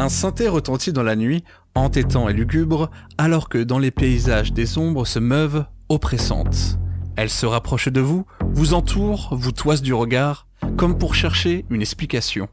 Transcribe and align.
Un 0.00 0.08
synthé 0.08 0.48
retentit 0.48 0.94
dans 0.94 1.02
la 1.02 1.14
nuit, 1.14 1.44
entêtant 1.74 2.30
et 2.30 2.32
lugubre, 2.32 2.90
alors 3.18 3.50
que 3.50 3.58
dans 3.58 3.78
les 3.78 3.90
paysages 3.90 4.54
des 4.54 4.78
ombres 4.78 5.04
se 5.04 5.18
meuvent, 5.18 5.66
oppressantes. 5.90 6.78
Elle 7.16 7.28
se 7.28 7.44
rapproche 7.44 7.88
de 7.88 8.00
vous, 8.00 8.24
vous 8.54 8.72
entoure, 8.72 9.28
vous 9.32 9.52
toise 9.52 9.82
du 9.82 9.92
regard, 9.92 10.46
comme 10.78 10.96
pour 10.96 11.14
chercher 11.14 11.66
une 11.68 11.82
explication. 11.82 12.48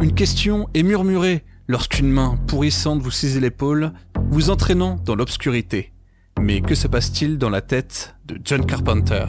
Une 0.00 0.14
question 0.14 0.70
est 0.72 0.82
murmurée 0.82 1.44
lorsqu'une 1.66 2.08
main 2.08 2.38
pourrissante 2.46 3.02
vous 3.02 3.10
saisit 3.10 3.38
l'épaule, 3.38 3.92
vous 4.30 4.48
entraînant 4.48 4.96
dans 5.04 5.14
l'obscurité. 5.14 5.92
Mais 6.40 6.62
que 6.62 6.74
se 6.74 6.88
passe-t-il 6.88 7.36
dans 7.36 7.50
la 7.50 7.60
tête 7.60 8.16
de 8.24 8.40
John 8.42 8.64
Carpenter? 8.64 9.26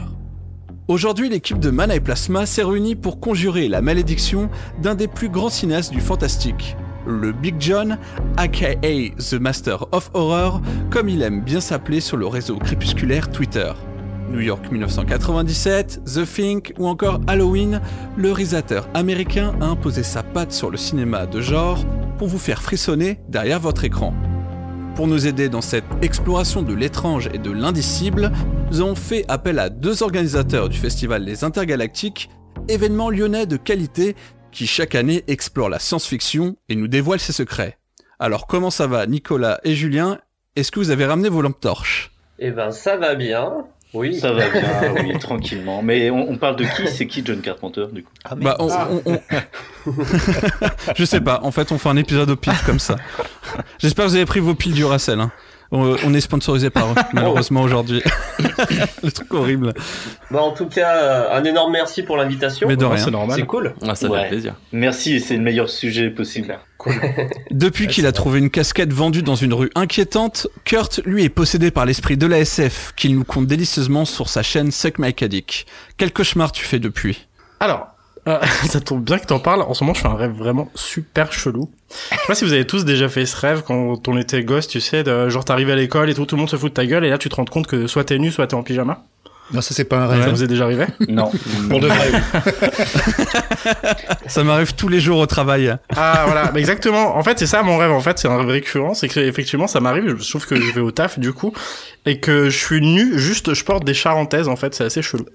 Aujourd'hui, 0.88 1.28
l'équipe 1.28 1.58
de 1.58 1.68
Mana 1.68 1.94
et 1.94 2.00
Plasma 2.00 2.46
s'est 2.46 2.64
réunie 2.64 2.96
pour 2.96 3.20
conjurer 3.20 3.68
la 3.68 3.82
malédiction 3.82 4.48
d'un 4.80 4.94
des 4.94 5.08
plus 5.08 5.28
grands 5.28 5.50
cinéastes 5.50 5.92
du 5.92 6.00
fantastique, 6.00 6.74
le 7.06 7.32
Big 7.32 7.56
John, 7.58 7.98
aka 8.36 8.74
The 9.18 9.34
Master 9.34 9.86
of 9.92 10.10
Horror, 10.14 10.60
comme 10.90 11.08
il 11.08 11.22
aime 11.22 11.42
bien 11.42 11.60
s'appeler 11.60 12.00
sur 12.00 12.16
le 12.16 12.26
réseau 12.26 12.56
crépusculaire 12.56 13.30
Twitter. 13.30 13.72
New 14.30 14.40
York 14.40 14.70
1997, 14.70 16.02
The 16.04 16.24
Think 16.24 16.72
ou 16.78 16.86
encore 16.86 17.20
Halloween, 17.26 17.80
le 18.16 18.30
réalisateur 18.30 18.88
américain 18.94 19.54
a 19.60 19.66
imposé 19.66 20.02
sa 20.02 20.22
patte 20.22 20.52
sur 20.52 20.70
le 20.70 20.76
cinéma 20.76 21.26
de 21.26 21.40
genre 21.40 21.84
pour 22.18 22.28
vous 22.28 22.38
faire 22.38 22.62
frissonner 22.62 23.18
derrière 23.28 23.58
votre 23.58 23.84
écran. 23.84 24.14
Pour 24.94 25.06
nous 25.06 25.26
aider 25.26 25.48
dans 25.48 25.62
cette 25.62 25.84
exploration 26.02 26.62
de 26.62 26.74
l'étrange 26.74 27.28
et 27.32 27.38
de 27.38 27.50
l'indicible, 27.50 28.30
nous 28.70 28.80
avons 28.80 28.94
fait 28.94 29.24
appel 29.28 29.58
à 29.58 29.68
deux 29.68 30.02
organisateurs 30.02 30.68
du 30.68 30.78
festival 30.78 31.24
Les 31.24 31.42
Intergalactiques, 31.42 32.30
événement 32.68 33.10
lyonnais 33.10 33.46
de 33.46 33.56
qualité 33.56 34.14
qui 34.52 34.66
chaque 34.66 34.94
année 34.94 35.24
explore 35.28 35.68
la 35.68 35.78
science-fiction 35.78 36.56
et 36.68 36.76
nous 36.76 36.88
dévoile 36.88 37.20
ses 37.20 37.32
secrets. 37.32 37.78
Alors 38.18 38.46
comment 38.46 38.70
ça 38.70 38.86
va 38.86 39.06
Nicolas 39.06 39.60
et 39.64 39.74
Julien? 39.74 40.18
Est-ce 40.56 40.70
que 40.70 40.80
vous 40.80 40.90
avez 40.90 41.06
ramené 41.06 41.28
vos 41.28 41.42
lampes 41.42 41.60
torches? 41.60 42.10
Eh 42.38 42.50
ben 42.50 42.70
ça 42.70 42.96
va 42.96 43.14
bien. 43.14 43.64
Oui. 43.92 44.20
Ça 44.20 44.32
va 44.32 44.48
bien, 44.48 44.94
oui, 45.02 45.18
tranquillement. 45.20 45.82
Mais 45.82 46.10
on, 46.10 46.30
on 46.30 46.36
parle 46.38 46.54
de 46.56 46.64
qui? 46.64 46.86
C'est 46.86 47.08
qui 47.08 47.22
John 47.24 47.40
Carpenter, 47.40 47.86
du 47.90 48.04
coup? 48.04 48.12
Ah, 48.24 48.36
bah, 48.36 48.56
on, 48.60 48.68
on, 48.70 49.02
on... 49.04 49.20
Je 50.96 51.04
sais 51.04 51.20
pas, 51.20 51.40
en 51.42 51.50
fait 51.50 51.72
on 51.72 51.78
fait 51.78 51.88
un 51.88 51.96
épisode 51.96 52.30
au 52.30 52.36
pif 52.36 52.64
comme 52.64 52.78
ça. 52.78 52.96
J'espère 53.78 54.04
que 54.04 54.10
vous 54.10 54.16
avez 54.16 54.26
pris 54.26 54.40
vos 54.40 54.54
piles 54.54 54.74
du 54.74 54.84
Racel. 54.84 55.18
Hein. 55.20 55.32
On 55.72 56.14
est 56.14 56.20
sponsorisé 56.20 56.68
par 56.70 56.90
eux, 56.90 56.94
malheureusement 57.12 57.62
aujourd'hui. 57.62 58.02
le 59.02 59.10
truc 59.10 59.32
horrible. 59.32 59.72
Bon, 60.30 60.40
en 60.40 60.50
tout 60.52 60.66
cas, 60.66 61.30
un 61.32 61.44
énorme 61.44 61.72
merci 61.72 62.02
pour 62.02 62.16
l'invitation. 62.16 62.66
Mais 62.66 62.76
de 62.76 62.84
rien, 62.84 62.96
c'est 62.96 63.10
normal. 63.10 63.38
C'est 63.38 63.46
cool. 63.46 63.74
Ah, 63.82 63.94
ça 63.94 64.08
ouais. 64.08 64.22
fait 64.22 64.28
plaisir. 64.28 64.54
Merci, 64.72 65.20
c'est 65.20 65.36
le 65.36 65.42
meilleur 65.42 65.68
sujet 65.68 66.10
possible. 66.10 66.58
Cool. 66.78 66.94
Depuis 67.52 67.86
qu'il 67.86 68.06
a 68.06 68.12
trouvé 68.12 68.40
une 68.40 68.50
casquette 68.50 68.92
vendue 68.92 69.22
dans 69.22 69.36
une 69.36 69.54
rue 69.54 69.70
inquiétante, 69.76 70.48
Kurt, 70.64 71.00
lui, 71.04 71.24
est 71.24 71.28
possédé 71.28 71.70
par 71.70 71.86
l'esprit 71.86 72.16
de 72.16 72.26
la 72.26 72.40
SF 72.40 72.92
qu'il 72.96 73.14
nous 73.14 73.24
compte 73.24 73.46
délicieusement 73.46 74.04
sur 74.04 74.28
sa 74.28 74.42
chaîne 74.42 74.72
Suck 74.72 74.98
My 74.98 75.14
Caddick. 75.14 75.66
Quel 75.96 76.12
cauchemar 76.12 76.50
tu 76.50 76.64
fais 76.64 76.80
depuis? 76.80 77.28
Alors, 77.60 77.88
euh, 78.28 78.38
ça 78.68 78.80
tombe 78.80 79.02
bien 79.02 79.18
que 79.18 79.26
t'en 79.26 79.38
parles. 79.38 79.62
En 79.62 79.74
ce 79.74 79.84
moment, 79.84 79.94
je 79.94 80.00
fais 80.00 80.08
un 80.08 80.14
rêve 80.14 80.32
vraiment 80.32 80.70
super 80.74 81.32
chelou. 81.32 81.70
Je 81.90 82.16
sais 82.16 82.26
pas 82.26 82.34
si 82.34 82.44
vous 82.44 82.52
avez 82.52 82.66
tous 82.66 82.84
déjà 82.84 83.08
fait 83.08 83.26
ce 83.26 83.36
rêve 83.36 83.62
quand 83.66 84.06
on 84.08 84.16
était 84.16 84.44
gosse, 84.44 84.68
tu 84.68 84.80
sais, 84.80 85.02
de, 85.02 85.28
genre 85.28 85.44
t'arrives 85.44 85.70
à 85.70 85.76
l'école 85.76 86.10
et 86.10 86.14
tout, 86.14 86.26
tout 86.26 86.36
le 86.36 86.40
monde 86.40 86.50
se 86.50 86.56
fout 86.56 86.70
de 86.70 86.74
ta 86.74 86.86
gueule 86.86 87.04
et 87.04 87.10
là 87.10 87.18
tu 87.18 87.28
te 87.28 87.34
rends 87.34 87.44
compte 87.44 87.66
que 87.66 87.86
soit 87.86 88.04
t'es 88.04 88.18
nu, 88.18 88.30
soit 88.30 88.46
t'es 88.46 88.54
en 88.54 88.62
pyjama. 88.62 89.04
Non, 89.52 89.60
ça 89.60 89.74
c'est 89.74 89.84
pas 89.84 89.98
un 89.98 90.06
rêve. 90.06 90.22
Ça 90.22 90.30
vous 90.30 90.44
est 90.44 90.46
déjà 90.46 90.64
arrivé? 90.64 90.86
Non. 91.08 91.30
Pour 91.68 91.80
de 91.80 91.88
vrai. 91.88 92.12
ça 94.26 94.44
m'arrive 94.44 94.74
tous 94.76 94.86
les 94.86 95.00
jours 95.00 95.18
au 95.18 95.26
travail. 95.26 95.76
Ah 95.96 96.22
voilà, 96.26 96.52
bah, 96.52 96.60
exactement. 96.60 97.16
En 97.16 97.22
fait, 97.24 97.38
c'est 97.38 97.48
ça 97.48 97.62
mon 97.64 97.76
rêve. 97.76 97.90
En 97.90 98.00
fait, 98.00 98.18
c'est 98.20 98.28
un 98.28 98.36
rêve 98.38 98.46
récurrent. 98.46 98.94
C'est 98.94 99.08
que 99.08 99.18
effectivement, 99.18 99.66
ça 99.66 99.80
m'arrive. 99.80 100.16
Je 100.20 100.28
trouve 100.28 100.46
que 100.46 100.54
je 100.54 100.72
vais 100.72 100.80
au 100.80 100.92
taf 100.92 101.18
du 101.18 101.32
coup 101.32 101.52
et 102.06 102.18
que 102.20 102.48
je 102.50 102.56
suis 102.58 102.80
nu. 102.80 103.18
Juste, 103.18 103.54
je 103.54 103.64
porte 103.64 103.84
des 103.84 103.94
charentaises. 103.94 104.48
En 104.48 104.56
fait, 104.56 104.74
c'est 104.74 104.84
assez 104.84 105.02
chelou. 105.02 105.26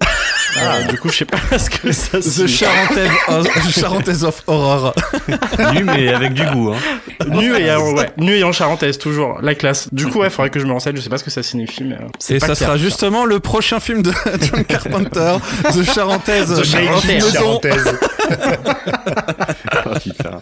Ah. 0.58 0.82
du 0.84 0.96
coup, 0.96 1.10
je 1.10 1.18
sais 1.18 1.24
pas 1.26 1.36
ce 1.58 1.68
que 1.68 1.92
ça. 1.92 2.18
The 2.18 2.46
Charentaise 2.46 3.10
of, 3.28 3.74
Charentaise 3.78 4.24
of 4.24 4.42
Horror. 4.46 4.94
nu 5.74 5.84
mais 5.84 6.08
avec 6.08 6.32
du 6.32 6.46
goût. 6.46 6.72
Hein. 6.72 7.26
Nu 7.28 7.54
et 7.54 7.70
en, 7.72 7.92
ouais, 7.92 8.10
nu 8.16 8.36
et 8.36 8.44
en 8.44 8.52
charentaise 8.52 8.96
toujours. 8.96 9.40
La 9.42 9.54
classe. 9.54 9.92
Du 9.92 10.06
coup, 10.06 10.20
ouais, 10.20 10.30
faudrait 10.30 10.48
que 10.48 10.58
je 10.58 10.64
me 10.64 10.72
renseigne. 10.72 10.96
Je 10.96 11.02
sais 11.02 11.10
pas 11.10 11.18
ce 11.18 11.24
que 11.24 11.30
ça 11.30 11.42
signifie, 11.42 11.84
mais. 11.84 11.98
Et 12.30 12.40
ça 12.40 12.54
sera 12.54 12.78
justement 12.78 13.26
le 13.26 13.38
prochain 13.38 13.80
film 13.80 14.02
de 14.02 14.12
John 14.40 14.64
Carpenter, 14.64 15.36
The 15.64 15.82
Charentaise. 15.82 16.58
The 16.58 16.64
Charentaise. 16.64 17.98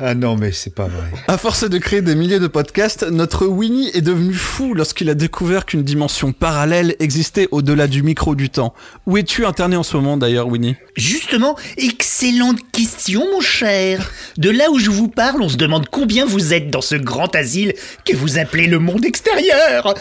ah 0.01 0.15
non, 0.15 0.37
mais 0.37 0.53
c'est 0.53 0.75
pas 0.75 0.85
vrai. 0.87 1.09
À 1.27 1.39
force 1.39 1.69
de 1.69 1.79
créer 1.79 2.03
des 2.03 2.15
milliers 2.15 2.39
de 2.41 2.47
podcasts, 2.47 3.05
notre 3.11 3.47
Winnie 3.47 3.91
est 3.95 4.03
devenu 4.03 4.33
fou 4.33 4.75
lorsqu'il 4.75 5.11
a 5.11 5.15
découvert 5.15 5.65
qu'une 5.67 5.83
dimension 5.83 6.14
parallèle 6.23 6.95
existait 7.01 7.49
au-delà 7.51 7.87
du 7.87 8.03
micro 8.03 8.35
du 8.35 8.51
temps. 8.51 8.75
Où 9.07 9.17
es-tu 9.17 9.45
interné 9.45 9.77
en 9.77 9.83
ce 9.83 9.97
moment 9.97 10.17
d'ailleurs, 10.17 10.49
Winnie? 10.49 10.77
Justement, 10.97 11.57
excellente 11.77 12.59
question, 12.73 13.25
mon 13.33 13.41
cher. 13.41 14.11
De 14.37 14.51
là 14.51 14.71
où 14.71 14.79
je 14.79 14.91
vous 14.91 15.09
parle, 15.09 15.43
on 15.43 15.49
se 15.49 15.57
demande 15.57 15.89
combien 15.91 16.25
vous 16.25 16.53
êtes 16.53 16.71
dans 16.71 16.81
ce 16.81 16.95
grand 16.95 17.35
asile 17.35 17.75
que 18.05 18.15
vous 18.17 18.39
appelez 18.39 18.67
le 18.67 18.79
monde 18.79 19.05
extérieur. 19.05 19.95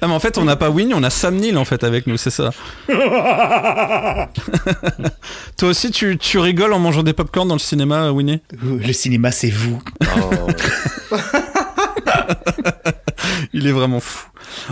ah, 0.00 0.06
mais 0.06 0.14
en 0.14 0.20
fait, 0.20 0.38
on 0.38 0.44
n'a 0.44 0.56
pas 0.56 0.70
Winnie, 0.70 0.94
on 0.94 1.02
a 1.02 1.10
Sam 1.10 1.36
Neill 1.36 1.56
en 1.56 1.64
fait 1.64 1.84
avec 1.84 2.06
nous, 2.06 2.16
c'est 2.16 2.30
ça. 2.30 2.50
Toi 5.56 5.68
aussi, 5.68 5.90
tu, 5.90 6.18
tu 6.18 6.38
rigoles 6.38 6.72
en 6.72 6.78
mangeant 6.78 7.02
des 7.02 7.12
popcorn 7.12 7.46
dans 7.48 7.54
le 7.54 7.60
cinéma, 7.60 8.10
Winnie? 8.10 8.40
Le 8.62 8.92
cinéma, 8.92 9.30
c'est 9.30 9.50
vous. 9.50 9.80
Oh. 10.02 11.16
Il 13.52 13.66
est 13.66 13.72
vraiment 13.72 14.00
fou. 14.00 14.28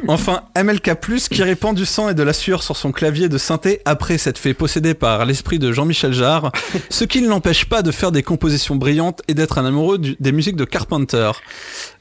Enfin, 0.06 0.42
MLK+, 0.56 0.96
qui 1.30 1.42
répand 1.42 1.74
du 1.74 1.86
sang 1.86 2.08
et 2.08 2.14
de 2.14 2.22
la 2.22 2.32
sueur 2.32 2.62
sur 2.62 2.76
son 2.76 2.92
clavier 2.92 3.28
de 3.28 3.38
synthé 3.38 3.80
après 3.84 4.18
s'être 4.18 4.38
fait 4.38 4.54
posséder 4.54 4.94
par 4.94 5.24
l'esprit 5.24 5.58
de 5.58 5.72
Jean-Michel 5.72 6.12
Jarre, 6.12 6.52
ce 6.90 7.04
qui 7.04 7.22
ne 7.22 7.28
l'empêche 7.28 7.66
pas 7.66 7.82
de 7.82 7.90
faire 7.90 8.12
des 8.12 8.22
compositions 8.22 8.76
brillantes 8.76 9.22
et 9.28 9.34
d'être 9.34 9.58
un 9.58 9.64
amoureux 9.64 9.98
du, 9.98 10.16
des 10.20 10.32
musiques 10.32 10.56
de 10.56 10.64
Carpenter. 10.64 11.30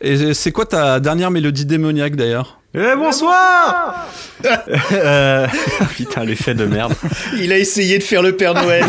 Et 0.01 0.34
c'est 0.34 0.51
quoi 0.51 0.66
ta 0.66 1.00
dernière 1.00 1.31
mélodie 1.31 1.66
démoniaque 1.66 2.16
d'ailleurs? 2.16 2.59
Eh 2.74 2.95
bonsoir 2.95 4.07
euh... 4.91 5.47
Putain, 5.95 6.25
l'effet 6.25 6.53
de 6.53 6.66
merde. 6.66 6.94
Il 7.39 7.51
a 7.51 7.57
essayé 7.57 7.97
de 7.97 8.03
faire 8.03 8.22
le 8.22 8.35
Père 8.35 8.53
Noël. 8.53 8.85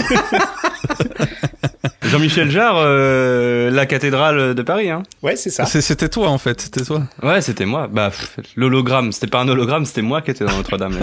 Jean-Michel 2.04 2.48
Jarre, 2.50 2.76
euh, 2.78 3.70
la 3.70 3.84
cathédrale 3.84 4.54
de 4.54 4.62
Paris, 4.62 4.88
hein. 4.88 5.02
Ouais, 5.22 5.34
c'est 5.34 5.50
ça. 5.50 5.66
C'était 5.66 6.08
toi 6.08 6.28
en 6.28 6.38
fait, 6.38 6.60
c'était 6.60 6.84
toi. 6.84 7.02
Ouais, 7.22 7.40
c'était 7.40 7.66
moi. 7.66 7.88
Bah, 7.90 8.10
l'hologramme, 8.56 9.10
c'était 9.10 9.26
pas 9.26 9.40
un 9.40 9.48
hologramme, 9.48 9.84
c'était 9.84 10.02
moi 10.02 10.22
qui 10.22 10.30
étais 10.30 10.44
dans 10.44 10.56
Notre-Dame. 10.56 10.96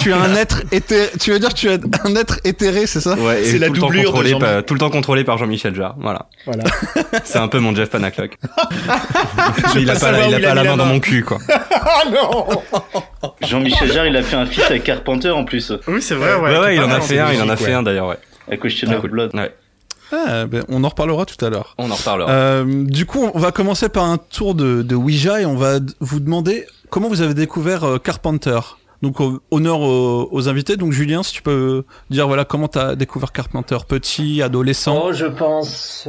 tu 0.00 0.10
es 0.10 0.12
un 0.14 0.34
être 0.34 0.62
éthéré. 0.72 1.10
Tu 1.20 1.32
veux 1.32 1.38
dire 1.38 1.50
que 1.50 1.54
tu 1.54 1.68
es 1.68 1.78
un 2.04 2.16
être 2.16 2.40
éthéré, 2.44 2.86
c'est 2.86 3.00
ça? 3.00 3.14
Ouais, 3.14 3.44
c'est 3.44 3.58
la 3.58 3.66
tout 3.68 3.74
le 3.74 3.80
temps 3.80 3.86
doublure 3.86 4.04
contrôlé 4.06 4.32
de 4.32 4.38
par, 4.38 4.64
tout 4.64 4.74
le 4.74 4.80
temps 4.80 4.90
contrôlé 4.90 5.24
par 5.24 5.36
Jean-Michel 5.38 5.74
Jarre. 5.74 5.96
Voilà. 5.98 6.26
Voilà. 6.46 6.64
C'est 7.24 7.38
un 7.38 7.48
peu 7.48 7.58
mon 7.58 7.74
Jeff 7.74 7.90
Panaclock. 7.90 8.38
Il 9.76 9.90
a 9.90 9.96
pas 9.96 10.12
la, 10.12 10.28
il 10.28 10.34
a 10.34 10.38
il 10.38 10.44
pas 10.44 10.50
a 10.50 10.54
la 10.54 10.64
main 10.64 10.70
la 10.70 10.76
dans 10.76 10.86
mon 10.86 11.00
cul, 11.00 11.22
quoi. 11.24 11.38
oh 11.50 12.10
non 12.10 13.32
Jean-Michel 13.42 13.92
Jarre, 13.92 14.06
il 14.06 14.16
a 14.16 14.22
fait 14.22 14.36
un 14.36 14.46
feat 14.46 14.64
avec 14.64 14.84
Carpenter 14.84 15.30
en 15.30 15.44
plus. 15.44 15.72
Oui, 15.88 16.00
c'est 16.00 16.14
vrai. 16.14 16.34
Ouais, 16.36 16.50
Ouais, 16.52 16.58
ouais, 16.58 16.76
il 16.76 16.82
en 16.82 16.90
a 16.90 17.00
fait 17.00 17.18
un, 17.18 17.32
il 17.32 17.42
en 17.42 17.48
a 17.48 17.56
fait 17.56 17.72
un 17.72 17.82
d'ailleurs, 17.82 18.08
ouais. 18.08 18.18
Question 18.60 18.92
of 18.92 19.06
Blood. 19.06 19.34
Ouais. 19.34 19.54
Ah, 20.12 20.46
ben, 20.46 20.62
on 20.68 20.84
en 20.84 20.88
reparlera 20.88 21.24
tout 21.26 21.42
à 21.44 21.50
l'heure. 21.50 21.74
On 21.78 21.90
en 21.90 21.94
reparlera. 21.94 22.30
Euh, 22.30 22.84
du 22.84 23.06
coup, 23.06 23.28
on 23.34 23.38
va 23.38 23.50
commencer 23.50 23.88
par 23.88 24.04
un 24.04 24.18
tour 24.18 24.54
de, 24.54 24.82
de 24.82 24.94
Ouija 24.94 25.40
et 25.40 25.46
on 25.46 25.56
va 25.56 25.78
vous 26.00 26.20
demander 26.20 26.64
comment 26.90 27.08
vous 27.08 27.22
avez 27.22 27.34
découvert 27.34 27.84
euh, 27.84 27.98
Carpenter. 27.98 28.60
Donc 29.02 29.20
euh, 29.20 29.40
honneur 29.50 29.80
aux, 29.80 30.28
aux 30.30 30.48
invités. 30.48 30.76
Donc 30.76 30.92
Julien, 30.92 31.22
si 31.22 31.32
tu 31.32 31.42
peux 31.42 31.84
dire 32.10 32.26
voilà 32.28 32.44
comment 32.44 32.68
t'as 32.68 32.94
découvert 32.94 33.32
Carpenter, 33.32 33.78
petit, 33.86 34.42
adolescent? 34.42 35.00
Oh, 35.06 35.12
je 35.12 35.26
pense. 35.26 36.08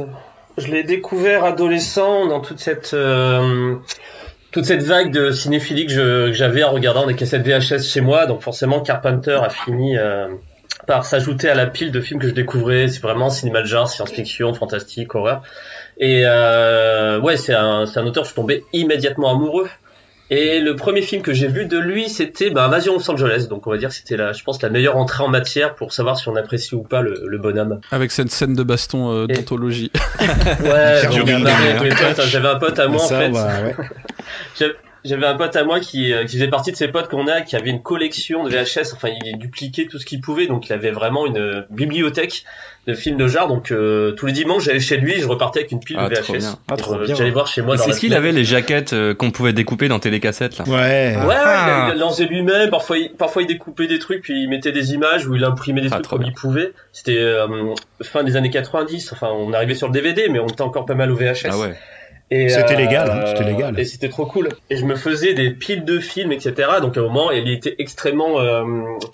Je 0.56 0.68
l'ai 0.68 0.82
découvert 0.82 1.44
adolescent 1.44 2.26
dans 2.26 2.40
toute 2.40 2.58
cette 2.58 2.94
euh, 2.94 3.76
toute 4.50 4.64
cette 4.64 4.82
vague 4.82 5.12
de 5.12 5.30
cinéphilie 5.30 5.86
que 5.86 6.32
j'avais 6.32 6.64
en 6.64 6.72
regardant 6.72 7.06
des 7.06 7.14
cassettes 7.14 7.46
VHS 7.46 7.82
chez 7.82 8.00
moi. 8.00 8.26
Donc 8.26 8.42
forcément, 8.42 8.80
Carpenter 8.80 9.38
a 9.42 9.50
fini 9.50 9.96
euh, 9.98 10.28
par 10.88 11.04
s'ajouter 11.04 11.48
à 11.48 11.54
la 11.54 11.66
pile 11.66 11.92
de 11.92 12.00
films 12.00 12.18
que 12.18 12.26
je 12.28 12.32
découvrais. 12.32 12.88
C'est 12.88 13.00
vraiment 13.02 13.28
cinéma 13.30 13.60
de 13.60 13.66
genre, 13.66 13.88
science-fiction, 13.88 14.54
fantastique, 14.54 15.14
horreur. 15.14 15.42
Et 15.98 16.22
euh, 16.24 17.20
ouais, 17.20 17.36
c'est 17.36 17.54
un 17.54 17.84
c'est 17.86 18.00
un 18.00 18.06
auteur 18.06 18.24
je 18.24 18.30
suis 18.30 18.34
tombé 18.34 18.64
immédiatement 18.72 19.30
amoureux. 19.30 19.68
Et 20.30 20.60
le 20.60 20.76
premier 20.76 21.00
film 21.02 21.22
que 21.22 21.32
j'ai 21.32 21.46
vu 21.46 21.64
de 21.66 21.78
lui, 21.78 22.08
c'était 22.10 22.50
bah, 22.50 22.64
Invasion 22.64 22.94
Los 22.94 23.10
Angeles. 23.10 23.46
Donc 23.48 23.66
on 23.66 23.70
va 23.70 23.76
dire 23.78 23.90
que 23.90 23.94
c'était 23.94 24.16
la, 24.16 24.32
je 24.32 24.42
pense, 24.42 24.60
la 24.62 24.68
meilleure 24.70 24.96
entrée 24.96 25.22
en 25.24 25.28
matière 25.28 25.74
pour 25.74 25.92
savoir 25.92 26.18
si 26.18 26.28
on 26.28 26.36
apprécie 26.36 26.74
ou 26.74 26.82
pas 26.82 27.00
le, 27.02 27.22
le 27.26 27.38
bonhomme. 27.38 27.80
Avec 27.90 28.10
cette 28.10 28.30
scène 28.30 28.54
de 28.54 28.62
baston 28.62 29.10
euh, 29.12 29.26
Et- 29.28 29.34
d'anthologie. 29.34 29.90
Ouais, 30.60 31.00
potes, 31.94 32.18
hein. 32.18 32.22
J'avais 32.28 32.48
un 32.48 32.56
pote 32.56 32.78
à 32.78 32.88
moi 32.88 33.02
en 33.02 33.08
fait. 33.08 33.30
bah, 33.30 33.48
ouais. 33.62 33.76
J'avais- 35.08 35.26
un 35.26 35.34
pote 35.36 35.56
à 35.56 35.64
moi 35.64 35.80
qui, 35.80 36.12
euh, 36.12 36.24
qui 36.24 36.36
faisait 36.36 36.48
partie 36.48 36.70
de 36.72 36.76
ces 36.76 36.88
potes 36.88 37.08
qu'on 37.08 37.26
a, 37.26 37.40
qui 37.40 37.56
avait 37.56 37.70
une 37.70 37.82
collection 37.82 38.44
de 38.44 38.50
VHS. 38.50 38.92
Enfin, 38.94 39.08
il 39.24 39.38
dupliquait 39.38 39.86
tout 39.86 39.98
ce 39.98 40.06
qu'il 40.06 40.20
pouvait, 40.20 40.46
donc 40.46 40.68
il 40.68 40.72
avait 40.72 40.90
vraiment 40.90 41.26
une 41.26 41.64
bibliothèque 41.70 42.44
de 42.86 42.94
films 42.94 43.16
de 43.16 43.26
genre. 43.28 43.48
Donc 43.48 43.70
euh, 43.70 44.12
tous 44.12 44.26
les 44.26 44.32
dimanches, 44.32 44.64
j'allais 44.64 44.80
chez 44.80 44.96
lui, 44.96 45.12
et 45.14 45.20
je 45.20 45.26
repartais 45.28 45.60
avec 45.60 45.72
une 45.72 45.80
pile 45.80 45.96
Ah, 45.98 46.08
de 46.08 46.14
trop 46.16 46.32
VHS. 46.34 46.38
bien. 46.38 46.58
Ah, 46.70 46.76
trop 46.76 46.94
Euh, 46.94 47.04
bien. 47.04 47.14
J'allais 47.14 47.30
voir 47.30 47.46
chez 47.46 47.62
moi. 47.62 47.76
C'est 47.78 47.92
ce 47.92 48.00
qu'il 48.00 48.14
avait 48.14 48.32
les 48.32 48.44
jaquettes 48.44 48.92
euh, 48.92 49.14
qu'on 49.14 49.30
pouvait 49.30 49.52
découper 49.52 49.88
dans 49.88 49.98
télécassette 49.98 50.58
là. 50.58 50.64
Ouais. 50.66 51.16
Ouais, 51.16 51.26
ouais, 51.26 51.34
Ah. 51.36 51.84
il, 51.88 51.90
a- 51.92 51.94
il 51.94 52.00
lançait 52.00 52.24
lui-même. 52.26 52.70
Parfois, 52.70 52.98
il, 52.98 53.10
parfois 53.12 53.42
il 53.42 53.46
découpait 53.48 53.86
des 53.86 53.98
trucs, 53.98 54.22
puis 54.22 54.42
il 54.42 54.48
mettait 54.48 54.72
des 54.72 54.92
images 54.94 55.26
ou 55.26 55.34
il 55.34 55.44
imprimait 55.44 55.80
des 55.80 55.88
Ah, 55.90 55.96
trucs 55.96 56.06
comme 56.08 56.18
bien. 56.20 56.28
il 56.28 56.34
pouvait. 56.34 56.72
C'était 56.92 57.18
euh, 57.18 57.46
fin 58.02 58.24
des 58.24 58.36
années 58.36 58.50
90. 58.50 59.12
Enfin, 59.12 59.28
on 59.32 59.52
arrivait 59.52 59.74
sur 59.74 59.86
le 59.88 59.92
DVD, 59.92 60.28
mais 60.30 60.38
on 60.38 60.46
était 60.46 60.62
encore 60.62 60.86
pas 60.86 60.94
mal 60.94 61.10
au 61.10 61.16
VHS. 61.16 61.46
Ah 61.50 61.58
ouais. 61.58 61.74
Et, 62.30 62.48
C'était 62.50 62.74
euh, 62.74 62.76
légal, 62.78 63.10
hein, 63.10 63.22
c'était 63.26 63.44
légal. 63.50 63.78
Et 63.80 63.84
c'était 63.84 64.08
trop 64.10 64.26
cool. 64.26 64.48
Et 64.68 64.76
je 64.76 64.84
me 64.84 64.96
faisais 64.96 65.32
des 65.32 65.50
piles 65.50 65.84
de 65.84 65.98
films, 65.98 66.30
etc. 66.32 66.68
Donc 66.82 66.96
à 66.96 67.00
un 67.00 67.04
moment, 67.04 67.30
il 67.30 67.50
était 67.50 67.74
extrêmement 67.78 68.38
euh, 68.40 68.62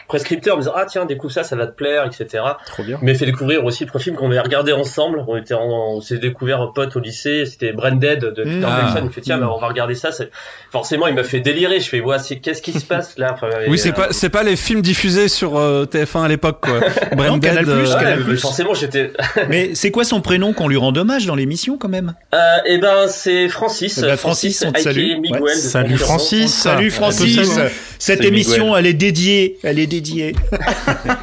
prescripteur, 0.09 0.55
en 0.55 0.57
me 0.59 0.63
disant 0.63 0.73
ah 0.75 0.85
tiens 0.89 1.05
découvre 1.05 1.33
ça, 1.33 1.45
ça 1.45 1.55
va 1.55 1.67
te 1.69 1.77
plaire, 1.77 2.05
etc. 2.07 2.43
Trop 2.67 2.83
bien. 2.83 2.99
Il 3.01 3.07
m'a 3.07 3.15
fait 3.15 3.27
découvrir 3.27 3.65
aussi 3.65 3.85
le 3.85 3.91
premier 3.91 4.03
film 4.05 4.17
qu'on 4.17 4.31
avait 4.31 4.41
regardé 4.41 4.73
ensemble. 4.73 5.25
On 5.29 5.37
était 5.37 5.55
en, 5.55 5.63
on 5.97 6.01
s'est 6.01 6.19
découvert 6.19 6.61
un 6.61 6.69
pote 6.75 6.97
au 6.97 7.01
lycée. 7.01 7.47
C'était 7.47 7.73
Branded 7.73 8.21
de 8.21 8.31
Peter 8.43 8.55
Mmh. 8.55 8.65
Ah. 8.67 8.81
Jackson. 8.83 8.99
Il 9.01 9.05
me 9.05 9.11
fait 9.11 9.21
tiens, 9.21 9.37
Mmh. 9.37 9.41
mais 9.41 9.47
on 9.47 9.59
va 9.59 9.69
regarder 9.69 9.95
ça. 9.95 10.11
Forcément, 10.73 11.07
il 11.07 11.15
m'a 11.15 11.25
fait 11.25 11.41
délirer. 11.41 11.81
Je 11.81 11.89
fais 11.89 12.01
ouais, 12.01 12.19
c'est 12.19 12.37
qu'est-ce 12.41 12.63
qui 12.63 12.73
se 12.73 12.85
passe 12.85 13.17
là? 13.19 13.31
Enfin, 13.33 13.49
Oui, 13.69 13.79
c'est 13.79 13.91
euh, 13.91 13.93
pas, 13.93 14.09
c'est 14.11 14.29
pas 14.31 14.43
les 14.43 14.57
films 14.57 14.83
diffusés 14.83 15.29
sur 15.29 15.57
euh, 15.57 15.85
TF1 15.87 16.25
à 16.25 16.29
l'époque, 16.29 16.59
quoi. 16.63 16.81
Branded, 17.17 17.43
Canal+, 17.43 17.69
euh, 17.69 17.85
ouais, 17.85 17.91
Canal+. 17.93 18.25
mais 18.27 18.37
forcément, 18.37 18.75
j'étais. 18.75 19.13
Mais 19.49 19.75
c'est 19.75 19.91
quoi 19.91 20.05
son 20.05 20.21
prénom 20.21 20.53
qu'on 20.53 20.67
lui 20.69 20.77
rend 20.77 20.95
hommage 20.97 21.27
dans 21.27 21.35
l'émission 21.37 21.79
quand 21.79 21.89
même? 21.89 22.15
Euh, 22.35 22.39
et 22.67 22.79
ben, 23.07 23.09
c'est 23.13 23.49
Francis. 23.49 23.99
Eh 23.99 24.07
ben, 24.07 24.17
Francis, 24.17 24.65
on 24.67 24.73
te 24.73 24.81
salue. 24.81 25.19
Miguel, 25.19 25.43
Ouais. 25.43 25.55
de 25.55 25.59
Salut. 25.59 25.97
Francis. 25.97 26.55
Salut 26.55 26.91
Francis. 26.91 27.43
Salut. 27.49 27.71
Cette 27.99 28.19
Salut, 28.19 28.29
émission, 28.29 28.65
Miguel. 28.67 28.79
elle 28.81 28.87
est 28.87 28.93
dédiée. 28.95 29.59
Elle 29.63 29.79
est 29.79 29.87
dédiée 29.87 30.35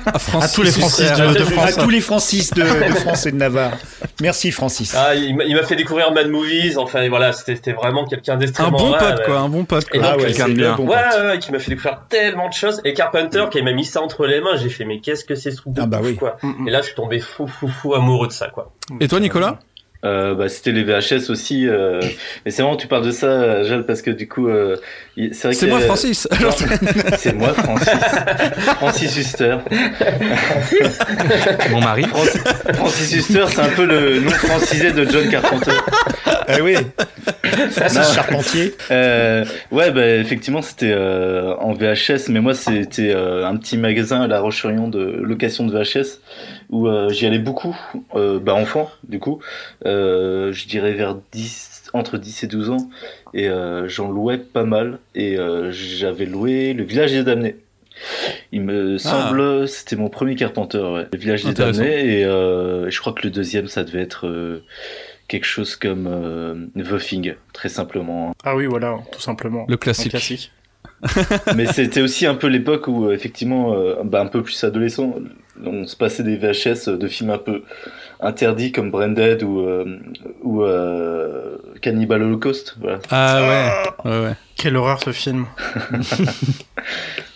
à, 0.05 0.17
Francis 0.19 0.51
À 0.51 0.55
tous 0.55 0.63
les 0.63 0.71
Francis 0.71 1.11
de, 1.11 1.21
à 1.41 1.45
France. 1.45 1.75
tous 1.77 1.89
les 1.89 2.01
Francis 2.01 2.51
de, 2.51 2.61
de 2.61 2.93
France 2.95 3.25
et 3.25 3.31
de 3.31 3.37
Navarre. 3.37 3.77
Merci 4.21 4.51
Francis. 4.51 4.93
Ah, 4.97 5.13
il 5.15 5.35
m'a 5.35 5.63
fait 5.63 5.75
découvrir 5.75 6.11
Mad 6.11 6.27
Movies. 6.29 6.77
Enfin, 6.77 7.07
voilà, 7.09 7.33
c'était 7.33 7.73
vraiment 7.73 8.05
quelqu'un 8.05 8.33
Un 8.33 8.37
d'extrêmement 8.37 8.77
bon 8.77 8.91
rare, 8.91 9.15
pote, 9.15 9.25
quoi, 9.25 9.39
un 9.39 9.49
bon 9.49 9.65
pote, 9.65 9.85
Et 9.93 9.99
ouais, 9.99 10.17
quelqu'un 10.17 10.49
de 10.49 10.53
bien. 10.53 10.75
bon 10.75 10.87
Ouais, 10.87 10.95
ouais, 11.25 11.39
qui 11.39 11.51
m'a 11.51 11.59
fait 11.59 11.71
découvrir 11.71 12.01
tellement 12.09 12.47
de 12.49 12.53
choses. 12.53 12.81
Et 12.85 12.93
Carpenter, 12.93 13.45
qui 13.51 13.61
m'a 13.61 13.73
mis 13.73 13.85
ça 13.85 14.01
entre 14.01 14.25
les 14.25 14.41
mains, 14.41 14.55
j'ai 14.55 14.69
fait, 14.69 14.85
mais 14.85 14.99
qu'est-ce 14.99 15.25
que 15.25 15.35
c'est 15.35 15.51
ce 15.51 15.57
truc 15.57 15.73
de 15.73 15.81
Ah 15.81 15.85
bah 15.85 15.99
oui. 16.03 16.15
quoi. 16.15 16.37
Mm, 16.41 16.63
mm. 16.63 16.67
Et 16.67 16.71
là, 16.71 16.81
je 16.81 16.87
suis 16.87 16.95
tombé 16.95 17.19
fou, 17.19 17.47
fou, 17.47 17.67
fou 17.67 17.93
amoureux 17.93 18.27
de 18.27 18.33
ça, 18.33 18.47
quoi. 18.47 18.71
Et 18.99 19.07
toi, 19.07 19.19
Nicolas? 19.19 19.59
Euh, 20.03 20.33
bah, 20.33 20.50
c'était 20.50 20.71
les 20.71 20.83
VHS 20.83 21.30
aussi. 21.30 21.68
Euh... 21.68 22.01
Mais 22.45 22.51
c'est 22.51 22.62
vraiment, 22.62 22.77
tu 22.77 22.88
parles 22.88 23.06
de 23.06 23.12
ça, 23.12 23.63
Jal, 23.63 23.86
parce 23.86 24.01
que 24.01 24.12
du 24.12 24.27
coup, 24.27 24.48
euh, 24.48 24.75
c'est 25.15 25.44
vrai 25.44 25.53
C'est 25.53 25.68
moi, 25.68 25.80
Francis. 25.80 26.27
Genre, 26.39 26.53
c'est 27.18 27.33
moi, 27.33 27.53
Francis. 27.53 27.89
Francis 28.77 29.18
Huster. 29.18 29.57
Mon 31.69 31.81
mari. 31.81 32.03
Francis, 32.03 32.42
Francis 32.74 33.15
Huster, 33.15 33.45
c'est 33.48 33.62
un 33.62 33.69
peu 33.69 33.86
le 33.86 34.19
nom 34.19 34.31
francisé 34.31 34.92
de 34.92 35.06
John 35.09 35.30
Carpenter. 35.30 35.71
Ah 36.48 36.57
oui. 36.62 36.75
Francis 37.71 37.98
Non. 37.98 38.13
Charpentier. 38.13 38.74
Euh, 38.89 39.45
ouais, 39.71 39.92
bah, 39.92 40.07
effectivement, 40.18 40.62
c'était 40.62 40.92
euh, 40.92 41.56
en 41.56 41.74
VHS, 41.74 42.30
mais 42.30 42.39
moi, 42.39 42.53
c'était 42.53 43.13
euh, 43.13 43.48
un 43.48 43.56
petit 43.57 43.77
magasin 43.77 44.21
à 44.21 44.27
La 44.27 44.39
Roche-sur-Yon 44.39 44.88
de 44.88 45.19
location 45.21 45.65
de 45.65 45.77
VHS 45.77 46.19
où 46.71 46.88
euh, 46.88 47.09
j'y 47.09 47.25
allais 47.25 47.39
beaucoup, 47.39 47.77
euh, 48.15 48.39
bah, 48.39 48.56
enfant, 48.56 48.89
du 49.07 49.19
coup, 49.19 49.39
euh, 49.85 50.51
je 50.53 50.68
dirais 50.68 50.94
vers 50.94 51.18
10, 51.31 51.83
entre 51.94 52.18
10 52.18 52.44
et 52.44 52.47
12 52.47 52.69
ans, 52.69 52.89
et 53.33 53.50
euh, 53.50 53.88
j'en 53.88 54.09
louais 54.09 54.38
pas 54.38 54.63
mal, 54.63 55.00
et 55.13 55.38
euh, 55.38 55.71
j'avais 55.71 56.25
loué 56.25 56.73
Le 56.73 56.83
Village 56.83 57.12
des 57.12 57.23
Damnés. 57.23 57.57
Il 58.51 58.62
me 58.62 58.97
semble, 58.97 59.68
c'était 59.68 59.95
mon 59.95 60.09
premier 60.09 60.35
Carpenter, 60.35 60.79
ouais. 60.79 61.07
Le 61.12 61.19
Village 61.19 61.44
des. 61.44 61.53
Damnés, 61.53 62.19
et 62.19 62.25
euh, 62.25 62.89
je 62.89 63.00
crois 63.00 63.13
que 63.13 63.24
le 63.24 63.29
deuxième, 63.29 63.67
ça 63.67 63.83
devait 63.83 64.01
être 64.01 64.27
euh, 64.27 64.63
quelque 65.27 65.45
chose 65.45 65.75
comme 65.75 66.07
euh, 66.07 66.56
The 66.77 66.97
Thing, 67.00 67.35
très 67.53 67.69
simplement. 67.69 68.33
Ah 68.44 68.56
oui, 68.56 68.65
voilà, 68.65 69.00
tout 69.12 69.21
simplement. 69.21 69.65
Le 69.67 69.77
classique. 69.77 70.12
classique. 70.12 70.51
Mais 71.56 71.65
c'était 71.65 72.01
aussi 72.01 72.25
un 72.25 72.35
peu 72.35 72.47
l'époque 72.47 72.88
où, 72.88 73.12
effectivement, 73.12 73.74
euh, 73.74 73.95
bah, 74.03 74.21
un 74.21 74.27
peu 74.27 74.44
plus 74.44 74.63
adolescent, 74.63 75.15
on 75.65 75.86
se 75.86 75.95
passait 75.95 76.24
des 76.24 76.38
VHS 76.38 76.89
de 76.89 77.07
films 77.07 77.31
un 77.31 77.38
peu 77.38 77.63
interdits 78.19 78.71
comme 78.71 78.92
Branded 78.92 79.44
ou, 79.44 79.62
euh, 79.62 80.00
ou 80.42 80.63
euh, 80.63 81.57
Cannibal 81.81 82.24
Holocaust. 82.24 82.75
Voilà. 82.80 83.00
Ah 83.09 83.42
ouais, 83.42 84.12
ouais, 84.12 84.25
ouais. 84.25 84.36
Quelle 84.56 84.77
horreur 84.77 85.01
ce 85.03 85.12
film. 85.12 85.48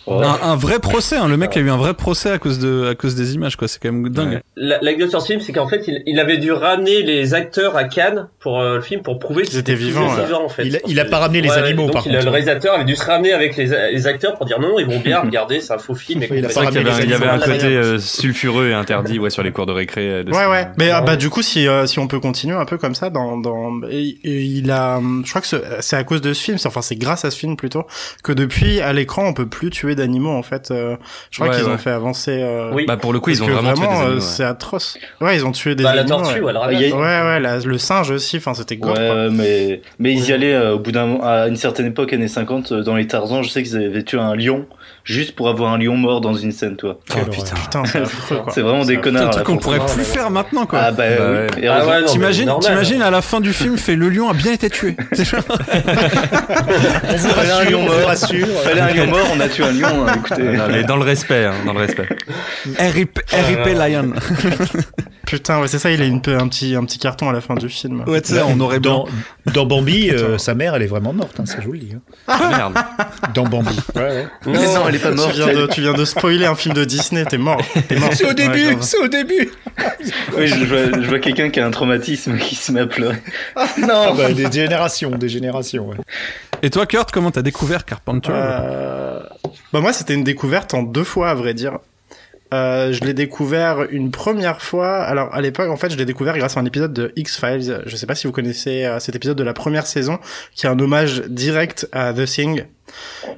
Un, 0.08 0.38
un 0.42 0.56
vrai 0.56 0.78
procès, 0.78 1.16
hein. 1.16 1.28
le 1.28 1.36
mec 1.36 1.56
a 1.56 1.60
eu 1.60 1.68
un 1.70 1.76
vrai 1.76 1.94
procès 1.94 2.30
à 2.30 2.38
cause 2.38 2.58
de, 2.58 2.88
à 2.90 2.94
cause 2.94 3.14
des 3.16 3.34
images, 3.34 3.56
quoi. 3.56 3.66
C'est 3.68 3.82
quand 3.82 3.90
même 3.90 4.08
dingue. 4.08 4.40
La- 4.56 4.78
L'anecdote 4.80 5.10
sur 5.10 5.20
ce 5.20 5.26
film, 5.26 5.40
c'est 5.40 5.52
qu'en 5.52 5.66
fait, 5.68 5.82
il, 5.88 6.02
il 6.06 6.20
avait 6.20 6.38
dû 6.38 6.52
ramener 6.52 7.02
les 7.02 7.34
acteurs 7.34 7.76
à 7.76 7.84
Cannes 7.84 8.28
pour 8.40 8.60
euh, 8.60 8.76
le 8.76 8.80
film 8.82 9.02
pour 9.02 9.18
prouver 9.18 9.42
Qu'ils 9.42 9.58
étaient 9.58 9.74
vivants, 9.74 10.06
vivants, 10.14 10.44
en 10.44 10.48
fait. 10.48 10.64
Il 10.64 10.76
a- 10.76 10.80
il 10.86 11.00
a 11.00 11.04
pas 11.04 11.18
ramené 11.18 11.40
les 11.40 11.48
Ouais, 11.50 11.56
animaux, 11.56 11.84
donc 11.84 11.92
par 11.94 12.06
il 12.06 12.12
contre. 12.12 12.24
Le 12.24 12.30
réalisateur 12.30 12.74
avait 12.74 12.84
dû 12.84 12.94
se 12.94 13.04
ramener 13.04 13.32
avec 13.32 13.56
les, 13.56 13.66
les 13.92 14.06
acteurs 14.06 14.34
pour 14.36 14.46
dire 14.46 14.60
non, 14.60 14.68
non, 14.68 14.78
ils 14.78 14.86
vont 14.86 15.00
bien, 15.00 15.20
regardez, 15.24 15.60
c'est 15.60 15.72
un 15.72 15.78
faux 15.78 15.94
film. 15.94 16.22
et 16.22 16.28
Il 16.30 16.44
a 16.44 16.48
compagnie. 16.48 16.52
C'est 16.52 16.60
vrai 16.60 16.66
qu'il 16.68 16.76
y 16.76 16.78
avait, 16.88 16.90
un- 16.90 17.04
il 17.04 17.10
y 17.10 17.14
avait 17.14 17.26
un 17.28 17.38
côté 17.38 17.66
euh, 17.66 17.98
sulfureux 17.98 18.68
et 18.68 18.74
interdit 18.74 19.18
ouais, 19.18 19.30
sur 19.30 19.42
les 19.42 19.50
cours 19.52 19.66
de 19.66 19.72
récré. 19.72 20.02
euh, 20.08 20.22
de 20.22 20.30
Ouais, 20.30 20.44
ce- 20.44 20.50
ouais. 20.50 20.68
Mais 20.78 20.90
ah, 20.90 21.00
bah 21.00 21.16
du 21.16 21.30
coup, 21.30 21.42
si 21.42 21.66
euh, 21.66 21.86
si 21.86 21.98
on 21.98 22.06
peut 22.06 22.20
continuer 22.20 22.54
un 22.56 22.64
peu 22.64 22.78
comme 22.78 22.94
ça, 22.94 23.10
dans 23.10 23.36
dans 23.36 23.80
et- 23.90 24.16
et 24.22 24.42
il 24.42 24.70
a, 24.70 24.98
hum, 24.98 25.22
je 25.24 25.30
crois 25.30 25.40
que 25.40 25.48
ce- 25.48 25.56
c'est 25.80 25.96
à 25.96 26.04
cause 26.04 26.20
de 26.20 26.32
ce 26.32 26.42
film, 26.42 26.58
c'est- 26.58 26.68
enfin 26.68 26.82
c'est 26.82 26.96
grâce 26.96 27.24
à 27.24 27.30
ce 27.30 27.38
film 27.38 27.56
plutôt 27.56 27.84
que 28.22 28.32
depuis 28.32 28.80
à 28.80 28.92
l'écran 28.92 29.24
on 29.26 29.32
peut 29.34 29.46
plus 29.46 29.70
tuer 29.70 29.95
d'animaux 29.96 30.30
en 30.30 30.42
fait. 30.42 30.70
euh, 30.70 30.96
je 31.30 31.38
crois 31.38 31.48
Ouais, 31.50 31.56
qu'ils 31.56 31.66
ouais. 31.66 31.72
ont 31.74 31.78
fait 31.78 31.90
avancer. 31.90 32.38
euh, 32.40 32.70
Oui. 32.72 32.84
Bah 32.86 32.96
pour 32.96 33.12
le 33.12 33.18
coup, 33.20 33.30
ils 33.30 33.42
ont 33.42 33.46
vraiment, 33.46 33.72
tué 33.72 33.80
des 33.80 33.86
euh, 33.86 33.90
animaux. 33.96 34.14
ouais. 34.14 34.20
c'est 34.20 34.44
atroce. 34.44 34.98
Ouais, 35.20 35.34
ils 35.36 35.44
ont 35.44 35.52
tué 35.52 35.74
des 35.74 35.82
Bah, 35.82 35.94
la 35.94 36.02
animaux. 36.02 36.18
tortue, 36.22 36.40
ouais. 36.42 36.52
a-. 36.54 36.68
Ouais, 36.68 36.72
ouais, 36.94 37.40
la- 37.40 37.58
le 37.58 37.78
singe 37.78 38.10
aussi. 38.10 38.36
Enfin, 38.36 38.54
c'était 38.54 38.76
gore. 38.76 38.92
Ouais, 38.96 39.08
quoi. 39.08 39.30
mais, 39.30 39.82
mais 39.98 40.12
ils 40.12 40.28
y 40.28 40.32
allaient 40.32 40.54
euh, 40.54 40.74
au 40.74 40.78
bout 40.78 40.92
d'un 40.92 41.18
à 41.22 41.48
une 41.48 41.56
certaine 41.56 41.86
époque, 41.86 42.12
années 42.12 42.28
50, 42.28 42.70
euh, 42.72 42.82
dans 42.82 42.94
les 42.96 43.06
Tarzans, 43.06 43.42
je 43.42 43.48
sais 43.50 43.62
qu'ils 43.62 43.76
avaient 43.76 44.02
tué 44.04 44.18
un 44.18 44.36
lion 44.36 44.66
juste 45.06 45.34
pour 45.36 45.48
avoir 45.48 45.72
un 45.72 45.78
lion 45.78 45.96
mort 45.96 46.20
dans 46.20 46.34
une 46.34 46.50
scène, 46.52 46.76
toi. 46.76 46.98
Oh, 47.14 47.24
putain. 47.30 47.54
Putain, 47.54 47.82
c'est 48.52 48.60
vraiment 48.60 48.84
des 48.84 48.98
connards. 48.98 49.22
C'est 49.22 49.28
un 49.28 49.30
truc 49.30 49.44
qu'on 49.46 49.56
pourrait 49.56 49.78
plus 49.94 50.04
faire 50.04 50.30
maintenant, 50.30 50.66
quoi. 50.66 50.80
Ah 50.82 50.90
bah, 50.90 51.04
Bah 51.16 51.24
oui. 51.30 51.36
ouais. 51.36 51.64
Et 51.64 51.68
Ah 51.68 51.86
ouais, 51.86 52.04
T'imagines, 52.04 52.50
t'imagines 52.60 53.00
à 53.02 53.10
la 53.10 53.22
fin 53.22 53.40
du 53.40 53.52
film, 53.52 53.78
fait 53.78 53.94
le 53.96 54.08
lion 54.10 54.28
a 54.28 54.34
bien 54.34 54.52
été 54.52 54.68
tué. 54.68 54.96
C'est 55.12 55.24
genre- 55.24 55.40
On 55.48 57.16
vous 57.16 57.28
Fallait 57.28 57.50
un 57.50 57.56
rassure, 57.56 57.70
lion 57.70 57.78
on 57.80 57.86
vous 57.86 57.98
mort. 57.98 58.06
rassure. 58.08 58.46
Fallait 58.64 58.80
un 58.80 58.92
lion 58.94 59.06
mort, 59.06 59.26
on 59.34 59.40
a 59.40 59.48
tué 59.48 59.64
un 59.64 59.72
lion. 59.72 60.06
hein, 60.06 60.12
écoutez. 60.16 60.42
Non, 60.42 60.64
mais 60.70 60.82
dans 60.82 60.96
le 60.96 61.04
respect, 61.04 61.44
hein, 61.44 61.54
dans 61.64 61.72
le 61.72 61.80
respect. 61.80 62.08
RIP, 62.78 63.20
RIP 63.32 63.66
Lion. 63.78 64.12
Putain, 65.26 65.60
ouais, 65.60 65.68
c'est 65.68 65.78
ça. 65.80 65.90
Il 65.90 66.00
a 66.00 66.04
une, 66.06 66.22
peu- 66.22 66.38
un 66.38 66.46
petit 66.48 66.74
un 66.76 66.84
petit 66.84 66.98
carton 66.98 67.28
à 67.28 67.32
la 67.32 67.40
fin 67.40 67.54
du 67.54 67.68
film. 67.68 68.04
Ouais, 68.06 68.20
tu 68.20 68.32
sais, 68.32 68.42
on 68.46 68.58
aurait 68.60 68.78
bien. 68.80 68.92
Dans, 68.92 69.06
dans 69.52 69.66
Bambi, 69.66 70.10
euh, 70.10 70.38
sa 70.38 70.54
mère, 70.54 70.74
elle 70.76 70.82
est 70.82 70.86
vraiment 70.86 71.12
morte, 71.12 71.38
hein, 71.40 71.46
ça 71.46 71.56
je 71.60 71.66
vous 71.66 71.72
le 71.72 71.80
dis. 71.80 71.92
hein. 71.96 72.00
Ah, 72.28 72.48
merde. 72.48 72.74
Dans 73.34 73.44
Bambi. 73.44 73.76
Ouais, 73.96 74.02
ouais. 74.02 74.26
Mais 74.46 74.52
non, 74.74 74.88
elle 74.88 74.94
est 74.94 74.98
pas 75.00 75.10
morte. 75.10 75.30
Tu 75.32 75.36
viens, 75.36 75.52
de, 75.52 75.66
tu 75.66 75.80
viens 75.80 75.92
de 75.94 76.04
spoiler 76.04 76.46
un 76.46 76.54
film 76.54 76.74
de 76.74 76.84
Disney, 76.84 77.24
t'es 77.24 77.38
mort. 77.38 77.60
T'es 77.88 77.96
mort. 77.98 78.10
C'est 78.12 78.28
au 78.30 78.34
début, 78.34 78.76
c'est 78.80 78.98
au 78.98 79.08
début. 79.08 79.50
Oui, 80.36 80.46
je 80.46 80.64
vois, 80.64 81.00
je 81.02 81.08
vois 81.08 81.18
quelqu'un 81.18 81.50
qui 81.50 81.58
a 81.60 81.66
un 81.66 81.70
traumatisme 81.70 82.38
qui 82.38 82.54
se 82.54 82.70
met 82.72 82.80
à 82.80 82.86
pleurer. 82.86 83.16
Ah 83.56 84.12
bah, 84.16 84.32
des 84.32 84.50
générations, 84.50 85.10
des 85.10 85.28
générations. 85.28 85.88
Ouais. 85.88 85.96
Et 86.62 86.70
toi, 86.70 86.86
Kurt, 86.86 87.10
comment 87.10 87.30
t'as 87.30 87.42
découvert 87.42 87.84
Carpenter? 87.84 88.30
Euh, 88.32 89.20
Bah 89.72 89.80
moi 89.80 89.92
c'était 89.92 90.14
une 90.14 90.24
découverte 90.24 90.72
en 90.74 90.82
deux 90.82 91.04
fois 91.04 91.30
à 91.30 91.34
vrai 91.34 91.52
dire. 91.54 91.78
Euh, 92.54 92.92
je 92.92 93.02
l'ai 93.04 93.14
découvert 93.14 93.86
une 93.90 94.10
première 94.10 94.62
fois. 94.62 94.98
Alors 95.02 95.34
à 95.34 95.40
l'époque, 95.40 95.68
en 95.70 95.76
fait, 95.76 95.90
je 95.90 95.96
l'ai 95.96 96.04
découvert 96.04 96.36
grâce 96.38 96.56
à 96.56 96.60
un 96.60 96.64
épisode 96.64 96.92
de 96.92 97.12
X 97.16 97.38
Files. 97.40 97.82
Je 97.86 97.96
sais 97.96 98.06
pas 98.06 98.14
si 98.14 98.26
vous 98.26 98.32
connaissez 98.32 98.84
euh, 98.84 99.00
cet 99.00 99.16
épisode 99.16 99.36
de 99.36 99.42
la 99.44 99.52
première 99.52 99.86
saison, 99.86 100.18
qui 100.54 100.66
est 100.66 100.68
un 100.68 100.78
hommage 100.78 101.22
direct 101.28 101.88
à 101.92 102.12
The 102.12 102.24
Thing. 102.24 102.64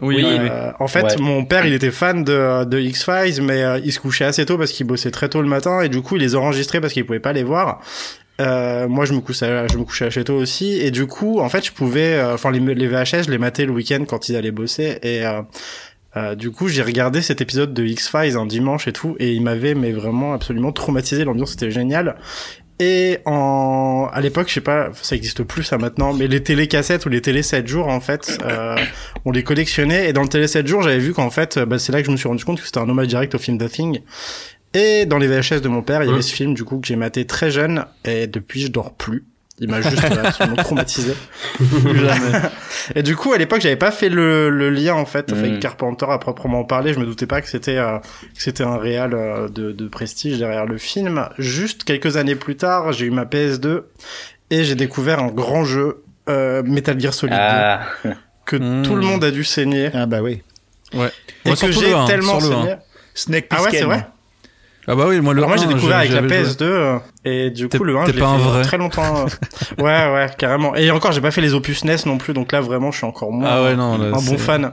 Oui, 0.00 0.16
Oui, 0.16 0.24
oui. 0.24 0.48
Euh, 0.50 0.70
en 0.78 0.88
fait, 0.88 1.02
Ouais. 1.04 1.16
mon 1.18 1.44
père, 1.46 1.64
il 1.64 1.72
était 1.72 1.90
fan 1.90 2.22
de, 2.22 2.64
de 2.64 2.78
X 2.78 3.04
Files, 3.04 3.42
mais 3.42 3.62
euh, 3.62 3.80
il 3.82 3.92
se 3.92 3.98
couchait 4.00 4.24
assez 4.26 4.44
tôt 4.44 4.58
parce 4.58 4.72
qu'il 4.72 4.86
bossait 4.86 5.10
très 5.10 5.28
tôt 5.30 5.40
le 5.40 5.48
matin 5.48 5.80
et 5.80 5.88
du 5.88 6.02
coup, 6.02 6.16
il 6.16 6.22
les 6.22 6.36
enregistrait 6.36 6.80
parce 6.80 6.92
qu'il 6.92 7.06
pouvait 7.06 7.18
pas 7.20 7.32
les 7.32 7.44
voir. 7.44 7.80
Euh, 8.40 8.86
moi, 8.86 9.04
je 9.04 9.14
me 9.14 9.20
couchais, 9.20 9.66
je 9.68 9.78
me 9.78 9.82
couchais 9.84 10.04
assez 10.06 10.22
tôt 10.22 10.36
aussi 10.36 10.78
et 10.80 10.92
du 10.92 11.06
coup, 11.06 11.40
en 11.40 11.48
fait, 11.48 11.64
je 11.66 11.72
pouvais, 11.72 12.14
euh, 12.14 12.34
enfin, 12.34 12.52
les, 12.52 12.60
les 12.60 12.86
VHS, 12.86 13.24
je 13.26 13.30
les 13.32 13.38
matais 13.38 13.64
le 13.66 13.72
week-end 13.72 14.04
quand 14.06 14.28
ils 14.28 14.36
allaient 14.36 14.52
bosser 14.52 14.98
et 15.02 15.26
euh, 15.26 15.40
euh, 16.16 16.34
du 16.34 16.50
coup, 16.50 16.68
j'ai 16.68 16.82
regardé 16.82 17.22
cet 17.22 17.40
épisode 17.40 17.74
de 17.74 17.84
X 17.84 18.08
Files 18.08 18.36
un 18.36 18.46
dimanche 18.46 18.88
et 18.88 18.92
tout 18.92 19.16
et 19.18 19.32
il 19.32 19.42
m'avait 19.42 19.74
mais 19.74 19.92
vraiment 19.92 20.32
absolument 20.32 20.72
traumatisé. 20.72 21.24
L'ambiance 21.24 21.54
était 21.54 21.70
géniale. 21.70 22.16
Et 22.80 23.18
en, 23.24 24.08
à 24.12 24.20
l'époque, 24.20 24.48
je 24.48 24.54
sais 24.54 24.60
pas, 24.60 24.90
ça 24.94 25.16
existe 25.16 25.42
plus 25.42 25.64
ça 25.64 25.78
maintenant, 25.78 26.12
mais 26.12 26.28
les 26.28 26.42
télécassettes 26.42 27.06
ou 27.06 27.08
les 27.08 27.20
télé 27.20 27.42
7 27.42 27.66
jours, 27.66 27.88
en 27.88 28.00
fait, 28.00 28.38
euh, 28.44 28.76
on 29.24 29.32
les 29.32 29.42
collectionnait. 29.42 30.08
Et 30.08 30.12
dans 30.12 30.22
le 30.22 30.28
télé 30.28 30.46
7 30.46 30.66
jours, 30.66 30.82
j'avais 30.82 31.00
vu 31.00 31.12
qu'en 31.12 31.30
fait, 31.30 31.58
bah, 31.58 31.78
c'est 31.78 31.90
là 31.90 32.00
que 32.00 32.06
je 32.06 32.12
me 32.12 32.16
suis 32.16 32.28
rendu 32.28 32.44
compte 32.44 32.60
que 32.60 32.66
c'était 32.66 32.78
un 32.78 32.88
hommage 32.88 33.08
direct 33.08 33.34
au 33.34 33.38
film 33.38 33.58
The 33.58 33.68
Thing. 33.68 34.00
Et 34.74 35.06
dans 35.06 35.18
les 35.18 35.26
VHS 35.26 35.60
de 35.60 35.68
mon 35.68 35.82
père, 35.82 36.04
il 36.04 36.10
y 36.10 36.12
avait 36.12 36.22
ce 36.22 36.32
film, 36.32 36.54
du 36.54 36.62
coup, 36.64 36.78
que 36.78 36.86
j'ai 36.86 36.96
maté 36.96 37.26
très 37.26 37.50
jeune. 37.50 37.84
Et 38.04 38.28
depuis, 38.28 38.60
je 38.60 38.68
dors 38.68 38.94
plus. 38.94 39.24
Il 39.60 39.68
m'a 39.70 39.80
juste 39.80 40.04
euh, 40.04 40.24
absolument 40.24 40.56
traumatisé. 40.62 41.14
Jamais. 41.60 42.38
Et 42.94 43.02
du 43.02 43.16
coup, 43.16 43.32
à 43.32 43.38
l'époque, 43.38 43.60
j'avais 43.60 43.76
pas 43.76 43.90
fait 43.90 44.08
le, 44.08 44.50
le 44.50 44.70
lien 44.70 44.94
en 44.94 45.04
fait 45.06 45.32
avec 45.32 45.52
Mm. 45.54 45.58
Carpenter 45.58 46.06
à 46.08 46.18
proprement 46.18 46.64
parler. 46.64 46.92
Je 46.92 46.98
me 47.00 47.06
doutais 47.06 47.26
pas 47.26 47.40
que 47.40 47.48
c'était 47.48 47.76
euh, 47.78 47.98
que 47.98 48.42
c'était 48.42 48.64
un 48.64 48.76
réal 48.76 49.14
euh, 49.14 49.48
de, 49.48 49.72
de 49.72 49.88
prestige 49.88 50.38
derrière 50.38 50.66
le 50.66 50.78
film. 50.78 51.28
Juste 51.38 51.84
quelques 51.84 52.16
années 52.16 52.36
plus 52.36 52.56
tard, 52.56 52.92
j'ai 52.92 53.06
eu 53.06 53.10
ma 53.10 53.24
PS2 53.24 53.82
et 54.50 54.64
j'ai 54.64 54.74
découvert 54.74 55.18
un 55.20 55.28
grand 55.28 55.64
jeu 55.64 56.02
euh, 56.28 56.62
Metal 56.62 56.98
Gear 57.00 57.12
Solid 57.14 57.34
2 57.34 57.38
Ah, 57.40 57.82
que 58.44 58.56
Mm. 58.56 58.82
tout 58.82 58.94
le 58.94 59.02
monde 59.02 59.24
a 59.24 59.30
dû 59.30 59.44
saigner 59.44 59.90
Ah 59.92 60.06
bah 60.06 60.22
oui. 60.22 60.42
et 60.94 60.96
Ouais, 60.98 61.10
que 61.44 61.54
surtout 61.54 61.80
j'ai 61.80 61.94
tellement 62.06 62.40
saigné. 62.40 62.74
Snake 63.14 63.46
Ah 63.50 63.56
ouais, 63.56 63.62
c'est 63.64 63.68
Plissken. 63.70 63.86
vrai. 63.88 64.06
Ah 64.90 64.94
bah 64.94 65.04
oui, 65.06 65.20
moi 65.20 65.34
le 65.34 65.38
Alors 65.40 65.50
moi 65.50 65.58
j'ai 65.58 65.66
1, 65.66 65.68
découvert 65.74 65.98
avec 65.98 66.10
la 66.10 66.16
j'avais 66.22 66.44
joué. 66.44 66.52
PS2 66.52 66.62
euh, 66.62 66.98
et 67.24 67.50
du 67.50 67.68
coup 67.68 67.84
le 67.84 67.96
1 67.98 68.04
t'es 68.06 68.12
je 68.12 68.16
l'ai 68.16 68.22
fait 68.24 68.36
vrai. 68.38 68.62
très 68.62 68.78
longtemps. 68.78 69.26
euh. 69.26 69.82
ouais 69.82 70.12
ouais 70.14 70.30
carrément. 70.38 70.74
Et 70.76 70.90
encore 70.90 71.12
j'ai 71.12 71.20
pas 71.20 71.30
fait 71.30 71.42
les 71.42 71.52
opus 71.54 71.84
NES 71.84 71.96
non 72.06 72.16
plus 72.16 72.32
donc 72.32 72.52
là 72.52 72.60
vraiment 72.62 72.90
je 72.90 72.96
suis 72.96 73.06
encore 73.06 73.30
moins 73.30 73.48
Ah 73.50 73.62
ouais, 73.64 73.76
non, 73.76 73.98
là, 73.98 74.06
un 74.06 74.10
bon 74.22 74.38
fan. 74.38 74.72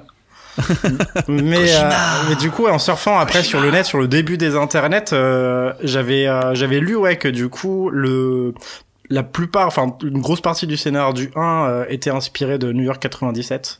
mais 1.28 1.76
euh, 1.76 1.90
mais 2.30 2.36
du 2.38 2.50
coup 2.50 2.66
en 2.68 2.80
surfant 2.80 3.20
après 3.20 3.44
sur 3.44 3.60
le 3.60 3.72
net 3.72 3.86
sur 3.86 3.98
le 3.98 4.08
début 4.08 4.38
des 4.38 4.56
internets 4.56 5.12
euh, 5.12 5.74
j'avais 5.84 6.28
euh, 6.28 6.56
j'avais 6.56 6.80
lu 6.80 6.96
ouais 6.96 7.18
que 7.18 7.28
du 7.28 7.50
coup 7.50 7.90
le 7.92 8.54
la 9.10 9.22
plupart 9.24 9.68
enfin 9.68 9.98
une 10.02 10.22
grosse 10.22 10.40
partie 10.40 10.66
du 10.66 10.78
scénar 10.78 11.14
du 11.14 11.30
1 11.36 11.42
euh, 11.42 11.86
était 11.90 12.10
inspiré 12.10 12.58
de 12.58 12.72
New 12.72 12.84
York 12.84 13.02
97 13.02 13.80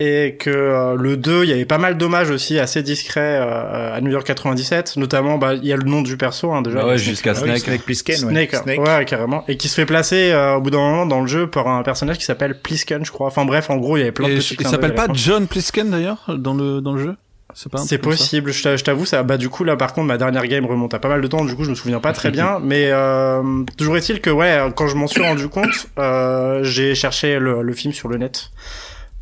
et 0.00 0.36
que 0.38 0.48
euh, 0.48 0.96
le 0.96 1.18
2, 1.18 1.44
il 1.44 1.50
y 1.50 1.52
avait 1.52 1.66
pas 1.66 1.76
mal 1.76 1.98
d'hommages 1.98 2.30
aussi 2.30 2.58
assez 2.58 2.82
discrets 2.82 3.38
euh, 3.38 3.94
à 3.94 4.00
New 4.00 4.10
York 4.10 4.26
97, 4.26 4.96
notamment 4.96 5.36
bah 5.36 5.52
il 5.54 5.66
y 5.66 5.74
a 5.74 5.76
le 5.76 5.84
nom 5.84 6.00
du 6.00 6.16
perso 6.16 6.52
hein, 6.52 6.62
déjà. 6.62 6.80
Bah 6.80 6.86
ouais, 6.86 6.98
jusqu'à 6.98 7.32
Ah 7.36 7.40
oui, 7.42 7.50
Snake. 7.50 7.58
Snake 7.58 7.82
Plissken, 7.82 8.24
ouais. 8.24 8.30
Snake, 8.30 8.54
hein. 8.54 8.60
Snake. 8.62 8.80
ouais 8.80 9.04
carrément, 9.04 9.44
et 9.46 9.58
qui 9.58 9.68
se 9.68 9.74
fait 9.74 9.84
placer 9.84 10.32
euh, 10.32 10.54
au 10.54 10.62
bout 10.62 10.70
d'un 10.70 10.78
moment 10.78 11.06
dans 11.06 11.20
le 11.20 11.26
jeu 11.26 11.48
par 11.48 11.68
un 11.68 11.82
personnage 11.82 12.16
qui 12.16 12.24
s'appelle 12.24 12.58
Plisken, 12.58 13.04
je 13.04 13.12
crois. 13.12 13.26
Enfin 13.26 13.44
bref, 13.44 13.68
en 13.68 13.76
gros 13.76 13.98
il 13.98 14.00
y 14.00 14.02
avait 14.02 14.12
plein 14.12 14.28
de 14.28 14.32
Et 14.32 14.36
petits 14.38 14.56
il 14.58 14.66
s'appelle 14.66 14.94
pas. 14.94 15.06
John 15.12 15.46
Plisken 15.46 15.90
d'ailleurs 15.90 16.24
dans 16.34 16.54
le 16.54 16.80
dans 16.80 16.94
le 16.94 17.02
jeu? 17.02 17.16
C'est 17.54 17.98
possible, 17.98 18.52
je 18.52 18.82
t'avoue, 18.82 19.04
ça, 19.04 19.24
bah, 19.24 19.36
du 19.36 19.48
coup, 19.48 19.64
là, 19.64 19.76
par 19.76 19.92
contre, 19.92 20.06
ma 20.06 20.18
dernière 20.18 20.46
game 20.46 20.64
remonte 20.64 20.94
à 20.94 21.00
pas 21.00 21.08
mal 21.08 21.20
de 21.20 21.26
temps, 21.26 21.44
du 21.44 21.56
coup, 21.56 21.64
je 21.64 21.70
me 21.70 21.74
souviens 21.74 21.98
pas 21.98 22.12
très 22.12 22.30
bien, 22.30 22.58
mais, 22.62 22.90
euh, 22.92 23.42
toujours 23.76 23.96
est-il 23.96 24.20
que, 24.20 24.30
ouais, 24.30 24.60
quand 24.76 24.86
je 24.86 24.94
m'en 24.94 25.08
suis 25.08 25.20
rendu 25.20 25.48
compte, 25.48 25.88
euh, 25.98 26.62
j'ai 26.62 26.94
cherché 26.94 27.40
le, 27.40 27.62
le 27.62 27.72
film 27.72 27.92
sur 27.92 28.08
le 28.08 28.18
net. 28.18 28.50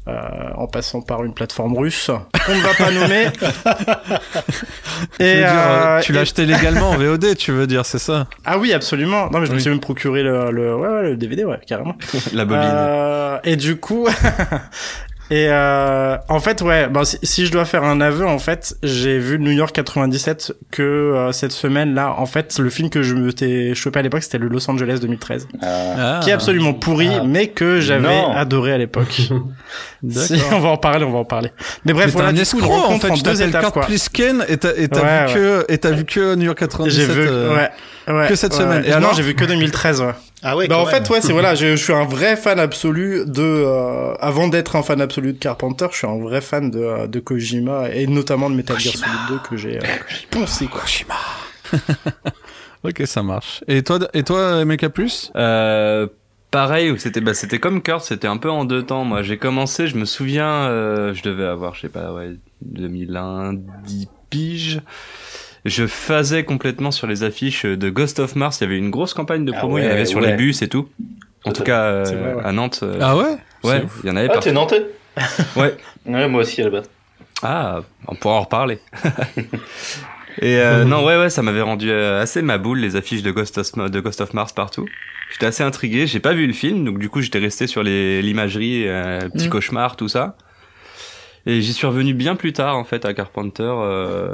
Euh, 0.09 0.13
en 0.57 0.67
passant 0.67 1.03
par 1.03 1.23
une 1.23 1.35
plateforme 1.35 1.77
russe 1.77 2.11
qu'on 2.47 2.55
ne 2.55 2.61
va 2.63 2.73
pas 2.75 2.91
nommer. 2.91 3.27
Dire, 5.21 5.51
euh, 5.53 5.99
euh, 5.99 6.01
tu 6.01 6.13
l'as 6.13 6.21
et- 6.21 6.23
acheté 6.23 6.47
légalement 6.47 6.91
en 6.91 6.97
VOD, 6.97 7.37
tu 7.37 7.53
veux 7.53 7.67
dire, 7.67 7.85
c'est 7.85 7.99
ça 7.99 8.27
Ah 8.45 8.57
oui, 8.59 8.73
absolument. 8.73 9.29
Non, 9.31 9.41
mais 9.41 9.47
je 9.47 9.53
me 9.53 9.59
suis 9.59 9.69
même 9.71 9.81
procuré 9.81 10.23
le, 10.23 10.51
le, 10.51 10.75
ouais, 10.75 10.89
ouais, 10.89 11.03
le 11.11 11.17
DVD, 11.17 11.45
ouais, 11.45 11.61
carrément. 11.67 11.95
La 12.33 12.45
bobine. 12.45 12.63
Euh, 12.65 13.39
et 13.45 13.57
du 13.57 13.77
coup, 13.77 14.09
et 15.31 15.47
euh, 15.51 16.17
en 16.29 16.41
fait, 16.41 16.63
ouais, 16.63 16.89
bon, 16.89 17.05
si, 17.05 17.19
si 17.23 17.47
je 17.47 17.53
dois 17.53 17.65
faire 17.65 17.85
un 17.85 18.01
aveu, 18.01 18.27
en 18.27 18.39
fait, 18.39 18.75
j'ai 18.83 19.19
vu 19.19 19.39
New 19.39 19.51
York 19.51 19.75
97 19.75 20.55
que 20.71 20.83
euh, 20.83 21.33
cette 21.33 21.53
semaine-là. 21.53 22.15
En 22.19 22.27
fait, 22.27 22.59
le 22.59 22.71
film 22.71 22.89
que 22.91 23.03
je 23.03 23.15
me 23.15 23.33
t'ai 23.33 23.75
chopé 23.75 23.99
à 23.99 24.03
l'époque, 24.03 24.23
c'était 24.23 24.39
le 24.39 24.49
Los 24.49 24.71
Angeles 24.71 24.99
2013, 25.03 25.49
ah. 25.63 25.67
Ah, 25.99 26.21
qui 26.23 26.31
est 26.31 26.33
absolument 26.33 26.73
pourri, 26.73 27.11
Ah. 27.15 27.25
mais 27.27 27.49
que 27.49 27.81
j'avais 27.81 28.09
Non. 28.09 28.33
adoré 28.33 28.73
à 28.73 28.79
l'époque. 28.79 29.21
Si, 30.11 30.41
on 30.53 30.61
va 30.61 30.69
en 30.69 30.77
parler, 30.77 31.05
on 31.05 31.11
va 31.11 31.19
en 31.19 31.25
parler. 31.25 31.51
Mais 31.85 31.93
bref, 31.93 32.07
Mais 32.07 32.13
voilà, 32.13 32.29
un 32.29 32.33
du 32.33 32.37
coup, 32.39 32.43
escroc 32.43 32.73
en 32.73 32.77
rencontre 32.83 33.07
fait, 33.07 33.11
en 33.13 33.17
tu 33.17 33.23
deux 33.25 33.43
étapes, 33.43 33.63
Kurt 33.63 33.73
quoi. 33.75 33.87
Plisken 33.87 34.45
et 34.49 34.57
t'as 34.57 34.71
et 34.77 34.87
t'as 34.87 35.03
Ouais, 35.03 35.27
vu 35.27 35.35
que 35.35 35.65
et 35.73 35.79
t'as 35.79 35.91
vu 35.91 36.05
que 36.05 36.35
New 36.37 36.45
York 36.45 36.59
97 36.61 36.95
J'ai 37.01 37.05
vu, 37.13 37.27
euh, 37.29 37.57
ouais. 37.57 37.69
Ouais, 38.09 38.29
que 38.29 38.35
cette 38.37 38.53
ouais, 38.53 38.59
semaine. 38.59 38.83
ouais. 38.83 38.89
Et 38.89 38.91
non, 38.93 38.97
alors 38.97 39.15
j'ai 39.15 39.23
vu 39.23 39.35
que 39.35 39.45
2013, 39.45 40.01
ouais. 40.01 40.15
Ah 40.43 40.57
ouais. 40.57 40.69
bah 40.69 40.79
en 40.79 40.87
même. 40.87 40.95
fait 40.95 41.11
ouais 41.11 41.21
c'est 41.21 41.33
voilà 41.33 41.57
je, 41.57 41.75
je 41.75 41.83
suis 41.83 41.93
un 41.93 42.05
vrai 42.05 42.37
fan 42.37 42.61
absolu 42.61 43.25
de 43.27 43.43
euh, 43.43 44.15
avant 44.21 44.47
d'être 44.47 44.77
un 44.77 44.85
fan 44.85 45.01
absolu 45.01 45.33
de 45.33 45.39
Carpenter 45.39 45.89
je 45.91 45.97
suis 45.97 46.07
un 46.07 46.17
vrai 46.17 46.41
fan 46.41 46.71
de, 46.71 46.79
euh, 46.79 47.07
de 47.09 47.19
Kojima 47.19 47.89
et 47.93 48.07
notamment 48.07 48.49
de 48.49 48.55
Metal 48.55 48.79
Gear 48.79 48.95
Solid 48.95 49.19
2 49.31 49.39
que 49.51 49.57
j'ai 49.57 49.79
euh, 49.79 49.83
poncé 50.31 50.67
quoi 50.69 50.83
Ok, 52.85 53.03
ça 53.07 53.23
marche. 53.25 53.65
Et 53.67 53.83
toi 53.83 53.99
et 54.15 54.23
toi 54.23 54.65
Mecha 54.65 54.89
Plus? 54.89 55.33
Euh, 55.35 56.07
pareil, 56.51 56.95
c'était 56.99 57.21
bah, 57.21 57.35
c'était 57.35 57.59
comme 57.59 57.83
Kurt, 57.83 58.03
c'était 58.05 58.29
un 58.29 58.37
peu 58.37 58.51
en 58.51 58.65
deux 58.65 58.85
temps. 58.85 59.05
Moi, 59.05 59.23
j'ai 59.23 59.37
commencé, 59.37 59.89
je 59.89 59.97
me 59.97 60.05
souviens, 60.05 60.47
euh, 60.69 61.13
je 61.15 61.23
devais 61.23 61.45
avoir, 61.45 61.75
je 61.75 61.83
sais 61.83 61.89
pas, 61.89 62.13
ouais, 62.13 62.37
2001, 62.63 63.55
10 63.85 64.09
piges. 64.31 64.81
Je 65.65 65.87
faisais 65.87 66.45
complètement 66.45 66.91
sur 66.91 67.07
les 67.07 67.23
affiches 67.25 67.65
de 67.65 67.91
Ghost 67.91 68.21
of 68.21 68.37
Mars. 68.37 68.61
Il 68.61 68.65
y 68.65 68.67
avait 68.69 68.79
une 68.79 68.91
grosse 68.91 69.15
campagne 69.15 69.45
de 69.45 69.53
Ah 69.55 69.59
promo. 69.59 69.79
il 69.79 69.85
y 69.85 69.87
en 69.87 69.91
avait 69.91 70.05
sur 70.07 70.21
ouais. 70.21 70.31
les 70.31 70.37
bus 70.37 70.63
et 70.63 70.69
tout. 70.69 70.89
En 71.45 71.53
tout 71.53 71.63
cas, 71.63 71.83
euh, 71.83 72.05
C'est 72.05 72.15
vrai, 72.15 72.35
ouais. 72.35 72.43
à 72.45 72.53
Nantes. 72.53 72.81
euh, 72.83 72.99
Ah 73.01 73.17
ouais 73.17 73.37
ouais, 73.65 73.83
il 74.03 74.09
y 74.09 74.13
en 74.13 74.17
avait 74.17 74.29
Ah, 74.33 74.39
t'es 74.39 74.53
nantais 74.53 74.87
Ouais. 75.57 75.77
Ouais, 76.07 76.29
moi 76.29 76.43
aussi 76.43 76.61
à 76.61 76.65
la 76.65 76.71
base. 76.71 76.91
Ah, 77.43 77.81
on 78.07 78.15
pourra 78.15 78.35
en 78.37 78.41
reparler. 78.43 78.79
Et 80.41 80.57
euh, 80.61 80.85
non, 80.85 81.05
ouais, 81.05 81.17
ouais, 81.19 81.31
ça 81.31 81.43
m'avait 81.43 81.63
rendu 81.63 81.91
euh, 81.91 82.23
assez 82.23 82.43
ma 82.43 82.59
boule 82.59 82.79
les 82.79 82.95
affiches 82.95 83.23
de 83.23 83.31
Ghost 83.33 83.59
of, 83.59 83.73
de 83.91 84.01
Ghost 84.01 84.21
of 84.21 84.35
Mars 84.35 84.53
partout. 84.53 84.87
J'étais 85.33 85.47
assez 85.47 85.63
intrigué. 85.65 86.07
J'ai 86.07 86.21
pas 86.21 86.33
vu 86.33 86.47
le 86.47 86.53
film, 86.53 86.85
donc 86.85 86.99
du 86.99 87.09
coup 87.09 87.21
j'étais 87.21 87.41
resté 87.41 87.67
sur 87.67 87.83
les 87.83 88.23
l'imagerie, 88.23 88.85
euh, 88.87 89.29
petit 89.29 89.49
Mm. 89.49 89.51
cauchemar, 89.51 89.97
tout 89.97 90.09
ça. 90.09 90.37
Et 91.47 91.61
j'y 91.61 91.73
suis 91.73 91.87
revenu 91.87 92.15
bien 92.15 92.37
plus 92.37 92.53
tard 92.53 92.77
en 92.77 92.85
fait 92.85 93.05
à 93.05 93.15
Carpenter. 93.15 93.63
euh, 93.65 94.33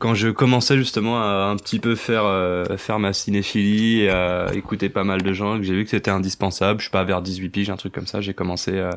quand 0.00 0.14
je 0.14 0.28
commençais 0.28 0.76
justement 0.76 1.22
à 1.22 1.50
un 1.50 1.56
petit 1.56 1.78
peu 1.78 1.94
faire 1.94 2.24
euh, 2.24 2.64
faire 2.78 2.98
ma 2.98 3.12
cinéphilie 3.12 4.00
et 4.00 4.10
à 4.10 4.46
écouter 4.54 4.88
pas 4.88 5.04
mal 5.04 5.22
de 5.22 5.32
gens, 5.32 5.58
que 5.58 5.62
j'ai 5.62 5.74
vu 5.74 5.84
que 5.84 5.90
c'était 5.90 6.10
indispensable. 6.10 6.80
Je 6.80 6.84
suis 6.84 6.90
pas 6.90 7.04
vers 7.04 7.22
18 7.22 7.50
piges, 7.50 7.70
un 7.70 7.76
truc 7.76 7.92
comme 7.92 8.06
ça. 8.06 8.20
J'ai 8.20 8.34
commencé 8.34 8.80
à, 8.80 8.90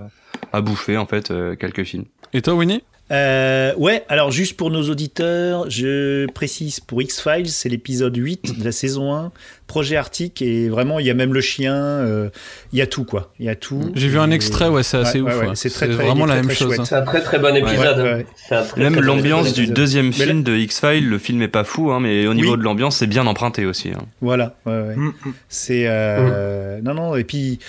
à 0.53 0.61
bouffer 0.61 0.97
en 0.97 1.05
fait 1.05 1.29
euh, 1.29 1.55
quelques 1.55 1.83
films. 1.83 2.05
Et 2.33 2.41
toi 2.41 2.55
Winnie? 2.55 2.83
Euh, 3.11 3.75
ouais, 3.75 4.03
alors 4.07 4.31
juste 4.31 4.55
pour 4.57 4.71
nos 4.71 4.89
auditeurs, 4.89 5.69
je 5.69 6.25
précise 6.31 6.79
pour 6.79 7.01
X-Files, 7.01 7.49
c'est 7.49 7.69
l'épisode 7.69 8.15
8 8.15 8.59
de 8.59 8.63
la 8.63 8.71
saison 8.71 9.13
1, 9.13 9.31
projet 9.67 9.97
Arctique, 9.97 10.41
et 10.41 10.69
vraiment, 10.69 10.99
il 10.99 11.05
y 11.05 11.09
a 11.11 11.13
même 11.13 11.33
le 11.33 11.41
chien, 11.41 11.75
euh, 11.75 12.29
il 12.71 12.79
y 12.79 12.81
a 12.81 12.87
tout, 12.87 13.03
quoi. 13.03 13.31
Il 13.39 13.45
y 13.45 13.49
a 13.49 13.55
tout. 13.55 13.91
J'ai 13.93 14.07
vu 14.07 14.17
un 14.19 14.31
extrait, 14.31 14.67
ouais, 14.69 14.83
c'est 14.83 14.97
assez 14.97 15.19
Ouais, 15.21 15.29
ouf. 15.31 15.35
ouais, 15.37 15.41
ouais, 15.43 15.49
ouais. 15.49 15.55
c'est 15.55 15.69
très, 15.69 15.87
très- 15.87 15.95
vraiment 16.05 16.25
la 16.25 16.35
très, 16.35 16.41
même 16.43 16.55
très 16.55 16.65
chose. 16.65 16.79
hein. 16.79 16.85
C'est 16.85 16.95
un 16.95 17.01
très 17.03 17.21
très 17.21 17.39
bon 17.39 17.55
épisode. 17.55 18.25
Très, 18.47 18.63
Même 18.81 18.99
l'ambiance 18.99 19.53
du 19.53 19.67
deuxième 19.67 20.07
Mais 20.07 20.11
film 20.13 20.41
de 20.43 20.55
X-Files, 20.55 21.07
le 21.07 21.19
film 21.19 21.41
est 21.41 21.47
pas 21.49 21.65
fou, 21.65 21.91
hein, 21.91 21.99
mais 21.99 22.25
au 22.25 22.33
niveau 22.33 22.53
Oui. 22.53 22.57
de 22.57 22.63
l'ambiance, 22.63 22.97
c'est 22.97 23.07
bien 23.07 23.27
emprunté 23.27 23.65
aussi. 23.65 23.89
Hein. 23.89 24.05
Voilà, 24.21 24.55
ouais, 24.65 24.71
ouais. 24.81 24.95
Mm, 24.95 25.07
mm. 25.25 25.33
C'est 25.49 25.83
euh, 25.87 26.79
non 26.81 26.93
non 26.93 27.15
et 27.15 27.25
puis 27.25 27.59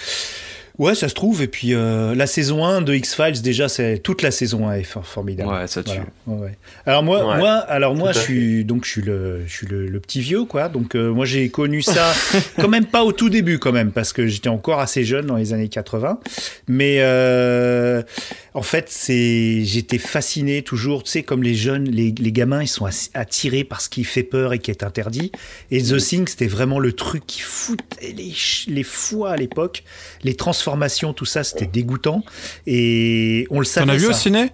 ouais 0.78 0.94
ça 0.94 1.08
se 1.08 1.14
trouve 1.14 1.42
et 1.42 1.46
puis 1.46 1.72
euh, 1.74 2.14
la 2.14 2.26
saison 2.26 2.64
1 2.64 2.80
de 2.82 2.94
X 2.94 3.14
Files 3.14 3.42
déjà 3.42 3.68
c'est 3.68 3.98
toute 3.98 4.22
la 4.22 4.30
saison 4.30 4.68
1 4.68 4.74
est 4.76 4.82
for- 4.82 5.06
formidable. 5.06 5.50
Ouais, 5.50 5.66
ça 5.66 5.82
tue. 5.82 5.92
Voilà, 6.26 6.42
ouais. 6.46 6.58
Alors 6.86 7.02
moi 7.02 7.26
Ouais, 7.26 7.38
moi 7.38 7.52
alors 7.52 7.94
moi 7.94 8.12
je 8.12 8.18
suis 8.18 8.64
donc 8.64 8.84
je 8.84 8.90
suis 8.90 9.02
le 9.02 9.42
je 9.46 9.52
suis 9.52 9.66
le, 9.66 9.86
le 9.86 10.00
petit 10.00 10.20
vieux 10.20 10.44
quoi 10.44 10.68
donc 10.68 10.94
euh, 10.96 11.10
moi 11.12 11.26
j'ai 11.26 11.48
connu 11.48 11.80
ça 11.82 12.12
quand 12.58 12.68
même 12.68 12.86
pas 12.86 13.04
au 13.04 13.12
tout 13.12 13.30
début 13.30 13.58
quand 13.58 13.72
même 13.72 13.92
parce 13.92 14.12
que 14.12 14.26
j'étais 14.26 14.48
encore 14.48 14.80
assez 14.80 15.04
jeune 15.04 15.26
dans 15.26 15.36
les 15.36 15.52
années 15.52 15.68
80 15.68 16.18
mais 16.68 16.96
euh, 17.00 18.02
en 18.54 18.62
fait 18.62 18.86
c'est 18.88 19.62
j'étais 19.64 19.98
fasciné 19.98 20.62
toujours 20.62 21.02
tu 21.02 21.10
sais 21.10 21.22
comme 21.22 21.42
les 21.42 21.54
jeunes 21.54 21.84
les, 21.90 22.12
les 22.18 22.32
gamins 22.32 22.62
ils 22.62 22.68
sont 22.68 22.86
attirés 23.14 23.64
par 23.64 23.80
ce 23.80 23.88
qui 23.88 24.04
fait 24.04 24.22
peur 24.22 24.52
et 24.52 24.58
qui 24.58 24.70
est 24.70 24.82
interdit 24.82 25.30
et 25.70 25.82
The 25.82 25.96
Thing, 25.98 26.26
c'était 26.28 26.46
vraiment 26.46 26.78
le 26.78 26.92
truc 26.92 27.26
qui 27.26 27.40
foutait 27.40 28.12
les, 28.16 28.32
les 28.68 28.82
foies 28.82 29.30
à 29.32 29.36
l'époque. 29.36 29.82
Les 30.22 30.34
transformations, 30.34 30.63
tout 31.12 31.24
ça, 31.24 31.44
c'était 31.44 31.66
dégoûtant. 31.66 32.24
Et 32.66 33.46
on 33.50 33.58
le 33.58 33.64
savait. 33.64 33.86
T'en 33.86 33.92
as 33.92 33.96
vu 33.96 34.04
ça. 34.04 34.10
au 34.10 34.12
ciné? 34.12 34.50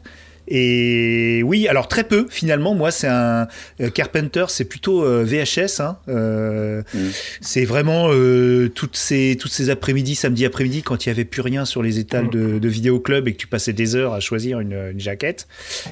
Et 0.51 1.43
oui, 1.45 1.69
alors 1.69 1.89
très 1.89 2.05
peu 2.05 2.27
finalement. 2.29 2.75
Moi, 2.75 2.91
c'est 2.91 3.09
un 3.09 3.49
euh, 3.81 3.91
Carpenter, 3.91 4.47
c'est 4.49 4.65
plutôt 4.65 5.05
euh, 5.05 5.25
VHS. 5.25 5.81
Hein, 5.81 5.99
euh, 6.09 6.83
Mm. 6.95 6.99
C'est 7.41 7.65
vraiment 7.65 8.09
euh, 8.11 8.69
toutes 8.69 8.97
ces 8.97 9.37
toutes 9.39 9.53
ces 9.53 9.71
après-midi, 9.71 10.15
samedi 10.15 10.45
après-midi, 10.45 10.83
quand 10.83 11.07
il 11.07 11.09
y 11.09 11.13
avait 11.13 11.25
plus 11.25 11.43
rien 11.43 11.65
sur 11.65 11.83
les 11.83 11.99
étals 11.99 12.31
de, 12.31 12.59
de 12.59 12.69
vidéoclub 12.69 13.29
et 13.29 13.33
que 13.33 13.39
tu 13.39 13.47
passais 13.47 13.73
des 13.73 13.97
heures 13.97 14.13
à 14.15 14.21
choisir 14.21 14.61
une, 14.61 14.91
une 14.93 15.01
jaquette. 15.01 15.47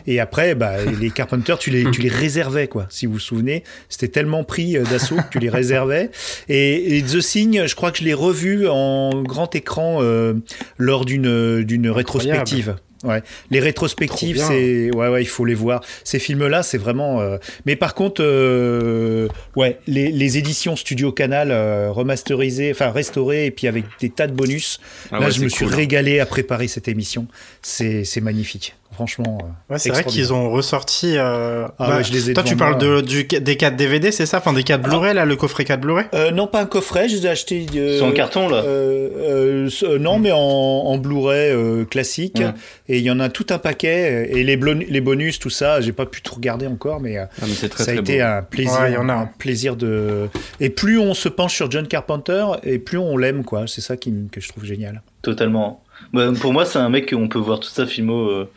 Et 0.07 0.21
après, 0.21 0.55
bah, 0.55 0.85
les 1.01 1.11
Carpenter, 1.11 1.55
tu 1.59 1.71
les 1.71 1.91
tu 1.91 2.03
les 2.03 2.09
réservais 2.09 2.69
quoi. 2.69 2.87
Si 2.91 3.07
vous 3.07 3.15
vous 3.15 3.19
souvenez, 3.19 3.65
c'était 3.89 4.09
tellement 4.09 4.45
pris 4.45 4.77
euh, 4.77 4.85
d'assaut 4.85 5.17
que 5.17 5.31
tu 5.31 5.39
les 5.39 5.51
réservais. 5.51 6.11
Et, 6.49 6.99
et 6.99 7.03
The 7.03 7.19
Thing, 7.19 7.67
je 7.67 7.75
crois 7.75 7.91
que 7.91 7.99
je 7.99 8.05
l'ai 8.05 8.15
revu 8.15 8.69
en 8.69 9.23
grand 9.23 9.55
écran 9.55 9.99
euh, 10.01 10.35
lors 10.79 11.05
d'une 11.05 11.63
d'une 11.63 11.91
rétrospective. 11.91 12.77
Ouais, 13.05 13.23
les 13.51 13.61
rétrospectives, 13.61 14.39
c'est 14.39 14.91
ouais 14.95 15.09
ouais, 15.09 15.23
il 15.23 15.27
faut 15.29 15.45
les 15.45 15.55
voir. 15.55 15.83
Ces 16.03 16.19
films-là, 16.19 16.65
c'est 16.65 16.79
vraiment. 16.79 17.21
euh, 17.21 17.39
Mais 17.65 17.77
par 17.77 17.95
contre, 17.95 18.23
euh, 18.25 19.29
ouais, 19.55 19.79
les, 19.87 20.11
les 20.11 20.39
éditions 20.39 20.75
Studio 20.75 21.13
Canal 21.13 21.51
euh, 21.53 21.93
remasterisées, 21.93 22.73
enfin 22.73 22.91
restaurées, 22.91 23.47
et 23.47 23.51
puis 23.53 23.69
avec 23.69 23.85
des 24.01 24.11
tas 24.11 24.27
de 24.27 24.33
bonus. 24.33 24.81
Ah 25.13 25.21
Là, 25.21 25.27
ouais, 25.27 25.33
je 25.33 25.43
me 25.43 25.49
suis 25.49 25.65
cool. 25.67 25.75
régalé 25.75 26.19
à 26.19 26.27
préparer 26.27 26.67
cette 26.67 26.89
émission. 26.89 27.27
C'est 27.63 28.21
magnifique, 28.21 28.75
franchement. 28.99 29.39
euh, 29.41 29.73
Ouais, 29.73 29.79
c'est 29.79 29.91
vrai 29.91 30.03
qu'ils 30.03 30.33
ont 30.33 30.51
ressorti. 30.51 31.15
Euh... 31.17 31.69
Ah 31.79 31.99
ouais, 31.99 32.05
je 32.05 32.13
les 32.13 32.31
ai 32.31 32.35
toi, 32.35 32.43
tu 32.43 32.57
parles 32.57 32.79
de, 32.79 33.01
du, 33.01 33.23
des 33.25 33.57
4 33.57 33.77
DVD, 33.77 34.11
c'est 34.11 34.27
ça? 34.27 34.39
Enfin, 34.39 34.53
des 34.53 34.65
4 34.65 34.83
Blu-ray, 34.83 35.15
là, 35.15 35.25
le 35.25 35.37
coffret 35.37 35.65
4 35.65 35.81
Blu-ray? 35.81 36.07
Euh, 36.15 36.33
non, 36.33 36.49
pas 36.49 36.61
un 36.61 36.67
coffret, 36.67 37.09
je 37.09 37.15
les 37.17 37.27
ai 37.27 37.29
achetés. 37.29 37.67
euh, 37.77 37.93
Ils 37.95 37.99
sont 38.01 38.09
en 38.09 38.13
carton 38.13 38.49
là. 38.49 38.57
euh, 38.65 39.09
euh, 39.17 39.71
euh, 39.85 39.99
non, 40.01 40.19
mais 40.19 40.33
en, 40.33 40.39
en 40.39 40.99
Blu-ray 40.99 41.53
euh, 41.53 41.85
classique. 41.85 42.39
Ouais. 42.41 42.53
Et 42.89 42.99
il 42.99 43.05
y 43.05 43.11
en 43.13 43.21
a 43.21 43.29
tout 43.29 43.47
un 43.51 43.59
paquet. 43.59 44.29
Et 44.33 44.43
les, 44.43 44.57
bonus, 44.57 45.39
tout 45.39 45.51
ça, 45.51 45.81
j'ai 45.81 45.93
pas 45.93 46.07
pu 46.07 46.21
tout 46.21 46.35
regarder 46.35 46.67
encore, 46.67 47.01
mais, 47.01 47.17
Ah, 47.19 47.29
mais 47.43 47.49
c'est 47.55 47.69
très 47.69 47.85
ça 47.85 47.91
a 47.93 47.95
été 47.95 48.19
beau. 48.19 48.25
un 48.25 48.43
plaisir. 48.43 48.81
Ouais, 48.81 48.91
il 48.91 48.95
y 48.95 48.99
en 48.99 49.09
a. 49.09 49.15
un 49.15 49.27
plaisir 49.39 49.77
de. 49.77 50.29
Et 50.59 50.71
plus 50.71 50.99
on 50.99 51.15
se 51.15 51.29
penche 51.29 51.55
sur 51.55 51.71
John 51.71 51.87
Carpenter, 51.87 52.45
et 52.65 52.79
plus 52.79 52.99
on 52.99 53.17
l'aime, 53.17 53.45
quoi. 53.45 53.65
C'est 53.69 53.81
ça 53.81 53.97
qui, 53.97 54.13
que 54.33 54.41
je 54.41 54.49
trouve 54.49 54.65
génial. 54.65 55.03
Totalement. 55.23 55.83
Bah, 56.13 56.29
pour 56.41 56.53
moi, 56.53 56.65
c'est 56.65 56.79
un 56.79 56.89
mec 56.89 57.11
qu'on 57.11 57.29
peut 57.29 57.39
voir 57.39 57.61
toute 57.61 57.73
sa 57.73 57.87
filmo. 57.87 58.29
euh, 58.31 58.49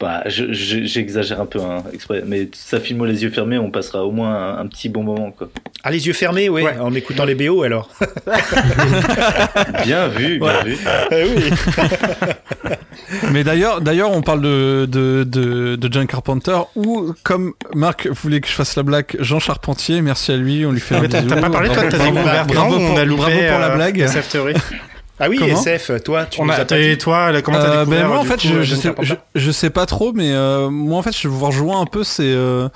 Bah, 0.00 0.22
je- 0.24 0.50
je- 0.54 0.84
j'exagère 0.86 1.42
un 1.42 1.44
peu 1.44 1.60
hein, 1.60 1.82
exprès, 1.92 2.22
mais 2.26 2.48
sa 2.54 2.80
filmo 2.80 3.04
les 3.04 3.22
yeux 3.22 3.28
fermés, 3.28 3.58
on 3.58 3.70
passera 3.70 4.02
au 4.06 4.10
moins 4.12 4.34
un, 4.34 4.58
un 4.60 4.66
petit 4.66 4.88
bon 4.88 5.02
moment. 5.02 5.30
Quoi. 5.30 5.50
Ah, 5.84 5.90
les 5.90 6.06
yeux 6.06 6.14
fermés, 6.14 6.48
oui, 6.48 6.62
Ouais. 6.62 6.74
en 6.80 6.94
écoutant 6.94 7.26
les 7.26 7.34
BO 7.34 7.62
alors. 7.64 7.90
Bien 9.84 10.08
vu, 10.08 10.38
bien 10.38 10.62
vu. 10.64 10.78
Eh 11.10 11.24
oui. 11.24 11.50
Mais 13.32 13.44
d'ailleurs, 13.44 13.82
d'ailleurs, 13.82 14.10
on 14.10 14.22
parle 14.22 14.40
de, 14.40 14.86
de, 14.90 15.24
de, 15.24 15.76
de 15.76 15.92
John 15.92 16.06
Carpenter 16.06 16.56
ou 16.76 17.12
comme 17.22 17.52
Marc 17.74 18.06
voulait 18.08 18.40
que 18.40 18.48
je 18.48 18.52
fasse 18.54 18.76
la 18.76 18.82
blague, 18.82 19.16
Jean 19.20 19.38
Charpentier, 19.38 20.00
merci 20.00 20.32
à 20.32 20.36
lui, 20.38 20.64
on 20.64 20.72
lui 20.72 20.80
fait 20.80 20.94
un 20.96 21.00
Mais 21.00 21.08
t'as 21.08 21.20
bisou. 21.20 21.34
t'as 21.34 21.40
pas 21.42 21.50
parlé, 21.50 21.68
toi, 21.70 21.84
de 21.84 21.90
ta 21.90 21.98
Bravo, 21.98 22.76
pour, 22.76 22.90
on 22.92 22.96
a 22.96 23.04
loupé, 23.04 23.20
bravo 23.22 23.36
pour 23.50 23.58
la 23.58 23.70
euh, 23.70 23.76
blague. 23.76 24.06
Ah 25.20 25.28
oui, 25.28 25.36
Comment 25.38 25.62
SF, 25.62 26.02
toi, 26.02 26.24
tu 26.26 26.40
On 26.40 26.46
nous 26.46 26.52
a, 26.52 26.56
as 26.56 26.64
pas 26.64 26.76
dit. 26.78 26.82
et 26.88 26.98
toi, 26.98 27.30
là, 27.30 27.42
comment 27.42 27.58
t'as 27.58 27.64
Euh, 27.68 27.78
découvert 27.84 28.00
ben 28.02 28.08
moi 28.08 28.18
en 28.18 28.22
du 28.22 28.28
fait 28.28 28.36
coup, 28.36 28.48
je, 28.48 28.54
euh, 28.54 28.62
je, 28.62 28.74
sais, 28.74 28.82
Carpenter 28.88 29.18
je, 29.34 29.40
je 29.40 29.50
sais 29.50 29.70
pas 29.70 29.84
trop 29.86 30.12
mais 30.14 30.32
euh, 30.32 30.70
moi 30.70 30.98
en 30.98 31.02
fait 31.02 31.14
je 31.16 31.28
vous 31.28 31.44
rejoins 31.44 31.80
un 31.80 31.84
peu 31.86 32.04
c'est 32.04 32.22
euh, 32.24 32.68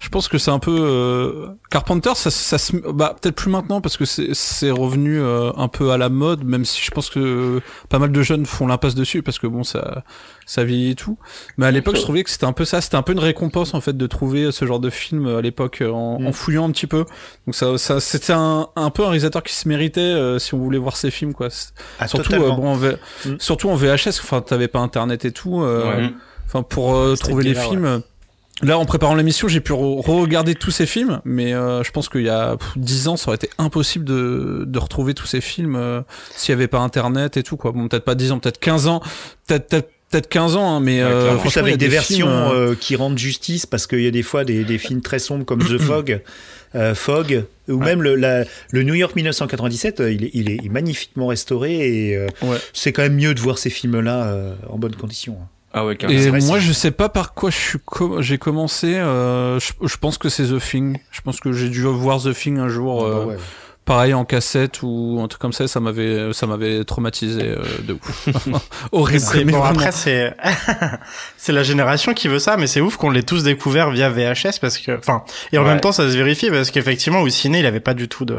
je 0.00 0.08
pense 0.08 0.28
que 0.28 0.38
c'est 0.38 0.50
un 0.50 0.58
peu 0.58 0.74
euh, 0.80 1.48
Carpenter 1.70 2.12
ça, 2.14 2.30
ça 2.30 2.56
se 2.56 2.74
bah 2.90 3.14
peut-être 3.20 3.34
plus 3.36 3.50
maintenant 3.50 3.80
parce 3.82 3.96
que 3.98 4.04
c'est 4.06 4.70
revenu 4.70 5.20
euh, 5.20 5.52
un 5.56 5.68
peu 5.68 5.90
à 5.90 5.98
la 5.98 6.08
mode 6.08 6.42
même 6.42 6.64
si 6.64 6.82
je 6.82 6.90
pense 6.90 7.10
que 7.10 7.60
pas 7.90 7.98
mal 7.98 8.10
de 8.10 8.22
jeunes 8.22 8.46
font 8.46 8.66
l'impasse 8.66 8.94
dessus 8.94 9.22
parce 9.22 9.38
que 9.38 9.46
bon 9.46 9.62
ça 9.62 10.02
ça 10.46 10.64
vieillit 10.64 10.92
et 10.92 10.94
tout 10.94 11.18
mais 11.58 11.66
à 11.66 11.70
l'époque 11.70 11.96
je 11.96 12.00
trouvais 12.00 12.24
que 12.24 12.30
c'était 12.30 12.46
un 12.46 12.54
peu 12.54 12.64
ça 12.64 12.80
c'était 12.80 12.96
un 12.96 13.02
peu 13.02 13.12
une 13.12 13.18
récompense 13.18 13.74
en 13.74 13.80
fait 13.82 13.94
de 13.96 14.06
trouver 14.06 14.50
ce 14.52 14.64
genre 14.64 14.80
de 14.80 14.88
film 14.90 15.26
à 15.26 15.40
l'époque 15.42 15.82
euh, 15.82 15.90
en, 15.90 16.18
Mm. 16.18 16.26
en 16.28 16.32
fouillant 16.32 16.66
un 16.66 16.70
petit 16.72 16.86
peu 16.86 17.04
donc 17.46 17.54
ça, 17.54 17.76
ça 17.78 18.00
c'était 18.00 18.32
un, 18.32 18.68
un 18.76 18.90
peu 18.90 19.02
un 19.04 19.08
réalisateur 19.08 19.42
qui 19.42 19.54
se 19.54 19.68
méritait 19.68 20.00
euh, 20.00 20.38
si 20.38 20.54
on 20.54 20.58
voulait 20.58 20.78
voir 20.78 20.96
ses 20.96 21.10
films 21.10 21.34
quoi 21.34 21.48
Ah, 21.98 22.08
surtout 22.08 22.32
euh, 22.34 22.50
bon 22.52 22.68
en 22.68 22.74
V- 22.74 22.96
Mm. 23.26 23.34
surtout 23.38 23.68
en 23.68 23.74
VHS 23.76 24.18
enfin 24.22 24.40
t'avais 24.40 24.66
pas 24.68 24.78
internet 24.80 25.26
et 25.26 25.30
tout 25.32 25.60
euh, 25.62 25.94
Ouais. 25.94 26.10
enfin 26.46 26.62
pour 26.62 26.94
euh, 26.96 27.16
trouver 27.16 27.44
les 27.44 27.54
films 27.54 27.84
euh, 27.84 27.98
là 28.62 28.78
en 28.78 28.84
préparant 28.84 29.14
l'émission 29.14 29.48
j'ai 29.48 29.60
pu 29.60 29.72
re- 29.72 30.00
re-regarder 30.04 30.54
tous 30.54 30.70
ces 30.70 30.86
films 30.86 31.20
mais 31.24 31.52
euh, 31.54 31.82
je 31.82 31.90
pense 31.90 32.08
qu'il 32.08 32.22
y 32.22 32.28
a 32.28 32.56
10 32.76 33.08
ans 33.08 33.16
ça 33.16 33.28
aurait 33.28 33.36
été 33.36 33.50
impossible 33.58 34.04
de, 34.04 34.64
de 34.66 34.78
retrouver 34.78 35.14
tous 35.14 35.26
ces 35.26 35.40
films 35.40 35.76
euh, 35.76 36.02
s'il 36.36 36.52
y 36.52 36.54
avait 36.54 36.68
pas 36.68 36.78
internet 36.80 37.36
et 37.36 37.42
tout 37.42 37.56
quoi 37.56 37.72
bon 37.72 37.88
peut-être 37.88 38.04
pas 38.04 38.14
10 38.14 38.32
ans 38.32 38.38
peut-être 38.38 38.60
15 38.60 38.86
ans 38.86 39.00
peut-être 39.46 39.68
peut-être 40.10 40.28
15 40.28 40.56
ans 40.56 40.76
hein, 40.76 40.80
mais 40.80 41.00
euh, 41.00 41.36
En 41.36 41.38
plus, 41.38 41.56
avec 41.56 41.76
des, 41.76 41.86
films, 41.86 41.92
versions 41.92 42.28
euh, 42.28 42.70
euh, 42.70 42.74
qui 42.74 42.96
rendent 42.96 43.16
justice, 43.16 43.64
parce 43.64 43.86
qu'il 43.86 44.00
y 44.00 44.08
a 44.08 44.10
des 44.10 44.24
fois 44.24 44.42
des, 44.44 44.64
des 44.64 44.76
films 44.76 45.02
très 45.02 45.20
sombres 45.20 45.44
comme 45.44 45.60
The 45.60 45.78
Fog, 45.78 46.20
euh, 46.74 46.96
Fog, 46.96 47.44
ou 47.68 47.76
même 47.78 48.02
le, 48.02 48.16
la- 48.16 48.42
le 48.72 48.82
New 48.82 48.94
York 48.94 49.14
1997, 49.14 50.00
euh, 50.00 50.10
il 50.12 50.24
est, 50.24 50.30
il 50.34 50.50
est 50.50 50.68
magnifiquement 50.68 51.28
restauré 51.28 52.08
et 52.08 52.16
euh, 52.16 52.26
Ouais. 52.42 52.56
c'est 52.72 52.92
quand 52.92 53.02
même 53.02 53.14
mieux 53.14 53.34
de 53.34 53.40
voir 53.40 53.58
ces 53.58 53.70
films-là 53.70 54.24
euh, 54.24 54.54
en 54.68 54.78
bonnes 54.78 54.96
conditions. 54.96 55.36
Ah 55.72 55.84
ouais, 55.86 55.96
carrément. 55.96 56.36
et 56.36 56.40
moi 56.46 56.58
je 56.58 56.72
sais 56.72 56.90
pas 56.90 57.08
par 57.08 57.32
quoi 57.34 57.50
je 57.50 57.56
suis 57.56 57.78
com- 57.84 58.20
j'ai 58.20 58.38
commencé 58.38 58.96
euh, 58.96 59.60
je, 59.60 59.72
je 59.86 59.96
pense 59.98 60.18
que 60.18 60.28
c'est 60.28 60.44
The 60.44 60.58
Thing 60.60 60.98
je 61.12 61.20
pense 61.20 61.38
que 61.40 61.52
j'ai 61.52 61.68
dû 61.68 61.82
voir 61.82 62.20
The 62.20 62.34
Thing 62.34 62.58
un 62.58 62.68
jour 62.68 63.04
euh, 63.04 63.10
Bah 63.20 63.26
ouais. 63.26 63.36
pareil 63.84 64.12
en 64.14 64.24
cassette 64.24 64.82
ou 64.82 65.20
un 65.22 65.28
truc 65.28 65.40
comme 65.40 65.52
ça 65.52 65.68
ça 65.68 65.78
m'avait 65.78 66.32
ça 66.32 66.48
m'avait 66.48 66.82
traumatisé 66.84 67.42
euh, 67.42 67.62
de 67.84 67.92
ouf 67.94 68.28
horrible 68.92 69.52
bon, 69.52 69.62
après, 69.62 69.92
c'est, 69.92 70.34
c'est 71.36 71.52
la 71.52 71.62
génération 71.62 72.14
qui 72.14 72.28
veut 72.28 72.38
ça, 72.40 72.56
mais 72.56 72.66
c'est 72.66 72.80
ouf 72.80 72.96
qu'on 72.96 73.10
l'ait 73.10 73.22
tous 73.22 73.44
découvert 73.44 73.90
via 73.90 74.10
VHS 74.10 74.58
parce 74.60 74.76
que, 74.78 74.98
enfin, 74.98 75.22
et 75.52 75.58
en 75.58 75.62
Ouais. 75.62 75.68
même 75.68 75.80
temps, 75.80 75.92
ça 75.92 76.10
se 76.10 76.16
vérifie 76.16 76.50
parce 76.50 76.70
qu'effectivement, 76.70 77.20
au 77.20 77.28
ciné, 77.28 77.60
il 77.60 77.66
avait 77.66 77.80
pas 77.80 77.94
du 77.94 78.08
tout 78.08 78.24
de, 78.24 78.36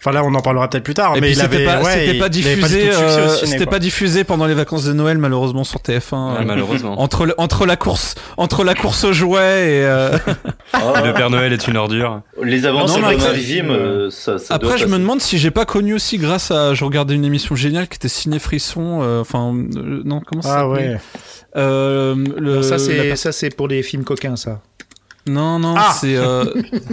enfin 0.00 0.12
là, 0.12 0.24
on 0.24 0.34
en 0.34 0.40
parlera 0.40 0.68
peut-être 0.68 0.82
plus 0.84 0.94
tard, 0.94 1.14
Et 1.16 1.20
mais 1.20 1.30
il 1.30 1.34
c'était 1.36 1.56
avait, 1.56 1.64
pas, 1.64 1.82
ouais, 1.82 2.14
pas 2.14 2.28
diffusé, 2.28 2.90
euh, 2.90 3.28
c'était 3.36 3.66
pas 3.66 3.78
diffusé 3.78 4.24
pendant 4.24 4.46
les 4.46 4.54
vacances 4.54 4.84
de 4.84 4.92
Noël 4.92 5.18
malheureusement 5.18 5.62
sur 5.64 5.80
TF1. 5.80 6.00
Ah, 6.12 6.40
euh, 6.40 6.44
malheureusement. 6.44 6.98
entre 7.00 7.26
le- 7.26 7.34
entre 7.38 7.66
la 7.66 7.76
course 7.76 8.14
entre 8.36 8.64
la 8.64 8.74
course 8.74 9.04
aux 9.04 9.12
jouets 9.12 9.40
et 9.80 9.84
euh, 9.84 10.16
Oh, 10.74 10.92
Le 11.04 11.12
Père 11.12 11.28
Noël 11.30 11.52
est 11.52 11.68
une 11.68 11.76
ordure. 11.76 12.22
les 12.42 12.60
mais 12.62 13.16
de 13.16 13.20
après- 13.22 13.34
Vivim, 13.34 13.70
euh, 13.70 14.10
ça, 14.10 14.38
ça 14.38 14.56
doit 14.58 14.70
après 14.72 14.78
je 14.82 14.86
me 14.86 14.98
demande 14.98 15.20
si 15.20 15.38
j'ai 15.38 15.50
pas 15.50 15.64
connu 15.66 15.94
aussi 15.94 16.16
grâce 16.18 16.50
à 16.50 16.72
je 16.74 16.84
regardais 16.84 17.14
une 17.14 17.24
émission 17.24 17.54
géniale 17.54 17.88
qui 17.88 17.96
était 17.96 18.08
Ciné 18.08 18.38
Frisson 18.38 19.00
euh, 19.02 19.20
enfin 19.20 19.52
euh, 19.54 20.02
non 20.04 20.20
comment 20.24 20.42
ça 20.42 20.60
Ah 20.60 20.68
ouais. 20.68 20.96
euh, 21.56 22.14
le, 22.38 22.62
ça, 22.62 22.78
c'est 22.78 23.16
ça, 23.16 23.32
c'est 23.32 23.54
pour 23.54 23.68
des 23.68 23.82
films 23.82 24.04
coquins, 24.04 24.36
ça. 24.36 24.60
Non 25.26 25.58
non 25.58 25.74
Ah 25.76 25.92
c'est 25.98 26.16
euh, 26.16 26.44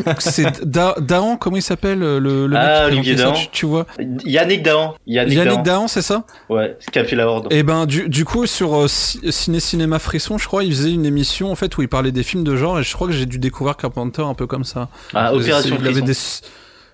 Da- 0.63 0.95
Dahan 0.99 1.37
comment 1.37 1.57
il 1.57 1.61
s'appelle 1.61 1.99
le, 1.99 2.19
le 2.19 2.47
mec 2.49 2.59
Ah, 2.61 2.85
qui 2.89 2.93
Olivier 2.93 3.17
ça, 3.17 3.31
tu, 3.31 3.47
tu 3.51 3.65
vois 3.65 3.85
Yannick 4.25 4.63
Dahan. 4.63 4.95
Yannick, 5.07 5.33
Yannick 5.37 5.63
Dahan. 5.63 5.87
C'est 5.87 6.01
ça 6.01 6.23
Ouais, 6.49 6.77
qui 6.91 6.99
a 6.99 7.05
fait 7.05 7.15
la 7.15 7.27
horde. 7.27 7.47
Et 7.51 7.63
ben 7.63 7.85
du, 7.85 8.09
du 8.09 8.25
coup 8.25 8.45
sur 8.45 8.75
euh, 8.75 8.87
Ci- 8.87 9.19
Ciné 9.31 9.59
Cinéma 9.59 9.99
Frisson, 9.99 10.37
je 10.37 10.45
crois, 10.47 10.63
il 10.63 10.71
faisait 10.71 10.91
une 10.91 11.05
émission 11.05 11.51
en 11.51 11.55
fait 11.55 11.77
où 11.77 11.81
il 11.81 11.89
parlait 11.89 12.11
des 12.11 12.23
films 12.23 12.43
de 12.43 12.55
genre 12.55 12.79
et 12.79 12.83
je 12.83 12.93
crois 12.93 13.07
que 13.07 13.13
j'ai 13.13 13.25
dû 13.25 13.39
découvrir 13.39 13.77
Carpenter 13.77 14.21
un 14.21 14.33
peu 14.33 14.45
comme 14.47 14.63
ça. 14.65 14.89
Ah, 15.13 15.33
Opération 15.33 15.77
Il 15.79 15.87
avait 15.87 16.01
Frisson. 16.01 16.05
des- 16.05 16.47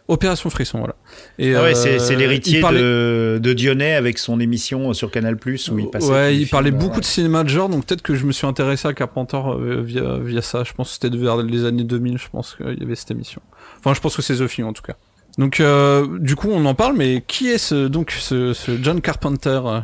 Opération 0.10 0.50
Frisson, 0.50 0.80
voilà. 0.80 0.96
Et, 1.40 1.56
Ah 1.56 1.64
ouais, 1.64 1.72
euh, 1.72 1.76
c'est 1.76 2.00
c'est 2.00 2.16
l'héritier 2.18 2.60
parlait- 2.60 2.82
de, 2.82 3.40
de 3.42 3.54
Dionnet 3.54 3.94
avec 3.94 4.18
son 4.18 4.40
émission 4.42 4.94
sur 4.94 5.10
Canal 5.12 5.38
Plus 5.38 5.70
où 5.70 5.80
il 5.80 5.90
passait. 5.90 6.12
Ouais, 6.12 6.34
il 6.36 6.40
films, 6.40 6.50
parlait 6.50 6.72
euh, 6.72 6.76
beaucoup 6.76 7.00
de 7.00 7.06
cinéma 7.06 7.44
de 7.46 7.50
genre, 7.50 7.70
donc 7.70 7.86
peut-être 7.86 8.02
que 8.02 8.14
je 8.16 8.26
me 8.26 8.34
suis 8.34 8.46
intéressé 8.46 8.88
à 8.88 8.94
Carpenter 8.94 9.40
euh, 9.46 9.82
via, 9.82 10.18
via 10.18 10.42
ça. 10.42 10.64
Je 10.66 10.74
pense 10.74 10.90
que 10.90 10.94
c'était 11.02 11.18
vers 11.18 11.38
les 11.38 11.64
années 11.66 11.86
2000, 11.86 12.18
je 12.18 12.28
pense 12.30 12.56
qu'il 12.56 12.78
y 12.80 12.84
avait 12.84 12.96
cette 12.96 13.12
émission. 13.12 13.42
Enfin, 13.80 13.94
je 13.94 14.02
pense 14.02 14.16
que 14.16 14.22
c'est 14.22 14.36
The 14.36 14.48
Thing 14.48 14.66
en 14.66 14.74
tout 14.74 14.82
cas. 14.84 14.96
Donc, 15.38 15.60
euh, 15.62 16.20
du 16.20 16.36
coup, 16.36 16.50
on 16.52 16.64
en 16.66 16.76
parle, 16.76 16.96
mais 16.98 17.24
qui 17.26 17.48
est 17.50 17.58
ce, 17.58 17.88
donc 17.88 18.12
ce, 18.12 18.54
ce 18.54 18.72
John 18.84 19.00
Carpenter 19.02 19.62
euh, 19.66 19.80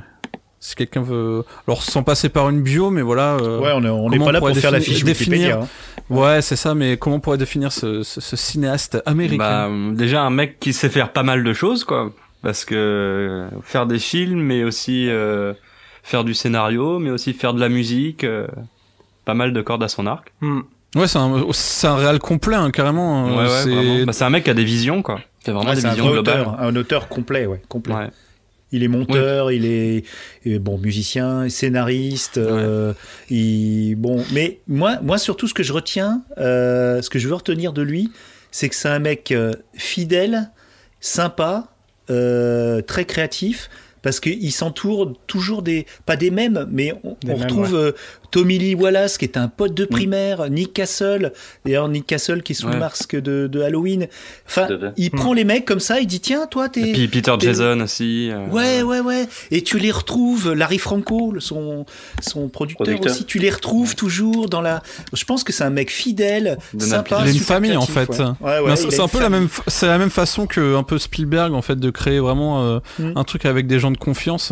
Si 0.61 0.75
quelqu'un 0.75 1.01
veut. 1.01 1.45
Alors, 1.67 1.83
sans 1.83 2.03
passer 2.03 2.27
par 2.29 2.49
une 2.49 2.61
bio, 2.61 2.89
mais 2.89 3.01
voilà. 3.01 3.37
euh, 3.37 3.59
Ouais, 3.59 3.71
on 3.73 3.83
est- 3.83 3.89
on 3.89 4.09
n'est 4.09 4.17
comment 4.17 4.25
pas 4.25 4.31
là 4.33 4.39
on 4.41 4.47
pour 4.47 4.57
faire 4.57 4.71
la 4.71 4.79
définir- 4.79 4.95
fiche 4.97 5.05
définir- 5.05 5.37
Wikipédia. 5.57 5.61
hein. 5.63 6.13
Ouais, 6.15 6.41
c'est 6.41 6.55
ça, 6.57 6.75
mais 6.75 6.97
comment 6.97 7.15
on 7.17 7.19
pourrait 7.21 7.37
définir 7.37 7.71
ce, 7.71 8.03
ce, 8.03 8.19
ce 8.19 8.35
cinéaste 8.35 9.01
américain? 9.05 9.69
Bah, 9.69 9.95
déjà 9.95 10.21
un 10.23 10.29
mec 10.31 10.59
qui 10.59 10.73
sait 10.73 10.89
faire 10.89 11.13
pas 11.13 11.23
mal 11.23 11.43
de 11.43 11.53
choses, 11.53 11.83
quoi. 11.85 12.11
Parce 12.41 12.65
que 12.65 12.75
euh, 12.75 13.47
faire 13.61 13.85
des 13.85 13.99
films, 13.99 14.41
mais 14.41 14.63
aussi 14.63 15.07
euh, 15.09 15.53
faire 16.03 16.23
du 16.25 16.33
scénario, 16.33 16.99
mais 16.99 17.09
aussi 17.11 17.33
faire 17.33 17.53
de 17.53 17.59
la 17.61 17.69
musique, 17.69 18.23
euh, 18.23 18.47
pas 19.25 19.33
mal 19.33 19.53
de 19.53 19.61
cordes 19.61 19.83
à 19.83 19.87
son 19.87 20.07
arc. 20.07 20.33
Hmm. 20.41 20.61
Ouais, 20.95 21.07
c'est 21.07 21.19
un, 21.19 21.45
c'est 21.51 21.87
un 21.87 21.95
réal 21.95 22.19
complet, 22.19 22.55
hein, 22.55 22.71
carrément. 22.71 23.25
Ouais, 23.27 23.31
euh, 23.37 23.43
ouais, 23.43 23.97
c'est-. 23.99 24.05
Bah, 24.05 24.13
c'est 24.13 24.23
un 24.25 24.29
mec 24.29 24.43
qui 24.43 24.49
a 24.49 24.53
des 24.55 24.63
visions, 24.65 25.03
quoi. 25.03 25.19
C'est 25.45 25.51
vraiment 25.51 25.69
Ouais, 25.69 25.75
des 25.75 25.81
c'est 25.81 25.87
un 25.87 25.91
visions 25.91 26.11
globales. 26.11 26.41
auteur, 26.41 26.59
un 26.59 26.75
auteur 26.75 27.07
complet, 27.07 27.45
ouais, 27.45 27.61
complet. 27.69 27.93
Il 28.71 28.83
est 28.83 28.87
monteur, 28.87 29.51
il 29.51 29.65
est 29.65 30.03
bon 30.59 30.77
musicien, 30.77 31.49
scénariste. 31.49 32.37
euh, 32.37 32.93
il, 33.29 33.95
bon, 33.95 34.23
mais 34.31 34.59
moi, 34.67 34.99
moi 35.01 35.17
surtout 35.17 35.47
ce 35.47 35.53
que 35.53 35.63
je 35.63 35.73
retiens, 35.73 36.23
euh, 36.37 37.01
ce 37.01 37.09
que 37.09 37.19
je 37.19 37.27
veux 37.27 37.33
retenir 37.33 37.73
de 37.73 37.81
lui, 37.81 38.11
c'est 38.51 38.69
que 38.69 38.75
c'est 38.75 38.89
un 38.89 38.99
mec 38.99 39.31
euh, 39.31 39.53
fidèle, 39.73 40.51
sympa, 40.99 41.67
euh, 42.09 42.81
très 42.81 43.05
créatif. 43.05 43.69
Parce 44.01 44.19
qu'il 44.19 44.51
s'entoure 44.51 45.13
toujours 45.27 45.61
des, 45.61 45.85
pas 46.05 46.15
des 46.15 46.31
mêmes, 46.31 46.67
mais 46.71 46.93
on, 47.03 47.17
Des 47.23 47.31
on 47.33 47.37
mêmes, 47.37 47.41
retrouve 47.41 47.75
euh, 47.75 47.91
Tommy 48.31 48.57
Lee 48.57 48.75
Wallace 48.75 49.17
qui 49.17 49.25
est 49.25 49.35
un 49.37 49.47
pote 49.49 49.73
de 49.73 49.83
primaire, 49.85 50.49
Nick 50.49 50.73
Castle, 50.73 51.33
d'ailleurs 51.65 51.89
Nick 51.89 52.07
Castle 52.07 52.41
qui 52.43 52.53
est 52.53 52.55
sous 52.55 52.67
le 52.67 52.73
Ouais. 52.73 52.79
masque 52.79 53.15
de, 53.19 53.47
de 53.47 53.61
Halloween. 53.61 54.07
Enfin, 54.47 54.67
il 54.97 55.11
prend 55.11 55.33
les 55.33 55.43
mecs 55.43 55.65
comme 55.65 55.79
ça, 55.79 55.99
il 55.99 56.07
dit 56.07 56.19
tiens 56.19 56.45
toi 56.47 56.69
t'es 56.69 56.89
Et 56.89 56.93
puis 56.93 57.07
Peter 57.07 57.33
t'es- 57.39 57.47
Jason 57.47 57.81
aussi. 57.81 58.29
euh, 58.31 58.45
Ouais, 58.47 58.83
ouais, 58.83 58.99
ouais. 59.01 59.27
Et 59.51 59.63
tu 59.63 59.79
les 59.79 59.91
retrouves, 59.91 60.53
Larry 60.53 60.77
Franco, 60.77 61.31
le- 61.31 61.39
son, 61.39 61.85
son 62.21 62.47
producteur, 62.47 62.85
Producteur. 62.85 63.11
aussi, 63.11 63.25
tu 63.25 63.39
les 63.39 63.49
retrouves 63.49 63.95
toujours 63.95 64.47
dans 64.47 64.61
la. 64.61 64.81
Je 65.13 65.25
pense 65.25 65.43
que 65.43 65.51
c'est 65.51 65.63
un 65.63 65.69
mec 65.71 65.91
fidèle, 65.91 66.57
Donald 66.73 66.91
sympa. 67.07 67.21
Il 67.23 67.29
a 67.29 67.31
une 67.31 67.39
famille 67.39 67.75
en 67.75 67.81
fait. 67.85 68.07
ouais. 68.09 68.17
Ouais, 68.19 68.59
ouais, 68.59 68.61
Mais 68.67 68.73
il 68.81 68.91
c'est 68.91 69.01
un 69.01 69.07
peu 69.07 69.19
la 69.19 69.29
même, 69.29 69.49
c'est 69.67 69.87
la 69.87 69.97
même 69.97 70.09
façon 70.11 70.45
que 70.47 70.75
un 70.75 70.83
peu 70.83 70.97
Spielberg 70.99 71.53
en 71.53 71.61
fait 71.61 71.77
de 71.79 71.89
créer 71.89 72.19
vraiment 72.19 72.63
euh, 72.63 72.79
Mm. 72.99 73.13
un 73.15 73.23
truc 73.23 73.45
avec 73.45 73.67
des 73.67 73.79
gens 73.79 73.88
de 73.91 73.97
confiance. 73.97 74.51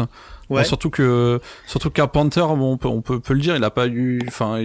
Ouais. 0.50 0.62
Bon, 0.62 0.64
surtout 0.64 0.90
que 0.90 1.42
surtout 1.66 1.90
que 1.90 1.96
Carpenter, 1.96 2.40
bon, 2.42 2.72
on 2.74 2.78
peut 2.78 2.88
on 2.88 3.02
peut, 3.02 3.20
peut 3.20 3.34
le 3.34 3.42
dire, 3.42 3.56
il 3.58 3.64
a 3.66 3.70
pas 3.70 3.88
eu, 3.88 4.22
enfin, 4.28 4.60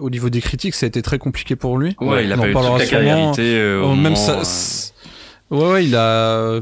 au 0.00 0.10
niveau 0.10 0.28
des 0.30 0.40
critiques, 0.42 0.74
ça 0.74 0.84
a 0.84 0.88
été 0.88 1.00
très 1.00 1.18
compliqué 1.18 1.56
pour 1.56 1.78
lui. 1.78 1.96
Ouais, 2.00 2.24
il 2.24 2.32
a 2.32 2.36
pas 2.36 2.48
eu 2.48 2.52
toute 2.52 2.78
la 2.78 2.86
carriérité. 2.86 3.42
euh, 3.56 3.80
au 3.80 3.86
Oh, 3.86 3.88
même 3.94 4.02
moment, 4.12 4.16
ça. 4.16 4.38
euh, 4.40 5.56
Ouais, 5.56 5.72
ouais, 5.72 5.84
il 5.86 5.96
a. 5.96 6.60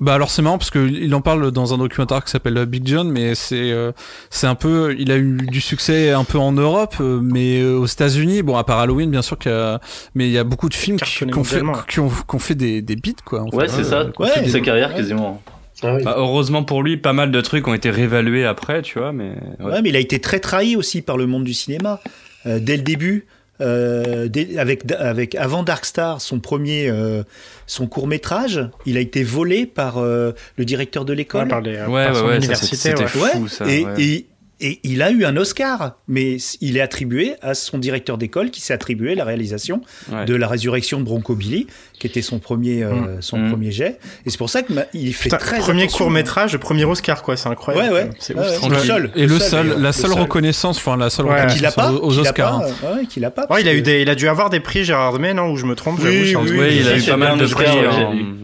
Bah 0.00 0.14
alors 0.14 0.30
c'est 0.30 0.42
marrant 0.42 0.58
parce 0.58 0.70
que 0.70 0.80
il 0.84 1.14
en 1.14 1.20
parle 1.20 1.52
dans 1.52 1.74
un 1.74 1.78
documentaire 1.78 2.24
qui 2.24 2.30
s'appelle 2.30 2.66
Big 2.66 2.84
John, 2.86 3.08
mais 3.08 3.34
c'est 3.36 3.70
euh, 3.70 3.92
c'est 4.30 4.48
un 4.48 4.56
peu, 4.56 4.96
il 4.98 5.12
a 5.12 5.16
eu 5.16 5.36
du 5.46 5.60
succès 5.60 6.10
un 6.10 6.24
peu 6.24 6.38
en 6.38 6.50
Europe, 6.50 6.96
mais 6.98 7.60
euh, 7.60 7.76
aux 7.78 7.86
États-Unis, 7.86 8.42
bon 8.42 8.56
à 8.56 8.64
part 8.64 8.80
Halloween 8.80 9.10
bien 9.12 9.22
sûr, 9.22 9.38
qu'il 9.38 9.52
y 9.52 9.54
a- 9.54 9.80
mais 10.16 10.26
il 10.26 10.32
y 10.32 10.38
a 10.38 10.44
beaucoup 10.44 10.68
de 10.68 10.74
films 10.74 10.96
qui, 10.98 11.22
ont 11.24 11.44
fait 11.44 11.62
mondialement. 11.62 11.74
qui 11.88 12.00
ont, 12.00 12.08
qui 12.08 12.34
ont 12.34 12.38
fait 12.40 12.56
des, 12.56 12.82
des 12.82 12.96
beats 12.96 13.12
quoi. 13.24 13.42
en 13.42 13.48
Ouais, 13.50 13.68
c'est 13.68 13.84
ça. 13.84 14.06
Ouais. 14.18 14.30
Toute 14.34 14.48
sa 14.48 14.60
carrière 14.60 14.88
Ouais. 14.90 14.96
quasiment. 14.96 15.40
Ah 15.82 15.94
oui. 15.96 16.02
bah, 16.04 16.14
heureusement 16.16 16.62
pour 16.64 16.82
lui, 16.82 16.96
pas 16.96 17.12
mal 17.12 17.30
de 17.30 17.40
trucs 17.40 17.66
ont 17.68 17.74
été 17.74 17.90
réévalués 17.90 18.44
après, 18.44 18.82
tu 18.82 18.98
vois, 18.98 19.12
mais. 19.12 19.32
ouais. 19.60 19.72
Ouais, 19.72 19.82
mais 19.82 19.88
il 19.88 19.96
a 19.96 20.00
été 20.00 20.20
très 20.20 20.40
trahi 20.40 20.76
aussi 20.76 21.02
par 21.02 21.16
le 21.16 21.26
monde 21.26 21.44
du 21.44 21.54
cinéma. 21.54 22.00
Euh, 22.46 22.58
dès 22.60 22.76
le 22.76 22.82
début, 22.82 23.26
euh, 23.60 24.28
dès- 24.28 24.58
avec, 24.58 24.90
avec, 24.92 25.34
avant 25.36 25.62
Dark 25.62 25.84
Star, 25.84 26.20
son 26.20 26.40
premier, 26.40 26.88
euh, 26.88 27.22
son 27.66 27.86
court 27.86 28.06
métrage, 28.08 28.68
il 28.86 28.96
a 28.96 29.00
été 29.00 29.22
volé 29.22 29.66
par 29.66 29.98
euh, 29.98 30.32
le 30.56 30.64
directeur 30.64 31.04
de 31.04 31.12
l'école. 31.12 31.44
Ouais, 31.44 31.48
par 31.48 31.60
les, 31.60 31.76
euh, 31.76 31.86
Ouais, 31.86 32.06
par 32.06 32.14
ouais, 32.14 32.20
son 32.20 32.36
université, 32.36 32.94
fou 33.06 33.20
Ouais, 33.22 33.48
ça. 33.48 33.66
et, 33.66 33.84
ouais. 33.84 34.02
et, 34.02 34.26
et 34.62 34.80
il 34.84 35.02
a 35.02 35.10
eu 35.10 35.24
un 35.26 35.36
Oscar, 35.36 35.96
mais 36.08 36.36
il 36.60 36.76
est 36.76 36.80
attribué 36.80 37.34
à 37.42 37.52
son 37.54 37.76
directeur 37.78 38.16
d'école 38.16 38.50
qui 38.50 38.60
s'est 38.62 38.72
attribué 38.72 39.14
la 39.14 39.24
réalisation 39.24 39.82
Ouais. 40.10 40.24
de 40.24 40.34
la 40.34 40.48
résurrection 40.48 41.00
de 41.00 41.04
Bronco 41.04 41.34
Billy, 41.34 41.66
qui 41.98 42.06
était 42.06 42.22
son 42.22 42.38
premier, 42.38 42.82
euh, 42.82 42.92
Mm. 42.92 43.16
son 43.22 43.38
Mm. 43.38 43.50
premier 43.50 43.70
jet. 43.72 43.98
Et 44.24 44.30
c'est 44.30 44.38
pour 44.38 44.48
ça 44.50 44.62
qu'il 44.62 45.14
fait 45.14 45.24
Putain, 45.24 45.36
très 45.38 45.58
premier 45.58 45.86
court 45.88 46.10
métrage, 46.10 46.56
premier 46.58 46.84
Oscar 46.84 47.22
quoi, 47.22 47.36
c'est 47.36 47.48
incroyable. 47.48 47.92
Ouais, 47.92 48.02
ouais. 48.04 48.10
C'est 48.18 48.34
ouais. 48.34 48.46
Le 48.70 48.78
seul. 48.78 49.10
Et 49.16 49.26
le 49.26 49.38
seul, 49.38 49.68
la 49.68 49.74
Le 49.88 49.92
seule 49.92 50.10
seul. 50.12 50.20
reconnaissance, 50.20 50.78
enfin 50.78 50.96
la 50.96 51.10
seule 51.10 51.26
reconnaissance 51.26 51.74
pas, 51.74 51.92
aux, 51.92 51.96
aux 51.96 52.08
qu'il 52.10 52.18
a 52.18 52.22
Oscars. 52.22 52.60
pas, 52.60 52.66
hein. 52.88 52.96
ouais, 52.96 53.06
qu'il 53.06 53.24
a 53.24 53.30
pas. 53.30 53.46
Ouais, 53.50 53.60
il 53.62 53.68
a 53.68 53.74
eu 53.74 53.82
des, 53.82 54.02
il 54.02 54.08
a 54.08 54.14
dû 54.14 54.28
avoir 54.28 54.48
des 54.50 54.60
prix 54.60 54.84
Gérard 54.84 55.18
May, 55.18 55.34
non 55.34 55.50
Où 55.50 55.56
je 55.56 55.66
me 55.66 55.74
trompe 55.74 55.98
Oui, 56.02 56.34
oui. 56.36 56.58
Ouais, 56.58 56.76
il 56.76 56.88
a 56.88 56.92
oui, 56.94 57.00
eu 57.04 57.08
pas 57.10 57.16
mal 57.16 57.38
de 57.38 57.46
prix, 57.46 57.66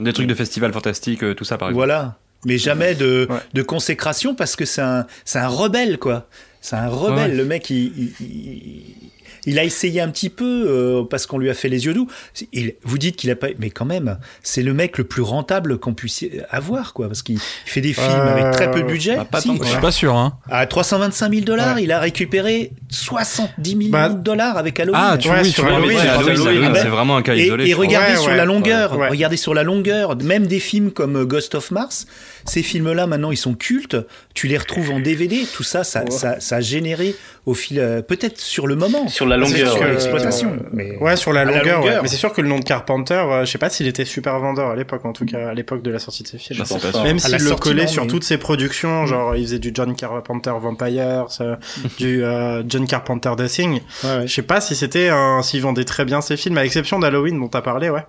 des 0.01 0.13
trucs 0.13 0.27
de 0.27 0.35
festival 0.35 0.73
fantastique, 0.73 1.23
euh, 1.23 1.35
tout 1.35 1.45
ça 1.45 1.59
par 1.59 1.69
exemple. 1.69 1.79
Voilà. 1.87 2.17
Mais 2.44 2.59
jamais 2.59 2.94
de, 2.94 3.27
Ouais. 3.29 3.37
de 3.55 3.62
consécration 3.62 4.35
parce 4.35 4.55
que 4.57 4.64
c'est 4.64 4.81
un, 4.83 5.07
c'est 5.24 5.38
un 5.38 5.48
rebelle, 5.48 5.98
quoi. 5.98 6.29
C'est 6.61 6.77
un 6.77 6.88
rebelle. 6.88 7.31
Ouais. 7.33 7.37
Le 7.37 7.44
mec, 7.44 7.70
il, 7.70 8.12
il, 8.20 8.94
il- 9.46 9.59
a 9.59 9.64
essayé 9.64 10.01
un 10.01 10.09
petit 10.09 10.31
peu 10.31 10.64
euh, 10.68 11.03
parce 11.09 11.27
qu'on 11.27 11.38
lui 11.38 11.51
a 11.51 11.55
fait 11.55 11.68
les 11.68 11.87
yeux 11.87 11.94
doux. 11.94 12.09
Il, 12.53 12.74
vous 12.85 12.98
dites 12.98 13.16
qu'il 13.16 13.31
a 13.31 13.37
pas, 13.37 13.48
mais 13.59 13.70
quand 13.70 13.85
même, 13.85 14.18
c'est 14.42 14.62
le 14.62 14.72
mec 14.74 14.98
le 14.98 15.05
plus 15.05 15.22
rentable 15.22 15.79
qu'on 15.79 15.94
puisse 15.94 16.24
avoir, 16.51 16.92
quoi. 16.92 17.07
Parce 17.09 17.22
qu'il 17.22 17.38
fait 17.66 17.81
des 17.81 17.92
films 17.92 18.07
Euh, 18.09 18.33
avec 18.37 18.53
très 18.55 18.70
peu 18.70 18.83
de 18.83 18.87
budget. 18.87 19.16
bah, 19.16 19.24
pas 19.31 19.40
Si. 19.40 19.48
tant 19.48 19.57
Je 19.62 19.68
suis 19.68 19.81
pas 19.81 19.90
sûr, 19.90 20.14
hein. 20.16 20.38
À 20.51 20.66
325 20.66 21.31
000 21.33 21.44
dollars, 21.44 21.77
Ouais. 21.77 21.83
il 21.85 21.92
a 21.92 21.98
récupéré 21.98 22.72
70 22.90 23.74
millions 23.77 23.90
Bah, 23.92 24.09
de 24.09 24.18
dollars 24.22 24.57
avec 24.57 24.79
Halloween. 24.81 25.01
Ah, 25.03 25.16
tu 25.18 25.29
Ouais, 25.29 25.40
oui, 25.42 25.51
sur 25.51 25.64
Halloween, 25.66 25.98
c'est 26.01 26.09
Halloween, 26.09 26.29
Halloween, 26.31 26.48
Halloween, 26.48 26.72
ouais. 26.72 26.81
c'est 26.83 26.88
vraiment 26.88 27.16
un 27.16 27.22
cas 27.22 27.35
Et, 27.35 27.44
isolé. 27.44 27.66
et 27.68 27.72
crois. 27.72 27.85
regardez 27.87 28.12
Ouais, 28.12 28.16
sur 28.18 28.31
ouais, 28.31 28.37
la 28.37 28.44
longueur, 28.44 28.92
regardez 28.92 29.37
sur 29.37 29.55
la 29.55 29.62
longueur, 29.62 30.16
même 30.16 30.46
des 30.46 30.61
films 30.61 30.90
comme 30.90 31.16
euh, 31.16 31.24
Ghost 31.24 31.55
of 31.55 31.70
Mars, 31.70 32.07
ces 32.44 32.62
films-là 32.62 33.07
maintenant 33.07 33.31
ils 33.31 33.37
sont 33.37 33.55
cultes, 33.55 33.96
tu 34.38 34.46
les 34.46 34.57
retrouves 34.57 34.92
en 34.92 35.01
DVD, 35.01 35.44
tout 35.53 35.64
ça, 35.64 35.83
ça, 35.83 36.05
ça, 36.11 36.38
ça 36.38 36.57
a 36.57 36.61
généré 36.61 37.16
au 37.44 37.55
fil, 37.55 37.81
euh, 37.81 38.03
peut-être 38.03 38.38
sur 38.38 38.68
le 38.68 38.77
moment, 38.77 39.09
Sur 39.09 39.27
la 39.27 39.37
longueur. 39.37 39.72
sur 39.72 39.85
l'exploitation, 39.85 40.51
euh, 40.53 40.68
mais 40.72 40.96
Ouais, 41.01 41.16
sur 41.16 41.33
la 41.33 41.40
à 41.40 41.44
la 41.44 41.59
longueur. 41.59 41.81
ouais. 41.81 41.87
longueur. 41.87 42.03
Mais 42.03 42.09
c'est 42.09 42.16
sûr 42.16 42.33
que 42.33 42.40
le 42.40 42.46
nom 42.48 42.61
de 42.61 42.64
Carpenter, 42.64 43.14
euh, 43.14 43.44
je 43.44 43.51
sais 43.51 43.59
pas 43.59 43.68
s'il 43.68 43.88
était 43.88 44.05
super 44.05 44.38
vendeur 44.38 44.68
à 44.70 44.77
l'époque, 44.77 45.05
en 45.07 45.12
tout 45.12 45.24
cas 45.24 45.48
à 45.48 45.55
l'époque 45.55 45.83
de 45.83 45.90
la 45.90 45.98
sortie 45.98 46.22
de 46.22 46.29
ses 46.29 46.38
films. 46.38 46.62
Bah, 46.70 46.77
pas. 46.92 47.03
Même 47.03 47.18
s'il 47.18 47.37
le 47.42 47.55
collait 47.57 47.83
non, 47.85 47.88
sur 47.88 48.03
mais- 48.05 48.09
toutes 48.09 48.22
ses 48.24 48.38
productions, 48.38 49.07
genre 49.07 49.35
il 49.35 49.42
faisait 49.42 49.59
du 49.59 49.72
John 49.74 49.96
Carpenter 49.96 50.53
Vampires, 50.61 51.27
euh, 51.40 51.57
du 51.98 52.22
euh, 52.22 52.62
John 52.68 52.87
Carpenter 52.87 53.33
The 53.37 53.46
Thing. 53.48 53.81
Ouais, 54.05 54.16
ouais. 54.18 54.27
Je 54.29 54.33
sais 54.35 54.42
pas 54.42 54.61
si 54.61 54.77
c'était 54.77 55.09
un, 55.09 55.42
s'il 55.42 55.62
vendait 55.62 55.85
très 55.85 56.05
bien 56.05 56.20
ses 56.20 56.37
films, 56.37 56.59
à 56.59 56.62
l'exception 56.62 56.98
d'Halloween 57.01 57.40
dont 57.40 57.48
t'as 57.48 57.62
parlé, 57.62 57.90
ouais. 57.90 58.05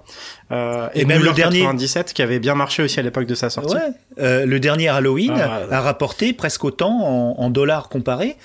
Euh, 0.52 0.88
Et 0.96 1.02
et, 1.02 1.06
même 1.06 1.24
le 1.24 1.32
dernier. 1.34 1.60
97 1.60 2.14
qui 2.14 2.22
avait 2.22 2.40
bien 2.40 2.56
marché 2.56 2.82
aussi 2.84 3.00
à 3.00 3.04
l'époque 3.04 3.26
de 3.28 3.36
sa 3.36 3.50
sortie. 3.50 3.76
Ouais. 3.76 3.82
Euh, 4.20 4.46
le 4.46 4.60
dernier 4.60 4.88
Halloween 4.88 5.34
Ah, 5.36 5.62
ouais. 5.68 5.74
a 5.74 5.82
rapporté 5.82 6.34
presque 6.34 6.64
autant 6.64 6.92
en, 7.04 7.36
en 7.40 7.50
dollars 7.50 7.90
comparés. 7.90 8.36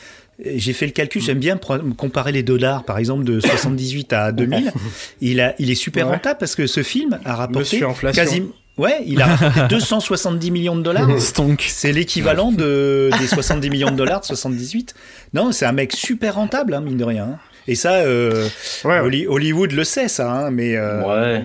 J'ai 0.44 0.72
fait 0.72 0.86
le 0.86 0.92
calcul, 0.92 1.22
j'aime 1.22 1.38
bien 1.38 1.58
comparer 1.96 2.32
les 2.32 2.42
dollars, 2.42 2.82
par 2.84 2.98
exemple, 2.98 3.22
de 3.24 3.38
78 3.38 4.12
à 4.12 4.32
2000. 4.32 4.72
Il, 5.20 5.40
a, 5.40 5.54
il 5.60 5.70
est 5.70 5.76
super 5.76 6.06
Ouais. 6.08 6.14
rentable 6.14 6.38
parce 6.40 6.56
que 6.56 6.66
ce 6.66 6.82
film 6.82 7.18
a 7.24 7.36
rapporté 7.36 7.58
Monsieur 7.60 7.86
Inflation. 7.86 8.22
quasi... 8.24 8.42
Ouais, 8.76 8.98
il 9.06 9.22
a 9.22 9.26
rapporté 9.26 9.68
270 9.76 10.50
millions 10.50 10.74
de 10.74 10.82
dollars. 10.82 11.08
C'est 11.60 11.92
l'équivalent 11.92 12.50
de, 12.50 13.08
des 13.20 13.28
70 13.28 13.70
millions 13.70 13.92
de 13.92 13.96
dollars 13.96 14.20
de 14.22 14.26
78. 14.26 14.94
Non, 15.34 15.52
c'est 15.52 15.64
un 15.66 15.70
mec 15.72 15.92
super 15.92 16.34
rentable, 16.34 16.74
hein, 16.74 16.80
mine 16.80 16.96
de 16.96 17.04
rien. 17.04 17.24
hein. 17.34 17.38
Et 17.68 17.76
ça, 17.76 17.92
euh, 17.98 18.48
Ouais, 18.84 18.90
ouais. 18.90 18.98
Holly- 18.98 19.26
Hollywood 19.28 19.70
le 19.70 19.84
sait, 19.84 20.08
ça, 20.08 20.28
hein, 20.32 20.50
mais 20.50 20.74
euh, 20.76 21.02
Ouais. 21.36 21.44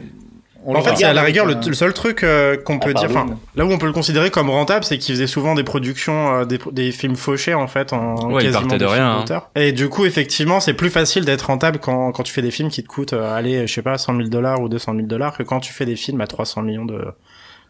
On 0.65 0.75
En 0.75 0.81
fait, 0.81 0.95
c'est 0.95 1.03
à 1.05 1.13
la 1.13 1.21
rigueur 1.23 1.45
le, 1.45 1.55
un- 1.55 1.61
le 1.67 1.73
seul 1.73 1.93
truc 1.93 2.23
euh, 2.23 2.57
qu'on 2.57 2.79
peut 2.79 2.93
Ah, 2.95 2.99
dire, 2.99 3.11
pardon. 3.11 3.33
enfin, 3.33 3.39
là 3.55 3.65
où 3.65 3.71
on 3.71 3.77
peut 3.77 3.85
le 3.85 3.91
considérer 3.93 4.29
comme 4.31 4.49
rentable, 4.49 4.83
c'est 4.85 4.97
qu'il 4.97 5.15
faisait 5.15 5.27
souvent 5.27 5.55
des 5.55 5.63
productions, 5.63 6.33
euh, 6.41 6.45
des, 6.45 6.59
des 6.71 6.91
films 6.91 7.15
fauchés 7.15 7.53
en 7.53 7.67
fait, 7.67 7.93
en 7.93 8.31
Ouais, 8.31 8.43
quasiment 8.43 8.75
de 8.77 8.85
rien, 8.85 9.23
hein. 9.27 9.43
Et 9.55 9.71
du 9.71 9.89
coup, 9.89 10.05
effectivement, 10.05 10.59
c'est 10.59 10.73
plus 10.73 10.89
facile 10.89 11.25
d'être 11.25 11.43
rentable 11.47 11.79
quand, 11.79 12.11
quand 12.11 12.23
tu 12.23 12.33
fais 12.33 12.41
des 12.41 12.51
films 12.51 12.69
qui 12.69 12.83
te 12.83 12.87
coûtent, 12.87 13.13
euh, 13.13 13.33
allez, 13.35 13.67
je 13.67 13.73
sais 13.73 13.81
pas, 13.81 13.97
100 13.97 14.15
000 14.17 14.29
dollars 14.29 14.61
ou 14.61 14.69
200 14.69 14.93
000 14.95 15.07
dollars, 15.07 15.37
que 15.37 15.43
quand 15.43 15.59
tu 15.59 15.73
fais 15.73 15.85
des 15.85 15.95
films 15.95 16.21
à 16.21 16.27
300 16.27 16.61
millions 16.61 16.85
de, 16.85 17.05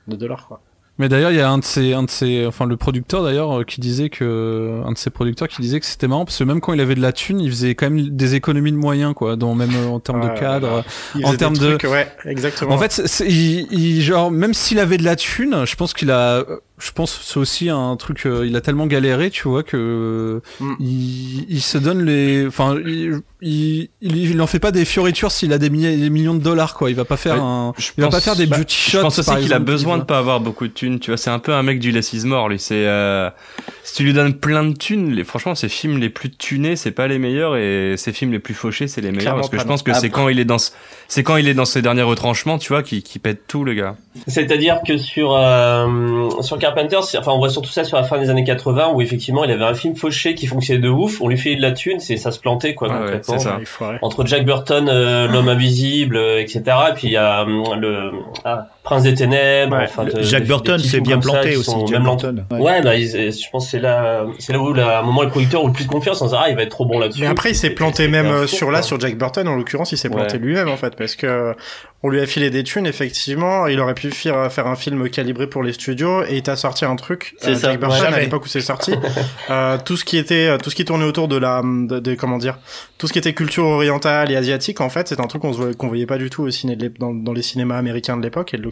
de 0.08 0.16
dollars, 0.16 0.46
quoi. 0.48 0.62
Mais 1.00 1.10
d'ailleurs, 1.10 1.32
il 1.32 1.38
y 1.38 1.42
a 1.42 1.50
un 1.50 1.58
de 1.58 1.64
ses, 1.64 1.94
un 1.94 2.04
de 2.04 2.10
ses, 2.10 2.46
enfin 2.46 2.66
le 2.66 2.76
producteur 2.78 3.24
d'ailleurs, 3.24 3.60
euh, 3.62 3.64
qui 3.64 3.80
disait 3.80 4.10
que, 4.10 4.82
un 4.86 4.92
de 4.92 4.98
ses 4.98 5.10
producteurs 5.10 5.48
qui 5.48 5.62
disait 5.62 5.80
que 5.80 5.86
c'était 5.86 6.08
marrant 6.08 6.26
parce 6.26 6.38
que 6.38 6.44
même 6.44 6.60
quand 6.62 6.74
il 6.74 6.82
avait 6.82 6.94
de 6.96 7.02
la 7.02 7.14
thune, 7.14 7.40
il 7.40 7.50
faisait 7.50 7.74
quand 7.74 7.90
même 7.90 8.10
des 8.10 8.36
économies 8.36 8.72
de 8.74 8.78
moyens, 8.78 9.14
quoi, 9.16 9.36
dans 9.38 9.56
même 9.56 9.72
euh, 9.76 9.88
en 9.88 10.00
termes 10.00 10.22
de 10.22 10.38
cadre. 10.40 10.84
Il 11.16 11.26
En 11.26 11.34
termes 11.36 11.58
de- 11.58 11.76
trucs, 11.78 11.90
ouais, 11.92 12.08
exactement. 12.26 12.76
En 12.76 12.78
fait, 12.78 13.02
il, 13.26 13.68
il- 13.72 14.02
genre 14.02 14.30
même 14.30 14.54
s'il 14.54 14.78
avait 14.80 14.98
de 14.98 15.04
la 15.06 15.16
thune, 15.16 15.64
je 15.66 15.76
pense 15.76 15.94
qu'il 15.94 16.12
a, 16.12 16.44
je 16.80 16.92
pense 16.92 17.18
que 17.18 17.24
c'est 17.24 17.38
aussi 17.38 17.70
un 17.70 17.96
truc, 17.98 18.26
euh, 18.26 18.46
il 18.48 18.56
a 18.56 18.62
tellement 18.62 18.88
galéré, 18.88 19.30
tu 19.30 19.48
vois, 19.48 19.64
que 19.64 20.42
Mm. 20.60 20.74
il, 20.80 21.46
il 21.50 21.62
se 21.62 21.78
donne 21.78 22.04
les, 22.06 22.48
enfin, 22.48 22.78
il, 22.86 23.20
il, 23.42 23.90
il, 24.02 24.18
il 24.32 24.42
en 24.42 24.48
fait 24.48 24.60
pas 24.60 24.72
des 24.72 24.86
fioritures 24.86 25.32
s'il 25.32 25.54
a 25.54 25.58
des, 25.58 25.70
milliers- 25.70 25.96
des 25.98 26.10
millions 26.10 26.34
de 26.36 26.42
dollars, 26.44 26.74
quoi. 26.74 26.90
Il 26.90 26.96
va 26.96 27.06
pas 27.06 27.18
faire 27.18 27.36
Ouais, 27.36 27.42
un, 27.42 27.74
je 27.78 27.92
il 27.98 28.02
va 28.04 28.10
pas 28.10 28.22
faire 28.22 28.36
des 28.36 28.46
bah, 28.46 28.58
beauty 28.58 28.76
shots. 28.76 28.98
Je 28.98 29.02
pense 29.04 29.20
aussi 29.20 29.36
qu'il 29.38 29.54
a 29.54 29.60
besoin 29.60 29.98
de 29.98 30.04
pas 30.04 30.18
avoir 30.18 30.40
beaucoup 30.40 30.68
de 30.68 30.74
thunes, 30.74 31.00
tu 31.00 31.12
vois. 31.12 31.18
C'est 31.18 31.30
un 31.30 31.40
peu 31.40 31.54
un 31.54 31.64
mec 31.64 31.80
du 31.80 31.92
less 31.92 32.14
is 32.14 32.26
more, 32.26 32.50
lui. 32.50 32.60
C'est 32.60 32.86
euh, 32.88 33.30
si 33.84 33.96
tu 33.96 34.04
lui 34.04 34.14
donnes 34.14 34.34
plein 34.34 34.64
de 34.64 34.74
thunes, 34.76 35.12
les, 35.12 35.24
franchement, 35.24 35.56
ses 35.56 35.70
films 35.70 35.98
les 36.00 36.10
plus 36.10 36.30
tunés, 36.32 36.76
c'est 36.76 36.92
pas 36.92 37.08
les 37.08 37.20
meilleurs, 37.20 37.56
et 37.58 37.96
ses 37.98 38.12
films 38.14 38.32
les 38.32 38.40
plus 38.40 38.54
fauchés, 38.54 38.88
c'est 38.88 39.02
les 39.02 39.08
meilleurs. 39.12 39.22
Clairement 39.22 39.40
parce 39.42 39.50
que 39.50 39.60
je 39.60 39.64
pense 39.66 39.84
que 39.84 39.94
c'est 39.94 40.10
quand 40.10 40.28
il 40.30 40.40
est 40.40 40.46
dans, 40.46 40.58
ce- 40.60 40.72
c'est 41.08 41.24
quand 41.24 41.38
il 41.38 41.48
est 41.48 41.54
dans 41.54 41.66
ses 41.66 41.82
derniers 41.82 42.02
retranchements, 42.04 42.58
tu 42.58 42.70
vois, 42.70 42.84
qui, 42.84 43.04
qui 43.04 43.20
pète 43.20 43.48
tout, 43.48 43.64
le 43.64 43.74
gars. 43.74 43.96
C'est-à-dire 44.28 44.80
que 44.86 44.98
sur 44.98 45.34
euh, 45.36 46.30
sur 46.42 46.58
Carpenter, 46.74 47.00
c'est- 47.04 47.18
enfin 47.18 47.32
on 47.32 47.38
voit 47.38 47.50
surtout 47.50 47.70
ça 47.70 47.84
sur 47.84 47.98
la 47.98 48.04
fin 48.04 48.18
des 48.20 48.30
années 48.30 48.44
80 48.44 48.92
où 48.94 49.02
effectivement 49.02 49.44
il 49.44 49.52
avait 49.52 49.66
un 49.66 49.74
film 49.74 49.96
fauché 49.96 50.36
qui 50.36 50.48
fonctionnait 50.48 50.80
de 50.82 50.90
ouf, 50.90 51.22
on 51.22 51.28
lui 51.28 51.38
fait 51.38 51.56
de 51.56 51.62
la 51.62 51.72
thune, 51.72 52.00
c'est 52.00 52.18
ça 52.18 52.32
se 52.32 52.40
plantait 52.40 52.76
quoi 52.76 52.88
Ouais, 52.90 52.94
ouais, 52.94 53.00
concrètement. 53.06 53.38
c'est 53.40 53.44
ça. 53.50 53.58
Il 53.60 53.66
faut 53.66 53.86
arrêter. 53.86 54.00
Entre 54.06 54.26
Jack 54.26 54.46
Burton, 54.46 54.88
euh, 54.90 55.28
l'homme 55.28 55.50
invisible, 55.50 56.18
euh, 56.18 56.40
etc. 56.42 56.62
Et 56.90 56.94
puis 56.94 57.08
il 57.08 57.12
y 57.12 57.18
a 57.18 57.42
hum, 57.44 57.64
le 57.80 58.12
ah, 58.46 58.68
Prince 58.84 59.04
des 59.04 59.14
Ténèbres. 59.14 59.76
Ouais, 59.78 59.84
enfin, 59.84 60.06
de- 60.06 60.22
Jack 60.24 60.44
des- 60.44 60.48
Burton 60.48 60.80
s'est 60.80 61.02
bien 61.02 61.22
ça 61.22 61.32
planté 61.32 61.56
aussi. 61.58 61.72
Jack 61.88 62.02
Burton. 62.02 62.46
Ouais. 62.52 62.60
Ouais, 62.60 62.82
bah, 62.82 62.96
ils- 62.96 63.08
je 63.32 63.50
pense 63.52 63.66
que 63.66 63.72
c'est 63.72 63.80
là, 63.80 64.26
c'est 64.40 64.54
là 64.54 64.60
où, 64.60 64.74
là, 64.74 64.98
à 64.98 65.00
un 65.02 65.04
moment, 65.04 65.22
les 65.22 65.30
producteurs 65.30 65.64
ont 65.64 65.68
le 65.68 65.74
plus 65.74 65.86
confiance 65.86 66.22
en 66.22 66.26
disant, 66.26 66.40
ah, 66.42 66.50
il 66.50 66.56
va 66.56 66.64
être 66.64 66.70
trop 66.70 66.86
bon 66.86 66.98
là-dessus. 67.00 67.22
Mais 67.22 67.28
après, 67.28 67.52
il 67.52 67.56
s'est 67.56 67.70
planté 67.72 68.08
même 68.08 68.28
euh, 68.28 68.48
sur 68.48 68.72
là, 68.72 68.82
sur 68.82 69.00
Jack 69.00 69.18
Burton, 69.18 69.48
en 69.48 69.56
l'occurrence, 69.56 69.92
il 69.92 69.98
s'est 69.98 70.10
planté 70.10 70.34
Ouais. 70.38 70.40
lui-même, 70.44 70.70
en 70.70 70.78
fait, 70.78 70.96
parce 70.96 71.16
que 71.16 71.28
euh, 71.28 71.54
on 72.02 72.10
lui 72.10 72.22
a 72.22 72.26
filé 72.26 72.50
des 72.50 72.64
thunes, 72.64 72.88
effectivement, 72.88 73.68
il 73.68 73.80
aurait 73.82 73.94
pu 73.94 74.10
faire, 74.12 74.52
faire 74.52 74.68
un 74.68 74.76
film 74.76 75.10
calibré 75.10 75.48
pour 75.48 75.62
les 75.64 75.74
studios, 75.74 76.24
et 76.24 76.38
il 76.38 76.44
t'a 76.44 76.56
sorti 76.56 76.86
un 76.86 76.96
truc, 76.96 77.36
C'est 77.40 77.50
euh, 77.50 77.56
ça. 77.56 77.72
Jack 77.72 77.80
Burton, 77.82 78.14
à 78.14 78.20
l'époque 78.20 78.46
où 78.46 78.48
c'est 78.48 78.62
sorti, 78.62 78.94
euh, 79.50 79.78
tout 79.84 79.98
ce 79.98 80.06
qui 80.06 80.18
était, 80.18 80.48
euh, 80.48 80.58
tout 80.58 80.70
ce 80.70 80.76
qui 80.76 80.86
tournait 80.86 81.04
autour 81.06 81.28
de 81.28 81.36
la, 81.38 81.62
de, 81.64 82.00
de- 82.00 82.16
comment 82.16 82.38
dire, 82.38 82.58
tout 82.98 83.08
ce 83.08 83.14
qui 83.14 83.20
était 83.20 83.34
culture 83.34 83.66
orientale 83.66 84.32
et 84.32 84.36
asiatique, 84.38 84.80
en 84.82 84.90
fait, 84.90 85.08
c'est 85.10 85.20
un 85.20 85.28
truc 85.28 85.42
qu'on 85.42 85.54
se 85.54 85.60
voyait- 85.76 86.06
pas 86.06 86.18
du 86.18 86.30
tout 86.30 86.44
au 86.44 86.50
ciné 86.50 86.76
de 86.76 86.90
dans 87.00 87.34
les 87.34 87.42
cinémas 87.42 87.78
américains 87.78 88.16
de 88.18 88.24
l'époque 88.24 88.54
et 88.54 88.58
de 88.58 88.64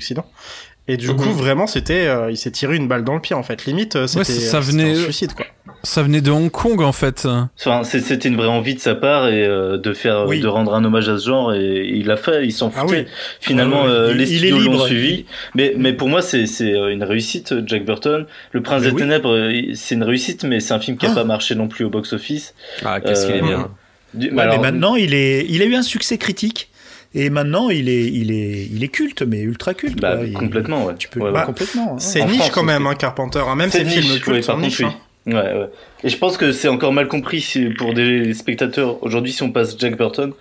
Et 0.90 0.96
du 0.96 1.14
coup, 1.14 1.32
vraiment, 1.34 1.68
c'était, 1.68 2.08
euh, 2.08 2.32
il 2.32 2.38
s'est 2.38 2.52
tiré 2.52 2.78
une 2.78 2.88
balle 2.88 3.04
dans 3.04 3.14
le 3.16 3.20
pied, 3.20 3.36
en 3.36 3.44
fait. 3.44 3.66
Limite, 3.66 3.98
euh, 3.98 4.08
c'était, 4.08 4.24
ça 4.32 4.58
euh, 4.58 4.60
venait- 4.62 4.92
un 4.98 5.04
suicide, 5.04 5.34
quoi. 5.34 5.46
Ça 5.84 6.02
venait 6.02 6.22
de 6.22 6.32
Hong 6.32 6.50
Kong 6.50 6.82
en 6.82 6.92
fait. 6.92 7.28
Enfin, 7.60 7.84
c'était 7.84 8.16
une 8.28 8.36
vraie 8.36 8.48
envie 8.48 8.74
de 8.74 8.80
sa 8.80 8.96
part 8.96 9.28
et 9.28 9.46
euh, 9.46 9.78
de 9.78 9.94
faire, 9.94 10.26
Oui. 10.28 10.40
de 10.40 10.48
rendre 10.48 10.74
un 10.74 10.84
hommage 10.84 11.08
à 11.08 11.18
ce 11.18 11.28
genre 11.28 11.54
et 11.54 11.86
il 11.94 12.08
l'a 12.08 12.18
fait. 12.18 12.46
Il 12.46 12.52
s'en 12.52 12.72
Ah 12.76 12.82
foutait. 12.82 13.02
oui. 13.02 13.06
Finalement, 13.42 13.84
Ouais, 13.84 13.90
ouais. 13.90 13.94
euh, 13.96 14.12
Il- 14.12 14.18
les 14.18 14.26
studios 14.26 14.60
l'ont 14.60 14.80
suivi. 14.80 15.26
Mais, 15.56 15.74
mais 15.78 15.94
pour 15.94 16.10
moi, 16.10 16.22
c'est 16.22 16.46
c'est 16.48 16.72
une 16.72 17.04
réussite. 17.04 17.54
Jack 17.68 17.86
Burton, 17.86 18.26
Le 18.54 18.62
Prince 18.64 18.82
Mais 18.82 18.88
des 18.90 18.96
oui. 18.96 19.02
Ténèbres, 19.02 19.52
c'est 19.76 19.96
une 19.96 20.04
réussite, 20.04 20.44
mais 20.46 20.60
c'est 20.62 20.74
un 20.74 20.80
film 20.80 20.98
qui 20.98 21.06
a 21.06 21.10
Ah. 21.12 21.16
pas 21.16 21.24
marché 21.26 21.54
non 21.54 21.68
plus 21.68 21.86
au 21.86 21.90
box-office. 21.90 22.54
Ah, 22.84 23.00
qu'est-ce 23.00 23.28
qu'il 23.28 23.36
est 23.36 23.42
bien. 23.42 23.70
Du- 24.14 24.32
Ouais, 24.32 24.42
alors, 24.42 24.56
mais 24.56 24.72
maintenant, 24.72 24.96
il, 24.96 25.14
est, 25.14 25.46
il 25.48 25.62
a 25.62 25.66
eu 25.66 25.76
un 25.76 25.84
succès 25.84 26.18
critique. 26.18 26.70
Et 27.14 27.30
maintenant, 27.30 27.70
il 27.70 27.90
est, 27.90 28.06
il 28.06 28.32
est, 28.32 28.68
il 28.72 28.84
est 28.84 28.88
culte, 28.90 29.22
mais 29.24 29.40
ultra 29.42 29.74
culte. 29.74 30.00
Bah, 30.00 30.18
quoi. 30.18 30.26
Il- 30.26 30.34
complètement, 30.34 30.86
ouais. 30.86 30.94
Tu 31.00 31.08
peux 31.08 31.20
Ouais, 31.22 31.32
bah, 31.32 31.44
complètement. 31.46 31.94
hein. 31.94 32.00
C'est 32.00 32.24
niche 32.26 32.36
France, 32.38 32.52
quand 32.52 32.64
même, 32.64 32.86
hein, 32.86 32.96
Carpenter. 32.96 33.44
hein. 33.48 33.56
Même 33.56 33.70
C'est 33.72 33.86
ses 33.86 34.02
films 34.02 34.20
cultes 34.20 34.44
sont 34.44 34.58
niche. 34.58 34.82
contre, 34.82 34.96
oui. 35.26 35.34
Ouais, 35.34 35.40
ouais. 35.42 35.70
Et 36.04 36.10
je 36.10 36.18
pense 36.18 36.38
que 36.38 36.52
c'est 36.52 36.68
encore 36.70 36.94
mal 36.94 37.08
compris 37.08 37.46
pour 37.78 37.94
des 37.94 38.34
spectateurs. 38.34 39.02
Aujourd'hui, 39.04 39.32
si 39.34 39.44
on 39.44 39.52
passe 39.52 39.76
Jack 39.80 39.98
Burton, 39.98 40.32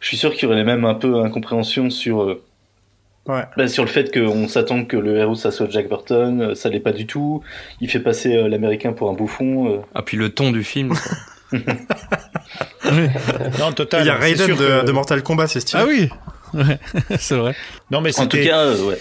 je 0.00 0.08
suis 0.08 0.16
sûr 0.16 0.32
qu'il 0.32 0.44
y 0.44 0.46
aurait 0.46 0.56
les 0.56 0.64
mêmes 0.64 0.84
un 0.84 0.94
peu 0.94 1.16
incompréhension 1.22 1.90
sur, 1.90 2.22
euh, 2.22 2.42
Ouais. 3.26 3.42
bah, 3.56 3.68
sur 3.68 3.84
le 3.84 3.88
fait 3.90 4.12
qu'on 4.12 4.48
s'attend 4.48 4.84
que 4.84 4.96
le 4.96 5.16
héros 5.18 5.34
ça 5.34 5.50
soit 5.50 5.68
Jack 5.70 5.88
Burton. 5.88 6.40
euh, 6.40 6.54
Ça 6.54 6.68
l'est 6.70 6.80
pas 6.80 6.92
du 6.92 7.06
tout. 7.06 7.42
Il 7.80 7.88
fait 7.90 8.00
passer 8.00 8.34
euh, 8.36 8.48
l'américain 8.48 8.92
pour 8.92 9.10
un 9.10 9.12
bouffon. 9.14 9.68
euh. 9.70 9.78
Ah 9.94 10.02
puis 10.02 10.16
le 10.16 10.28
ton 10.30 10.50
du 10.50 10.64
film. 10.64 10.92
quoi. 11.60 11.74
Non, 13.58 13.72
total. 13.72 14.02
Il 14.02 14.06
y 14.06 14.10
a 14.10 14.14
Raiden 14.16 14.48
de, 14.48 14.54
que- 14.54 14.86
de 14.86 14.92
Mortal 14.92 15.22
Kombat, 15.22 15.46
c'est 15.46 15.60
stylé. 15.60 15.82
Ah 15.82 15.86
oui 15.88 16.08
Ouais, 16.54 16.78
c'est 17.18 17.36
vrai. 17.36 17.54
Non, 17.90 18.00
mais 18.00 18.18
En 18.18 18.26
tout 18.26 18.36
cas, 18.38 18.58
euh, 18.66 18.84
ouais. 18.84 18.98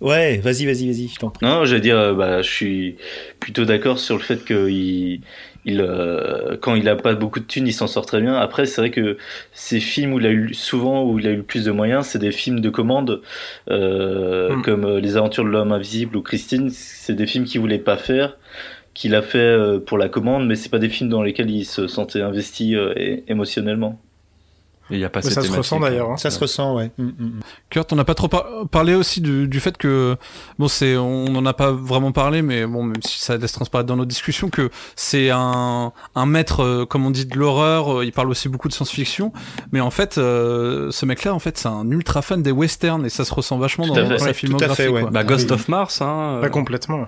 Ouais, 0.00 0.38
vas-y, 0.38 0.64
vas-y, 0.64 0.86
vas-y, 0.86 1.08
je 1.08 1.16
t'en 1.20 1.28
prie. 1.30 1.46
Non, 1.46 1.64
j'allais 1.66 1.82
dire, 1.82 1.98
euh, 1.98 2.14
bah, 2.14 2.40
je 2.42 2.50
suis 2.50 2.96
plutôt 3.38 3.64
d'accord 3.66 3.98
sur 3.98 4.16
le 4.16 4.22
fait 4.22 4.42
que 4.44 4.68
il, 4.70 5.20
il, 5.66 5.82
euh, 5.82 6.56
quand 6.60 6.74
il 6.74 6.88
a 6.88 6.96
pas 6.96 7.14
beaucoup 7.14 7.38
de 7.38 7.44
thunes, 7.44 7.66
il 7.68 7.72
s'en 7.74 7.86
sort 7.86 8.06
très 8.06 8.20
bien. 8.22 8.34
Après, 8.34 8.64
c'est 8.66 8.80
vrai 8.80 8.90
que 8.90 9.18
ces 9.52 9.78
films 9.78 10.14
où 10.14 10.18
il 10.18 10.26
a 10.26 10.30
eu 10.30 10.54
souvent 10.54 11.04
où 11.04 11.18
il 11.18 11.26
a 11.28 11.30
eu 11.30 11.36
le 11.36 11.42
plus 11.42 11.64
de 11.66 11.70
moyens, 11.70 12.06
c'est 12.06 12.18
des 12.18 12.32
films 12.32 12.60
de 12.60 12.70
commande, 12.70 13.20
euh, 13.70 14.56
Mm. 14.56 14.62
comme 14.62 14.96
Les 14.96 15.16
Aventures 15.18 15.44
de 15.44 15.50
l'homme 15.50 15.70
invisible 15.72 16.16
ou 16.16 16.22
Christine. 16.22 16.70
C'est 16.70 17.14
des 17.14 17.26
films 17.26 17.44
qu'il 17.44 17.60
voulait 17.60 17.78
pas 17.78 17.98
faire, 17.98 18.38
qu'il 19.00 19.14
a 19.14 19.22
fait 19.22 19.38
euh, 19.38 19.78
pour 19.80 19.96
la 19.96 20.08
commande, 20.10 20.46
mais 20.46 20.56
c'est 20.56 20.68
pas 20.68 20.78
des 20.78 20.90
films 20.90 21.08
dans 21.08 21.22
lesquels 21.22 21.50
il 21.50 21.64
se 21.64 21.86
sentait 21.86 22.20
investi 22.20 22.76
euh, 22.76 22.92
émotionnellement. 23.28 23.98
Et 24.90 24.94
il 24.96 25.00
y 25.00 25.04
a 25.04 25.08
pas 25.08 25.22
ça 25.22 25.40
se 25.40 25.52
ressent 25.56 25.78
d'ailleurs. 25.78 26.10
hein. 26.10 26.16
Ça 26.16 26.30
se 26.30 26.38
ressent, 26.40 26.74
ouais. 26.74 26.90
Mm, 26.98 27.04
mm, 27.04 27.10
mm. 27.18 27.40
Kurt, 27.70 27.92
on 27.92 27.96
n'a 27.96 28.04
pas 28.04 28.14
trop 28.16 28.26
par- 28.28 28.44
parlé 28.72 28.94
aussi 28.94 29.20
du, 29.20 29.46
du 29.46 29.60
fait 29.60 29.78
que 29.78 30.16
bon, 30.58 30.66
c'est 30.68 30.96
on 30.96 31.30
n'en 31.30 31.46
a 31.46 31.54
pas 31.54 31.70
vraiment 31.70 32.10
parlé, 32.12 32.42
mais 32.42 32.66
bon, 32.66 32.82
même 32.82 33.00
si 33.02 33.20
ça 33.20 33.36
laisse 33.36 33.52
transparaître 33.52 33.86
dans 33.86 33.94
nos 33.96 34.04
discussions, 34.04 34.50
que 34.50 34.68
c'est 34.96 35.30
un 35.30 35.92
un 36.16 36.26
maître, 36.26 36.60
euh, 36.64 36.84
comme 36.86 37.06
on 37.06 37.10
dit, 37.12 37.24
de 37.24 37.38
l'horreur. 37.38 38.00
euh, 38.00 38.04
Il 38.04 38.10
parle 38.12 38.28
aussi 38.30 38.48
beaucoup 38.48 38.66
de 38.68 38.72
science-fiction, 38.74 39.32
mais 39.72 39.80
en 39.80 39.90
fait, 39.90 40.18
euh, 40.18 40.90
ce 40.90 41.06
mec-là, 41.06 41.32
en 41.34 41.38
fait, 41.38 41.56
c'est 41.56 41.68
un 41.68 41.88
ultra 41.90 42.20
fan 42.20 42.42
des 42.42 42.50
westerns 42.52 43.06
et 43.06 43.10
ça 43.10 43.24
se 43.24 43.32
ressent 43.32 43.56
vachement 43.58 43.86
Tout 43.86 43.94
dans, 43.94 44.04
sa 44.04 44.10
Ouais, 44.10 44.18
tout 44.18 44.24
à 44.24 44.32
filmographie. 44.34 44.74
fait, 44.82 44.88
ouais. 44.88 45.02
quoi. 45.02 45.10
Bah 45.10 45.22
Ghost 45.24 45.48
Oui. 45.50 45.54
of 45.54 45.68
Mars, 45.68 46.02
hein. 46.02 46.38
Pas 46.42 46.50
complètement. 46.50 47.06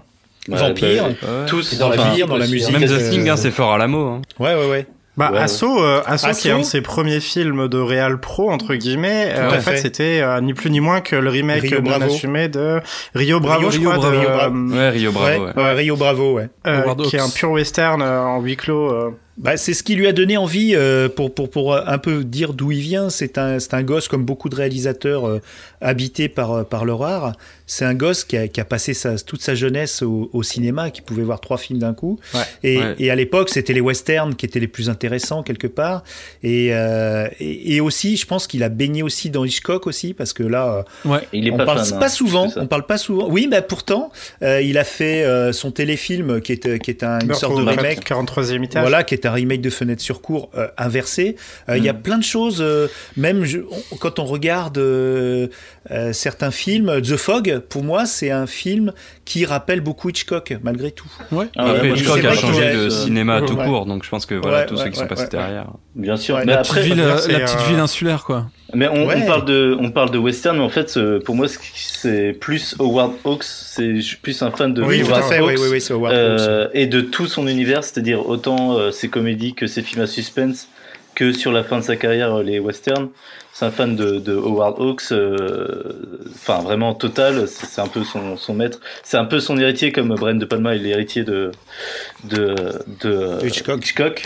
Vampire. 0.48 1.04
bah, 1.22 1.28
ouais. 1.40 1.46
tous, 1.46 1.78
dans 1.78 1.88
la 1.88 2.00
enfin, 2.00 2.14
vie, 2.14 2.24
dans 2.24 2.36
la 2.36 2.46
musique. 2.46 2.72
Même 2.72 2.82
euh, 2.90 2.98
The 2.98 3.10
Thing, 3.10 3.28
hein, 3.28 3.36
c'est 3.36 3.50
fort 3.50 3.72
à 3.72 3.78
l'amo. 3.78 4.06
Hein. 4.08 4.22
Ouais, 4.38 4.54
ouais, 4.54 4.68
ouais. 4.70 4.86
Bah, 5.16 5.30
Ouais, 5.30 5.40
Asso, 5.40 5.64
euh, 5.64 6.00
Asso, 6.06 6.28
qui 6.40 6.48
est 6.48 6.52
un 6.52 6.60
de 6.60 6.64
ses 6.64 6.80
premiers 6.80 7.20
films 7.20 7.68
de 7.68 7.76
réal 7.78 8.18
pro, 8.18 8.50
entre 8.50 8.74
guillemets, 8.74 9.28
euh, 9.36 9.48
en 9.48 9.50
fait, 9.60 9.72
fait. 9.72 9.76
c'était 9.76 10.20
euh, 10.22 10.40
ni 10.40 10.54
plus 10.54 10.70
ni 10.70 10.80
moins 10.80 11.02
que 11.02 11.14
le 11.16 11.28
remake 11.28 11.62
Rio 11.64 11.82
Bravo. 11.82 12.04
assumé 12.06 12.48
de 12.48 12.80
Rio 13.14 13.38
Bravo, 13.38 13.68
Rio- 13.68 13.70
je 13.72 13.78
crois, 13.86 13.98
de, 13.98 14.16
Rio 14.16 14.28
Bravo. 14.30 14.56
euh, 14.56 14.74
Ouais, 14.74 14.88
Rio 14.88 15.12
Bravo. 15.12 15.28
ouais, 15.44 15.52
ouais. 15.54 15.62
ouais, 15.62 15.72
Rio 15.74 15.96
Bravo, 15.96 16.32
ouais. 16.36 16.48
euh, 16.66 16.94
qui 17.04 17.16
est 17.16 17.20
un 17.20 17.28
pur 17.28 17.50
western 17.50 18.00
euh, 18.00 18.22
en 18.22 18.40
huis 18.40 18.56
clos. 18.56 18.90
euh. 18.90 19.10
Bah, 19.38 19.56
c'est 19.56 19.72
ce 19.74 19.82
qui 19.82 19.94
lui 19.96 20.06
a 20.06 20.12
donné 20.12 20.36
envie 20.36 20.72
euh, 20.74 21.08
pour, 21.08 21.34
pour, 21.34 21.50
pour 21.50 21.74
un 21.76 21.98
peu 21.98 22.22
dire 22.22 22.52
d'où 22.54 22.70
il 22.72 22.80
vient. 22.80 23.08
C'est 23.10 23.36
un, 23.38 23.58
c'est 23.60 23.72
un 23.74 23.82
gosse, 23.82 24.08
comme 24.08 24.24
beaucoup 24.24 24.48
de 24.50 24.54
réalisateurs 24.56 25.26
euh, 25.26 25.40
habités 25.80 26.28
par, 26.28 26.52
euh, 26.52 26.62
par 26.64 26.84
l'horreur. 26.84 27.32
C'est 27.74 27.86
un 27.86 27.94
gosse 27.94 28.24
qui 28.24 28.36
a, 28.36 28.48
qui 28.48 28.60
a 28.60 28.66
passé 28.66 28.92
sa, 28.92 29.16
toute 29.16 29.40
sa 29.40 29.54
jeunesse 29.54 30.02
au, 30.02 30.28
au 30.34 30.42
cinéma, 30.42 30.90
qui 30.90 31.00
pouvait 31.00 31.22
voir 31.22 31.40
trois 31.40 31.56
films 31.56 31.78
d'un 31.78 31.94
coup. 31.94 32.18
Ouais. 32.34 32.40
Et, 32.62 32.78
Ouais. 32.78 32.94
et 32.98 33.10
à 33.10 33.14
l'époque, 33.14 33.48
c'était 33.48 33.72
les 33.72 33.80
westerns 33.80 34.34
qui 34.34 34.44
étaient 34.44 34.60
les 34.60 34.68
plus 34.68 34.90
intéressants 34.90 35.42
quelque 35.42 35.66
part. 35.66 36.04
Et, 36.42 36.74
euh, 36.74 37.28
et, 37.40 37.76
et 37.76 37.80
aussi, 37.80 38.18
je 38.18 38.26
pense 38.26 38.46
qu'il 38.46 38.62
a 38.62 38.68
baigné 38.68 39.02
aussi 39.02 39.30
dans 39.30 39.46
Hitchcock 39.46 39.86
aussi, 39.86 40.12
parce 40.12 40.34
que 40.34 40.42
là, 40.42 40.84
euh, 41.06 41.18
Il 41.32 41.48
est 41.48 41.50
on 41.50 41.56
pas 41.56 41.64
parle 41.64 41.84
fan, 41.86 41.98
pas 41.98 42.06
hein, 42.06 42.08
souvent. 42.10 42.52
On 42.56 42.66
parle 42.66 42.84
pas 42.84 42.98
souvent. 42.98 43.26
Oui, 43.30 43.48
mais 43.50 43.62
pourtant, 43.62 44.12
euh, 44.42 44.60
il 44.60 44.76
a 44.76 44.84
fait 44.84 45.24
euh, 45.24 45.52
son 45.52 45.70
téléfilm 45.70 46.42
qui 46.42 46.52
est, 46.52 46.78
qui 46.78 46.90
est 46.90 47.02
un, 47.02 47.20
une 47.20 47.28
Meurtre 47.28 47.40
sorte 47.40 47.56
de 47.58 47.62
remake. 47.66 48.06
43e 48.06 48.62
étage. 48.64 48.82
Voilà, 48.82 49.02
qui 49.02 49.14
est 49.14 49.24
un 49.24 49.32
remake 49.32 49.62
de 49.62 49.70
Fenêtre 49.70 50.02
sur 50.02 50.20
cour 50.20 50.50
euh, 50.58 50.68
inversé. 50.76 51.36
Euh, 51.70 51.78
Il 51.78 51.84
y 51.84 51.88
a 51.88 51.94
Mm. 51.94 52.02
plein 52.02 52.18
de 52.18 52.24
choses, 52.24 52.58
euh, 52.60 52.88
même 53.16 53.44
je- 53.44 53.60
on- 53.92 53.96
quand 53.96 54.18
on 54.18 54.24
regarde 54.24 54.76
euh, 54.76 55.46
euh, 55.90 56.12
certains 56.12 56.50
films, 56.50 57.00
The 57.00 57.16
Fog, 57.16 57.61
pour 57.68 57.84
moi, 57.84 58.06
c'est 58.06 58.30
un 58.30 58.46
film 58.46 58.92
qui 59.24 59.44
rappelle 59.44 59.80
beaucoup 59.80 60.10
Hitchcock, 60.10 60.54
malgré 60.62 60.90
tout. 60.90 61.10
Ouais. 61.30 61.46
Ah 61.56 61.70
Après, 61.70 61.90
Hitchcock 61.90 62.24
a 62.24 62.34
changé 62.34 62.72
le 62.72 62.90
cinéma 62.90 63.40
tout 63.42 63.56
court, 63.56 63.86
donc 63.86 64.04
je 64.04 64.08
pense 64.10 64.26
que 64.26 64.34
voilà 64.34 64.58
Ouais, 64.60 64.66
tous 64.66 64.76
ouais, 64.76 64.84
ceux 64.84 64.90
qui 64.90 64.98
sont 64.98 65.06
passés 65.06 65.22
ouais. 65.24 65.28
derrière. 65.30 65.66
Bien 65.94 66.16
sûr. 66.16 66.36
Ouais, 66.36 66.44
mais 66.44 66.52
La 66.52 66.60
après, 66.60 66.80
petite 66.80 66.92
ville, 66.94 67.02
euh, 67.02 67.14
la 67.28 67.40
petite 67.40 67.58
euh, 67.60 67.68
ville 67.68 67.78
insulaire, 67.78 68.24
quoi. 68.24 68.46
Mais 68.74 68.88
on, 68.88 69.06
Ouais. 69.06 69.16
on 69.22 69.26
parle 69.26 69.44
de, 69.44 69.76
on 69.78 69.90
parle 69.90 70.10
de 70.10 70.18
western, 70.18 70.56
mais 70.56 70.62
en 70.64 70.70
fait, 70.70 70.96
euh, 70.96 71.20
pour 71.20 71.34
moi, 71.34 71.46
c'est 71.48 72.32
plus 72.40 72.74
Howard 72.78 73.12
Hawks. 73.24 73.44
C'est, 73.44 73.96
je 73.96 74.00
suis 74.00 74.16
plus 74.16 74.40
un 74.42 74.50
fan 74.50 74.72
de 74.72 74.82
Oui, 74.82 75.00
tout 75.02 75.12
à 75.12 75.18
Howard 75.18 75.24
fait, 75.32 75.40
oui, 75.40 75.52
Hawks, 75.52 75.60
oui, 75.62 75.68
oui, 75.72 75.80
c'est 75.80 75.92
Howard 75.92 76.14
euh, 76.14 76.64
Hawks. 76.64 76.70
et 76.74 76.86
de 76.86 77.00
tout 77.02 77.26
son 77.26 77.46
univers, 77.46 77.84
c'est-à-dire 77.84 78.26
autant 78.26 78.78
euh, 78.78 78.90
ses 78.90 79.08
comédies 79.08 79.54
que 79.54 79.66
ses 79.66 79.82
films 79.82 80.02
à 80.02 80.06
suspense, 80.06 80.68
que 81.14 81.32
sur 81.32 81.52
la 81.52 81.64
fin 81.64 81.78
de 81.78 81.82
sa 81.84 81.96
carrière 81.96 82.34
euh, 82.34 82.42
les 82.42 82.58
westerns. 82.58 83.10
C'est 83.54 83.66
un 83.66 83.70
fan 83.70 83.96
de, 83.96 84.18
de 84.18 84.32
Howard 84.34 84.80
Hawks, 84.80 85.12
euh, 85.12 85.92
enfin 86.34 86.62
vraiment 86.62 86.94
total. 86.94 87.46
C'est 87.46 87.82
un 87.82 87.86
peu 87.86 88.02
son, 88.02 88.38
son 88.38 88.54
maître. 88.54 88.80
C'est 89.02 89.18
un 89.18 89.26
peu 89.26 89.40
son 89.40 89.58
héritier, 89.58 89.92
comme 89.92 90.08
Brian 90.14 90.36
de 90.36 90.46
Palma 90.46 90.74
est 90.74 90.78
l'héritier 90.78 91.22
de 91.22 91.52
de, 92.24 92.54
de, 93.02 93.40
De 93.40 93.46
Hitchcock. 93.46 93.80
Hitchcock. 93.84 94.24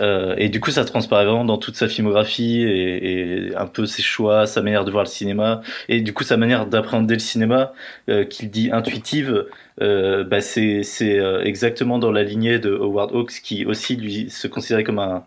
Euh, 0.00 0.34
et 0.36 0.50
du 0.50 0.60
coup, 0.60 0.70
ça 0.70 0.84
transparaît 0.84 1.24
vraiment 1.24 1.46
dans 1.46 1.56
toute 1.56 1.76
sa 1.76 1.88
filmographie 1.88 2.64
et, 2.64 3.48
et 3.48 3.56
un 3.56 3.66
peu 3.66 3.86
ses 3.86 4.02
choix, 4.02 4.46
sa 4.46 4.60
manière 4.60 4.84
de 4.84 4.90
voir 4.90 5.04
le 5.04 5.08
cinéma, 5.10 5.62
et 5.88 6.02
du 6.02 6.12
coup 6.12 6.22
sa 6.24 6.36
manière 6.36 6.66
d'appréhender 6.66 7.14
le 7.14 7.20
cinéma, 7.20 7.72
euh, 8.10 8.24
qu'il 8.24 8.50
dit 8.50 8.68
intuitive. 8.70 9.46
Euh, 9.82 10.24
bah 10.24 10.40
c'est 10.40 10.82
c'est 10.82 11.18
euh, 11.18 11.42
exactement 11.44 11.98
dans 11.98 12.10
la 12.10 12.22
lignée 12.22 12.58
de 12.58 12.70
Howard 12.74 13.14
Hawks 13.14 13.40
qui 13.42 13.66
aussi 13.66 13.94
lui 13.96 14.30
se 14.30 14.48
considérait 14.48 14.84
comme 14.84 14.98
un 14.98 15.24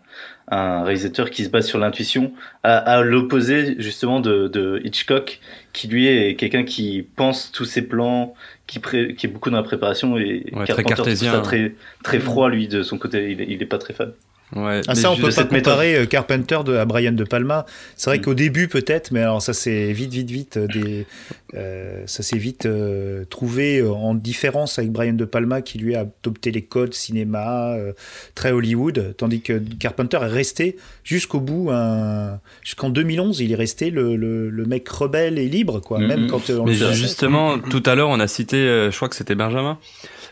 un 0.52 0.82
réalisateur 0.82 1.30
qui 1.30 1.44
se 1.44 1.48
base 1.50 1.68
sur 1.68 1.78
l'intuition 1.78 2.32
à, 2.64 2.76
à 2.78 3.02
l'opposé 3.02 3.76
justement 3.78 4.18
de, 4.18 4.48
de 4.48 4.80
Hitchcock 4.84 5.38
qui 5.72 5.86
lui 5.86 6.08
est 6.08 6.34
quelqu'un 6.34 6.64
qui 6.64 7.06
pense 7.14 7.52
tous 7.52 7.64
ses 7.64 7.82
plans 7.82 8.34
qui 8.66 8.80
pré- 8.80 9.14
qui 9.14 9.26
est 9.26 9.30
beaucoup 9.30 9.50
dans 9.50 9.58
la 9.58 9.62
préparation 9.62 10.18
et 10.18 10.44
Ouais, 10.52 10.66
très 10.66 10.82
cartésien. 10.82 11.30
ça 11.30 11.40
très 11.42 11.74
très 12.02 12.18
froid 12.18 12.48
lui 12.50 12.66
de 12.66 12.82
son 12.82 12.98
côté. 12.98 13.30
Il 13.30 13.40
est, 13.40 13.46
il 13.48 13.62
est 13.62 13.66
pas 13.66 13.78
très 13.78 13.94
fan 13.94 14.12
Ouais. 14.56 14.80
Ah, 14.88 14.94
ça, 14.94 15.12
on 15.12 15.16
peut 15.16 15.22
pas 15.22 15.28
méthode. 15.44 15.48
comparer 15.48 15.94
euh, 15.96 16.06
Carpenter 16.06 16.58
de, 16.64 16.74
à 16.76 16.84
Brian 16.84 17.12
De 17.12 17.24
Palma. 17.24 17.66
C'est 17.96 18.10
vrai 18.10 18.18
Mm. 18.18 18.22
qu'au 18.22 18.34
début, 18.34 18.68
peut-être, 18.68 19.12
mais 19.12 19.20
alors 19.20 19.40
ça 19.42 19.52
c'est 19.52 19.92
vite, 19.92 20.12
vite, 20.12 20.30
vite, 20.30 20.56
euh, 20.56 20.66
des, 20.66 21.06
euh, 21.54 22.02
ça 22.06 22.22
s'est 22.22 22.36
vite 22.38 22.66
euh, 22.66 23.24
trouvé 23.26 23.78
euh, 23.78 23.90
en 23.92 24.14
différence 24.14 24.78
avec 24.78 24.90
Brian 24.90 25.12
De 25.12 25.24
Palma 25.24 25.62
qui 25.62 25.78
lui 25.78 25.94
a 25.94 26.00
adopté 26.00 26.50
les 26.50 26.62
codes 26.62 26.94
cinéma, 26.94 27.74
euh, 27.74 27.92
très 28.34 28.50
Hollywood, 28.52 29.14
tandis 29.16 29.40
que 29.40 29.60
Carpenter 29.78 30.18
est 30.22 30.26
resté 30.26 30.76
jusqu'au 31.04 31.40
bout, 31.40 31.70
un... 31.70 32.40
jusqu'en 32.62 32.90
2011, 32.90 33.40
il 33.40 33.52
est 33.52 33.56
resté 33.56 33.90
le, 33.90 34.16
le, 34.16 34.50
le 34.50 34.64
mec 34.64 34.88
rebelle 34.88 35.38
et 35.38 35.48
libre, 35.48 35.80
quoi. 35.80 35.98
Mm, 36.00 36.06
Même 36.06 36.26
quand 36.28 36.50
euh, 36.50 36.62
Mais 36.66 36.74
justement, 36.74 37.58
tout 37.58 37.82
à 37.86 37.94
l'heure, 37.94 38.08
on 38.08 38.18
a 38.20 38.26
cité, 38.26 38.56
euh, 38.56 38.90
je 38.90 38.96
crois 38.96 39.08
que 39.08 39.16
c'était 39.16 39.34
Benjamin, 39.36 39.78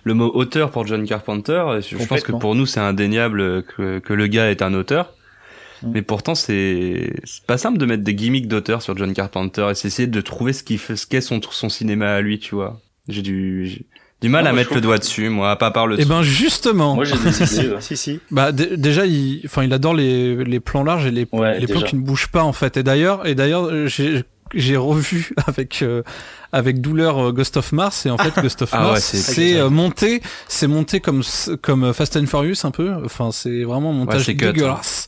le 0.08 0.14
mot 0.14 0.30
auteur 0.34 0.70
pour 0.70 0.86
John 0.86 1.06
Carpenter. 1.06 1.62
Je 1.80 2.04
pense 2.06 2.22
que 2.22 2.32
pour 2.32 2.54
nous, 2.54 2.66
c'est 2.66 2.80
indéniable 2.80 3.62
que, 3.62 4.00
que 4.00 4.12
le 4.12 4.26
gars 4.26 4.50
est 4.50 4.62
un 4.62 4.74
auteur. 4.74 5.12
Mm. 5.82 5.90
Mais 5.92 6.02
pourtant, 6.02 6.34
c'est 6.34 7.12
pas 7.46 7.58
simple 7.58 7.78
de 7.78 7.86
mettre 7.86 8.02
des 8.02 8.14
gimmicks 8.14 8.48
d'auteur 8.48 8.82
sur 8.82 8.96
John 8.96 9.12
Carpenter 9.12 9.68
et 9.70 9.74
c'est 9.74 9.86
essayer 9.88 10.08
de 10.08 10.20
trouver 10.20 10.52
ce 10.52 10.62
qu'est 11.06 11.20
son 11.20 11.40
son 11.50 11.68
cinéma 11.68 12.14
à 12.14 12.20
lui, 12.20 12.38
tu 12.38 12.54
vois. 12.54 12.80
J'ai 13.06 13.22
du 13.22 13.66
j'ai 13.66 13.86
du 14.20 14.28
mal 14.28 14.48
à 14.48 14.52
mettre 14.52 14.74
le 14.74 14.80
doigt 14.80 14.98
dessus, 14.98 15.28
moi, 15.28 15.54
pas 15.56 15.70
par 15.70 15.86
le. 15.86 16.00
Et 16.00 16.04
ben 16.04 16.22
justement, 16.22 16.96
moi 16.96 17.04
j'ai 17.04 17.16
des 17.16 17.42
idées. 17.58 17.76
Si, 17.80 17.96
si. 17.96 18.20
bah 18.32 18.50
dé- 18.50 18.76
déjà 18.76 19.06
il, 19.06 19.42
enfin 19.44 19.62
il 19.62 19.72
adore 19.72 19.94
les, 19.94 20.42
les 20.44 20.58
plans 20.58 20.82
larges 20.82 21.06
et 21.06 21.12
les, 21.12 21.26
Ouais, 21.30 21.60
les 21.60 21.68
plans 21.68 21.82
qui 21.82 21.94
ne 21.94 22.00
bougent 22.00 22.26
pas 22.28 22.42
en 22.42 22.52
fait. 22.52 22.76
Et 22.76 22.82
d'ailleurs, 22.82 23.26
et 23.26 23.36
d'ailleurs 23.36 23.66
euh, 23.66 23.88
j'ai 24.54 24.76
revu 24.76 25.30
avec 25.46 25.82
euh, 25.82 26.02
avec 26.52 26.80
douleur 26.80 27.18
euh, 27.28 27.32
Ghost 27.32 27.56
of 27.56 27.72
Mars 27.72 28.06
et 28.06 28.10
en 28.10 28.18
fait 28.18 28.32
Ghost 28.42 28.62
of 28.62 28.70
Ah 28.72 28.80
Mars 28.80 29.12
ouais, 29.12 29.18
c'est- 29.20 29.56
euh, 29.56 29.70
monté 29.70 30.22
c'est 30.48 30.66
monté 30.66 31.00
comme 31.00 31.22
comme 31.62 31.92
Fast 31.92 32.16
and 32.16 32.26
Furious 32.26 32.64
un 32.64 32.70
peu. 32.70 32.92
Enfin 33.04 33.30
c'est 33.32 33.64
vraiment 33.64 33.90
un 33.90 33.94
montage 33.94 34.24
cut, 34.26 34.32
hein. 34.32 34.52
dégueulasse. 34.52 35.06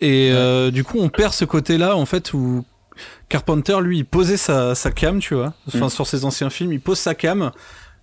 Et 0.00 0.30
euh, 0.32 0.70
du 0.70 0.82
coup 0.84 0.98
on 1.00 1.08
perd 1.08 1.32
ce 1.32 1.44
côté 1.44 1.78
là 1.78 1.96
en 1.96 2.06
fait 2.06 2.32
où 2.34 2.64
Carpenter 3.28 3.78
lui 3.80 3.98
il 3.98 4.04
posait 4.04 4.36
sa 4.36 4.74
sa 4.74 4.90
cam 4.90 5.18
tu 5.20 5.34
vois. 5.34 5.54
Enfin 5.68 5.86
Mm. 5.86 5.90
sur 5.90 6.06
ses 6.06 6.24
anciens 6.24 6.50
films 6.50 6.72
il 6.72 6.80
pose 6.80 6.98
sa 6.98 7.14
cam. 7.14 7.50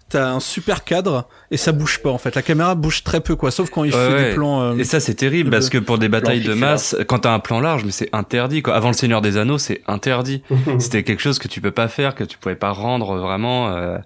T'as 0.10 0.30
un 0.32 0.39
super 0.39 0.84
cadre 0.84 1.28
et 1.52 1.58
ça 1.58 1.72
bouge 1.72 2.00
pas 2.02 2.10
en 2.10 2.17
fait. 2.17 2.34
La 2.36 2.41
caméra 2.41 2.74
bouge 2.74 3.04
très 3.04 3.22
peu 3.22 3.36
quoi, 3.36 3.52
sauf 3.52 3.69
quand 3.69 3.84
il 3.84 3.93
Ouais, 3.93 4.08
fait 4.08 4.13
ouais. 4.13 4.30
des 4.30 4.34
plans. 4.36 4.62
euh, 4.62 4.78
Et 4.78 4.84
ça, 4.84 5.00
c'est 5.00 5.13
terrible 5.13 5.52
le- 5.52 5.58
parce 5.58 5.69
que 5.69 5.78
pour 5.78 6.00
des 6.00 6.10
batailles 6.10 6.41
de 6.41 6.54
masse, 6.56 6.95
quand 7.08 7.19
t'as 7.19 7.32
un 7.34 7.38
plan 7.39 7.60
large, 7.60 7.84
mais 7.86 7.91
c'est 7.91 8.10
interdit, 8.12 8.63
quoi. 8.63 8.74
Avant 8.76 8.88
le 8.88 8.93
Seigneur 8.95 9.22
des 9.22 9.38
Anneaux, 9.38 9.60
c'est 9.60 9.82
interdit. 9.88 10.41
C'était 10.80 11.04
quelque 11.04 11.22
chose 11.22 11.38
que 11.38 11.48
tu 11.48 11.62
peux 11.62 11.69
pas 11.72 11.88
faire, 11.88 12.15
que 12.15 12.24
tu 12.24 12.38
pouvais 12.39 12.56
pas 12.56 12.72
rendre 12.72 13.17
vraiment. 13.17 13.69
euh, 13.69 14.00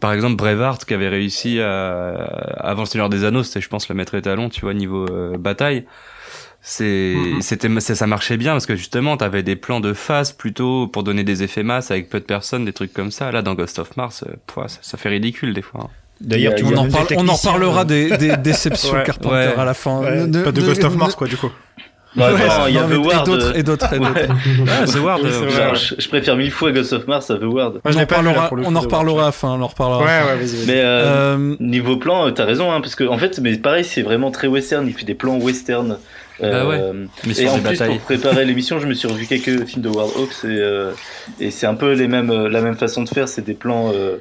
Par 0.00 0.12
exemple, 0.12 0.34
Brevard 0.36 0.78
qui 0.78 0.94
avait 0.94 1.08
réussi 1.08 1.60
à... 1.60 2.14
avant 2.58 2.82
le 2.82 2.86
Seigneur 2.88 3.08
des 3.08 3.22
Anneaux, 3.24 3.42
c'était, 3.44 3.60
je 3.60 3.68
pense, 3.68 3.88
le 3.88 3.94
maître 3.94 4.14
étalon, 4.16 4.48
tu 4.48 4.62
vois, 4.62 4.74
niveau 4.74 5.06
euh, 5.10 5.38
bataille. 5.38 5.84
C'est 6.68 7.14
Mhm. 7.16 7.42
c'était 7.42 7.68
ça 7.80 8.06
marchait 8.08 8.36
bien 8.36 8.52
parce 8.52 8.66
que 8.66 8.74
justement 8.74 9.16
t'avais 9.16 9.44
des 9.44 9.54
plans 9.54 9.78
de 9.78 9.92
face 9.92 10.32
plutôt 10.32 10.88
pour 10.88 11.04
donner 11.04 11.22
des 11.22 11.44
effets 11.44 11.62
masse 11.62 11.92
avec 11.92 12.10
peu 12.10 12.18
de 12.18 12.24
personnes 12.24 12.64
des 12.64 12.72
trucs 12.72 12.92
comme 12.92 13.12
ça 13.12 13.30
là 13.30 13.40
dans 13.40 13.54
Ghost 13.54 13.78
of 13.78 13.96
Mars 13.96 14.24
euh, 14.28 14.32
ça, 14.68 14.78
ça 14.82 14.96
fait 14.98 15.08
ridicule 15.10 15.54
des 15.54 15.62
fois 15.62 15.82
hein. 15.84 15.90
D'ailleurs, 16.20 16.54
On 16.64 16.76
en, 16.76 16.88
parle- 16.88 17.06
des 17.08 17.16
on 17.18 17.28
en 17.28 17.36
parlera 17.36 17.82
euh, 17.82 17.84
des, 17.84 18.16
des 18.16 18.36
déceptions 18.38 18.92
Ouais. 18.94 19.02
Carpenter 19.04 19.34
Ouais. 19.34 19.54
à 19.58 19.64
la 19.66 19.74
fin. 19.74 20.00
Ouais. 20.00 20.26
Ne- 20.26 20.42
Pas 20.44 20.50
de 20.50 20.60
ne- 20.62 20.66
Ghost 20.66 20.82
of 20.82 20.94
ne- 20.94 20.98
Mars, 20.98 21.14
quoi, 21.14 21.26
du 21.28 21.36
coup. 21.36 21.50
Bah, 22.16 22.32
Ouais, 22.32 22.40
attends, 22.40 22.66
il 22.68 22.74
y 22.74 22.78
a 22.78 22.86
non, 22.86 23.02
The 23.02 23.06
Ward. 23.06 23.20
et 23.28 23.30
d'autres, 23.30 23.56
et 23.58 23.62
d'autres. 23.62 23.98
ouais. 24.00 24.28
ah 24.80 24.86
The 24.86 24.96
Ward 24.96 25.20
Oui, 25.22 25.28
euh. 25.30 25.50
Genre, 25.50 25.74
je, 25.74 25.94
je 25.98 26.08
préfère 26.08 26.36
mille 26.36 26.50
fois 26.50 26.72
Ghost 26.72 26.94
of 26.94 27.06
Mars 27.06 27.30
à 27.30 27.36
The 27.36 27.42
Ward. 27.42 27.80
Je 27.84 27.90
on 27.98 28.00
en 28.00 28.06
parlera, 28.06 28.50
on 28.50 28.80
reparlera 28.80 29.22
à 29.24 29.26
la 29.26 29.32
fin, 29.32 29.48
on 29.50 29.60
en 29.60 29.66
reparlera. 29.66 30.00
Ouais, 30.02 30.06
ouais, 30.32 30.36
vas-y. 30.42 30.66
Mais 30.66 30.80
euh, 30.80 31.36
Euh, 31.36 31.56
niveau 31.60 31.98
plan, 31.98 32.32
t'as 32.32 32.46
raison, 32.46 32.72
hein, 32.72 32.80
parce 32.80 32.94
que 32.94 33.04
en 33.04 33.18
fait, 33.18 33.38
mais 33.42 33.54
pareil, 33.58 33.84
c'est 33.84 34.00
vraiment 34.00 34.30
très 34.30 34.46
western. 34.46 34.86
Il 34.86 34.94
fait 34.94 35.04
des 35.04 35.14
plans 35.14 35.36
western. 35.36 35.98
Ah 36.42 36.66
ouais. 36.66 36.80
mais 37.26 37.38
Et 37.40 37.48
en 37.48 37.54
plus, 37.54 37.62
batailles 37.62 37.88
pour 37.96 38.00
préparer 38.00 38.44
l'émission, 38.44 38.78
je 38.78 38.86
me 38.86 38.94
suis 38.94 39.08
revu 39.08 39.26
quelques 39.26 39.64
films 39.66 39.82
de 39.82 39.88
Wild 39.88 40.10
Hawks 40.16 40.44
et, 40.44 40.48
euh, 40.48 40.92
et 41.40 41.50
c'est 41.50 41.66
un 41.66 41.74
peu 41.74 41.92
les 41.92 42.08
mêmes, 42.08 42.30
euh, 42.30 42.48
la 42.48 42.60
même 42.60 42.76
façon 42.76 43.02
de 43.02 43.08
faire. 43.08 43.28
C'est 43.28 43.42
des 43.44 43.54
plans 43.54 43.92
euh, 43.94 44.16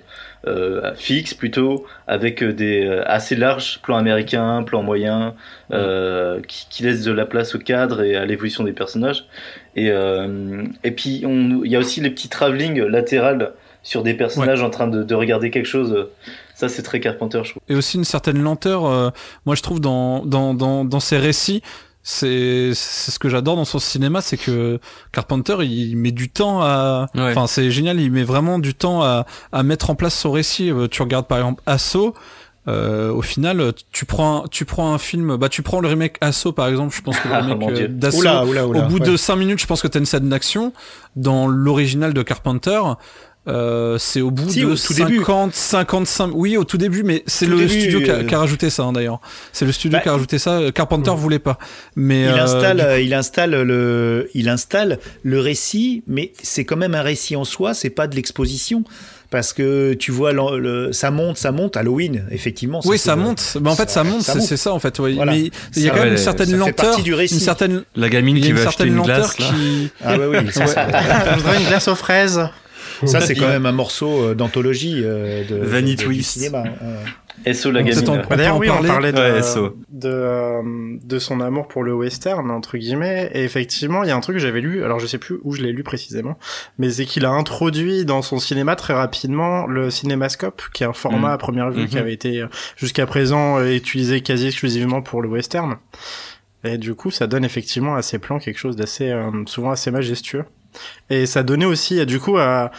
euh, 0.48 0.94
fixes 0.96 1.34
plutôt, 1.34 1.86
avec 2.08 2.42
euh, 2.44 2.54
des 2.54 2.86
euh, 2.86 3.04
assez 3.06 3.36
larges 3.36 3.80
plans 3.84 3.98
américains, 3.98 4.64
plans 4.64 4.84
moyens, 4.84 5.34
euh, 5.72 6.40
qui, 6.48 6.68
qui 6.70 6.84
laissent 6.84 7.04
de 7.04 7.12
la 7.12 7.26
place 7.26 7.56
au 7.56 7.60
cadre 7.60 8.02
et 8.04 8.16
à 8.16 8.26
l'évolution 8.26 8.64
des 8.64 8.72
personnages. 8.74 9.26
Et, 9.76 9.90
euh, 9.92 10.64
et 10.84 10.92
puis, 10.92 11.24
on- 11.26 11.64
il 11.66 11.72
y 11.72 11.76
a 11.76 11.80
aussi 11.80 12.00
les 12.02 12.10
petits 12.12 12.30
travelling 12.30 12.80
latéral 12.84 13.54
sur 13.84 14.02
des 14.04 14.14
personnages 14.14 14.64
en 14.64 14.70
train 14.70 14.88
de, 14.88 15.04
de 15.04 15.16
regarder 15.16 15.52
quelque 15.52 15.66
chose. 15.68 16.08
Ça, 16.56 16.70
c'est 16.70 16.82
très 16.82 17.00
Carpenter, 17.00 17.42
je 17.44 17.50
trouve. 17.52 17.62
et 17.68 17.76
aussi 17.76 17.98
une 17.98 18.04
certaine 18.06 18.42
lenteur. 18.42 18.86
euh, 18.86 19.10
moi, 19.46 19.56
je 19.56 19.62
trouve 19.62 19.80
dans 19.82 20.26
dans 20.26 20.54
dans, 20.54 20.86
dans 20.86 21.00
ses 21.00 21.18
récits, 21.18 21.62
c'est 22.08 22.70
c'est 22.76 23.10
ce 23.12 23.18
que 23.18 23.30
j'adore 23.30 23.56
dans 23.56 23.66
son 23.66 23.80
cinéma, 23.80 24.22
c'est 24.22 24.38
que 24.38 24.80
Carpenter 25.12 25.56
il 25.62 25.98
met 25.98 26.12
du 26.12 26.30
temps 26.30 26.62
à. 26.62 27.08
Ouais. 27.16 27.32
Enfin, 27.32 27.48
c'est 27.48 27.72
génial, 27.72 28.00
il 28.00 28.12
met 28.12 28.24
vraiment 28.24 28.60
du 28.60 28.76
temps 28.76 29.02
à 29.02 29.26
à 29.52 29.64
mettre 29.64 29.90
en 29.90 29.96
place 29.96 30.14
son 30.14 30.32
récit. 30.32 30.70
Euh, 30.72 30.88
Tu 30.88 31.02
regardes 31.02 31.26
par 31.28 31.40
exemple 31.40 31.64
Assaut. 31.66 32.14
Euh, 32.68 33.12
au 33.12 33.22
final, 33.22 33.74
tu 33.92 34.06
prends 34.06 34.44
un, 34.46 34.48
tu 34.48 34.66
prends 34.66 34.92
un 34.94 34.98
film, 34.98 35.36
bah 35.38 35.50
tu 35.50 35.62
prends 35.64 35.80
le 35.82 35.88
remake 35.88 36.18
Assaut 36.22 36.52
par 36.52 36.68
exemple. 36.68 36.96
Je 36.96 37.02
pense 37.02 37.18
que 37.20 37.28
le 37.28 37.34
Ah, 37.34 37.42
remake 37.42 37.70
euh, 37.80 38.12
oula. 38.14 38.44
au 38.68 38.82
bout 38.88 39.00
ouais. 39.00 39.06
de 39.08 39.18
5 39.18 39.36
minutes, 39.36 39.60
je 39.60 39.66
pense 39.68 39.82
que 39.82 39.88
t'as 39.88 40.00
une 40.00 40.06
scène 40.06 40.30
d'action. 40.30 40.74
Dans 41.16 41.48
l'original 41.48 42.14
de 42.14 42.22
Carpenter, 42.22 42.80
euh, 43.48 43.98
c'est 44.00 44.22
au 44.22 44.32
bout 44.32 44.50
Si, 44.50 44.62
de 44.62 44.66
au 44.66 44.76
tout 44.76 44.94
début. 44.94 45.18
50, 45.18 45.54
55. 45.54 46.32
Oui, 46.34 46.58
au 46.58 46.64
tout 46.64 46.78
début, 46.78 47.04
mais 47.04 47.24
c'est 47.28 47.46
le 47.46 47.68
studio 47.68 48.02
qui 48.02 48.10
a, 48.10 48.16
euh, 48.16 48.24
qui 48.24 48.34
a 48.34 48.40
rajouté 48.40 48.70
ça 48.70 48.84
hein, 48.84 48.92
d'ailleurs. 48.94 49.20
C'est 49.54 49.66
le 49.66 49.72
studio 49.72 49.98
Bah, 49.98 50.02
qui 50.04 50.10
a 50.10 50.14
rajouté 50.14 50.40
ça. 50.40 50.52
Euh, 50.60 50.72
Carpenter 50.72 51.12
voulait 51.16 51.40
pas. 51.40 51.58
Mais 51.96 52.22
Il 52.24 52.28
euh, 52.30 52.44
installe, 52.44 52.78
coup- 52.78 52.84
euh, 52.86 53.00
il 53.02 53.14
installe 53.14 53.52
le, 53.62 54.30
il 54.34 54.50
installe 54.50 55.00
le 55.24 55.40
récit, 55.40 56.04
mais 56.08 56.34
c'est 56.42 56.66
quand 56.66 56.78
même 56.78 56.96
un 56.96 57.02
récit 57.02 57.36
en 57.36 57.44
soi. 57.46 57.74
C'est 57.74 57.90
pas 57.90 58.08
de 58.08 58.16
l'exposition 58.16 58.84
parce 59.32 59.54
que 59.54 59.94
tu 59.94 60.12
vois, 60.12 60.32
le- 60.34 60.92
ça 60.94 61.12
monte, 61.12 61.38
ça 61.38 61.52
monte. 61.52 61.76
Halloween, 61.78 62.24
effectivement. 62.32 62.80
oui, 62.86 62.98
ça 62.98 63.16
monte. 63.16 63.58
Mais 63.62 63.70
en 63.70 63.76
fait, 63.76 63.90
ça, 63.90 63.96
ça- 63.96 64.04
monte. 64.04 64.22
c'est 64.22 64.36
monte. 64.36 64.44
c'est 64.48 64.58
ça 64.58 64.74
en 64.74 64.80
fait. 64.80 64.98
ouais. 65.00 65.14
Voilà. 65.14 65.34
Mais 65.34 65.50
il 65.76 65.84
y 65.84 65.88
a 65.88 65.92
quand 65.92 65.98
même 65.98 66.06
ouais, 66.06 66.12
une 66.12 66.18
certaine 66.18 66.56
lenteur, 66.56 67.02
du 67.02 67.14
récit. 67.14 67.36
une 67.36 67.40
certaine, 67.42 67.84
la 67.96 68.10
gamine 68.10 68.40
qui 68.40 68.50
une 68.50 68.56
veut 68.56 68.62
acheter 68.68 68.72
certaine 68.78 68.88
une 68.88 68.96
lenteur 68.96 69.18
glace 69.18 69.34
qui. 69.34 69.90
Ah 70.04 70.18
ouais, 70.18 70.26
oui, 70.28 70.52
ça, 70.52 70.62
Ouais. 70.62 70.68
ça- 70.68 70.88
Je 71.36 71.40
voudrais 71.40 71.60
une 71.62 71.68
glace 71.68 71.88
aux 71.88 71.96
fraises. 71.96 72.40
Ça, 73.04 73.22
c'est 73.22 73.36
quand 73.36 73.48
même 73.48 73.66
un 73.66 73.72
morceau 73.72 74.30
euh, 74.30 74.36
d'anthologie 74.36 75.02
euh, 75.04 75.44
de, 75.48 75.56
Vanity 75.56 76.06
de- 76.06 76.14
du 76.14 76.24
cinéma. 76.24 76.64
Ouais. 76.64 77.54
SO 77.54 77.70
la 77.70 77.84
D'ailleurs, 77.84 78.24
peut 78.28 78.34
en 78.50 78.58
oui, 78.58 78.70
on 78.70 78.74
parler 78.74 78.88
parlait 78.88 79.12
de, 79.12 79.18
Ouais, 79.20 79.42
SO. 79.44 79.76
de, 79.92 80.08
euh, 80.10 80.62
de 81.04 81.20
son 81.20 81.42
amour 81.42 81.68
pour 81.68 81.84
le 81.84 81.94
western, 81.94 82.50
entre 82.50 82.78
guillemets. 82.78 83.30
Et 83.34 83.44
effectivement, 83.44 84.04
il 84.04 84.08
y 84.08 84.12
a 84.12 84.16
un 84.16 84.22
truc 84.22 84.38
que 84.38 84.42
j'avais 84.42 84.62
lu, 84.62 84.84
alors 84.86 85.00
je 85.00 85.06
sais 85.06 85.18
plus 85.18 85.38
où 85.44 85.54
je 85.54 85.62
l'ai 85.62 85.74
lu 85.74 85.84
précisément, 85.84 86.38
mais 86.80 86.90
c'est 86.90 87.06
qu'il 87.06 87.26
a 87.26 87.30
introduit 87.32 88.06
dans 88.06 88.22
son 88.22 88.40
cinéma 88.40 88.76
très 88.78 88.94
rapidement 88.94 89.68
le 89.68 89.90
cinémascope, 89.92 90.62
qui 90.74 90.84
est 90.84 90.88
un 90.88 90.94
format 90.94 91.28
Mhm. 91.28 91.34
à 91.34 91.38
première 91.38 91.72
vue 91.72 91.88
qui 91.88 91.96
Mhm. 91.96 92.02
avait 92.02 92.14
été 92.14 92.44
jusqu'à 92.78 93.06
présent 93.06 93.62
utilisé 93.64 94.22
quasi 94.22 94.48
exclusivement 94.48 95.02
pour 95.02 95.22
le 95.22 95.28
western. 95.28 95.76
Et 96.64 96.78
du 96.80 96.96
coup, 96.96 97.12
ça 97.12 97.28
donne 97.28 97.44
effectivement 97.46 97.96
à 97.96 98.02
ces 98.02 98.18
plans 98.18 98.40
quelque 98.40 98.58
chose 98.58 98.76
d'assez, 98.76 99.12
euh, 99.12 99.30
souvent 99.46 99.70
assez 99.72 99.92
majestueux. 99.92 100.46
Et 101.10 101.26
ça 101.26 101.44
donnait 101.44 101.66
aussi, 101.66 102.00
euh, 102.00 102.06
du 102.06 102.20
coup, 102.20 102.38
à, 102.38 102.72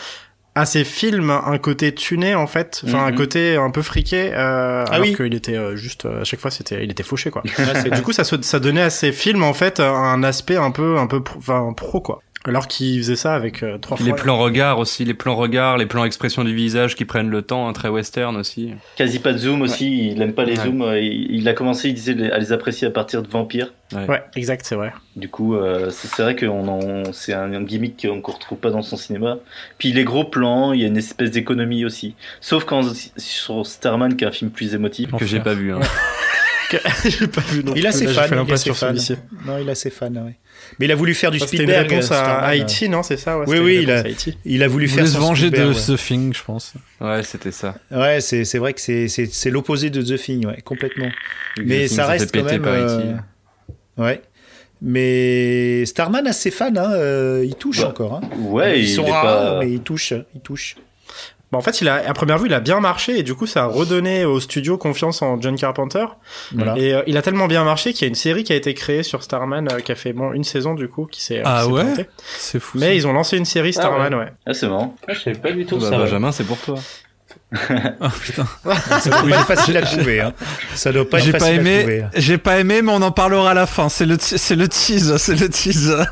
à 0.54 0.64
ces 0.64 0.84
films 0.84 1.30
un 1.30 1.58
côté 1.58 1.94
tuné 1.94 2.34
en 2.34 2.46
fait, 2.46 2.82
enfin 2.86 3.04
un 3.04 3.10
Mhm. 3.10 3.16
côté 3.16 3.56
un 3.56 3.70
peu 3.70 3.82
friqué, 3.82 4.30
euh, 4.32 4.84
Ah 4.88 4.94
alors 4.94 5.06
oui. 5.06 5.14
qu'il 5.14 5.34
était 5.34 5.54
euh, 5.56 5.76
juste 5.76 6.06
euh, 6.06 6.22
à 6.22 6.24
chaque 6.24 6.40
fois 6.40 6.50
c'était, 6.50 6.82
il 6.82 6.90
était 6.90 7.02
fauché 7.02 7.30
quoi. 7.30 7.42
Ouais, 7.58 7.90
du 7.90 8.00
coup, 8.02 8.12
ça, 8.12 8.24
ça 8.24 8.58
donnait 8.58 8.80
à 8.82 8.88
ces 8.90 9.12
films 9.12 9.42
en 9.42 9.52
fait 9.52 9.80
un 9.80 10.22
aspect 10.22 10.56
un 10.56 10.70
peu, 10.70 10.96
un 10.98 11.06
peu, 11.06 11.22
pro- 11.22 11.38
enfin 11.38 11.72
pro 11.76 12.00
quoi. 12.00 12.20
Alors 12.46 12.68
qu'il 12.68 12.98
faisait 12.98 13.16
ça 13.16 13.34
avec 13.34 13.62
euh, 13.62 13.76
trois 13.78 13.96
les 13.98 14.04
fois. 14.10 14.14
plans 14.16 14.38
regards 14.38 14.78
aussi 14.78 15.04
les 15.04 15.14
plans 15.14 15.34
regards 15.36 15.76
les 15.78 15.86
plans 15.86 16.04
expression 16.04 16.44
du 16.44 16.54
visage 16.54 16.94
qui 16.94 17.04
prennent 17.04 17.28
le 17.28 17.42
temps 17.42 17.68
hein, 17.68 17.72
très 17.72 17.88
western 17.88 18.36
aussi 18.36 18.72
Quasi 18.96 19.18
pas 19.18 19.32
de 19.32 19.38
zoom 19.38 19.62
aussi, 19.62 20.10
il 20.12 20.22
aime 20.22 20.32
pas 20.32 20.44
les 20.44 20.56
Ouais. 20.58 20.64
zooms. 20.64 20.82
euh, 20.82 21.00
Il, 21.00 21.34
il 21.34 21.48
a 21.48 21.52
commencé, 21.54 21.88
il 21.88 21.94
disait, 21.94 22.14
les- 22.14 22.30
à 22.30 22.38
les 22.38 22.52
apprécier 22.52 22.86
à 22.86 22.90
partir 22.90 23.22
de 23.22 23.28
Vampire. 23.28 23.72
Ouais, 24.08 24.22
exact, 24.34 24.64
c'est 24.66 24.74
vrai. 24.74 24.92
Du 25.16 25.28
coup, 25.28 25.54
euh, 25.54 25.90
c'est 25.90 26.22
vrai 26.22 26.34
que 26.34 26.46
c'est 27.12 27.32
un, 27.32 27.52
un 27.52 27.62
gimmick 27.62 28.06
qu'on 28.06 28.20
qu'on 28.20 28.32
retrouve 28.32 28.58
pas 28.58 28.70
dans 28.70 28.82
son 28.82 28.96
cinéma. 28.96 29.38
Puis 29.78 29.92
les 29.92 30.04
gros 30.04 30.24
plans, 30.24 30.72
il 30.72 30.80
y 30.80 30.84
a 30.84 30.88
une 30.88 30.96
espèce 30.96 31.30
d'économie 31.30 31.84
aussi. 31.84 32.14
Sauf 32.40 32.64
quand 32.64 32.82
sur 33.16 33.66
Starman, 33.66 34.16
qui 34.16 34.24
est 34.24 34.28
un 34.28 34.32
film 34.32 34.50
plus 34.50 34.74
émotif. 34.74 35.10
que 35.16 35.24
j'ai 35.26 35.40
pas 35.40 35.54
vu 35.54 35.72
hein. 35.72 35.80
J'ai 37.04 37.28
pas 37.28 37.42
vu 37.42 37.62
non 37.62 37.74
Il 37.76 37.86
a 37.86 37.92
ses 37.92 38.08
fans, 38.08 38.22
il 38.44 38.52
a 38.52 38.56
ses 38.56 38.74
fans. 38.74 38.92
Non, 39.46 39.58
il 39.60 39.70
a 39.70 39.74
ses 39.76 39.90
fans. 39.90 40.12
ouais. 40.12 40.36
Mais 40.78 40.86
il 40.86 40.92
a 40.92 40.94
voulu 40.94 41.14
faire 41.14 41.30
du 41.30 41.38
Oh, 41.40 41.44
C'était 41.44 41.56
une 41.62 41.68
Spielberg. 41.70 41.90
réponse 41.90 42.12
à 42.12 42.38
Haïti, 42.40 42.88
non 42.88 43.02
C'est 43.02 43.16
ça 43.16 43.38
ouais, 43.38 43.44
Oui, 43.48 43.58
oui, 43.58 43.78
il 43.82 43.90
a-. 43.90 44.02
Il 44.44 44.62
a 44.62 44.68
voulu 44.68 44.86
Il 44.86 44.90
faire 44.90 45.06
se 45.06 45.16
venger 45.18 45.50
de 45.50 45.56
Spielberg, 45.56 45.76
ouais. 45.88 45.96
The 45.96 45.98
Thing, 45.98 46.34
je 46.34 46.42
pense. 46.44 46.72
ouais 47.00 47.22
c'était 47.22 47.50
ça 47.52 47.74
Ouais, 47.90 48.20
c'est 48.20 48.44
c'est 48.44 48.58
vrai 48.58 48.72
que 48.74 48.80
c'est 48.80 49.08
c'est 49.08 49.26
c'est 49.32 49.50
l'opposé 49.50 49.90
de 49.90 50.02
The 50.02 50.18
Thing, 50.20 50.46
ouais, 50.46 50.60
complètement. 50.62 51.08
Mais 51.62 51.88
ça 51.88 52.06
reste 52.06 52.32
quand 52.34 52.44
même. 52.44 52.64
euh. 52.66 53.12
Ouais. 53.96 54.20
Mais 54.82 55.86
Starman 55.86 56.26
a 56.26 56.32
ses 56.32 56.50
fans, 56.50 56.70
hein, 56.76 56.92
euh, 56.92 57.42
il 57.46 57.54
touche 57.54 57.80
Bah, 57.80 57.88
encore. 57.88 58.14
Hein. 58.22 58.28
Ouais, 58.40 58.78
Ils 58.80 58.88
il 58.90 58.94
sont 58.94 59.04
rares, 59.06 59.24
pas. 59.54 59.58
mais 59.60 59.72
il 59.72 59.80
touche, 59.80 60.12
il 60.34 60.40
touche. 60.42 60.76
Bah, 61.52 61.58
en 61.58 61.60
fait, 61.60 61.80
il 61.80 61.88
a, 61.88 61.94
à 62.08 62.12
première 62.12 62.38
vue, 62.38 62.46
il 62.48 62.54
a 62.54 62.60
bien 62.60 62.80
marché 62.80 63.18
et 63.18 63.22
du 63.22 63.34
coup, 63.34 63.46
ça 63.46 63.62
a 63.62 63.66
redonné 63.66 64.24
au 64.24 64.40
studio 64.40 64.76
confiance 64.78 65.22
en 65.22 65.40
John 65.40 65.54
Carpenter. 65.56 66.04
Voilà. 66.52 66.76
Et 66.76 66.92
euh, 66.92 67.02
il 67.06 67.16
a 67.16 67.22
tellement 67.22 67.46
bien 67.46 67.62
marché 67.62 67.92
qu'il 67.92 68.02
y 68.02 68.04
a 68.04 68.08
une 68.08 68.14
série 68.16 68.42
qui 68.42 68.52
a 68.52 68.56
été 68.56 68.74
créée 68.74 69.04
sur 69.04 69.22
Starman 69.22 69.68
euh, 69.72 69.78
qui 69.80 69.92
a 69.92 69.94
fait 69.94 70.12
bon 70.12 70.32
une 70.32 70.42
saison 70.44 70.74
du 70.74 70.88
coup 70.88 71.06
qui 71.06 71.22
s'est. 71.22 71.42
Ah 71.44 71.60
qui 71.62 71.66
s'est 71.68 71.72
ouais. 71.72 72.08
C'est 72.38 72.58
fou. 72.60 72.78
Mais 72.78 72.96
ils 72.96 73.06
ont 73.06 73.12
lancé 73.12 73.36
une 73.36 73.44
série 73.44 73.72
Starman, 73.72 74.12
ouais. 74.14 74.32
Ah, 74.44 74.54
c'est 74.54 74.66
marrant. 74.68 74.96
Ah, 75.06 75.12
je 75.14 75.20
savais 75.20 75.38
pas 75.38 75.52
du 75.52 75.64
tout 75.66 75.76
Bah, 75.78 75.84
ça. 75.88 75.90
ouais. 75.92 75.98
Benjamin 75.98 76.32
c'est 76.32 76.44
pour 76.44 76.58
toi 76.58 76.74
Ah, 77.52 78.10
putain. 78.20 78.46
Ça 79.00 79.10
doit 79.10 79.22
pas 79.22 79.28
être 79.36 79.46
facile 79.46 79.76
à 79.76 79.82
trouver. 79.82 80.20
Hein. 80.20 80.32
Ça 80.74 80.90
doit 80.90 81.08
pas 81.08 81.18
être 81.18 81.24
J'ai 81.26 81.32
pas 81.32 81.38
facile 81.38 81.54
à 81.58 81.60
aimé. 81.60 81.78
trouver. 81.78 82.04
J'ai 82.16 82.38
pas 82.38 82.58
aimé, 82.58 82.82
mais 82.82 82.90
on 82.92 83.02
en 83.02 83.12
parlera 83.12 83.52
à 83.52 83.54
la 83.54 83.66
fin. 83.66 83.88
C'est 83.88 84.04
le, 84.06 84.16
c'est 84.18 84.56
le 84.56 84.66
tease, 84.68 85.16
c'est 85.18 85.38
le 85.38 85.48
tease. 85.48 85.96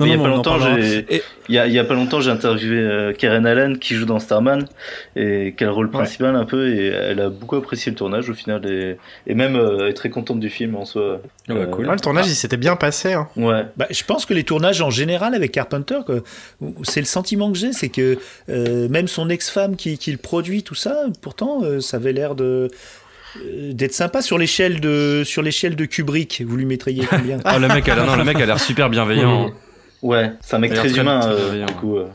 Il 0.00 0.08
y 0.08 0.12
a 0.12 0.16
pas 0.18 0.28
longtemps, 0.28 0.58
j'ai, 0.58 1.04
Et- 1.16 1.22
il 1.48 1.54
y 1.54 1.58
a, 1.58 1.66
il 1.66 1.72
y 1.74 1.78
a 1.78 1.84
pas 1.84 1.94
longtemps, 1.94 2.20
j'ai 2.20 2.30
interviewé 2.30 2.78
euh, 2.78 3.12
Karen 3.12 3.44
Allen 3.46 3.78
qui 3.78 3.94
joue 3.94 4.06
dans 4.06 4.18
Starman 4.18 4.66
et 5.14 5.54
qui 5.56 5.62
a 5.64 5.66
le 5.66 5.72
rôle 5.72 5.90
principal 5.90 6.34
un 6.36 6.46
peu 6.46 6.74
et 6.74 6.86
elle 6.86 7.20
a 7.20 7.28
beaucoup 7.28 7.56
apprécié 7.56 7.90
le 7.92 7.96
tournage 7.96 8.30
au 8.30 8.34
final 8.34 8.64
et, 8.66 8.96
et 9.26 9.34
même 9.34 9.56
euh, 9.56 9.88
est 9.88 9.92
très 9.92 10.08
contente 10.08 10.40
du 10.40 10.48
film 10.48 10.74
en 10.76 10.86
soi. 10.86 11.20
Ah 11.50 11.54
bah, 11.54 11.66
cool. 11.66 11.86
Ouais, 11.86 11.92
le 11.94 12.00
tournage, 12.00 12.28
il 12.28 12.34
s'était 12.34 12.56
bien 12.56 12.76
passé. 12.76 13.12
Hein. 13.12 13.28
Ouais. 13.36 13.64
Bah, 13.76 13.86
je 13.90 14.02
pense 14.04 14.24
que 14.24 14.32
les 14.32 14.44
tournages 14.44 14.80
en 14.80 14.90
général 14.90 15.34
avec 15.34 15.52
Carpenter, 15.52 15.98
c'est 16.82 17.00
le 17.00 17.06
sentiment 17.06 17.52
que 17.52 17.58
j'ai, 17.58 17.72
c'est 17.74 17.90
que 17.90 18.18
euh, 18.48 18.88
même 18.88 19.06
son 19.06 19.28
ex-femme 19.28 19.76
qui, 19.76 19.98
qui 19.98 20.12
le 20.12 20.18
produit, 20.18 20.62
tout 20.62 20.74
ça, 20.74 20.96
pourtant, 21.20 21.60
euh, 21.62 21.80
ça 21.80 21.98
avait 21.98 22.12
l'air 22.14 22.34
de 22.34 22.70
euh, 23.36 23.72
d'être 23.72 23.92
sympa 23.92 24.22
sur 24.22 24.38
l'échelle 24.38 24.80
de 24.80 25.22
sur 25.24 25.42
l'échelle 25.42 25.76
de 25.76 25.84
Kubrick. 25.84 26.42
Vous 26.46 26.56
lui 26.56 26.64
mettriez 26.64 27.04
combien? 27.04 27.38
Oh, 27.44 27.58
le 27.58 27.68
mec 27.68 27.86
a 27.88 27.96
l'air 27.96 28.06
non, 28.06 28.16
le 28.16 28.24
mec 28.24 28.40
a 28.40 28.46
l'air 28.46 28.60
super 28.60 28.88
bienveillant. 28.88 29.50
Ouais, 30.04 30.32
c'est 30.40 30.54
un 30.56 30.58
mec 30.60 30.74
très 30.74 30.92
humain, 30.98 31.20
très 31.20 31.30
euh, 31.32 31.64
du 31.66 31.74
coup. 31.74 31.96
euh. 31.96 32.06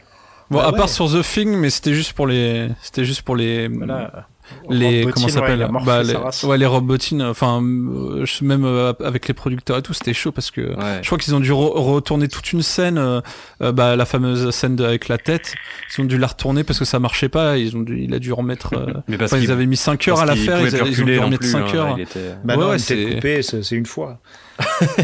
Bon, 0.51 0.57
Bah 0.59 0.65
à 0.67 0.71
ouais. 0.71 0.77
part 0.77 0.89
sur 0.89 1.11
The 1.11 1.21
Thing, 1.23 1.55
mais 1.57 1.69
c'était 1.69 1.93
juste 1.93 2.13
pour 2.13 2.25
les, 2.27 2.69
c'était 2.81 3.03
juste 3.05 3.21
pour 3.23 3.35
les, 3.35 3.67
Voilà. 3.67 4.27
les, 4.67 5.05
comment 5.13 5.27
ouais, 5.27 5.31
s'appelle 5.31 5.67
morphé 5.69 5.85
bah, 5.85 6.01
les, 6.03 6.47
ouais, 6.47 6.57
les 6.57 6.65
Rob 6.65 6.85
Bottin. 6.87 7.19
Enfin, 7.29 7.61
euh, 7.61 8.25
même 8.41 8.65
euh, 8.65 8.93
avec 9.03 9.27
les 9.27 9.35
producteurs 9.35 9.77
et 9.77 9.81
tout, 9.83 9.93
c'était 9.93 10.13
chaud 10.13 10.31
parce 10.31 10.49
que 10.49 10.61
ouais 10.61 10.99
je 11.01 11.05
crois 11.07 11.19
qu'ils 11.19 11.35
ont 11.35 11.39
dû 11.39 11.51
re- 11.51 11.77
retourner 11.79 12.27
toute 12.27 12.51
une 12.51 12.63
scène, 12.63 12.97
euh, 12.97 13.71
bah, 13.71 13.95
la 13.95 14.05
fameuse 14.05 14.49
scène 14.49 14.75
de- 14.75 14.83
avec 14.85 15.07
la 15.07 15.19
tête. 15.19 15.53
Ils 15.95 16.01
ont 16.01 16.05
dû 16.05 16.17
la 16.17 16.27
retourner 16.27 16.63
parce 16.63 16.79
que 16.79 16.85
ça 16.85 16.97
marchait 16.99 17.29
pas. 17.29 17.57
Ils 17.57 17.75
ont 17.77 17.81
dû, 17.81 18.01
il 18.03 18.13
a 18.15 18.19
dû 18.19 18.33
remettre. 18.33 18.73
euh, 18.75 18.93
mais 19.07 19.17
parce 19.17 19.33
enfin, 19.33 19.41
ils 19.43 19.51
avaient 19.51 19.67
mis 19.67 19.77
5 19.77 20.07
heures 20.07 20.19
à 20.19 20.25
la 20.25 20.35
faire. 20.35 20.61
Ils, 20.61 20.67
ils 20.87 21.01
ont 21.03 21.05
dû 21.05 21.19
remettre 21.19 21.39
plus, 21.41 21.51
5 21.51 21.59
hein, 21.59 21.75
heures. 21.75 21.99
était- 21.99 22.19
Bah 22.43 22.55
Ouais, 22.55 22.63
non, 22.63 22.69
ouais, 22.71 22.79
c'est- 22.79 23.13
coupée, 23.15 23.41
c'est 23.43 23.63
c'est 23.63 23.75
une 23.75 23.85
fois. 23.85 24.19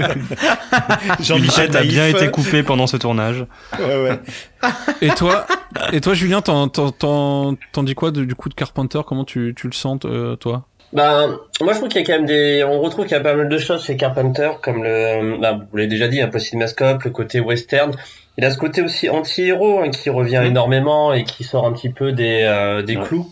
Jean-Michel 1.20 1.76
a 1.76 1.82
bien 1.82 2.06
été 2.08 2.30
coupé 2.30 2.62
pendant 2.62 2.86
ce 2.86 2.96
tournage. 2.96 3.44
Ouais, 3.78 4.02
ouais. 4.02 4.18
Et 5.02 5.08
toi, 5.10 5.46
et 5.92 6.00
toi, 6.00 6.14
Julien, 6.14 6.40
t'en, 6.42 6.68
t'en, 6.68 6.90
t'en, 6.90 7.56
t'en 7.72 7.82
dis 7.82 7.94
quoi 7.94 8.10
de- 8.10 8.24
du 8.24 8.34
coup 8.34 8.48
de 8.48 8.54
Carpenter? 8.54 9.00
Comment 9.06 9.24
tu, 9.24 9.54
tu 9.56 9.66
le 9.66 9.72
sens, 9.72 10.00
euh, 10.04 10.36
toi? 10.36 10.64
Ben, 10.92 11.36
moi 11.60 11.72
je 11.72 11.78
trouve 11.78 11.88
qu'il 11.88 12.00
y 12.00 12.04
a 12.04 12.06
quand 12.06 12.14
même 12.14 12.26
des, 12.26 12.64
on 12.64 12.80
retrouve 12.80 13.04
qu'il 13.06 13.16
y 13.16 13.20
a 13.20 13.22
pas 13.22 13.34
mal 13.34 13.48
de 13.48 13.58
choses 13.58 13.84
chez 13.84 13.96
Carpenter, 13.96 14.50
comme 14.60 14.82
le, 14.82 15.38
ben, 15.40 15.64
vous 15.70 15.76
l'avez 15.76 15.88
déjà 15.88 16.08
dit, 16.08 16.20
un 16.20 16.26
peu 16.26 16.40
cinémascope, 16.40 17.04
le 17.04 17.10
côté 17.10 17.38
western. 17.38 17.92
Il 18.36 18.44
a 18.44 18.50
ce 18.50 18.58
côté 18.58 18.82
aussi 18.82 19.08
anti-héros 19.08 19.80
hein, 19.84 19.90
qui 19.90 20.10
revient 20.10 20.42
énormément 20.44 21.12
et 21.12 21.22
qui 21.22 21.44
sort 21.44 21.64
un 21.66 21.72
petit 21.72 21.90
peu 21.90 22.10
des, 22.12 22.40
euh, 22.42 22.82
des 22.82 22.96
Ouais. 22.96 23.04
clous 23.06 23.30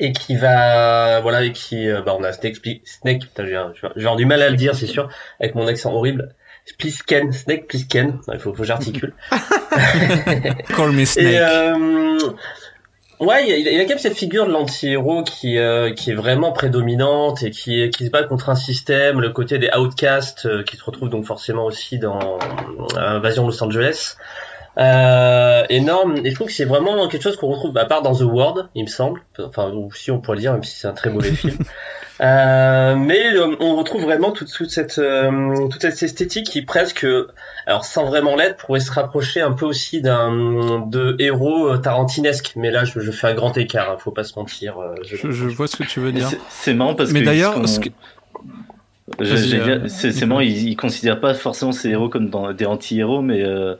et 0.00 0.12
qui 0.12 0.34
va, 0.34 1.20
voilà, 1.20 1.44
et 1.44 1.52
qui, 1.52 1.88
euh, 1.88 2.02
ben, 2.02 2.16
on 2.18 2.24
a 2.24 2.32
Snake, 2.32 2.56
Snake, 2.84 3.20
putain, 3.20 3.46
j'ai 3.46 3.56
avoir 3.56 4.16
du 4.16 4.26
mal 4.26 4.42
à 4.42 4.50
le 4.50 4.56
dire, 4.56 4.74
c'est 4.74 4.86
sûr, 4.86 5.08
avec 5.38 5.54
mon 5.54 5.66
accent 5.66 5.92
horrible. 5.92 6.34
Plisken, 6.78 7.32
Snake 7.32 7.66
Plisken, 7.66 8.20
il 8.32 8.38
faut, 8.38 8.52
faut 8.52 8.62
que 8.62 8.64
j'articule. 8.64 9.14
Call 10.76 10.92
me 10.92 11.04
Snake. 11.04 11.26
Et 11.26 11.38
euh, 11.40 12.18
ouais, 13.20 13.44
il 13.44 13.48
y, 13.48 13.52
a, 13.52 13.56
il 13.56 13.76
y 13.76 13.80
a 13.80 13.82
quand 13.82 13.90
même 13.90 13.98
cette 13.98 14.16
figure 14.16 14.46
de 14.46 14.52
l'anti-héros 14.52 15.22
qui 15.22 15.58
euh, 15.58 15.92
qui 15.92 16.10
est 16.10 16.14
vraiment 16.14 16.52
prédominante 16.52 17.42
et 17.42 17.50
qui 17.50 17.88
qui 17.90 18.06
se 18.06 18.10
bat 18.10 18.24
contre 18.24 18.48
un 18.48 18.54
système, 18.54 19.20
le 19.20 19.30
côté 19.30 19.58
des 19.58 19.70
outcasts 19.76 20.46
euh, 20.46 20.62
qui 20.62 20.76
se 20.76 20.84
retrouvent 20.84 21.10
donc 21.10 21.24
forcément 21.24 21.64
aussi 21.64 21.98
dans 21.98 22.38
euh, 22.38 22.98
Invasion 22.98 23.46
Los 23.46 23.62
Angeles. 23.62 24.16
Euh, 24.78 25.64
énorme 25.68 26.14
et 26.24 26.30
je 26.30 26.34
trouve 26.36 26.46
que 26.46 26.52
c'est 26.52 26.64
vraiment 26.64 27.08
quelque 27.08 27.22
chose 27.22 27.36
qu'on 27.36 27.48
retrouve 27.48 27.76
à 27.76 27.86
part 27.86 28.02
dans 28.02 28.14
The 28.14 28.20
World 28.22 28.68
il 28.76 28.84
me 28.84 28.88
semble 28.88 29.20
enfin 29.44 29.68
ou 29.72 29.92
si 29.92 30.12
on 30.12 30.20
pourrait 30.20 30.36
le 30.36 30.42
dire 30.42 30.52
même 30.52 30.62
si 30.62 30.76
c'est 30.78 30.86
un 30.86 30.92
très 30.92 31.10
mauvais 31.10 31.32
film 31.32 31.56
euh, 32.20 32.94
mais 32.94 33.34
euh, 33.34 33.56
on 33.58 33.74
retrouve 33.76 34.02
vraiment 34.02 34.30
toute, 34.30 34.50
toute 34.52 34.70
cette 34.70 34.98
euh, 34.98 35.68
toute 35.68 35.82
cette 35.82 36.00
esthétique 36.02 36.46
qui 36.46 36.62
presque 36.62 37.04
alors 37.66 37.84
sans 37.84 38.04
vraiment 38.06 38.36
l'être 38.36 38.58
pourrait 38.58 38.78
se 38.80 38.92
rapprocher 38.92 39.40
un 39.40 39.52
peu 39.52 39.66
aussi 39.66 40.02
d'un 40.02 40.86
de 40.86 41.16
héros 41.18 41.72
euh, 41.72 41.78
tarantinesque 41.78 42.52
mais 42.54 42.70
là 42.70 42.84
je, 42.84 43.00
je 43.00 43.10
fais 43.10 43.26
un 43.26 43.34
grand 43.34 43.58
écart 43.58 43.90
hein, 43.90 43.96
faut 43.98 44.12
pas 44.12 44.24
se 44.24 44.38
mentir 44.38 44.78
euh, 44.78 44.94
je- 45.04 45.16
Je, 45.16 45.30
je 45.32 45.44
vois 45.48 45.66
ce 45.66 45.76
que 45.76 45.82
tu 45.84 45.98
veux 45.98 46.12
dire. 46.12 46.30
c'est- 46.48 46.74
marrant 46.74 46.94
parce 46.94 47.10
Mais 47.10 47.20
que. 47.20 47.24
d'ailleurs, 47.26 47.54
ce 47.66 47.66
ce 47.66 47.80
qu'on- 47.80 47.86
que- 47.86 47.90
Je- 47.90 48.40
Vas-y, 48.40 48.44
j'ai 48.44 48.99
euh, 49.20 49.88
c'est 49.88 50.26
marrant, 50.26 50.40
il, 50.40 50.68
il 50.68 50.76
considère 50.76 51.20
pas 51.20 51.34
forcément 51.34 51.72
ses 51.72 51.90
héros 51.90 52.08
comme 52.08 52.30
dans, 52.30 52.52
des 52.52 52.66
anti-héros, 52.66 53.22
mais 53.22 53.42
euh, 53.42 53.74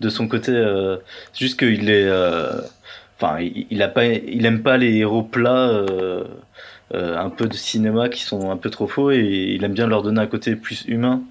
de 0.00 0.08
son 0.08 0.28
côté, 0.28 0.52
euh, 0.52 0.96
c'est 1.32 1.40
juste 1.44 1.58
qu'il 1.58 1.88
est, 1.90 2.06
euh, 2.06 2.60
enfin, 3.16 3.40
il, 3.40 3.66
il 3.70 3.82
a 3.82 3.88
pas, 3.88 4.06
il 4.06 4.44
aime 4.46 4.62
pas 4.62 4.76
les 4.76 4.96
héros 4.96 5.22
plats, 5.22 5.68
euh, 5.70 6.24
euh, 6.94 7.16
un 7.16 7.30
peu 7.30 7.46
de 7.48 7.54
cinéma 7.54 8.08
qui 8.10 8.22
sont 8.22 8.50
un 8.50 8.56
peu 8.56 8.68
trop 8.70 8.86
faux, 8.86 9.10
et 9.12 9.54
il 9.54 9.64
aime 9.64 9.72
bien 9.72 9.86
leur 9.86 10.02
donner 10.02 10.20
un 10.20 10.26
côté 10.26 10.56
plus 10.56 10.84
humain. 10.86 11.22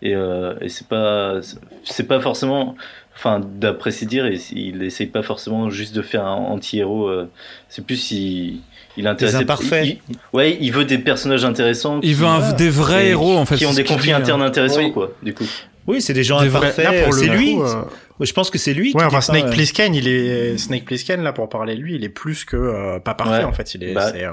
Et, 0.00 0.14
euh, 0.14 0.54
et 0.60 0.68
c'est 0.68 0.88
pas, 0.88 1.40
c'est 1.84 2.06
pas 2.08 2.20
forcément, 2.20 2.76
enfin, 3.14 3.40
d'après 3.40 3.90
ses 3.90 4.06
dires, 4.06 4.26
il, 4.26 4.40
il 4.56 4.82
essaye 4.82 5.06
pas 5.08 5.22
forcément 5.22 5.70
juste 5.70 5.94
de 5.94 6.02
faire 6.02 6.24
un 6.26 6.34
anti-héros. 6.36 7.08
euh, 7.08 7.30
c'est 7.68 7.84
plus 7.84 8.10
il, 8.12 8.62
il 8.96 9.06
est 9.06 9.08
intéressé. 9.08 9.36
imparfaits. 9.38 9.84
il- 9.86 9.98
il- 10.10 10.16
ouais, 10.32 10.58
il 10.60 10.72
veut 10.72 10.84
des 10.84 10.98
personnages 10.98 11.44
intéressants. 11.44 12.00
Il 12.02 12.14
veut 12.14 12.26
un- 12.26 12.52
des 12.52 12.68
vrais 12.70 13.08
héros 13.08 13.36
en 13.36 13.44
fait. 13.46 13.56
qui 13.56 13.66
ont 13.66 13.72
des 13.72 13.84
conflits 13.84 14.08
dit, 14.08 14.12
hein. 14.12 14.18
internes 14.18 14.42
intéressants, 14.42 14.78
Oui. 14.82 14.92
quoi, 14.92 15.12
du 15.22 15.32
coup. 15.34 15.44
Oui, 15.86 16.00
c'est 16.00 16.12
des 16.14 16.22
gens 16.24 16.40
Des 16.40 16.48
vrais- 16.48 16.58
imparfaits. 16.68 16.84
Là, 16.84 17.02
pour 17.04 17.12
le 17.12 17.18
C'est 17.18 17.26
coup, 17.28 17.32
lui. 17.34 17.56
euh, 17.58 17.82
Je 18.24 18.32
pense 18.32 18.50
que 18.50 18.58
c'est 18.58 18.74
lui. 18.74 18.92
Ouais, 18.94 19.00
qui 19.00 19.06
enfin 19.06 19.20
Snake 19.20 19.44
pas- 19.46 19.50
Plissken, 19.50 19.94
il 19.94 20.08
est 20.08 20.56
Snake 20.58 20.84
Plissken 20.84 21.22
là 21.22 21.32
pour 21.32 21.48
parler 21.48 21.74
de 21.76 21.80
lui, 21.80 21.94
il 21.96 22.04
est 22.04 22.08
plus 22.08 22.44
que 22.44 22.56
euh, 22.56 22.98
pas 22.98 23.14
parfait 23.14 23.38
Ouais. 23.38 23.44
en 23.44 23.52
fait. 23.52 23.74
Il 23.74 23.84
est, 23.84 23.92
Bah. 23.94 24.12
euh, 24.14 24.30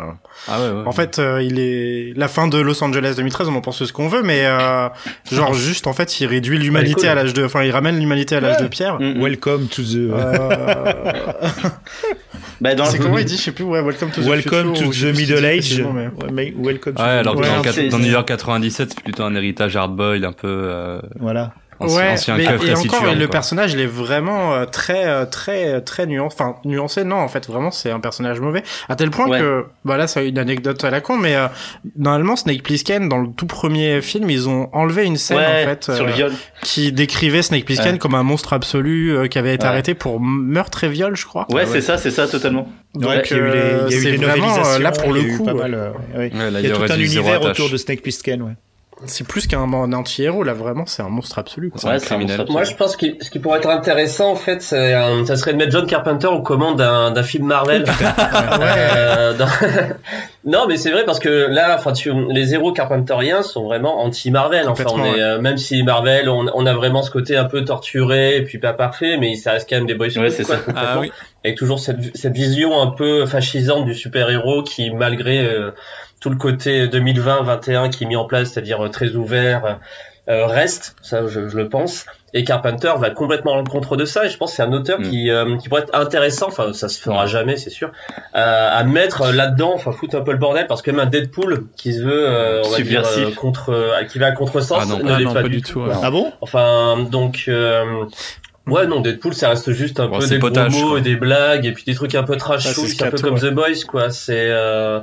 Ah 0.47 0.61
ouais, 0.61 0.69
ouais. 0.71 0.83
en 0.87 0.91
fait, 0.91 1.19
euh, 1.19 1.41
il 1.41 1.59
est 1.59 2.13
la 2.17 2.27
fin 2.27 2.47
de 2.47 2.57
Los 2.59 2.83
Angeles 2.83 3.13
2013. 3.17 3.47
On 3.49 3.55
en 3.55 3.61
pense 3.61 3.83
ce 3.83 3.91
qu'on 3.93 4.07
veut, 4.07 4.21
mais 4.23 4.45
euh, 4.45 4.87
genre 5.31 5.53
juste 5.53 5.87
en 5.87 5.93
fait, 5.93 6.19
il 6.19 6.27
réduit 6.27 6.57
l'humanité 6.57 7.01
cool. 7.01 7.09
à 7.09 7.15
l'âge 7.15 7.33
de, 7.33 7.43
enfin, 7.45 7.63
il 7.63 7.71
ramène 7.71 7.99
l'humanité 7.99 8.35
à 8.35 8.39
l'âge 8.39 8.57
Ouais. 8.57 8.63
de 8.63 8.67
pierre. 8.67 8.99
Mm, 8.99 9.13
mm. 9.17 9.21
Welcome 9.23 9.67
to 9.67 9.81
the. 9.83 9.95
Euh, 9.95 10.93
Bah, 12.61 12.75
dans 12.75 12.83
c'est 12.85 12.97
comment 12.99 13.17
il 13.17 13.23
dit, 13.25 13.37
je 13.37 13.41
sais 13.41 13.51
plus. 13.53 13.63
Ouais, 13.63 13.81
Welcome 13.81 14.11
to 14.11 14.21
the 14.21 14.25
Welcome 14.27 14.75
future, 14.75 14.89
to 14.89 15.13
the 15.13 15.17
middle 15.17 15.39
dit 15.39 15.45
age. 15.45 15.57
précisément, 15.59 15.93
mais- 15.93 16.07
Ouais, 16.07 16.31
mais 16.31 16.53
welcome 16.57 16.93
to 16.93 17.01
Ouais, 17.01 17.07
the 17.07 17.19
alors 17.19 17.35
que 17.35 17.39
Ouais, 17.39 17.87
dans, 17.89 17.99
York 17.99 18.27
97, 18.27 18.89
c'est 18.89 19.01
plutôt 19.03 19.23
un 19.23 19.33
héritage 19.35 19.77
hardboiled, 19.77 20.25
un 20.25 20.33
peu 20.33 20.47
euh, 20.47 20.99
Voilà. 21.19 21.53
Ouais, 21.87 22.09
ancien 22.11 22.35
mais, 22.37 22.45
keuf 22.45 22.67
et 22.67 22.73
encore, 22.75 23.05
le 23.13 23.17
quoi. 23.25 23.27
personnage, 23.27 23.73
il 23.73 23.79
est 23.79 23.85
vraiment 23.85 24.53
euh, 24.53 24.65
très, 24.65 25.07
euh, 25.07 25.25
très, 25.25 25.81
très 25.81 26.05
nuancé. 26.05 26.35
Enfin, 26.39 26.55
nuancé, 26.65 27.03
non, 27.03 27.17
en 27.17 27.27
fait, 27.27 27.47
vraiment, 27.47 27.71
c'est 27.71 27.91
un 27.91 27.99
personnage 27.99 28.39
mauvais. 28.39 28.63
À 28.89 28.95
tel 28.95 29.09
point 29.11 29.27
Ouais. 29.29 29.39
que, 29.39 29.65
bah 29.85 29.97
là, 29.97 30.07
c'est 30.07 30.27
une 30.27 30.37
anecdote 30.37 30.83
à 30.83 30.89
la 30.89 31.01
con, 31.01 31.17
mais 31.17 31.35
euh, 31.35 31.47
normalement, 31.97 32.35
Snake 32.35 32.63
Plissken, 32.63 33.07
dans 33.09 33.17
le 33.19 33.29
tout 33.35 33.45
premier 33.45 34.01
film, 34.01 34.29
ils 34.29 34.49
ont 34.49 34.69
enlevé 34.73 35.05
une 35.05 35.17
scène, 35.17 35.37
ouais, 35.37 35.63
en 35.63 35.67
fait, 35.67 35.83
sur 35.95 36.05
le 36.05 36.11
euh, 36.11 36.15
viol. 36.15 36.31
qui 36.61 36.91
décrivait 36.91 37.41
Snake 37.41 37.65
Plissken 37.65 37.93
Ouais. 37.93 37.97
comme 37.97 38.15
un 38.15 38.23
monstre 38.23 38.53
absolu 38.53 39.15
euh, 39.17 39.27
qui 39.27 39.37
avait 39.37 39.53
été 39.55 39.63
Ouais. 39.63 39.69
arrêté 39.69 39.93
pour 39.93 40.19
meurtre 40.19 40.83
et 40.83 40.89
viol, 40.89 41.15
je 41.15 41.25
crois. 41.25 41.45
Ouais, 41.51 41.65
c'est 41.65 41.81
ça, 41.81 41.97
c'est 41.97 42.11
ça, 42.11 42.27
totalement. 42.27 42.67
Ouais, 42.95 43.03
Donc, 43.15 43.21
puis 43.23 43.35
il 43.35 43.37
y 43.37 43.39
a 43.39 43.43
eu 43.43 43.51
les, 43.51 43.95
il 43.95 44.03
y 44.03 44.07
a 44.07 44.09
eu 44.09 44.13
euh, 44.15 44.17
les 44.17 44.17
vraiment, 44.17 44.57
euh, 44.65 44.79
là, 44.79 44.91
pour 44.91 45.15
il 45.15 45.21
y 45.21 45.25
a 45.25 45.27
le 45.27 45.33
eu 45.33 45.37
coup, 45.37 45.47
euh, 45.49 45.91
euh, 46.15 46.29
Il 46.31 46.65
y 46.67 46.71
a 46.71 46.75
tout 46.75 46.91
un 46.91 46.97
univers 46.99 47.35
attache. 47.35 47.51
autour 47.59 47.69
de 47.69 47.77
Snake 47.77 48.01
Plissken, 48.01 48.41
ouais. 48.41 48.53
C'est 49.05 49.25
plus 49.27 49.47
qu'un 49.47 49.61
un 49.61 49.93
anti-héros, 49.93 50.43
là, 50.43 50.53
vraiment, 50.53 50.85
c'est 50.85 51.01
un 51.01 51.09
monstre 51.09 51.39
absolu, 51.39 51.69
quoi. 51.69 51.79
Un 51.83 51.93
Ouais, 51.93 51.99
c'est 51.99 52.05
un 52.05 52.15
criminel. 52.17 52.37
monstre 52.37 52.51
Moi, 52.51 52.63
je 52.63 52.73
pense 52.75 52.95
que 52.97 53.05
ce 53.21 53.29
qui 53.29 53.39
pourrait 53.39 53.59
être 53.59 53.69
intéressant, 53.69 54.31
en 54.31 54.35
fait, 54.35 54.61
c'est, 54.61 54.93
euh, 54.93 55.25
ça 55.25 55.35
serait 55.35 55.53
de 55.53 55.57
mettre 55.57 55.71
John 55.71 55.85
Carpenter 55.87 56.27
aux 56.27 56.41
commandes 56.41 56.77
d'un, 56.77 57.11
d'un 57.11 57.23
film 57.23 57.45
Marvel. 57.47 57.85
Euh, 58.61 59.33
dans- 59.33 59.45
non, 60.45 60.65
mais 60.67 60.77
c'est 60.77 60.91
vrai 60.91 61.03
parce 61.05 61.19
que 61.19 61.29
là, 61.49 61.75
enfin, 61.77 61.93
tu, 61.93 62.11
les 62.29 62.53
héros 62.53 62.71
carpenteriens 62.71 63.41
sont 63.43 63.63
vraiment 63.65 64.01
anti-Marvel. 64.03 64.67
Enfin, 64.67 64.83
on 64.91 65.03
est, 65.05 65.21
euh, 65.21 65.39
même 65.41 65.57
si 65.57 65.83
Marvel, 65.83 66.29
on, 66.29 66.45
on 66.53 66.65
a 66.65 66.73
vraiment 66.73 67.01
ce 67.03 67.11
côté 67.11 67.37
un 67.37 67.45
peu 67.45 67.63
torturé 67.65 68.37
et 68.37 68.43
puis 68.43 68.57
pas 68.57 68.73
parfait, 68.73 69.17
mais 69.17 69.35
ça 69.35 69.51
reste 69.53 69.69
quand 69.69 69.77
même 69.77 69.85
des 69.85 69.93
boys 69.95 70.07
Ouais, 70.17 70.29
quoi, 70.29 70.45
ça. 70.45 70.55
complètement. 70.57 70.81
Ah 70.85 70.97
oui. 70.99 71.11
Avec 71.43 71.57
toujours 71.57 71.79
cette, 71.79 72.15
cette 72.17 72.33
vision 72.33 72.81
un 72.81 72.87
peu 72.91 73.25
fascisante 73.25 73.85
du 73.85 73.95
super-héros 73.95 74.63
qui, 74.63 74.91
malgré 74.91 75.39
euh, 75.39 75.71
tout 76.19 76.29
le 76.29 76.35
côté 76.37 76.87
2020-21 76.87 77.89
qui 77.89 78.03
est 78.03 78.07
mis 78.07 78.15
en 78.15 78.25
place, 78.25 78.49
c'est-à-dire 78.51 78.85
euh, 78.85 78.89
très 78.89 79.11
ouvert, 79.15 79.79
euh, 80.29 80.45
reste, 80.45 80.95
ça 81.01 81.25
je, 81.27 81.47
je 81.49 81.57
le 81.57 81.69
pense. 81.69 82.05
Et 82.35 82.43
Carpenter 82.43 82.91
va 82.97 83.09
complètement 83.09 83.53
à 83.53 83.57
l'encontre 83.57 83.97
de 83.97 84.05
ça. 84.05 84.25
Et 84.25 84.29
je 84.29 84.37
pense 84.37 84.51
que 84.51 84.57
c'est 84.57 84.61
un 84.63 84.71
auteur 84.73 84.99
Mm. 84.99 85.09
qui, 85.09 85.31
euh, 85.31 85.57
qui 85.57 85.67
pourrait 85.69 85.81
être 85.81 85.95
intéressant, 85.95 86.47
enfin 86.47 86.73
ça 86.73 86.87
se 86.87 86.99
fera 87.01 87.25
jamais, 87.25 87.57
c'est 87.57 87.71
sûr, 87.71 87.91
euh, 88.35 88.69
à 88.71 88.83
mettre 88.83 89.31
là-dedans, 89.31 89.71
enfin 89.73 89.91
foutre 89.91 90.15
un 90.15 90.21
peu 90.21 90.31
le 90.31 90.37
bordel, 90.37 90.67
parce 90.67 90.81
que 90.83 90.91
même 90.91 90.99
un 90.99 91.05
Deadpool 91.07 91.65
qui 91.75 91.93
se 91.93 92.01
veut, 92.01 92.27
euh, 92.29 92.61
on 92.63 92.69
va 92.69 92.77
dire, 92.81 93.03
Subversif. 93.05 93.27
euh, 93.27 93.31
contre, 93.35 93.69
euh, 93.73 94.03
qui 94.03 94.19
va 94.19 94.27
à 94.27 94.31
contresens, 94.33 94.77
Ah 94.83 94.85
non, 94.85 94.99
ne 94.99 95.11
ah 95.11 95.17
l'est 95.19 95.25
pas, 95.25 95.41
pas 95.41 95.49
du 95.49 95.61
tout. 95.63 95.83
Ah 96.03 96.11
bon? 96.11 96.31
Enfin, 96.41 97.07
donc, 97.09 97.45
euh, 97.47 97.83
ouais, 98.67 98.85
non, 98.85 98.99
Deadpool, 98.99 99.33
ça 99.33 99.49
reste 99.49 99.71
juste 99.71 99.99
un 99.99 100.09
Bon, 100.09 100.19
peu 100.19 100.27
des 100.27 100.37
potage, 100.37 100.69
gros 100.71 100.81
mots 100.81 100.89
quoi. 100.89 100.99
et 100.99 101.01
des 101.01 101.15
blagues, 101.15 101.65
et 101.65 101.71
puis 101.71 101.83
des 101.85 101.95
trucs 101.95 102.13
un 102.13 102.21
peu 102.23 102.35
trash 102.37 102.67
Ah, 102.67 103.05
un 103.05 103.09
peu 103.09 103.17
comme 103.17 103.33
ouais. 103.35 103.39
The 103.39 103.51
Boys, 103.51 103.85
quoi. 103.87 104.11
C'est, 104.11 104.49
euh, 104.51 104.99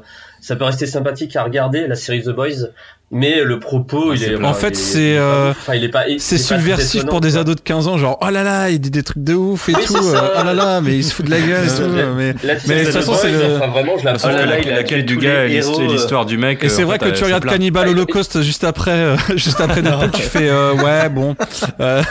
ça 0.47 0.55
peut 0.55 0.63
rester 0.63 0.87
sympathique 0.87 1.35
à 1.35 1.43
regarder, 1.43 1.89
la 1.89 1.97
série 1.97 2.23
The 2.23 2.29
Boys, 2.29 2.69
mais 3.13 3.43
le 3.45 3.61
propos, 3.61 4.15
il 4.15 4.25
est. 4.25 4.45
En 4.45 4.53
fait, 4.53 4.75
c'est, 4.77 5.17
euh, 5.17 5.51
enfin, 5.53 5.75
il 5.75 5.85
est 5.85 5.89
pas. 5.89 6.09
il- 6.09 6.21
C'est 6.21 6.39
subversif 6.39 7.07
pour 7.07 7.21
des 7.21 7.37
ados 7.37 7.55
de 7.57 7.61
15 7.61 7.87
ans, 7.87 7.99
genre 7.99 8.19
oh 8.21 8.31
là 8.31 8.43
là, 8.43 8.69
il 8.71 8.81
dit 8.81 8.91
des 8.91 9.03
trucs 9.05 9.23
de 9.23 9.35
ouf 9.35 9.69
et 9.69 9.75
Oui, 9.77 9.85
tout, 9.87 9.95
euh, 9.97 10.29
oh 10.41 10.45
là 10.45 10.53
là, 10.55 10.81
mais 10.81 10.97
il 10.97 11.05
se 11.05 11.15
fout 11.15 11.25
de 11.25 11.31
la 11.31 11.41
gueule 11.41 11.65
et 11.65 11.69
tout. 11.77 11.83
Euh, 11.83 12.15
Mais... 12.17 12.35
Mais 12.67 12.81
de 12.81 12.81
The 12.81 12.85
toute 12.87 12.93
façon, 12.95 13.15
c'est 13.15 13.31
le- 13.31 13.57
enfin, 13.57 13.69
vraiment, 13.69 13.97
je 13.99 14.05
la 14.05 14.15
Oh 14.23 14.27
là 14.29 14.59
il 14.59 14.85
tué 14.85 15.03
du 15.05 15.17
gars 15.19 15.47
l'histoire- 15.47 15.81
euh. 15.81 15.93
l'histoire 15.93 16.27
du 16.27 16.37
mec. 16.37 16.65
Et 16.65 16.69
c'est 16.69 16.83
en 16.83 16.87
vrai 16.87 16.99
que 16.99 17.09
tu 17.11 17.23
regardes. 17.25 17.45
Cannibal 17.47 17.89
Holocaust 17.91 18.43
juste 18.43 18.65
après, 18.65 18.91
euh, 18.91 19.17
juste 19.37 19.61
après 19.61 19.83
tu 20.13 20.23
fais 20.23 20.49
euh, 20.49 20.75
ouais 20.75 21.09
bon. 21.09 21.37
Euh, 21.81 22.03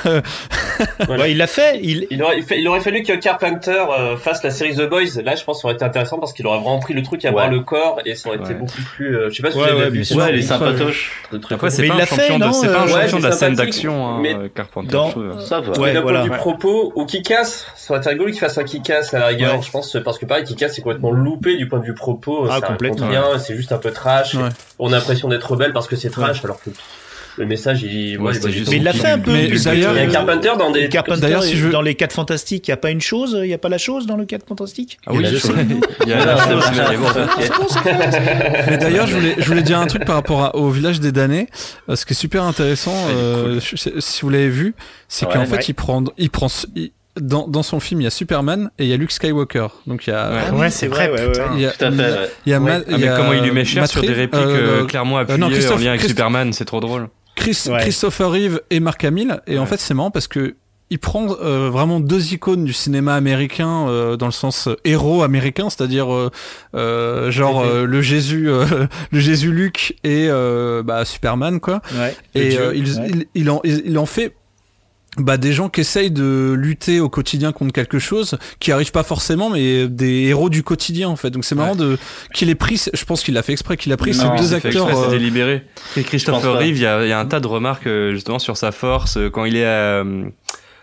Il 1.27 1.37
l'a 1.37 1.47
fait. 1.47 1.79
Il... 1.81 2.07
Il 2.11 2.67
aurait, 2.67 2.79
fallu 2.79 3.03
que 3.03 3.13
Carpenter 3.13 3.83
euh, 3.99 4.17
fasse 4.17 4.43
la 4.43 4.49
série 4.51 4.75
The 4.75 4.89
Boys. 4.89 5.21
Là, 5.23 5.35
je 5.35 5.43
pense 5.43 5.57
que 5.57 5.61
ça 5.61 5.67
aurait 5.67 5.75
été 5.75 5.83
intéressant 5.85 6.19
parce 6.19 6.33
qu'il 6.33 6.45
aurait 6.47 6.59
vraiment 6.59 6.79
pris 6.79 6.93
le 6.93 7.03
truc 7.03 7.23
à 7.25 7.31
bras 7.31 7.47
le 7.47 7.59
corps 7.61 7.99
et 8.05 8.15
ça 8.15 8.29
aurait 8.29 8.37
été 8.37 8.53
beaucoup 8.53 8.81
plus. 8.95 9.17
euh, 9.17 9.29
je 9.29 9.35
sais 9.35 9.43
pas 9.43 9.51
si 9.51 9.57
vous 9.57 9.63
avez 9.63 9.73
ouais, 9.75 9.89
vu 9.89 10.05
c'est 10.05 10.13
sûr. 10.13 10.23
Sympatoche. 10.93 11.51
Après, 11.51 11.69
c'est 11.69 11.87
pas 11.87 11.93
un 11.95 11.99
fait, 12.05 12.27
champion 12.27 12.39
de, 12.47 12.53
c'est 12.53 12.67
pas 12.67 12.79
un 12.79 12.87
euh, 12.87 12.93
ouais, 12.93 13.01
champion 13.03 13.17
de 13.19 13.23
la 13.23 13.31
scène 13.31 13.55
d'action, 13.55 14.07
hein, 14.07 14.19
mais 14.21 14.35
euh, 14.35 14.47
Carpenter. 14.53 14.89
dans- 14.91 15.09
trouve. 15.09 15.39
Ça 15.41 15.59
va. 15.61 15.79
Ouais, 15.79 15.99
voilà. 15.99 16.23
vue 16.23 16.29
propos, 16.31 16.91
ou 16.95 17.05
qui 17.05 17.21
casse, 17.23 17.65
ça 17.75 17.93
aurait 17.93 18.01
été 18.01 18.09
rigolo 18.09 18.29
qu'il 18.31 18.39
fasse 18.39 18.57
un 18.57 18.63
qui 18.63 18.81
casse 18.81 19.13
à 19.13 19.19
la 19.19 19.27
rigueur, 19.27 19.55
Ouais. 19.55 19.61
je 19.61 19.71
pense, 19.71 19.95
parce 20.03 20.17
que 20.17 20.25
pareil, 20.25 20.43
qui 20.43 20.55
casse, 20.55 20.73
c'est 20.75 20.81
complètement 20.81 21.11
loupé 21.11 21.57
du 21.57 21.67
point 21.67 21.79
de 21.79 21.85
vue 21.85 21.93
propos, 21.95 22.47
Ah, 22.49 22.59
ça 22.59 22.67
complètement. 22.67 23.07
c'est 23.39 23.55
juste 23.55 23.71
un 23.71 23.77
peu 23.77 23.91
trash, 23.91 24.35
Ouais. 24.35 24.49
on 24.79 24.91
a 24.93 24.97
l'impression 24.97 25.27
d'être 25.27 25.49
rebelle 25.51 25.73
parce 25.73 25.87
que 25.87 25.95
c'est 25.95 26.09
trash, 26.09 26.43
alors 26.43 26.61
que 26.61 26.69
le 27.37 27.45
message, 27.45 27.81
il, 27.83 28.17
Ouais, 28.19 28.33
c'était 28.33 28.47
va 28.47 28.53
juste- 28.53 28.71
Mais 28.71 28.77
il 28.77 28.83
l'a 28.83 28.93
fait 28.93 29.07
un 29.09 29.19
peu. 29.19 29.31
Mais 29.31 29.47
d'ailleurs- 29.49 29.93
Il 29.95 30.03
y 30.03 30.05
a 30.05 30.07
Carpenter 30.07 30.51
dans 30.57 30.71
des. 30.71 30.89
Carpenter, 30.89 31.21
D'ailleurs, 31.21 31.43
si 31.43 31.55
je 31.57 31.67
dans 31.69 31.81
les 31.81 31.95
4 31.95 32.13
fantastiques, 32.13 32.67
il 32.67 32.71
n'y 32.71 32.73
a 32.73 32.77
pas 32.77 32.91
une 32.91 33.01
chose, 33.01 33.37
il 33.41 33.47
n'y 33.47 33.53
a 33.53 33.57
pas 33.57 33.69
la 33.69 33.77
chose 33.77 34.05
dans 34.07 34.15
le 34.15 34.25
4 34.25 34.45
fantastique 34.47 34.97
Ah 35.05 35.11
oui, 35.13 35.19
Il 35.19 35.23
y 35.23 35.27
a 35.27 35.31
la 35.31 35.37
je 35.37 35.41
chose. 35.41 35.55
Il 36.03 36.09
y 36.09 36.13
a 36.13 36.25
la 36.25 36.37
chose, 36.37 37.75
mais 38.69 38.77
d'ailleurs, 38.77 39.07
je 39.07 39.15
voulais, 39.15 39.35
je 39.37 39.45
voulais 39.45 39.63
dire 39.63 39.79
un 39.79 39.87
truc 39.87 40.05
par 40.05 40.15
rapport 40.15 40.43
à- 40.43 40.55
au 40.55 40.69
village 40.69 40.99
des 40.99 41.11
damnés. 41.11 41.47
Euh, 41.89 41.95
ce 41.95 42.05
qui 42.05 42.13
est 42.13 42.15
super 42.15 42.43
intéressant, 42.43 42.95
euh, 43.09 43.59
si 43.59 44.21
vous 44.21 44.29
l'avez 44.29 44.49
vu, 44.49 44.75
c'est 45.07 45.25
Ouais, 45.25 45.33
qu'en 45.33 45.45
fait, 45.45 45.57
ouais. 45.57 45.65
il 45.67 45.73
prend, 45.73 46.03
il 46.17 46.29
prend, 46.29 46.47
il- 46.75 46.91
dans, 47.19 47.47
dans 47.47 47.63
son 47.63 47.79
film, 47.79 48.01
il 48.01 48.03
y 48.03 48.07
a 48.07 48.11
Superman 48.11 48.69
et 48.77 48.83
il 48.83 48.89
y 48.89 48.93
a 48.93 48.97
Luke 48.97 49.11
Skywalker. 49.11 49.67
Donc 49.87 50.05
il 50.05 50.09
y 50.09 50.13
a, 50.13 50.29
Ouais. 50.31 50.39
Ah 50.49 50.53
Ouais, 50.53 50.69
c'est 50.69 50.87
vrai, 50.87 51.09
ouais, 51.09 51.25
ouais. 51.27 51.33
il 51.55 51.61
y 51.61 51.65
a, 51.65 51.71
Tout 51.71 51.85
à 51.85 51.91
fait, 51.91 51.97
ouais. 51.97 52.29
il 52.45 52.51
y 52.51 52.53
a, 52.53 52.59
Ouais. 52.59 52.65
Ma- 52.65 52.75
Ah, 52.79 52.81
il 52.89 52.99
y 52.99 53.07
a 53.07 53.15
comment 53.15 53.31
il 53.33 53.41
lui 53.43 53.51
met 53.51 53.63
cher 53.63 53.83
Matt 53.83 53.91
sur 53.91 54.01
des 54.01 54.11
répliques 54.11 54.41
euh, 54.43 54.81
euh, 54.81 54.85
clairement 54.85 55.17
euh, 55.17 55.21
appuyées 55.21 55.39
non, 55.39 55.47
en 55.47 55.77
lien 55.77 55.89
avec 55.89 56.01
Christ- 56.01 56.09
Superman, 56.09 56.51
c'est 56.51 56.65
trop 56.65 56.81
drôle. 56.81 57.07
Chris, 57.35 57.63
Ouais. 57.67 57.79
Christopher 57.81 58.31
Reeve 58.31 58.61
et 58.69 58.79
Mark 58.79 59.03
Hamill. 59.03 59.41
Et 59.47 59.59
en 59.59 59.65
fait, 59.65 59.79
c'est 59.79 59.93
marrant 59.93 60.11
parce 60.11 60.27
que 60.27 60.55
il 60.91 60.99
prend 60.99 61.27
euh, 61.41 61.69
vraiment 61.71 61.99
deux 61.99 62.31
icônes 62.33 62.63
du 62.63 62.71
cinéma 62.71 63.15
américain 63.15 63.87
euh, 63.89 64.17
dans 64.17 64.27
le 64.27 64.31
sens 64.31 64.67
euh, 64.67 64.75
héros 64.85 65.23
américain, 65.23 65.67
c'est-à-dire 65.71 66.05
genre 66.73 67.65
le 67.65 68.01
Jésus, 68.01 68.47
le 69.11 69.19
Jésus 69.19 69.51
Luc 69.51 69.95
et 70.03 70.29
bah, 70.83 71.03
Superman 71.05 71.59
quoi. 71.59 71.81
Ouais, 71.97 72.15
Et 72.35 72.49
dieu, 72.49 72.71
il, 72.75 72.83
ouais. 72.99 73.07
il, 73.09 73.25
il 73.33 73.49
en, 73.49 73.61
il, 73.63 73.81
il 73.85 73.97
en 73.97 74.05
fait 74.05 74.35
bah, 75.17 75.37
des 75.37 75.53
gens 75.53 75.69
qui 75.69 75.81
essayent 75.81 76.11
de 76.11 76.53
lutter 76.57 76.99
au 76.99 77.09
quotidien 77.09 77.51
contre 77.51 77.73
quelque 77.73 77.99
chose, 77.99 78.37
qui 78.59 78.71
arrivent 78.71 78.91
pas 78.91 79.03
forcément, 79.03 79.49
mais 79.49 79.87
des 79.87 80.23
héros 80.23 80.49
du 80.49 80.63
quotidien 80.63 81.07
en 81.09 81.15
fait. 81.15 81.29
Donc 81.29 81.45
c'est 81.45 81.55
marrant 81.55 81.75
de 81.75 81.97
qu'il 82.33 82.49
ait 82.49 82.55
pris, 82.55 82.81
je 82.93 83.05
pense 83.05 83.23
qu'il 83.23 83.33
l'a 83.33 83.43
fait 83.43 83.53
exprès, 83.53 83.77
qu'il 83.77 83.91
a 83.93 83.97
pris 83.97 84.11
Non, 84.11 84.35
ces 84.35 84.43
deux 84.43 84.53
acteurs. 84.53 84.87
exprès, 84.89 84.93
c'est 84.95 85.07
euh, 85.07 85.17
délibéré. 85.17 85.63
Et 85.97 86.03
Christopher. 86.03 86.53
Reeve, 86.57 86.77
il 86.77 86.81
y 86.81 86.85
a, 86.85 87.03
il 87.03 87.09
y 87.09 87.13
a 87.13 87.19
un 87.19 87.25
tas 87.25 87.39
de 87.39 87.47
remarques 87.47 87.87
euh, 87.87 88.11
justement 88.13 88.39
sur 88.39 88.57
sa 88.57 88.71
force 88.71 89.17
euh, 89.17 89.29
quand 89.29 89.45
il 89.45 89.55
est 89.55 89.65
euh, 89.65 90.25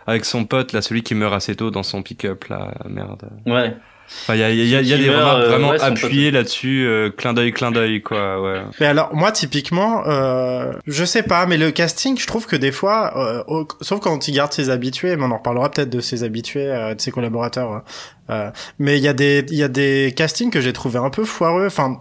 avec 0.06 0.24
son 0.24 0.44
pote 0.44 0.72
là, 0.72 0.82
celui 0.82 1.02
qui 1.02 1.14
meurt 1.14 1.34
assez 1.34 1.54
tôt 1.54 1.70
dans 1.70 1.82
son 1.82 2.02
pick-up 2.02 2.44
là, 2.44 2.72
merde. 2.88 3.28
Ouais. 3.46 3.76
Enfin, 4.22 4.34
il 4.34 4.40
y 4.40 4.44
a, 4.44 4.50
il 4.50 4.66
y 4.68 4.76
a, 4.76 4.80
il 4.80 4.86
y 4.86 4.92
a 4.92 4.96
des 4.98 5.08
meurt, 5.08 5.20
remarques 5.20 5.42
euh, 5.42 5.48
vraiment 5.48 5.70
ouais, 5.70 5.82
appuyées 5.82 6.30
là-dessus, 6.30 6.86
euh, 6.86 7.10
clin 7.10 7.32
d'œil, 7.32 7.52
clin 7.52 7.70
d'œil 7.72 8.02
quoi. 8.02 8.40
Ouais. 8.42 8.60
Mais 8.78 8.86
alors, 8.86 9.14
moi, 9.14 9.32
typiquement, 9.32 10.02
euh, 10.06 10.72
je 10.86 11.04
sais 11.04 11.22
pas, 11.24 11.46
mais 11.46 11.56
le 11.56 11.70
casting, 11.72 12.16
je 12.18 12.26
trouve 12.26 12.46
que 12.46 12.54
des 12.56 12.70
fois, 12.72 13.12
euh, 13.16 13.42
au- 13.48 13.66
sauf 13.80 14.00
quand 14.00 14.28
il 14.28 14.32
garde 14.34 14.52
ses 14.52 14.70
habitués, 14.70 15.16
mais 15.16 15.24
on 15.24 15.30
en 15.32 15.38
reparlera 15.38 15.70
peut-être 15.70 15.90
de 15.90 16.00
ses 16.00 16.22
habitués, 16.22 16.70
euh, 16.70 16.94
de 16.94 17.00
ses 17.00 17.10
collaborateurs. 17.10 17.82
euh, 18.30 18.50
mais 18.78 18.96
il 18.98 19.02
y 19.02 19.08
a 19.08 19.12
des, 19.12 19.44
il 19.50 19.56
y 19.58 19.62
a 19.64 19.68
des 19.68 20.14
castings 20.16 20.50
que 20.50 20.60
j'ai 20.60 20.72
trouvé 20.72 20.98
un 20.98 21.10
peu 21.10 21.24
foireux. 21.24 21.66
Enfin, 21.66 21.98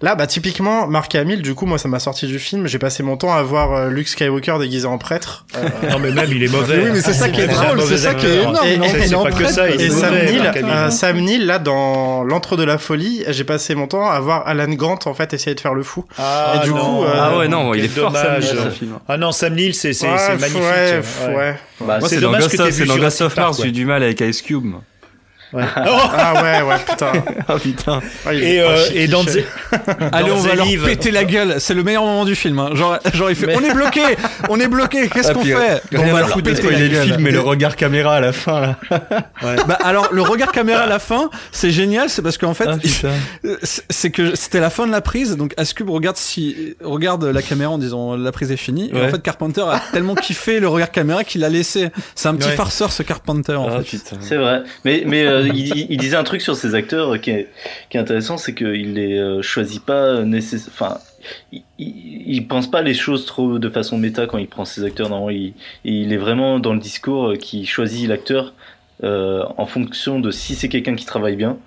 là, 0.00 0.14
bah 0.14 0.26
typiquement, 0.26 0.86
Mark 0.86 1.14
Hamill, 1.14 1.42
du 1.42 1.54
coup, 1.54 1.66
moi, 1.66 1.78
ça 1.78 1.88
m'a 1.88 1.98
sorti 1.98 2.26
du 2.26 2.38
film. 2.38 2.66
J'ai 2.66 2.78
passé 2.78 3.02
mon 3.02 3.16
temps 3.16 3.32
à 3.32 3.42
voir 3.42 3.72
euh, 3.72 3.88
Luke 3.90 4.08
Skywalker 4.08 4.56
déguisé 4.60 4.86
en 4.86 4.98
prêtre. 4.98 5.44
euh, 5.56 5.68
Non, 5.90 5.98
mais 5.98 6.10
même, 6.10 6.30
il 6.30 6.42
est 6.42 6.48
mauvais. 6.48 6.78
Oui, 6.84 6.90
mais 6.92 7.00
c'est 7.00 7.12
ça 7.12 7.28
qui 7.28 7.40
est 7.40 7.46
drôle, 7.48 7.80
c'est 7.82 7.98
ça 7.98 8.14
qui 8.14 8.26
est 8.26 8.42
énorme. 8.42 8.66
Et- 8.66 8.72
est 8.74 9.12
pas 9.12 9.30
que 9.32 9.46
ça, 9.46 9.68
il 9.68 9.74
quoi. 9.76 9.82
est 9.82 9.86
Et 9.86 9.90
Sam 9.90 10.14
Neill, 10.14 10.52
euh, 10.64 10.90
Sam 10.90 11.18
Neill, 11.20 11.46
là, 11.46 11.58
dans 11.58 12.22
l'entre 12.24 12.56
de 12.56 12.64
la 12.64 12.78
folie, 12.78 13.24
j'ai 13.28 13.44
passé 13.44 13.74
mon 13.74 13.86
temps 13.86 14.08
à 14.08 14.18
voir 14.20 14.46
Alan 14.46 14.68
Grant, 14.70 14.98
en 15.06 15.14
fait, 15.14 15.32
essayer 15.34 15.54
de 15.54 15.60
faire 15.60 15.74
le 15.74 15.82
fou. 15.82 16.04
Ah, 16.18 16.54
Et 16.62 16.64
du 16.66 16.72
non. 16.74 16.80
coup, 16.98 17.04
euh, 17.04 17.12
Ah 17.14 17.38
ouais 17.38 17.48
non, 17.48 17.74
il 17.74 17.84
est 17.84 17.88
fort 17.88 18.14
Sam. 18.16 18.40
Neill. 18.40 18.88
Ah 19.08 19.16
non, 19.16 19.32
Sam 19.32 19.54
Neill, 19.54 19.74
c'est 19.74 19.92
c'est- 19.92 20.06
Ouais, 20.06 20.16
c'est 20.18 20.40
magnifique. 20.40 20.62
ouais, 20.62 21.00
ouais. 21.28 21.34
ouais. 21.36 21.56
Bah, 21.80 21.98
Moi 21.98 22.08
c'est 22.08 22.20
dommage 22.20 22.42
Ghost 22.42 22.52
que 22.52 22.56
t'aies 22.58 22.62
of, 22.62 22.68
vu 22.68 22.74
c'est 22.74 22.80
dans 22.88 22.94
Ghost 22.96 22.98
Jurassic 23.18 23.20
of 23.26 23.36
Mars, 23.36 23.56
Park, 23.56 23.66
j'ai 23.66 23.72
du 23.72 23.84
mal 23.84 24.02
avec 24.02 24.20
Ice 24.20 24.40
Cube. 24.42 24.74
Ouais. 25.52 25.64
Ah 25.76 26.42
ouais, 26.42 26.62
ouais, 26.62 26.76
putain. 26.88 27.12
Ah 27.48 27.54
putain. 27.62 28.00
Ah, 28.26 28.32
il 28.34 28.42
Et, 28.42 28.60
euh, 28.60 28.76
et 28.94 29.06
dans. 29.06 29.22
Allez, 30.12 30.28
dans 30.30 30.36
on 30.36 30.40
va 30.40 30.50
The 30.52 30.56
leur 30.56 30.66
péter 30.84 31.10
la 31.10 31.24
gueule. 31.24 31.56
C'est 31.58 31.74
le 31.74 31.82
meilleur 31.82 32.04
moment 32.04 32.24
du 32.24 32.34
film. 32.34 32.58
hein. 32.58 32.70
Genre, 32.74 32.98
genre 33.12 33.30
il 33.30 33.36
fait, 33.36 33.46
Mais- 33.46 33.56
on 33.56 33.60
est 33.64 33.74
bloqué, 33.74 34.00
on 34.48 34.58
est 34.60 34.68
bloqué. 34.68 35.08
Qu'est-ce 35.08 35.30
Ah, 35.30 35.34
qu'on 35.34 35.42
puis, 35.42 35.52
fait 35.52 35.82
On 35.98 36.12
va 36.12 36.20
leur 36.20 36.34
péter 36.34 36.52
la 36.62 36.78
le 36.78 36.88
gueule. 36.88 37.06
film, 37.06 37.16
mais 37.20 37.30
le 37.30 37.40
regard 37.40 37.76
caméra 37.76 38.14
à 38.16 38.20
la 38.20 38.32
fin 38.32 38.60
là. 38.60 38.76
Bah 39.66 39.78
alors 39.82 40.08
le 40.12 40.22
regard 40.22 40.52
caméra 40.52 40.82
à 40.82 40.86
la 40.86 40.98
fin, 40.98 41.30
c'est 41.50 41.70
génial, 41.70 42.08
c'est 42.08 42.22
parce 42.22 42.38
qu'en 42.38 42.54
fait, 42.54 42.66
Ah, 42.68 42.76
putain. 42.76 43.10
Euh, 43.44 43.56
c'est 43.90 44.10
que 44.10 44.34
c'était 44.34 44.60
la 44.60 44.70
fin 44.70 44.86
de 44.86 44.92
la 44.92 45.00
prise, 45.00 45.36
donc 45.36 45.52
Ascube 45.56 45.90
regarde 45.90 46.16
si 46.16 46.74
regarde 46.82 47.24
la 47.24 47.42
caméra 47.42 47.70
en 47.72 47.78
disant 47.78 48.16
la 48.16 48.32
prise 48.32 48.50
est 48.52 48.56
finie. 48.56 48.90
Et 48.90 48.94
Ouais. 48.94 49.06
en 49.06 49.10
fait, 49.10 49.22
Carpenter 49.22 49.62
a 49.62 49.80
tellement 49.92 50.14
kiffé 50.14 50.60
le 50.60 50.68
regard 50.68 50.90
caméra 50.90 51.24
qu'il 51.24 51.40
l'a 51.40 51.48
laissé. 51.48 51.90
C'est 52.14 52.28
un 52.28 52.34
petit 52.34 52.48
Ouais. 52.48 52.54
farceur 52.56 52.90
ce 52.92 53.02
Carpenter 53.02 53.54
en 53.54 53.68
Ah 53.68 53.78
fait. 53.82 53.96
putain. 53.98 54.16
C'est 54.20 54.36
vrai. 54.36 54.62
Mais, 54.84 55.02
mais 55.06 55.24
euh, 55.26 55.41
il, 55.46 55.96
disait 55.96 56.16
un 56.16 56.24
truc 56.24 56.40
sur 56.40 56.56
ces 56.56 56.74
acteurs 56.74 57.20
qui 57.20 57.30
est, 57.30 57.48
intéressant, 57.94 58.36
c'est 58.36 58.54
qu'il 58.54 58.94
les 58.94 59.18
euh, 59.18 59.42
choisit 59.42 59.84
pas 59.84 60.22
nécessairement. 60.22 60.72
Enfin, 60.74 60.98
il, 61.52 61.62
il, 61.78 62.46
pense 62.48 62.70
pas 62.70 62.82
les 62.82 62.94
choses 62.94 63.26
trop 63.26 63.58
de 63.58 63.68
façon 63.68 63.98
méta 63.98 64.26
quand 64.26 64.38
il 64.38 64.48
prend 64.48 64.64
ses 64.64 64.84
acteurs. 64.84 65.08
Non, 65.08 65.30
il, 65.30 65.54
il 65.84 66.12
est 66.12 66.16
vraiment 66.16 66.58
dans 66.58 66.72
le 66.72 66.80
discours 66.80 67.34
qui 67.38 67.66
choisit 67.66 68.08
l'acteur 68.08 68.52
euh, 69.04 69.44
en 69.56 69.66
fonction 69.66 70.20
de 70.20 70.30
si 70.30 70.54
c'est 70.54 70.68
quelqu'un 70.68 70.94
qui 70.94 71.04
travaille 71.04 71.36
bien. 71.36 71.58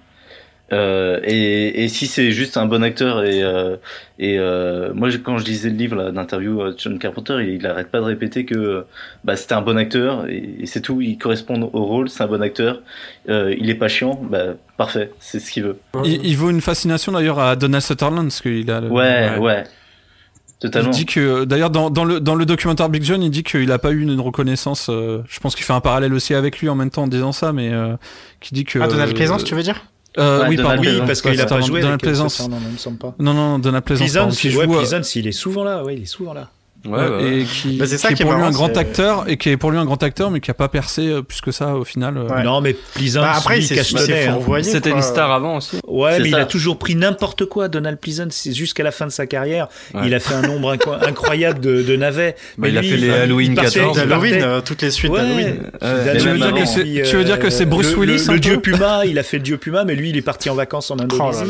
Euh, 0.74 1.20
et, 1.24 1.84
et 1.84 1.88
si 1.90 2.08
c'est 2.08 2.32
juste 2.32 2.58
un 2.58 2.66
bon 2.66 2.82
acteur 2.82 3.24
et, 3.24 3.44
euh, 3.44 3.76
et 4.18 4.40
euh, 4.40 4.92
moi 4.96 5.10
quand 5.24 5.38
je 5.38 5.46
lisais 5.46 5.70
le 5.70 5.76
livre 5.76 6.10
d'interview 6.10 6.60
euh, 6.60 6.72
de 6.72 6.80
John 6.80 6.98
Carpenter 6.98 7.36
il, 7.42 7.50
il 7.50 7.68
arrête 7.68 7.92
pas 7.92 8.00
de 8.00 8.06
répéter 8.06 8.46
que 8.46 8.56
euh, 8.56 8.82
bah, 9.24 9.36
c'était 9.36 9.54
un 9.54 9.62
bon 9.62 9.78
acteur 9.78 10.28
et, 10.28 10.56
et 10.62 10.66
c'est 10.66 10.82
tout 10.82 11.02
il 11.02 11.20
correspond 11.20 11.70
au 11.72 11.86
rôle 11.86 12.10
c'est 12.10 12.24
un 12.24 12.28
bon 12.28 12.42
acteur 12.42 12.82
euh, 13.30 13.54
il 13.60 13.70
est 13.70 13.76
pas 13.76 13.88
chiant 13.90 14.20
bah 14.28 14.56
parfait 14.76 15.12
c'est 15.20 15.40
ce 15.40 15.52
qu'il 15.52 15.66
veut 15.66 15.78
Il, 16.04 16.26
il 16.26 16.36
vaut 16.36 16.50
une 16.50 16.62
fascination 16.62 17.12
d'ailleurs 17.12 17.38
à 17.38 17.56
Donald 17.56 17.84
Sutherland 17.84 18.26
parce 18.26 18.42
qu'il 18.42 18.72
a. 18.72 18.82
le- 18.82 18.90
ouais 18.90 19.38
ouais, 19.38 19.64
Il 19.68 20.54
totalement 20.62 20.90
dit 20.90 21.06
que 21.06 21.44
d'ailleurs 21.46 21.70
dans, 21.70 21.92
dans 21.92 22.06
le 22.06 22.20
dans 22.20 22.34
le 22.34 22.46
documentaire 22.48 22.90
Big 22.90 23.04
John, 23.04 23.22
il 23.22 23.30
dit 23.30 23.44
qu'il 23.44 23.72
a 23.72 23.78
pas 23.78 23.92
eu 23.92 24.02
une 24.02 24.20
reconnaissance. 24.20 24.88
euh, 24.90 25.22
je 25.28 25.40
pense 25.40 25.54
qu'il 25.56 25.64
fait 25.64 25.74
un 25.74 25.80
parallèle 25.82 26.14
aussi 26.14 26.34
avec 26.34 26.58
lui 26.60 26.70
en 26.70 26.76
même 26.76 26.90
temps 26.90 27.04
en 27.04 27.08
disant 27.08 27.34
ça, 27.34 27.54
mais 27.54 27.72
euh, 27.72 27.96
qui 28.40 28.56
dit 28.56 28.64
que. 28.64 28.80
Ah, 28.80 28.88
Donald 28.88 29.14
Pleasance, 29.14 29.44
tu 29.44 29.54
veux 29.54 29.62
dire? 29.62 29.86
Euh, 30.18 30.42
Ouais, 30.42 30.50
Oui, 30.50 30.58
pardon. 30.58 30.82
Oui, 30.82 31.02
parce 31.06 31.22
qu'il 31.22 31.40
a 31.40 31.46
pas 31.46 31.62
joué 31.62 31.82
Donald. 31.82 32.02
Sutherland, 32.02 32.50
non, 32.50 32.58
il. 32.60 33.16
Non, 33.20 33.34
non, 33.34 33.60
Donald 33.60 33.84
Pleasance, 33.84 34.38
qui 34.38 34.48
ouais, 34.48 34.66
joue, 34.66 34.74
euh, 34.74 34.78
Pleasance, 34.78 35.16
il 35.16 35.28
est 35.28 35.32
souvent 35.32 35.64
là, 35.64 35.84
ouais, 35.84 35.96
il 35.96 36.04
est 36.04 36.06
souvent 36.06 36.34
là. 36.34 36.50
Ouais, 36.86 37.08
ouais, 37.08 37.40
et 37.40 37.44
qui, 37.44 37.78
Bah, 37.78 37.86
c'est 37.88 37.98
ça 37.98 38.10
qui 38.10 38.16
qui 38.16 38.22
est 38.22 38.26
est 38.26 38.30
pour 38.30 38.38
lui 38.38 38.44
un 38.46 38.52
grand 38.52 38.76
acteur 38.78 39.26
et 39.28 39.38
qui 39.38 39.50
est 39.50 39.58
pour 39.58 39.72
lui 39.72 39.78
un 39.80 39.86
grand 39.86 40.02
acteur 40.04 40.30
mais 40.32 40.40
qui 40.40 40.52
a 40.52 40.54
pas 40.54 40.68
percé 40.68 41.08
euh, 41.08 41.22
plus 41.22 41.42
que 41.42 41.52
ça 41.52 41.76
au 41.76 41.84
final. 41.84 42.18
euh. 42.18 42.28
Ouais. 42.28 42.44
Non, 42.44 42.62
mais 42.62 42.74
Pleasance, 42.74 43.24
Bah, 43.24 43.34
après, 43.36 43.60
il 43.60 43.64
s'est 43.66 43.80
hein. 43.80 44.40
C'était 44.64 44.92
une 44.92 45.02
star 45.02 45.32
avant 45.32 45.58
aussi. 45.58 45.80
Ouais, 45.88 46.14
C'est 46.18 46.24
mais 46.24 46.30
il 46.30 46.36
a 46.36 46.46
toujours 46.46 46.78
pris 46.78 46.96
n'importe 46.96 47.46
quoi, 47.46 47.68
Donald 47.68 47.98
Pleasance. 48.00 48.34
C'est 48.34 48.54
jusqu'à 48.54 48.84
la 48.84 48.92
fin 48.92 49.06
de 49.06 49.12
sa 49.12 49.26
carrière. 49.26 49.68
Ouais. 49.94 50.02
Il 50.06 50.14
a 50.14 50.20
fait 50.20 50.34
un 50.36 50.42
nombre 50.44 50.76
incroyable 51.06 51.60
de, 51.60 51.82
de 51.82 51.96
navets. 51.96 52.36
Bah, 52.58 52.68
Mais 52.68 52.70
il 52.70 52.78
a 52.78 52.82
fait 52.84 52.98
les 52.98 53.10
Halloween 53.10 53.52
il 53.52 53.56
partait- 53.56 53.80
14. 53.80 53.98
il 53.98 54.08
D'Halloween, 54.08 54.32
partait- 54.32 54.46
euh, 54.48 54.62
toutes 54.62 54.82
les 54.82 54.92
suites 54.92 55.12
d'Halloween. 55.12 55.60
Tu 55.82 57.16
veux 57.16 57.24
dire 57.24 57.40
que 57.40 57.50
c'est- 57.50 57.64
euh, 57.64 57.66
Bruce 57.68 57.96
Willis, 57.96 58.26
Le, 58.30 58.40
dieu 58.40 58.60
Puma, 58.60 59.06
il 59.06 59.18
a 59.20 59.24
fait 59.24 59.38
le 59.38 59.44
dieu 59.44 59.58
Puma, 59.58 59.84
mais 59.86 59.96
lui, 59.96 60.10
il 60.10 60.18
est 60.18 60.22
parti 60.22 60.50
en 60.50 60.56
vacances 60.56 60.92
en 60.92 60.98
Oh 60.98 61.02
Indonésie. 61.02 61.44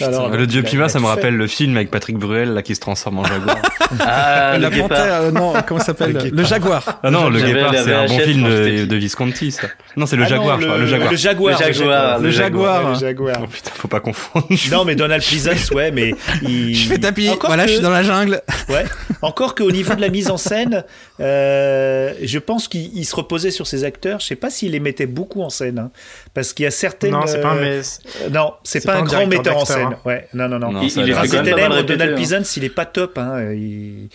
le 0.00 0.46
dieu 0.46 0.62
Puma, 0.62 0.88
ça 0.88 1.00
me 1.00 1.06
rappelle 1.06 1.36
le 1.36 1.46
film 1.46 1.76
avec 1.76 1.90
Patrick 1.90 2.16
Bruel 2.18 2.52
là 2.54 2.62
qui 2.62 2.74
se 2.74 2.80
transforme 2.80 3.18
en 3.18 3.24
jaguar. 3.24 3.58
ah 4.52 4.58
la 4.58 4.68
le 4.68 4.74
guépard 4.74 4.88
panthère, 4.88 5.14
euh, 5.22 5.30
non, 5.30 5.52
comment 5.66 5.80
ça 5.80 5.86
s'appelle 5.86 6.12
Le 6.12 6.30
Le, 6.30 6.44
jaguar. 6.44 7.00
Ah 7.02 7.10
non, 7.10 7.28
le 7.28 7.40
guépard, 7.40 7.72
c'est 7.74 7.92
un 7.94 8.06
bon 8.06 8.18
film 8.18 8.44
de, 8.44 8.84
de 8.84 8.96
Visconti, 8.96 9.50
ça. 9.52 9.68
Non, 9.96 10.06
c'est 10.06 10.16
le 10.16 10.24
Ah 10.24 10.30
non, 10.30 10.36
jaguar, 10.36 10.60
je 10.60 10.66
crois, 10.66 10.78
le 10.78 10.86
jaguar. 10.86 11.10
Le 11.10 11.16
jaguar. 11.16 11.52
Le 11.52 11.56
jaguar, 11.56 12.18
Le 12.18 12.24
le 12.24 12.30
jaguar. 12.30 12.92
Le 12.92 12.98
jaguar. 12.98 13.36
Oh 13.42 13.46
putain, 13.46 13.70
faut 13.74 13.88
pas 13.88 14.00
confondre. 14.00 14.46
Non, 14.70 14.84
mais 14.84 14.94
Donald 14.96 15.22
Pleasance, 15.22 15.70
ouais, 15.70 15.90
mais 15.90 16.14
il... 16.42 16.74
Je 16.76 16.88
fais 16.88 16.98
tapis. 16.98 17.28
Encore 17.28 17.48
Voilà, 17.50 17.64
que- 17.64 17.68
je 17.70 17.74
suis 17.74 17.82
dans 17.82 17.90
la 17.90 18.02
jungle. 18.02 18.40
Ouais. 18.68 18.84
Encore 19.22 19.54
qu'au 19.54 19.70
niveau 19.70 19.94
de 19.94 20.00
la 20.00 20.08
mise 20.08 20.28
en 20.28 20.36
scène, 20.36 20.82
euh, 21.20 22.12
je 22.22 22.38
pense 22.40 22.66
qu'il 22.66 22.90
il 22.96 23.04
se 23.04 23.14
reposait 23.14 23.52
sur 23.52 23.66
ses 23.66 23.84
acteurs. 23.84 24.18
Je 24.20 24.26
sais 24.26 24.34
pas 24.36 24.50
s'il 24.50 24.72
les 24.72 24.80
mettait 24.80 25.06
beaucoup 25.06 25.42
en 25.42 25.50
scène, 25.50 25.78
hein, 25.78 25.90
parce 26.36 26.52
qu'il 26.52 26.62
y 26.64 26.66
a 26.66 26.70
certaines. 26.70 27.10
Non, 27.12 27.26
c'est 27.26 27.40
pas 27.40 27.52
un 27.52 27.56
euh, 27.56 27.82
mais- 28.20 28.28
Non, 28.30 28.52
c'est 28.62 28.78
c'est 28.80 28.86
pas, 28.86 28.92
pas 28.92 28.98
un 28.98 29.02
un 29.02 29.04
grand 29.06 29.26
metteur 29.26 29.56
en 29.56 29.64
scène. 29.64 29.88
hein. 29.94 29.98
Ouais, 30.04 30.28
non, 30.34 30.48
non, 30.48 30.58
non. 30.58 30.80
Il, 30.82 30.88
il 30.88 31.12
Prince 31.12 31.30
des 31.30 31.42
Ténèbres, 31.42 31.82
Donald 31.82 32.12
hein. 32.12 32.14
Pleasance, 32.14 32.56
il 32.58 32.62
est 32.64 32.68
pas 32.68 32.84
top. 32.84 33.16
Hein. 33.18 33.52
Il, 33.54 34.08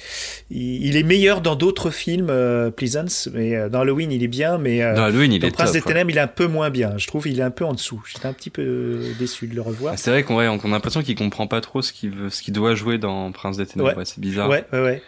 il, 0.51 0.85
il 0.85 0.95
est 0.97 1.03
meilleur 1.03 1.41
dans 1.41 1.55
d'autres 1.55 1.89
films, 1.89 2.27
euh, 2.29 2.69
Pleasance, 2.69 3.27
mais 3.33 3.55
euh, 3.55 3.69
dans 3.69 3.81
Halloween, 3.81 4.11
il 4.11 4.23
est 4.23 4.27
bien, 4.27 4.57
mais 4.59 4.83
euh, 4.83 4.95
Dans 4.95 5.03
Halloween, 5.05 5.33
il 5.33 5.39
dans 5.39 5.47
est 5.47 5.51
Prince 5.51 5.67
top. 5.69 5.73
des 5.73 5.79
ouais. 5.81 5.87
Ténèbres, 5.87 6.11
il 6.11 6.17
est 6.17 6.21
un 6.21 6.27
peu 6.27 6.45
moins 6.47 6.69
bien. 6.69 6.93
Je 6.97 7.07
trouve 7.07 7.27
il 7.27 7.39
est 7.39 7.43
un 7.43 7.49
peu 7.51 7.65
en 7.65 7.73
dessous. 7.73 8.01
J'étais 8.07 8.27
un 8.27 8.33
petit 8.33 8.51
peu 8.51 8.99
déçu 9.19 9.47
de 9.47 9.55
le 9.55 9.61
revoir. 9.61 9.93
Ah, 9.95 9.97
C'est 9.97 10.11
vrai 10.11 10.21
qu'on 10.23 10.37
ouais, 10.37 10.47
on 10.47 10.57
a 10.59 10.67
l'impression 10.69 11.01
qu'il 11.01 11.15
comprend 11.15 11.47
pas 11.47 11.59
trop 11.59 11.81
ce 11.81 11.91
qu'il 11.91 12.11
veut, 12.11 12.29
ce 12.29 12.43
qu'il 12.43 12.53
doit 12.53 12.75
jouer 12.75 12.99
dans 12.99 13.31
Prince 13.31 13.57
des 13.57 13.65
Ténèbres. 13.65 13.89
Ouais. 13.89 13.97
Ouais, 13.97 14.05
c'est 14.05 14.19
bizarre. 14.19 14.47
Ouais, 14.47 14.63
ouais, 14.71 15.01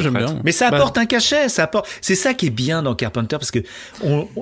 j'aime 0.00 0.14
bien. 0.14 0.40
Mais 0.44 0.52
ça 0.52 0.70
Bah- 0.70 0.76
apporte 0.76 0.98
un 0.98 1.06
cachet, 1.06 1.48
ça 1.48 1.64
apporte. 1.64 1.88
C'est 2.00 2.14
ça 2.14 2.32
qui 2.32 2.46
est 2.46 2.50
bien 2.50 2.82
dans 2.84 2.94
Carpenter 2.94 3.36
parce 3.38 3.50
que 3.50 3.58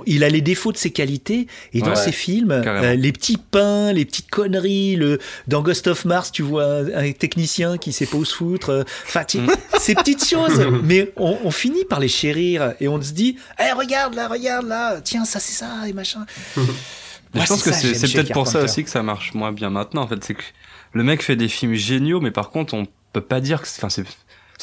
il 0.07 0.25
a 0.25 0.29
les 0.29 0.41
défauts 0.43 0.73
de 0.73 0.77
ses 0.77 0.91
qualités 0.91 1.47
et 1.73 1.81
dans 1.81 1.95
Ses 2.05 2.13
films, 2.13 2.51
euh, 2.53 2.95
les 2.95 3.13
petits 3.13 3.37
pains, 3.39 3.93
les 3.93 4.05
petites 4.05 4.31
conneries, 4.31 4.97
le 4.97 5.19
dans 5.49 5.63
Ghost 5.63 5.87
of 5.87 6.05
Mars, 6.05 6.33
tu 6.33 6.43
vois 6.43 6.65
un, 6.65 6.87
un 7.09 7.13
technicien 7.13 7.79
qui 7.79 7.93
sait 7.93 8.07
pas 8.07 8.17
où 8.17 8.25
se 8.25 8.35
foutre. 8.35 8.71
euh, 8.71 8.83
Enfin, 9.07 9.25
tu- 9.25 9.39
Mm. 9.39 9.51
ces 9.79 9.95
petites 9.95 10.25
choses, 10.29 10.61
mais 10.85 11.13
on, 11.17 11.39
on 11.45 11.51
finit 11.51 11.85
par 11.85 12.01
les 12.01 12.09
chérir 12.09 12.75
et 12.81 12.89
on 12.89 13.01
se 13.03 13.13
dit, 13.13 13.37
eh 13.59 13.73
regarde 13.73 14.15
là, 14.15 14.29
regarde 14.29 14.67
là, 14.67 15.01
tiens 15.03 15.25
ça 15.25 15.41
c'est 15.41 15.53
ça 15.55 15.89
et 15.89 15.93
machin. 15.93 16.25
Mais 17.35 17.41
Ouais, 17.41 17.47
je 17.47 17.49
pense 17.49 17.63
que 17.63 17.73
c'est 17.73 18.13
peut-être 18.13 18.33
pour 18.35 18.47
ça 18.47 18.63
aussi 18.63 18.85
que 18.85 18.91
ça 18.91 19.03
marche 19.03 19.33
moins 19.33 19.53
bien 19.53 19.71
maintenant. 19.71 20.03
En 20.03 20.07
fait, 20.07 20.23
c'est 20.23 20.35
que 20.35 20.43
le 20.93 21.03
mec 21.03 21.23
fait 21.23 21.35
des 21.35 21.49
films 21.49 21.73
géniaux, 21.75 22.21
mais 22.21 22.31
par 22.31 22.51
contre, 22.51 22.75
on 22.75 22.87
peut 23.15 23.23
pas 23.23 23.41
dire 23.41 23.63
que, 23.63 23.69
enfin, 23.79 23.89
c'est 23.89 24.05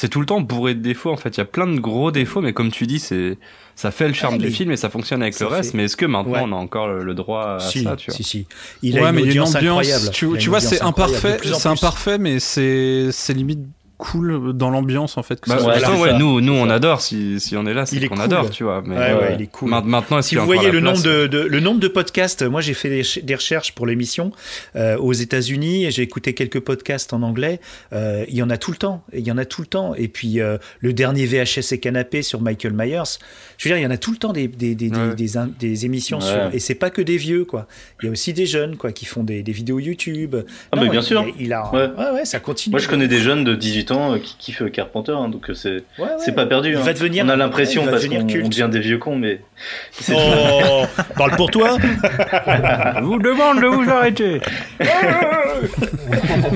c'est 0.00 0.08
tout 0.08 0.20
le 0.20 0.24
temps 0.24 0.40
bourré 0.40 0.74
de 0.74 0.80
défauts. 0.80 1.10
En 1.12 1.16
fait, 1.18 1.36
il 1.36 1.38
y 1.38 1.40
a 1.42 1.44
plein 1.44 1.66
de 1.66 1.78
gros 1.78 2.10
défauts, 2.10 2.40
mais 2.40 2.54
comme 2.54 2.70
tu 2.70 2.86
dis, 2.86 2.98
c'est 2.98 3.36
ça 3.76 3.90
fait 3.90 4.08
le 4.08 4.14
charme 4.14 4.34
Ouais, 4.36 4.40
du 4.40 4.50
film 4.50 4.70
et 4.72 4.76
ça 4.78 4.88
fonctionne 4.88 5.20
avec 5.20 5.34
ça 5.34 5.44
le 5.44 5.50
reste. 5.50 5.72
fait- 5.72 5.76
Mais 5.76 5.84
est-ce 5.84 5.96
que 5.98 6.06
maintenant 6.06 6.32
Ouais. 6.32 6.40
on 6.42 6.52
a 6.52 6.56
encore 6.56 6.88
le, 6.88 7.04
le 7.04 7.14
droit 7.14 7.56
à 7.56 7.60
si, 7.60 7.82
ça, 7.84 7.96
tu 7.96 8.06
vois 8.10 8.16
si, 8.16 8.22
si. 8.22 8.46
Il 8.82 8.98
a 8.98 9.02
ouais, 9.02 9.10
une 9.10 9.16
a 9.18 9.20
ambiance. 9.20 9.54
incroyable. 9.56 10.10
Tu, 10.10 10.24
vois, 10.48 10.60
c'est 10.60 10.80
imparfait, 10.80 11.38
c'est 11.44 11.66
imparfait, 11.68 12.16
mais 12.16 12.40
c'est 12.40 13.08
c'est 13.12 13.34
limite 13.34 13.60
cool 14.00 14.52
dans 14.54 14.70
l'ambiance 14.70 15.18
en 15.18 15.22
fait. 15.22 15.40
que 15.40 15.48
Bah, 15.50 15.58
ouais, 15.62 16.00
ouais, 16.00 16.18
nous, 16.18 16.40
nous, 16.40 16.54
on 16.54 16.68
adore. 16.70 17.00
Si, 17.02 17.38
si 17.38 17.56
on 17.56 17.66
est 17.66 17.74
là, 17.74 17.84
Il 17.92 17.98
c'est 17.98 18.04
est 18.04 18.08
qu'on 18.08 18.14
cool. 18.16 18.24
adore, 18.24 18.50
tu 18.50 18.64
vois. 18.64 18.82
Mais 18.84 18.96
Ouais, 18.96 19.12
ouais, 19.12 19.34
il 19.38 19.42
est 19.42 19.46
cool. 19.46 19.70
ma- 19.70 19.82
Maintenant, 19.82 20.18
est-ce 20.18 20.30
Si 20.30 20.36
a 20.36 20.40
vous 20.40 20.46
voyez 20.46 20.70
le 20.70 20.80
nombre 20.80 21.02
de, 21.02 21.26
de- 21.26 21.40
le 21.42 21.60
nombre 21.60 21.78
de 21.80 21.88
podcasts, 21.88 22.42
moi 22.42 22.60
j'ai 22.60 22.74
fait 22.74 22.88
des, 22.88 23.04
ch- 23.04 23.24
des 23.24 23.34
recherches 23.34 23.72
pour 23.74 23.86
l'émission 23.86 24.32
euh, 24.76 24.96
aux 24.96 25.12
États-Unis 25.12 25.84
et 25.84 25.90
j'ai 25.90 26.02
écouté 26.02 26.32
quelques 26.34 26.60
podcasts 26.60 27.12
en 27.12 27.22
anglais. 27.22 27.60
Euh, 27.92 28.24
il 28.28 28.34
y 28.34 28.42
en 28.42 28.50
a 28.50 28.56
tout 28.56 28.70
le 28.70 28.76
temps, 28.78 29.04
il 29.12 29.26
y 29.26 29.30
en 29.30 29.38
a 29.38 29.44
tout 29.44 29.60
le 29.60 29.66
temps. 29.66 29.94
Et 29.94 30.08
puis 30.08 30.40
euh, 30.40 30.56
le 30.80 30.92
dernier 30.92 31.26
VHS 31.26 31.72
et 31.72 31.78
canapé 31.78 32.22
sur 32.22 32.40
Michael 32.40 32.72
Myers. 32.72 33.18
Je 33.58 33.68
veux 33.68 33.74
dire, 33.74 33.78
il 33.78 33.84
y 33.84 33.86
en 33.86 33.90
a 33.90 33.98
tout 33.98 34.10
le 34.12 34.16
temps 34.16 34.32
des 34.32 34.48
des, 34.48 34.74
des, 34.74 34.88
des- 34.88 34.96
Ouais. 34.98 35.14
des, 35.14 35.36
in- 35.36 35.50
des 35.60 35.84
émissions 35.86 36.18
Ouais. 36.18 36.24
sur. 36.24 36.50
Et 36.54 36.58
c'est 36.58 36.74
pas 36.74 36.90
que 36.90 37.02
des 37.02 37.16
vieux 37.18 37.44
quoi. 37.44 37.66
Il 38.02 38.06
y 38.06 38.08
a 38.08 38.12
aussi 38.12 38.32
des 38.32 38.46
jeunes 38.46 38.76
quoi 38.76 38.92
qui 38.92 39.04
font 39.04 39.22
des, 39.22 39.42
des 39.42 39.52
vidéos 39.52 39.78
YouTube. 39.78 40.36
Ah, 40.72 40.76
mais 40.80 40.88
bien 40.88 41.00
il- 41.00 41.04
sûr. 41.06 41.24
Il, 41.38 41.52
a, 41.52 41.70
Ouais. 41.72 41.88
ouais. 41.98 42.10
ouais, 42.14 42.24
ça 42.24 42.40
continue. 42.40 42.72
Moi, 42.72 42.80
je 42.80 42.88
connais 42.88 43.08
des 43.08 43.18
jeunes 43.18 43.44
de 43.44 43.54
18 43.54 43.89
ans 43.92 44.14
euh, 44.14 44.18
qui 44.18 44.36
kiffent 44.38 44.70
Carpenter, 44.70 45.12
hein, 45.12 45.28
donc 45.28 45.50
euh, 45.50 45.54
c'est 45.54 45.70
Ouais, 45.70 45.82
ouais. 46.04 46.06
c'est 46.18 46.34
pas 46.34 46.46
perdu. 46.46 46.70
Il 46.70 46.76
hein. 46.76 46.80
va 46.82 46.92
devenir- 46.92 47.24
on 47.24 47.28
a 47.28 47.36
l'impression 47.36 47.84
parce 47.86 48.06
qu'on 48.06 48.22
devient 48.24 48.68
des 48.70 48.80
vieux 48.80 48.98
cons, 48.98 49.16
mais 49.16 49.40
Oh, 50.12 50.82
parle 51.16 51.36
pour 51.36 51.50
toi. 51.50 51.76
Je 51.80 53.00
vous 53.02 53.18
demande 53.18 53.60
de 53.60 53.66
vous 53.66 53.90
arrêter. 53.90 54.40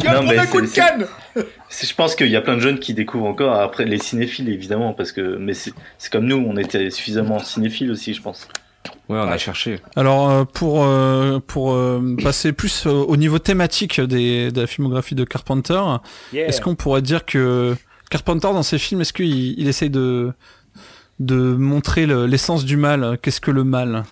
Non, 0.05 0.65
canne. 0.75 1.07
je 1.37 1.95
pense 1.95 2.15
qu'il 2.15 2.29
y 2.29 2.37
a 2.37 2.41
plein 2.41 2.55
de 2.55 2.61
jeunes 2.61 2.79
qui 2.79 2.95
découvrent 2.95 3.27
encore 3.27 3.55
après 3.61 3.85
les 3.85 3.99
cinéphiles 3.99 4.49
évidemment 4.49 4.93
parce 4.95 5.13
que 5.13 5.37
mais 5.37 5.53
c'est 5.55 5.73
c'est 5.99 6.11
comme 6.13 6.25
nous, 6.27 6.43
on 6.49 6.57
était 6.57 6.91
suffisamment 6.91 7.39
cinéphiles 7.39 7.91
aussi, 7.91 8.15
je 8.15 8.23
pense. 8.23 8.49
Ouais, 9.09 9.19
on 9.19 9.29
a 9.29 9.39
cherché. 9.39 9.81
Alors 9.97 10.31
euh, 10.31 10.45
pour 10.45 10.85
euh, 10.85 11.39
pour 11.47 11.73
euh, 11.75 12.17
passer 12.23 12.53
plus 12.53 12.87
au 12.87 13.17
niveau 13.17 13.39
thématique 13.39 14.01
des, 14.01 14.51
de 14.51 14.61
la 14.63 14.67
filmographie 14.67 15.15
de 15.15 15.25
Carpenter, 15.25 15.81
est-ce 16.49 16.61
qu'on 16.61 16.75
pourrait 16.75 17.03
dire 17.03 17.25
que 17.25 17.75
Carpenter 18.11 18.49
dans 18.53 18.63
ses 18.63 18.79
films, 18.79 19.01
est-ce 19.01 19.13
qu'il 19.13 19.59
il 19.59 19.69
essaye 19.69 19.91
de 19.91 20.33
de 21.21 21.37
montrer 21.55 22.07
le- 22.07 22.27
l'essence 22.27 22.65
du 22.65 22.77
mal? 22.77 23.19
Qu'est-ce 23.23 23.41
que 23.41 23.51
le 23.51 23.65
mal? 23.65 24.05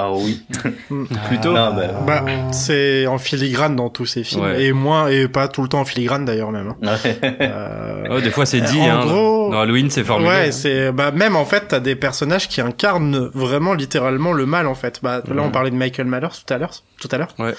Ah 0.00 0.12
oui. 0.12 0.40
Plutôt. 1.28 1.52
Bah, 1.54 1.74
Bah, 2.06 2.24
c'est 2.52 3.06
en 3.08 3.18
filigrane 3.18 3.74
dans 3.74 3.88
tous 3.90 4.06
ces 4.06 4.22
films 4.22 4.44
Ouais. 4.44 4.62
et 4.64 4.72
moins 4.72 5.08
et 5.08 5.26
pas 5.26 5.48
tout 5.48 5.60
le 5.62 5.68
temps 5.68 5.80
en 5.80 5.84
filigrane 5.84 6.24
d'ailleurs 6.24 6.52
même. 6.52 6.74
hein. 6.82 6.94
ouais. 7.04 7.18
Euh, 7.40 8.08
Ouais, 8.14 8.22
des 8.22 8.30
fois, 8.30 8.46
c'est 8.46 8.60
dit. 8.60 8.80
en 8.80 9.00
hein, 9.00 9.04
gros- 9.04 9.50
dans 9.50 9.58
Halloween, 9.60 9.90
c'est 9.90 10.04
formulé. 10.04 10.28
Ouais, 10.30 10.52
c'est 10.52 10.92
bah 10.92 11.10
même 11.10 11.34
en 11.34 11.44
fait 11.44 11.64
t'as 11.68 11.80
des 11.80 11.96
personnages 11.96 12.46
qui 12.48 12.60
incarnent 12.60 13.28
vraiment 13.34 13.74
littéralement 13.74 14.32
le 14.32 14.46
mal 14.46 14.66
en 14.68 14.74
fait. 14.76 15.00
Bah 15.02 15.20
là 15.26 15.42
on 15.42 15.46
Ouais. 15.46 15.50
parlait 15.50 15.70
de 15.70 15.76
Michael 15.76 16.06
Myers 16.06 16.28
tout 16.46 16.54
à 16.54 16.58
l'heure, 16.58 16.70
tout 17.00 17.08
à 17.10 17.18
l'heure. 17.18 17.34
Ouais. 17.40 17.54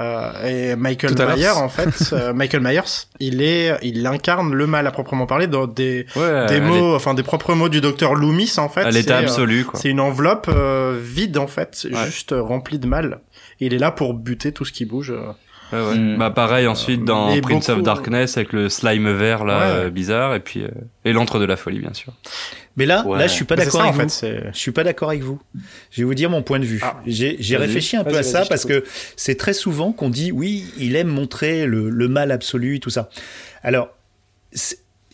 Euh, 0.00 0.72
et 0.72 0.76
Michael. 0.76 1.14
Myers 1.36 1.50
en 1.50 1.68
fait, 1.68 2.12
euh, 2.12 2.32
Michael 2.34 2.62
Myers, 2.62 3.06
il 3.20 3.40
est, 3.42 3.78
il 3.82 4.04
incarne 4.06 4.52
le 4.52 4.66
mal 4.66 4.86
à 4.88 4.90
proprement 4.90 5.26
parler 5.26 5.46
dans 5.46 5.68
des 5.68 6.06
Ouais, 6.16 6.46
des 6.46 6.60
mots, 6.60 6.96
enfin 6.96 7.14
des 7.14 7.22
propres 7.22 7.54
mots 7.54 7.68
du 7.68 7.80
docteur 7.80 8.14
Loomis 8.16 8.54
en 8.58 8.68
fait. 8.68 8.80
à 8.80 8.90
l'état 8.90 9.18
c'est, 9.18 9.22
euh, 9.24 9.28
absolu, 9.28 9.64
quoi. 9.64 9.78
C'est 9.78 9.90
une 9.90 10.00
enveloppe 10.00 10.48
euh, 10.52 10.98
vide 11.00 11.38
en 11.38 11.46
fait, 11.46 11.86
Ouais. 11.92 12.06
juste 12.06 12.32
euh, 12.32 12.42
remplie 12.42 12.80
de 12.80 12.88
mal. 12.88 13.20
Et 13.60 13.66
il 13.66 13.74
est 13.74 13.78
là 13.78 13.92
pour 13.92 14.14
buter 14.14 14.50
tout 14.50 14.64
ce 14.64 14.72
qui 14.72 14.84
bouge. 14.84 15.14
Euh. 15.72 15.82
Ouais, 15.90 15.92
ouais. 15.92 15.98
Mm. 15.98 16.18
Bah 16.18 16.30
pareil 16.30 16.66
ensuite 16.66 17.04
dans 17.04 17.30
Et 17.30 17.40
Prince 17.40 17.68
of 17.68 17.82
Darkness 17.82 18.36
avec 18.36 18.52
le 18.52 18.68
slime 18.68 19.10
vert 19.12 19.44
là 19.44 19.58
Ouais. 19.58 19.84
euh, 19.86 19.90
bizarre 19.90 20.34
et 20.34 20.40
puis 20.40 20.62
euh, 20.62 20.68
et 21.04 21.12
l'antre 21.12 21.38
de 21.38 21.44
la 21.44 21.56
folie 21.56 21.80
bien 21.80 21.92
sûr. 21.94 22.12
Mais 22.76 22.86
là, 22.86 23.06
Ouais. 23.06 23.18
là, 23.20 23.28
je 23.28 23.32
suis 23.32 23.44
pas 23.44 23.54
d'accord 23.54 23.82
avec 23.82 23.94
en 23.94 24.02
vous. 24.02 24.08
fait, 24.08 24.50
Je 24.52 24.58
suis 24.58 24.72
pas 24.72 24.82
d'accord 24.82 25.10
avec 25.10 25.22
vous. 25.22 25.40
Je 25.92 26.00
vais 26.00 26.04
vous 26.04 26.14
dire 26.14 26.28
mon 26.28 26.42
point 26.42 26.58
de 26.58 26.64
vue. 26.64 26.80
Ah. 26.82 26.96
J'ai 27.06 27.56
réfléchi 27.56 27.96
un 27.96 28.02
peu 28.02 28.16
à 28.16 28.24
ça 28.24 28.44
parce 28.48 28.64
que 28.64 28.82
c'est 29.16 29.36
très 29.36 29.52
souvent 29.54 29.92
qu'on 29.92 30.10
dit 30.10 30.32
oui, 30.32 30.64
il 30.78 30.96
aime 30.96 31.06
montrer 31.08 31.66
le, 31.66 31.88
le 31.88 32.08
mal 32.08 32.32
absolu, 32.32 32.80
tout 32.80 32.90
ça. 32.90 33.10
Alors, 33.62 33.90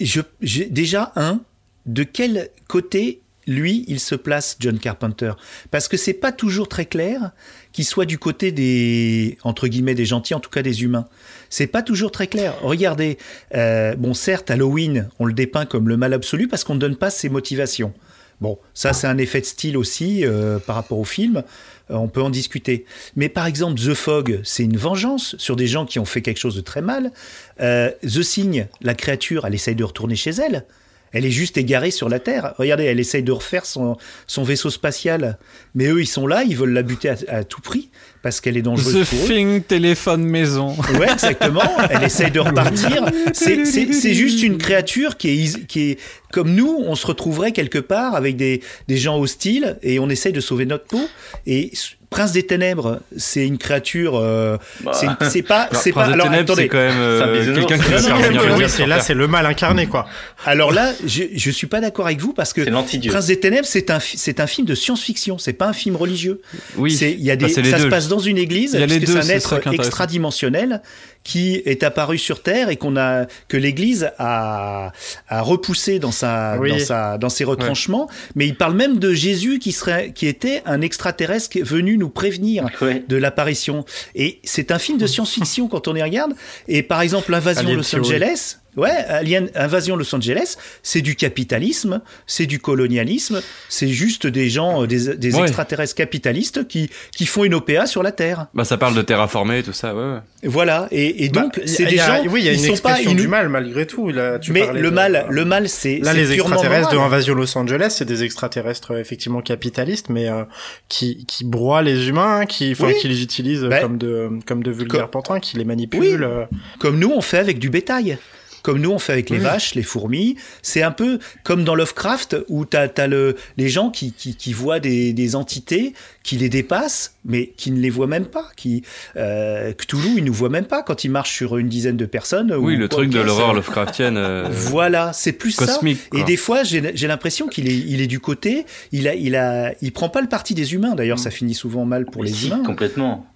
je, 0.01 0.20
j'ai 0.40 0.66
déjà 0.66 1.12
un. 1.16 1.40
De 1.86 2.03
quel 2.03 2.48
côté 2.68 3.20
lui 3.46 3.84
il 3.88 4.01
se 4.01 4.14
place, 4.14 4.57
John 4.61 4.78
Carpenter? 4.78 5.32
Parce 5.70 5.88
que 5.88 5.96
c'est 5.96 6.12
pas 6.14 6.30
toujours 6.32 6.68
très 6.68 6.86
clair 6.86 7.30
qu'il 7.73 7.85
soit 7.85 8.05
du 8.05 8.18
côté 8.18 8.53
des 8.53 9.39
entre 9.45 9.68
guillemets 9.68 9.95
des 9.95 10.05
gentils, 10.05 10.35
en 10.35 10.41
tout 10.41 10.51
cas 10.51 10.62
des 10.62 10.83
humains. 10.83 11.07
C'est 11.49 11.66
pas 11.66 11.83
toujours 11.83 12.11
très 12.11 12.27
clair. 12.27 12.55
Regardez, 12.62 13.18
euh, 13.55 13.95
bon 13.97 14.14
certes 14.14 14.51
Halloween, 14.51 15.09
on 15.18 15.27
le 15.27 15.33
dépeint 15.33 15.66
comme 15.66 15.89
le 15.89 15.97
mal 15.97 16.12
absolu 16.12 16.49
parce 16.49 16.64
qu'on 16.64 16.75
ne 16.75 16.81
donne 16.81 16.97
pas 16.97 17.11
ses 17.11 17.29
motivations. 17.29 17.93
Bon, 18.41 18.59
ça 18.73 18.93
c'est 18.93 19.07
un 19.07 19.18
effet 19.18 19.41
de 19.41 19.47
style 19.47 19.77
aussi 19.77 20.25
euh, 20.25 20.59
par 20.59 20.77
rapport 20.77 20.99
au 20.99 21.05
film. 21.05 21.43
Euh, 21.91 21.95
on 21.95 22.09
peut 22.09 22.23
en 22.23 22.31
discuter. 22.31 22.87
Mais 23.16 23.29
par 23.29 23.47
exemple, 23.47 23.79
The 23.81 23.95
Fog, 23.95 24.41
c'est 24.45 24.64
une 24.64 24.77
vengeance 24.77 25.37
sur 25.39 25.57
des 25.57 25.66
gens 25.66 25.85
qui 25.85 25.99
ont 25.99 26.05
fait 26.05 26.23
quelque 26.23 26.39
chose 26.39 26.57
de 26.57 26.61
très 26.61 26.83
mal. 26.83 27.12
The 27.59 28.21
Thing, 28.21 28.66
la 28.81 28.95
créature, 28.95 29.47
elle 29.47 29.55
essaye 29.55 29.75
de 29.75 29.85
retourner 29.85 30.16
chez 30.16 30.31
elle. 30.31 30.64
Elle 31.13 31.25
est 31.25 31.31
juste 31.31 31.57
égarée 31.57 31.91
sur 31.91 32.09
la 32.09 32.21
Terre. 32.21 32.55
Regardez, 32.59 32.85
elle 32.85 33.01
essaye 33.01 33.23
de 33.23 33.33
refaire 33.33 33.67
son, 33.67 33.97
son 34.27 34.43
vaisseau 34.43 34.71
spatial. 34.71 35.39
Mais 35.75 35.87
eux, 35.87 36.01
ils 36.01 36.07
sont 36.07 36.27
là, 36.27 36.45
ils 36.45 36.57
veulent 36.57 36.73
la 36.73 36.83
buter 36.83 37.09
à, 37.09 37.17
à 37.29 37.45
tout 37.45 37.61
prix 37.61 37.91
parce 38.23 38.41
qu'elle 38.41 38.57
est 38.57 38.62
dangereuse 38.62 39.07
The 39.07 39.09
pour 39.11 39.25
eux. 39.25 39.29
Thing 39.29 39.62
téléphone 39.62 40.23
maison. 40.25 40.77
Ouais, 40.99 41.11
exactement. 41.12 41.62
Elle 41.91 42.03
essaye 42.05 42.31
de 42.31 42.41
repartir. 42.41 43.05
C'est- 43.33 44.14
juste 44.14 44.43
une 44.43 44.59
créature 44.59 45.16
qui 45.16 45.29
est, 45.29 45.35
is- 45.37 45.66
qui 45.66 45.91
est 45.93 45.99
comme 46.33 46.55
nous. 46.55 46.83
On 46.87 46.95
se 46.95 47.07
retrouverait 47.07 47.53
quelque 47.53 47.79
part 47.79 48.14
avec 48.14 48.37
des, 48.37 48.61
des 48.89 48.97
gens 48.97 49.18
hostiles 49.18 49.79
et 49.83 49.99
on 49.99 50.09
essaye 50.11 50.33
de 50.33 50.41
sauver 50.41 50.66
notre 50.66 50.85
peau. 50.87 51.09
Et 51.47 51.73
Prince 52.11 52.33
des 52.33 52.43
Ténèbres, 52.43 52.99
c'est 53.16 53.47
une 53.47 53.57
créature. 53.57 54.16
euh, 54.16 54.57
Bah, 54.83 54.91
c'est 55.31 55.43
pas. 55.43 55.61
Alors, 55.71 55.81
C'est 55.81 55.93
Prince 55.93 56.07
pas. 56.07 56.09
des 56.09 56.12
Alors 56.14 56.27
Ténèbres, 56.27 56.43
attendez. 56.53 56.62
c'est 56.62 56.68
quand 56.68 56.79
même 56.79 56.97
euh, 56.99 57.55
quelqu'un 57.55 57.79
qui 57.79 57.91
non, 57.93 58.68
faire 58.68 58.87
là, 58.89 59.01
c'est 59.01 59.14
le 59.14 59.29
mal 59.29 59.47
incarné 59.47 59.87
quoi. 59.87 60.09
Alors 60.45 60.73
là, 60.73 60.93
je, 61.07 61.23
je 61.33 61.51
suis 61.53 61.68
pas 61.68 61.81
d'accord 61.81 62.07
avec 62.07 62.21
vous 62.21 62.33
parce 62.33 62.53
que. 62.53 62.62
Prince 63.09 63.27
des 63.27 63.39
Ténèbres, 63.39 63.66
c'est 63.66 63.91
un, 63.91 64.01
c'est 64.01 64.41
un 64.41 64.49
film 64.49 64.66
de 64.66 64.75
science-fiction. 64.75 65.39
C'est 65.39 65.53
pas 65.53 65.66
un 65.68 65.73
film 65.73 65.95
religieux. 65.95 66.41
Oui. 66.77 66.91
C'est- 66.91 67.12
il 67.12 67.21
y 67.23 67.31
a 67.31 67.37
Bah, 67.37 67.47
des, 67.47 67.62
les 67.62 67.71
ça 67.71 67.79
se 67.79 67.85
deux. 67.85 67.89
passe 67.91 68.09
dans 68.11 68.19
une 68.19 68.37
église, 68.39 68.77
puisque 68.77 69.07
c'est 69.23 69.33
un 69.33 69.35
être 69.35 69.61
extradimensionnel 69.73 70.83
qui 71.25 71.57
est 71.67 71.83
apparu 71.83 72.17
sur 72.19 72.43
Terre 72.43 72.71
et 72.71 72.77
qu'on 72.77 72.97
a 72.97 73.27
que 73.49 73.57
l'Église 73.57 74.11
a, 74.19 74.93
a 75.29 75.41
repoussé 75.43 75.99
dans 75.99 76.13
sa 76.13 76.57
Oui. 76.59 76.71
dans 76.71 76.79
sa 76.79 77.19
dans 77.19 77.29
ses 77.29 77.45
retranchements. 77.45 78.09
Mais 78.35 78.47
il 78.47 78.57
parle 78.57 78.75
même 78.75 78.99
de 78.99 79.13
Jésus 79.13 79.59
qui 79.59 79.73
serait 79.73 80.13
qui 80.13 80.27
était 80.27 80.63
un 80.67 80.81
extraterrestre 80.81 81.59
venu 81.63 81.97
nous 81.99 82.09
prévenir 82.09 82.67
Ouais. 82.81 83.05
de 83.07 83.17
l'apparition. 83.17 83.85
Et 84.15 84.41
c'est 84.45 84.71
un 84.71 84.79
film 84.79 84.97
de 84.99 85.07
science-fiction 85.07 85.69
quand 85.69 85.89
on 85.89 85.95
y 85.97 86.03
regarde. 86.03 86.33
Et 86.69 86.83
par 86.83 87.03
exemple, 87.03 87.31
l'invasion 87.33 87.63
Alien 87.63 87.77
Los. 87.77 87.95
Angeles. 87.97 88.57
Ouais, 88.77 88.91
Alien, 89.09 89.51
Invasion 89.55 89.97
Los 89.97 90.14
Angeles, 90.14 90.57
c'est 90.83 91.03
du 91.03 91.16
capitalisme, 91.16 92.01
c'est 92.27 92.47
du 92.47 92.59
colonialisme, 92.61 93.43
c'est 93.68 93.89
juste 93.89 94.27
des 94.27 94.49
gens, 94.49 94.83
euh, 94.83 94.87
des, 94.87 95.16
des 95.16 95.35
Ouais. 95.35 95.43
extraterrestres 95.43 95.95
capitalistes 95.95 96.68
qui, 96.68 96.89
qui 97.16 97.27
font 97.27 97.45
une 97.45 97.55
OPA 97.55 97.87
sur 97.87 98.03
la 98.03 98.12
Terre. 98.12 98.47
Bah 98.55 98.64
ça 98.64 98.77
parle 98.77 98.95
de 98.95 99.03
terraformer 99.03 99.59
et 99.59 99.62
tout 99.62 99.73
ça, 99.73 99.95
ouais. 99.95 100.01
ouais. 100.14 100.18
Voilà, 100.45 100.89
et, 100.91 101.25
et 101.25 101.29
donc 101.29 101.57
Bah, 101.57 101.62
c'est 101.66 101.83
il 101.83 101.89
y 101.89 101.93
des 101.93 102.01
a- 102.01 102.23
gens, 102.23 102.31
Oui, 102.31 102.41
il 102.43 102.47
y 102.47 102.49
a 102.49 102.53
ils 102.53 102.59
une 102.59 102.77
sont 102.77 102.83
pas 102.83 102.91
expression 102.91 103.11
innou- 103.12 103.21
du 103.23 103.29
mal 103.29 103.49
malgré 103.49 103.87
tout. 103.87 104.09
Là, 104.11 104.39
tu 104.39 104.53
Mais 104.53 104.73
le 104.73 104.83
de- 104.83 104.95
mal, 104.95 105.27
le 105.29 105.45
mal, 105.45 105.68
c'est 105.68 105.99
Là, 105.99 106.12
c'est 106.12 106.16
les 106.18 106.33
extraterrestres 106.33 106.93
de. 106.93 106.99
Invasion 106.99 107.35
Los 107.35 107.59
Angeles, 107.59 107.95
c'est 107.99 108.05
des 108.05 108.23
extraterrestres 108.25 108.97
effectivement 108.99 109.41
capitalistes, 109.41 110.09
mais 110.11 110.29
euh, 110.29 110.45
qui 110.89 111.25
qui 111.27 111.45
broient 111.45 111.83
les 111.83 112.09
humains, 112.09 112.47
qui 112.47 112.73
enfin 112.73 112.87
Oui. 112.89 112.95
qui 113.01 113.09
les 113.09 113.23
utilisent 113.23 113.62
Ben, 113.64 113.81
comme 113.83 113.99
de 113.99 114.29
comme 114.47 114.62
de 114.62 114.71
vulgaires 114.71 115.09
pantins, 115.11 115.41
qui 115.41 115.57
les 115.57 115.64
manipulent. 115.64 116.01
Oui. 116.01 116.16
euh. 116.21 116.45
Comme 116.79 116.99
nous, 116.99 117.11
on 117.14 117.21
fait 117.21 117.39
avec 117.39 117.59
du 117.59 117.68
bétail. 117.71 118.18
Comme 118.63 118.81
nous, 118.81 118.91
on 118.91 118.99
fait 118.99 119.13
avec 119.13 119.31
les 119.31 119.39
Oui. 119.39 119.43
vaches, 119.45 119.75
les 119.75 119.83
fourmis. 119.83 120.37
C'est 120.63 120.83
un 120.83 120.91
peu 120.91 121.19
comme 121.45 121.65
dans 121.65 121.75
Lovecraft, 121.75 122.37
où 122.49 122.65
tu 122.67 122.77
as, 122.77 123.07
le, 123.07 123.37
les 123.57 123.69
gens 123.69 123.91
qui, 123.91 124.13
qui, 124.13 124.35
qui 124.37 124.53
voient 124.53 124.81
des, 124.81 125.13
des 125.13 125.35
entités 125.37 125.95
qui 126.23 126.37
les 126.37 126.49
dépassent, 126.51 127.15
mais 127.25 127.47
qui 127.57 127.71
ne 127.71 127.81
les 127.81 127.91
voient 127.91 128.07
même 128.07 128.27
pas. 128.27 128.47
Qui, 128.57 128.83
euh, 129.17 129.73
Cthulhu, 129.73 130.15
il 130.19 130.25
nous 130.25 130.33
voit 130.35 130.49
même 130.51 130.67
pas 130.67 130.83
quand 130.83 131.05
il 131.05 131.11
marche 131.11 131.35
sur 131.35 131.57
une 131.57 131.69
dizaine 131.69 131.97
de 131.97 132.07
personnes. 132.07 132.53
Oui, 132.53 132.75
ou 132.75 132.79
le 132.79 132.89
truc 132.89 133.11
de 133.11 133.21
l'horreur 133.21 133.55
Lovecraftienne 133.55 134.17
euh, 134.19 134.47
Voilà, 134.51 135.13
c'est 135.13 135.33
plus 135.33 135.57
cosmique. 135.57 135.99
ça. 136.03 136.09
quoi. 136.11 136.21
Et 136.21 136.25
des 136.25 136.37
fois, 136.37 136.63
j'ai 136.65 136.81
l'impression 137.07 137.49
qu'il 137.49 137.69
est, 137.69 137.77
il 137.77 138.01
est 138.01 138.07
du 138.07 138.21
côté, 138.21 138.67
il 138.93 139.09
a, 139.09 139.15
il 139.15 139.37
a, 139.37 139.73
il 139.81 139.93
prend 139.93 140.09
pas 140.11 140.21
le 140.21 140.29
parti 140.29 140.55
des 140.55 140.75
humains. 140.75 140.95
D'ailleurs, 140.95 141.17
Mm. 141.19 141.23
ça 141.23 141.31
finit 141.31 141.55
souvent 141.55 141.85
mal 141.85 142.05
pour 142.07 142.23
les 142.25 142.33
Si, 142.33 142.49
humains. 142.49 142.63
complètement. 142.65 143.27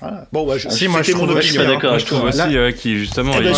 Voilà. 0.00 0.26
Bon, 0.32 0.46
ouais, 0.46 0.58
je, 0.58 0.68
Si, 0.68 0.88
moi, 0.88 1.02
je 1.02 1.12
trouve- 1.12 1.28
Ouais, 1.32 1.42
je 1.42 1.48
suis 1.48 1.58
opinion. 1.58 1.64
pas 1.64 1.74
d'accord 1.76 1.90
Moi, 1.90 1.96
avec 1.96 2.06
je 2.06 2.14
trouve 2.14 2.24
aussi 2.28 2.58
ouais, 2.58 2.72
qui 2.74 2.96
justement 2.98 3.32
Eh 3.38 3.42
ben, 3.42 3.54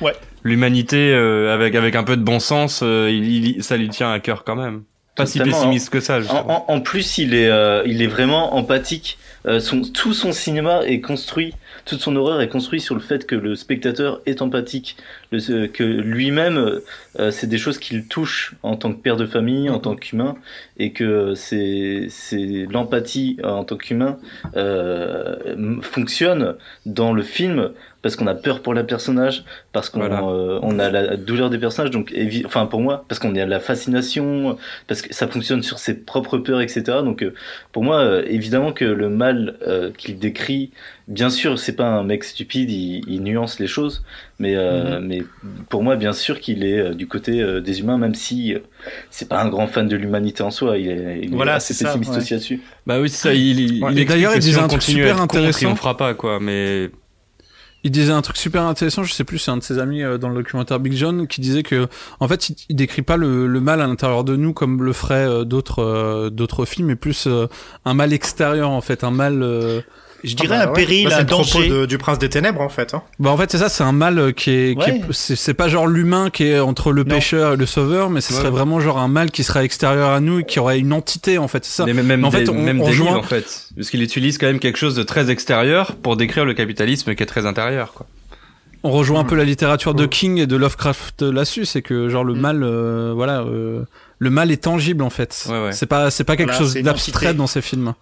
ouais. 0.00 0.12
l'humanité 0.42 1.12
euh, 1.12 1.54
avec 1.54 1.74
avec 1.74 1.94
un 1.96 2.02
peu 2.04 2.16
de 2.16 2.22
bon 2.22 2.40
sens, 2.40 2.80
euh, 2.82 3.08
il, 3.10 3.46
il- 3.56 3.64
ça 3.64 3.76
lui 3.76 3.88
tient 3.88 4.10
à 4.12 4.18
cœur 4.20 4.44
quand 4.44 4.56
même. 4.56 4.82
Pas 5.16 5.26
si 5.26 5.38
pessimiste 5.40 5.90
que 5.90 6.00
ça. 6.00 6.18
En- 6.30 6.64
en 6.68 6.80
plus, 6.80 7.18
il 7.18 7.34
est, 7.34 7.48
euh, 7.48 7.82
il 7.84 8.00
est 8.02 8.06
vraiment 8.06 8.54
empathique. 8.56 9.18
Euh, 9.46 9.58
son, 9.60 9.82
tout 9.82 10.12
son 10.14 10.32
cinéma 10.32 10.82
est 10.86 11.00
construit, 11.00 11.54
toute 11.90 12.02
son 12.02 12.14
horreur 12.14 12.40
est 12.40 12.48
construite 12.48 12.82
sur 12.82 12.94
le 12.94 13.00
fait 13.00 13.26
que 13.26 13.34
le 13.34 13.56
spectateur 13.56 14.20
est 14.24 14.42
empathique, 14.42 14.96
euh, 15.32 15.66
que 15.66 15.82
lui-même, 15.82 16.80
euh, 17.18 17.30
c'est 17.32 17.48
des 17.48 17.58
choses 17.58 17.78
qui 17.78 17.96
le 17.96 18.04
touchent 18.04 18.54
en 18.62 18.76
tant 18.76 18.92
que 18.92 19.00
père 19.00 19.16
de 19.16 19.26
famille, 19.26 19.68
en 19.68 19.80
tant 19.80 19.96
qu'humain, 19.96 20.36
et 20.78 20.92
que 20.92 21.34
c'est, 21.34 22.08
l'empathie 22.70 23.38
en 23.42 23.64
tant 23.64 23.76
qu'humain 23.76 24.18
euh, 24.54 25.80
fonctionne 25.82 26.54
dans 26.86 27.12
le 27.12 27.22
film 27.24 27.72
parce 28.02 28.16
qu'on 28.16 28.26
a 28.26 28.34
peur 28.34 28.62
pour 28.62 28.72
le 28.74 28.86
personnage, 28.86 29.44
parce 29.72 29.90
qu'on 29.90 30.00
Voilà. 30.00 30.22
euh, 30.22 30.58
on 30.62 30.78
a 30.78 30.90
la 30.90 31.16
douleur 31.16 31.50
des 31.50 31.58
personnages. 31.58 31.90
Donc, 31.90 32.14
enfin 32.46 32.66
pour 32.66 32.80
moi, 32.80 33.04
parce 33.08 33.18
qu'on 33.18 33.34
a 33.36 33.44
la 33.46 33.60
fascination, 33.60 34.56
parce 34.86 35.02
que 35.02 35.12
ça 35.14 35.28
fonctionne 35.28 35.62
sur 35.62 35.78
ses 35.78 35.94
propres 35.94 36.38
peurs, 36.38 36.60
etc. 36.60 36.82
Donc, 37.04 37.22
euh, 37.22 37.34
pour 37.72 37.84
moi, 37.84 37.98
euh, 38.00 38.24
évidemment 38.26 38.72
que 38.72 38.84
le 38.84 39.08
mal 39.10 39.56
euh, 39.66 39.90
qu'il 39.96 40.18
décrit, 40.18 40.70
bien 41.08 41.28
sûr, 41.30 41.58
c'est 41.58 41.74
pas 41.76 41.86
un 41.88 42.02
mec 42.04 42.24
stupide, 42.24 42.70
il, 42.70 43.02
il 43.08 43.22
nuance 43.22 43.58
les 43.58 43.66
choses, 43.66 44.02
mais 44.38 44.54
euh, 44.56 45.00
mais 45.02 45.22
pour 45.68 45.82
moi, 45.82 45.96
bien 45.96 46.12
sûr 46.12 46.40
qu'il 46.40 46.64
est 46.64 46.78
euh, 46.78 46.94
du 46.94 47.06
côté 47.06 47.42
euh, 47.42 47.60
des 47.60 47.80
humains, 47.80 47.98
même 47.98 48.14
si 48.14 48.54
euh, 48.54 48.60
c'est 49.10 49.28
pas 49.28 49.42
un 49.42 49.48
grand 49.48 49.66
fan 49.66 49.88
de 49.88 49.96
l'humanité 49.96 50.42
en 50.42 50.50
soi. 50.50 50.78
Il 50.78 50.88
est, 50.88 51.20
il 51.22 51.32
est 51.32 51.36
Voilà, 51.36 51.60
c'est 51.60 51.74
ça, 51.74 51.88
pessimiste 51.88 52.12
ouais. 52.12 52.18
aussi 52.18 52.32
là-dessus. 52.32 52.60
Bah 52.86 52.98
oui, 53.00 53.08
c'est 53.10 53.28
ça. 53.28 53.34
Il, 53.34 53.60
il, 53.60 53.84
Ouais. 53.84 53.92
il 53.94 54.06
d'ailleurs, 54.06 54.32
il 54.34 54.40
disait 54.40 54.60
un 54.60 54.68
truc 54.68 54.82
super 54.82 55.20
intéressant. 55.20 55.72
On 55.72 55.76
fera 55.76 55.96
pas 55.96 56.14
quoi, 56.14 56.38
mais 56.40 56.90
Il 57.82 57.90
disait 57.90 58.12
un 58.12 58.20
truc 58.20 58.36
super 58.36 58.62
intéressant, 58.64 59.04
je 59.04 59.12
sais 59.12 59.24
plus, 59.24 59.38
c'est 59.38 59.50
un 59.50 59.56
de 59.56 59.62
ses 59.62 59.78
amis 59.78 60.02
euh, 60.02 60.18
dans 60.18 60.28
le 60.28 60.34
documentaire 60.34 60.78
Big 60.80 60.92
John 60.92 61.26
qui 61.26 61.40
disait 61.40 61.62
que, 61.62 61.88
en 62.20 62.28
fait, 62.28 62.50
il, 62.68 62.76
décrit 62.76 63.02
pas 63.02 63.16
le, 63.16 63.46
le 63.46 63.60
mal 63.60 63.80
à 63.80 63.86
l'intérieur 63.86 64.22
de 64.22 64.36
nous 64.36 64.52
comme 64.52 64.82
le 64.82 64.92
feraient 64.92 65.26
euh, 65.26 65.44
d'autres 65.44 65.82
euh, 65.82 66.30
d'autres 66.30 66.66
films, 66.66 66.88
mais 66.88 66.96
plus 66.96 67.26
un 67.84 67.94
mal 67.94 68.12
extérieur 68.12 68.70
en 68.70 68.80
fait, 68.80 69.04
un 69.04 69.10
mal. 69.10 69.84
Je 70.22 70.34
dirais 70.36 70.56
Ah 70.56 70.58
bah 70.58 70.64
un 70.64 70.68
ouais. 70.68 70.74
péril, 70.74 71.04
Bah, 71.04 71.10
c'est 71.10 71.16
un 71.16 71.20
le 71.20 71.26
propos 71.26 71.44
danger. 71.58 71.68
de- 71.68 71.86
du 71.86 71.96
prince 71.98 72.18
des 72.18 72.28
ténèbres 72.28 72.60
en 72.60 72.68
fait. 72.68 72.92
Hein. 72.94 73.02
Bah 73.18 73.30
en 73.30 73.36
fait 73.36 73.50
c'est 73.50 73.58
ça, 73.58 73.68
c'est 73.68 73.82
un 73.84 73.92
mal 73.92 74.18
euh, 74.18 74.32
qui 74.32 74.50
est, 74.50 74.76
Ouais. 74.76 75.00
est- 75.08 75.12
c'est 75.36 75.54
pas 75.54 75.68
genre 75.68 75.86
l'humain 75.86 76.30
qui 76.30 76.44
est 76.44 76.58
entre 76.60 76.92
le 76.92 77.04
Non. 77.04 77.14
pécheur 77.14 77.54
et 77.54 77.56
le 77.56 77.66
sauveur, 77.66 78.10
mais 78.10 78.20
ce 78.20 78.32
Ouais. 78.32 78.38
serait 78.40 78.50
vraiment 78.50 78.80
genre 78.80 78.98
un 78.98 79.08
mal 79.08 79.30
qui 79.30 79.44
serait 79.44 79.64
extérieur 79.64 80.10
à 80.10 80.20
nous 80.20 80.40
et 80.40 80.44
qui 80.44 80.58
aurait 80.60 80.78
une 80.78 80.92
entité 80.92 81.38
en 81.38 81.48
fait, 81.48 81.64
c'est 81.64 81.72
ça. 81.76 81.86
Mais 81.86 81.94
même, 81.94 82.06
même 82.06 82.20
Mais 82.20 82.26
en 82.26 82.30
fait, 82.30 82.44
des, 82.44 82.50
on- 82.50 82.54
même 82.54 82.80
on 82.80 82.84
des 82.84 82.90
rejoint- 82.90 83.06
livres, 83.08 83.18
en 83.20 83.22
fait. 83.22 83.66
Parce 83.76 83.90
qu'il 83.90 84.02
utilise 84.02 84.36
quand 84.38 84.46
même 84.46 84.58
quelque 84.58 84.78
chose 84.78 84.94
de 84.94 85.02
très 85.02 85.30
extérieur 85.30 85.96
pour 85.96 86.16
décrire 86.16 86.44
le 86.44 86.54
capitalisme 86.54 87.14
qui 87.14 87.22
est 87.22 87.26
très 87.26 87.46
intérieur, 87.46 87.92
quoi. 87.94 88.06
On 88.82 88.90
rejoint 88.92 89.20
un 89.20 89.24
Mm. 89.24 89.26
peu 89.26 89.36
la 89.36 89.44
littérature 89.44 89.94
de 89.94 90.04
Mm. 90.04 90.08
King 90.08 90.38
et 90.38 90.46
de 90.46 90.56
Lovecraft 90.56 91.20
là-dessus, 91.22 91.66
c'est 91.66 91.82
que 91.82 92.08
genre 92.08 92.24
le 92.24 92.34
Mm. 92.34 92.40
mal, 92.40 92.62
euh, 92.62 93.12
voilà, 93.14 93.40
euh, 93.40 93.82
le 94.18 94.30
mal 94.30 94.50
est 94.50 94.62
tangible 94.64 95.02
en 95.02 95.10
fait. 95.10 95.46
Ouais, 95.50 95.64
ouais. 95.64 95.72
C'est 95.72 95.84
pas, 95.86 96.10
c'est 96.10 96.24
pas 96.24 96.36
quelque 96.36 96.50
Voilà, 96.52 96.58
chose 96.64 96.74
d'abstrait 96.82 97.34
dans 97.34 97.46
ces 97.46 97.60
films. 97.62 97.92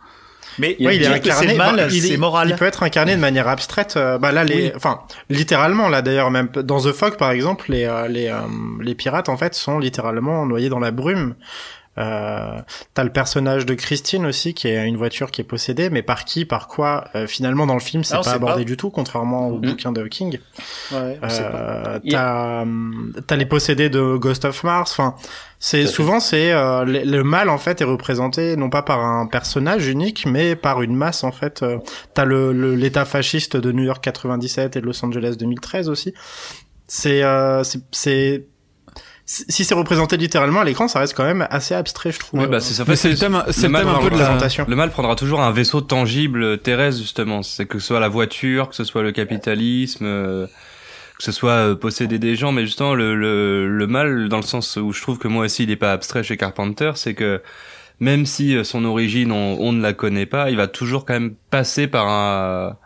Mais 0.59 0.77
Il 0.79 0.87
Ouais, 0.87 0.97
est 0.97 1.07
incarné. 1.07 1.55
mal, 1.55 1.77
bah, 1.77 1.87
il 1.91 2.13
est- 2.13 2.17
moral. 2.17 2.49
Il 2.51 2.57
peut 2.57 2.65
être 2.67 2.83
incarné 2.83 3.15
de 3.17 3.21
manière 3.21 3.49
abstraite. 3.49 3.95
euh, 3.97 4.19
bah 4.19 4.33
là, 4.33 4.45
les, 4.45 4.55
Oui. 4.67 4.73
enfin, 4.77 5.01
littéralement 5.31 5.89
là 5.89 6.03
d'ailleurs 6.03 6.31
même 6.31 6.49
dans 6.49 6.81
The 6.81 6.93
Fog 6.93 7.17
par 7.17 7.31
exemple, 7.31 7.67
les 7.71 7.85
euh, 7.85 8.09
les 8.09 8.27
euh, 8.29 8.37
les 8.81 8.95
pirates 8.95 9.29
en 9.29 9.37
fait 9.37 9.55
sont 9.55 9.79
littéralement 9.79 10.45
noyés 10.47 10.69
dans 10.69 10.79
la 10.81 10.91
brume. 10.91 11.35
Euh, 11.99 12.61
T'as 12.95 13.05
le 13.05 13.11
personnage 13.11 13.67
de 13.67 13.75
Christine 13.75 14.25
aussi 14.27 14.55
qui 14.55 14.69
est 14.69 14.87
une 14.87 14.97
voiture 14.97 15.31
qui 15.31 15.41
est 15.41 15.45
possédée, 15.45 15.91
mais 15.91 16.03
par 16.03 16.25
qui, 16.25 16.45
par 16.45 16.69
quoi 16.69 17.05
Euh, 17.15 17.27
Finalement 17.27 17.67
dans 17.67 17.75
le 17.75 17.81
film 17.81 18.05
c'est 18.05 18.15
pas 18.23 18.31
abordé 18.33 18.63
pas. 18.63 18.65
du 18.69 18.77
tout, 18.77 18.91
contrairement 18.91 19.49
au 19.49 19.59
Mm. 19.59 19.61
bouquin 19.63 19.93
de 19.93 20.07
King. 20.07 20.39
Ouais. 20.93 21.19
Euh, 21.23 21.99
a- 21.99 22.01
T'as 22.11 22.65
t'as 23.27 23.37
les 23.37 23.47
possédés 23.47 23.89
de 23.91 24.17
Ghost 24.17 24.45
of 24.45 24.63
Mars. 24.65 24.93
Enfin, 24.93 25.15
c'est 25.59 25.87
souvent 25.87 26.21
c'est 26.21 26.53
euh, 26.53 26.85
le, 26.85 27.01
le 27.03 27.25
mal 27.25 27.49
en 27.49 27.59
fait 27.59 27.81
est 27.81 27.85
représenté 27.85 28.55
non 28.57 28.71
pas 28.71 28.83
par 28.83 29.01
un 29.05 29.27
personnage 29.27 29.89
unique, 29.89 30.25
mais 30.27 30.55
par 30.57 30.83
une 30.83 30.95
masse 30.95 31.25
en 31.25 31.33
fait. 31.33 31.63
Euh, 31.63 31.79
T'as 32.15 32.25
le 32.25 32.53
le- 32.53 32.75
l'État 32.77 33.05
fasciste 33.05 33.57
de 33.57 33.73
New 33.73 33.83
York 33.85 34.03
97 34.05 34.77
et 34.77 34.81
de 34.81 34.87
Los 34.87 35.05
Angeles 35.05 35.35
2013 35.39 35.89
aussi. 35.89 36.15
C'est 36.87 37.23
euh, 37.23 37.65
c'est- 37.65 37.83
c'est 37.93 38.47
si 39.31 39.65
c'est 39.65 39.75
représenté 39.75 40.17
littéralement 40.17 40.61
à 40.61 40.65
l'écran, 40.65 40.89
ça 40.89 41.01
reste 41.01 41.15
quand 41.15 41.25
même 41.25 41.47
assez 41.51 41.75
abstrait, 41.75 42.13
je 42.13 42.19
trouve. 42.19 42.41
Ouais, 42.41 42.47
bah, 42.47 42.61
c'est 42.61 42.73
ça. 42.73 42.85
C'est 42.97 43.11
le 43.11 43.17
thème, 43.17 43.45
c'est 43.51 43.65
le 43.65 43.69
mal 43.69 43.85
thème 43.85 43.95
un 43.95 43.99
peu 43.99 44.05
de 44.07 44.11
la. 44.17 44.25
représentation. 44.25 44.65
Le 44.67 44.75
mal 44.75 44.91
prendra 44.91 45.17
toujours 45.17 45.43
un 45.43 45.51
vaisseau 45.53 45.83
tangible 45.83 46.57
terrestre 46.59 47.01
justement. 47.03 47.43
C'est 47.43 47.67
que 47.67 47.79
ce 47.79 47.89
soit 47.89 48.01
la 48.01 48.09
voiture, 48.09 48.71
que 48.71 48.75
ce 48.75 48.85
soit 48.85 49.03
le 49.03 49.13
capitalisme, 49.13 50.07
euh, 50.07 50.47
que 51.19 51.25
ce 51.25 51.33
soit 51.33 51.51
euh, 51.51 51.75
posséder 51.75 52.19
des 52.19 52.37
gens, 52.37 52.53
mais 52.53 52.65
justement 52.65 52.95
le, 52.95 53.15
le 53.15 53.69
le 53.69 53.87
mal 53.87 54.31
dans 54.31 54.39
le 54.39 54.43
sens 54.43 54.77
où 54.77 54.93
je 54.93 55.03
trouve 55.03 55.19
que 55.19 55.29
moi 55.29 55.45
aussi 55.45 55.65
il 55.65 55.71
est 55.71 55.77
pas 55.77 55.93
abstrait 55.93 56.23
chez 56.23 56.39
Carpenter, 56.39 56.93
c'est 56.95 57.13
que 57.13 57.43
même 58.01 58.25
si 58.25 58.57
euh, 58.57 58.65
son 58.65 58.87
origine 58.87 59.31
on, 59.31 59.59
on 59.61 59.73
ne 59.73 59.83
la 59.83 59.93
connaît 59.93 60.27
pas, 60.27 60.49
il 60.49 60.57
va 60.57 60.69
toujours 60.69 61.05
quand 61.05 61.13
même 61.15 61.35
passer 61.51 61.87
par 61.87 62.09
un 62.09 62.77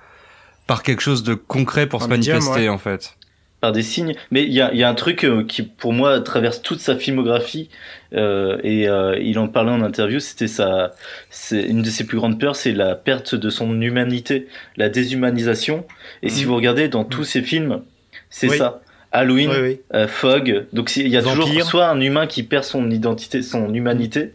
par 0.66 0.82
quelque 0.82 1.03
chose 1.03 1.22
de 1.22 1.34
concret 1.34 1.86
pour 1.86 2.03
Un 2.03 2.07
se 2.07 2.11
médium, 2.11 2.38
manifester 2.38 2.62
ouais. 2.62 2.68
en 2.68 2.78
fait. 2.78 3.16
Par 3.63 3.73
des 3.73 3.83
signes. 3.83 4.15
Mais 4.33 4.43
il 4.43 4.53
y 4.53 4.61
a, 4.61 4.75
y 4.75 4.83
a 4.83 4.89
un 4.89 4.95
truc 4.95 5.25
euh, 5.25 5.45
qui, 5.45 5.63
pour 5.63 5.93
moi, 5.95 6.21
traverse 6.21 6.61
toute 6.61 6.81
sa 6.81 6.97
filmographie. 6.97 7.71
euh, 8.13 8.59
et 8.63 8.89
euh, 8.91 9.17
il 9.19 9.39
en 9.39 9.49
parlait 9.49 9.71
en 9.71 9.81
interview. 9.83 10.21
C'était 10.21 10.49
sa, 10.49 10.91
c'est 11.31 11.63
une 11.63 11.81
de 11.81 11.89
ses 11.89 12.05
plus 12.05 12.19
grandes 12.19 12.39
peurs, 12.39 12.57
c'est 12.57 12.73
la 12.73 12.95
perte 12.95 13.35
de 13.35 13.49
son 13.49 13.81
humanité, 13.81 14.49
la 14.77 14.91
déshumanisation. 14.91 15.87
Et 16.23 16.29
si 16.29 16.43
Mhm. 16.43 16.49
vous 16.49 16.57
regardez 16.57 16.89
dans 16.89 17.05
tous 17.05 17.25
ses 17.25 17.41
films, 17.41 17.81
c'est 18.29 18.51
Oui. 18.51 18.59
ça. 18.59 18.83
Halloween, 19.13 19.51
Oui, 19.51 19.57
oui. 19.63 19.81
euh, 19.95 20.09
Fog. 20.09 20.67
Donc 20.73 20.95
il 20.97 21.09
y 21.09 21.17
a 21.17 21.21
Vampire. 21.21 21.45
toujours 21.47 21.63
soit 21.63 21.87
un 21.89 22.01
humain 22.01 22.27
qui 22.27 22.43
perd 22.43 22.65
son 22.65 22.91
identité, 22.91 23.43
son 23.43 23.73
humanité. 23.73 24.33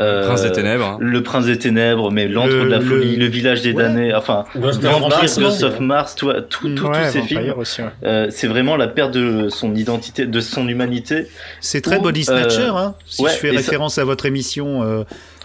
Euh, 0.00 0.26
Prince 0.26 0.42
des 0.42 0.52
ténèbres. 0.52 0.84
hein. 0.84 0.96
Le 1.00 1.22
prince 1.22 1.46
des 1.46 1.58
ténèbres, 1.58 2.10
mais 2.10 2.28
l'antre 2.28 2.48
Le- 2.54 2.64
de 2.64 2.68
la 2.68 2.80
folie, 2.80 3.16
le, 3.16 3.26
village 3.26 3.62
des 3.62 3.72
Ouais. 3.72 3.82
damnés, 3.82 4.14
enfin, 4.14 4.44
Vampire, 4.54 5.00
Mars, 5.08 5.38
Ghost 5.38 5.62
of. 5.62 5.80
Mars, 5.80 6.14
tout, 6.14 6.32
tout, 6.48 6.68
Mm. 6.68 6.74
tout- 6.74 6.86
ouais, 6.86 7.06
tous 7.06 7.12
ces 7.12 7.18
Vampire 7.20 7.40
films. 7.64 7.86
ouais. 7.86 8.08
Euh, 8.08 8.26
c'est 8.30 8.46
vraiment 8.46 8.76
la 8.76 8.88
perte 8.88 9.12
de 9.12 9.48
son 9.48 9.74
identité, 9.74 10.26
de 10.26 10.40
son 10.40 10.68
humanité. 10.68 11.26
C'est 11.60 11.80
très 11.80 11.98
body 11.98 12.24
snatcher, 12.24 12.60
euh, 12.70 12.74
hein. 12.76 12.94
Si 13.06 13.22
ouais, 13.22 13.30
je 13.30 13.36
fais 13.36 13.50
ça- 13.50 13.56
référence 13.56 13.98
à 13.98 14.04
votre 14.04 14.26
émission, 14.26 14.82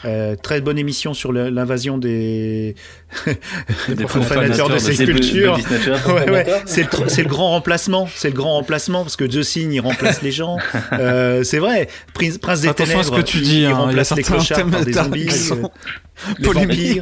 euh, 0.06 0.36
très 0.36 0.62
bonne 0.62 0.78
émission 0.78 1.14
sur 1.14 1.32
l'invasion 1.32 1.97
des, 1.99 2.76
Des 3.89 4.04
profanateurs 4.06 4.70
de 4.70 4.78
ces 4.78 4.95
cultures. 5.06 5.58
Ouais, 6.08 6.30
ouais. 6.30 6.45
C'est 6.66 6.82
le, 6.84 6.88
tr- 6.88 7.08
c'est 7.08 7.24
le 7.24 7.30
grand 7.30 7.49
remplacement. 7.51 8.08
C'est 8.16 8.30
le 8.30 8.36
grand 8.36 8.54
remplacement 8.54 9.04
parce 9.04 9.16
que 9.16 9.24
The 9.26 9.41
Sign, 9.43 9.72
il 9.72 9.80
remplace 9.80 10.22
les 10.22 10.32
gens. 10.32 10.58
Euh, 10.93 11.43
c'est 11.43 11.58
vrai. 11.60 11.88
Prince, 12.14 12.38
Prince 12.38 12.62
des 12.62 12.68
Attention 12.70 12.99
à 12.99 13.04
ce 13.04 13.10
Ténèbres, 13.10 13.26
que 13.26 13.32
tu 13.32 13.38
il- 13.39 13.43
dis, 13.43 13.60
il 13.62 13.66
hein, 13.66 13.70
il 13.70 13.74
remplace 13.74 14.16
les 14.16 14.24
clochards 14.24 14.58
thèmes 14.58 14.72
par 14.72 14.84
des 14.86 14.93
zombies. 14.93 15.28
euh, 15.51 16.66
les. 16.66 16.99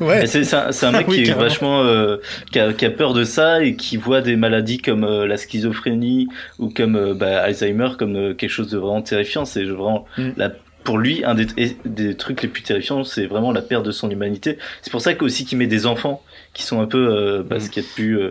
Ouais. 0.00 0.26
C'est 0.26 0.44
c'est 0.44 0.56
un, 0.56 0.72
c'est 0.72 0.86
un 0.86 0.92
mec 0.92 1.08
Oui, 1.08 1.22
qui 1.22 1.30
est 1.30 1.34
vachement 1.34 1.82
euh, 1.82 2.18
qui, 2.50 2.58
a, 2.58 2.72
qui 2.72 2.84
a 2.84 2.90
peur 2.90 3.14
de 3.14 3.24
ça 3.24 3.62
et 3.64 3.76
qui 3.76 3.96
voit 3.96 4.20
des 4.20 4.36
maladies 4.36 4.78
comme 4.78 5.04
euh, 5.04 5.26
la 5.26 5.36
schizophrénie 5.36 6.28
ou 6.58 6.68
comme 6.68 6.96
euh, 6.96 7.14
bah, 7.14 7.40
Alzheimer 7.42 7.90
comme 7.98 8.16
euh, 8.16 8.34
quelque 8.34 8.50
chose 8.50 8.68
de 8.70 8.78
vraiment 8.78 9.02
terrifiant. 9.02 9.44
C'est 9.44 9.64
vraiment 9.64 10.04
Mm. 10.18 10.30
la 10.36 10.50
pour 10.84 10.98
lui, 10.98 11.24
un 11.24 11.34
des, 11.34 12.14
trucs 12.16 12.42
les 12.42 12.48
plus 12.48 12.62
terrifiants, 12.62 13.04
c'est 13.04 13.26
vraiment 13.26 13.52
la 13.52 13.62
perte 13.62 13.84
de 13.84 13.92
son 13.92 14.10
humanité. 14.10 14.58
C'est 14.82 14.90
pour 14.90 15.00
ça 15.00 15.14
qu'aussi 15.14 15.44
qu'il 15.44 15.58
met 15.58 15.66
des 15.66 15.86
enfants 15.86 16.22
qui 16.54 16.62
sont 16.64 16.80
un 16.80 16.86
peu, 16.86 16.98
euh, 16.98 17.42
bah, 17.42 17.56
Mm. 17.58 17.68
qu'il 17.68 17.82
y 17.82 17.86
a 17.86 17.88
de 17.88 17.94
plus 17.94 18.18
euh, 18.18 18.30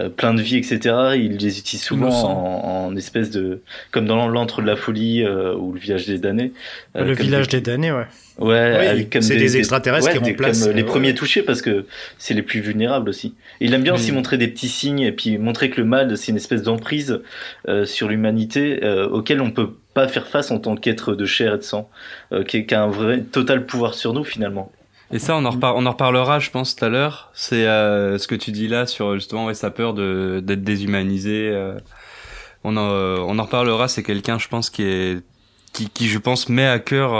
euh, 0.00 0.08
plein 0.08 0.34
de 0.34 0.42
vie, 0.42 0.56
etc. 0.56 0.94
Il 1.16 1.36
les 1.38 1.58
utilise 1.58 1.82
souvent 1.82 2.10
en, 2.10 2.86
en 2.88 2.96
espèce 2.96 3.30
de, 3.30 3.62
comme 3.90 4.06
dans 4.06 4.28
l'antre 4.28 4.62
de 4.62 4.66
la 4.66 4.76
folie 4.76 5.22
euh, 5.24 5.54
ou 5.54 5.72
le 5.72 5.80
village 5.80 6.06
des 6.06 6.18
damnés. 6.18 6.52
Euh, 6.96 7.04
le 7.04 7.14
village 7.14 7.48
des- 7.48 7.60
des 7.60 7.70
damnés, 7.70 7.92
ouais. 7.92 8.06
Ouais, 8.38 9.06
Oui, 9.12 9.22
c'est 9.22 9.36
des 9.36 9.56
extraterrestres 9.56 10.10
qui 10.12 10.18
remplacent, 10.18 10.66
comme, 10.66 10.76
les 10.76 10.82
euh, 10.82 10.86
premiers 10.86 11.14
touchés 11.14 11.42
parce 11.42 11.62
que 11.62 11.86
c'est 12.18 12.34
les 12.34 12.42
plus 12.42 12.60
vulnérables 12.60 13.08
aussi. 13.08 13.34
Et 13.60 13.64
il 13.64 13.72
aime 13.74 13.82
bien 13.82 13.94
aussi 13.94 14.12
Mm. 14.12 14.16
montrer 14.16 14.36
des 14.38 14.48
petits 14.48 14.68
signes 14.68 15.00
et 15.00 15.12
puis 15.12 15.38
montrer 15.38 15.70
que 15.70 15.80
le 15.80 15.86
mal 15.86 16.16
c'est 16.18 16.32
une 16.32 16.36
espèce 16.36 16.62
d'emprise 16.62 17.20
euh, 17.68 17.86
sur 17.86 18.08
l'humanité 18.08 18.80
euh, 18.84 19.08
auquel 19.08 19.40
on 19.40 19.50
peut 19.50 19.70
pas 19.96 20.06
faire 20.08 20.26
face 20.34 20.50
en 20.50 20.58
tant 20.58 20.76
qu'être 20.76 21.14
de 21.14 21.26
chair 21.26 21.54
et 21.54 21.58
de 21.58 21.62
sang, 21.72 21.88
euh, 22.32 22.44
qui, 22.44 22.66
qui 22.66 22.74
a 22.74 22.82
un 22.82 22.92
vrai 23.00 23.22
total 23.22 23.64
pouvoir 23.66 23.94
sur 23.94 24.12
nous 24.12 24.24
finalement. 24.24 24.70
Et 25.10 25.18
ça, 25.18 25.36
on 25.36 25.44
en, 25.44 25.50
repar- 25.50 25.74
on 25.76 25.86
en 25.86 25.92
reparlera, 25.92 26.38
je 26.40 26.50
pense, 26.50 26.74
tout 26.76 26.84
à 26.84 26.88
l'heure. 26.88 27.30
C'est 27.32 27.66
euh, 27.66 28.18
ce 28.18 28.26
que 28.26 28.34
tu 28.34 28.50
dis 28.52 28.68
là 28.68 28.86
sur 28.86 29.14
justement 29.14 29.46
ouais, 29.46 29.54
sa 29.54 29.70
peur 29.70 29.94
de 29.94 30.40
d'être 30.44 30.62
déshumanisé. 30.64 31.50
euh. 31.52 31.78
on 32.64 32.76
en 32.76 32.90
euh, 32.90 33.18
on 33.30 33.38
en 33.38 33.44
reparlera. 33.44 33.88
C'est 33.88 34.02
quelqu'un, 34.02 34.38
je 34.38 34.48
pense, 34.48 34.68
qui 34.70 34.82
est 34.82 35.22
qui, 35.72 35.88
qui 35.90 36.08
je 36.08 36.18
pense 36.18 36.48
met 36.48 36.66
à 36.66 36.78
cœur 36.78 37.10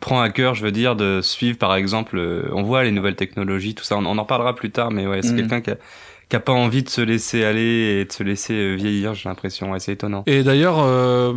prend 0.00 0.20
à 0.20 0.30
cœur, 0.30 0.54
je 0.54 0.62
veux 0.62 0.72
dire, 0.72 0.94
de 0.94 1.20
suivre 1.22 1.58
par 1.58 1.74
exemple. 1.74 2.16
on 2.52 2.62
voit 2.62 2.84
les 2.84 2.92
nouvelles 2.92 3.16
technologies, 3.16 3.74
tout 3.74 3.84
ça. 3.84 3.96
On, 3.96 4.06
on 4.06 4.18
en 4.18 4.22
reparlera 4.22 4.54
plus 4.54 4.70
tard, 4.70 4.90
mais 4.90 5.06
ouais, 5.06 5.22
c'est 5.22 5.32
Mhm. 5.32 5.36
quelqu'un 5.40 5.60
qui 5.62 5.70
a 5.70 5.76
qui 6.28 6.36
a 6.36 6.40
pas 6.40 6.52
envie 6.52 6.82
de 6.82 6.88
se 6.88 7.00
laisser 7.00 7.44
aller 7.44 8.00
et 8.00 8.04
de 8.04 8.12
se 8.12 8.22
laisser 8.24 8.54
euh, 8.54 8.74
vieillir. 8.74 9.14
J'ai 9.14 9.28
l'impression. 9.28 9.70
Ouais, 9.70 9.78
c'est 9.78 9.92
étonnant. 9.92 10.24
Et 10.26 10.42
d'ailleurs, 10.42 10.80
euh, 10.80 11.34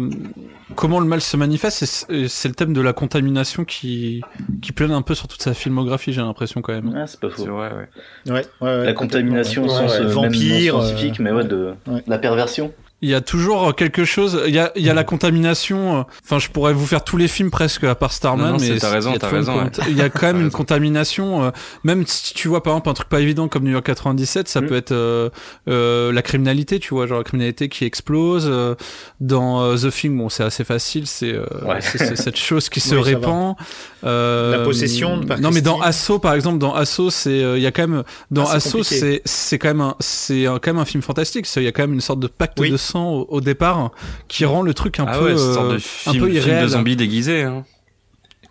comment 0.75 0.99
le 0.99 1.05
mal 1.05 1.21
se 1.21 1.37
manifeste, 1.37 1.85
c'est- 1.85 2.47
le 2.47 2.53
thème 2.55 2.73
de 2.73 2.81
la 2.81 2.93
contamination 2.93 3.65
qui, 3.65 4.21
qui 4.61 4.71
plane 4.71 4.91
un 4.91 5.01
peu 5.03 5.13
sur 5.13 5.27
toute 5.27 5.41
sa 5.41 5.53
filmographie, 5.53 6.11
j'ai 6.13 6.21
l'impression 6.21 6.61
quand 6.61 6.73
même. 6.73 6.91
Ah, 6.97 7.05
c'est 7.05 7.19
pas 7.19 7.29
faux. 7.29 7.45
Vrai, 7.45 7.69
ouais. 7.71 7.87
Ouais, 8.33 8.33
ouais, 8.33 8.45
ouais, 8.79 8.85
La 8.85 8.93
contamination 8.93 9.63
au 9.63 9.67
Ouais, 9.67 9.73
sens 9.75 9.91
ouais. 9.99 10.05
euh, 10.05 10.07
Vampire, 10.07 10.81
scientifique, 10.83 11.19
euh, 11.19 11.23
mais 11.23 11.31
ouais, 11.31 11.43
de 11.43 11.73
ouais. 11.87 12.03
la 12.07 12.17
perversion. 12.17 12.73
Il 13.01 13.09
y 13.09 13.15
a 13.15 13.21
toujours 13.21 13.73
quelque 13.75 14.03
chose. 14.03 14.41
Il 14.47 14.53
y 14.53 14.59
a, 14.59 14.71
il 14.75 14.83
y 14.85 14.89
a 14.89 14.93
la 14.93 15.03
contamination. 15.05 15.99
euh, 15.99 16.03
Enfin, 16.25 16.37
je 16.39 16.49
pourrais 16.49 16.73
vous 16.73 16.85
faire 16.85 17.03
tous 17.03 17.15
les 17.15 17.29
films 17.29 17.49
presque 17.49 17.83
à 17.85 17.95
part 17.95 18.11
Starman, 18.11 18.45
Non, 18.47 18.51
non, 18.53 18.59
c'est- 18.59 18.73
mais 18.73 18.79
t'as 18.79 18.89
raison, 18.91 19.09
il 19.11 19.13
y 19.13 19.15
a 19.15 19.19
t'as 19.19 19.29
raison, 19.29 19.69
Il 19.87 19.97
y 19.97 20.01
a 20.01 20.09
quand 20.09 20.27
même 20.27 20.41
une 20.41 20.51
contamination. 20.51 21.43
euh, 21.43 21.51
même 21.85 22.05
si 22.05 22.33
tu 22.33 22.49
vois 22.49 22.61
par 22.61 22.73
exemple 22.73 22.89
un 22.89 22.93
truc 22.93 23.07
pas 23.07 23.21
évident 23.21 23.47
comme 23.47 23.63
New 23.63 23.71
York 23.71 23.85
97, 23.85 24.49
ça 24.49 24.59
Mm. 24.61 24.67
peut 24.67 24.75
être 24.75 24.91
euh, 24.91 25.29
euh, 25.69 26.11
la 26.11 26.21
criminalité. 26.21 26.79
Tu 26.79 26.93
vois, 26.93 27.07
genre 27.07 27.19
la 27.19 27.23
criminalité 27.23 27.69
qui 27.69 27.85
explose. 27.85 28.47
euh, 28.49 28.75
dans 29.21 29.61
euh, 29.63 29.75
The 29.77 29.91
Thing, 29.91 30.17
bon, 30.17 30.27
c'est 30.29 30.43
assez 30.43 30.63
facile. 30.63 31.07
C'est 31.07 31.33
euh, 31.33 31.45
Ouais. 31.65 31.79
cette 31.81 32.35
chose 32.37 32.67
qui 32.69 32.79
se 32.81 32.95
Oui, 32.95 33.01
répand. 33.01 33.55
Euh, 34.03 34.57
La 34.57 34.63
possession 34.63 35.21
par 35.25 35.39
Non, 35.39 35.51
mais 35.51 35.61
dans. 35.61 35.79
Assaut, 35.81 36.19
par 36.19 36.33
exemple, 36.33 36.57
dans 36.57 36.73
Assaut, 36.73 37.09
c'est 37.09 37.43
euh, 37.43 37.57
il 37.57 37.63
y 37.63 37.67
a 37.67 37.71
quand 37.71 37.87
même 37.87 38.03
dans 38.31 38.43
Ah, 38.45 38.59
c'est 38.59 38.67
Assaut, 38.69 38.83
c'est 38.83 39.21
c'est 39.25 39.57
quand 39.57 39.69
même 39.69 39.81
un 39.81 39.95
c'est 39.99 40.43
quand 40.45 40.67
même 40.67 40.77
un 40.79 40.85
film 40.85 41.01
fantastique. 41.03 41.45
Il 41.55 41.63
y 41.63 41.67
a 41.67 41.71
quand 41.71 41.83
même 41.83 41.93
une 41.93 42.01
sorte 42.01 42.19
de 42.19 42.27
pacte 42.27 42.59
Oui. 42.59 42.71
de 42.71 42.77
au, 42.95 43.25
au 43.29 43.41
départ 43.41 43.91
qui 44.27 44.45
rend 44.45 44.61
le 44.61 44.73
truc 44.73 44.99
un 44.99 45.05
ah 45.07 45.17
peu 45.17 45.25
ouais, 45.33 45.39
euh, 45.39 45.69
de 45.71 45.75
un 45.75 45.79
film, 45.79 46.19
peu 46.19 46.25
film 46.27 46.37
irréel. 46.37 46.63
de 46.63 46.67
zombies 46.69 46.95
déguisé. 46.95 47.43
Hein. 47.43 47.63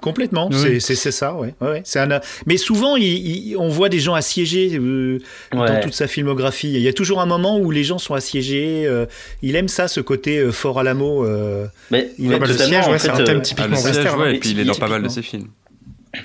Complètement, 0.00 0.48
Oui. 0.52 0.56
c'est- 0.56 0.78
ça, 1.10 1.34
ouais. 1.34 1.54
ouais, 1.60 1.82
un, 1.84 2.20
mais 2.46 2.56
souvent, 2.56 2.94
il, 2.94 3.02
il- 3.48 3.56
on 3.56 3.68
voit 3.68 3.88
des 3.88 3.98
gens 3.98 4.14
assiégés 4.14 4.78
euh, 4.78 5.18
dans 5.52 5.80
toute 5.80 5.92
sa 5.94 6.06
filmographie. 6.06 6.70
Il 6.72 6.80
y 6.80 6.86
a 6.86 6.92
toujours 6.92 7.20
un 7.20 7.26
moment 7.26 7.58
où 7.58 7.72
les 7.72 7.82
gens 7.82 7.98
sont 7.98 8.14
assiégés. 8.14 8.84
euh, 8.86 9.06
il 9.42 9.56
aime 9.56 9.66
ça, 9.66 9.88
ce 9.88 9.98
côté 9.98 10.38
euh, 10.38 10.52
fort 10.52 10.78
à 10.78 10.84
l'amour. 10.84 11.24
euh, 11.24 11.66
Mais, 11.90 12.12
Il 12.16 12.28
mais 12.28 12.36
a 12.36 12.38
bah, 12.38 12.46
le 12.46 12.56
siège, 12.56 12.86
ouais, 12.86 12.98
c'est 13.00 13.10
un 13.10 13.24
thème 13.24 13.42
typiquement 13.42 13.74
le 13.74 13.82
siège, 13.82 13.96
western. 13.96 14.20
ouais, 14.20 14.28
hein. 14.28 14.32
et 14.34 14.38
puis 14.38 14.50
il 14.50 14.60
est 14.60 14.64
dans 14.64 14.74
pas 14.76 14.86
mal 14.88 15.02
de 15.02 15.08
ses 15.08 15.22
films. 15.22 15.48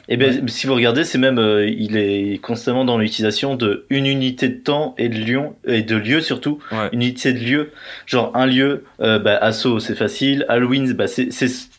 Et 0.07 0.17
ben, 0.17 0.47
si 0.47 0.67
vous 0.67 0.75
regardez, 0.75 1.03
c'est 1.03 1.17
même, 1.17 1.39
euh, 1.39 1.67
il 1.67 1.97
est 1.97 2.39
constamment 2.41 2.85
dans 2.85 2.97
l'utilisation 2.97 3.55
de 3.55 3.85
une 3.89 4.05
unité 4.05 4.49
de 4.49 4.57
temps 4.57 4.95
et 4.97 5.09
de 5.09 5.17
lieu, 5.17 5.41
et 5.65 5.81
de 5.81 5.95
lieu 5.95 6.21
surtout. 6.21 6.59
Ouais. 6.71 6.89
Une 6.91 7.01
unité 7.01 7.33
de 7.33 7.39
lieu, 7.39 7.71
genre 8.05 8.31
un 8.35 8.45
lieu, 8.45 8.83
euh, 9.01 9.19
bah, 9.19 9.37
Assaut, 9.37 9.79
c'est 9.79 9.95
facile. 9.95 10.45
Halloween, 10.49 10.91
bah, 10.93 11.07
c'est, 11.07 11.29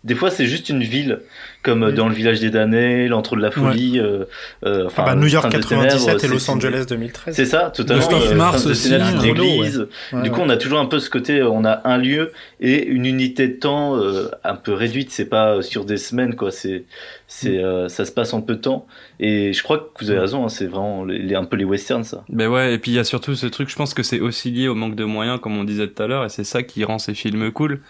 des 0.04 0.14
fois, 0.14 0.30
c'est 0.30 0.46
juste 0.46 0.68
une 0.68 0.82
ville, 0.82 1.20
comme 1.64 1.82
euh, 1.82 1.90
Mm. 1.90 1.94
dans 1.96 2.08
le 2.08 2.14
village 2.14 2.38
des 2.38 2.50
damnés, 2.50 3.08
l'entre 3.08 3.34
de 3.34 3.40
la 3.40 3.50
folie, 3.50 3.98
euh, 3.98 4.24
euh, 4.64 4.86
enfin, 4.86 5.02
Ah 5.06 5.14
bah, 5.14 5.20
New 5.20 5.26
York 5.26 5.48
Prince 5.50 5.54
des 5.66 5.68
97 5.74 5.98
Ténèbres, 6.06 6.24
et 6.24 6.28
Los 6.28 6.50
Angeles 6.50 6.84
2013. 6.88 7.34
C'est 7.34 7.46
ça, 7.46 7.70
totalement. 7.74 8.06
Of 8.06 8.30
euh, 8.30 8.34
Mars 8.36 8.66
aussi, 8.66 8.94
hein. 8.94 9.00
une 9.12 9.18
Chrono, 9.18 9.42
église. 9.44 9.78
ouais, 10.12 10.22
du 10.22 10.28
ouais. 10.28 10.34
coup, 10.36 10.40
on 10.42 10.48
a 10.50 10.56
toujours 10.56 10.78
un 10.78 10.86
peu 10.86 11.00
ce 11.00 11.10
côté, 11.10 11.42
on 11.42 11.64
a 11.64 11.80
un 11.84 11.96
lieu 11.98 12.30
et 12.60 12.86
une 12.86 13.06
unité 13.06 13.48
de 13.48 13.54
temps 13.54 13.96
euh, 13.96 14.28
un 14.44 14.54
peu 14.54 14.72
réduite. 14.74 15.10
C'est 15.10 15.24
pas 15.28 15.60
sur 15.62 15.84
des 15.84 15.96
semaines, 15.96 16.36
quoi. 16.36 16.50
C'est, 16.52 16.84
c'est, 17.26 17.50
Mm. 17.58 17.64
euh, 17.64 17.88
ça 17.88 18.04
se 18.04 18.12
passe 18.12 18.32
en 18.34 18.40
peu 18.42 18.54
de 18.54 18.60
temps. 18.60 18.86
Et 19.18 19.52
je 19.52 19.62
crois 19.62 19.78
que 19.78 20.04
vous 20.04 20.10
avez 20.10 20.20
raison. 20.20 20.44
hein, 20.44 20.48
c'est 20.48 20.66
vraiment 20.66 21.04
les, 21.04 21.18
les- 21.18 21.34
un 21.34 21.44
peu 21.44 21.56
les 21.56 21.64
westerns, 21.64 22.04
ça. 22.04 22.22
Ben 22.28 22.48
ouais, 22.48 22.74
et 22.74 22.78
puis 22.78 22.90
il 22.90 22.94
y 22.94 22.98
a 22.98 23.04
surtout 23.04 23.34
ce 23.34 23.46
truc, 23.46 23.68
je 23.70 23.76
pense 23.76 23.94
que 23.94 24.02
c'est 24.02 24.20
aussi 24.20 24.50
lié 24.50 24.68
au 24.68 24.74
manque 24.74 24.94
de 24.96 25.04
moyens, 25.04 25.40
comme 25.40 25.56
on 25.56 25.64
disait 25.64 25.88
tout 25.88 26.02
à 26.02 26.06
l'heure, 26.06 26.24
et 26.24 26.28
c'est 26.28 26.44
ça 26.44 26.62
qui 26.62 26.84
rend 26.84 26.98
ces 26.98 27.14
films 27.14 27.50
cool. 27.52 27.80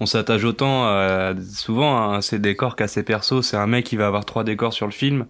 On 0.00 0.06
s'attache 0.06 0.44
autant 0.44 0.84
à, 0.86 1.32
souvent 1.54 2.12
à 2.12 2.22
ces 2.22 2.38
décors 2.38 2.76
qu'à 2.76 2.88
ces 2.88 3.02
persos. 3.02 3.42
C'est 3.42 3.56
un 3.56 3.66
mec 3.66 3.84
qui 3.84 3.96
va 3.96 4.06
avoir 4.06 4.24
trois 4.24 4.44
décors 4.44 4.72
sur 4.72 4.86
le 4.86 4.92
film, 4.92 5.26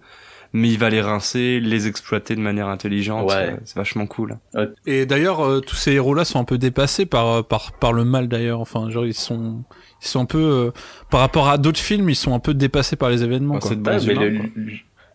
mais 0.53 0.69
il 0.69 0.79
va 0.79 0.89
les 0.89 1.01
rincer, 1.01 1.59
les 1.59 1.87
exploiter 1.87 2.35
de 2.35 2.39
manière 2.41 2.67
intelligente. 2.67 3.29
Ouais. 3.29 3.33
C'est- 3.57 3.59
C'est 3.65 3.75
vachement 3.75 4.07
cool. 4.07 4.37
Et 4.85 5.05
d'ailleurs, 5.05 5.45
euh, 5.45 5.59
tous 5.59 5.75
ces 5.75 5.91
héros-là 5.93 6.25
sont 6.25 6.39
un 6.39 6.43
peu 6.45 6.57
dépassés 6.57 7.05
par 7.05 7.27
euh, 7.27 7.41
par 7.43 7.73
par 7.73 7.93
le 7.93 8.05
mal 8.05 8.27
d'ailleurs. 8.27 8.59
Enfin, 8.61 8.89
genre 8.89 9.05
ils 9.05 9.13
sont 9.13 9.63
ils 10.01 10.07
sont 10.07 10.21
un 10.21 10.25
peu 10.25 10.39
euh, 10.39 10.71
par 11.11 11.19
rapport 11.19 11.47
à 11.49 11.57
d'autres 11.57 11.79
films, 11.79 12.09
ils 12.09 12.15
sont 12.15 12.33
un 12.33 12.39
peu 12.39 12.53
dépassés 12.53 12.95
par 12.95 13.09
les 13.09 13.23
événements. 13.23 13.55
Quoi. 13.59 13.71
mais 13.75 14.11
humains, 14.13 14.21
le- 14.29 14.37
quoi. 14.37 14.45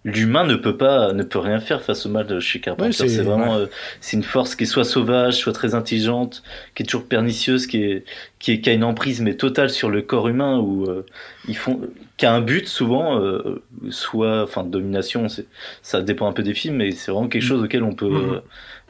L'humain 0.03 0.45
ne 0.45 0.55
peut 0.55 0.79
pas, 0.79 1.13
ne 1.13 1.23
peut 1.23 1.39
rien 1.39 1.61
faire 1.61 1.83
face 1.83 2.07
au 2.07 2.09
mal 2.09 2.27
de 2.27 2.41
chez 2.41 2.59
Carpenter. 2.61 2.87
Ouais, 3.03 3.09
c'est- 3.09 3.23
vraiment, 3.23 3.57
euh, 3.57 3.67
c'est 4.01 4.17
une 4.17 4.23
force 4.23 4.55
qui 4.55 4.63
est 4.65 4.67
soit 4.67 4.85
sauvage, 4.85 5.35
soit 5.37 5.53
très 5.53 5.75
intelligente, 5.75 6.43
qui 6.75 6.83
est 6.83 6.87
toujours 6.87 7.05
pernicieuse, 7.07 7.67
qui 7.67 7.83
est, 7.83 8.05
qui 8.39 8.53
est, 8.53 8.61
qui 8.63 8.71
a 8.71 8.73
une 8.73 8.85
emprise 8.85 9.21
mais 9.21 9.35
totale 9.35 9.69
sur 9.69 9.91
le 9.91 10.01
corps 10.01 10.29
humain 10.29 10.59
où 10.59 10.87
euh, 10.87 11.05
ils 11.49 11.57
font, 11.57 11.81
qui 12.17 12.25
a 12.25 12.33
un 12.33 12.41
but 12.41 12.67
souvent, 12.67 13.21
euh, 13.21 13.63
soit, 13.91 14.43
enfin, 14.43 14.65
domination, 14.65 15.29
c'est, 15.29 15.47
ça 15.83 16.01
dépend 16.01 16.27
un 16.29 16.33
peu 16.33 16.43
des 16.43 16.55
films, 16.55 16.77
mais 16.77 16.93
c'est 16.93 17.13
vraiment 17.13 17.29
quelque 17.29 17.43
chose 17.45 17.63
auquel 17.63 17.83
on 17.83 17.93
peut, 17.95 18.09
Mhm. 18.09 18.33
euh, 18.37 18.41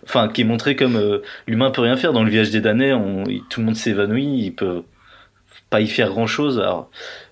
enfin, 0.04 0.28
qui 0.28 0.42
est 0.42 0.44
montré 0.44 0.76
comme 0.76 0.94
euh, 0.94 1.18
l'humain 1.48 1.72
peut 1.72 1.82
rien 1.82 1.96
faire. 1.96 2.12
Dans 2.12 2.22
le 2.22 2.30
village 2.30 2.50
des 2.50 2.60
damnés, 2.60 2.92
on, 2.92 3.24
tout 3.48 3.58
le 3.58 3.66
monde 3.66 3.76
s'évanouit, 3.76 4.44
il 4.44 4.52
peut 4.54 4.84
pas 5.70 5.80
y 5.80 5.88
faire 5.88 6.08
grand 6.10 6.26
chose. 6.28 6.58
Alors, 6.60 6.90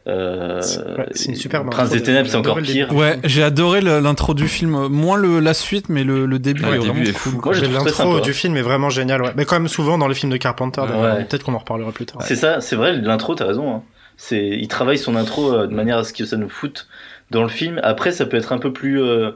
euh, 0.08 0.60
C'est- 0.62 1.26
une 1.28 1.34
superbe 1.34 1.70
Prince 1.70 1.84
intro 1.86 1.94
des 1.94 2.00
de- 2.00 2.06
Ténèbres, 2.06 2.28
c'est 2.28 2.36
encore 2.36 2.58
pire. 2.58 2.92
Ouais, 2.94 3.18
j'ai 3.24 3.42
adoré 3.42 3.80
l'intro 3.80 4.34
du 4.34 4.48
film, 4.48 4.88
moins 4.88 5.16
le 5.16 5.40
la 5.40 5.54
suite, 5.54 5.88
mais 5.88 6.04
le, 6.04 6.26
le 6.26 6.38
début 6.38 6.62
Ouais, 6.64 6.70
est 6.70 6.72
le 6.76 6.78
début 6.82 6.90
vraiment 7.04 7.10
est 7.10 7.12
cool. 7.12 7.32
Moi, 7.44 7.54
L'intro 7.84 8.20
du 8.20 8.32
film 8.32 8.56
est 8.56 8.62
vraiment 8.62 8.90
génial, 8.90 9.22
ouais. 9.22 9.32
Mais 9.36 9.44
quand 9.44 9.56
même 9.58 9.68
souvent 9.68 9.98
dans 9.98 10.08
les 10.08 10.14
films 10.14 10.32
de 10.32 10.36
Carpenter. 10.38 10.80
Ouais. 10.80 11.24
peut-être 11.24 11.42
qu'on 11.44 11.54
en 11.54 11.58
reparlera 11.58 11.92
plus 11.92 12.06
tard. 12.06 12.22
C'est 12.22 12.36
ça, 12.36 12.60
c'est 12.60 12.76
vrai, 12.76 12.96
l'intro, 12.96 13.34
t'as 13.34 13.46
raison. 13.46 13.74
Hein. 13.74 13.82
C'est, 14.16 14.48
il 14.48 14.66
travaille 14.68 14.98
son 14.98 15.14
intro 15.14 15.52
euh, 15.54 15.66
de 15.66 15.74
manière 15.74 15.98
à 15.98 16.04
ce 16.04 16.12
que 16.12 16.24
ça 16.24 16.36
nous 16.36 16.48
foute 16.48 16.88
dans 17.30 17.42
le 17.42 17.48
film. 17.48 17.80
Après, 17.84 18.10
ça 18.10 18.26
peut 18.26 18.36
être 18.36 18.52
un 18.52 18.58
peu 18.58 18.72
plus 18.72 19.00
euh, 19.00 19.30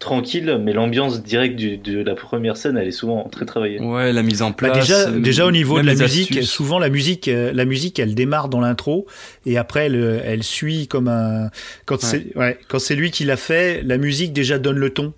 tranquille, 0.00 0.58
mais 0.60 0.72
l'ambiance 0.72 1.22
directe 1.22 1.54
du- 1.54 1.76
de 1.76 2.02
la 2.02 2.14
première 2.16 2.56
scène, 2.56 2.76
elle 2.76 2.88
est 2.88 2.90
souvent 2.90 3.28
très 3.30 3.44
travaillée. 3.46 3.78
Ouais, 3.78 4.12
la 4.12 4.22
mise 4.24 4.42
en 4.42 4.48
Bah, 4.50 4.56
place. 4.56 4.78
déjà, 4.80 5.08
euh, 5.08 5.20
déjà 5.20 5.46
au 5.46 5.52
niveau 5.52 5.80
de 5.80 5.86
la 5.86 5.94
musique, 5.94 6.32
astuces. 6.32 6.50
souvent 6.50 6.78
la 6.80 6.88
musique, 6.88 7.28
euh, 7.28 7.52
la 7.54 7.64
musique, 7.66 7.98
elle 8.00 8.14
démarre 8.16 8.48
dans 8.48 8.60
l'intro 8.60 9.06
et 9.46 9.56
après 9.58 9.86
elle, 9.86 10.22
elle 10.24 10.42
suit 10.42 10.88
comme 10.88 11.06
un. 11.06 11.50
Quand 11.86 12.00
c'est, 12.00 12.34
ouais, 12.36 12.58
quand 12.68 12.80
c'est 12.80 12.96
lui 12.96 13.10
qui 13.12 13.24
l'a 13.24 13.36
fait, 13.36 13.82
la 13.84 13.98
musique 13.98 14.32
déjà 14.32 14.58
donne 14.58 14.78
le 14.78 14.90
ton. 14.90 15.12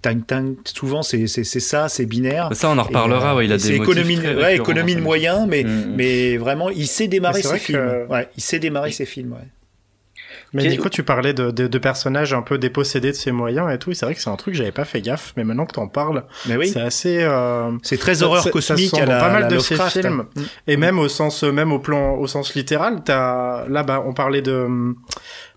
Tang 0.00 0.24
tang. 0.24 0.54
Souvent 0.64 1.02
c'est 1.02 1.26
c'est 1.26 1.42
c'est 1.42 1.58
ça, 1.58 1.88
c'est 1.88 2.06
binaire. 2.06 2.50
Ça, 2.52 2.70
on 2.70 2.78
en 2.78 2.84
reparlera. 2.84 3.30
Et, 3.30 3.32
euh, 3.32 3.36
ouais, 3.38 3.44
il 3.46 3.52
a 3.52 3.56
des 3.56 3.72
économie, 3.72 4.16
ouais, 4.16 4.94
de 4.94 5.00
moyens, 5.00 5.46
mais 5.48 5.64
Mm. 5.64 5.94
mais 5.96 6.36
vraiment, 6.36 6.70
il 6.70 6.86
sait 6.86 7.08
démarrer 7.08 7.42
c'est 7.42 7.48
ses 7.48 7.58
films. 7.58 7.78
que- 7.80 8.12
Ouais, 8.12 8.28
il 8.36 8.40
sait 8.42 8.60
démarrer 8.60 8.92
ses 8.92 9.06
films. 9.06 9.32
Ouais. 9.32 9.48
Mais 10.52 10.66
Nico, 10.68 10.88
tu 10.88 11.02
parlais 11.02 11.34
de, 11.34 11.50
de, 11.50 11.66
de 11.66 11.78
personnages 11.78 12.32
un 12.32 12.42
peu 12.42 12.56
dépossédés 12.58 13.08
de 13.10 13.16
ses 13.16 13.32
moyens 13.32 13.70
et 13.72 13.78
tout. 13.78 13.92
C'est 13.92 14.06
vrai 14.06 14.14
que 14.14 14.20
c'est 14.20 14.30
un 14.30 14.36
truc 14.36 14.54
que 14.54 14.58
j'avais 14.58 14.72
pas 14.72 14.84
fait 14.86 15.00
gaffe, 15.02 15.32
mais 15.36 15.44
maintenant 15.44 15.66
que 15.66 15.72
t'en 15.74 15.88
parles, 15.88 16.24
oui, 16.48 16.68
c'est 16.68 16.80
assez. 16.80 17.18
euh, 17.22 17.70
c'est 17.82 17.98
très 17.98 18.16
ça- 18.16 18.24
horreur 18.26 18.38
ça- 18.42 18.48
ça 18.48 18.52
cosmique 18.52 18.90
se 18.90 18.96
sent 18.96 19.02
à 19.02 19.06
la, 19.06 19.18
pas 19.20 19.30
mal 19.30 19.42
la 19.42 19.48
de 19.48 19.58
ces 19.58 19.74
Lovecraft, 19.74 20.00
films. 20.00 20.24
hein. 20.38 20.42
Et 20.66 20.76
même 20.76 20.98
au 20.98 21.08
sens, 21.08 21.42
même 21.42 21.72
au 21.72 21.78
plan, 21.78 22.14
au 22.14 22.26
sens 22.26 22.54
littéral, 22.54 23.02
t'as 23.04 23.68
là, 23.68 23.82
bah, 23.82 24.02
on 24.06 24.14
parlait 24.14 24.42
de 24.42 24.66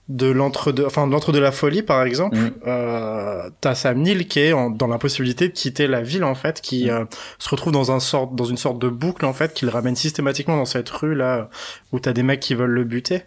de 0.09 0.27
l'entre 0.29 0.73
de, 0.73 0.83
enfin 0.83 1.07
de 1.07 1.13
l'entre 1.13 1.31
de 1.31 1.39
la 1.39 1.53
folie 1.53 1.83
par 1.83 2.03
exemple. 2.03 2.35
Mm. 2.35 2.51
Euh, 2.67 3.49
t'as 3.61 3.75
Sam 3.75 3.99
Neill 4.01 4.27
qui 4.27 4.41
est 4.41 4.51
en- 4.51 4.69
dans 4.69 4.87
l'impossibilité 4.87 5.47
de 5.47 5.53
quitter 5.53 5.87
la 5.87 6.01
ville 6.01 6.25
en 6.25 6.35
fait, 6.35 6.59
qui 6.59 6.87
Mm. 6.87 6.89
euh, 6.89 7.05
se 7.39 7.47
retrouve 7.49 7.71
dans 7.71 7.93
un 7.93 8.01
sorte, 8.01 8.35
dans 8.35 8.43
une 8.43 8.57
sorte 8.57 8.77
de 8.79 8.89
boucle 8.89 9.25
en 9.25 9.31
fait, 9.31 9.53
qui 9.53 9.63
le 9.63 9.71
ramène 9.71 9.95
systématiquement 9.95 10.57
dans 10.57 10.65
cette 10.65 10.89
rue 10.89 11.15
là 11.15 11.49
où 11.93 11.99
t'as 11.99 12.11
des 12.11 12.23
mecs 12.23 12.41
qui 12.41 12.55
veulent 12.55 12.71
le 12.71 12.83
buter. 12.83 13.21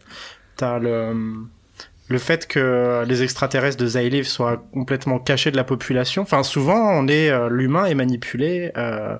T'as 0.57 0.79
le 0.79 1.15
le 2.15 2.21
fait 2.21 2.47
que 2.47 3.05
les 3.09 3.25
extraterrestres 3.25 3.77
de 3.77 3.87
Zailiv 3.87 4.27
soient 4.27 4.63
complètement 4.73 5.19
cachés 5.19 5.51
de 5.51 5.57
la 5.57 5.65
population. 5.65 6.23
Enfin, 6.23 6.45
souvent, 6.45 6.81
on 6.99 7.09
est 7.09 7.29
euh, 7.29 7.49
l'humain 7.51 7.87
est 7.87 7.97
manipulé 7.97 8.71
euh, 8.77 9.17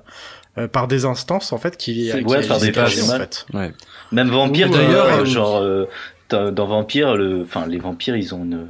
euh, 0.57 0.69
par 0.69 0.87
des 0.87 1.03
instances 1.03 1.51
en 1.51 1.57
fait 1.57 1.75
qui, 1.75 2.09
qui 2.09 2.23
ouais, 2.23 2.47
par 2.47 2.59
des 2.59 2.69
en 2.69 3.17
fait. 3.17 3.45
Ouais. 3.53 3.73
Même 4.13 4.29
Vampire, 4.29 4.69
d'ailleurs, 4.69 5.25
genre, 5.25 5.57
euh, 5.57 5.89
dans 6.29 6.51
dans 6.51 6.67
Vampire, 6.67 7.15
le, 7.15 7.41
enfin, 7.41 7.67
les 7.67 7.79
vampires, 7.79 8.15
ils 8.15 8.33
ont 8.33 8.43
une, 8.43 8.67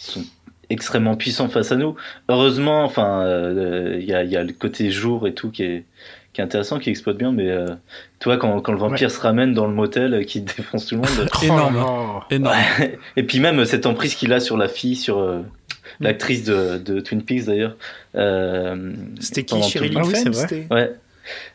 ils 0.00 0.10
sont 0.12 0.24
extrêmement 0.70 1.16
puissants 1.16 1.50
face 1.50 1.70
à 1.70 1.76
nous. 1.76 1.94
Heureusement, 2.30 2.82
enfin, 2.82 3.20
euh, 3.20 3.98
il 4.00 4.06
y 4.06 4.14
a, 4.14 4.24
il 4.24 4.30
y 4.30 4.36
a 4.36 4.42
le 4.42 4.54
côté 4.54 4.90
jour 4.90 5.28
et 5.28 5.34
tout 5.34 5.50
qui 5.50 5.64
est, 5.64 5.84
qui 6.36 6.42
est 6.42 6.44
intéressant, 6.44 6.78
qui 6.78 6.90
exploite 6.90 7.16
bien, 7.16 7.32
mais 7.32 7.48
euh, 7.50 7.66
toi, 8.20 8.36
quand, 8.36 8.60
quand 8.60 8.70
le 8.72 8.76
vampire 8.78 9.10
se 9.10 9.18
ramène 9.18 9.54
dans 9.54 9.66
le 9.66 9.72
motel, 9.72 10.12
euh, 10.12 10.22
qui 10.22 10.40
défonce 10.56 10.84
tout 10.86 10.96
le 10.96 11.00
monde. 11.00 11.28
Énorme. 11.42 11.76
Oh, 11.82 12.20
Énorme. 12.30 12.54
Et 13.16 13.22
puis 13.22 13.40
même 13.40 13.64
cette 13.64 13.86
emprise 13.86 14.14
qu'il 14.14 14.34
a 14.34 14.38
sur 14.40 14.58
la 14.58 14.68
fille, 14.68 14.96
sur 14.96 15.18
euh, 15.18 15.40
l'actrice 15.98 16.44
de, 16.44 16.76
de 16.76 17.00
Twin 17.00 17.22
Peaks 17.22 17.46
d'ailleurs. 17.46 17.74
Euh, 18.16 18.92
C'était 19.18 19.44
qui, 19.44 19.62
Shirley 19.62 19.88
tout- 19.88 19.98
Ah 19.98 20.02
oui, 20.04 20.12
Fenn, 20.14 20.22
c'est 20.24 20.28
vrai. 20.28 20.46
c'était- 20.46 20.66
Ouais. 20.74 20.92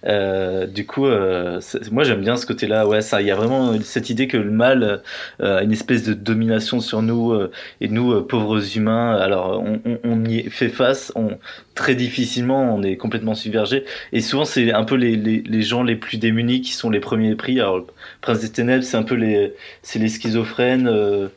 Euh, 0.05 0.65
du 0.67 0.85
coup, 0.85 1.05
euh, 1.07 1.59
moi 1.91 2.03
j'aime 2.03 2.21
bien 2.21 2.35
ce 2.37 2.45
côté-là. 2.45 2.87
Ouais, 2.87 3.01
ça, 3.01 3.21
il 3.21 3.27
y 3.27 3.31
a 3.31 3.35
vraiment 3.35 3.73
cette 3.83 4.09
idée 4.09 4.27
que 4.27 4.37
le 4.37 4.51
mal 4.51 5.01
euh, 5.41 5.57
a 5.59 5.63
une 5.63 5.71
espèce 5.71 6.03
de 6.03 6.13
domination 6.13 6.79
sur 6.79 7.01
nous 7.01 7.31
euh, 7.31 7.51
et 7.81 7.87
nous 7.87 8.11
euh, 8.13 8.25
pauvres 8.27 8.77
humains. 8.77 9.15
Alors 9.15 9.61
on, 9.63 9.79
on, 9.85 9.99
on 10.03 10.25
y 10.25 10.43
fait 10.49 10.69
face, 10.69 11.11
on 11.15 11.37
très 11.75 11.95
difficilement, 11.95 12.75
on 12.75 12.83
est 12.83 12.97
complètement 12.97 13.35
submergé. 13.35 13.85
Et 14.13 14.21
souvent 14.21 14.45
c'est 14.45 14.71
un 14.73 14.83
peu 14.83 14.95
les, 14.95 15.15
les, 15.15 15.41
les 15.45 15.61
gens 15.61 15.83
les 15.83 15.95
plus 15.95 16.17
démunis 16.17 16.61
qui 16.61 16.73
sont 16.73 16.89
les 16.89 16.99
premiers 16.99 17.35
pris. 17.35 17.59
Alors 17.59 17.77
le 17.77 17.85
Prince 18.21 18.39
des 18.39 18.49
Ténèbres, 18.51 18.83
c'est 18.83 18.97
un 18.97 19.03
peu 19.03 19.15
les 19.15 19.53
c'est 19.83 19.99
les 19.99 20.09
schizophrènes. 20.09 20.87
Euh, 20.87 21.27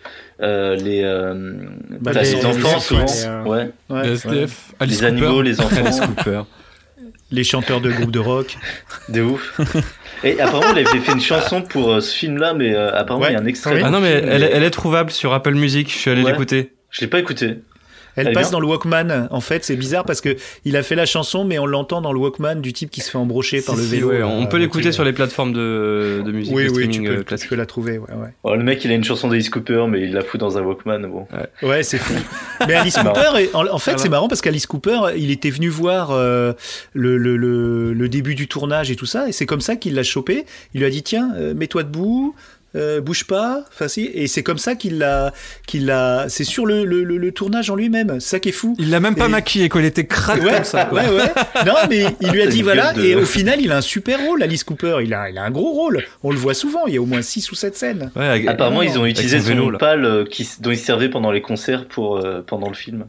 euh, 0.41 0.74
les, 0.74 1.03
euh, 1.05 1.55
Bah, 2.01 2.11
les- 2.12 2.45
enfants 2.45 2.80
souvent, 2.80 3.07
euh, 3.26 3.45
ouais, 3.45 3.70
Ouais. 3.89 4.03
Les 4.09 4.12
SDF, 4.14 4.72
Alice 4.80 5.01
les 5.01 5.09
Cooper. 5.11 5.24
animaux, 5.26 5.43
les 5.43 5.61
enfants, 5.61 6.07
Cooper. 6.16 6.41
Les 7.31 7.45
chanteurs 7.45 7.81
de 7.81 7.91
groupes 7.91 8.11
de 8.11 8.18
rock. 8.18 8.57
de 9.09 9.22
ouf. 9.22 9.61
Et 10.22 10.41
apparemment, 10.41 10.72
il 10.77 10.87
avait 10.87 11.01
fait 11.01 11.12
une 11.12 11.20
chanson 11.20 11.62
pour 11.62 11.93
euh, 11.93 12.01
ce 12.01 12.14
film-là, 12.16 12.55
mais 12.55 12.75
euh, 12.75 12.95
apparemment, 12.95 13.25
Ouais. 13.25 13.31
il 13.33 13.35
y 13.35 13.37
a 13.37 13.41
un 13.41 13.47
extrait. 13.47 13.81
Ah 13.85 13.91
non, 13.91 14.01
mais 14.01 14.11
elle, 14.12 14.43
est- 14.43 14.51
elle 14.53 14.62
est 14.62 14.70
trouvable 14.70 15.11
sur 15.11 15.33
Apple 15.33 15.55
Music. 15.55 15.91
Je 15.91 15.97
suis 15.99 16.11
allé 16.11 16.22
Ouais. 16.22 16.31
l'écouter. 16.33 16.72
Je 16.91 17.01
l'ai 17.01 17.07
pas 17.09 17.18
écouté. 17.18 17.57
Elle 18.17 18.33
passe 18.33 18.45
bien 18.49 18.53
dans 18.53 18.61
le 18.61 18.67
Walkman. 18.67 19.29
En 19.31 19.41
fait, 19.41 19.65
c'est 19.65 19.77
bizarre 19.77 20.05
parce 20.05 20.21
que 20.21 20.37
il 20.65 20.77
a 20.77 20.83
fait 20.83 20.95
la 20.95 21.07
chanson, 21.07 21.45
mais 21.45 21.59
on 21.59 21.67
l'entend 21.67 22.01
dans 22.01 22.12
le 22.12 22.19
Walkman 22.19 22.57
du 22.61 22.73
type 22.73 22.91
qui 22.91 23.01
se 23.01 23.11
fait 23.11 23.19
embrocher 23.19 23.61
par 23.62 23.77
le 23.77 23.83
vélo. 23.83 24.09
ouais, 24.11 24.19
là, 24.21 24.27
on 24.29 24.47
peut 24.47 24.57
l'écouter 24.59 24.93
sur 24.93 25.05
les 25.05 25.12
plateformes 25.12 25.53
de, 25.53 26.23
de 26.25 26.33
musique 26.33 26.55
Oui, 26.55 26.67
de 26.67 26.71
oui, 26.71 26.89
tu 26.89 27.07
euh, 27.09 27.23
peux, 27.23 27.37
tu 27.37 27.49
peux 27.49 27.57
la 27.57 27.67
trouver. 27.67 27.99
Ouais, 27.99 28.15
ouais. 28.15 28.29
Oh, 28.45 28.55
le 28.55 28.62
mec, 28.62 28.85
il 28.85 28.91
a 28.91 28.95
une 28.95 29.05
chanson 29.05 29.29
d'Alice 29.29 29.49
Cooper, 29.51 29.87
mais 29.89 30.03
il 30.03 30.12
la 30.12 30.23
fout 30.23 30.39
dans 30.41 30.57
un 30.59 30.62
Walkman. 30.62 31.01
Bon. 31.09 31.27
Ouais, 31.62 31.83
c'est 31.83 31.99
fou. 31.99 32.15
Mais 32.69 32.75
Alice. 32.75 32.95
Cooper, 32.97 33.41
est- 33.41 33.55
en, 33.55 33.67
en 33.67 33.79
fait, 33.79 33.93
Voilà. 33.93 33.99
c'est 34.03 34.09
marrant 34.09 34.29
parce 34.29 34.41
qu'Alice 34.41 34.67
Cooper, 34.67 35.01
il 35.17 35.31
était 35.31 35.51
venu 35.51 35.69
voir 35.69 36.11
euh, 36.12 36.53
le, 36.93 37.17
le, 37.19 37.37
le, 37.37 37.93
le 37.93 38.09
début 38.09 38.35
du 38.35 38.47
tournage 38.49 38.91
et 38.91 38.97
tout 38.97 39.07
ça, 39.07 39.29
et 39.29 39.33
c'est 39.33 39.47
comme 39.47 39.61
ça 39.61 39.77
qu'il 39.77 39.95
l'a 39.95 40.03
chopé. 40.05 40.45
Il 40.75 40.81
lui 40.81 40.87
a 40.87 40.91
dit 40.91 41.03
tiens, 41.03 41.33
euh, 41.37 41.53
mets-toi 41.55 41.83
debout. 41.83 42.35
Euh, 42.77 43.01
bouge 43.01 43.25
pas, 43.25 43.64
enfin 43.72 43.89
si, 43.89 44.11
et 44.14 44.27
c'est 44.27 44.43
comme 44.43 44.59
ça 44.59 44.75
qu'il 44.75 44.99
l'a, 44.99 45.33
qu'il 45.66 45.87
l'a, 45.87 46.27
c'est 46.29 46.45
sur 46.45 46.66
le, 46.66 46.85
le, 46.85 47.05
le, 47.05 47.16
le 47.18 47.33
tournage 47.33 47.70
en 47.70 47.77
lui-même, 47.77 48.20
c'est 48.20 48.29
ça 48.31 48.41
qui 48.41 48.49
est 48.51 48.53
fou. 48.53 48.75
Il 48.79 48.91
l'a 48.91 49.01
même 49.01 49.14
pas 49.14 49.27
Et- 49.27 49.31
maquillé, 49.31 49.68
quoi. 49.68 49.81
Il 49.81 49.87
était 49.87 50.07
crade 50.07 50.43
Ouais, 50.43 50.55
comme 50.55 50.64
ça. 50.64 50.85
quoi. 50.87 51.03
ouais, 51.03 51.09
ouais. 51.11 51.64
Non, 51.66 51.75
mais 51.89 52.07
il 52.20 52.31
lui 52.31 52.43
a 52.43 52.47
dit 52.47 52.62
voilà, 52.62 52.93
de- 52.93 53.03
et 53.05 53.14
au 53.14 53.25
final, 53.27 53.61
il 53.61 53.70
a 53.72 53.77
un 53.79 53.81
super 53.81 54.20
rôle, 54.20 54.43
Alice 54.43 54.64
Cooper. 54.64 54.99
Il 55.03 55.14
a, 55.14 55.31
il 55.31 55.39
a 55.39 55.43
un 55.45 55.51
gros 55.51 55.72
rôle. 55.72 56.03
On 56.22 56.31
le 56.31 56.37
voit 56.37 56.55
souvent. 56.55 56.87
Il 56.87 56.95
y 56.95 56.97
a 56.97 57.03
au 57.03 57.07
moins 57.07 57.22
6 57.22 57.51
ou 57.53 57.55
7 57.55 57.77
scènes. 57.77 58.11
Ouais, 58.16 58.47
Apparemment, 58.49 58.83
ils 58.83 58.99
ont 58.99 59.07
utilisé 59.07 59.39
son 59.39 59.45
son, 59.45 59.49
vélo, 59.51 59.79
euh, 59.83 60.25
qui, 60.27 60.49
dont 60.61 60.70
il 60.70 60.79
servait 60.79 61.09
pendant 61.09 61.31
les 61.31 61.43
concerts 61.43 61.87
pour, 61.87 62.16
euh, 62.18 62.43
pendant 62.47 62.68
le 62.68 62.75
film. 62.75 63.07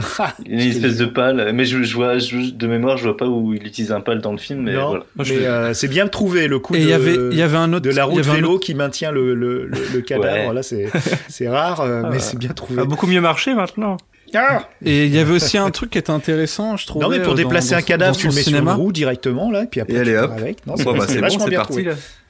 Une 0.46 0.60
espèce 0.60 0.96
de 0.96 1.04
pale, 1.06 1.52
mais 1.54 1.64
je, 1.64 1.82
je 1.82 1.94
vois, 1.94 2.18
je- 2.18 2.50
de 2.50 2.66
mémoire, 2.66 2.96
je 2.96 3.04
vois 3.04 3.16
pas 3.16 3.26
où 3.26 3.54
il 3.54 3.66
utilise 3.66 3.92
un 3.92 4.00
pale 4.00 4.20
dans 4.20 4.32
le 4.32 4.38
film, 4.38 4.62
mais 4.62 4.74
voilà. 4.74 5.04
Mais 5.16 5.30
euh, 5.46 5.74
c'est 5.74 5.88
bien 5.88 6.06
trouvé 6.08 6.48
le 6.48 6.58
coup 6.58 6.74
Et 6.74 6.78
de, 6.78 6.82
il 6.84 6.88
y 6.88 6.92
avait, 6.92 7.16
il 7.32 7.36
y 7.38 7.42
avait 7.42 7.56
un 7.56 7.72
autre. 7.72 7.84
de 7.84 7.90
la 7.90 8.04
il 8.04 8.08
y 8.08 8.10
route 8.10 8.18
avait 8.20 8.30
un 8.30 8.34
vélo 8.34 8.50
autre- 8.52 8.64
qui 8.66 8.74
maintient 8.74 9.10
le, 9.12 9.34
le, 9.34 9.66
le, 9.66 9.78
le 9.94 10.00
cadavre. 10.00 10.48
Ouais. 10.48 10.54
Là, 10.54 10.62
c'est, 10.62 10.88
c'est 11.28 11.48
rare, 11.48 11.80
euh, 11.80 12.02
mais 12.10 12.18
c'est 12.18 12.38
bien 12.38 12.50
trouvé. 12.50 12.76
Ça 12.76 12.82
a 12.82 12.84
beaucoup 12.84 13.06
mieux 13.06 13.20
marché 13.20 13.54
maintenant. 13.54 13.96
Ah 14.32 14.68
Et 14.84 15.06
il 15.06 15.14
y 15.14 15.18
avait 15.18 15.32
aussi 15.34 15.58
un 15.58 15.70
truc 15.70 15.90
qui 15.90 15.98
était 15.98 16.10
intéressant, 16.12 16.76
je 16.76 16.86
trouve. 16.86 17.02
non, 17.02 17.08
mais 17.08 17.20
pour 17.20 17.34
déplacer 17.34 17.74
un 17.74 17.82
cadavre, 17.82 18.16
tu 18.16 18.28
le 18.28 18.32
mets 18.34 18.42
sur 18.42 18.56
une 18.58 18.68
roue 18.68 18.92
directement, 18.92 19.50
là, 19.50 19.64
et 19.64 19.66
puis 19.66 19.80
après, 19.80 19.94
Et 19.94 19.98
allez, 19.98 20.12
tu 20.12 20.18
hop. 20.18 20.30
avec. 20.36 20.66
Non, 20.68 20.74
bah, 20.74 20.94
c'est 21.08 21.14
c'est 21.14 21.20
bon, 21.20 21.50
parti. 21.56 21.84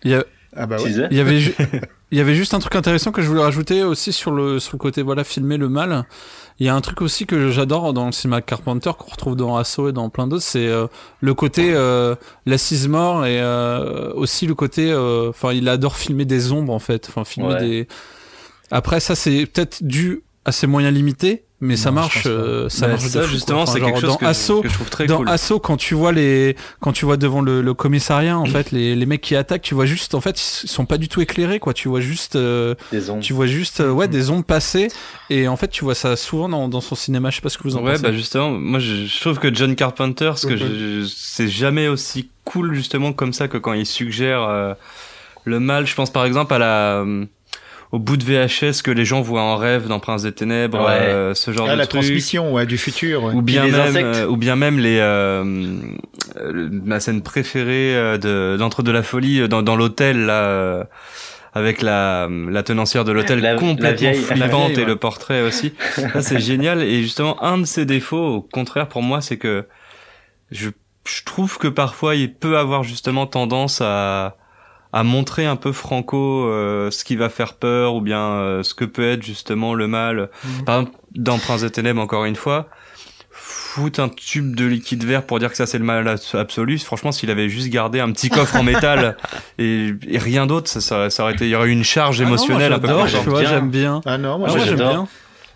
Il 0.05 0.11
y, 0.11 0.15
a- 0.15 0.25
Ah 0.57 0.65
bah 0.67 0.77
ouais. 0.79 0.91
il 1.11 1.17
y 1.17 1.21
avait 1.21 1.39
il 2.11 2.17
y 2.19 2.21
avait 2.23 2.35
juste 2.35 2.55
un 2.55 2.59
truc 2.59 2.75
intéressant 2.75 3.13
que 3.13 3.21
je 3.21 3.29
voulais 3.29 3.43
rajouter 3.43 3.83
aussi 3.85 4.13
sur 4.15 4.31
le, 4.33 4.59
sur 4.59 4.73
le 4.73 4.79
côté, 4.79 5.03
voilà, 5.03 5.25
filmer 5.25 5.59
le 5.59 5.69
mal. 5.69 6.05
Il 6.61 6.67
y 6.67 6.69
a 6.69 6.75
un 6.75 6.81
truc 6.83 7.01
aussi 7.01 7.25
que 7.27 7.51
j'adore 7.51 7.95
dans 7.95 8.05
le 8.07 8.13
cinéma 8.13 8.43
Carpenter, 8.43 8.91
qu'on 8.99 9.11
retrouve 9.11 9.35
dans 9.35 9.57
Asso 9.57 9.89
et 9.89 9.93
dans 9.93 10.11
plein 10.11 10.27
d'autres, 10.27 10.43
c'est 10.45 10.69
euh, 10.69 10.87
le 11.21 11.33
côté 11.33 11.73
euh, 11.73 12.15
l'assise 12.45 12.87
mort 12.87 13.25
et 13.25 13.41
euh, 13.41 14.13
aussi 14.13 14.47
le 14.47 14.55
côté, 14.55 14.93
euh, 14.93 15.31
enfin, 15.31 15.55
il 15.55 15.69
adore 15.71 15.97
filmer 15.97 16.27
des 16.27 16.53
ombres 16.53 16.75
en 16.75 16.79
fait, 16.79 17.07
enfin, 17.09 17.25
filmer 17.25 17.55
Ouais. 17.55 17.61
des. 17.61 17.89
Après, 18.71 19.01
ça, 19.01 19.15
c'est 19.15 19.47
peut-être 19.47 19.83
dû 19.83 20.23
à 20.45 20.53
ses 20.53 20.67
moyens 20.67 20.95
limités, 20.95 21.45
mais 21.61 21.77
ça 21.77 21.91
Non, 21.91 21.97
marche, 21.97 22.23
euh, 22.27 22.69
ça 22.69 22.87
Bah, 22.87 22.93
marche. 22.93 23.05
de 23.05 23.09
ça, 23.11 23.23
fou, 23.23 23.29
justement, 23.29 23.63
Enfin, 23.63 23.73
c'est 23.73 23.81
quelque 23.81 24.01
chose 24.01 24.11
dans 24.11 24.17
que, 24.17 24.25
Asso, 24.25 24.47
je, 24.57 24.63
que 24.63 24.69
je 24.69 24.75
trouve 24.75 24.89
très 24.91 25.07
dans 25.07 25.19
cool. 25.19 25.29
Asso, 25.29 25.53
quand 25.63 25.77
tu 25.77 25.95
vois 25.95 26.13
les, 26.13 26.57
quand 26.81 26.93
tu 26.93 27.05
vois 27.05 27.17
devant 27.17 27.43
le, 27.43 27.61
le 27.63 27.75
commissariat, 27.75 28.39
en 28.39 28.47
fait, 28.47 28.71
les, 28.71 28.95
les 28.97 29.07
mecs 29.07 29.21
qui 29.21 29.37
attaquent, 29.37 29.63
tu 29.63 29.75
vois 29.75 29.87
juste, 29.87 30.15
en 30.15 30.21
fait, 30.21 30.41
ils 30.65 30.69
sont 30.69 30.87
pas 30.87 30.97
du 30.99 31.09
tout 31.09 31.21
éclairés, 31.21 31.59
quoi. 31.59 31.75
Tu 31.75 31.89
vois 31.89 32.01
juste, 32.01 32.37
euh, 32.37 32.75
Des 32.93 33.11
ombres. 33.11 33.23
tu 33.23 33.33
vois 33.33 33.47
juste, 33.47 33.81
euh, 33.81 33.91
ouais, 33.91 34.09
des 34.09 34.31
ombres 34.31 34.45
passer. 34.45 34.89
Et 35.29 35.49
en 35.49 35.57
fait, 35.57 35.69
tu 35.69 35.85
vois 35.85 35.95
ça 35.95 36.17
souvent 36.17 36.49
dans, 36.49 36.69
dans 36.69 36.81
son 36.81 36.95
cinéma. 36.95 37.31
Je 37.31 37.37
sais 37.37 37.43
pas 37.43 37.49
ce 37.51 37.59
que 37.59 37.65
vous 37.65 37.77
en 37.77 37.83
Ouais, 37.83 37.93
pensez. 37.93 38.03
bah 38.03 38.13
justement, 38.13 38.51
moi 38.51 38.79
je, 38.79 39.07
je 39.07 39.21
trouve 39.21 39.39
que 39.39 39.55
John 39.55 39.75
Carpenter, 39.77 40.33
ce 40.37 40.47
que 40.47 40.57
je- 40.57 41.05
c'est 41.15 41.49
jamais 41.49 41.89
aussi 41.89 42.29
cool 42.45 42.75
justement 42.75 43.13
comme 43.13 43.33
ça 43.33 43.47
que 43.49 43.59
quand 43.59 43.73
il 43.75 43.87
suggère 43.87 44.43
euh, 44.43 44.75
le 45.45 45.61
mal. 45.61 45.87
Je 45.87 45.95
pense 45.95 46.11
par 46.11 46.25
exemple 46.25 46.53
à 46.55 46.59
la 46.59 46.95
euh, 47.03 47.27
au 47.93 47.99
bout 47.99 48.17
de 48.17 48.25
VHS 48.25 48.83
que 48.83 48.91
les 48.91 49.05
gens 49.05 49.21
voient 49.21 49.43
en 49.43 49.57
rêve 49.57 49.89
dans 49.89 49.99
Prince 49.99 50.23
des 50.23 50.33
Ténèbres, 50.33 50.79
Ouais. 50.81 50.93
euh, 50.93 51.35
ce 51.35 51.51
genre 51.53 51.67
Ah, 51.69 51.73
de 51.73 51.79
la 51.79 51.87
truc. 51.87 52.03
transmission 52.03 52.53
ouais, 52.53 52.65
du 52.67 52.79
futur. 52.79 53.25
ouais. 53.25 53.35
Ou 53.35 53.43
bien 53.43 53.65
les 53.65 53.73
même, 53.73 53.97
euh, 54.05 54.27
ou 54.27 54.37
bien 54.37 54.55
même 54.57 54.79
les 54.79 54.99
euh, 55.01 55.43
ma 56.45 57.01
scène 57.01 57.23
préférée 57.23 58.19
de 58.19 58.57
d'entre 58.59 58.83
de 58.83 58.91
la 58.93 59.03
folie 59.03 59.49
dans, 59.49 59.63
dans 59.63 59.77
l'hôtel 59.77 60.27
là. 60.27 60.87
avec 61.53 61.83
la, 61.83 62.29
la 62.31 62.63
tenancière 62.63 63.05
de 63.05 63.11
l'hôtel 63.13 63.57
complètement 63.59 64.13
flippante 64.15 64.79
et 64.79 64.85
le 64.85 64.95
portrait 64.97 65.43
aussi. 65.43 65.73
Ça, 65.97 66.23
c'est 66.23 66.39
génial. 66.41 66.83
Et 66.83 67.03
justement, 67.03 67.43
un 67.43 67.59
de 67.59 67.65
ses 67.65 67.87
défauts, 67.87 68.37
au 68.37 68.41
contraire 68.41 68.87
pour 68.89 69.03
moi, 69.03 69.21
c'est 69.21 69.37
que 69.37 69.67
je, 70.53 70.71
je 71.05 71.25
trouve 71.25 71.59
que 71.59 71.67
parfois 71.67 72.15
il 72.15 72.33
peut 72.33 72.57
avoir 72.57 72.85
justement 72.85 73.27
tendance 73.27 73.81
à, 73.81 74.37
à 74.93 75.03
montrer 75.05 75.47
un 75.47 75.57
peu 75.57 75.73
franco 75.73 76.47
euh, 76.47 76.91
ce 76.91 77.05
qui 77.05 77.17
va 77.17 77.29
faire 77.29 77.55
peur 77.55 77.95
ou 77.95 78.01
bien 78.01 78.21
euh, 78.21 78.63
ce 78.63 78.75
que 78.75 78.85
peut 78.85 79.09
être 79.09 79.23
justement 79.23 79.75
le 79.75 79.87
mal. 79.87 80.31
Mhm. 80.45 80.65
Par 80.65 80.79
exemple, 80.81 80.97
dans 81.15 81.39
Prince 81.39 81.61
des 81.63 81.71
Ténèbres, 81.71 82.01
encore 82.01 82.25
une 82.25 82.37
fois, 82.37 82.69
foutre 83.31 84.01
un 84.01 84.09
tube 84.09 84.57
de 84.57 84.65
liquide 84.67 85.05
vert 85.05 85.25
pour 85.25 85.39
dire 85.39 85.51
que 85.51 85.57
ça 85.57 85.67
c'est 85.67 85.79
le 85.79 85.85
mal 85.85 86.07
abs- 86.09 86.35
absolu. 86.37 86.79
Franchement, 86.79 87.13
s'il 87.13 87.31
avait 87.31 87.49
juste 87.49 87.69
gardé 87.69 88.01
un 88.01 88.11
petit 88.11 88.29
coffre 88.29 88.57
en 88.57 88.63
métal 88.65 89.17
et, 89.59 89.95
et 90.09 90.19
rien 90.19 90.47
d'autre, 90.47 90.69
ça, 90.69 90.81
ça, 90.81 91.09
ça 91.11 91.23
aurait 91.23 91.35
été, 91.35 91.47
il 91.47 91.51
y 91.51 91.55
aurait 91.55 91.69
eu 91.69 91.73
une 91.73 91.85
charge 91.85 92.21
Ah 92.21 92.25
non, 92.25 92.31
moi, 92.31 92.37
émotionnelle 92.39 92.73
un 92.73 92.79
peu 92.81 92.87
j'aime 93.47 93.71
bien. 93.71 94.01
Ah 94.05 94.19
non, 94.19 94.39
moi, 94.39 94.49
Ah, 94.51 94.57
moi, 94.57 94.65
j'aime 94.67 94.77
bien. 94.77 95.09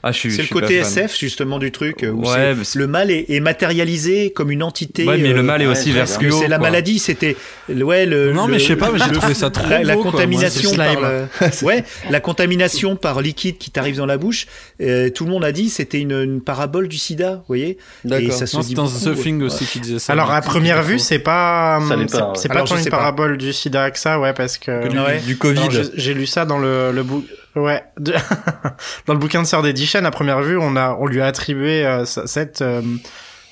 Ah, 0.06 0.12
je 0.12 0.18
suis, 0.18 0.30
C'est 0.32 0.42
je 0.42 0.54
le 0.54 0.60
côté. 0.60 0.74
SF 0.76 1.18
justement 1.18 1.58
du 1.58 1.72
truc 1.72 2.02
euh, 2.04 2.10
où 2.10 2.20
Ouais, 2.24 2.34
c'est- 2.34 2.54
mais 2.56 2.64
c'est- 2.64 2.78
le 2.78 2.86
mal 2.86 3.10
est, 3.10 3.24
est 3.30 3.40
matérialisé 3.40 4.32
comme 4.32 4.50
une 4.50 4.62
entité. 4.62 5.06
Ouais, 5.06 5.16
mais 5.16 5.30
euh, 5.30 5.36
le 5.36 5.42
mal 5.42 5.62
est 5.62 5.66
aussi 5.66 5.92
vers 5.92 6.06
c'est 6.06 6.46
la 6.48 6.58
maladie, 6.58 6.98
c'était 6.98 7.36
ouais 7.70 8.04
le. 8.04 8.32
Non, 8.34 8.46
le- 8.46 8.52
mais 8.52 8.58
je 8.58 8.66
sais 8.66 8.76
pas, 8.76 8.90
mais 8.92 8.98
j'ai 8.98 9.10
le- 9.10 9.16
trouvé 9.16 9.32
ça 9.32 9.48
trop 9.48 9.66
la, 9.68 9.82
la 9.82 9.94
beau, 9.94 10.02
quoi. 10.02 10.12
contamination 10.12 10.74
Moi, 10.74 10.84
c'est 10.84 10.94
par 10.94 11.52
slime. 11.52 11.60
le- 11.62 11.66
ouais 11.66 11.84
la 12.10 12.20
contamination 12.20 12.96
par 12.96 13.22
liquide 13.22 13.56
qui 13.58 13.70
t'arrive 13.70 13.96
dans 13.96 14.04
la 14.06 14.18
bouche. 14.18 14.46
euh, 14.82 15.08
tout 15.08 15.24
le 15.24 15.30
monde 15.30 15.44
a 15.44 15.52
dit 15.52 15.70
c'était 15.70 16.00
une, 16.00 16.12
une 16.12 16.40
parabole 16.42 16.88
du 16.88 16.98
SIDA, 16.98 17.36
vous 17.36 17.42
voyez. 17.48 17.78
Et 18.10 18.30
ça 18.30 18.46
se 18.46 18.56
Non, 18.56 18.62
dit 18.62 18.68
c'est 18.70 18.74
dans 18.74 18.84
beaucoup, 18.84 19.20
The 19.20 19.22
Thing 19.22 19.42
aussi 19.42 19.64
qui 19.64 19.80
disait 19.80 19.98
ça. 19.98 20.12
Alors 20.12 20.30
à 20.32 20.42
première 20.42 20.82
vue, 20.82 20.98
c'est 20.98 21.18
pas, 21.18 21.80
Ça 21.88 21.96
l'est 21.96 22.08
c'est 22.34 22.48
pas, 22.48 22.62
tant 22.62 22.76
une 22.76 22.84
parabole 22.90 23.38
du 23.38 23.52
SIDA 23.54 23.90
que 23.90 23.98
ça, 23.98 24.20
ouais, 24.20 24.34
parce 24.34 24.58
que 24.58 24.88
Du- 25.24 25.36
Covid. 25.38 25.60
J'ai- 25.94 26.14
lu 26.14 26.26
ça 26.26 26.44
dans 26.44 26.58
le, 26.58 26.92
le 26.92 27.02
bou- 27.02 27.24
ouais, 27.56 27.82
de- 27.98 28.14
dans 29.06 29.12
le 29.14 29.18
bouquin 29.18 29.42
de 29.42 29.46
Sœur 29.46 29.62
d'Edition. 29.62 30.04
À 30.04 30.10
première 30.10 30.40
vue, 30.42 30.58
on 30.58 30.76
a, 30.76 30.96
on 31.00 31.06
lui 31.06 31.20
a 31.20 31.26
attribué 31.26 31.84
euh, 31.86 32.04
ce- 32.04 32.26
cette, 32.26 32.62
euh, 32.62 32.82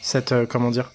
cette, 0.01 0.33
euh, 0.33 0.47
comment 0.49 0.71
dire, 0.71 0.91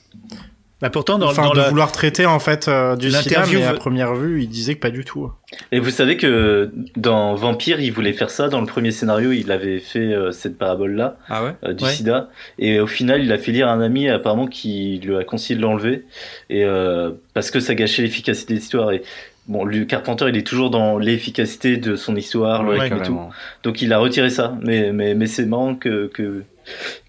Bah, 0.82 0.90
pourtant 0.92 1.18
dans, 1.18 1.30
enfin, 1.30 1.44
dans 1.44 1.54
de 1.54 1.58
la, 1.60 1.70
vouloir 1.70 1.92
traiter 1.92 2.26
en 2.28 2.38
fait 2.40 2.68
euh, 2.68 2.96
du 2.96 3.10
SIDA, 3.12 3.46
mais 3.52 3.64
à 3.64 3.74
première 3.74 4.14
vue, 4.14 4.44
il 4.44 4.48
disait 4.50 4.76
que 4.76 4.80
pas 4.82 4.92
du 4.92 5.04
tout. 5.06 5.32
Et 5.72 5.80
vous 5.80 5.90
savez 5.90 6.18
que 6.18 6.72
dans 6.96 7.34
Vampire, 7.36 7.80
il 7.80 7.92
voulait 7.92 8.14
faire 8.14 8.30
ça. 8.30 8.48
Dans 8.50 8.60
le 8.60 8.68
premier 8.68 8.92
scénario, 8.92 9.32
il 9.32 9.52
avait 9.52 9.80
fait 9.80 10.00
euh, 10.14 10.32
cette 10.32 10.58
parabole-là 10.58 11.18
Ah 11.30 11.44
ouais? 11.46 11.54
euh, 11.64 11.74
du 11.74 11.84
Ouais. 11.84 11.90
sida. 11.92 12.30
Et 12.60 12.80
au 12.80 12.86
final, 12.88 13.24
il 13.24 13.32
a 13.32 13.38
fait 13.40 13.52
lire 13.54 13.70
à 13.70 13.72
un 13.72 13.82
ami 13.82 14.08
apparemment 14.10 14.46
qui 14.46 15.00
lui 15.04 15.16
a 15.18 15.24
conseillé 15.24 15.56
de 15.58 15.62
l'enlever. 15.64 16.06
Et 16.52 16.64
euh, 16.66 17.12
parce 17.34 17.50
que 17.50 17.60
ça 17.60 17.74
gâchait 17.74 18.02
l'efficacité 18.04 18.54
de 18.54 18.60
l'histoire. 18.60 18.92
Et 18.92 19.02
bon, 19.48 19.64
le 19.64 19.86
Carpenter, 19.86 20.26
il 20.30 20.38
est 20.38 20.46
toujours 20.46 20.70
dans 20.70 20.98
l'efficacité 20.98 21.78
de 21.78 21.96
son 21.96 22.16
histoire, 22.16 22.64
le 22.64 22.78
Ouais, 22.78 22.88
et 22.88 23.02
tout. 23.04 23.20
Donc 23.64 23.82
il 23.82 23.94
a 23.94 24.00
retiré 24.00 24.30
ça. 24.30 24.58
Mais 24.62 24.92
mais 24.92 25.16
mais 25.16 25.28
c'est 25.28 25.46
marrant 25.46 25.76
que 25.76 26.08
que 26.14 26.44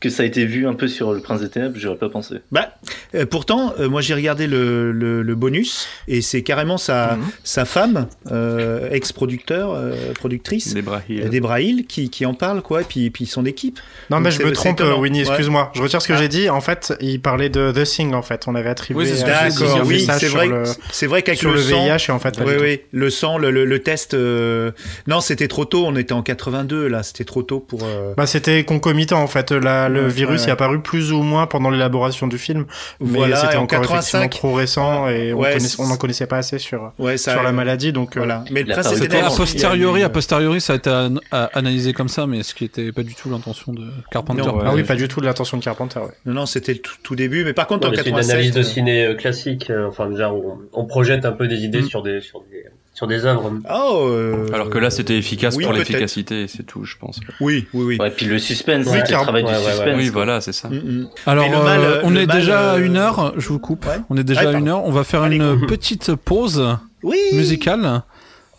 que 0.00 0.08
ça 0.10 0.22
a 0.22 0.26
été 0.26 0.44
vu 0.44 0.66
un 0.66 0.74
peu 0.74 0.88
sur 0.88 1.12
le 1.12 1.20
Prince 1.20 1.40
des 1.40 1.48
Ténèbres. 1.48 1.74
J'aurais 1.78 1.96
pas 1.98 2.08
pensé. 2.08 2.36
Bah, 2.52 2.74
euh, 3.14 3.26
pourtant, 3.26 3.74
euh, 3.78 3.88
moi 3.88 4.00
j'ai 4.00 4.14
regardé 4.14 4.46
le, 4.46 4.92
le, 4.92 5.22
le 5.22 5.34
bonus 5.34 5.88
et 6.06 6.20
c'est 6.22 6.42
carrément 6.42 6.78
sa, 6.78 7.16
Mhm. 7.16 7.22
sa 7.44 7.64
femme, 7.64 8.06
euh, 8.30 8.88
ex-producteur, 8.90 9.72
euh, 9.74 10.12
productrice, 10.14 10.74
Debra 10.74 11.02
Hill. 11.08 11.22
euh, 11.24 11.28
Debra 11.28 11.60
Hill, 11.60 11.86
qui, 11.86 12.10
qui 12.10 12.26
en 12.26 12.34
parle, 12.34 12.62
quoi, 12.62 12.82
et 12.82 12.84
puis, 12.84 13.04
et 13.06 13.10
puis 13.10 13.26
son 13.26 13.44
équipe. 13.46 13.78
Non, 14.10 14.18
Donc 14.18 14.24
mais 14.26 14.30
je 14.30 14.42
me 14.42 14.52
trompe. 14.52 14.80
Winnie, 14.98 15.22
Ouais. 15.22 15.26
excuse-moi. 15.28 15.72
Je 15.74 15.82
retire 15.82 16.00
ce 16.02 16.08
que 16.08 16.12
Ah. 16.12 16.18
j'ai 16.18 16.28
dit. 16.28 16.48
En 16.50 16.60
fait, 16.60 16.92
il 17.00 17.20
parlait 17.20 17.48
de 17.48 17.72
The 17.72 17.84
Thing, 17.84 18.14
en 18.14 18.22
fait. 18.22 18.44
On 18.46 18.54
avait 18.54 18.68
attribué 18.70 19.02
Oui, 19.02 19.06
c'est 19.08 19.24
oui, 19.24 20.30
vrai, 20.30 20.46
le, 20.46 20.62
c'est 20.92 21.06
vrai 21.06 21.22
qu'avec 21.22 21.38
sur 21.38 21.50
le, 21.50 21.56
le 21.56 21.62
sang, 21.62 21.84
VIH 21.84 22.06
et 22.08 22.12
en 22.12 22.18
fait 22.18 22.38
oui, 22.44 22.52
oui, 22.60 22.80
le 22.92 23.10
sang, 23.10 23.38
le, 23.38 23.50
le, 23.50 23.64
le 23.64 23.78
test. 23.82 24.14
euh, 24.14 24.70
Non, 25.06 25.20
c'était 25.20 25.48
trop 25.48 25.64
tôt. 25.64 25.84
On 25.86 25.96
était 25.96 26.12
en 26.12 26.22
82 26.22 26.86
là. 26.88 27.02
C'était 27.02 27.24
trop 27.24 27.42
tôt 27.42 27.60
pour. 27.60 27.80
euh, 27.84 28.14
Bah, 28.16 28.26
c'était 28.26 28.64
concomitant 28.64 29.20
en 29.22 29.26
fait. 29.26 29.47
La, 29.56 29.88
le 29.88 30.04
Ouais, 30.04 30.08
virus 30.08 30.42
ouais, 30.42 30.48
est 30.48 30.52
apparu 30.52 30.80
plus 30.80 31.12
ou 31.12 31.22
moins 31.22 31.46
pendant 31.46 31.70
l'élaboration 31.70 32.26
du 32.26 32.38
film, 32.38 32.66
mais 33.00 33.18
Voilà, 33.18 33.36
c'était 33.36 33.56
en 33.56 33.62
encore 33.62 33.80
effectivement 33.84 34.20
85. 34.22 34.30
trop 34.30 34.52
récent 34.54 35.08
et 35.08 35.32
on 35.32 35.86
n'en 35.88 35.96
connaissait 35.96 36.26
pas 36.26 36.38
assez 36.38 36.58
sur 36.58 36.92
Ouais, 36.98 37.16
ça. 37.16 37.32
sur 37.32 37.42
la 37.42 37.52
maladie, 37.52 37.92
donc 37.92 38.16
euh, 38.16 38.20
Voilà. 38.20 38.44
Mais 38.50 38.62
le 38.62 38.74
C'était 38.82 39.20
a 39.20 39.30
posteriori, 39.30 40.02
a 40.02 40.08
posteriori, 40.08 40.60
ça 40.60 40.74
a 40.74 40.76
été 40.76 40.90
an- 40.90 41.14
a- 41.30 41.50
analysé 41.54 41.92
comme 41.92 42.08
ça, 42.08 42.26
mais 42.26 42.42
ce 42.42 42.54
qui 42.54 42.64
était 42.64 42.92
pas 42.92 43.02
du 43.02 43.14
tout 43.14 43.30
l'intention 43.30 43.72
de 43.72 43.84
Carpenter. 44.10 44.42
Non, 44.42 44.58
ah 44.64 44.72
oui, 44.74 44.82
pas 44.82 44.94
du 44.94 45.08
tout 45.08 45.20
de 45.20 45.26
l'intention 45.26 45.56
de 45.56 45.62
Carpenter. 45.64 46.00
Ouais. 46.00 46.06
Non, 46.26 46.34
non, 46.34 46.46
c'était 46.46 46.72
le 46.74 46.78
tout, 46.80 46.94
tout 47.02 47.16
début. 47.16 47.44
Mais 47.44 47.52
par 47.52 47.66
contre, 47.66 47.86
en 47.86 47.90
mais 47.90 47.96
C'est 47.96 48.08
une 48.08 48.14
87. 48.16 48.30
analyse 48.34 48.52
de 48.52 48.60
euh, 48.60 48.62
ciné 48.62 49.04
euh, 49.06 49.14
classique. 49.14 49.70
euh, 49.70 49.88
Enfin, 49.88 50.08
déjà, 50.10 50.32
on, 50.32 50.58
on 50.72 50.84
projette 50.84 51.24
un 51.24 51.32
peu 51.32 51.48
des 51.48 51.64
idées 51.64 51.82
Mm. 51.82 51.88
sur 51.88 52.02
des 52.02 52.20
sur 52.20 52.40
des 52.50 52.64
sur 52.98 53.06
des 53.06 53.24
œuvres. 53.26 53.52
Oh. 53.72 54.08
euh, 54.10 54.48
Alors 54.52 54.70
que 54.70 54.78
là, 54.78 54.90
c'était 54.90 55.16
efficace 55.16 55.54
oui, 55.54 55.62
pour 55.62 55.72
l'efficacité, 55.72 56.48
c'est 56.48 56.64
tout, 56.64 56.84
je 56.84 56.96
pense. 56.96 57.20
Oui, 57.40 57.68
oui, 57.72 57.84
oui. 57.84 57.96
Ouais, 58.00 58.10
puis 58.10 58.26
le 58.26 58.40
suspense, 58.40 58.86
Oui, 58.90 58.98
le 58.98 59.04
travail 59.04 59.44
ouais, 59.44 59.52
du 59.52 59.56
ouais, 59.56 59.64
ouais. 59.64 59.70
suspense. 59.72 59.94
Oui, 59.96 60.08
voilà, 60.08 60.40
c'est 60.40 60.52
ça. 60.52 60.68
Mm, 60.68 60.74
mm. 60.74 61.08
Alors, 61.26 61.44
Mais 61.48 61.56
le 61.56 61.62
mal, 61.62 61.80
euh, 61.80 62.00
on 62.02 62.10
le 62.10 62.22
est 62.22 62.26
mal, 62.26 62.36
déjà 62.36 62.72
à 62.72 62.74
euh, 62.74 62.84
une 62.84 62.96
heure, 62.96 63.34
je 63.36 63.48
vous 63.50 63.60
coupe. 63.60 63.86
Ouais. 63.86 63.98
On 64.10 64.16
est 64.16 64.24
déjà 64.24 64.40
Ouais, 64.48 64.56
à 64.56 64.58
une 64.58 64.66
heure. 64.66 64.84
On 64.84 64.90
va 64.90 65.04
faire 65.04 65.22
Allez. 65.22 65.36
une 65.36 65.64
petite 65.68 66.12
pause 66.16 66.76
Oui. 67.04 67.16
musicale. 67.34 68.02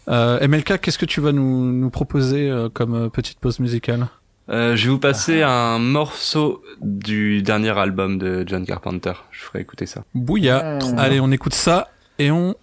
Euh, 0.08 0.48
MLK, 0.48 0.80
qu'est-ce 0.80 0.98
que 0.98 1.06
tu 1.06 1.20
vas 1.20 1.34
nous, 1.34 1.66
nous 1.74 1.90
proposer 1.90 2.50
euh, 2.50 2.70
comme 2.70 3.10
petite 3.10 3.40
pause 3.40 3.60
musicale? 3.60 4.08
Euh, 4.50 4.78
je 4.78 4.86
vais 4.86 4.90
vous 4.92 5.00
passer 5.00 5.42
un 5.42 5.80
morceau 5.80 6.64
du 6.80 7.42
dernier 7.42 7.78
album 7.78 8.18
de 8.18 8.46
John 8.48 8.66
Carpenter. 8.66 9.12
Je 9.32 9.42
ferai 9.42 9.60
écouter 9.60 9.86
ça. 9.86 10.06
Bouilla. 10.16 10.80
Mmh. 10.80 10.98
Allez, 10.98 11.20
on 11.20 11.30
écoute 11.30 11.54
ça 11.54 11.90
et 12.18 12.32
on 12.32 12.56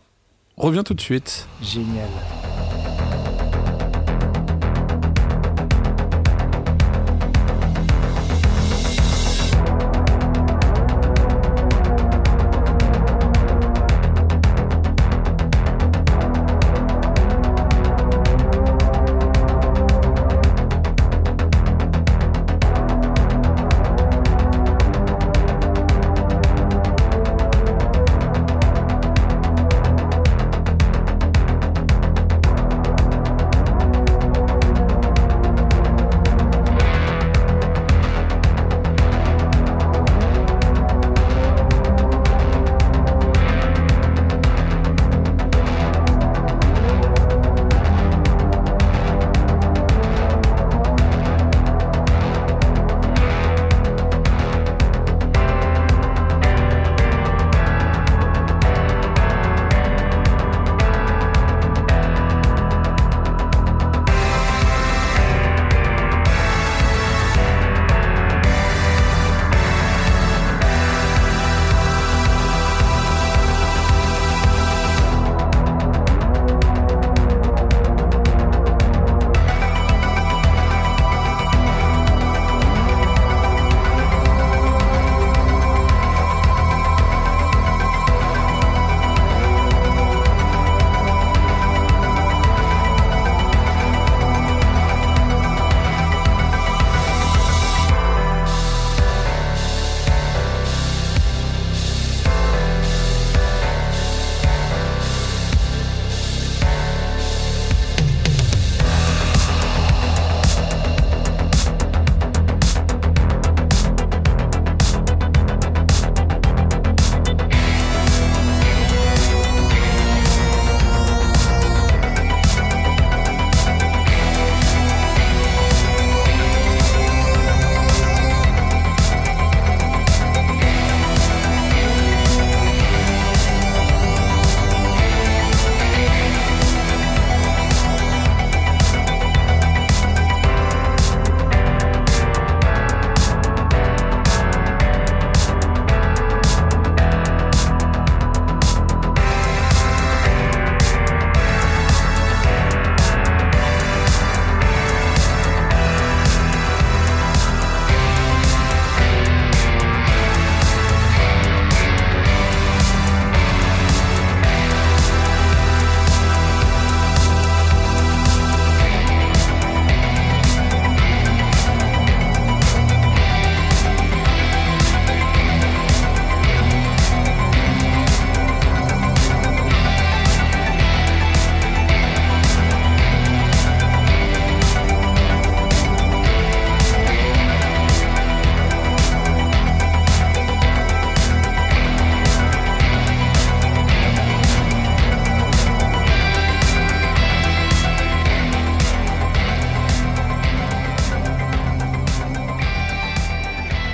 revient 0.56 0.82
tout 0.84 0.94
de 0.94 1.00
suite. 1.00 1.46
Génial. 1.62 2.08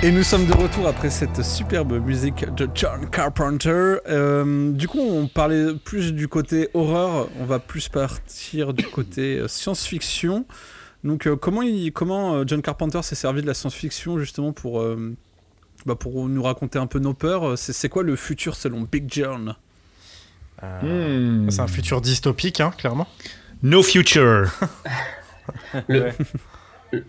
Et 0.03 0.11
nous 0.11 0.23
sommes 0.23 0.45
de 0.45 0.51
retour 0.51 0.85
après 0.85 1.09
cette 1.09 1.45
superbe 1.45 1.93
musique 1.93 2.43
de 2.55 2.67
John 2.75 3.09
Carpenter. 3.09 3.95
Euh, 4.09 4.73
du 4.73 4.89
coup, 4.89 4.99
on 4.99 5.29
parlait 5.29 5.73
plus 5.75 6.13
du 6.13 6.27
côté 6.27 6.67
horreur, 6.73 7.29
on 7.39 7.45
va 7.45 7.59
plus 7.59 7.87
partir 7.87 8.73
du 8.73 8.83
côté 8.85 9.37
euh, 9.37 9.47
science-fiction. 9.47 10.45
Donc, 11.05 11.25
euh, 11.25 11.37
comment, 11.37 11.61
il, 11.61 11.93
comment 11.93 12.45
John 12.45 12.61
Carpenter 12.61 13.01
s'est 13.01 13.15
servi 13.15 13.43
de 13.43 13.47
la 13.47 13.53
science-fiction 13.53 14.19
justement 14.19 14.51
pour, 14.51 14.81
euh, 14.81 15.15
bah, 15.85 15.95
pour 15.95 16.27
nous 16.27 16.43
raconter 16.43 16.77
un 16.77 16.87
peu 16.87 16.99
nos 16.99 17.13
peurs? 17.13 17.57
C'est 17.57 17.71
c'est 17.71 17.87
quoi 17.87 18.03
le 18.03 18.17
futur 18.17 18.57
selon 18.57 18.81
Big 18.81 19.05
John? 19.07 19.55
Hmm. 20.61 21.49
C'est 21.49 21.61
un 21.61 21.67
futur 21.67 22.01
dystopique, 22.01 22.59
hein, 22.59 22.73
clairement. 22.77 23.07
No 23.61 23.81
future. 23.81 24.51
Le, 25.87 26.11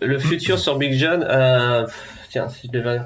le 0.01 0.19
futur 0.19 0.57
sur 0.59 0.77
Big 0.77 0.93
John, 0.93 1.25
euh, 1.29 1.85
tiens, 2.29 2.49
si 2.49 2.67
je 2.67 2.71
devais- 2.79 2.99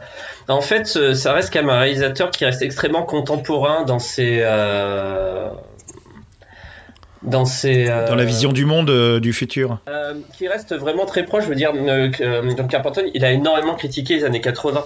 En 0.47 0.61
fait, 0.61 0.85
ça 1.13 1.33
reste 1.33 1.51
quand 1.53 1.59
même 1.59 1.69
un 1.69 1.79
réalisateur 1.79 2.31
qui 2.31 2.45
reste 2.45 2.61
extrêmement 2.61 3.03
contemporain 3.03 3.83
dans 3.83 3.99
ses. 3.99 4.39
euh, 4.41 5.49
Dans 7.21 7.43
ses. 7.45 7.89
euh, 7.89 8.07
Dans 8.07 8.15
la 8.15 8.23
vision 8.23 8.51
du 8.53 8.65
monde 8.65 9.19
du 9.19 9.33
futur. 9.33 9.79
qui 10.37 10.47
reste 10.47 10.73
vraiment 10.75 11.05
très 11.05 11.23
proche. 11.25 11.43
Je 11.43 11.49
veux 11.49 11.55
dire, 11.55 11.73
John 11.75 12.67
Carpenter, 12.69 13.01
il 13.13 13.25
a 13.25 13.31
énormément 13.31 13.75
critiqué 13.75 14.15
les 14.15 14.23
années 14.25 14.41
80. 14.41 14.85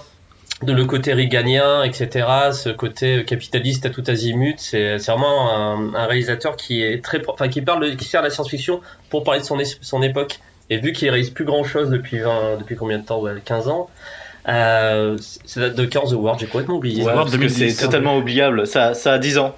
De 0.62 0.72
le 0.72 0.84
côté 0.84 1.12
riganien, 1.12 1.82
etc., 1.82 2.26
ce 2.52 2.70
côté 2.70 3.24
capitaliste 3.24 3.86
à 3.86 3.90
tout 3.90 4.04
azimut, 4.06 4.58
c'est 4.58 4.96
vraiment 4.98 5.50
un, 5.52 5.94
un 5.94 6.06
réalisateur 6.06 6.56
qui 6.56 6.82
est 6.82 7.02
très, 7.04 7.20
enfin 7.28 7.48
qui 7.48 7.60
parle, 7.60 7.90
de- 7.90 7.94
qui 7.96 8.04
sert 8.04 8.22
la 8.22 8.30
science-fiction 8.30 8.80
pour 9.10 9.24
parler 9.24 9.40
de 9.40 9.44
son, 9.44 9.58
son 9.80 10.02
époque. 10.02 10.38
Et 10.70 10.78
vu 10.78 10.92
qu'il 10.92 11.08
réalise 11.10 11.30
plus 11.30 11.44
grand 11.44 11.64
chose 11.64 11.90
depuis 11.90 12.18
20 12.18 12.56
depuis 12.58 12.76
combien 12.76 12.98
de 12.98 13.04
temps, 13.04 13.20
ouais, 13.20 13.32
15 13.44 13.68
ans, 13.68 13.88
euh, 14.48 15.16
c'est 15.44 15.60
date 15.60 15.74
de 15.74 15.84
15 15.84 16.12
Awards, 16.12 16.38
j'ai 16.38 16.46
complètement 16.46 16.76
oublié. 16.76 17.02
Ouais, 17.04 17.12
parce 17.12 17.30
que 17.32 17.36
2010. 17.36 17.74
c'est 17.76 17.84
totalement 17.86 18.16
oubliable. 18.16 18.66
Ça, 18.66 18.94
ça 18.94 19.14
a 19.14 19.18
10 19.18 19.28
10 19.28 19.38
ans. 19.38 19.54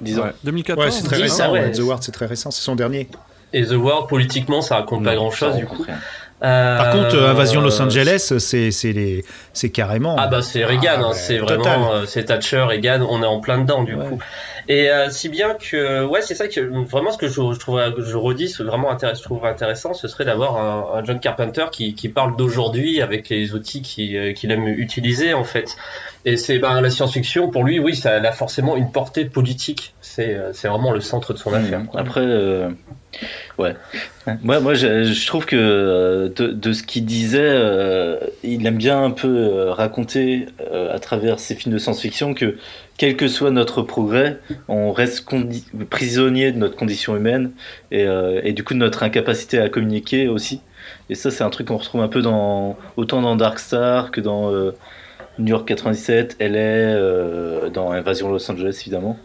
10 0.00 0.18
ans. 0.18 0.22
Ouais. 0.24 0.32
2014 0.44 0.84
Ouais, 0.86 0.90
c'est 0.92 1.04
très 1.04 1.16
récent. 1.22 1.36
ça, 1.36 1.50
ouais. 1.50 1.70
The 1.72 1.80
Ward, 1.80 2.02
c'est 2.02 2.12
très 2.12 2.26
récent. 2.26 2.50
C'est 2.50 2.62
son 2.62 2.76
dernier. 2.76 3.08
Et 3.52 3.64
The 3.64 3.72
World, 3.72 4.08
politiquement, 4.08 4.60
ça 4.60 4.76
raconte 4.76 5.04
pas 5.04 5.14
grand 5.14 5.30
chose 5.30 5.52
ça 5.52 5.58
du 5.58 5.66
coup. 5.66 5.82
rien. 5.82 5.96
Par 6.40 6.90
contre, 6.90 7.16
Euh, 7.16 7.22
euh, 7.22 7.30
Invasion 7.32 7.60
Los 7.60 7.80
Angeles, 7.82 8.32
c'est 8.38 8.70
c'est 8.70 8.92
les 8.92 9.24
c'est 9.52 9.70
carrément. 9.70 10.14
Ah 10.18 10.28
bah 10.28 10.40
c'est 10.40 10.64
Reagan, 10.64 10.82
Ah, 10.88 10.94
hein, 10.98 11.08
ouais, 11.08 11.14
c'est 11.14 11.38
vraiment 11.38 11.92
euh, 11.94 12.04
c'est 12.06 12.26
Thatcher, 12.26 12.60
Reagan, 12.60 13.04
on 13.10 13.22
est 13.24 13.26
en 13.26 13.40
plein 13.40 13.58
dedans 13.58 13.82
du 13.82 13.94
Ouais. 13.96 14.06
coup. 14.06 14.18
Et 14.68 14.90
euh, 14.90 15.08
si 15.08 15.30
bien 15.30 15.54
que, 15.54 16.04
ouais, 16.04 16.20
c'est 16.20 16.34
ça 16.34 16.46
que 16.46 16.60
vraiment 16.60 17.10
ce 17.10 17.16
que 17.16 17.26
je, 17.26 17.32
je 17.34 17.58
trouve, 17.58 17.80
je 17.98 18.16
redis, 18.16 18.48
ce 18.48 18.62
vraiment 18.62 18.90
intéressant, 18.90 19.18
je 19.18 19.24
trouve 19.24 19.46
intéressant, 19.46 19.94
ce 19.94 20.08
serait 20.08 20.26
d'avoir 20.26 20.58
un, 20.58 20.98
un 20.98 21.04
John 21.04 21.20
Carpenter 21.20 21.64
qui, 21.72 21.94
qui 21.94 22.08
parle 22.10 22.36
d'aujourd'hui 22.36 23.00
avec 23.00 23.30
les 23.30 23.54
outils 23.54 23.80
qu'il 23.80 24.16
euh, 24.16 24.32
qu'il 24.34 24.50
aime 24.50 24.66
utiliser 24.68 25.32
en 25.32 25.44
fait. 25.44 25.74
Et 26.24 26.36
c'est 26.36 26.58
ben, 26.58 26.80
la 26.82 26.90
science-fiction 26.90 27.48
pour 27.48 27.64
lui, 27.64 27.78
oui, 27.78 27.94
ça 27.96 28.16
a 28.16 28.32
forcément 28.32 28.76
une 28.76 28.90
portée 28.92 29.24
politique. 29.24 29.94
C'est 30.02 30.34
euh, 30.34 30.52
vraiment 30.64 30.92
le 30.92 31.00
centre 31.00 31.32
de 31.32 31.38
son 31.38 31.54
affaire. 31.54 31.86
quoi. 31.90 32.00
Après, 32.00 32.20
euh, 32.20 32.68
ouais. 33.56 33.74
Moi, 34.42 34.60
moi 34.60 34.74
je, 34.74 35.04
je 35.04 35.26
trouve 35.26 35.46
que 35.46 35.56
euh, 35.56 36.28
de, 36.28 36.48
de 36.48 36.72
ce 36.74 36.82
qu'il 36.82 37.06
disait, 37.06 37.38
euh, 37.40 38.18
il 38.42 38.66
aime 38.66 38.76
bien 38.76 39.02
un 39.02 39.12
peu 39.12 39.28
euh, 39.28 39.72
raconter 39.72 40.46
à 40.92 40.98
travers 40.98 41.38
ses 41.38 41.54
films 41.54 41.72
de 41.72 41.78
science-fiction 41.78 42.34
que 42.34 42.56
quel 42.98 43.16
que 43.16 43.26
soit 43.28 43.50
notre 43.50 43.80
progrès, 43.82 44.38
on 44.68 44.92
reste 44.92 45.24
prisonnier 45.88 46.52
de 46.52 46.58
notre 46.58 46.76
condition 46.76 47.16
humaine 47.16 47.52
et, 47.90 48.04
euh, 48.04 48.40
et 48.44 48.52
du 48.52 48.64
coup 48.64 48.74
de 48.74 48.78
notre 48.80 49.02
incapacité 49.04 49.58
à 49.58 49.68
communiquer 49.70 50.28
aussi. 50.28 50.60
Et 51.08 51.14
ça, 51.14 51.30
c'est 51.30 51.44
un 51.44 51.50
truc 51.50 51.68
qu'on 51.68 51.76
retrouve 51.78 52.02
un 52.02 52.08
peu 52.08 52.20
dans 52.20 52.76
autant 52.96 53.22
dans 53.22 53.36
Dark 53.36 53.58
Star 53.60 54.10
que 54.10 54.20
dans 54.20 54.52
euh, 54.52 54.72
New 55.38 55.48
York 55.48 55.66
97, 55.68 56.36
LA, 56.40 56.56
euh, 56.58 57.70
dans 57.70 57.92
Invasion 57.92 58.30
Los 58.30 58.50
Angeles 58.50 58.78
évidemment. 58.82 59.18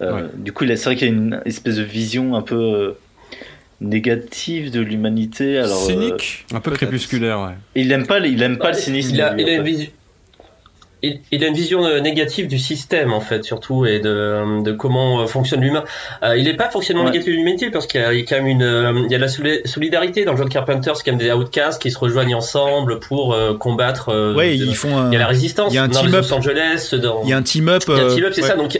Euh, 0.00 0.12
Ouais. 0.12 0.22
Du 0.36 0.52
coup, 0.52 0.64
c'est 0.66 0.84
vrai 0.84 0.94
qu'il 0.96 1.08
y 1.08 1.10
a 1.10 1.14
une 1.14 1.40
espèce 1.46 1.76
de 1.76 1.82
vision 1.82 2.36
un 2.36 2.42
peu 2.42 2.54
euh, 2.54 2.92
négative 3.80 4.70
de 4.70 4.80
l'humanité. 4.80 5.58
Alors, 5.58 5.82
euh, 5.82 5.86
Cynique 5.86 6.46
Un 6.54 6.60
peu 6.60 6.70
crépusculaire, 6.72 7.40
ouais. 7.40 7.54
il 7.74 7.90
aime 7.92 8.06
pas, 8.06 8.18
il 8.20 8.42
aime 8.42 8.58
pas 8.58 8.72
le 8.72 8.76
cynisme. 8.76 9.14
Il 9.14 9.20
a, 9.22 9.34
lui, 9.34 9.42
il 9.42 9.48
a 9.48 9.52
une 9.54 9.60
en 9.60 9.64
fait. 9.64 9.70
vision. 9.70 9.90
Il, 11.02 11.20
il 11.30 11.44
a 11.44 11.48
une 11.48 11.54
vision 11.54 11.84
euh, 11.84 12.00
négative 12.00 12.48
du 12.48 12.58
système 12.58 13.12
en 13.12 13.20
fait 13.20 13.44
surtout 13.44 13.84
et 13.84 14.00
de, 14.00 14.62
de 14.62 14.72
comment 14.72 15.20
euh, 15.20 15.26
fonctionne 15.26 15.60
l'humain. 15.60 15.84
Euh, 16.22 16.38
il 16.38 16.44
n'est 16.44 16.56
pas 16.56 16.70
fonctionnement 16.70 17.04
Ouais. 17.04 17.10
négatif 17.10 17.32
de 17.32 17.36
l'humanité 17.36 17.70
parce 17.70 17.86
qu'il 17.86 18.00
y, 18.00 18.04
a 18.04 18.14
il 18.14 18.20
y 18.20 18.22
a 18.22 18.24
quand 18.26 18.36
même 18.36 18.46
une 18.46 18.62
euh, 18.62 19.02
il 19.04 19.12
y 19.12 19.14
a 19.14 19.18
la 19.18 19.28
soli- 19.28 19.60
solidarité 19.66 20.24
dans 20.24 20.34
John 20.36 20.48
Carpenter, 20.48 20.92
c'est 20.94 21.04
quand 21.04 21.12
même 21.12 21.20
des 21.20 21.30
outcasts 21.30 21.80
qui 21.82 21.90
se 21.90 21.98
rejoignent 21.98 22.34
ensemble 22.34 22.98
pour 22.98 23.34
euh, 23.34 23.54
combattre. 23.58 24.08
euh, 24.08 24.34
Ouais, 24.34 24.56
de- 24.56 24.64
ils 24.64 24.74
font 24.74 24.96
un. 24.96 25.10
il 25.10 25.12
y 25.12 25.16
a 25.16 25.20
la 25.20 25.26
résistance 25.26 25.70
il 25.72 25.76
y 25.76 25.78
a 25.78 25.82
un 25.82 25.88
dans 25.88 26.00
team-up. 26.00 26.22
Los 26.22 26.32
Angeles, 26.32 26.94
dans 27.02 27.22
Il 27.24 27.28
y 27.28 27.32
a 27.34 27.36
un 27.36 27.42
team-up. 27.42 27.82
il 27.88 27.94
y 27.94 28.00
a 28.00 28.02
un 28.02 28.06
euh, 28.06 28.14
team-up, 28.14 28.32
c'est 28.34 28.42
ouais. 28.42 28.48
ça. 28.48 28.56
Donc 28.56 28.78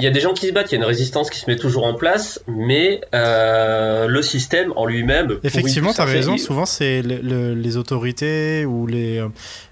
il 0.00 0.04
y 0.04 0.06
a 0.06 0.10
des 0.10 0.20
gens 0.20 0.32
qui 0.32 0.46
se 0.46 0.52
battent, 0.52 0.72
il 0.72 0.76
y 0.76 0.78
a 0.78 0.80
une 0.80 0.86
résistance 0.88 1.28
qui 1.30 1.38
se 1.38 1.48
met 1.50 1.56
toujours 1.56 1.84
en 1.84 1.94
place, 1.94 2.40
mais 2.48 3.00
euh, 3.14 4.06
le 4.08 4.22
système 4.22 4.72
en 4.76 4.86
lui-même. 4.86 5.38
Effectivement, 5.44 5.92
tu 5.92 6.00
as 6.00 6.04
raison. 6.04 6.38
Souvent, 6.38 6.64
c'est 6.66 7.02
le- 7.02 7.20
le- 7.22 7.54
les 7.54 7.76
autorités 7.76 8.64
ou 8.64 8.86
les, 8.86 9.18
euh, 9.18 9.28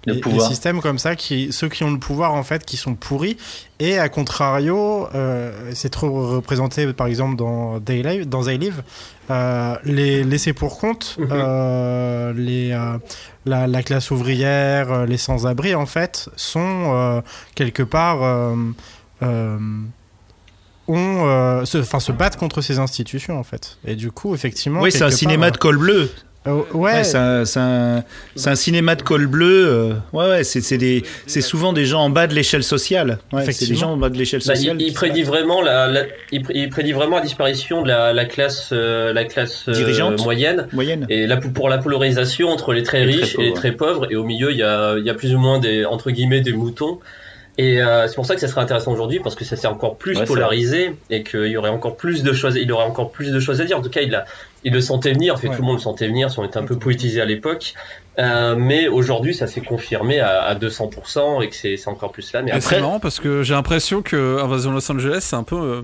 Le 0.07 0.15
les, 0.15 0.41
systèmes 0.41 0.81
comme 0.81 0.99
ça, 0.99 1.17
qui, 1.17 1.51
ceux 1.53 1.69
qui 1.69 1.83
ont 1.85 1.91
le 1.91 1.99
pouvoir, 1.99 2.35
en 2.35 2.43
fait, 2.43 2.65
qui 2.65 2.77
sont 2.77 2.95
pourris. 2.95 3.37
Et 3.81 3.99
à 3.99 4.09
contrario, 4.09 5.09
euh, 5.15 5.53
c'est 5.73 5.89
trop 5.91 6.11
représenté, 6.29 6.93
par 6.93 7.07
exemple, 7.07 7.37
dans 7.37 7.81
They 7.81 8.03
Live, 8.03 8.29
dans 8.29 8.43
They 8.45 8.59
Live, 8.59 8.83
euh, 9.31 9.77
les 9.85 10.25
laissés 10.25 10.53
pour 10.53 10.79
compte, 10.79 11.17
Mhm. 11.19 12.35
les, 12.37 12.77
la, 13.47 13.67
la 13.67 13.83
classe 13.83 14.11
ouvrière, 14.11 15.07
les 15.07 15.17
sans-abri, 15.17 15.75
en 15.75 15.87
fait, 15.87 16.29
sont 16.37 17.23
quelque 17.55 17.83
part. 17.83 18.55
Ont, 20.89 21.29
euh, 21.29 21.65
se, 21.65 21.79
enfin, 21.79 22.01
se 22.01 22.13
battent 22.13 22.37
contre 22.37 22.61
ces 22.61 22.79
institutions 22.79 23.39
en 23.39 23.45
fait. 23.45 23.77
Et 23.87 23.95
du 23.95 24.11
coup, 24.11 24.35
effectivement. 24.35 24.81
Oui, 24.81 24.91
c'est 24.91 25.03
un 25.03 25.09
quelque 25.09 25.19
cinéma 25.19 25.47
part, 25.47 25.53
de 25.53 25.59
col 25.59 25.77
bleu. 25.79 26.11
euh, 26.47 26.55
ouais, 26.73 26.93
Ouais, 26.95 27.05
c'est 27.05 27.19
un, 27.19 27.43
un- 27.57 28.03
un 28.47 28.55
cinéma 28.55 28.95
de 28.95 29.03
col 29.03 29.27
bleu. 29.27 29.67
euh, 29.69 29.93
ouais, 30.15 30.29
ouais, 30.31 30.45
c'est 30.45 30.61
c'est 30.63 30.79
des, 30.79 31.03
c'est 31.27 31.41
souvent 31.43 31.73
des 31.75 31.85
gens 31.85 32.01
en 32.01 32.11
bas 32.11 32.27
de 32.27 32.35
l'échelle 32.35 32.63
sociale. 32.65 33.19
Ouais, 33.33 33.45
c'est 33.53 33.69
des 33.69 33.75
gens 33.75 33.93
en 33.93 33.97
bas 33.99 34.09
de 34.09 34.17
l'échelle 34.17 34.41
Bah, 34.47 34.55
sociale. 34.55 34.77
il, 34.81 34.83
il 34.87 34.89
qui 34.89 34.95
prédit 34.95 35.25
vraiment 35.25 35.61
la, 35.61 35.89
la- 35.89 36.05
il, 36.33 36.43
pr- 36.43 36.53
il 36.55 36.69
prédit 36.71 36.93
vraiment 36.93 37.17
la 37.17 37.23
disparition 37.23 37.83
de 37.83 37.89
la, 37.89 38.13
la 38.15 38.25
classe 38.25 38.71
euh, 38.73 39.13
la 39.13 39.25
classe 39.25 39.65
euh, 39.69 39.73
Dirigeante. 39.73 40.23
moyenne 40.23 40.69
moyenne. 40.73 41.07
et 41.11 41.27
là 41.27 41.37
pour 41.37 41.69
la 41.69 41.77
polarisation 41.79 42.49
entre 42.49 42.73
les 42.73 42.83
très 42.83 43.05
Les 43.05 43.13
très 43.13 43.23
riches 43.25 43.35
et 43.35 43.43
les 43.43 43.49
pauvres. 43.49 43.61
très 43.61 43.73
pauvres 43.73 44.07
et 44.11 44.17
au 44.17 44.25
milieu 44.25 44.51
il 44.51 44.57
y 44.59 44.63
a, 44.63 44.97
il 44.97 45.05
y 45.05 45.11
a 45.11 45.15
plus 45.15 45.35
ou 45.35 45.39
moins 45.39 45.59
des 45.59 45.85
entre 45.85 46.11
guillemets 46.11 46.41
des 46.41 46.53
moutons 46.53 46.99
et 47.61 47.83
euh, 47.83 48.07
c'est 48.09 48.15
pour 48.15 48.25
ça 48.25 48.35
que 48.35 48.41
ça 48.41 48.49
serait 48.49 48.61
intéressant 48.61 48.93
aujourd'hui 48.93 49.19
parce 49.21 49.35
que 49.35 49.45
ça 49.45 49.57
s'est 49.57 49.67
encore 49.67 49.97
plus 49.99 50.17
Ouais, 50.19 50.25
polarisé 50.25 50.95
et 51.11 51.23
qu'il 51.25 51.47
y 51.47 51.57
aurait 51.57 51.71
encore 51.71 51.97
plus 51.97 52.23
de 52.23 52.33
choses 52.33 52.57
il 52.57 52.71
aurait 52.73 52.85
encore 52.85 53.11
plus 53.11 53.33
de 53.33 53.41
choses 53.41 53.61
à 53.61 53.65
dire 53.65 53.77
en 53.79 53.83
tout 53.83 53.91
cas 53.91 54.01
il 54.01 54.15
a 54.15 54.25
il 54.65 54.73
le 54.73 54.81
sentait 54.81 55.13
venir 55.13 55.35
en 55.35 55.37
fait 55.37 55.49
Ouais. 55.49 55.57
tout 55.57 55.63
le 55.63 55.67
monde 55.67 55.77
le 55.79 55.83
sentait 55.83 56.07
venir 56.07 56.31
si 56.31 56.39
on 56.39 56.45
était 56.45 56.59
un 56.59 56.65
peu 56.65 56.79
politisé 56.79 57.21
à 57.21 57.25
l'époque 57.27 57.75
Euh, 58.19 58.57
mais 58.57 58.89
aujourd'hui 58.89 59.33
ça 59.35 59.47
s'est 59.47 59.61
confirmé 59.61 60.19
à, 60.19 60.43
à 60.43 60.55
200% 60.57 61.41
et 61.43 61.49
que 61.49 61.55
c'est 61.55 61.77
c'est 61.77 61.89
encore 61.89 62.11
plus 62.13 62.33
là 62.33 62.43
mais 62.43 62.51
Et 62.51 62.55
après 62.55 62.77
c'est 62.77 62.81
marrant 62.81 62.99
parce 63.01 63.21
que 63.21 63.43
j'ai 63.45 63.55
l'impression 63.55 64.03
que 64.03 64.41
Invasion 64.41 64.73
Los 64.73 64.91
Angeles, 64.91 65.19
c'est 65.21 65.37
un 65.37 65.45
peu. 65.45 65.57
euh, 65.57 65.83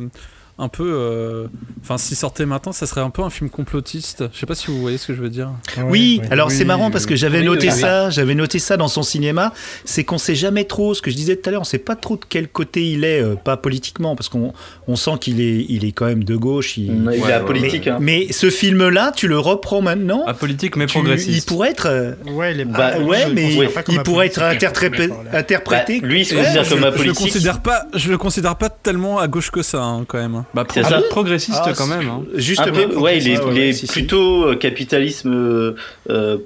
un 0.58 0.68
peu. 0.68 0.84
euh, 0.86 1.46
Enfin, 1.82 1.98
s'il 1.98 2.16
sortait 2.16 2.46
maintenant, 2.46 2.72
ça 2.72 2.86
serait 2.86 3.02
un 3.02 3.10
peu 3.10 3.20
un 3.22 3.28
film 3.28 3.50
complotiste. 3.50 4.24
Je 4.32 4.38
sais 4.38 4.46
pas 4.46 4.54
si 4.54 4.68
vous 4.68 4.80
voyez 4.80 4.96
ce 4.96 5.08
que 5.08 5.14
je 5.14 5.20
veux 5.20 5.28
dire. 5.28 5.50
Oui, 5.86 6.20
oui. 6.22 6.28
alors 6.30 6.50
c'est 6.50 6.64
marrant 6.64 6.90
parce 6.90 7.04
que 7.04 7.14
j'avais 7.14 7.40
Oui, 7.40 7.44
noté 7.44 7.70
ça, 7.70 8.08
j'avais 8.08 8.34
noté 8.34 8.58
ça 8.58 8.78
dans 8.78 8.88
son 8.88 9.02
cinéma, 9.02 9.52
c'est 9.84 10.02
qu'on 10.02 10.16
sait 10.16 10.34
jamais 10.34 10.64
trop, 10.64 10.94
ce 10.94 11.02
que 11.02 11.10
je 11.10 11.16
disais 11.16 11.36
tout 11.36 11.46
à 11.48 11.52
l'heure, 11.52 11.60
on 11.60 11.64
sait 11.64 11.76
pas 11.78 11.94
trop 11.94 12.16
de 12.16 12.24
quel 12.26 12.48
côté 12.48 12.88
il 12.90 13.04
est, 13.04 13.20
euh, 13.22 13.34
pas 13.34 13.58
politiquement, 13.58 14.16
parce 14.16 14.30
qu'on 14.30 14.54
on 14.88 14.96
sent 14.96 15.10
qu'il 15.20 15.42
est, 15.42 15.66
il 15.68 15.84
est 15.84 15.92
quand 15.92 16.06
même 16.06 16.24
de 16.24 16.36
gauche. 16.36 16.78
Il, 16.78 16.84
Il 16.86 17.08
est 17.12 17.22
ouais, 17.22 17.40
politique. 17.44 17.84
mais, 17.86 17.90
Hein. 17.92 17.98
mais 18.00 18.32
ce 18.32 18.48
film-là, 18.48 19.12
tu 19.14 19.28
le 19.28 19.38
reprends 19.38 19.82
maintenant, 19.82 20.24
Apolitique 20.24 20.76
mais 20.76 20.86
tu- 20.86 20.96
il 20.96 21.02
progressiste. 21.02 21.46
pourrait 21.48 21.70
être, 21.72 21.86
euh, 21.86 22.12
Ouais, 22.32 22.54
il 22.54 22.60
est 22.60 22.64
Bah, 22.64 22.98
ouais, 22.98 23.26
mais 23.30 23.52
il 23.88 24.02
pourrait 24.02 24.28
être 24.28 24.40
interpré- 24.40 25.10
interprété. 25.34 26.00
Bah, 26.00 26.06
lui, 26.06 26.20
il 26.20 26.24
se 26.24 26.34
Ouais, 26.34 26.40
considère 26.42 26.64
je, 26.64 26.70
comme 26.70 26.78
je 26.78 26.84
le 26.84 26.88
apolitique. 26.88 27.18
considère 27.18 27.60
pas, 27.60 27.84
je 27.92 28.10
le 28.10 28.16
considère 28.16 28.56
pas 28.56 28.70
tellement 28.70 29.18
à 29.18 29.28
gauche 29.28 29.50
que 29.50 29.60
ça, 29.62 29.82
hein, 29.82 30.04
quand 30.08 30.18
même. 30.18 30.43
Bah, 30.52 30.64
C'est 30.72 30.80
pro- 30.82 30.90
ça. 30.90 31.00
progressiste 31.10 31.62
Ah, 31.64 31.72
quand 31.76 31.86
même. 31.86 32.08
hein. 32.08 32.22
Justement. 32.34 32.72
peu, 32.72 32.96
ouais, 32.98 33.18
il 33.18 33.28
est, 33.28 33.38
il 33.52 33.58
est 33.58 33.72
si, 33.72 33.86
si. 33.86 33.92
plutôt 33.92 34.44
euh, 34.48 34.56
capitalisme 34.56 35.32
euh, 35.32 35.76
euh, 36.10 36.38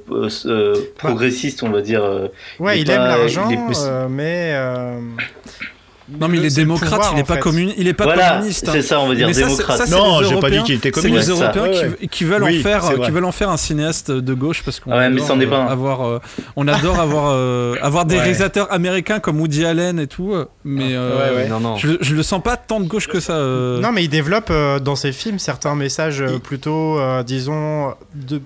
euh, 0.46 0.74
progressiste, 0.96 1.62
on 1.62 1.70
va 1.70 1.80
dire. 1.82 2.04
euh, 2.04 2.28
Ouais, 2.58 2.78
il 2.78 2.82
il, 2.82 2.90
aime 2.90 3.02
l'argent, 3.02 3.48
euh, 3.50 4.06
mais. 4.08 4.54
Non, 6.10 6.26
mais 6.28 6.38
il 6.38 6.44
est 6.46 6.50
c'est 6.50 6.60
démocrate, 6.62 6.90
pouvoir, 6.90 7.12
il 7.14 7.18
est 7.20 7.22
pas 7.24 7.34
il 7.76 7.86
est 7.88 7.92
pas 7.92 8.04
voilà, 8.04 8.30
communiste. 8.36 8.66
hein. 8.66 8.72
c'est 8.72 8.80
ça, 8.82 8.98
on 9.00 9.08
va 9.08 9.14
dire 9.14 9.26
Mais 9.26 9.34
c'est- 9.34 9.44
démocrate. 9.44 9.76
ça, 9.76 9.86
c'est 9.86 9.94
Non, 9.94 10.20
les 10.20 10.28
j'ai 10.28 10.40
pas 10.40 10.48
dit 10.50 10.62
qu'il 10.62 10.74
était 10.76 10.90
C'est 10.94 11.02
communiste. 11.02 11.28
les 11.28 11.36
ça. 11.36 11.42
Européens 11.54 11.62
Ouais, 11.90 11.96
qui, 12.00 12.08
qui 12.08 12.24
veulent 12.24 12.42
Oui, 12.44 12.58
en 12.58 12.62
faire, 12.62 12.82
c'est 12.84 12.94
euh, 12.98 13.04
qui 13.04 13.10
veulent 13.10 13.24
en 13.26 13.32
faire 13.32 13.50
un 13.50 13.56
cinéaste 13.58 14.10
de 14.10 14.34
gauche 14.34 14.62
parce 14.64 14.80
qu'on 14.80 14.90
Ah 14.92 14.98
ouais, 14.98 15.04
adore, 15.04 15.30
euh, 15.30 15.66
avoir, 15.68 16.06
euh, 16.08 16.18
on 16.56 16.66
adore 16.66 16.98
avoir, 16.98 17.32
euh, 17.34 17.74
avoir 17.82 18.06
des 18.06 18.14
Ouais. 18.14 18.20
réalisateurs 18.22 18.72
américains 18.72 19.20
comme 19.20 19.38
Woody 19.38 19.66
Allen 19.66 19.98
et 20.00 20.06
tout, 20.06 20.34
mais 20.64 20.94
euh, 20.94 21.30
Ouais, 21.30 21.36
ouais. 21.42 21.48
Non, 21.48 21.60
non. 21.60 21.76
Je, 21.76 21.90
je 22.00 22.14
le 22.14 22.22
sens 22.22 22.42
pas 22.42 22.56
tant 22.56 22.80
de 22.80 22.86
gauche 22.88 23.06
que 23.06 23.20
ça. 23.20 23.34
euh. 23.34 23.78
Non, 23.80 23.92
mais 23.92 24.02
il 24.04 24.08
développe 24.08 24.48
euh, 24.50 24.78
dans 24.78 24.96
ses 24.96 25.12
films 25.12 25.38
certains 25.38 25.74
messages 25.74 26.22
euh, 26.22 26.28
Il- 26.34 26.40
plutôt, 26.40 26.98
euh, 26.98 27.22
disons, 27.22 27.94
de 28.14 28.40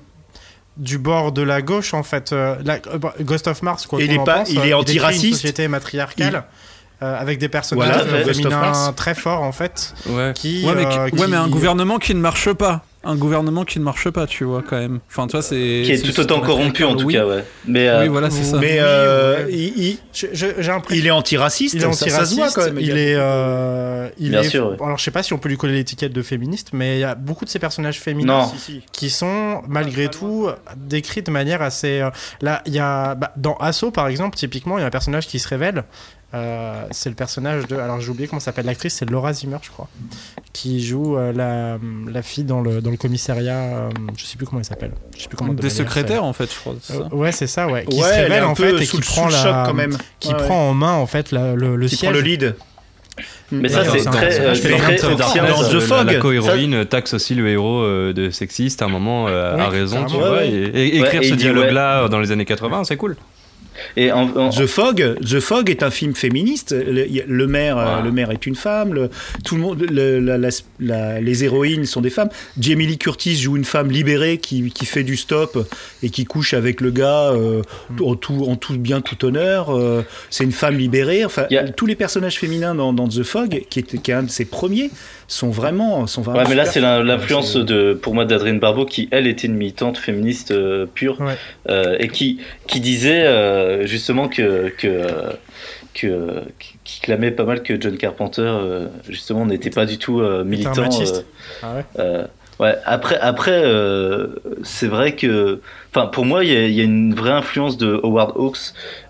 du 0.78 0.97
bord 0.97 1.32
de 1.32 1.43
la 1.43 1.60
gauche 1.60 1.93
en 1.93 2.02
fait 2.02 2.32
Euh, 2.32 2.56
la- 2.64 2.78
euh, 2.93 2.97
bah, 2.98 3.12
Ghost 3.20 3.47
of 3.47 3.60
Mars 3.62 3.86
quoi 3.86 4.02
il 4.02 4.10
est 4.10 4.24
pas- 4.24 4.39
pense, 4.39 4.51
il 4.51 4.59
est 4.60 4.72
antiraciste. 4.72 5.24
une 5.24 5.32
société 5.34 5.68
matriarcale 5.68 6.44
euh, 7.02 7.18
avec 7.20 7.38
des 7.38 7.48
personnages 7.48 7.88
Voilà, 7.88 8.04
euh, 8.04 8.24
féminins 8.24 8.92
très 8.94 9.14
forts 9.14 9.42
en 9.42 9.52
fait 9.52 9.94
Ouais. 10.08 10.32
qui, 10.34 10.64
ouais, 10.64 10.72
mais, 10.76 10.86
euh, 10.86 11.08
qui- 11.10 11.18
ouais, 11.18 11.26
mais 11.28 11.36
un 11.36 11.48
gouvernement 11.48 11.98
qui 11.98 12.14
ne 12.14 12.20
marche 12.20 12.52
pas. 12.52 12.84
Un 13.04 13.16
gouvernement 13.16 13.64
qui 13.64 13.80
ne 13.80 13.84
marche 13.84 14.08
pas, 14.10 14.28
tu 14.28 14.44
vois, 14.44 14.62
quand 14.62 14.76
même. 14.78 15.00
Enfin, 15.10 15.26
tu 15.26 15.32
vois, 15.32 15.42
c'est. 15.42 15.82
Qui 15.84 15.90
est 15.90 16.02
tout 16.02 16.20
autant 16.20 16.38
corrompu 16.40 16.84
en 16.84 16.94
tout 16.94 17.06
oui. 17.06 17.14
cas, 17.14 17.26
ouais. 17.26 17.42
Mais 17.66 17.88
euh, 17.88 18.02
Oui, 18.02 18.06
voilà, 18.08 18.30
c'est 18.30 18.44
ça. 18.44 18.58
Mais 18.58 18.74
Oui, 18.74 18.78
euh, 18.80 19.44
ouais. 19.46 19.52
il, 20.90 21.06
est 21.06 21.10
antiraciste, 21.10 21.74
il 21.74 21.82
est 21.82 21.92
ça- 21.92 22.08
ça, 22.08 22.24
se 22.24 22.34
voit 22.36 22.44
antiraciste, 22.46 22.54
quand 22.54 22.64
même. 22.66 22.78
il 22.78 22.90
est, 22.96 23.14
euh, 23.16 24.08
il 24.18 24.30
Bien 24.30 24.42
est- 24.42 24.48
sûr, 24.48 24.70
ouais. 24.70 24.76
alors 24.84 24.98
je 24.98 25.02
sais 25.04 25.10
pas 25.10 25.24
si 25.24 25.32
on 25.32 25.38
peut 25.38 25.48
lui 25.48 25.56
coller 25.56 25.72
l'étiquette 25.74 26.12
de 26.12 26.22
féministe, 26.22 26.68
mais 26.72 26.96
il 26.98 27.00
y 27.00 27.04
a 27.04 27.16
beaucoup 27.16 27.44
de 27.44 27.50
ces 27.50 27.58
personnages 27.58 27.98
féminins 27.98 28.46
non, 28.46 28.52
qui 28.92 29.10
sont 29.10 29.62
malgré 29.68 30.08
tout 30.08 30.48
décrits 30.76 31.22
de 31.22 31.30
manière 31.32 31.60
assez. 31.60 32.06
là, 32.40 32.62
il 32.66 32.72
y 32.74 32.78
a 32.78 33.16
bah, 33.16 33.32
dans 33.36 33.56
Asso 33.56 33.86
par 33.92 34.06
exemple, 34.06 34.36
typiquement, 34.36 34.78
il 34.78 34.82
y 34.82 34.84
a 34.84 34.86
un 34.86 34.90
personnage 34.90 35.26
qui 35.26 35.40
se 35.40 35.48
révèle. 35.48 35.82
Euh, 36.34 36.84
c'est 36.92 37.10
le 37.10 37.14
personnage 37.14 37.66
de. 37.66 37.76
Alors 37.76 38.00
j'ai 38.00 38.09
oublié 38.10 38.26
comment 38.26 38.40
s'appelle 38.40 38.64
l'actrice, 38.66 38.94
c'est 38.94 39.09
Laura 39.10 39.32
Zimmer, 39.34 39.59
je 39.62 39.70
crois, 39.70 39.88
qui 40.54 40.82
joue 40.84 41.18
euh, 41.18 41.32
la, 41.32 41.78
la 42.10 42.22
fille 42.22 42.44
dans 42.44 42.60
le, 42.62 42.80
dans 42.80 42.90
le 42.90 42.96
commissariat. 42.96 43.54
euh, 43.59 43.90
je 44.16 44.24
sais 44.24 44.36
plus 44.38 44.46
comment 44.46 44.60
elle 44.60 44.64
s'appelle. 44.64 44.92
Je 45.16 45.22
sais 45.22 45.28
plus 45.28 45.36
comment. 45.36 45.52
de 45.52 45.60
Des 45.60 45.68
secrétaires, 45.70 46.24
en 46.24 46.32
fait, 46.32 46.50
je 46.52 46.59
crois. 46.59 46.74
c'est 46.80 46.94
c'est- 46.94 46.98
ça. 47.00 47.09
Euh, 47.12 47.16
ouais, 47.16 47.32
c'est 47.32 47.46
ça, 47.46 47.66
ouais. 47.68 47.84
Qui 47.84 47.96
Ouais, 47.96 48.02
se 48.02 48.12
elle 48.14 48.18
est 48.18 48.22
révèle 48.24 48.42
un 48.44 48.46
en 48.48 48.54
peu 48.54 48.76
fait 48.78 48.82
et 48.84 48.86
qui 48.86 49.00
prend 49.00 49.28
la, 49.28 49.42
choc 49.42 49.54
quand 49.66 49.74
même. 49.74 49.96
qui 50.20 50.28
Ouais, 50.32 50.36
prend 50.38 50.70
en 50.70 50.74
main 50.74 50.92
en 50.94 51.06
fait 51.06 51.32
la- 51.32 51.54
le, 51.54 51.76
le 51.76 51.86
Qui 51.86 51.96
siège. 51.96 52.10
prend 52.10 52.18
le 52.18 52.24
lead. 52.24 52.54
mais 53.50 53.68
ça 53.68 53.84
c'est 53.84 54.02
très, 54.04 54.30
très 54.30 54.40
ancien, 55.20 55.44
dans 55.46 55.62
ça. 55.62 55.68
The 55.68 55.74
la- 55.74 55.80
Fog. 55.82 56.06
La 56.06 56.14
co-héroïne 56.14 56.86
taxe 56.86 57.12
aussi 57.12 57.34
le 57.34 57.46
héros 57.46 57.82
euh, 57.82 58.14
de 58.14 58.30
sexiste 58.30 58.80
à 58.80 58.86
un 58.86 58.88
moment 58.88 59.26
euh, 59.28 59.59
à 59.59 59.68
raison, 59.68 60.06
tu 60.06 60.14
vois. 60.16 60.32
Ouais, 60.32 60.48
Et, 60.48 60.96
et 60.96 61.00
Ouais, 61.02 61.06
écrire 61.09 61.20
et 61.22 61.28
ce 61.28 61.34
dialogue-là 61.34 62.09
dans 62.09 62.20
les 62.20 62.32
années 62.32 62.46
80, 62.46 62.84
c'est 62.84 62.96
cool. 62.96 63.16
Et 63.96 64.12
en, 64.12 64.28
en- 64.36 64.50
The 64.50 64.66
Fog, 64.66 65.16
The 65.20 65.40
Fog 65.40 65.70
est 65.70 65.82
un 65.82 65.90
film 65.90 66.14
féministe. 66.14 66.74
Le, 66.74 67.46
maire, 67.46 67.78
euh, 67.78 68.02
le 68.02 68.12
maire 68.12 68.30
est 68.30 68.46
une 68.46 68.54
femme. 68.54 68.94
le- 68.94 69.10
tout 69.44 69.54
le 69.56 69.60
monde, 69.62 69.80
le- 69.90 70.18
la- 70.20 70.38
la- 70.38 70.48
la- 70.80 71.20
les 71.20 71.44
héroïnes 71.44 71.84
sont 71.84 72.00
des 72.00 72.10
femmes. 72.10 72.28
Jamie 72.59 72.86
Lee 72.86 72.98
Curtis 72.98 73.36
joue 73.36 73.56
une 73.56 73.64
femme 73.64 73.90
libérée 73.90 74.38
qui, 74.38 74.70
qui 74.70 74.86
fait 74.86 75.04
du 75.04 75.16
stop 75.16 75.68
et 76.02 76.10
qui 76.10 76.24
couche 76.24 76.54
avec 76.54 76.80
le 76.80 76.90
gars 76.90 77.30
euh, 77.32 77.62
en 78.00 78.14
tout, 78.14 78.44
en 78.48 78.56
tout 78.56 78.76
bien, 78.78 79.00
tout 79.00 79.24
honneur. 79.24 79.70
euh, 79.76 80.02
c'est 80.30 80.44
une 80.44 80.52
femme 80.52 80.76
libérée. 80.76 81.24
Enfin, 81.24 81.46
tous 81.76 81.86
les 81.86 81.94
personnages 81.96 82.38
féminins 82.38 82.74
dans, 82.74 82.92
dans 82.92 83.09
The 83.09 83.22
Fog, 83.22 83.62
qui 83.70 83.80
est, 83.80 84.00
qui 84.02 84.10
est 84.10 84.14
un 84.14 84.22
de 84.24 84.30
ses 84.30 84.44
premiers, 84.44 84.90
sont 85.28 85.51
vraiment, 85.51 86.07
sont 86.07 86.23
vraiment. 86.23 86.40
Ouais, 86.40 86.47
mais 86.49 86.55
là, 86.55 86.65
c'est 86.65 86.81
l'influence 86.81 87.57
de, 87.57 87.94
pour 87.94 88.15
moi, 88.15 88.24
d'Adrienne 88.24 88.59
Barbeau, 88.59 88.85
qui, 88.85 89.09
elle, 89.11 89.27
était 89.27 89.47
une 89.47 89.55
militante 89.57 89.99
féministe 89.99 90.51
euh, 90.51 90.86
pure, 90.86 91.20
Ouais. 91.20 91.35
euh, 91.70 91.97
et 91.99 92.09
qui, 92.09 92.40
qui 92.66 92.81
disait 92.81 93.24
euh, 93.27 93.86
justement 93.86 94.28
que, 94.28 94.69
que, 94.78 95.07
que, 95.94 96.43
qui- 96.59 97.01
clamait 97.03 97.31
pas 97.32 97.44
mal 97.44 97.62
que 97.62 97.81
John 97.81 97.97
Carpenter, 97.97 98.43
euh, 98.44 98.86
justement, 99.09 99.44
n'était 99.47 99.70
pas 99.70 99.86
du 99.86 99.99
tout 99.99 100.20
euh, 100.20 100.44
militant. 100.44 100.73
euh, 100.78 101.20
Ah 101.62 101.74
ouais 101.77 101.85
euh, 101.99 102.27
ouais, 102.62 102.74
après, 102.84 103.18
après 103.18 103.60
euh, 103.64 104.28
c'est 104.62 104.86
vrai 104.86 105.14
que, 105.16 105.60
enfin, 105.90 106.06
pour 106.06 106.24
moi, 106.24 106.44
il 106.44 106.51
y, 106.52 106.56
a- 106.56 106.66
il 106.66 106.72
y 106.74 106.80
a 106.80 106.84
une 106.84 107.14
vraie 107.14 107.30
influence 107.32 107.76
de 107.76 108.01
Howard 108.02 108.32
Hawks, 108.36 108.59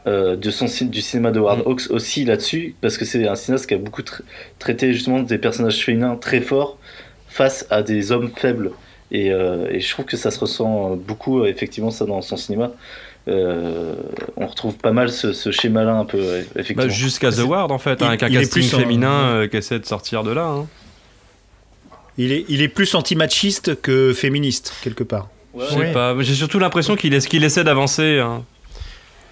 euh, 0.06 0.34
de 0.36 0.50
son, 0.50 0.66
du 0.86 1.00
cinéma 1.00 1.30
de 1.30 1.38
Howard 1.38 1.62
Hawks 1.66 1.82
aussi 1.90 2.24
là-dessus, 2.24 2.74
parce 2.80 2.96
que 2.98 3.04
c'est 3.04 3.26
un 3.28 3.34
cinéaste 3.36 3.66
qui 3.68 3.74
a 3.74 3.78
beaucoup 3.78 4.02
tra- 4.02 4.22
traité 4.58 4.92
justement 4.92 5.20
des 5.20 5.38
personnages 5.38 5.78
féminins 5.84 6.16
très 6.16 6.40
forts 6.40 6.78
face 7.28 7.66
à 7.70 7.82
des 7.82 8.10
hommes 8.12 8.30
faibles. 8.34 8.72
Et, 9.14 9.30
euh, 9.30 9.66
et 9.70 9.80
je 9.80 9.90
trouve 9.92 10.06
que 10.06 10.16
ça 10.16 10.30
se 10.30 10.38
ressent 10.40 10.96
beaucoup, 10.96 11.44
effectivement, 11.44 11.90
ça 11.90 12.06
dans 12.06 12.22
son 12.22 12.36
cinéma. 12.38 12.70
Euh, 13.28 13.94
on 14.36 14.46
retrouve 14.46 14.74
pas 14.78 14.90
mal 14.92 15.10
ce, 15.10 15.32
ce 15.32 15.50
schéma-là 15.52 15.92
un 15.94 16.04
peu, 16.04 16.18
euh, 16.18 16.42
Bah, 16.54 16.60
effectivement. 16.60 16.88
jusqu'à 16.92 17.30
The 17.30 17.44
Ward 17.44 17.70
en 17.70 17.78
fait, 17.78 18.02
hein, 18.02 18.08
avec 18.08 18.22
un 18.24 18.30
casting 18.30 18.62
féminin 18.64 19.12
euh, 19.28 19.46
qui 19.46 19.58
essaie 19.58 19.78
de 19.78 19.84
sortir 19.86 20.24
de 20.24 20.32
là. 20.32 20.46
hein. 20.46 20.66
Il 22.18 22.30
est, 22.32 22.44
il 22.48 22.60
est 22.62 22.68
plus 22.68 22.94
anti-machiste 22.94 23.80
que 23.80 24.12
féministe, 24.12 24.74
quelque 24.82 25.02
part. 25.04 25.28
Ouais, 25.54 25.64
Je 25.68 25.74
sais 25.74 25.78
Oui. 25.80 25.92
pas, 25.92 26.14
j'ai 26.20 26.34
surtout 26.34 26.58
l'impression 26.58 26.96
qu'il 26.96 27.14
est- 27.14 27.26
qu'il 27.26 27.42
essaie 27.44 27.64
d'avancer. 27.64 28.18
hein. 28.20 28.44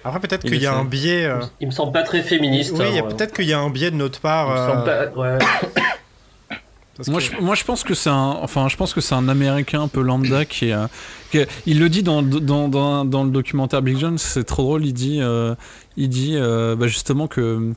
Après, 0.03 0.19
peut-être 0.19 0.43
Il 0.45 0.51
qu'il 0.51 0.61
y 0.61 0.65
a 0.65 0.73
un 0.73 0.83
biais. 0.83 1.25
euh, 1.25 1.39
Il 1.59 1.67
me 1.67 1.71
semble 1.71 1.91
pas 1.91 2.01
très 2.01 2.23
féministe. 2.23 2.71
Oui, 2.75 2.85
il 2.89 2.95
y 2.95 2.99
a 2.99 3.03
hein, 3.03 3.07
peut-être 3.07 3.33
qu'il 3.35 3.45
y 3.45 3.53
a 3.53 3.59
un 3.59 3.69
biais 3.69 3.91
de 3.91 3.95
notre 3.95 4.19
part. 4.19 4.49
Euh, 4.51 5.09
pas- 5.11 5.19
ouais. 5.19 5.37
parce 6.97 7.07
Moi 7.09 7.19
que- 7.19 7.25
je, 7.25 7.39
moi, 7.41 7.55
je 7.55 7.63
pense 7.63 7.83
que 7.83 7.93
c'est 7.93 8.09
un, 8.09 8.37
enfin, 8.41 8.67
je 8.67 8.75
pense 8.77 8.93
que 8.93 9.01
c'est 9.01 9.15
un 9.15 9.27
Américain 9.29 9.81
un 9.81 9.87
peu 9.87 10.01
lambda 10.01 10.45
qui 10.45 10.69
est, 10.69 10.73
euh, 10.73 10.87
qui 11.31 11.37
est- 11.39 11.47
il 11.67 11.79
le 11.79 11.87
dit 11.89 12.03
dans, 12.03 12.21
dans, 12.23 12.67
dans, 12.67 13.05
dans 13.05 13.23
le 13.23 13.29
documentaire 13.29 13.81
Big 13.83 13.97
John, 13.97 14.17
c'est 14.17 14.43
trop 14.43 14.63
drôle. 14.63 14.85
Il 14.85 14.93
dit, 14.93 15.19
euh, 15.21 15.53
il 15.97 16.09
dit 16.09 16.33
euh, 16.35 16.75
bah, 16.75 16.87
justement 16.87 17.27
que 17.27 17.71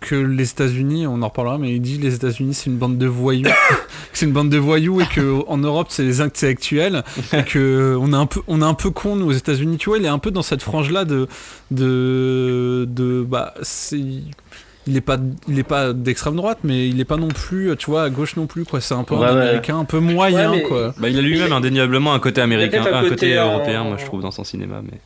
que 0.00 0.14
les 0.16 0.50
États-Unis, 0.50 1.06
on 1.06 1.20
en 1.22 1.28
reparlera, 1.28 1.58
mais 1.58 1.74
il 1.74 1.80
dit 1.80 1.98
les 1.98 2.14
États-Unis 2.14 2.54
c'est 2.54 2.66
une 2.70 2.76
bande 2.78 2.96
de 2.98 3.06
voyous, 3.06 3.48
c'est 4.14 4.24
une 4.26 4.32
bande 4.32 4.48
de 4.48 4.56
voyous 4.58 5.00
et 5.00 5.06
que 5.06 5.46
en 5.46 5.58
Europe 5.58 5.88
c'est 5.90 6.02
les 6.04 6.20
intellectuels 6.22 7.02
et 7.32 7.42
que 7.44 7.96
on 8.00 8.12
est 8.12 8.16
un 8.16 8.26
peu, 8.26 8.40
on 8.48 8.62
est 8.62 8.64
un 8.64 8.74
peu 8.74 8.90
con 8.90 9.16
nous 9.16 9.26
aux 9.26 9.32
États-Unis. 9.32 9.76
Tu 9.76 9.90
vois, 9.90 9.98
il 9.98 10.04
est 10.04 10.08
un 10.08 10.18
peu 10.18 10.30
dans 10.30 10.42
cette 10.42 10.62
frange 10.62 10.90
là 10.90 11.04
de 11.04 11.28
de 11.70 12.86
de 12.88 13.22
bah 13.28 13.54
c'est 13.62 14.00
il 14.86 14.96
est 14.96 15.00
pas 15.02 15.18
il 15.48 15.58
est 15.58 15.62
pas 15.62 15.92
d'extrême 15.92 16.36
droite 16.36 16.58
mais 16.64 16.88
il 16.88 16.98
est 17.00 17.04
pas 17.04 17.18
non 17.18 17.28
plus 17.28 17.76
tu 17.78 17.90
vois 17.90 18.04
à 18.04 18.10
gauche 18.10 18.36
non 18.36 18.46
plus 18.46 18.64
quoi 18.64 18.80
c'est 18.80 18.94
un 18.94 19.04
peu 19.04 19.14
Ouais, 19.14 19.26
un 19.26 19.34
ouais. 19.34 19.40
américain 19.42 19.78
un 19.78 19.84
peu 19.84 20.00
moyen 20.00 20.50
Ouais, 20.50 20.56
mais- 20.56 20.62
quoi 20.62 20.94
Bah, 20.98 21.08
il 21.10 21.18
a 21.18 21.22
lui-même 21.22 21.52
indéniablement 21.52 22.14
un 22.14 22.18
côté 22.18 22.40
américain, 22.40 22.82
un 22.82 22.86
un 22.96 23.00
côté, 23.02 23.10
côté, 23.10 23.38
euh, 23.38 23.44
européen, 23.44 23.84
moi 23.84 23.96
je 23.98 24.06
trouve, 24.06 24.22
dans 24.22 24.30
son 24.30 24.44
cinéma. 24.44 24.80
Mais... 24.82 24.98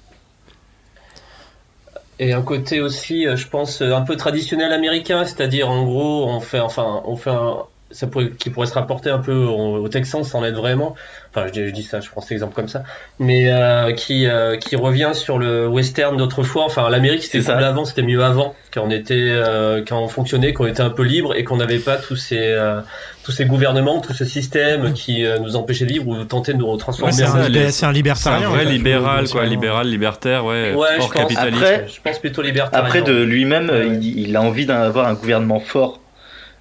Et 2.18 2.32
un 2.32 2.42
côté 2.42 2.80
aussi, 2.80 3.26
euh, 3.26 3.36
je 3.36 3.48
pense, 3.48 3.82
euh, 3.82 3.92
un 3.94 4.02
peu 4.02 4.16
traditionnel 4.16 4.72
américain, 4.72 5.24
c'est-à-dire 5.24 5.68
en 5.70 5.84
gros, 5.84 6.28
on 6.28 6.40
fait, 6.40 6.60
enfin, 6.60 7.02
on 7.06 7.16
fait 7.16 7.30
un, 7.30 7.66
ça 7.94 8.06
pourrait, 8.06 8.30
qui 8.30 8.50
pourrait 8.50 8.66
se 8.66 8.74
rapporter 8.74 9.08
un 9.10 9.18
peu 9.18 9.32
au, 9.34 9.76
au 9.76 9.88
Texan 9.88 10.22
sans 10.24 10.40
l'être 10.42 10.56
vraiment. 10.56 10.94
Enfin, 11.30 11.46
je, 11.48 11.52
dis- 11.52 11.66
je 11.66 11.70
dis 11.72 11.82
ça, 11.82 12.00
je 12.00 12.08
prends 12.10 12.20
cet 12.20 12.32
exemple 12.32 12.54
comme 12.54 12.68
ça, 12.68 12.82
mais 13.18 13.50
euh, 13.52 13.92
qui, 13.92 14.26
euh, 14.26 14.56
qui 14.56 14.76
revient 14.76 15.10
sur 15.14 15.38
le 15.38 15.66
western 15.66 16.16
d'autrefois. 16.16 16.64
Enfin, 16.64 16.88
l'Amérique 16.90 17.22
c'était 17.22 17.40
C'est 17.40 17.46
ça. 17.46 17.54
cool 17.54 17.64
avant, 17.64 17.84
c'était 17.84 18.02
mieux 18.02 18.22
avant, 18.22 18.54
quand 18.72 18.82
on 18.84 18.90
était, 18.90 19.14
euh, 19.18 19.82
quand 19.86 20.00
on 20.00 20.08
fonctionnait, 20.08 20.52
qu'on 20.52 20.66
était 20.66 20.82
un 20.82 20.90
peu 20.90 21.02
libre 21.02 21.34
et 21.34 21.42
qu'on 21.44 21.56
n'avait 21.56 21.78
pas 21.80 21.96
tous 21.96 22.14
ces, 22.16 22.38
euh, 22.40 22.80
tous 23.24 23.32
ces 23.32 23.46
gouvernements, 23.46 24.00
tout 24.00 24.12
ce 24.12 24.24
système 24.24 24.92
qui 24.92 25.24
euh, 25.26 25.38
nous 25.38 25.56
empêchait 25.56 25.86
de 25.86 25.92
vivre 25.92 26.06
ou 26.06 26.22
tentait 26.24 26.52
de 26.52 26.58
nous 26.58 26.70
Ouais, 26.70 26.78
transformer 26.78 27.12
c'est 27.12 27.24
un, 27.24 27.48
les- 27.48 27.60
c'est 27.62 27.68
un 27.68 27.70
C'est 27.72 27.86
un 27.86 27.92
libertarien. 27.92 28.48
vrai 28.48 28.60
en 28.64 28.66
fait, 28.68 28.72
libéral, 28.72 29.28
quoi, 29.28 29.44
libéral, 29.46 29.88
libertaire, 29.88 30.44
ouais, 30.44 30.72
Ouais, 30.74 30.88
je 31.00 31.08
pense. 31.08 31.36
Après- 31.36 31.86
Je 31.88 32.00
pense 32.00 32.18
plutôt 32.20 32.42
libertarien. 32.42 32.84
Après, 32.86 33.02
de 33.02 33.22
lui-même, 33.22 33.70
il, 34.00 34.20
il 34.28 34.36
a 34.36 34.42
envie 34.42 34.66
d'avoir 34.66 35.08
un 35.08 35.14
gouvernement 35.14 35.58
fort. 35.60 36.00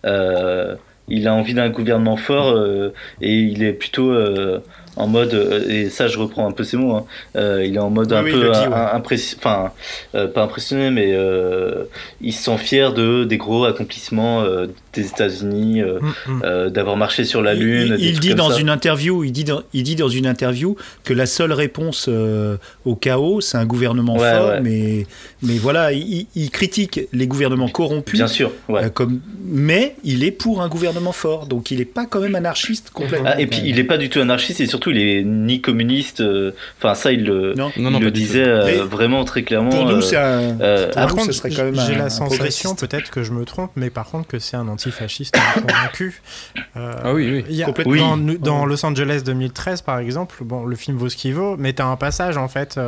Euh, 0.05 0.75
il 1.07 1.27
a 1.27 1.33
envie 1.33 1.53
d'un 1.53 1.69
gouvernement 1.69 2.17
fort 2.17 2.49
euh, 2.49 2.93
et 3.21 3.39
il 3.39 3.63
est 3.63 3.73
plutôt 3.73 4.11
euh, 4.11 4.59
en 4.95 5.07
mode, 5.07 5.33
euh, 5.33 5.67
et 5.69 5.89
ça 5.89 6.07
je 6.07 6.17
reprends 6.19 6.47
un 6.47 6.51
peu 6.51 6.63
ces 6.63 6.77
mots, 6.77 6.95
hein, 6.95 7.05
euh, 7.35 7.65
il 7.65 7.75
est 7.75 7.79
en 7.79 7.89
mode 7.89 8.11
Oui, 8.11 8.17
un 8.17 8.23
oui, 8.23 8.31
peu 8.31 8.39
dit, 8.51 8.57
un- 8.59 8.69
ouais. 8.69 8.75
un- 8.75 8.99
impressi- 8.99 9.35
enfin, 9.37 9.71
euh, 10.15 10.27
pas 10.27 10.43
impressionné, 10.43 10.91
mais 10.91 11.13
euh, 11.13 11.83
il 12.21 12.33
se 12.33 12.43
sent 12.43 12.57
fier 12.57 12.93
de, 12.93 13.23
des 13.23 13.37
gros 13.37 13.65
accomplissements 13.65 14.41
euh, 14.41 14.67
des 14.93 15.07
États-Unis, 15.07 15.81
euh, 15.81 15.99
Mm, 15.99 16.31
mm. 16.33 16.41
euh, 16.43 16.69
d'avoir 16.69 16.97
marché 16.97 17.23
sur 17.25 17.41
la 17.41 17.53
Lune. 17.55 17.95
Il, 17.99 18.19
dit 18.19 18.35
dans 18.35 18.51
ça. 18.51 18.59
une 18.59 18.69
interview, 18.69 19.23
il 19.23 19.31
dit 19.31 19.43
dans, 19.43 19.63
il 19.73 19.83
dit 19.83 19.95
dans 19.95 20.09
une 20.09 20.27
interview 20.27 20.75
que 21.03 21.13
la 21.13 21.25
seule 21.25 21.53
réponse 21.53 22.05
euh, 22.09 22.57
au 22.85 22.95
chaos, 22.95 23.41
c'est 23.41 23.57
un 23.57 23.65
gouvernement 23.65 24.17
Ouais, 24.17 24.31
fort, 24.31 24.49
ouais. 24.49 24.61
mais 24.61 25.07
mais 25.41 25.57
voilà, 25.57 25.91
il, 25.91 26.27
il 26.35 26.51
critique 26.51 27.01
les 27.11 27.25
gouvernements 27.27 27.69
corrompus. 27.69 28.19
Bien 28.19 28.27
sûr, 28.27 28.51
ouais. 28.69 28.83
euh, 28.85 28.89
comme, 28.89 29.19
mais 29.45 29.95
il 30.03 30.23
est 30.23 30.31
pour 30.31 30.61
un 30.61 30.67
gouvernement 30.69 31.11
fort, 31.13 31.47
donc 31.47 31.71
il 31.71 31.79
n'est 31.79 31.85
pas 31.85 32.05
quand 32.05 32.19
même 32.19 32.35
anarchiste 32.35 32.91
complètement. 32.91 33.29
Ah, 33.33 33.41
et 33.41 33.47
puis 33.47 33.61
il 33.65 33.79
est 33.79 33.83
pas 33.83 33.97
du 33.97 34.09
tout 34.09 34.19
anarchiste 34.19 34.61
et 34.61 34.67
surtout 34.67 34.82
il 34.91 34.97
est 34.97 35.23
ni 35.23 35.61
communiste. 35.61 36.21
euh, 36.21 36.51
Enfin 36.79 36.93
ça 36.95 37.11
il 37.11 37.23
le, 37.25 37.53
Non. 37.55 37.71
il 37.75 37.83
Non, 37.83 37.91
non, 37.91 37.99
le 37.99 38.05
pas 38.05 38.11
du 38.11 38.19
tout. 38.21 38.25
disait 38.27 38.47
euh, 38.47 38.83
vraiment 38.85 39.23
très 39.25 39.43
clairement. 39.43 39.69
Pour 39.69 39.87
euh, 39.87 39.95
nous, 39.95 40.01
c'est 40.01 40.17
un. 40.17 40.59
euh, 40.61 40.85
Pour 40.87 40.95
Par 40.95 41.15
contre, 41.15 41.31
j'ai 41.33 41.95
la 41.95 42.05
un 42.05 42.09
sensation, 42.09 42.75
peut-être 42.75 43.11
que 43.11 43.23
je 43.23 43.31
me 43.31 43.45
trompe, 43.45 43.71
mais 43.75 43.89
par 43.89 44.05
contre 44.09 44.27
que 44.27 44.39
c'est 44.39 44.57
un 44.57 44.67
antifasciste 44.67 45.35
convaincu. 45.53 46.21
Euh, 46.77 46.93
Ah 47.03 47.13
oui, 47.13 47.43
oui. 47.47 47.55
y 47.55 47.63
a- 47.63 47.65
Complètement. 47.67 48.17
Dans, 48.17 48.23
Oui. 48.27 48.37
dans 48.39 48.65
Los 48.65 48.85
Angeles 48.85 49.21
2013, 49.25 49.81
par 49.81 49.99
exemple, 49.99 50.43
bon, 50.43 50.65
le 50.65 50.75
film 50.75 50.97
vaut 50.97 51.09
ce 51.09 51.15
qu'il 51.17 51.33
vaut, 51.33 51.55
mais 51.57 51.73
t'as 51.73 51.85
un 51.85 51.95
passage 51.95 52.37
en 52.37 52.47
fait 52.47 52.79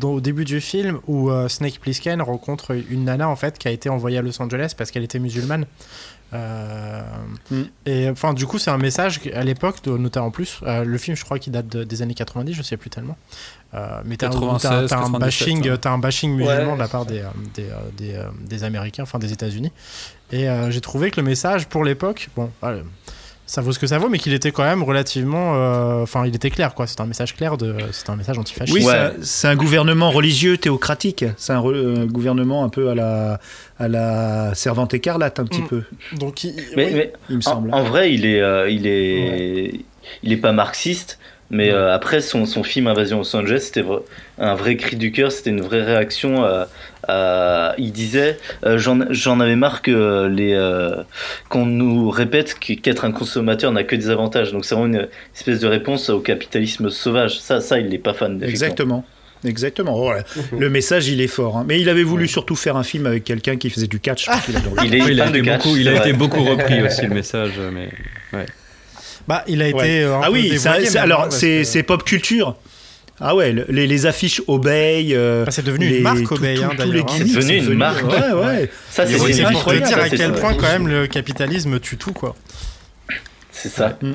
dans- 0.00 0.10
au 0.12 0.20
début 0.20 0.44
du 0.44 0.60
film 0.60 0.98
où 1.06 1.30
euh, 1.30 1.48
Snake 1.48 1.80
Plissken 1.80 2.20
rencontre 2.22 2.76
une 2.90 3.04
nana 3.04 3.28
en 3.28 3.36
fait 3.36 3.58
qui 3.58 3.68
a 3.68 3.70
été 3.70 3.88
envoyée 3.88 4.18
à 4.18 4.22
Los 4.22 4.40
Angeles 4.40 4.74
parce 4.76 4.90
qu'elle 4.90 5.04
était 5.04 5.18
musulmane. 5.18 5.66
Euh, 6.32 7.02
Hmm. 7.50 7.62
Et 7.86 8.08
enfin, 8.08 8.32
du 8.32 8.46
coup, 8.46 8.58
c'est 8.58 8.70
un 8.70 8.78
message 8.78 9.20
à 9.34 9.44
l'époque, 9.44 9.82
de- 9.84 9.96
notamment 9.98 10.26
en 10.26 10.30
plus. 10.30 10.60
euh, 10.62 10.82
le 10.84 10.96
film, 10.98 11.16
je 11.16 11.24
crois 11.24 11.38
qu'il 11.38 11.52
date 11.52 11.68
de- 11.68 11.84
des 11.84 12.00
années 12.02 12.14
90, 12.14 12.54
je 12.54 12.62
sais 12.62 12.76
plus 12.78 12.88
tellement. 12.90 13.16
Euh, 13.74 14.00
mais 14.04 14.16
t'as 14.16 14.28
96, 14.28 14.62
t'as- 14.62 14.70
t'as 14.88 14.96
un 14.96 15.10
97, 15.10 15.18
bashing, 15.20 15.70
ouais. 15.70 15.78
t'as 15.78 15.90
un 15.90 15.98
bashing 15.98 16.30
musulman 16.36 16.68
Ouais, 16.70 16.74
de 16.74 16.78
la 16.78 16.88
part 16.88 17.04
des, 17.06 17.22
des, 17.54 17.66
des, 17.96 18.18
des 18.40 18.64
Américains, 18.64 19.02
enfin 19.02 19.18
des 19.18 19.32
États-Unis. 19.32 19.72
Et 20.32 20.48
euh, 20.48 20.70
j'ai 20.70 20.80
trouvé 20.80 21.10
que 21.10 21.20
le 21.20 21.26
message, 21.26 21.66
pour 21.68 21.84
l'époque, 21.84 22.30
bon, 22.34 22.50
euh, 22.62 22.82
ça 23.46 23.60
vaut 23.60 23.72
ce 23.72 23.78
que 23.78 23.86
ça 23.86 23.98
vaut, 23.98 24.08
mais 24.08 24.18
qu'il 24.18 24.32
était 24.32 24.52
quand 24.52 24.62
même 24.64 24.82
relativement. 24.82 25.54
euh, 25.54 26.02
Enfin, 26.02 26.26
il 26.26 26.34
était 26.34 26.50
clair, 26.50 26.74
quoi. 26.74 26.86
C'était 26.86 27.02
un 27.02 27.06
message 27.06 27.34
clair, 27.36 27.56
de, 27.56 27.74
c'était 27.92 28.10
un 28.10 28.16
message 28.16 28.38
antifasciste. 28.38 28.76
Oui, 28.78 28.84
Ouais. 28.84 28.92
c'est 29.22 29.48
un- 29.48 29.52
c'est 29.52 29.56
gouvernement 29.56 30.10
religieux 30.10 30.56
théocratique. 30.56 31.24
C'est 31.36 31.52
un, 31.52 31.60
gouvernement 32.06 32.64
un 32.64 32.68
peu 32.70 32.88
à 32.90 32.94
la, 32.94 33.40
à 33.78 33.88
la 33.88 34.54
servante 34.54 34.94
écarlate, 34.94 35.38
un 35.40 35.44
petit 35.44 35.62
Mm. 35.62 35.68
peu, 35.68 35.82
Donc, 36.18 36.44
il- 36.44 36.54
mais, 36.76 36.86
oui. 36.86 36.92
mais 36.94 37.12
il 37.30 37.36
me 37.36 37.40
semble. 37.42 37.72
en 37.74 37.82
vrai 37.82 38.12
il 38.12 38.24
est 38.26 38.40
euh, 38.40 38.68
il 38.70 38.86
est 38.86 39.80
il 40.22 40.32
est 40.32 40.36
pas 40.38 40.52
marxiste. 40.52 41.18
Mais 41.50 41.70
euh, 41.70 41.94
après 41.94 42.22
son, 42.22 42.46
son 42.46 42.62
film 42.64 42.86
Invasion 42.86 43.18
Los 43.18 43.36
Angeles, 43.36 43.60
c'était 43.66 43.84
un 44.38 44.54
vrai 44.54 44.76
cri 44.76 44.96
du 44.96 45.12
cœur, 45.12 45.30
c'était 45.30 45.50
une 45.50 45.60
vraie 45.60 45.82
réaction. 45.82 46.42
À, 46.42 46.68
à- 47.08 47.74
il 47.78 47.92
disait, 47.92 48.38
euh, 48.64 48.78
j'en 48.78 49.00
j'en 49.10 49.40
avais 49.40 49.56
marre 49.56 49.82
que 49.82 50.26
les 50.26 50.52
euh, 50.54 51.02
qu'on 51.48 51.66
nous 51.66 52.10
répète 52.10 52.54
qu'être 52.58 53.04
un 53.04 53.12
consommateur 53.12 53.72
n'a 53.72 53.84
que 53.84 53.96
des 53.96 54.10
avantages. 54.10 54.52
Donc 54.52 54.64
c'est 54.64 54.74
vraiment 54.74 54.94
une 54.98 55.08
espèce 55.34 55.60
de 55.60 55.66
réponse 55.66 56.10
au 56.10 56.20
capitalisme 56.20 56.90
sauvage. 56.90 57.38
Ça, 57.40 57.60
ça, 57.60 57.78
il 57.78 57.88
n'est 57.88 57.98
pas 57.98 58.14
fan. 58.14 58.42
Exactement. 58.42 59.04
Exactement. 59.46 59.94
Oh 59.98 60.10
le 60.58 60.70
message, 60.70 61.08
il 61.08 61.20
est 61.20 61.26
fort. 61.26 61.58
hein. 61.58 61.64
Mais 61.68 61.78
il 61.78 61.90
avait 61.90 62.02
voulu 62.02 62.26
surtout 62.28 62.56
faire 62.56 62.76
un 62.76 62.82
film 62.82 63.04
avec 63.06 63.24
quelqu'un 63.24 63.56
qui 63.56 63.68
faisait 63.68 63.86
du 63.86 64.00
catch. 64.00 64.26
donc 64.26 64.36
il 64.48 64.56
adorait. 64.56 64.82
Il 64.86 64.94
est 64.94 65.02
Oui, 65.02 65.08
il 65.12 65.20
a 65.20 65.28
été 65.28 65.42
catch. 65.42 65.62
beaucoup, 65.64 65.76
il 65.76 65.86
a 65.88 65.90
c'est 65.92 65.96
été 65.98 66.08
vrai. 66.10 66.18
beaucoup 66.18 66.44
repris 66.44 66.82
aussi 66.86 67.02
le 67.02 67.14
message, 67.14 67.52
mais 67.72 67.90
Bah, 69.28 69.44
il 69.46 69.62
a 69.62 69.68
été. 69.68 69.76
Ouais. 69.76 70.02
euh, 70.02 70.14
un 70.16 70.20
ah 70.22 70.26
peu 70.26 70.32
oui, 70.32 70.58
ça- 70.58 70.72
hein, 70.78 70.82
alors 70.96 71.22
parce 71.24 71.36
c'est 71.36 71.58
que- 71.58 71.64
c'est 71.64 71.82
pop 71.82 72.04
culture. 72.04 72.56
Ah 73.20 73.34
ouais, 73.36 73.52
le- 73.52 73.66
les, 73.68 73.86
les 73.86 74.06
affiches 74.06 74.42
Obey. 74.48 75.08
euh, 75.12 75.44
Bah, 75.44 75.50
c'est 75.52 75.64
devenu 75.64 75.88
les- 75.88 75.96
une 75.98 76.02
marque 76.02 76.24
tout- 76.24 76.34
Obey, 76.34 76.56
hein, 76.62 76.70
d'ailleurs, 76.76 77.06
gimmicks 77.06 77.28
C'est 77.32 77.36
devenu 77.40 77.72
une 77.72 77.78
marque. 77.78 78.02
Ouais, 78.04 78.32
ouais. 78.32 78.70
Ça, 78.90 79.06
c'est 79.06 79.18
C'est 79.18 79.32
c'est 79.32 79.42
pour 79.52 79.64
te 79.64 79.74
dire 79.74 79.98
à 79.98 80.08
c'est 80.08 80.16
quel 80.16 80.32
point, 80.32 80.54
quand 80.54 80.62
même, 80.66 80.88
le 80.88 81.06
capitalisme 81.06 81.78
tue 81.78 81.96
tout, 81.96 82.12
quoi. 82.12 82.34
C'est 83.52 83.68
ça. 83.68 83.96
Mm. 84.02 84.14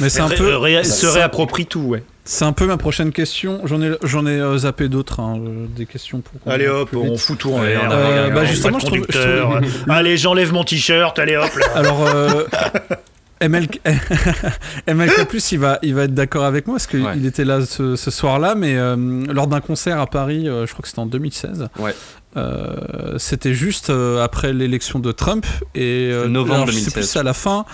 mais 0.00 0.08
c'est 0.08 0.20
un 0.22 0.28
peu 0.28 0.56
ré- 0.56 0.82
se 0.84 1.06
réapproprie 1.06 1.66
tout, 1.66 1.80
ouais. 1.82 2.02
C'est 2.24 2.44
un 2.44 2.52
peu 2.52 2.66
ma 2.66 2.76
prochaine 2.76 3.12
question. 3.12 3.60
J'en 3.64 3.80
ai, 3.80 3.92
j'en 4.02 4.26
ai 4.26 4.30
euh, 4.30 4.58
zappé 4.58 4.88
d'autres, 4.88 5.20
hein, 5.20 5.38
euh, 5.38 5.66
des 5.76 5.86
questions 5.86 6.20
pour. 6.20 6.52
Allez 6.52 6.66
hop, 6.66 6.88
plus 6.90 6.98
vite. 7.00 7.10
on 7.12 7.16
fout 7.16 7.38
tout 7.38 7.52
en 7.52 7.62
l'air. 7.62 7.82
on 7.84 7.92
Euh, 7.92 8.30
bah, 8.30 8.44
justement, 8.44 8.80
je 8.80 8.86
trouve- 8.86 9.06
je. 9.08 9.88
Allez, 9.90 10.16
j'enlève 10.16 10.52
mon 10.52 10.64
t-shirt, 10.64 11.16
allez 11.20 11.36
hop 11.36 11.54
là. 11.56 11.66
Alors, 11.76 12.04
MLK, 13.42 13.80
MLK+, 14.88 15.52
il 15.52 15.58
va, 15.58 15.78
il 15.82 15.94
va 15.94 16.04
être 16.04 16.14
d'accord 16.14 16.44
avec 16.44 16.66
moi 16.66 16.76
parce 16.76 16.86
qu'il 16.86 17.02
Ouais. 17.02 17.18
était 17.24 17.44
là 17.44 17.64
ce, 17.66 17.96
ce 17.96 18.10
soir-là, 18.10 18.54
mais 18.54 18.76
euh, 18.76 18.96
lors 19.32 19.46
d'un 19.46 19.60
concert 19.60 20.00
à 20.00 20.06
Paris, 20.06 20.48
euh, 20.48 20.66
je 20.66 20.72
crois 20.72 20.82
que 20.82 20.88
c'était 20.88 21.00
en 21.00 21.06
2016. 21.06 21.68
Ouais. 21.78 21.94
euh, 22.36 23.18
c'était 23.18 23.54
juste 23.54 23.90
euh, 23.90 24.22
après 24.24 24.52
l'élection 24.52 24.98
de 24.98 25.12
Trump 25.12 25.46
et 25.74 26.08
euh, 26.12 26.28
novembre 26.28 26.54
alors, 26.54 26.66
je 26.68 26.72
sais 26.72 26.90
2016. 26.90 26.92
plus 27.12 27.16
à 27.18 27.22
la 27.22 27.34
fin. 27.34 27.64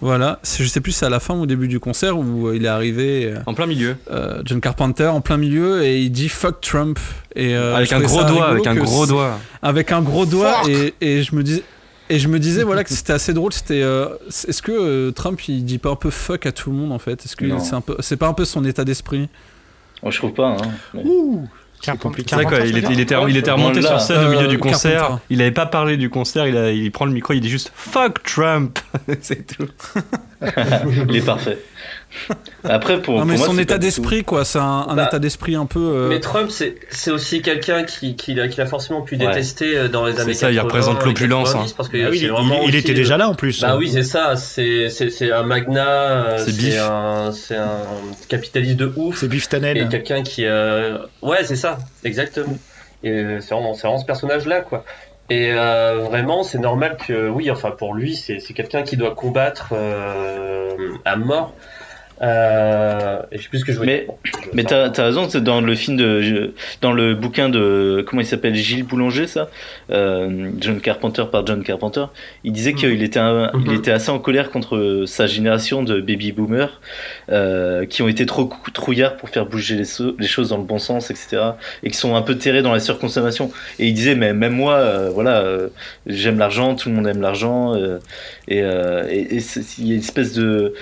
Voilà, 0.00 0.38
je 0.44 0.62
sais 0.64 0.80
plus 0.80 0.92
si 0.92 0.98
c'est 0.98 1.06
à 1.06 1.10
la 1.10 1.18
fin 1.18 1.34
ou 1.34 1.42
au 1.42 1.46
début 1.46 1.66
du 1.66 1.80
concert 1.80 2.16
où 2.16 2.52
il 2.52 2.64
est 2.64 2.68
arrivé, 2.68 3.34
En 3.46 3.54
plein 3.54 3.66
milieu. 3.66 3.96
euh, 4.12 4.42
John 4.44 4.60
Carpenter 4.60 5.06
en 5.06 5.20
plein 5.20 5.36
milieu 5.38 5.82
et 5.82 5.98
il 6.02 6.10
dit 6.12 6.28
fuck 6.28 6.60
Trump 6.60 7.00
et 7.34 7.56
euh, 7.56 7.74
avec 7.74 7.92
un 7.92 7.98
gros 8.00 8.22
doigt, 8.22 8.46
avec 8.48 8.64
un 8.68 8.76
gros 8.76 9.06
doigt. 9.06 9.40
avec 9.60 9.90
un 9.90 10.00
gros 10.00 10.24
doigt 10.24 10.62
Fuck. 10.62 10.68
et, 10.70 10.94
et 11.00 11.22
je 11.24 11.34
me 11.34 11.42
disais 11.42 11.64
et 12.10 12.18
je 12.18 12.28
me 12.28 12.38
disais 12.38 12.62
voilà 12.62 12.84
que 12.84 12.90
c'était 12.90 13.12
assez 13.12 13.32
drôle 13.34 13.52
c'était 13.52 13.82
euh, 13.82 14.08
est-ce 14.28 14.62
que 14.62 14.72
euh, 14.72 15.10
Trump 15.12 15.40
il 15.48 15.64
dit 15.64 15.78
pas 15.78 15.90
un 15.90 15.96
peu 15.96 16.10
fuck 16.10 16.46
à 16.46 16.52
tout 16.52 16.70
le 16.70 16.76
monde 16.76 16.92
en 16.92 16.98
fait? 16.98 17.24
Est-ce 17.24 17.36
que 17.36 17.58
c'est 17.58 17.74
un 17.74 17.80
peu 17.80 17.96
c'est 18.00 18.16
pas 18.16 18.28
un 18.28 18.34
peu 18.34 18.44
son 18.44 18.64
état 18.64 18.84
d'esprit? 18.84 19.28
Moi, 20.02 20.12
je 20.12 20.18
trouve 20.18 20.32
pas. 20.32 20.50
Hein. 20.50 20.70
Mais- 20.94 21.02
Carpenter, 21.80 22.24
C'est 22.28 22.34
vrai 22.34 22.44
quoi, 22.44 22.58
il, 22.60 22.76
était- 22.76 22.92
il 22.92 22.98
était, 23.00 23.14
il 23.28 23.36
était 23.36 23.50
remonté 23.52 23.82
sur 23.82 24.00
scène 24.00 24.24
au 24.26 24.30
milieu 24.30 24.46
Euh, 24.46 24.48
du 24.48 24.58
concert. 24.58 25.00
Carpenter. 25.00 25.22
Il 25.30 25.40
avait 25.40 25.52
pas 25.52 25.66
parlé 25.66 25.96
du 25.96 26.10
concert. 26.10 26.46
Il, 26.48 26.56
a, 26.56 26.72
il 26.72 26.90
prend 26.90 27.04
le 27.04 27.12
micro, 27.12 27.34
il 27.34 27.40
dit 27.40 27.48
juste 27.48 27.70
fuck 27.74 28.20
Trump. 28.24 28.78
c'est 29.20 29.46
tout. 29.46 29.68
Il 31.08 31.16
est 31.16 31.24
parfait. 31.24 31.58
Après, 32.64 33.00
pour, 33.00 33.18
non 33.18 33.24
mais 33.24 33.36
pour 33.36 33.44
son 33.46 33.58
état 33.58 33.78
d'esprit 33.78 34.24
quoi 34.24 34.44
c'est 34.44 34.58
un, 34.58 34.86
un 34.88 34.94
Bah, 34.96 35.04
état 35.06 35.18
d'esprit 35.18 35.54
un 35.54 35.66
peu 35.66 35.78
euh, 35.78 36.08
Mais 36.08 36.20
Trump, 36.20 36.50
c'est 36.50 36.76
c'est 36.90 37.10
aussi 37.10 37.42
quelqu'un 37.42 37.84
qui, 37.84 38.16
qui, 38.16 38.38
a, 38.40 38.48
qui 38.48 38.60
a 38.60 38.66
forcément 38.66 39.02
pu 39.02 39.16
détester 39.16 39.76
euh, 39.76 39.88
dans 39.88 40.06
les 40.06 40.14
C'est 40.14 40.20
années 40.20 40.34
ça, 40.34 40.50
il 40.50 40.56
80, 40.56 40.64
représente 40.68 41.04
l'opulence, 41.04 41.52
90, 41.52 41.72
Parce 41.74 41.88
que 41.88 41.96
Ah 42.04 42.10
oui, 42.10 42.30
il, 42.66 42.74
était 42.74 42.88
le- 42.88 42.94
déjà 42.94 43.16
là 43.16 43.28
en 43.28 43.34
plus. 43.34 43.60
Bah 43.60 43.76
oui, 43.76 43.90
c'est 43.92 44.02
ça. 44.02 44.36
C'est 44.36 44.88
c'est- 44.90 45.10
c'est 45.10 45.30
un 45.32 45.42
magnat. 45.44 45.86
euh, 45.88 46.38
C'est 46.38 46.56
bif. 46.56 46.72
C'est 46.72 46.78
un, 46.78 47.32
c'est 47.32 47.56
un 47.56 47.80
capitaliste 48.28 48.76
de 48.76 48.92
ouf. 48.96 49.16
C'est 49.18 49.28
Biff 49.28 49.48
Et 49.52 49.88
quelqu'un 49.88 50.22
qui. 50.22 50.44
euh, 50.44 50.98
Ouais, 51.22 51.44
c'est 51.44 51.56
ça, 51.56 51.78
exactement. 52.04 52.56
Et 53.04 53.24
c'est 53.40 53.54
vraiment, 53.54 53.74
c'est 53.74 53.82
vraiment 53.86 53.98
ce 54.00 54.06
personnage-là, 54.06 54.62
quoi. 54.62 54.84
Et 55.30 55.52
euh, 55.52 55.98
vraiment, 56.08 56.42
c'est 56.42 56.58
normal 56.58 56.96
que, 57.06 57.28
oui, 57.28 57.50
enfin, 57.50 57.70
pour 57.70 57.94
lui, 57.94 58.16
c'est 58.16 58.40
c'est 58.40 58.54
quelqu'un 58.54 58.82
qui 58.82 58.96
doit 58.96 59.14
combattre 59.14 59.68
euh, 59.72 60.70
à 61.04 61.16
mort. 61.16 61.54
Euh, 62.20 63.18
et 63.30 63.38
je 63.38 63.42
sais 63.44 63.48
plus 63.48 63.58
ce 63.60 63.64
que 63.64 63.72
je 63.72 63.78
voulais 63.78 64.06
Mais- 64.24 64.30
dire. 64.30 64.32
Bon, 64.42 64.50
Mais 64.54 64.64
t'as 64.64 64.90
as 64.90 65.04
raison, 65.04 65.28
c'est 65.28 65.42
dans 65.42 65.60
le 65.60 65.74
film 65.74 65.96
de, 65.96 66.52
dans 66.80 66.92
le 66.92 67.14
bouquin 67.14 67.48
de, 67.48 68.04
comment 68.06 68.20
il 68.22 68.26
s'appelle, 68.26 68.54
Gilles 68.54 68.82
Boulanger, 68.84 69.26
ça, 69.26 69.48
euh, 69.92 70.50
John 70.58 70.80
Carpenter 70.80 71.24
par 71.30 71.46
John 71.46 71.62
Carpenter. 71.62 72.04
Il 72.44 72.52
disait 72.52 72.72
qu'il 72.74 73.02
était, 73.02 73.18
un- 73.20 73.50
il 73.54 73.70
Mhm. 73.70 73.74
était 73.76 73.90
assez 73.92 74.10
en 74.10 74.18
colère 74.18 74.50
contre 74.50 75.04
sa 75.06 75.26
génération 75.26 75.82
de 75.82 76.00
baby 76.00 76.32
boomers 76.32 76.80
euh, 77.30 77.86
qui 77.86 78.02
ont 78.02 78.08
été 78.08 78.26
trop 78.26 78.50
trouillards 78.72 79.16
pour 79.16 79.28
faire 79.28 79.46
bouger 79.46 79.76
les, 79.76 79.84
so- 79.84 80.16
les 80.18 80.26
choses 80.26 80.48
dans 80.48 80.56
le 80.58 80.64
bon 80.64 80.78
sens, 80.78 81.10
etc. 81.10 81.38
Et 81.82 81.90
qui 81.90 81.96
sont 81.96 82.16
un 82.16 82.22
peu 82.22 82.36
terrés 82.36 82.62
dans 82.62 82.72
la 82.72 82.80
surconsommation. 82.80 83.50
Et 83.78 83.86
il 83.86 83.94
disait, 83.94 84.14
mais 84.16 84.32
même 84.34 84.54
moi, 84.54 84.74
euh, 84.74 85.10
voilà, 85.12 85.38
euh, 85.42 85.68
j'aime 86.06 86.38
l'argent, 86.38 86.74
tout 86.74 86.88
le 86.88 86.94
monde 86.96 87.06
aime 87.06 87.20
l'argent, 87.20 87.74
euh, 87.76 87.98
et, 88.48 88.62
euh, 88.62 89.04
et, 89.08 89.36
et 89.36 89.40
c'est- 89.40 89.78
il 89.78 89.86
y 89.86 89.90
a 89.92 89.94
une 89.94 90.00
espèce 90.00 90.32
de, 90.34 90.74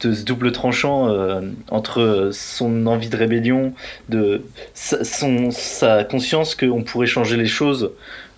de 0.00 0.12
ce 0.12 0.24
double 0.24 0.52
tranchant 0.52 0.67
euh, 1.08 1.40
entre 1.70 2.30
son 2.32 2.86
envie 2.86 3.08
de 3.08 3.16
rébellion, 3.16 3.72
de 4.08 4.42
sa, 4.74 5.04
son, 5.04 5.50
sa 5.50 6.04
conscience 6.04 6.54
qu'on 6.54 6.82
pourrait 6.82 7.06
changer 7.06 7.36
les 7.36 7.46
choses 7.46 7.90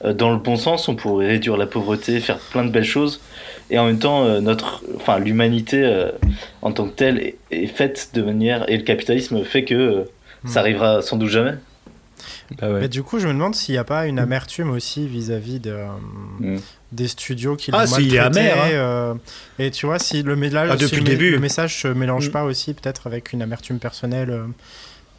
euh, 0.05 0.13
dans 0.13 0.31
le 0.31 0.39
bon 0.39 0.57
sens, 0.57 0.89
on 0.89 0.95
pourrait 0.95 1.27
réduire 1.27 1.57
la 1.57 1.67
pauvreté, 1.67 2.21
faire 2.21 2.39
plein 2.39 2.65
de 2.65 2.71
belles 2.71 2.85
choses, 2.85 3.21
et 3.71 3.79
en 3.79 3.87
même 3.87 3.99
temps 3.99 4.25
euh, 4.25 4.41
notre, 4.41 4.83
enfin 4.97 5.19
l'humanité 5.19 5.83
euh, 5.85 6.11
en 6.63 6.73
tant 6.73 6.87
que 6.87 6.95
telle 6.95 7.19
est, 7.19 7.37
est 7.51 7.67
faite 7.67 8.11
de 8.15 8.23
manière 8.23 8.69
et 8.69 8.77
le 8.77 8.83
capitalisme 8.83 9.45
fait 9.45 9.65
que 9.65 9.75
euh, 9.75 10.05
ça 10.47 10.61
arrivera 10.61 11.03
sans 11.03 11.17
doute 11.17 11.29
jamais. 11.29 11.55
Bah 12.59 12.71
ouais. 12.71 12.81
Mais 12.81 12.89
du 12.89 13.03
coup, 13.03 13.19
je 13.19 13.29
me 13.29 13.33
demande 13.33 13.55
s'il 13.55 13.75
n'y 13.75 13.79
a 13.79 13.85
pas 13.85 14.07
une 14.07 14.19
amertume 14.19 14.71
aussi 14.71 15.07
vis-à-vis 15.07 15.61
de, 15.61 15.71
euh, 15.71 15.87
Mm. 16.41 16.57
Des 16.93 17.09
studios 17.09 17.57
qui 17.57 17.71
Ah, 17.73 17.85
l'ont 17.85 17.85
est 17.85 17.91
maltraité, 17.91 18.19
amer, 18.19 18.57
hein. 18.59 18.69
euh, 18.73 19.15
et 19.59 19.71
tu 19.71 19.87
vois, 19.87 19.99
si 19.99 20.23
le, 20.23 20.35
mé- 20.37 20.51
là, 20.51 20.67
Ah, 20.71 20.77
si 20.77 20.85
depuis 20.85 20.97
le, 20.97 21.03
le 21.03 21.07
mé- 21.07 21.11
début. 21.11 21.31
le 21.31 21.39
message 21.39 21.81
se 21.83 21.89
mélange 21.89 22.29
Mm. 22.29 22.33
pas 22.33 22.45
aussi 22.45 22.75
peut-être 22.75 23.07
avec 23.07 23.33
une 23.33 23.43
amertume 23.43 23.79
personnelle. 23.79 24.31
euh, 24.31 24.47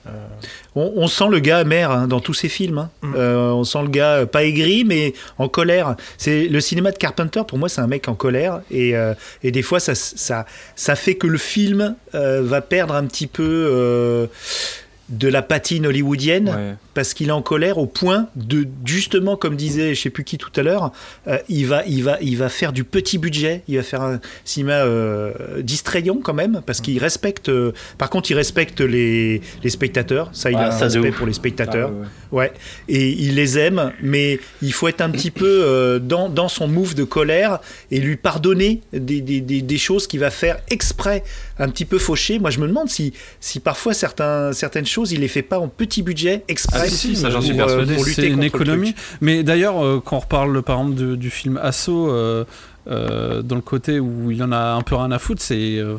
euh, 0.08 0.28
On, 0.76 0.94
on 0.96 1.08
sent 1.08 1.28
le 1.30 1.40
gars 1.40 1.60
amer 1.60 1.92
hein, 1.92 2.08
dans 2.08 2.20
tous 2.20 2.34
ses 2.34 2.50
films. 2.50 2.80
hein. 2.80 2.90
Mm. 3.04 3.14
Euh, 3.16 3.50
on 3.52 3.64
sent 3.64 3.84
le 3.84 3.88
gars 3.90 4.26
pas 4.26 4.44
aigri, 4.44 4.84
mais 4.84 5.14
en 5.38 5.48
colère. 5.48 5.96
C'est 6.18 6.48
le 6.48 6.60
cinéma 6.60 6.92
de 6.92 6.98
Carpenter. 6.98 7.42
Pour 7.48 7.58
moi, 7.60 7.70
c'est 7.70 7.82
un 7.82 7.88
mec 7.88 8.08
en 8.08 8.16
colère, 8.16 8.62
et, 8.72 8.96
euh, 8.98 9.14
et 9.44 9.52
des 9.52 9.62
fois, 9.62 9.80
ça, 9.80 9.94
ça, 9.96 10.46
ça 10.76 10.96
fait 10.96 11.16
que 11.16 11.28
le 11.28 11.38
film 11.38 11.96
va 12.14 12.62
perdre 12.62 12.96
un 12.96 13.06
petit 13.06 13.28
peu. 13.28 14.28
De 15.12 15.28
la 15.28 15.42
patine 15.42 15.86
hollywoodienne 15.86 16.50
Ouais. 16.50 16.76
parce 16.94 17.14
qu'il 17.14 17.28
est 17.30 17.32
en 17.34 17.42
colère 17.42 17.78
au 17.78 17.86
point 17.86 18.28
de 18.36 18.66
justement 18.86 19.36
comme 19.36 19.56
disait 19.56 19.94
je 19.94 20.02
sais 20.02 20.10
plus 20.10 20.24
qui 20.24 20.38
tout 20.38 20.52
à 20.56 20.64
l'heure 20.64 20.92
euh, 21.28 21.38
il 21.50 21.66
va 21.68 21.84
il 21.86 22.04
va 22.04 22.18
il 22.22 22.38
va 22.38 22.50
faire 22.50 22.72
du 22.74 22.84
petit 22.84 23.18
budget 23.18 23.62
il 23.68 23.78
va 23.78 23.84
faire 23.84 24.02
un 24.02 24.20
cinéma 24.46 24.74
euh, 24.86 25.34
distrayant 25.62 26.18
quand 26.24 26.34
même 26.34 26.62
parce 26.66 26.82
qu'il 26.82 26.98
respecte 26.98 27.50
euh, 27.50 27.72
par 27.98 28.10
contre 28.10 28.32
il 28.32 28.36
respecte 28.36 28.80
les, 28.82 29.42
les 29.64 29.70
spectateurs. 29.70 30.30
Ça 30.34 30.50
il 30.50 30.56
Ah, 30.58 30.68
a 30.72 30.76
un 30.76 30.80
ça, 30.80 30.88
de 30.88 30.94
respect 31.00 31.12
pour 31.18 31.28
les 31.28 31.34
spectateurs. 31.34 31.92
Ah, 31.94 32.08
ouais, 32.36 32.54
et 32.88 33.10
il 33.10 33.36
les 33.36 33.58
aime 33.60 33.92
mais 34.02 34.40
il 34.62 34.72
faut 34.74 34.88
être 34.88 35.02
un 35.02 35.10
petit 35.10 35.32
peu 35.32 36.00
dans, 36.02 36.30
dans 36.30 36.48
son 36.48 36.68
move 36.68 36.96
de 36.96 37.04
colère 37.04 37.60
et 37.92 38.00
lui 38.00 38.16
pardonner 38.16 38.82
des, 38.94 39.20
des, 39.22 39.42
des, 39.42 39.62
des 39.62 39.78
choses 39.78 40.08
qu'il 40.08 40.20
va 40.22 40.30
faire 40.32 40.58
exprès 40.70 41.24
un 41.60 41.68
petit 41.70 41.86
peu 41.86 41.98
fauché 42.00 42.40
moi 42.40 42.50
je 42.50 42.60
me 42.60 42.68
demande 42.68 42.90
si 42.90 43.14
si 43.42 43.60
parfois 43.60 43.94
certains 43.94 44.54
certaines 44.54 44.86
choses 44.86 45.01
il 45.06 45.22
les 45.22 45.28
fait 45.28 45.42
pas 45.42 45.60
en 45.60 45.68
petit 45.68 46.02
budget 46.04 46.44
exprès 46.48 46.82
Ah, 46.84 46.88
si, 46.88 47.16
ça, 47.16 47.30
j'en 47.30 47.42
suis 47.42 47.54
pour, 47.54 47.62
euh, 47.70 47.86
persuadé. 47.86 47.98
c'est 48.12 48.28
une 48.28 48.30
contre 48.32 48.40
le 48.40 48.46
économie 48.46 48.96
mais 49.22 49.44
d'ailleurs 49.44 49.84
euh, 49.84 50.02
quand 50.04 50.18
on 50.18 50.20
reparle 50.20 50.62
par 50.62 50.80
exemple 50.80 50.96
de- 51.00 51.16
du 51.16 51.30
film 51.30 51.58
Assaut 51.62 52.10
euh, 52.12 52.46
euh, 52.90 53.42
dans 53.42 53.56
le 53.56 53.62
côté 53.62 54.00
où 54.00 54.32
il 54.32 54.42
en 54.44 54.52
a 54.52 54.74
un 54.74 54.82
peu 54.82 54.96
rien 54.96 55.12
à 55.12 55.20
foutre 55.20 55.42
c'est 55.42 55.78
euh, 55.78 55.98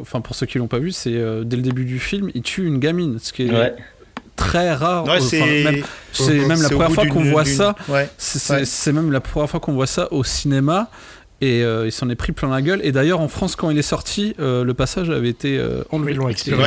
enfin 0.00 0.20
pour 0.20 0.34
ceux 0.36 0.46
qui 0.46 0.58
l'ont 0.58 0.68
pas 0.68 0.78
vu 0.78 0.92
c'est 0.92 1.14
euh, 1.14 1.44
dès 1.44 1.56
le 1.56 1.62
début 1.62 1.84
du 1.84 1.98
film 1.98 2.30
il 2.34 2.42
tue 2.42 2.66
une 2.66 2.78
gamine 2.78 3.18
ce 3.20 3.32
qui 3.32 3.42
est 3.46 3.50
Ouais. 3.50 3.74
très 4.36 4.72
rare 4.72 5.04
Ouais, 5.04 5.16
Enfin, 5.18 5.20
c'est 5.28 5.64
même- 5.64 5.82
c'est 6.12 6.34
même 6.46 6.62
la 6.62 6.68
première 6.68 6.92
fois 6.92 7.06
qu'on 7.06 7.24
voit 7.24 7.44
ça 7.44 7.74
Ouais. 7.88 8.08
c'est 8.18 8.38
c'est- 8.38 8.52
Ouais. 8.54 8.64
c'est 8.64 8.92
même 8.92 9.10
la 9.10 9.20
première 9.20 9.48
fois 9.50 9.58
qu'on 9.60 9.72
voit 9.72 9.86
ça 9.86 10.12
au 10.12 10.22
cinéma 10.22 10.90
et 11.40 11.62
euh, 11.62 11.86
il 11.86 11.92
s'en 11.92 12.08
est 12.10 12.14
pris 12.16 12.32
plein 12.32 12.48
la 12.50 12.60
gueule 12.62 12.80
et 12.82 12.90
d'ailleurs 12.92 13.20
en 13.20 13.28
France 13.28 13.54
quand 13.54 13.70
il 13.70 13.78
est 13.78 13.82
sorti 13.82 14.34
euh, 14.40 14.64
le 14.64 14.74
passage 14.74 15.08
avait 15.10 15.28
été 15.28 15.56
euh, 15.58 15.82
enlevé 15.90 16.12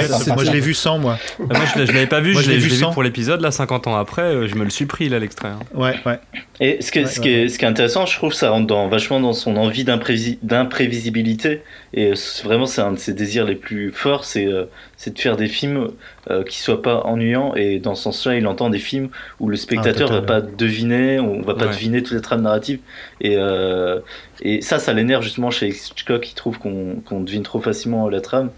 ça, 0.08 0.18
c'est- 0.20 0.34
moi 0.34 0.44
je 0.46 0.52
l'ai 0.52 0.60
vu 0.62 0.74
sans 0.74 0.98
moi. 0.98 1.18
Ah, 1.40 1.44
moi, 1.58 1.62
je, 1.76 1.86
je 1.86 1.92
l'avais 1.92 2.08
pas 2.08 2.22
vu, 2.22 2.34
Moi, 2.34 2.42
je 2.42 2.48
je 2.48 2.52
l'ai 2.52 2.58
vu 2.58 2.70
vu 2.70 2.76
sans. 2.78 2.94
pour 2.94 3.04
l'épisode, 3.04 3.42
là, 3.42 3.52
50 3.52 3.88
ans 3.88 3.96
après, 3.98 4.22
euh, 4.22 4.48
je 4.48 4.56
me 4.56 4.64
le 4.64 4.70
suis 4.70 4.86
pris, 4.86 5.10
là, 5.10 5.20
l'extrait. 5.20 5.50
hein. 5.50 5.60
Ouais, 5.74 5.96
ouais. 6.06 6.20
Et 6.64 6.80
ce 6.82 6.92
qui, 6.92 7.00
est, 7.00 7.02
Ouais, 7.04 7.08
ce, 7.10 7.20
qui 7.20 7.30
est, 7.30 7.50
ce 7.50 7.58
qui 7.60 7.66
est 7.66 7.68
intéressant, 7.68 8.06
je 8.06 8.16
trouve, 8.16 8.34
ça 8.34 8.52
rentre 8.52 8.68
dans, 8.68 8.88
vachement 8.88 9.20
dans 9.20 9.34
son 9.34 9.58
envie 9.58 9.84
d'imprévisi- 9.84 10.38
d'imprévisibilité. 10.44 11.64
Et 11.94 12.14
vraiment, 12.44 12.66
c'est 12.68 12.82
un 12.82 12.92
de 12.94 13.00
ses 13.00 13.14
désirs 13.14 13.46
les 13.46 13.56
plus 13.56 13.92
forts, 13.92 14.24
c'est 14.26 14.46
euh, 14.46 14.66
c'est 14.96 15.16
de 15.16 15.20
faire 15.20 15.36
des 15.36 15.48
films 15.48 15.90
euh, 16.30 16.44
qui 16.44 16.60
soient 16.60 16.82
pas 16.84 17.02
ennuyants. 17.06 17.56
Et 17.56 17.80
dans 17.80 17.96
ce 17.96 18.04
sens-là, 18.04 18.36
il 18.36 18.46
entend 18.48 18.70
des 18.70 18.78
films 18.80 19.10
où 19.40 19.50
le 19.50 19.58
spectateur 19.58 20.10
Ah, 20.12 20.20
va 20.20 20.22
pas 20.22 20.42
deviner, 20.42 21.20
on 21.20 21.42
va 21.42 21.56
pas 21.56 21.66
Ouais. 21.66 21.72
deviner 21.72 22.04
toutes 22.04 22.14
les 22.16 22.22
trames 22.22 22.44
narratives. 22.44 22.80
Et, 23.20 23.36
euh, 23.38 24.00
et 24.44 24.62
ça, 24.62 24.78
ça 24.80 24.94
l'énerve 24.94 25.24
justement 25.24 25.50
chez 25.52 25.68
Hitchcock, 25.70 26.30
il 26.30 26.36
trouve 26.36 26.60
qu'on 26.60 27.02
qu'on 27.06 27.22
devine 27.22 27.44
trop 27.44 27.60
facilement 27.60 28.08
la 28.10 28.22
trame. 28.22 28.52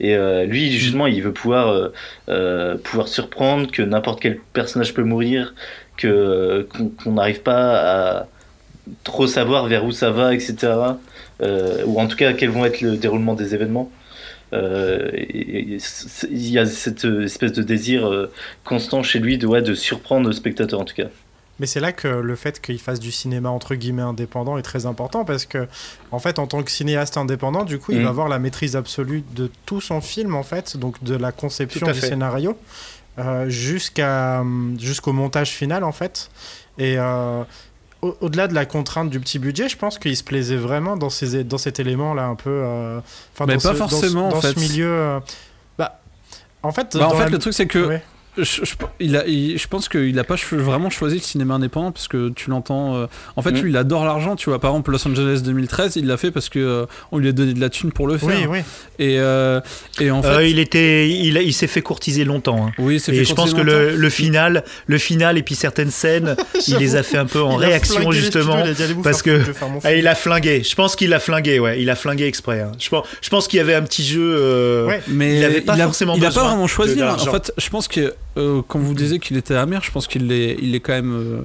Et 0.00 0.16
euh, 0.16 0.44
lui, 0.44 0.72
justement, 0.72 1.06
il 1.06 1.22
veut 1.22 1.32
pouvoir, 1.32 1.68
euh, 1.68 1.92
euh, 2.30 2.76
pouvoir 2.78 3.06
surprendre, 3.08 3.70
que 3.70 3.82
n'importe 3.82 4.20
quel 4.20 4.38
personnage 4.54 4.94
peut 4.94 5.04
mourir, 5.04 5.54
que 6.00 6.66
qu'on 7.02 7.12
n'arrive 7.12 7.42
pas 7.42 8.18
à 8.20 8.26
trop 9.04 9.26
savoir 9.26 9.66
vers 9.66 9.84
où 9.84 9.92
ça 9.92 10.10
va, 10.10 10.34
etc. 10.34 10.54
Euh, 11.42 11.82
ou 11.86 12.00
en 12.00 12.06
tout 12.06 12.16
cas, 12.16 12.32
quels 12.32 12.50
vont 12.50 12.64
être 12.64 12.80
le 12.80 12.96
déroulement 12.96 13.34
des 13.34 13.54
événements. 13.54 13.90
Euh, 14.52 15.10
et- 15.14 15.74
et 15.74 15.78
c'est- 15.78 16.26
il 16.30 16.48
y 16.50 16.58
a 16.58 16.66
cette 16.66 17.04
espèce 17.04 17.52
de 17.52 17.62
désir 17.62 18.06
euh, 18.08 18.30
constant 18.64 19.02
chez 19.02 19.20
lui 19.20 19.38
de, 19.38 19.46
ouais, 19.46 19.62
de 19.62 19.74
surprendre 19.74 20.26
le 20.26 20.32
spectateur, 20.32 20.80
en 20.80 20.84
tout 20.84 20.94
cas. 20.96 21.06
Mais 21.60 21.66
c'est 21.66 21.78
là 21.78 21.92
que 21.92 22.08
le 22.08 22.34
fait 22.36 22.60
qu'il 22.60 22.78
fasse 22.80 22.98
du 23.00 23.12
cinéma 23.12 23.50
entre 23.50 23.74
guillemets 23.74 24.00
indépendant 24.02 24.56
est 24.58 24.62
très 24.62 24.86
important 24.86 25.24
parce 25.26 25.44
que, 25.44 25.68
en 26.10 26.18
fait, 26.18 26.38
en 26.38 26.46
tant 26.46 26.62
que 26.62 26.70
cinéaste 26.70 27.16
indépendant, 27.18 27.64
du 27.64 27.78
coup, 27.78 27.92
il 27.92 27.98
Mhm. 27.98 28.04
va 28.04 28.08
avoir 28.10 28.28
la 28.28 28.38
maîtrise 28.38 28.76
absolue 28.76 29.22
de 29.36 29.50
tout 29.66 29.80
son 29.82 30.00
film, 30.00 30.34
en 30.34 30.42
fait, 30.42 30.76
donc 30.78 31.04
de 31.04 31.14
la 31.14 31.32
conception 31.32 31.86
du 31.86 31.92
fait. 31.94 32.06
scénario 32.08 32.56
jusqu'à 33.48 34.42
jusqu'au 34.78 35.12
montage 35.12 35.50
final, 35.50 35.84
en 35.84 35.92
fait. 35.92 36.30
Et 36.78 36.96
euh, 36.98 37.42
au- 38.02 38.16
au-delà 38.20 38.48
de 38.48 38.54
la 38.54 38.64
contrainte 38.64 39.10
du 39.10 39.20
petit 39.20 39.38
budget, 39.38 39.68
je 39.68 39.76
pense 39.76 39.98
qu'il 39.98 40.16
se 40.16 40.24
plaisait 40.24 40.56
vraiment 40.56 40.96
dans, 40.96 41.10
ces, 41.10 41.44
dans 41.44 41.58
cet 41.58 41.80
élément-là, 41.80 42.24
un 42.24 42.34
peu. 42.36 42.50
euh, 42.50 43.00
Mais 43.40 43.54
dans 43.56 43.60
pas 43.60 43.74
ce- 43.74 43.78
dans 43.78 43.88
forcément, 43.88 44.26
en 44.28 44.30
dans 44.30 44.40
ce 44.40 44.58
milieu. 44.58 44.90
euh, 44.90 45.20
bah, 45.78 46.00
En 46.62 46.72
fait, 46.72 46.96
Bah, 46.96 47.08
en 47.08 47.10
fait, 47.10 47.24
la- 47.24 47.28
le 47.30 47.38
truc, 47.38 47.54
c'est 47.54 47.66
que 47.66 47.86
Ouais. 47.86 48.02
Je, 48.38 48.42
je- 48.44 48.74
il 49.00 49.16
a, 49.16 49.26
il- 49.26 49.58
je 49.58 49.66
pense 49.68 49.88
qu'il 49.88 50.18
a 50.18 50.24
pas 50.24 50.36
vraiment 50.52 50.90
choisi 50.90 51.16
le 51.16 51.20
cinéma 51.22 51.54
indépendant 51.54 51.92
parce 51.92 52.08
que 52.08 52.28
tu 52.30 52.50
l'entends. 52.50 52.96
euh, 52.96 53.06
en 53.36 53.42
fait, 53.42 53.50
Mm. 53.52 53.60
lui, 53.60 53.70
il 53.70 53.76
adore 53.76 54.04
l'argent, 54.04 54.36
tu 54.36 54.50
vois. 54.50 54.58
Par 54.60 54.70
exemple, 54.70 54.90
Los 54.92 55.06
Angeles 55.08 55.40
2013, 55.44 55.96
il 55.96 56.06
l'a 56.06 56.16
fait 56.16 56.30
parce 56.30 56.48
que 56.48 56.58
euh, 56.58 56.86
on 57.12 57.18
lui 57.18 57.28
a 57.28 57.32
donné 57.32 57.52
de 57.54 57.60
la 57.60 57.68
thune 57.70 57.92
pour 57.92 58.06
le 58.06 58.18
faire. 58.18 58.28
Oui, 58.28 58.46
oui. 58.48 58.58
Et, 58.98 59.18
euh, 59.18 59.60
et 60.00 60.10
en 60.10 60.22
fait, 60.22 60.50
il 60.50 60.58
était, 60.58 61.08
il, 61.08 61.36
il 61.38 61.52
s'est 61.52 61.66
fait 61.66 61.82
courtiser 61.82 62.24
longtemps. 62.24 62.66
hein. 62.68 62.72
oui, 62.78 63.00
c'est 63.00 63.12
Et 63.12 63.18
fait 63.18 63.24
je 63.24 63.34
pense 63.34 63.52
que 63.54 63.60
le, 63.60 64.10
final, 64.10 64.64
le 64.86 64.98
final 64.98 65.36
et 65.38 65.42
puis 65.42 65.54
certaines 65.54 65.90
scènes, 65.90 66.36
il 66.68 66.76
les 66.76 66.96
a 66.96 67.02
fait 67.02 67.18
un 67.18 67.26
peu 67.26 67.40
en 67.42 67.56
réaction 67.56 68.10
justement. 68.12 68.64
studios, 68.64 69.02
parce 69.02 69.22
que- 69.22 69.40
Ah, 69.84 69.94
il 69.94 70.06
a 70.06 70.14
flingué. 70.14 70.62
Je 70.62 70.74
pense 70.74 70.96
qu'il 70.96 71.12
a 71.14 71.20
flingué, 71.20 71.58
ouais. 71.58 71.80
Il 71.82 71.90
a 71.90 71.96
flingué 71.96 72.26
exprès. 72.26 72.60
hein. 72.60 72.72
Je 72.78 72.88
pense, 72.88 73.06
je 73.20 73.28
pense 73.28 73.48
qu'il 73.48 73.56
y 73.58 73.60
avait 73.60 73.74
un 73.74 73.82
petit 73.82 74.04
jeu. 74.04 74.86
Ouais. 74.86 75.02
Mais 75.08 75.38
il 75.38 75.44
avait 75.44 75.60
pas 75.60 75.74
a, 75.74 75.78
forcément 75.84 76.14
il 76.16 76.24
a 76.24 76.28
besoin 76.28 76.42
pas 76.44 76.48
vraiment 76.50 76.66
choisi. 76.66 77.00
hein. 77.02 77.16
En 77.18 77.32
fait, 77.32 77.52
je 77.56 77.68
pense 77.70 77.88
que 77.88 78.14
euh, 78.36 78.62
quand 78.68 78.78
vous 78.78 78.94
disiez 78.94 79.18
qu'il 79.18 79.36
était 79.36 79.54
amer, 79.54 79.82
je 79.82 79.90
pense 79.90 80.06
qu'il 80.06 80.30
est, 80.32 80.56
il 80.62 80.74
est 80.74 80.80
quand 80.80 80.92
même, 80.92 81.12
euh, 81.12 81.40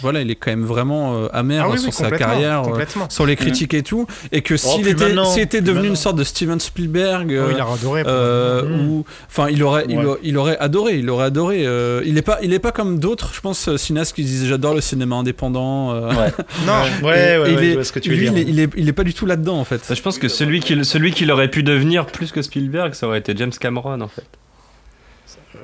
voilà, 0.00 0.20
il 0.20 0.30
est 0.30 0.36
quand 0.36 0.50
même 0.50 0.64
vraiment 0.64 1.16
euh, 1.16 1.28
amer 1.32 1.64
Ah 1.66 1.70
oui, 1.70 1.78
sur 1.78 1.88
oui, 1.88 1.92
sa 1.92 2.10
carrière, 2.10 2.62
euh, 2.68 2.84
sur 3.08 3.26
les 3.26 3.36
critiques 3.36 3.74
et 3.74 3.82
tout, 3.82 4.06
et 4.30 4.40
que 4.42 4.56
s'il 4.56 4.82
plus 4.82 4.90
était, 4.92 5.12
s'il 5.26 5.42
était 5.42 5.60
devenu 5.60 5.74
maintenant. 5.80 5.90
une 5.90 5.96
sorte 5.96 6.16
de 6.16 6.24
Steven 6.24 6.60
Spielberg. 6.60 7.26
Oh, 7.40 7.50
il 7.50 7.60
adoré. 7.60 8.02
Ou 8.02 9.04
enfin 9.28 9.48
il 9.50 9.62
aurait 9.62 9.84
il, 9.88 9.98
Ouais. 9.98 10.04
a- 10.04 10.16
il 10.22 10.36
aurait 10.38 10.58
adoré 10.58 10.98
il 10.98 11.10
aurait 11.10 11.24
adoré 11.26 11.66
euh, 11.66 12.02
il 12.06 12.16
est 12.18 12.22
pas 12.22 12.38
il 12.42 12.52
est 12.54 12.58
pas 12.58 12.72
comme 12.72 12.98
d'autres 12.98 13.32
je 13.34 13.40
pense 13.40 13.76
cinéastes 13.76 14.14
qui 14.14 14.22
disent 14.24 14.46
j'adore 14.46 14.74
le 14.74 14.80
cinéma 14.80 15.16
indépendant 15.16 15.92
euh, 15.92 16.08
Ouais. 16.10 16.32
Non, 16.66 16.82
Ouais, 17.02 17.08
ouais, 17.08 17.34
et 17.34 17.38
ouais, 17.38 17.52
il 17.52 17.58
est- 17.58 17.68
je 17.70 17.74
vois 17.74 17.84
ce 17.84 17.92
que 17.92 17.98
tu 17.98 18.10
veux 18.10 18.16
lui, 18.16 18.30
dire. 18.30 18.38
il 18.38 18.38
est, 18.38 18.50
il 18.50 18.60
est 18.60 18.70
il 18.76 18.88
est 18.88 18.92
pas 18.92 19.04
du 19.04 19.14
tout 19.14 19.26
là 19.26 19.36
dedans 19.36 19.58
en 19.58 19.64
fait 19.64 19.82
Bah, 19.88 19.94
Je 19.94 20.02
pense 20.02 20.18
que 20.18 20.28
celui 20.28 20.60
qui, 20.60 20.84
celui 20.84 21.12
qui 21.12 21.30
aurait 21.30 21.48
pu 21.50 21.62
devenir 21.62 22.06
plus 22.06 22.32
que 22.32 22.42
Spielberg, 22.42 22.94
ça 22.94 23.06
aurait 23.06 23.18
été 23.18 23.34
James 23.36 23.52
Cameron 23.58 24.00
en 24.00 24.08
fait. 24.08 24.24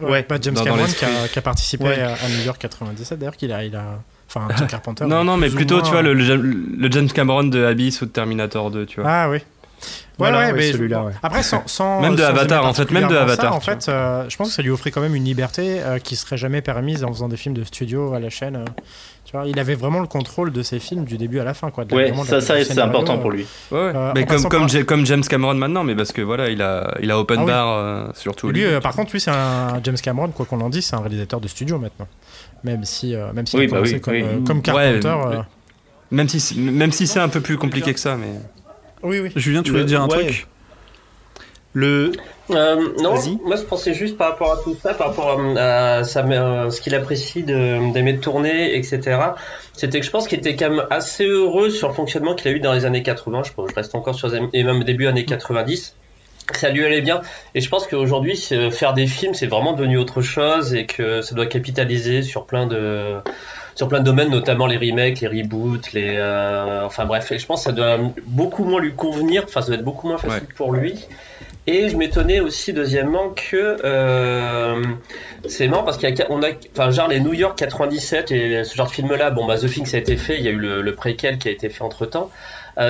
Ouais. 0.03 0.27
Bah, 0.29 0.37
James 0.41 0.55
Dans- 0.55 0.65
dans 0.65 0.71
Cameron 0.77 0.87
qui 0.93 1.05
a, 1.05 1.29
qui 1.29 1.39
a 1.39 1.43
participé 1.43 1.85
Ouais. 1.85 2.01
à, 2.01 2.13
à 2.15 2.29
New 2.29 2.45
York 2.45 2.59
97 2.61 3.19
d'ailleurs 3.19 3.37
qu'il 3.37 3.53
a, 3.53 3.65
il 3.65 3.75
a, 3.77 4.01
enfin 4.29 4.49
John 4.59 4.67
Carpenter. 4.67 5.05
non, 5.07 5.25
non, 5.25 5.37
mais 5.37 5.49
plutôt, 5.49 5.77
moins- 5.77 5.85
tu 5.85 5.91
vois, 5.93 6.03
le, 6.03 6.13
le, 6.15 6.37
le 6.37 6.91
James 6.91 7.09
Cameron 7.09 7.45
de 7.45 7.65
Abyss 7.65 8.03
ou 8.03 8.07
de 8.07 8.11
Terminator 8.11 8.71
2, 8.71 8.87
tu 8.87 9.01
vois. 9.01 9.11
Ah 9.11 9.31
oui. 9.31 9.39
Ouais, 9.39 10.31
Voilà, 10.31 10.39
ouais, 10.39 10.53
mais 10.55 10.73
celui-là, 10.73 11.03
ouais. 11.05 11.13
Après, 11.23 11.43
sans, 11.43 11.63
sans 11.67 12.01
Même 12.01 12.17
de 12.17 12.23
sans 12.23 12.29
Avatar, 12.29 12.65
en 12.65 12.73
fait, 12.73 12.91
même 12.91 13.09
de 13.09 13.15
ça, 13.15 13.23
Avatar, 13.23 13.55
en 13.55 13.61
fait, 13.61 13.87
euh, 13.91 14.25
je 14.31 14.37
pense 14.37 14.49
que 14.49 14.55
ça 14.55 14.63
lui 14.63 14.71
offrait 14.71 14.91
quand 14.91 15.03
même 15.03 15.15
une 15.15 15.25
liberté 15.25 15.81
euh, 15.83 15.99
qui 15.99 16.17
serait 16.17 16.39
jamais 16.39 16.63
permise 16.63 17.05
en 17.05 17.09
faisant 17.13 17.29
des 17.29 17.37
films 17.37 17.55
de 17.55 17.63
studio 17.65 18.15
à 18.15 18.19
la 18.19 18.31
chaîne. 18.31 18.57
euh. 18.57 18.65
Tu 19.27 19.33
vois, 19.33 19.47
il 19.47 19.59
avait 19.59 19.75
vraiment 19.75 19.99
le 20.01 20.07
contrôle 20.07 20.53
de 20.53 20.63
ses 20.63 20.79
films 20.79 21.05
du 21.05 21.19
début 21.19 21.41
à 21.41 21.45
la 21.45 21.53
fin, 21.53 21.71
quoi. 21.71 21.85
de 21.85 21.95
Ouais, 21.95 22.13
ça, 22.25 22.41
c'est 22.41 22.79
important 22.79 23.17
euh. 23.17 23.19
pour 23.21 23.31
lui. 23.33 23.45
Ouais, 23.73 23.79
ouais. 23.79 23.93
Euh, 23.95 24.13
mais 24.15 24.25
comme, 24.25 24.43
comme, 24.45 24.61
par- 24.61 24.69
Ja- 24.69 24.85
comme 24.85 25.05
James 25.05 25.23
Cameron 25.29 25.55
maintenant, 25.55 25.83
mais 25.85 25.95
parce 25.97 26.13
que 26.13 26.23
voilà, 26.23 26.49
il 26.49 26.63
a, 26.63 26.95
il 27.03 27.11
a 27.11 27.19
open 27.19 27.39
Ah 27.41 27.43
oui. 27.43 27.47
bar 27.49 27.69
euh, 27.77 28.07
sur 28.15 28.37
tout. 28.37 28.49
Lui, 28.51 28.65
euh, 28.65 28.81
par 28.81 28.95
contre, 28.95 29.11
lui, 29.13 29.21
c'est 29.21 29.33
un 29.33 29.81
James 29.83 29.97
Cameron, 30.03 30.29
quoi 30.29 30.47
qu'on 30.47 30.61
en 30.61 30.71
dise, 30.71 30.87
c'est 30.87 30.95
un 30.97 31.01
réalisateur 31.01 31.41
de 31.41 31.49
studio 31.49 31.77
maintenant. 31.79 32.07
Même 32.65 32.85
si, 32.85 33.15
euh, 33.15 33.33
même 33.33 33.47
s'il 33.47 33.59
Oui, 33.59 33.65
a 33.67 33.69
bah 33.69 33.77
commencé 33.79 33.95
oui, 33.95 34.01
comme, 34.01 34.15
oui. 34.15 34.23
euh, 34.23 34.41
comme 34.47 34.63
Carpenter. 34.63 35.09
euh, 35.09 35.43
Même 36.13 36.29
si, 36.29 36.39
c'est- 36.41 36.55
même 36.57 36.93
si 36.93 37.07
c'est 37.09 37.19
un 37.21 37.29
peu 37.29 37.41
plus 37.41 37.57
compliqué 37.59 37.93
que 37.93 38.01
ça, 38.01 38.17
mais. 38.17 38.29
Oui, 39.03 39.19
oui. 39.21 39.31
Julien 39.37 39.63
tu 39.63 39.73
voulais 39.73 39.85
dire 39.85 40.01
un 40.03 40.09
truc? 40.09 40.47
Le, 41.77 42.13
Euh, 42.51 42.77
non, 43.03 43.11
moi 43.45 43.57
je 43.57 43.63
pensais 43.63 43.93
juste 43.93 44.17
par 44.17 44.31
rapport 44.31 44.53
à 44.53 44.57
tout 44.63 44.75
ça, 44.83 44.95
par 44.95 45.09
rapport 45.09 45.39
à, 45.59 45.97
à 45.99 46.05
sa- 46.05 46.25
euh, 46.25 46.71
ce 46.71 46.81
qu'il 46.81 46.95
apprécie 46.95 47.43
d'aimer 47.43 48.13
de 48.15 48.21
tourner, 48.21 48.77
etc. 48.77 49.01
C'était 49.75 49.99
que 50.01 50.07
je 50.07 50.11
pense 50.11 50.27
qu'il 50.29 50.39
était 50.39 50.55
quand 50.57 50.71
même 50.71 50.87
assez 50.91 51.27
heureux 51.27 51.69
sur 51.71 51.89
le 51.89 51.95
fonctionnement 51.95 52.35
qu'il 52.35 52.49
a 52.51 52.55
eu 52.55 52.61
dans 52.61 52.73
les 52.73 52.85
années 52.87 53.03
80. 53.03 53.43
Je, 53.45 53.53
pense- 53.53 53.69
je 53.71 53.75
reste 53.75 53.95
encore 53.95 54.15
sur 54.15 54.29
les, 54.29 54.41
et 54.55 54.63
même 54.63 54.85
début 54.85 55.07
années 55.09 55.25
90. 55.27 55.95
Ça 56.55 56.71
lui 56.71 56.85
allait 56.85 57.01
bien. 57.03 57.21
Et 57.57 57.61
je 57.61 57.69
pense 57.69 57.87
qu'aujourd'hui, 57.89 58.37
c'est- 58.37 58.71
faire 58.71 58.95
des 58.95 59.09
films, 59.09 59.35
c'est 59.35 59.49
vraiment 59.49 59.73
devenu 59.73 59.99
autre 59.99 60.23
chose 60.23 60.73
et 60.73 60.87
que 60.87 61.21
ça 61.21 61.35
doit 61.35 61.47
capitaliser 61.47 62.23
sur 62.23 62.47
plein 62.47 62.67
de 62.67 63.17
sur 63.75 63.89
plein 63.89 63.99
de 64.01 64.05
domaines, 64.05 64.31
notamment 64.31 64.67
les 64.67 64.79
remakes, 64.79 65.21
les 65.21 65.27
reboots, 65.43 65.93
les 65.93 66.15
euh, 66.17 66.87
enfin 66.87 67.05
bref. 67.05 67.31
Et 67.33 67.39
je 67.39 67.45
pense 67.45 67.61
que 67.61 67.65
ça 67.65 67.73
doit 67.73 67.99
beaucoup 68.25 68.65
moins 68.65 68.81
lui 68.81 68.95
convenir. 68.95 69.43
Enfin, 69.45 69.61
ça 69.61 69.67
doit 69.67 69.77
être 69.77 69.85
beaucoup 69.85 70.07
moins 70.09 70.17
facile 70.17 70.47
pour 70.55 70.73
lui. 70.73 70.95
Et 71.69 71.89
je 71.89 71.97
m'étonnais 71.97 72.39
aussi 72.41 72.73
deuxièmement 72.73 73.31
que 73.31 73.77
euh, 73.85 74.83
c'est 75.49 75.67
marrant 75.69 75.83
parce 75.83 75.97
qu'il 75.99 76.09
y 76.09 76.23
a 76.23 76.27
on 76.31 76.43
a 76.43 76.49
enfin 76.73 76.91
genre 76.91 77.09
les 77.09 77.19
New 77.21 77.35
York 77.35 77.59
97 77.59 78.31
et 78.31 78.63
ce 78.65 78.75
genre 78.77 78.87
de 78.87 78.93
film 78.93 79.13
là 79.15 79.31
bon 79.31 79.47
bah 79.47 79.59
The 79.59 79.67
Thing 79.67 79.85
ça 79.85 79.97
a 79.97 80.01
été 80.01 80.17
fait 80.17 80.37
il 80.39 80.45
y 80.45 80.49
a 80.49 80.53
eu 80.53 80.57
le, 80.59 80.81
le 80.83 80.95
préquel 80.95 81.39
qui 81.39 81.49
a 81.49 81.51
été 81.51 81.69
fait 81.69 81.83
entre 81.83 82.07
temps 82.07 82.31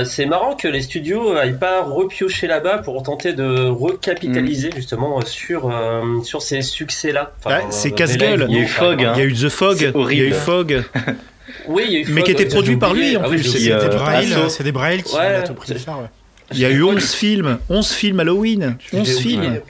c'est 0.05 0.27
marrant 0.27 0.57
que 0.57 0.67
les 0.69 0.83
studios 0.83 1.37
aillent 1.37 1.59
pas 1.59 1.83
repiocher 1.85 2.49
là-bas 2.49 2.79
pour 2.79 3.01
tenter 3.05 3.33
de 3.35 3.69
recapitaliser 3.69 4.71
justement 4.75 5.21
sur 5.23 5.71
euh, 5.71 6.21
sur 6.25 6.43
ces 6.43 6.61
succès 6.61 7.13
là 7.13 7.33
Ouais, 7.47 7.65
c'est 7.71 7.93
casse-gueule. 7.93 8.47
Il 8.49 8.57
y 8.57 8.59
a 8.59 8.63
eu 8.63 8.67
Fog, 8.67 9.03
hein. 9.05 9.13
il 9.15 9.19
y 9.21 9.23
a 9.23 9.27
eu 9.27 9.33
The 9.33 9.49
Fog, 9.49 9.77
il 10.11 10.19
y 10.19 10.21
a 10.23 10.25
eu 10.25 10.33
Fog, 10.33 10.83
oui 11.69 11.85
il 11.87 11.93
y 11.93 11.97
a 11.97 12.01
eu 12.01 12.07
Mais 12.13 12.23
qui 12.25 12.33
Fog, 12.33 12.41
était 12.41 12.49
produit 12.53 12.77
par 12.77 12.95
lui, 12.95 13.17
en 13.17 13.23
Ah 13.25 13.29
plus. 13.29 13.39
j'ai 13.39 13.49
Il 13.49 13.55
oublié. 13.57 13.71
y 13.71 13.73
a- 13.73 13.81
C'est 13.81 13.89
des 13.89 13.95
euh, 13.95 13.99
Braille, 13.99 14.33
Asso. 14.35 14.49
c'est 14.49 14.65
des 14.65 14.73
Braille 14.73 15.03
qui 15.05 15.15
Ouais, 15.17 15.23
a 15.37 15.43
tout 15.43 15.55
pris 15.55 15.75
faire. 15.79 15.99
ouais. 16.01 16.07
Il 16.53 16.59
y 16.61 16.65
a 16.65 16.71
eu 16.71 16.83
11 16.83 17.03
films, 17.13 17.59
11 17.69 17.91
films 17.93 18.21
Halloween, 18.21 18.77
11 18.93 19.07
J'ai 19.07 19.13
films. 19.15 19.61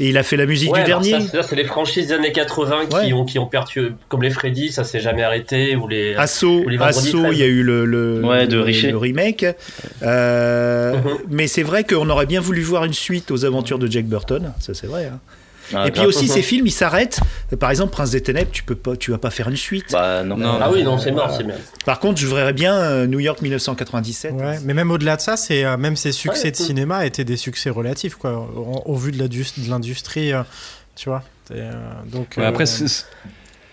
Et 0.00 0.10
il 0.10 0.16
a 0.16 0.22
fait 0.22 0.36
la 0.36 0.46
musique 0.46 0.70
Ouais, 0.72 0.78
du 0.80 0.86
dernier. 0.86 1.20
ça, 1.22 1.42
c'est- 1.42 1.56
les 1.56 1.64
franchises 1.64 2.06
des 2.06 2.12
années 2.14 2.30
80 2.30 2.86
qui 2.86 3.12
ont 3.12 3.24
qui 3.24 3.40
ont 3.40 3.46
perdu 3.46 3.94
comme 4.08 4.22
les 4.22 4.30
Freddy 4.30 4.70
ça 4.70 4.84
s'est 4.84 5.00
jamais 5.00 5.24
arrêté 5.24 5.74
ou 5.74 5.88
les 5.88 6.14
Assaut, 6.14 6.62
Ou 6.64 6.68
les 6.68 6.76
vendredis 6.76 7.08
Assaut, 7.08 7.18
13. 7.22 7.32
il 7.32 7.38
y 7.40 7.42
a 7.42 7.46
eu 7.46 7.64
le, 7.64 7.84
le, 7.84 8.20
Ouais, 8.24 8.46
de 8.46 8.54
le- 8.58 8.62
Richer. 8.62 8.92
le 8.92 8.96
remake. 8.96 9.44
Euh, 10.02 10.94
Mhm. 10.94 11.02
Mais 11.30 11.46
c'est 11.48 11.62
vrai 11.64 11.82
qu'on 11.84 12.08
aurait 12.10 12.26
bien 12.26 12.40
voulu 12.40 12.60
voir 12.62 12.84
une 12.84 12.92
suite 12.92 13.30
aux 13.32 13.44
aventures 13.44 13.78
de 13.80 13.90
Jack 13.90 14.04
Burton, 14.06 14.52
ça 14.60 14.72
c'est 14.74 14.86
vrai. 14.86 15.06
hein. 15.12 15.18
Ah, 15.74 15.86
Et 15.86 15.90
puis 15.90 16.04
aussi 16.06 16.28
ces 16.28 16.42
films, 16.42 16.66
ils 16.66 16.70
s'arrêtent. 16.72 17.20
Par 17.60 17.70
exemple, 17.70 17.92
Prince 17.92 18.10
des 18.10 18.22
Ténèbres, 18.22 18.50
tu 18.50 18.62
peux 18.62 18.74
pas, 18.74 18.96
tu 18.96 19.10
vas 19.10 19.18
pas 19.18 19.30
faire 19.30 19.48
une 19.48 19.56
suite. 19.56 19.92
Bah 19.92 20.22
non. 20.24 20.36
Non. 20.36 20.58
ah 20.60 20.70
oui 20.72 20.82
non 20.82 20.98
c'est 20.98 21.12
mort 21.12 21.32
c'est 21.36 21.44
bien 21.44 21.54
Par 21.84 22.00
contre, 22.00 22.20
je 22.20 22.26
verrais 22.26 22.52
bien 22.52 22.74
euh, 22.74 23.06
New 23.06 23.20
York 23.20 23.40
1997. 23.42 24.32
Ouais, 24.32 24.58
mais 24.64 24.74
même 24.74 24.90
au-delà 24.90 25.16
de 25.16 25.20
ça, 25.20 25.36
c'est 25.36 25.64
euh, 25.64 25.76
même 25.76 25.96
ces 25.96 26.12
succès 26.12 26.44
Ouais, 26.44 26.50
de 26.52 26.56
cinéma 26.56 27.06
étaient 27.06 27.24
des 27.24 27.36
succès 27.36 27.70
relatifs 27.70 28.14
quoi, 28.14 28.32
au, 28.56 28.82
au 28.86 28.96
vu 28.96 29.12
de 29.12 29.18
l'industrie, 29.68 30.32
euh, 30.32 30.42
tu 30.96 31.08
vois. 31.08 31.22
Euh, 31.50 31.72
donc 32.06 32.34
Ouais, 32.36 32.44
euh, 32.44 32.48
après, 32.48 32.66
c'est- 32.66 33.06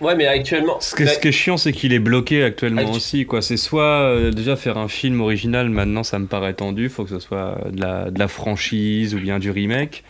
ouais 0.01 0.15
mais 0.15 0.27
actuellement 0.27 0.77
ce, 0.81 0.95
que- 0.95 1.03
mais- 1.03 1.09
ce 1.13 1.19
qui 1.19 1.27
est 1.29 1.31
chiant, 1.31 1.57
c'est 1.57 1.71
qu'il 1.73 1.93
est 1.93 1.99
bloqué 1.99 2.43
actuellement 2.43 2.81
Actu- 2.81 2.95
aussi. 2.95 3.25
quoi. 3.25 3.41
C'est 3.41 3.57
soit 3.57 3.83
euh, 3.83 4.31
déjà 4.31 4.55
faire 4.55 4.77
un 4.77 4.87
film 4.87 5.21
original, 5.21 5.69
maintenant 5.69 6.03
ça 6.03 6.19
me 6.19 6.27
paraît 6.27 6.53
tendu, 6.53 6.89
faut 6.89 7.03
que 7.03 7.09
ce 7.09 7.19
soit 7.19 7.57
de 7.71 7.79
la, 7.81 8.11
de 8.11 8.19
la 8.19 8.27
franchise 8.27 9.13
ou 9.15 9.19
bien 9.19 9.39
du 9.39 9.51
remake. 9.51 10.03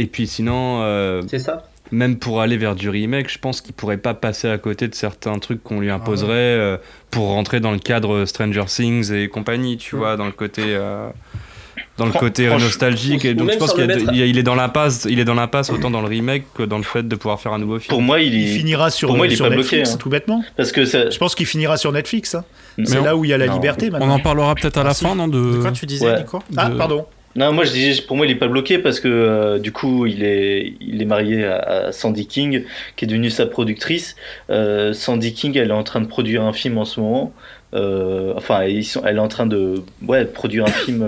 Et 0.00 0.06
puis 0.06 0.26
sinon, 0.26 0.80
euh, 0.82 1.22
c'est 1.28 1.38
ça 1.38 1.64
même 1.92 2.18
pour 2.18 2.40
aller 2.40 2.56
vers 2.56 2.76
du 2.76 2.88
remake, 2.88 3.28
je 3.28 3.38
pense 3.38 3.60
qu'il 3.60 3.74
pourrait 3.74 3.96
pas 3.96 4.14
passer 4.14 4.48
à 4.48 4.58
côté 4.58 4.86
de 4.86 4.94
certains 4.94 5.36
trucs 5.40 5.60
qu'on 5.64 5.80
lui 5.80 5.90
imposerait 5.90 6.30
euh, 6.34 6.76
pour 7.10 7.26
rentrer 7.26 7.58
dans 7.58 7.72
le 7.72 7.80
cadre 7.80 8.24
Stranger 8.26 8.66
Things 8.68 9.12
et 9.12 9.26
compagnie, 9.28 9.76
tu 9.76 9.96
vois, 9.96 10.16
dans 10.16 10.26
le 10.26 10.30
côté. 10.32 10.62
euh, 10.66 11.08
dans 11.96 12.04
le 12.06 12.12
Fran- 12.12 12.20
côté 12.20 12.46
nostalgique 12.46 13.24
et 13.24 13.34
donc 13.34 13.50
je 13.50 13.56
pense 13.58 13.72
qu'il 13.74 13.90
il 14.12 14.20
il 14.26 14.38
est 14.38 14.42
dans 14.42 14.54
l'impasse 14.54 15.06
il 15.08 15.18
est 15.18 15.24
dans 15.24 15.34
l'impasse 15.34 15.70
autant 15.70 15.90
dans 15.90 16.00
le 16.00 16.06
remake 16.08 16.44
que 16.54 16.62
dans 16.62 16.76
le 16.78 16.82
fait 16.84 17.06
de 17.06 17.14
pouvoir 17.16 17.40
faire 17.40 17.52
un 17.52 17.58
nouveau 17.58 17.78
film 17.78 17.90
Pour 17.90 18.02
moi, 18.02 18.20
il 18.20 18.48
finira 18.56 18.90
sur, 18.90 19.08
pour 19.08 19.16
moi, 19.16 19.26
il 19.26 19.32
est 19.32 19.36
sur 19.36 19.48
pas 19.48 19.54
Netflix, 19.56 19.70
bloqué, 19.90 19.90
hein. 19.94 19.96
tout 19.98 20.08
bêtement. 20.10 20.44
Parce 20.56 20.72
que 20.72 20.84
ça. 20.84 21.10
Je 21.10 21.18
pense 21.18 21.34
qu'il 21.34 21.46
finira 21.46 21.76
sur 21.76 21.90
Netflix. 21.92 22.34
hein. 22.34 22.44
C'est 22.84 22.98
on- 22.98 23.04
là 23.04 23.16
où 23.16 23.24
il 23.24 23.28
y 23.30 23.32
a 23.32 23.38
la 23.38 23.46
non. 23.48 23.54
liberté 23.54 23.88
on 23.88 23.92
maintenant. 23.92 24.14
en 24.14 24.18
parlera 24.20 24.54
peut-être 24.54 24.78
à 24.78 24.84
la 24.84 24.90
Ah, 24.90 24.94
si. 24.94 25.04
fin 25.04 25.14
non 25.14 25.26
de 25.28 25.56
de 25.56 25.58
quoi 25.60 25.72
tu 25.72 25.86
disais, 25.86 26.06
Ouais. 26.06 26.18
Nico? 26.18 26.40
Ah, 26.56 26.68
de- 26.70 26.76
pardon. 26.76 27.06
Non, 27.36 27.52
moi 27.52 27.64
je 27.64 27.70
disais, 27.70 28.02
pour 28.02 28.16
moi 28.16 28.26
il 28.26 28.32
est 28.32 28.36
pas 28.36 28.48
bloqué 28.48 28.78
parce 28.78 28.98
que 28.98 29.06
euh, 29.06 29.58
du 29.60 29.70
coup 29.70 30.04
il 30.06 30.24
est, 30.24 30.74
il 30.80 31.00
est 31.00 31.04
marié 31.04 31.44
à, 31.44 31.92
Sandy 31.92 32.26
King 32.26 32.64
qui 32.96 33.04
est 33.04 33.08
devenue 33.08 33.30
sa 33.30 33.46
productrice. 33.46 34.16
Euh, 34.50 34.92
Sandy 34.92 35.32
King 35.32 35.56
elle 35.56 35.70
est 35.70 35.72
en 35.72 35.84
train 35.84 36.00
de 36.00 36.06
produire 36.06 36.42
un 36.42 36.52
film 36.52 36.76
en 36.78 36.84
ce 36.84 36.98
moment. 36.98 37.32
Euh, 37.72 38.32
enfin, 38.36 38.62
elle 38.62 39.16
est 39.16 39.18
en 39.20 39.28
train 39.28 39.46
de 39.46 39.76
ouais, 40.08 40.24
produire 40.24 40.64
un 40.64 40.72
film 40.72 41.06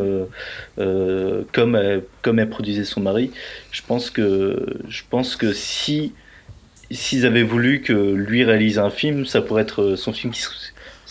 comme, 0.76 1.74
elle, 1.74 2.04
comme 2.22 2.38
elle 2.38 2.50
produisait 2.50 2.84
son 2.84 3.00
mari. 3.00 3.32
Je 3.72 3.82
pense 3.84 4.08
que, 4.10 4.64
je 4.88 5.02
pense 5.10 5.34
que 5.34 5.52
si 5.52 6.12
s'ils 6.92 7.26
avaient 7.26 7.42
voulu 7.42 7.80
que 7.80 7.92
lui 7.92 8.44
réalise 8.44 8.78
un 8.78 8.90
film, 8.90 9.24
ça 9.24 9.40
pourrait 9.40 9.62
être 9.62 9.96
son 9.96 10.12
film 10.12 10.32
qui 10.32 10.42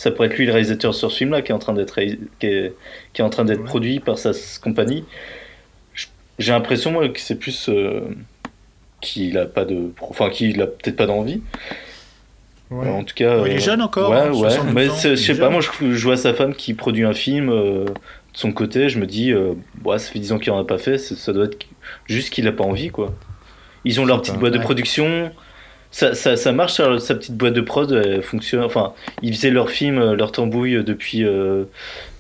ça 0.01 0.09
pourrait 0.09 0.29
être 0.29 0.37
lui 0.37 0.47
le 0.47 0.51
réalisateur 0.51 0.95
sur 0.95 1.11
ce 1.11 1.17
film-là 1.17 1.43
qui 1.43 1.51
est 1.51 1.53
en 1.53 1.59
train 1.59 1.73
d'être 1.73 1.91
réalis- 1.99 2.17
qui 2.39 2.47
est, 2.47 2.73
qui 3.13 3.21
est 3.21 3.23
en 3.23 3.29
train 3.29 3.45
d'être 3.45 3.59
Ouais. 3.59 3.65
produit 3.65 3.99
par 3.99 4.17
sa 4.17 4.31
compagnie. 4.63 5.05
J'ai 6.39 6.51
l'impression 6.53 6.91
moi 6.91 7.07
que 7.09 7.19
c'est 7.19 7.35
plus 7.35 7.69
euh, 7.69 8.01
qu'il 8.99 9.37
a 9.37 9.45
pas 9.45 9.63
de, 9.63 9.91
enfin 9.99 10.31
qu'il 10.31 10.59
a 10.61 10.65
peut-être 10.65 10.95
pas 10.95 11.05
d'envie. 11.05 11.41
Ouais. 12.71 12.89
En 12.89 13.03
tout 13.03 13.13
cas, 13.13 13.41
Ouais, 13.41 13.49
il 13.51 13.53
est 13.53 13.57
euh, 13.57 13.59
jeune 13.59 13.81
encore, 13.81 14.09
Ouais, 14.09 14.17
hein, 14.17 14.31
ouais. 14.31 14.49
72 14.49 14.73
Mais 14.73 14.87
je 15.15 15.15
sais 15.21 15.37
pas, 15.37 15.49
moi 15.51 15.61
je, 15.61 15.69
je 15.93 16.03
vois 16.03 16.17
sa 16.17 16.33
femme 16.33 16.55
qui 16.55 16.73
produit 16.73 17.03
un 17.05 17.13
film 17.13 17.49
euh, 17.49 17.85
de 17.85 17.93
son 18.33 18.51
côté, 18.53 18.89
je 18.89 18.97
me 18.97 19.05
dis, 19.05 19.31
euh, 19.31 19.53
ouais, 19.85 19.99
ça 19.99 20.09
fait 20.11 20.17
10 20.19 20.31
ans 20.31 20.39
qu'il 20.39 20.51
en 20.51 20.57
a 20.59 20.63
pas 20.65 20.77
fait, 20.79 20.97
ça 20.97 21.31
doit 21.33 21.45
être 21.45 21.67
juste 22.07 22.31
qu'il 22.33 22.47
a 22.47 22.53
pas 22.53 22.63
envie, 22.63 22.89
quoi. 22.89 23.13
Ils 23.85 23.99
ont 23.99 24.05
leur 24.05 24.21
petite 24.21 24.37
boîte 24.39 24.53
de 24.53 24.57
ouais. 24.57 24.63
production. 24.63 25.31
Ça, 25.91 26.13
ça, 26.15 26.37
ça 26.37 26.51
marche, 26.53 26.73
sa 26.73 26.99
sa 26.99 27.15
petite 27.15 27.35
boîte 27.35 27.53
de 27.53 27.61
prod, 27.61 27.91
elle 27.91 28.21
fonctionne. 28.23 28.63
Enfin, 28.63 28.93
ils 29.21 29.33
faisaient 29.35 29.49
leur 29.51 29.69
film, 29.69 29.97
euh, 29.99 30.15
leur 30.15 30.31
tambouille 30.31 30.83
depuis. 30.83 31.23
euh, 31.25 31.65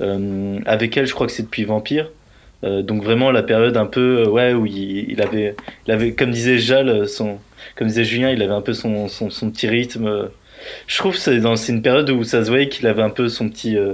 euh, 0.01 0.59
avec 0.65 0.97
elle, 0.97 1.07
je 1.07 1.13
crois 1.13 1.25
que 1.27 1.33
c'est 1.33 1.43
depuis 1.43 1.63
Vampire. 1.63 2.09
Euh, 2.63 2.83
donc 2.83 3.01
vraiment 3.03 3.31
la 3.31 3.41
période 3.41 3.75
un 3.75 3.87
peu 3.87 4.19
euh, 4.23 4.29
ouais 4.29 4.53
où 4.53 4.67
il, 4.67 5.09
il 5.11 5.19
avait 5.23 5.55
il 5.87 5.91
avait 5.91 6.11
comme 6.13 6.29
disait 6.29 6.59
Jal 6.59 7.07
son 7.09 7.39
comme 7.75 7.87
disait 7.87 8.03
Julien 8.03 8.29
il 8.29 8.43
avait 8.43 8.53
un 8.53 8.61
peu 8.61 8.73
son 8.73 9.07
son, 9.07 9.31
son 9.31 9.49
petit 9.49 9.67
rythme 9.67 10.05
euh. 10.05 10.25
je 10.85 10.95
trouve 10.99 11.13
que 11.15 11.19
c'est 11.19 11.39
dans 11.39 11.55
c'est 11.55 11.71
une 11.71 11.81
période 11.81 12.07
où 12.11 12.23
ça 12.23 12.43
se 12.45 12.49
voyait 12.51 12.69
qu'il 12.69 12.85
avait 12.85 13.01
un 13.01 13.09
peu 13.09 13.29
son 13.29 13.49
petit 13.49 13.75
euh, 13.75 13.93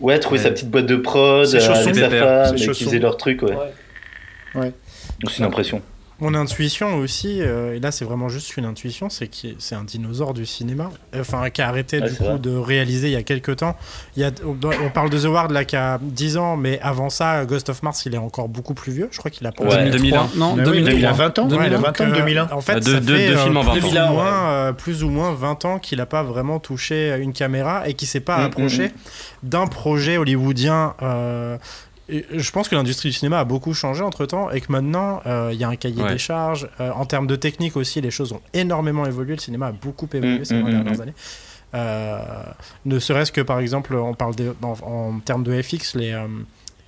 ouais 0.00 0.18
trouver 0.18 0.38
Ouais. 0.38 0.44
sa 0.44 0.50
petite 0.50 0.70
boîte 0.70 0.86
de 0.86 0.96
prod 0.96 1.46
euh, 1.46 1.58
avec 1.74 1.94
sa 1.94 2.08
femme 2.08 2.54
et 2.56 2.58
qu'ils 2.58 2.74
faisaient 2.74 2.98
leur 3.00 3.18
truc 3.18 3.42
ouais, 3.42 3.52
Ouais. 4.54 4.72
Donc, 5.20 5.30
c'est 5.30 5.40
une 5.40 5.44
impression 5.44 5.82
Mon 6.20 6.34
intuition 6.34 6.96
aussi, 6.96 7.40
euh, 7.40 7.74
et 7.74 7.80
là 7.80 7.90
c'est 7.90 8.04
vraiment 8.04 8.28
juste 8.28 8.56
une 8.56 8.64
intuition, 8.66 9.08
c'est 9.08 9.26
que 9.26 9.48
c'est 9.58 9.74
un 9.74 9.84
dinosaure 9.84 10.34
du 10.34 10.44
cinéma, 10.44 10.90
enfin 11.18 11.48
qui 11.50 11.62
a 11.62 11.68
arrêté 11.68 12.00
Ouais, 12.00 12.10
du 12.10 12.16
coup 12.16 12.24
vrai. 12.24 12.38
de 12.38 12.54
réaliser 12.54 13.08
il 13.08 13.12
y 13.12 13.16
a 13.16 13.22
quelques 13.22 13.56
temps. 13.56 13.76
Il 14.16 14.22
y 14.22 14.24
a, 14.24 14.30
on, 14.44 14.56
on 14.84 14.90
parle 14.90 15.08
de 15.10 15.18
The 15.18 15.24
Ward 15.24 15.50
là 15.50 15.64
qui 15.64 15.76
a 15.76 15.98
10 16.02 16.36
ans, 16.36 16.56
mais 16.56 16.78
avant 16.82 17.08
ça, 17.10 17.44
Ghost 17.46 17.68
of 17.70 17.82
Mars 17.82 18.04
il 18.06 18.14
est 18.14 18.18
encore 18.18 18.48
beaucoup 18.48 18.74
plus 18.74 18.92
vieux. 18.92 19.08
Je 19.10 19.18
crois 19.18 19.30
qu'il 19.30 19.46
a 19.46 19.52
pas. 19.52 19.64
Ouais. 19.64 19.90
2001. 19.90 20.28
Non, 20.36 20.56
Ah 20.58 20.62
oui, 20.70 20.82
2003. 20.82 20.92
il 20.98 21.06
a 21.06 21.12
20 21.12 21.38
ans. 21.38 21.48
Ouais, 21.48 21.56
il 21.66 21.74
a 21.74 21.76
donc, 21.78 21.86
20 21.98 22.00
ans, 22.02 22.08
euh, 22.10 22.12
2001. 22.18 22.48
En 22.52 22.60
fait, 22.60 22.74
deux- 22.80 22.80
ça 22.80 22.98
fait, 22.98 23.00
deux 23.06 23.14
euh, 23.14 23.36
films 23.36 23.56
en 23.56 23.62
20 23.62 23.70
ans. 23.70 23.72
plus, 23.72 23.84
ou 23.84 23.88
2001, 23.90 24.10
moins, 24.10 24.26
euh, 24.50 24.72
plus 24.72 25.02
ou 25.04 25.08
moins 25.08 25.32
20 25.32 25.64
ans 25.64 25.78
qu'il 25.78 25.98
n'a 25.98 26.06
pas 26.06 26.22
vraiment 26.22 26.58
touché 26.60 27.16
une 27.18 27.32
caméra 27.32 27.88
et 27.88 27.94
qu'il 27.94 28.08
s'est 28.08 28.20
pas 28.20 28.38
Mm, 28.38 28.44
approché 28.44 28.88
mm, 28.88 28.92
d'un 29.48 29.66
projet 29.66 30.16
hollywoodien. 30.18 30.94
euh, 31.02 31.56
je 32.32 32.50
pense 32.50 32.68
que 32.68 32.74
l'industrie 32.74 33.08
du 33.10 33.14
cinéma 33.14 33.38
a 33.40 33.44
beaucoup 33.44 33.74
changé 33.74 34.02
entre 34.02 34.26
temps 34.26 34.50
et 34.50 34.60
que 34.60 34.70
maintenant 34.72 35.20
euh, 35.26 35.50
il 35.52 35.58
y 35.60 35.64
a 35.64 35.68
un 35.68 35.76
cahier 35.76 36.02
Ouais. 36.02 36.12
des 36.12 36.18
charges. 36.18 36.68
Euh, 36.80 36.90
en 36.92 37.06
termes 37.06 37.26
de 37.26 37.36
technique 37.36 37.76
aussi, 37.76 38.00
les 38.00 38.10
choses 38.10 38.32
ont 38.32 38.40
énormément 38.52 39.06
évolué. 39.06 39.34
Le 39.34 39.40
cinéma 39.40 39.68
a 39.68 39.72
beaucoup 39.72 40.08
évolué 40.12 40.40
Mm, 40.40 40.44
ces 40.44 40.54
mm, 40.54 40.62
20 40.64 40.70
dernières 40.70 40.96
mm. 40.98 41.00
années. 41.02 41.14
Euh, 41.74 42.18
ne 42.84 42.98
serait-ce 42.98 43.32
que 43.32 43.40
par 43.40 43.60
exemple, 43.60 43.94
on 43.94 44.14
parle 44.14 44.34
de- 44.34 44.54
en, 44.62 44.74
en 44.82 45.18
termes 45.20 45.44
de 45.44 45.60
FX, 45.62 45.94
les, 45.94 46.18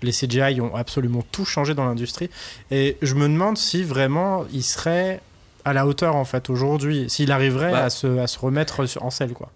les 0.03 0.13
CGI 0.13 0.61
ont 0.61 0.75
absolument 0.75 1.23
tout 1.31 1.45
changé 1.45 1.75
dans 1.75 1.85
l'industrie. 1.85 2.31
Et 2.71 2.97
je 3.03 3.15
me 3.15 3.29
demande 3.29 3.57
si 3.59 3.83
vraiment 3.85 4.45
il 4.53 4.63
serait 4.65 5.21
à 5.65 5.73
la 5.73 5.87
hauteur 5.87 6.17
en 6.17 6.25
fait 6.25 6.51
aujourd'hui, 6.51 7.09
s'il 7.09 7.31
arriverait 7.31 7.71
Bah. 7.71 7.85
à, 7.85 7.91
se, 7.91 8.19
à 8.19 8.27
se 8.27 8.39
remettre 8.39 8.83
en 9.01 9.11
selle 9.11 9.33
quoi. 9.33 9.51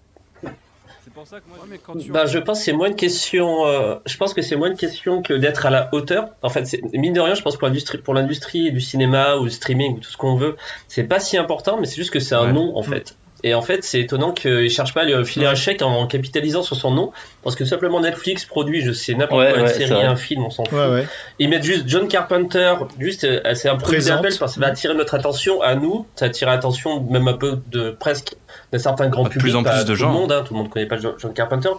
Pour 1.28 1.38
ça 1.38 1.40
que 1.40 1.48
moi, 1.48 2.04
Bah, 2.10 2.26
je 2.26 2.38
pense 2.38 2.58
que 2.60 2.64
c'est 2.64 2.72
moins 2.72 2.86
une 2.88 2.94
question. 2.94 3.66
euh, 3.66 3.96
je 4.06 4.16
pense 4.16 4.32
que 4.32 4.42
c'est 4.42 4.54
moins 4.54 4.68
une 4.70 4.76
question 4.76 5.22
que 5.22 5.34
d'être 5.34 5.66
à 5.66 5.70
la 5.70 5.88
hauteur. 5.92 6.28
En 6.42 6.50
fait, 6.50 6.76
mine 6.92 7.14
de 7.14 7.20
rien, 7.20 7.34
je 7.34 7.42
pense 7.42 7.56
pour 7.56 7.66
l'industrie, 7.66 7.98
pour 7.98 8.14
l'industrie 8.14 8.70
du 8.70 8.80
cinéma 8.80 9.36
ou 9.36 9.44
du 9.44 9.50
streaming 9.50 9.96
ou 9.96 10.00
tout 10.00 10.10
ce 10.10 10.16
qu'on 10.16 10.36
veut, 10.36 10.56
c'est 10.86 11.02
pas 11.04 11.18
si 11.18 11.36
important, 11.36 11.78
mais 11.80 11.86
c'est 11.86 11.96
juste 11.96 12.12
que 12.12 12.20
c'est 12.20 12.36
un 12.36 12.46
Ouais. 12.46 12.52
nom 12.52 12.76
en 12.76 12.82
fait. 12.82 13.16
Et 13.44 13.54
en 13.54 13.60
fait, 13.62 13.84
c'est 13.84 14.00
étonnant 14.00 14.32
qu'ils 14.32 14.70
cherchent 14.70 14.94
pas 14.94 15.02
à 15.02 15.04
lui 15.04 15.24
filer 15.24 15.46
un 15.46 15.54
chèque 15.54 15.82
en, 15.82 15.90
en 15.94 16.06
capitalisant 16.06 16.62
sur 16.62 16.74
son 16.74 16.90
nom, 16.90 17.12
parce 17.44 17.54
que 17.54 17.64
simplement 17.64 18.00
Netflix 18.00 18.44
produit, 18.46 18.80
je 18.80 18.92
sais 18.92 19.14
n'importe 19.14 19.40
Ouais, 19.42 19.50
quoi, 19.50 19.58
une 19.60 19.66
ouais, 19.66 19.72
série, 19.74 20.02
un 20.02 20.16
film, 20.16 20.44
on 20.46 20.50
s'en 20.50 20.64
fout. 20.64 20.72
Ouais, 20.78 20.88
ouais. 20.88 21.06
Ils 21.38 21.48
mettent 21.48 21.62
juste 21.64 21.84
John 21.86 22.08
Carpenter, 22.08 22.74
juste 22.98 23.24
euh, 23.24 23.40
c'est 23.54 23.68
un 23.68 23.76
produit 23.76 24.02
d'appel 24.02 24.34
parce 24.38 24.52
que 24.54 24.60
ça 24.60 24.60
va 24.60 24.68
attirer 24.68 24.94
notre 24.94 25.14
attention 25.14 25.60
à 25.60 25.74
nous, 25.74 26.06
ça 26.16 26.24
attire 26.26 26.48
l'attention 26.48 27.00
même 27.02 27.28
un 27.28 27.34
peu 27.34 27.58
de 27.66 27.90
presque 27.90 28.34
d'un 28.76 28.82
certain 28.82 29.08
grand 29.08 29.24
De 29.24 29.28
plus 29.28 29.56
en 29.56 29.62
plus 29.62 29.84
de 29.84 29.92
tout 29.92 29.94
gens. 29.96 30.08
le 30.08 30.12
monde, 30.12 30.32
hein, 30.32 30.42
tout 30.46 30.54
le 30.54 30.58
monde 30.60 30.68
connaît 30.70 30.86
pas 30.86 30.96
John 30.98 31.32
Carpenter. 31.34 31.70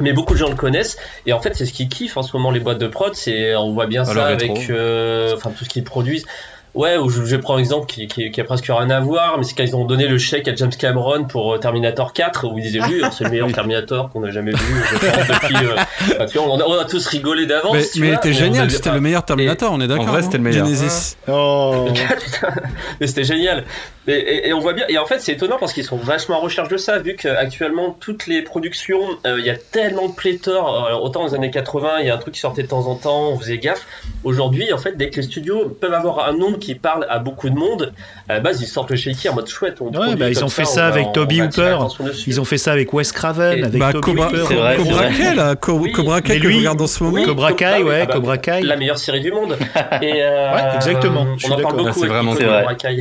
Mais 0.00 0.12
beaucoup 0.12 0.34
de 0.34 0.38
gens 0.38 0.48
le 0.48 0.56
connaissent 0.56 0.96
et 1.26 1.32
en 1.32 1.40
fait 1.40 1.54
c'est 1.54 1.64
ce 1.66 1.72
qu'ils 1.72 1.88
kiffent 1.88 2.16
en 2.16 2.22
ce 2.22 2.36
moment 2.36 2.50
les 2.50 2.60
boîtes 2.60 2.78
de 2.78 2.88
prod, 2.88 3.14
c'est 3.14 3.54
on 3.56 3.72
voit 3.72 3.86
bien 3.86 4.04
ça 4.04 4.12
rétro. 4.26 4.56
avec 4.56 4.70
euh, 4.70 5.34
enfin 5.36 5.50
tout 5.56 5.64
ce 5.64 5.68
qu'ils 5.68 5.84
produisent. 5.84 6.26
Ouais, 6.74 6.96
ou 6.96 7.08
je, 7.08 7.24
je 7.24 7.36
prends 7.36 7.56
un 7.56 7.58
exemple 7.58 7.86
qui, 7.86 8.06
qui, 8.06 8.30
qui 8.30 8.40
a 8.40 8.44
presque 8.44 8.66
rien 8.66 8.90
à 8.90 9.00
voir, 9.00 9.36
mais 9.38 9.44
c'est 9.44 9.54
quand 9.56 9.64
ils 9.64 9.74
ont 9.74 9.84
donné 9.84 10.06
le 10.06 10.18
chèque 10.18 10.46
à 10.48 10.54
James 10.54 10.70
Cameron 10.78 11.24
pour 11.24 11.54
euh, 11.54 11.58
Terminator 11.58 12.12
4, 12.12 12.46
où 12.46 12.58
ils 12.58 12.62
disaient 12.62 12.80
oui, 12.82 13.02
c'est 13.10 13.24
le 13.24 13.30
meilleur 13.30 13.48
Terminator 13.52 14.10
qu'on 14.10 14.22
a 14.24 14.30
jamais 14.30 14.52
vu. 14.52 14.58
je 14.58 15.06
pense, 15.10 15.26
depuis, 15.28 15.56
euh, 15.66 15.74
enfin, 16.14 16.26
tu 16.26 16.38
vois, 16.38 16.48
on, 16.48 16.60
a, 16.60 16.64
on 16.64 16.78
a 16.78 16.84
tous 16.84 17.06
rigolé 17.06 17.46
d'avance. 17.46 17.72
Mais, 17.74 17.80
mais 17.80 17.88
il 17.94 18.04
vois, 18.12 18.14
était 18.18 18.28
on 18.30 18.32
génial, 18.32 18.70
c'était 18.70 18.92
le 18.92 19.00
meilleur 19.00 19.24
Terminator, 19.24 19.72
on 19.72 19.80
est 19.80 19.88
d'accord. 19.88 20.06
vrai, 20.06 20.18
hein, 20.18 20.22
c'était 20.22 20.38
le 20.38 20.44
meilleur. 20.44 20.66
Genesis. 20.66 21.16
Oh. 21.26 21.88
mais 23.00 23.06
c'était 23.06 23.24
génial. 23.24 23.64
Et, 24.06 24.12
et- 24.12 24.48
et 24.48 24.52
on 24.52 24.60
voit 24.60 24.72
bien. 24.72 24.84
Et 24.88 24.98
en 24.98 25.06
fait, 25.06 25.18
c'est 25.20 25.32
étonnant 25.32 25.56
parce 25.58 25.72
qu'ils 25.72 25.84
sont 25.84 25.96
vachement 25.96 26.38
en 26.38 26.40
recherche 26.40 26.68
de 26.68 26.76
ça, 26.76 26.98
vu 26.98 27.16
qu'actuellement, 27.16 27.96
toutes 27.98 28.26
les 28.26 28.42
productions, 28.42 29.00
euh, 29.26 29.36
il 29.38 29.44
y 29.44 29.50
a 29.50 29.56
tellement 29.56 30.08
de 30.08 30.14
pléthore. 30.14 30.86
Alors, 30.86 31.02
autant 31.02 31.20
dans 31.20 31.26
les 31.28 31.34
années 31.34 31.50
80, 31.50 32.00
il 32.00 32.06
y 32.06 32.10
a 32.10 32.14
un 32.14 32.18
truc 32.18 32.34
qui 32.34 32.40
sortait 32.40 32.62
de 32.62 32.68
temps 32.68 32.86
en 32.86 32.94
temps, 32.94 33.30
on 33.30 33.38
faisait 33.38 33.58
gaffe. 33.58 33.86
Aujourd'hui, 34.24 34.72
en 34.72 34.78
fait, 34.78 34.96
dès 34.96 35.10
que 35.10 35.16
les 35.16 35.22
studios 35.22 35.68
peuvent 35.80 35.92
avoir 35.94 36.28
un 36.28 36.32
nom 36.32 36.52
qui 36.54 36.67
parle 36.76 37.06
à 37.08 37.18
beaucoup 37.18 37.48
de 37.50 37.54
monde, 37.54 37.92
à 38.28 38.34
la 38.34 38.40
base, 38.40 38.60
ils 38.60 38.66
sortent 38.66 38.90
le 38.90 38.96
shaky 38.96 39.28
en 39.28 39.34
mode 39.34 39.48
chouette. 39.48 39.78
On 39.80 39.86
Ouais, 39.96 40.16
bah, 40.16 40.28
ils 40.28 40.44
ont 40.44 40.48
fait 40.48 40.64
ça 40.64 40.82
va- 40.82 40.86
avec 40.88 41.06
on 41.06 41.12
Toby 41.12 41.42
Hooper. 41.42 41.78
Ils 42.26 42.40
ont 42.40 42.44
fait 42.44 42.58
ça 42.58 42.72
avec 42.72 42.92
Wes 42.92 43.10
Craven, 43.12 43.58
Et- 43.58 43.62
avec 43.64 43.78
Bah, 43.80 43.92
Toby 43.92 44.04
Cobra, 44.04 44.26
Hooper. 44.28 44.44
C'est 44.48 44.54
vrai, 44.54 44.76
c'est 44.78 44.84
Cobra. 44.88 45.06
Kai, 45.08 45.34
là, 45.34 45.56
Co- 45.56 45.72
Oui. 45.72 45.92
Cobra 45.92 46.20
Kai 46.20 46.38
que 46.40 46.46
lui- 46.46 46.54
je 46.54 46.58
regarde 46.58 46.80
en 46.82 46.86
ce 46.86 47.02
moment. 47.04 47.14
Oui, 47.16 47.24
Cobra 47.24 47.52
Kai, 47.52 47.64
ah 47.78 47.80
ouais, 47.82 48.00
ah 48.02 48.06
bah, 48.06 48.12
Cobra 48.14 48.38
Kai. 48.38 48.62
La 48.62 48.76
meilleure 48.76 48.98
série 48.98 49.20
du 49.20 49.32
monde. 49.32 49.56
Et, 50.02 50.22
euh, 50.22 50.52
Ouais, 50.54 50.76
exactement, 50.76 51.26
je 51.38 51.46
On 51.46 51.52
en 51.52 51.60
parle 51.60 51.76
beaucoup. 51.76 51.92
c'est 51.92 51.98
avec 52.00 52.10
vraiment 52.12 52.34
Cobra. 52.34 52.74
Kai. 52.74 52.98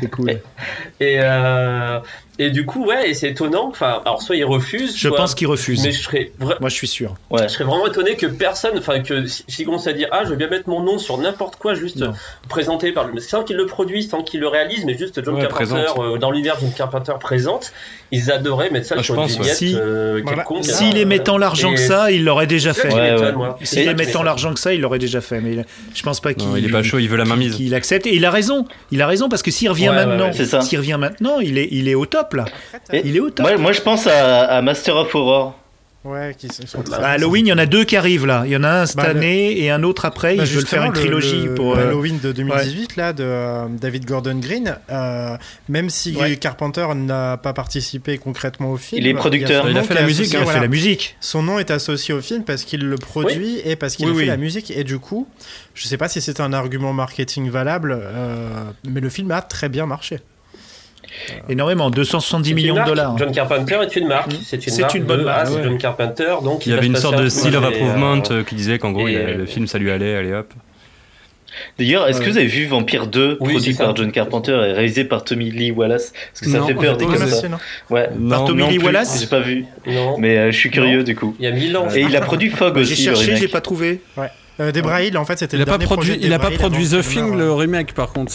C'est 0.00 0.10
cool. 0.10 0.30
Et, 1.00 1.18
euh, 1.20 1.98
et 2.38 2.50
du 2.50 2.64
coup, 2.66 2.84
ouais, 2.86 3.10
et 3.10 3.14
c'est 3.14 3.30
étonnant. 3.30 3.68
Enfin, 3.68 4.00
alors 4.04 4.22
soit 4.22 4.36
ils 4.36 4.44
refusent. 4.44 4.96
Je 4.96 5.08
soit- 5.08 5.16
pense 5.16 5.34
qu'ils 5.34 5.46
refusent. 5.48 5.82
Mais 5.84 5.92
je 5.92 6.02
serais, 6.02 6.32
vra- 6.40 6.56
Moi, 6.60 6.68
je 6.68 6.74
suis 6.74 6.86
sûr. 6.88 7.14
ouais 7.30 7.42
je 7.44 7.48
serais 7.48 7.64
vraiment 7.64 7.86
étonné 7.86 8.16
que 8.16 8.26
personne, 8.26 8.78
enfin 8.78 9.00
que 9.00 9.26
si- 9.26 9.44
s'ils 9.48 9.64
commencent 9.66 9.86
à 9.86 9.92
dire 9.92 10.08
ah 10.12 10.22
je 10.24 10.30
veux 10.30 10.36
bien 10.36 10.48
mettre 10.48 10.68
mon 10.68 10.80
nom 10.80 10.98
sur 10.98 11.18
n'importe 11.18 11.56
quoi, 11.56 11.74
juste 11.74 11.96
Non. 11.96 12.12
présenté 12.48 12.92
par 12.92 13.06
le, 13.08 13.20
sans 13.20 13.42
qu'ils 13.44 13.56
le 13.56 13.66
produisent, 13.66 14.10
sans 14.10 14.22
qu'ils 14.22 14.40
le 14.40 14.48
réalisent, 14.48 14.84
mais 14.84 14.96
juste 14.96 15.22
John 15.24 15.34
Ouais, 15.34 15.42
Carpenter 15.42 15.84
euh, 15.98 16.18
dans 16.18 16.30
l'univers 16.30 16.56
John 16.60 16.72
Carpenter 16.72 17.12
présente, 17.20 17.72
ils 18.12 18.30
adoraient 18.30 18.70
mettre 18.70 18.86
ça 18.86 18.94
Ah, 18.96 19.00
je 19.00 19.04
sur 19.04 19.14
une 19.14 19.20
pense, 19.22 19.32
vignette 19.32 19.54
Si- 19.54 19.74
euh, 19.76 20.20
Voilà. 20.24 20.44
S'il 20.62 20.96
est 20.96 21.04
mettant 21.04 21.36
l'argent 21.38 21.72
et- 21.72 21.74
que 21.74 21.80
ça, 21.80 22.10
il 22.10 22.24
l'aurait 22.24 22.46
déjà 22.46 22.72
fait. 22.74 22.92
Ouais, 22.92 23.12
ouais. 23.20 23.32
S'il 23.62 23.86
est 23.88 23.94
mettant 23.94 24.22
l'argent 24.22 24.54
que 24.54 24.60
ça, 24.60 24.72
il 24.74 24.80
l'aurait 24.80 24.98
déjà 24.98 25.20
fait. 25.20 25.40
Mais 25.40 25.52
il- 25.52 25.64
je 25.94 26.02
pense 26.02 26.20
pas 26.20 26.34
qu'il. 26.34 26.48
Il 26.56 26.64
est 26.64 26.68
pas 26.70 26.82
chaud, 26.82 26.98
il 26.98 27.08
veut 27.08 27.16
la 27.16 27.24
main 27.24 27.36
mise. 27.36 27.56
Qu'il 27.56 27.74
accepte. 27.74 28.06
Et 28.06 28.14
il 28.14 28.24
a 28.24 28.30
raison. 28.30 28.66
Il 28.92 29.02
a 29.02 29.06
raison 29.06 29.28
parce 29.28 29.42
que 29.42 29.50
s'il 29.50 29.68
revient 29.68 29.88
Ouais, 29.90 29.94
maintenant, 29.94 30.26
ouais, 30.26 30.32
c'est 30.32 30.44
ça. 30.46 30.60
s'il 30.60 30.78
revient 30.78 30.96
maintenant, 30.98 31.40
il 31.40 31.58
est, 31.58 31.68
il 31.70 31.88
est 31.88 31.94
au 31.94 32.06
top 32.06 32.34
là. 32.34 32.44
Et- 32.92 33.02
Il 33.04 33.16
est 33.16 33.20
au 33.20 33.30
top. 33.30 33.46
moi, 33.46 33.56
moi 33.58 33.72
je 33.72 33.80
pense 33.82 34.06
à, 34.06 34.44
à 34.44 34.62
Master 34.62 34.96
of 34.96 35.14
Horror 35.14 35.58
Ouais, 36.04 36.34
qui 36.38 36.48
sont- 36.48 36.64
sont 36.66 36.78
Bah, 36.78 36.84
très- 36.98 37.02
À 37.04 37.08
Halloween, 37.08 37.46
il 37.46 37.48
y 37.50 37.52
en 37.52 37.58
a 37.58 37.66
deux 37.66 37.84
qui 37.84 37.96
arrivent 37.96 38.24
là. 38.24 38.44
Il 38.46 38.52
y 38.52 38.56
en 38.56 38.62
a 38.62 38.70
un 38.82 38.86
cette 38.86 38.96
Bah, 38.96 39.12
le- 39.12 39.18
année 39.18 39.58
et 39.60 39.70
un 39.70 39.82
autre 39.82 40.04
après. 40.04 40.36
Bah, 40.36 40.44
Ils 40.46 40.50
veulent 40.54 40.64
faire 40.66 40.84
une 40.84 40.92
trilogie 40.92 41.42
le, 41.46 41.54
pour. 41.54 41.74
le 41.74 41.82
euh, 41.82 41.88
Halloween 41.88 42.18
de 42.22 42.30
2018 42.32 42.96
là 42.96 43.12
de 43.12 43.24
euh, 43.24 43.66
David 43.68 44.06
Gordon 44.06 44.36
Green. 44.36 44.76
euh, 44.90 45.36
même 45.68 45.90
si 45.90 46.14
Ouais. 46.16 46.36
Carpenter 46.36 46.86
n'a 46.94 47.36
pas 47.36 47.52
participé 47.52 48.16
concrètement 48.16 48.70
au 48.70 48.76
film, 48.76 49.02
Il 49.02 49.08
est 49.08 49.14
producteur. 49.14 49.64
son 49.64 49.70
Il 49.70 49.76
a 49.76 49.82
fait 49.82 49.94
la 49.94 50.02
musique, 50.02 50.20
associé, 50.26 50.38
il 50.38 50.40
a 50.40 50.44
voilà. 50.44 50.58
fait 50.60 50.64
la 50.64 50.70
musique. 50.70 51.16
Son 51.20 51.42
nom 51.42 51.58
est 51.58 51.70
associé 51.72 52.14
au 52.14 52.20
film 52.20 52.44
parce 52.44 52.62
qu'il 52.64 52.88
le 52.88 52.96
produit 52.96 53.60
et 53.64 53.74
parce 53.74 53.96
qu'il 53.96 54.06
Oui, 54.06 54.12
fait 54.14 54.18
oui. 54.20 54.26
la 54.26 54.36
musique. 54.36 54.70
Et 54.70 54.84
du 54.84 55.00
coup, 55.00 55.26
je 55.74 55.86
sais 55.88 55.96
pas 55.96 56.08
si 56.08 56.20
c'est 56.20 56.40
un 56.40 56.52
argument 56.52 56.92
marketing 56.92 57.50
valable, 57.50 57.98
euh, 58.00 58.48
mais 58.88 59.00
le 59.00 59.08
film 59.10 59.30
a 59.32 59.42
très 59.42 59.68
bien 59.68 59.84
marché. 59.84 60.20
Énormément, 61.48 61.90
270 61.90 62.44
C'est 62.44 62.50
une 62.50 62.56
millions 62.56 62.74
de 62.82 62.84
dollars. 62.88 63.16
John 63.18 63.32
Carpenter 63.32 63.78
est 63.82 63.96
une 63.96 64.06
marque. 64.08 64.32
Mm. 64.32 64.36
C'est 64.44 64.66
une 64.66 64.72
C'est 64.72 64.80
marque. 64.82 64.94
une 64.94 65.04
bonne 65.04 65.20
de- 65.20 65.24
marque, 65.24 65.48
ouais. 65.50 65.62
John 65.64 65.78
Carpenter. 65.78 66.34
Donc 66.42 66.66
Il 66.66 66.70
y 66.70 66.72
va 66.72 66.78
avait 66.78 66.86
une 66.86 66.96
sorte 66.96 67.16
de 67.20 67.28
seal 67.28 67.56
of 67.56 67.64
approval 67.64 68.22
euh, 68.30 68.34
euh, 68.40 68.42
qui 68.44 68.54
disait 68.54 68.78
qu'en 68.78 68.92
gros, 68.92 69.08
il 69.08 69.16
a- 69.16 69.34
le 69.34 69.46
film, 69.46 69.66
ça 69.66 69.78
lui 69.78 69.90
allait, 69.90 70.14
allez 70.16 70.32
hop. 70.32 70.52
D'ailleurs, 71.78 72.06
est-ce 72.06 72.20
que 72.20 72.26
Ouais. 72.26 72.30
vous 72.32 72.36
avez 72.38 72.46
vu 72.46 72.66
Vampire 72.66 73.06
2, 73.08 73.36
Oui, 73.40 73.52
produit 73.54 73.74
par 73.74 73.96
John 73.96 74.12
Carpenter 74.12 74.52
et 74.52 74.72
réalisé 74.72 75.04
par 75.04 75.24
Tommy 75.24 75.50
Lee 75.50 75.72
Wallace? 75.72 76.12
Parce 76.32 76.40
que 76.42 76.50
ça 76.50 76.58
Non, 76.58 76.66
fait 76.68 76.74
peur 76.74 76.96
j'ai 77.00 77.06
comme 77.06 77.16
vu. 77.16 77.30
ça. 77.30 77.48
non 77.48 77.56
Ouais. 77.90 78.08
Par 78.28 78.44
Tommy 78.44 78.60
non 78.62 78.68
Lee 78.68 78.76
plus, 78.78 78.86
Wallace 78.86 79.18
J'ai 79.20 79.26
pas 79.26 79.40
vu. 79.40 79.64
Non. 79.86 80.18
Mais 80.18 80.36
euh, 80.38 80.50
je 80.52 80.56
suis 80.56 80.70
curieux 80.70 81.02
du 81.02 81.16
coup. 81.16 81.34
Il 81.38 81.44
y 81.44 81.48
a 81.48 81.52
mille 81.52 81.76
ans. 81.76 81.88
Et 81.94 82.02
il 82.02 82.14
a 82.14 82.20
produit 82.20 82.50
Fog 82.50 82.74
Bah, 82.74 82.82
J'ai 82.82 82.92
aussi. 82.92 83.06
le 83.08 83.14
cherché, 83.14 83.36
j'ai 83.36 83.48
pas 83.48 83.60
trouvé. 83.60 84.00
Euh, 84.60 84.72
Debra 84.72 85.02
Hill, 85.02 85.16
en 85.18 85.24
fait, 85.24 85.38
c'était 85.38 85.56
Il 85.56 85.60
le 85.60 85.62
a 85.62 85.66
pas 85.66 85.72
dernier 85.72 85.84
produit, 85.86 86.10
projet 86.12 86.26
il 86.26 86.32
a 86.32 86.36
Debra 86.38 86.50
pas 86.50 86.56
produit 86.56 86.88
The 86.88 87.00
Thing, 87.02 87.36
le 87.36 87.52
remake 87.52 87.94
par 87.94 88.12
contre. 88.12 88.32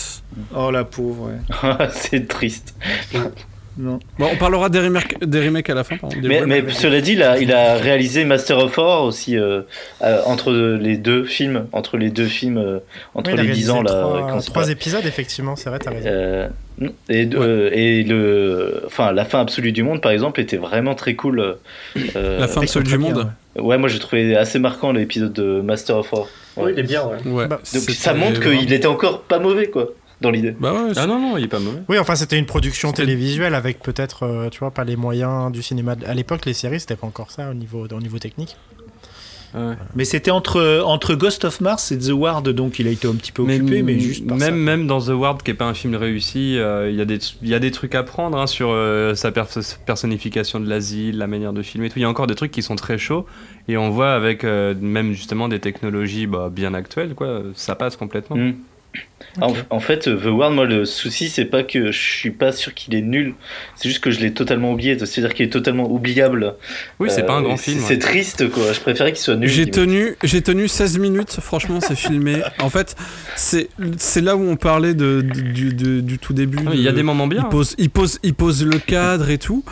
Oh 0.55 0.71
la 0.71 0.83
pauvre, 0.85 1.29
ouais. 1.29 1.87
c'est 1.93 2.27
triste. 2.27 2.75
Non. 3.75 3.97
Bon, 4.19 4.29
on 4.31 4.35
parlera 4.37 4.69
des 4.69 4.79
remakes, 4.81 5.25
des 5.25 5.39
remakes 5.47 5.67
à 5.71 5.73
la 5.73 5.83
fin. 5.83 5.97
pardon, 5.97 6.15
des 6.21 6.27
Mais, 6.27 6.45
mais 6.45 6.63
cela 6.69 7.01
dit, 7.01 7.13
il 7.13 7.23
a, 7.23 7.39
il 7.39 7.51
a 7.51 7.73
réalisé 7.73 8.23
Master 8.23 8.59
of 8.59 8.77
Horror 8.77 9.05
aussi 9.05 9.35
euh, 9.35 9.63
euh, 10.03 10.21
entre 10.27 10.51
les 10.53 10.95
deux 10.95 11.25
films, 11.25 11.65
entre 11.71 11.97
les 11.97 12.11
deux 12.11 12.27
films, 12.27 12.59
euh, 12.59 12.79
entre 13.15 13.31
Oui, 13.31 13.41
les 13.47 13.51
10 13.51 13.71
ans 13.71 13.81
là. 13.81 14.37
trois, 14.45 14.69
épisodes, 14.69 15.03
effectivement, 15.07 15.55
c'est 15.55 15.69
vrai, 15.71 15.79
t'as 15.79 15.89
raison. 15.89 16.07
Euh, 16.07 16.47
et, 17.09 17.27
euh, 17.33 17.69
et 17.73 18.03
le, 18.03 18.83
enfin, 18.85 19.11
la 19.11 19.25
fin 19.25 19.39
absolue 19.41 19.71
du 19.71 19.81
monde, 19.81 20.01
par 20.01 20.11
exemple, 20.11 20.39
était 20.39 20.57
vraiment 20.57 20.93
très 20.93 21.15
cool. 21.15 21.39
euh, 22.15 22.39
La 22.39 22.47
fin 22.47 22.61
absolue 22.61 22.83
du 22.83 22.97
bien, 22.99 23.09
monde. 23.09 23.31
Ouais. 23.57 23.77
Moi 23.77 23.88
j'ai 23.89 23.99
trouvé 23.99 24.35
assez 24.35 24.59
marquant 24.59 24.91
l'épisode 24.91 25.34
de 25.34 25.61
Master 25.61 25.97
of 25.97 26.11
Horror. 26.13 26.30
Oui, 26.57 26.71
il 26.73 26.80
est 26.80 26.84
bien. 26.84 27.03
Ouais. 27.05 27.31
Ouais. 27.31 27.47
Bah, 27.47 27.59
Donc 27.73 27.84
ça 27.89 28.13
montre 28.13 28.39
vraiment- 28.41 28.59
qu'il 28.59 28.73
était 28.73 28.85
encore 28.88 29.21
pas 29.23 29.39
mauvais, 29.39 29.67
quoi, 29.69 29.89
dans 30.21 30.30
l'idée. 30.30 30.51
Bah 30.59 30.71
ouais, 30.73 30.91
Ah 30.95 31.07
non, 31.07 31.19
non, 31.19 31.38
il 31.38 31.45
est 31.45 31.47
pas 31.47 31.59
mauvais. 31.59 31.80
Oui, 31.89 31.97
enfin, 31.97 32.15
c'était 32.15 32.38
une 32.38 32.45
production 32.45 32.91
télévisuelle 32.91 33.55
avec 33.55 33.80
peut-être, 33.80 34.23
euh, 34.23 34.49
tu 34.49 34.59
vois, 34.59 34.71
pas 34.71 34.84
les 34.84 34.95
moyens 34.95 35.51
du 35.51 35.63
cinéma. 35.63 35.95
À 36.05 36.13
l'époque, 36.13 36.45
les 36.45 36.53
séries, 36.53 36.80
c'était 36.80 36.95
pas 36.95 37.07
encore 37.07 37.31
ça 37.31 37.49
au 37.49 37.53
niveau, 37.55 37.88
au 37.91 37.99
niveau 37.99 38.19
technique. 38.19 38.55
Mais 39.95 40.05
c'était 40.05 40.31
entre, 40.31 40.81
entre 40.85 41.15
Ghost 41.15 41.45
of 41.45 41.61
Mars 41.61 41.91
et 41.91 41.97
The 41.99 42.11
Ward, 42.11 42.47
donc 42.49 42.80
il 42.80 42.88
a 42.88 42.91
été 42.91 43.07
un 43.07 43.13
petit 43.13 43.31
peu 43.31 43.43
occupé, 43.43 43.84
mais, 43.84 43.99
juste 43.99 44.25
par 44.27 44.38
même, 44.38 44.49
ça. 44.49 44.55
même 44.55 44.88
dans 44.88 45.01
The 45.01 45.09
Ward, 45.09 45.43
qui 45.43 45.51
est 45.51 45.53
pas 45.53 45.65
un 45.65 45.73
film 45.73 45.95
réussi, 45.95 46.57
euh, 46.57 46.89
il 46.89 46.95
y, 46.95 47.01
a 47.01 47.05
des- 47.05 47.19
il 47.41 47.47
y 47.49 47.53
a 47.53 47.59
des 47.59 47.71
trucs 47.71 47.93
à 47.95 48.03
prendre 48.03 48.38
hein, 48.38 48.47
sur 48.47 48.69
euh, 48.71 49.13
sa 49.15 49.31
pers- 49.31 49.47
personnification 49.85 50.59
de 50.59 50.67
l'asile, 50.67 51.17
la 51.17 51.27
manière 51.27 51.53
de 51.53 51.61
filmer 51.61 51.88
et 51.88 51.89
tout. 51.89 51.99
Il 51.99 52.01
y 52.01 52.05
a 52.05 52.09
encore 52.09 52.27
des 52.27 52.35
trucs 52.35 52.51
qui 52.51 52.61
sont 52.63 52.75
très 52.75 52.97
chauds 52.97 53.25
et 53.67 53.77
on 53.77 53.89
voit 53.89 54.13
avec 54.13 54.43
euh, 54.43 54.73
même 54.80 55.13
justement 55.13 55.47
des 55.47 55.59
technologies 55.59 56.27
bah, 56.27 56.49
bien 56.51 56.73
actuelles, 56.73 57.13
quoi, 57.13 57.41
ça 57.53 57.75
passe 57.75 57.95
complètement. 57.95 58.35
Mm. 58.38 58.53
En, 59.41 59.51
en 59.71 59.79
fait, 59.79 60.01
The 60.01 60.25
World, 60.27 60.53
moi, 60.53 60.65
le 60.65 60.85
souci, 60.85 61.27
c'est 61.27 61.45
pas 61.45 61.63
que 61.63 61.91
je 61.91 61.99
suis 61.99 62.29
pas 62.29 62.51
sûr 62.51 62.71
qu'il 62.75 62.93
est 62.93 63.01
nul, 63.01 63.33
c'est 63.75 63.89
juste 63.89 64.03
que 64.03 64.11
je 64.11 64.19
l'ai 64.19 64.31
totalement 64.31 64.71
oublié. 64.73 64.95
C'est-à-dire 64.99 65.33
qu'il 65.33 65.47
est 65.47 65.49
totalement 65.49 65.89
oubliable. 65.91 66.53
Oui, 66.99 67.09
c'est 67.09 67.23
Euh, 67.23 67.25
pas 67.25 67.33
un 67.33 67.41
grand 67.41 67.57
c'est- 67.57 67.71
film. 67.71 67.79
C'est 67.83 67.93
ouais. 67.93 67.99
triste, 67.99 68.49
quoi. 68.51 68.71
Je 68.73 68.79
préférais 68.79 69.11
qu'il 69.11 69.21
soit 69.21 69.35
nul. 69.35 69.49
J'ai 69.49 69.65
tenu, 69.71 70.15
j'ai 70.23 70.43
tenu 70.43 70.67
16 70.67 70.99
minutes, 70.99 71.39
franchement, 71.41 71.79
c'est 71.81 71.95
filmé. 71.95 72.43
En 72.59 72.69
fait, 72.69 72.95
c'est 73.35 73.69
c'est 73.97 74.21
là 74.21 74.35
où 74.35 74.47
on 74.47 74.55
parlait 74.55 74.93
de, 74.93 75.21
de- 75.21 75.41
du, 75.41 75.73
de- 75.73 75.99
du 76.01 76.19
tout 76.19 76.33
début. 76.33 76.59
Ah, 76.67 76.71
Il 76.75 76.81
y 76.81 76.87
a 76.87 76.91
de- 76.91 76.97
des 76.97 77.03
moments 77.03 77.25
bien. 77.25 77.41
il 77.43 77.49
pose, 77.49 77.73
il, 77.79 77.89
pose, 77.89 78.19
il 78.21 78.35
pose 78.35 78.63
le 78.63 78.77
cadre 78.77 79.31
et 79.31 79.39
tout. 79.39 79.63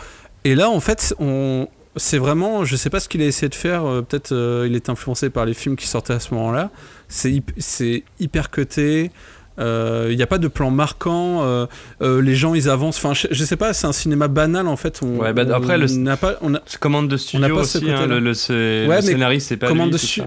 Et 0.44 0.56
là, 0.56 0.70
en 0.70 0.80
fait, 0.80 1.14
on. 1.20 1.68
C'est 1.94 2.16
vraiment, 2.16 2.64
je 2.64 2.74
sais 2.74 2.88
pas 2.88 3.00
ce 3.00 3.08
qu'il 3.08 3.20
a 3.20 3.26
essayé 3.26 3.50
de 3.50 3.54
faire. 3.54 3.84
euh, 3.84 4.00
Peut-être 4.00 4.32
euh, 4.32 4.66
il 4.66 4.74
est 4.74 4.88
influencé 4.88 5.28
par 5.28 5.44
les 5.44 5.52
films 5.52 5.76
qui 5.76 5.86
sortaient 5.86 6.14
à 6.14 6.20
ce 6.20 6.32
moment-là. 6.34 6.70
C'est 7.12 7.30
hyp- 7.30 7.52
c'est 7.58 8.04
hyper 8.20 8.50
cuté. 8.50 9.10
euh, 9.58 10.08
Il 10.10 10.16
n'y 10.16 10.22
a 10.22 10.26
pas 10.26 10.38
de 10.38 10.48
plan 10.48 10.70
marquant. 10.70 11.42
euh, 11.42 11.66
euh, 12.00 12.22
les 12.22 12.34
gens 12.34 12.54
ils 12.54 12.68
avancent. 12.70 12.96
Enfin, 12.96 13.12
je, 13.12 13.26
je 13.30 13.44
sais 13.44 13.56
pas. 13.56 13.74
C'est 13.74 13.86
un 13.86 13.92
cinéma 13.92 14.28
banal 14.28 14.66
en 14.66 14.76
fait. 14.76 15.00
On, 15.02 15.18
Ouais, 15.18 15.32
bah, 15.34 15.42
après, 15.54 15.76
on 15.82 15.98
n'a 15.98 16.16
pas. 16.16 16.36
On 16.40 16.54
a, 16.54 16.60
commande 16.80 17.08
de 17.08 17.16
studio 17.18 17.46
n'a 17.46 17.54
pas 17.54 17.64
ce 17.64 17.78
aussi, 17.78 17.90
hein, 17.90 18.06
le, 18.06 18.18
le, 18.18 18.88
Ouais, 18.88 19.02
scénariste, 19.02 19.48
c'est 19.48 19.56
pas 19.58 19.68
commande 19.68 19.92
lui, 19.92 19.98
de. 19.98 20.24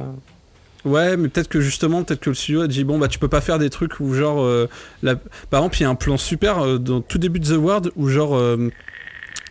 Ouais, 0.87 1.17
mais 1.17 1.29
peut-être 1.29 1.47
que 1.47 1.59
justement, 1.59 2.03
peut-être 2.03 2.19
que 2.19 2.29
le 2.29 2.35
studio 2.35 2.61
a 2.61 2.67
dit 2.67 2.83
bon 2.83 2.99
bah 2.99 3.07
tu 3.07 3.17
peux 3.17 3.27
pas 3.27 3.41
faire 3.41 3.57
des 3.57 3.71
trucs 3.71 3.99
où 3.99 4.13
genre, 4.13 4.43
euh, 4.43 4.69
la- 5.01 5.15
par 5.15 5.61
exemple, 5.61 5.77
il 5.79 5.81
y 5.81 5.85
a 5.85 5.89
un 5.89 5.95
plan 5.95 6.17
super 6.17 6.59
euh, 6.59 6.77
dans 6.77 7.01
tout 7.01 7.17
début 7.17 7.39
de 7.39 7.47
The 7.47 7.57
Ward 7.57 7.91
où 7.95 8.07
genre 8.07 8.35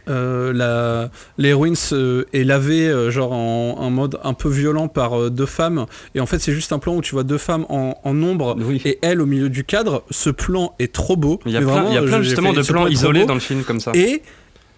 euh, 0.09 0.14
euh, 0.14 0.52
la 0.52 1.10
l'héroïne 1.39 1.74
se- 1.76 2.26
est 2.32 2.44
lavée 2.44 2.89
euh, 2.89 3.10
genre 3.10 3.32
en 3.32 3.78
un 3.81 3.90
mode 3.90 4.18
un 4.22 4.35
peu 4.35 4.48
violent 4.48 4.89
par 4.89 5.18
euh, 5.20 5.31
deux 5.31 5.47
femmes 5.47 5.86
et 6.14 6.20
en 6.20 6.26
fait 6.26 6.39
c'est 6.39 6.52
juste 6.52 6.72
un 6.72 6.78
plan 6.78 6.94
où 6.97 7.01
tu 7.01 7.12
vois 7.14 7.24
deux 7.24 7.39
femmes 7.39 7.64
en, 7.68 7.98
en 8.05 8.22
ombre 8.22 8.56
Oui. 8.60 8.81
et 8.85 8.98
elle 9.02 9.20
au 9.20 9.26
milieu 9.26 9.48
du 9.48 9.64
cadre. 9.64 10.05
Ce 10.10 10.31
plan 10.31 10.74
est 10.78 10.93
trop 10.93 11.16
beau. 11.16 11.40
Il 11.47 11.52
y 11.52 11.56
a 11.56 11.60
plein, 11.60 11.68
vraiment, 11.70 11.93
y 11.93 11.97
a 11.97 12.02
plein 12.02 12.22
justement 12.22 12.52
fait, 12.52 12.60
de 12.60 12.66
plans 12.66 12.82
plan 12.82 12.86
isolés 12.89 13.20
beau. 13.20 13.26
dans 13.26 13.35
le 13.35 13.40
film 13.40 13.62
comme 13.64 13.81
ça. 13.81 13.93
Et, 13.94 14.22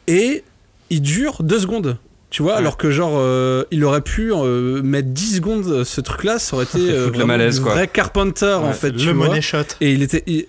et 0.06 0.44
il 0.90 1.02
dure 1.02 1.42
deux 1.42 1.58
secondes. 1.60 1.98
Tu 2.28 2.42
vois, 2.42 2.52
Ouais. 2.54 2.58
alors 2.58 2.76
que 2.76 2.90
genre, 2.90 3.14
euh, 3.16 3.62
il 3.70 3.84
aurait 3.84 4.00
pu 4.00 4.32
euh, 4.32 4.82
mettre 4.82 5.08
10 5.08 5.36
secondes, 5.36 5.66
euh, 5.68 5.84
ce 5.84 6.00
truc-là, 6.00 6.38
ça 6.40 6.56
aurait 6.56 6.64
été 6.64 6.78
euh, 6.90 7.10
le 7.16 7.24
malaise, 7.24 7.60
quoi. 7.60 7.72
vrai 7.72 7.86
Carpenter, 7.88 8.58
en 8.62 8.72
fait. 8.72 8.92
tu 8.92 9.06
le 9.06 9.12
vois. 9.12 9.28
money 9.28 9.40
shot. 9.40 9.58
Et 9.80 9.92
il 9.92 10.02
était... 10.02 10.24
il- 10.26 10.46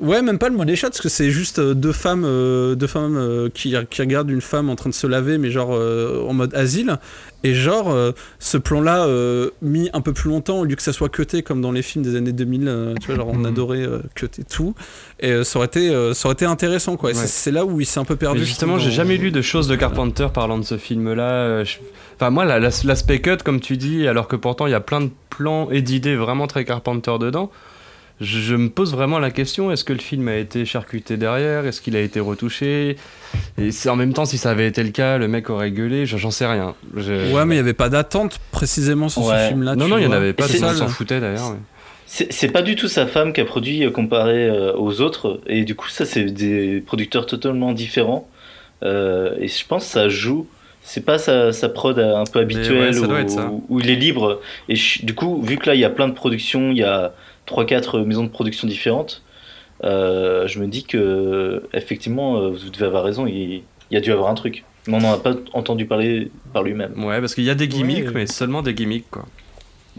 Ouais, 0.00 0.22
même 0.22 0.38
pas 0.38 0.48
le 0.48 0.56
money 0.56 0.76
shot, 0.76 0.88
parce 0.88 1.00
que 1.00 1.08
c'est 1.08 1.30
juste 1.30 1.58
euh, 1.58 1.74
deux 1.74 1.92
femmes, 1.92 2.24
euh, 2.26 2.74
deux 2.74 2.86
femmes 2.86 3.16
euh, 3.16 3.48
qui, 3.52 3.74
qui 3.90 4.02
regardent 4.02 4.30
une 4.30 4.40
femme 4.40 4.68
en 4.70 4.76
train 4.76 4.90
de 4.90 4.94
se 4.94 5.06
laver, 5.06 5.38
mais 5.38 5.50
genre 5.50 5.70
euh, 5.72 6.24
en 6.28 6.32
mode 6.32 6.54
asile. 6.54 6.98
Et 7.44 7.54
genre, 7.54 7.92
ce 8.38 8.56
plan-là, 8.56 9.08
mis 9.62 9.90
un 9.94 10.00
peu 10.00 10.12
plus 10.12 10.30
longtemps, 10.30 10.60
au 10.60 10.64
lieu 10.64 10.76
que 10.76 10.82
ça 10.82 10.92
soit 10.92 11.08
cuté 11.08 11.42
comme 11.42 11.60
dans 11.60 11.72
les 11.72 11.82
films 11.82 12.04
des 12.04 12.14
années 12.14 12.30
2000, 12.30 12.68
euh, 12.68 12.94
tu 13.00 13.08
vois, 13.08 13.16
genre 13.16 13.28
on 13.30 13.38
Mhm. 13.38 13.46
adorait 13.46 13.84
cuter 14.14 14.44
tout. 14.44 14.76
Et 15.18 15.42
ça, 15.42 15.58
aurait 15.58 15.66
été, 15.66 15.88
ça 16.14 16.28
aurait 16.28 16.34
été 16.34 16.44
intéressant, 16.44 16.96
quoi. 16.96 17.10
Ouais. 17.10 17.16
c'est- 17.16 17.50
là 17.50 17.64
où 17.64 17.80
il 17.80 17.84
s'est 17.86 17.98
un 17.98 18.04
peu 18.04 18.14
perdu. 18.14 18.38
Mais 18.38 18.44
justement, 18.46 18.78
j'ai 18.78 18.92
jamais 18.92 19.16
lu 19.16 19.32
de 19.32 19.42
choses 19.42 19.66
de 19.66 19.74
Carpenter 19.74 20.28
parlant 20.32 20.56
de 20.56 20.62
ce 20.64 20.76
film-là. 20.78 21.64
je- 21.64 21.78
Enfin, 22.14 22.30
moi, 22.30 22.44
la- 22.44 22.60
la- 22.60 22.70
l'aspect 22.84 23.20
cut, 23.20 23.38
comme 23.44 23.58
tu 23.58 23.76
dis, 23.76 24.06
alors 24.06 24.28
que 24.28 24.36
pourtant 24.36 24.68
il 24.68 24.70
y 24.70 24.74
a 24.74 24.80
plein 24.80 25.00
de 25.00 25.10
plans 25.28 25.68
et 25.72 25.82
d'idées 25.82 26.14
vraiment 26.14 26.46
très 26.46 26.64
Carpenter 26.64 27.14
dedans, 27.18 27.50
je, 28.22 28.38
je 28.38 28.54
me 28.54 28.68
pose 28.70 28.92
vraiment 28.94 29.18
la 29.18 29.30
question 29.30 29.70
est-ce 29.70 29.84
que 29.84 29.92
le 29.92 29.98
film 29.98 30.28
a 30.28 30.36
été 30.36 30.64
charcuté 30.64 31.16
derrière? 31.16 31.66
Est-ce 31.66 31.80
qu'il 31.80 31.96
a 31.96 32.00
été 32.00 32.20
retouché? 32.20 32.96
Et 33.58 33.70
c'est- 33.70 33.88
en 33.88 33.96
même 33.96 34.12
temps, 34.12 34.24
si 34.24 34.38
ça 34.38 34.50
avait 34.50 34.66
été 34.66 34.82
le 34.82 34.90
cas, 34.90 35.18
le 35.18 35.28
mec 35.28 35.50
aurait 35.50 35.70
gueulé, 35.70 36.06
je- 36.06 36.16
j'en 36.16 36.30
sais 36.30 36.46
rien. 36.46 36.74
Je- 36.96 37.32
Ouais, 37.34 37.44
mais 37.44 37.54
il 37.54 37.58
n'y 37.58 37.64
avait 37.64 37.72
pas 37.74 37.88
d'attente 37.88 38.38
précisément 38.50 39.08
sur 39.08 39.24
Ouais. 39.26 39.44
ce 39.44 39.48
film-là. 39.48 39.74
non, 39.76 39.88
non, 39.88 39.98
il 39.98 40.04
y 40.04 40.06
en 40.06 40.12
avait 40.12 40.32
pas, 40.32 40.48
ça, 40.48 40.72
s'en 40.74 40.84
le- 40.84 40.90
foutait 40.90 41.20
d'ailleurs. 41.20 41.56
C'est 42.06 42.52
pas 42.52 42.60
du 42.62 42.76
tout 42.76 42.88
sa 42.88 43.06
femme 43.06 43.32
qui 43.32 43.40
a 43.40 43.44
produit 43.46 43.84
euh, 43.86 43.90
comparé 43.90 44.46
euh, 44.46 44.74
aux 44.76 45.00
autres, 45.00 45.40
et 45.46 45.64
du 45.64 45.74
coup, 45.74 45.88
ça, 45.88 46.04
c'est 46.04 46.24
des 46.24 46.82
producteurs 46.84 47.24
totalement 47.26 47.72
différents. 47.72 48.28
Euh, 48.82 49.34
et 49.40 49.48
je 49.48 49.64
pense 49.66 49.84
que 49.86 49.90
ça 49.92 50.08
joue. 50.08 50.46
C'est 50.82 51.04
pas 51.04 51.16
sa, 51.16 51.52
sa 51.52 51.68
prod 51.68 51.96
un 51.98 52.24
peu 52.24 52.40
habituelle 52.40 52.98
ouais, 52.98 53.28
ça 53.28 53.48
où, 53.68 53.78
il 53.80 53.88
est 53.88 53.94
libre. 53.94 54.40
Et 54.68 54.74
je- 54.74 55.06
du 55.06 55.14
coup, 55.14 55.40
vu 55.40 55.56
que 55.56 55.66
là, 55.70 55.74
il 55.76 55.80
y 55.80 55.84
a 55.84 55.90
plein 55.90 56.08
de 56.08 56.12
productions, 56.12 56.72
il 56.72 56.78
y 56.78 56.82
a 56.82 57.12
3-4 57.52 58.04
maisons 58.04 58.24
de 58.24 58.28
production 58.30 58.66
différentes, 58.68 59.22
euh, 59.84 60.46
je 60.46 60.58
me 60.60 60.66
dis 60.66 60.84
que, 60.84 61.62
effectivement, 61.72 62.38
euh, 62.38 62.50
vous 62.50 62.70
devez 62.70 62.86
avoir 62.86 63.04
raison, 63.04 63.26
il, 63.26 63.62
il 63.90 63.94
y 63.94 63.96
a 63.96 64.00
dû 64.00 64.12
avoir 64.12 64.28
un 64.30 64.34
truc. 64.34 64.64
Mais 64.88 64.94
on 64.94 65.00
n'en 65.00 65.12
a 65.12 65.18
pas 65.18 65.34
entendu 65.52 65.86
parler 65.86 66.30
par 66.52 66.62
lui-même. 66.62 66.92
Ouais, 67.04 67.20
parce 67.20 67.34
qu'il 67.34 67.44
y 67.44 67.50
a 67.50 67.54
des 67.54 67.68
gimmicks, 67.68 68.06
Ouais. 68.06 68.12
mais 68.14 68.26
seulement 68.26 68.62
des 68.62 68.74
gimmicks, 68.74 69.10
quoi. 69.10 69.26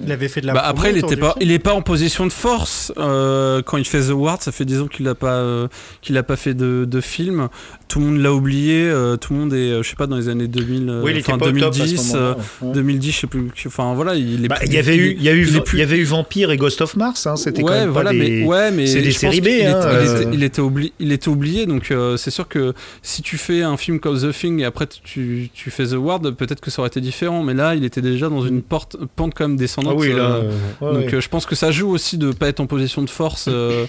Il 0.03 0.11
avait 0.11 0.27
fait 0.27 0.41
de 0.41 0.47
la 0.47 0.53
Bah, 0.53 0.63
après, 0.65 0.89
il 0.89 0.97
était 0.97 1.15
pas, 1.15 1.35
il 1.39 1.51
est 1.51 1.59
pas 1.59 1.75
en 1.75 1.83
position 1.83 2.25
de 2.25 2.31
force 2.31 2.91
euh, 2.97 3.61
quand 3.61 3.77
il 3.77 3.85
fait 3.85 4.01
The 4.07 4.11
Ward. 4.13 4.41
Ça 4.41 4.51
fait 4.51 4.65
10 4.65 4.81
ans 4.81 4.87
qu'il 4.87 5.07
a 5.07 5.13
pas, 5.13 5.35
euh, 5.35 5.67
qu'il 6.01 6.17
a 6.17 6.23
pas 6.23 6.35
fait 6.35 6.55
de, 6.55 6.85
de 6.85 6.99
film. 7.01 7.47
Tout 7.93 7.99
le 7.99 8.05
monde 8.07 8.21
l'a 8.21 8.33
oublié. 8.33 8.89
euh, 8.89 9.17
tout 9.17 9.33
le 9.33 9.39
monde 9.39 9.53
est, 9.53 9.69
euh, 9.71 9.83
je 9.83 9.89
sais 9.89 9.95
pas, 9.95 10.07
dans 10.07 10.15
les 10.17 10.27
années 10.27 10.47
2000, 10.47 10.89
euh, 10.89 11.01
Oui, 11.03 11.11
il 11.13 11.17
était 11.19 11.29
enfin, 11.29 11.37
pas 11.37 11.49
au 11.49 11.51
top 11.51 11.69
à 11.69 11.73
ce 11.73 11.79
2010, 11.83 12.13
euh. 12.15 12.33
Ouais. 12.61 12.73
2010, 12.73 13.11
je 13.11 13.19
sais 13.19 13.27
plus. 13.27 13.51
Enfin 13.67 13.93
voilà, 13.93 14.15
il 14.15 14.45
est. 14.45 14.47
Bah, 14.47 14.57
il 14.65 14.73
y 14.73 14.79
avait 14.79 14.95
eu, 14.97 15.15
il 15.15 15.21
y 15.21 15.29
a 15.29 15.33
eu, 15.33 15.45
il 15.47 15.61
plus- 15.61 15.77
y 15.77 15.81
avait 15.83 15.99
eu 15.99 16.03
Vampire 16.03 16.49
et 16.49 16.57
Ghost 16.57 16.81
of 16.81 16.95
Mars. 16.95 17.27
Hein, 17.27 17.35
C'était 17.35 17.61
quand 17.61 17.67
Ouais, 17.69 17.81
même 17.81 17.89
voilà, 17.89 18.09
pas 18.09 18.15
des. 18.15 18.19
mais 18.41 18.45
ouais, 18.45 18.71
mais 18.71 18.87
c'est 18.87 19.01
des 19.03 19.11
séries 19.11 19.41
B, 19.41 19.45
hein, 19.47 19.49
était, 19.51 19.67
il, 19.67 19.67
euh. 19.75 20.21
était, 20.21 20.29
il 20.33 20.43
était 20.43 20.61
oubli- 20.61 20.91
il 20.99 21.11
était 21.11 21.27
oublié, 21.27 21.67
donc 21.67 21.91
euh, 21.91 22.17
c'est 22.17 22.31
sûr 22.31 22.47
que 22.47 22.73
si 23.03 23.21
tu 23.21 23.37
fais 23.37 23.61
un 23.61 23.77
film 23.77 23.99
comme 23.99 24.19
The 24.19 24.31
Thing 24.33 24.59
et 24.61 24.65
après 24.65 24.87
tu, 24.87 25.49
tu 25.53 25.69
fais 25.69 25.85
The 25.85 25.93
Ward, 25.93 26.31
peut-être 26.31 26.61
que 26.61 26.71
ça 26.71 26.81
aurait 26.81 26.87
été 26.89 26.99
différent, 26.99 27.43
mais 27.43 27.53
là 27.53 27.75
il 27.75 27.83
était 27.85 28.01
déjà 28.01 28.27
dans 28.27 28.43
une 28.43 28.63
porte, 28.63 28.97
pente 29.15 29.33
quand 29.35 29.47
même 29.47 29.55
descendante. 29.57 29.97
Ah 29.97 30.01
oui, 30.01 30.13
là. 30.13 30.15
euh, 30.37 30.51
euh, 30.81 30.87
ouais, 30.87 30.93
donc 31.01 31.05
ouais. 31.11 31.15
euh, 31.15 31.21
je 31.21 31.29
pense 31.29 31.45
que 31.45 31.53
ça 31.53 31.69
joue 31.69 31.89
aussi 31.91 32.17
de 32.17 32.31
pas 32.31 32.47
être 32.47 32.59
en 32.59 32.65
position 32.65 33.03
de 33.03 33.09
force. 33.11 33.45
euh, 33.49 33.85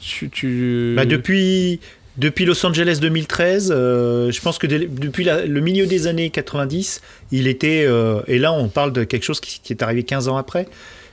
tu, 0.00 0.30
tu- 0.30 0.92
Bah, 0.94 1.04
depuis, 1.06 1.80
depuis 2.18 2.44
Los 2.44 2.64
Angeles 2.66 2.98
2013, 3.00 3.72
euh, 3.74 4.30
je 4.30 4.40
pense 4.40 4.58
que 4.58 4.66
dès- 4.66 4.86
depuis 4.86 5.24
la- 5.24 5.46
le 5.46 5.60
milieu 5.60 5.86
des 5.86 6.06
années 6.06 6.30
90, 6.30 7.00
il 7.32 7.46
était. 7.46 7.84
euh, 7.86 8.20
et 8.26 8.38
là, 8.38 8.52
on 8.52 8.68
parle 8.68 8.92
de 8.92 9.04
quelque 9.04 9.22
chose 9.24 9.40
qui, 9.40 9.60
qui 9.62 9.72
est 9.72 9.82
arrivé 9.82 10.02
15 10.02 10.28
ans 10.28 10.36
après. 10.36 10.66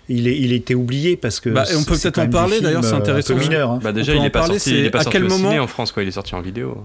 Il, 0.08 0.28
est, 0.28 0.38
il 0.38 0.54
était 0.54 0.76
oublié 0.76 1.16
parce 1.16 1.40
que. 1.40 1.50
Bah, 1.50 1.64
on 1.76 1.84
peut 1.84 1.96
c'est 1.96 2.12
peut-être 2.12 2.28
en 2.28 2.32
parler, 2.32 2.62
d'ailleurs, 2.62 2.84
c'est 2.84 2.94
euh, 2.94 2.98
intéressant. 2.98 3.34
Un 3.34 3.38
peu 3.38 3.44
mineur. 3.44 3.72
hein. 3.72 3.80
Bah, 3.84 3.92
déjà, 3.92 4.14
il 4.14 4.24
est 4.24 4.30
pas 4.30 4.40
parler, 4.42 4.60
sorti, 4.60 4.70
il 4.72 4.80
est 4.82 4.84
c'est 4.86 4.90
pas 4.92 5.00
à 5.00 5.04
sorti 5.04 5.18
quel 5.18 5.26
au 5.26 5.30
ciné 5.30 5.44
moment- 5.50 5.64
en 5.64 5.68
France, 5.68 5.92
quoi. 5.92 6.04
Il 6.04 6.10
est 6.10 6.12
sorti 6.12 6.36
en 6.36 6.42
vidéo. 6.42 6.84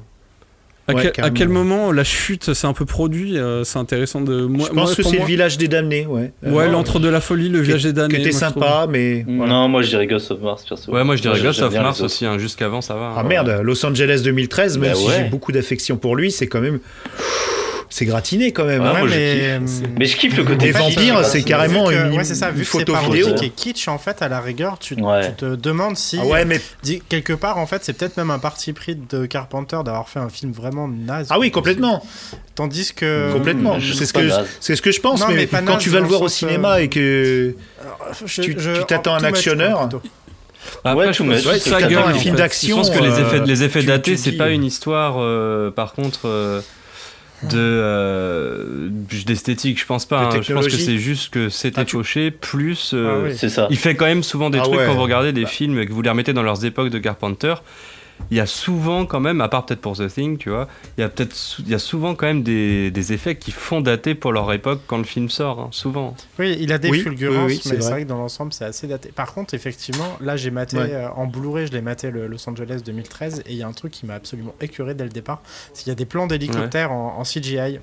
À, 0.88 0.92
Ouais, 0.94 1.02
quel, 1.02 1.08
à 1.08 1.12
carrément. 1.12 1.36
quel 1.36 1.48
moment 1.48 1.92
la 1.92 2.04
chute 2.04 2.52
c'est 2.54 2.66
un 2.66 2.72
peu 2.72 2.84
produit 2.84 3.38
euh, 3.38 3.62
C'est 3.64 3.78
intéressant 3.78 4.20
de. 4.20 4.42
Moi, 4.46 4.66
je 4.68 4.74
pense 4.74 4.86
moi, 4.88 4.94
que 4.96 5.02
c'est 5.02 5.18
le 5.18 5.24
village 5.24 5.56
des 5.58 5.68
damnés, 5.68 6.06
ouais. 6.06 6.32
Ouais, 6.42 6.64
Euh, 6.64 6.68
l'entre 6.68 6.98
de 6.98 7.08
la 7.08 7.20
folie, 7.20 7.48
le 7.48 7.60
village 7.60 7.84
des 7.84 7.92
damnés. 7.92 8.14
Qui 8.16 8.20
était 8.22 8.32
sympa, 8.32 8.86
mais. 8.88 9.24
voilà. 9.28 9.52
Non, 9.52 9.68
moi, 9.68 9.82
je 9.82 9.88
dirais 9.88 10.06
Ghost 10.06 10.30
of 10.30 10.40
Mars, 10.40 10.64
perso. 10.68 10.90
Ouais, 10.92 11.04
moi 11.04 11.16
je 11.16 11.22
dirais 11.22 11.34
Moi, 11.36 11.44
Ghost 11.44 11.62
of 11.62 11.74
Mars 11.74 12.00
aussi, 12.00 12.26
hein, 12.26 12.38
jusqu'avant 12.38 12.80
ça 12.80 12.94
va. 12.94 13.12
Ah 13.16 13.20
hein. 13.20 13.24
merde, 13.24 13.60
Los 13.62 13.84
Angeles 13.86 14.22
2013, 14.24 14.78
même 14.78 14.90
Bah 14.90 14.94
si 14.96 15.06
ouais. 15.06 15.14
j'ai 15.18 15.24
beaucoup 15.28 15.52
d'affection 15.52 15.96
pour 15.96 16.16
lui, 16.16 16.30
c'est 16.32 16.46
quand 16.46 16.60
même. 16.60 16.80
C'est 17.92 18.04
gratiné 18.06 18.52
quand 18.52 18.64
même. 18.66 18.82
Ouais, 18.82 18.88
hein. 18.88 18.98
moi, 19.00 19.08
je 19.08 19.14
mais, 19.14 19.32
kiffe. 19.34 19.82
euh, 19.82 19.86
Mais 19.98 20.04
je 20.06 20.16
kiffe 20.16 20.36
le 20.36 20.44
côté 20.44 20.66
Les 20.66 20.72
kitsch, 20.72 21.24
c'est 21.24 21.42
carrément 21.42 21.86
que- 21.86 21.92
une, 22.08 22.16
ouais, 22.16 22.22
c'est 22.24 22.36
ça, 22.36 22.50
une 22.50 22.54
vu 22.54 22.60
que 22.60 22.66
c'est 22.70 22.78
photo 22.78 22.92
parodique 22.92 23.24
vidéo. 23.26 23.42
et 23.42 23.50
kitsch, 23.50 23.88
en 23.88 23.98
fait, 23.98 24.22
à 24.22 24.28
la 24.28 24.40
rigueur, 24.40 24.78
tu, 24.78 24.94
Ouais. 24.94 25.26
tu 25.26 25.34
te 25.34 25.54
demandes 25.56 25.96
si, 25.96 26.18
Ah 26.22 26.24
ouais, 26.24 26.44
mais 26.44 26.60
dis- 26.84 27.02
quelque 27.08 27.32
part, 27.32 27.58
en 27.58 27.66
fait, 27.66 27.84
c'est 27.84 27.92
peut-être 27.92 28.16
même 28.16 28.30
un 28.30 28.38
parti 28.38 28.72
pris 28.72 28.94
de 28.94 29.26
Carpenter 29.26 29.78
d'avoir 29.84 30.08
fait 30.08 30.20
un 30.20 30.28
film 30.28 30.52
vraiment 30.52 30.86
naze. 30.86 31.26
ah 31.30 31.38
oui, 31.40 31.50
complètement, 31.50 32.02
Tandis 32.54 32.92
que. 32.94 33.32
complètement. 33.32 33.80
je 33.80 33.92
C'est 33.92 34.06
ce 34.06 34.12
que 34.12 34.28
je- 34.28 34.34
c'est 34.60 34.76
ce 34.76 34.82
que 34.82 34.92
je 34.92 35.00
pense. 35.00 35.18
Non, 35.20 35.26
mais, 35.34 35.46
quand 35.48 35.60
naze 35.62 35.78
tu 35.78 35.90
vas 35.90 35.98
le 36.00 36.06
voir 36.06 36.22
au 36.22 36.28
cinéma 36.28 36.74
euh, 36.76 36.82
et 36.82 36.88
que 36.88 37.56
Je- 38.24 38.42
tu- 38.42 38.54
je- 38.56 38.78
tu 38.80 38.84
t'attends 38.86 39.14
en- 39.14 39.20
un 39.20 39.24
actionneur. 39.24 39.88
plutôt. 39.88 40.02
Après, 40.84 41.06
Ouais, 41.08 41.12
je 41.12 41.22
pense- 41.22 41.28
ouais, 41.46 41.58
gueule, 41.88 42.02
un 42.06 42.14
en 42.14 42.18
film 42.18 42.36
fait. 42.36 42.42
d'action. 42.42 42.76
Je 42.82 42.88
pense 42.88 42.90
que 42.96 43.02
les 43.02 43.10
euh, 43.18 43.26
effets, 43.26 43.40
les 43.46 43.62
effets 43.64 43.80
tu- 43.80 43.86
datés, 43.86 44.12
tu 44.12 44.18
c'est 44.18 44.30
dis- 44.32 44.36
pas 44.36 44.50
une 44.50 44.62
histoire, 44.64 45.16
euh, 45.18 45.70
par 45.70 45.92
contre, 45.94 46.20
euh, 46.26 46.60
de 47.44 47.58
euh, 47.58 48.88
d'esthétique. 49.26 49.80
Je 49.80 49.86
pense 49.86 50.06
pas. 50.06 50.22
Hein. 50.28 50.40
Je 50.42 50.52
pense 50.52 50.66
que 50.66 50.72
c'est 50.72 50.98
juste 50.98 51.32
que 51.32 51.48
c'était 51.48 51.80
Ah, 51.80 51.84
tu- 51.84 51.96
fauché. 51.96 52.30
Plus, 52.30 52.92
euh, 52.94 53.08
Ah 53.10 53.24
oui. 53.28 53.34
C'est 53.36 53.48
ça. 53.48 53.66
il 53.70 53.76
fait 53.78 53.94
quand 53.94 54.06
même 54.06 54.22
souvent 54.22 54.50
des 54.50 54.58
Ah 54.58 54.62
trucs 54.62 54.78
ouais. 54.78 54.86
quand 54.86 54.94
vous 54.94 55.02
regardez 55.02 55.32
des 55.32 55.46
films 55.46 55.78
et 55.78 55.86
que 55.86 55.92
vous 55.92 56.02
les 56.02 56.10
remettez 56.10 56.32
dans 56.32 56.42
leurs 56.42 56.64
époques 56.64 56.90
de 56.90 56.98
Carpenter. 56.98 57.54
Il 58.30 58.36
y 58.36 58.40
a 58.40 58.46
souvent 58.46 59.06
quand 59.06 59.18
même, 59.20 59.40
à 59.40 59.48
part 59.48 59.66
peut-être 59.66 59.80
pour 59.80 59.96
The 59.96 60.06
Thing, 60.08 60.38
tu 60.38 60.50
vois, 60.50 60.68
il 60.96 61.00
y 61.00 61.04
a 61.04 61.08
peut-être, 61.08 61.34
il 61.58 61.68
y 61.68 61.74
a 61.74 61.78
souvent 61.80 62.14
quand 62.14 62.26
même 62.26 62.42
des, 62.44 62.90
des 62.92 63.12
effets 63.12 63.36
qui 63.36 63.50
font 63.50 63.80
dater 63.80 64.14
pour 64.14 64.32
leur 64.32 64.52
époque 64.52 64.80
quand 64.86 64.98
le 64.98 65.04
film 65.04 65.28
sort. 65.28 65.58
hein, 65.60 65.68
souvent. 65.72 66.14
Oui, 66.38 66.56
il 66.60 66.72
a 66.72 66.78
des 66.78 66.90
Oui, 66.90 67.00
fulgurances, 67.00 67.46
oui, 67.46 67.54
oui, 67.54 67.60
c'est 67.62 67.68
mais 67.70 67.74
c'est 67.76 67.80
vrai. 67.82 67.90
vrai 67.90 68.02
que 68.04 68.08
dans 68.08 68.18
l'ensemble, 68.18 68.52
c'est 68.52 68.64
assez 68.64 68.86
daté. 68.86 69.10
Par 69.10 69.34
contre, 69.34 69.54
effectivement, 69.54 70.16
là, 70.20 70.36
j'ai 70.36 70.50
maté 70.52 70.76
Ouais. 70.76 70.92
euh, 70.92 71.10
en 71.10 71.26
Blu-ray, 71.26 71.66
je 71.66 71.72
l'ai 71.72 71.80
maté 71.82 72.10
le 72.12 72.28
Los 72.28 72.48
Angeles 72.48 72.82
2013, 72.84 73.42
et 73.46 73.52
il 73.52 73.56
y 73.56 73.62
a 73.64 73.66
un 73.66 73.72
truc 73.72 73.92
qui 73.92 74.06
m'a 74.06 74.14
absolument 74.14 74.54
écœuré 74.60 74.94
dès 74.94 75.04
le 75.04 75.10
départ, 75.10 75.42
c'est 75.72 75.82
qu'il 75.82 75.90
y 75.90 75.92
a 75.92 75.96
des 75.96 76.06
plans 76.06 76.26
d'hélicoptères 76.28 76.92
en, 76.92 77.18
en 77.18 77.22
CGI 77.24 77.80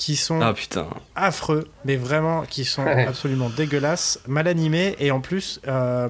qui 0.00 0.16
sont 0.16 0.40
Ah 0.40 0.54
putain. 0.54 0.86
affreux, 1.14 1.68
mais 1.84 1.96
vraiment 1.96 2.44
qui 2.48 2.64
sont 2.64 2.82
Ouais. 2.84 3.06
absolument 3.06 3.50
dégueulasses, 3.50 4.18
mal 4.26 4.48
animés 4.48 4.96
et 4.98 5.10
en 5.10 5.20
plus 5.20 5.60
euh, 5.68 6.08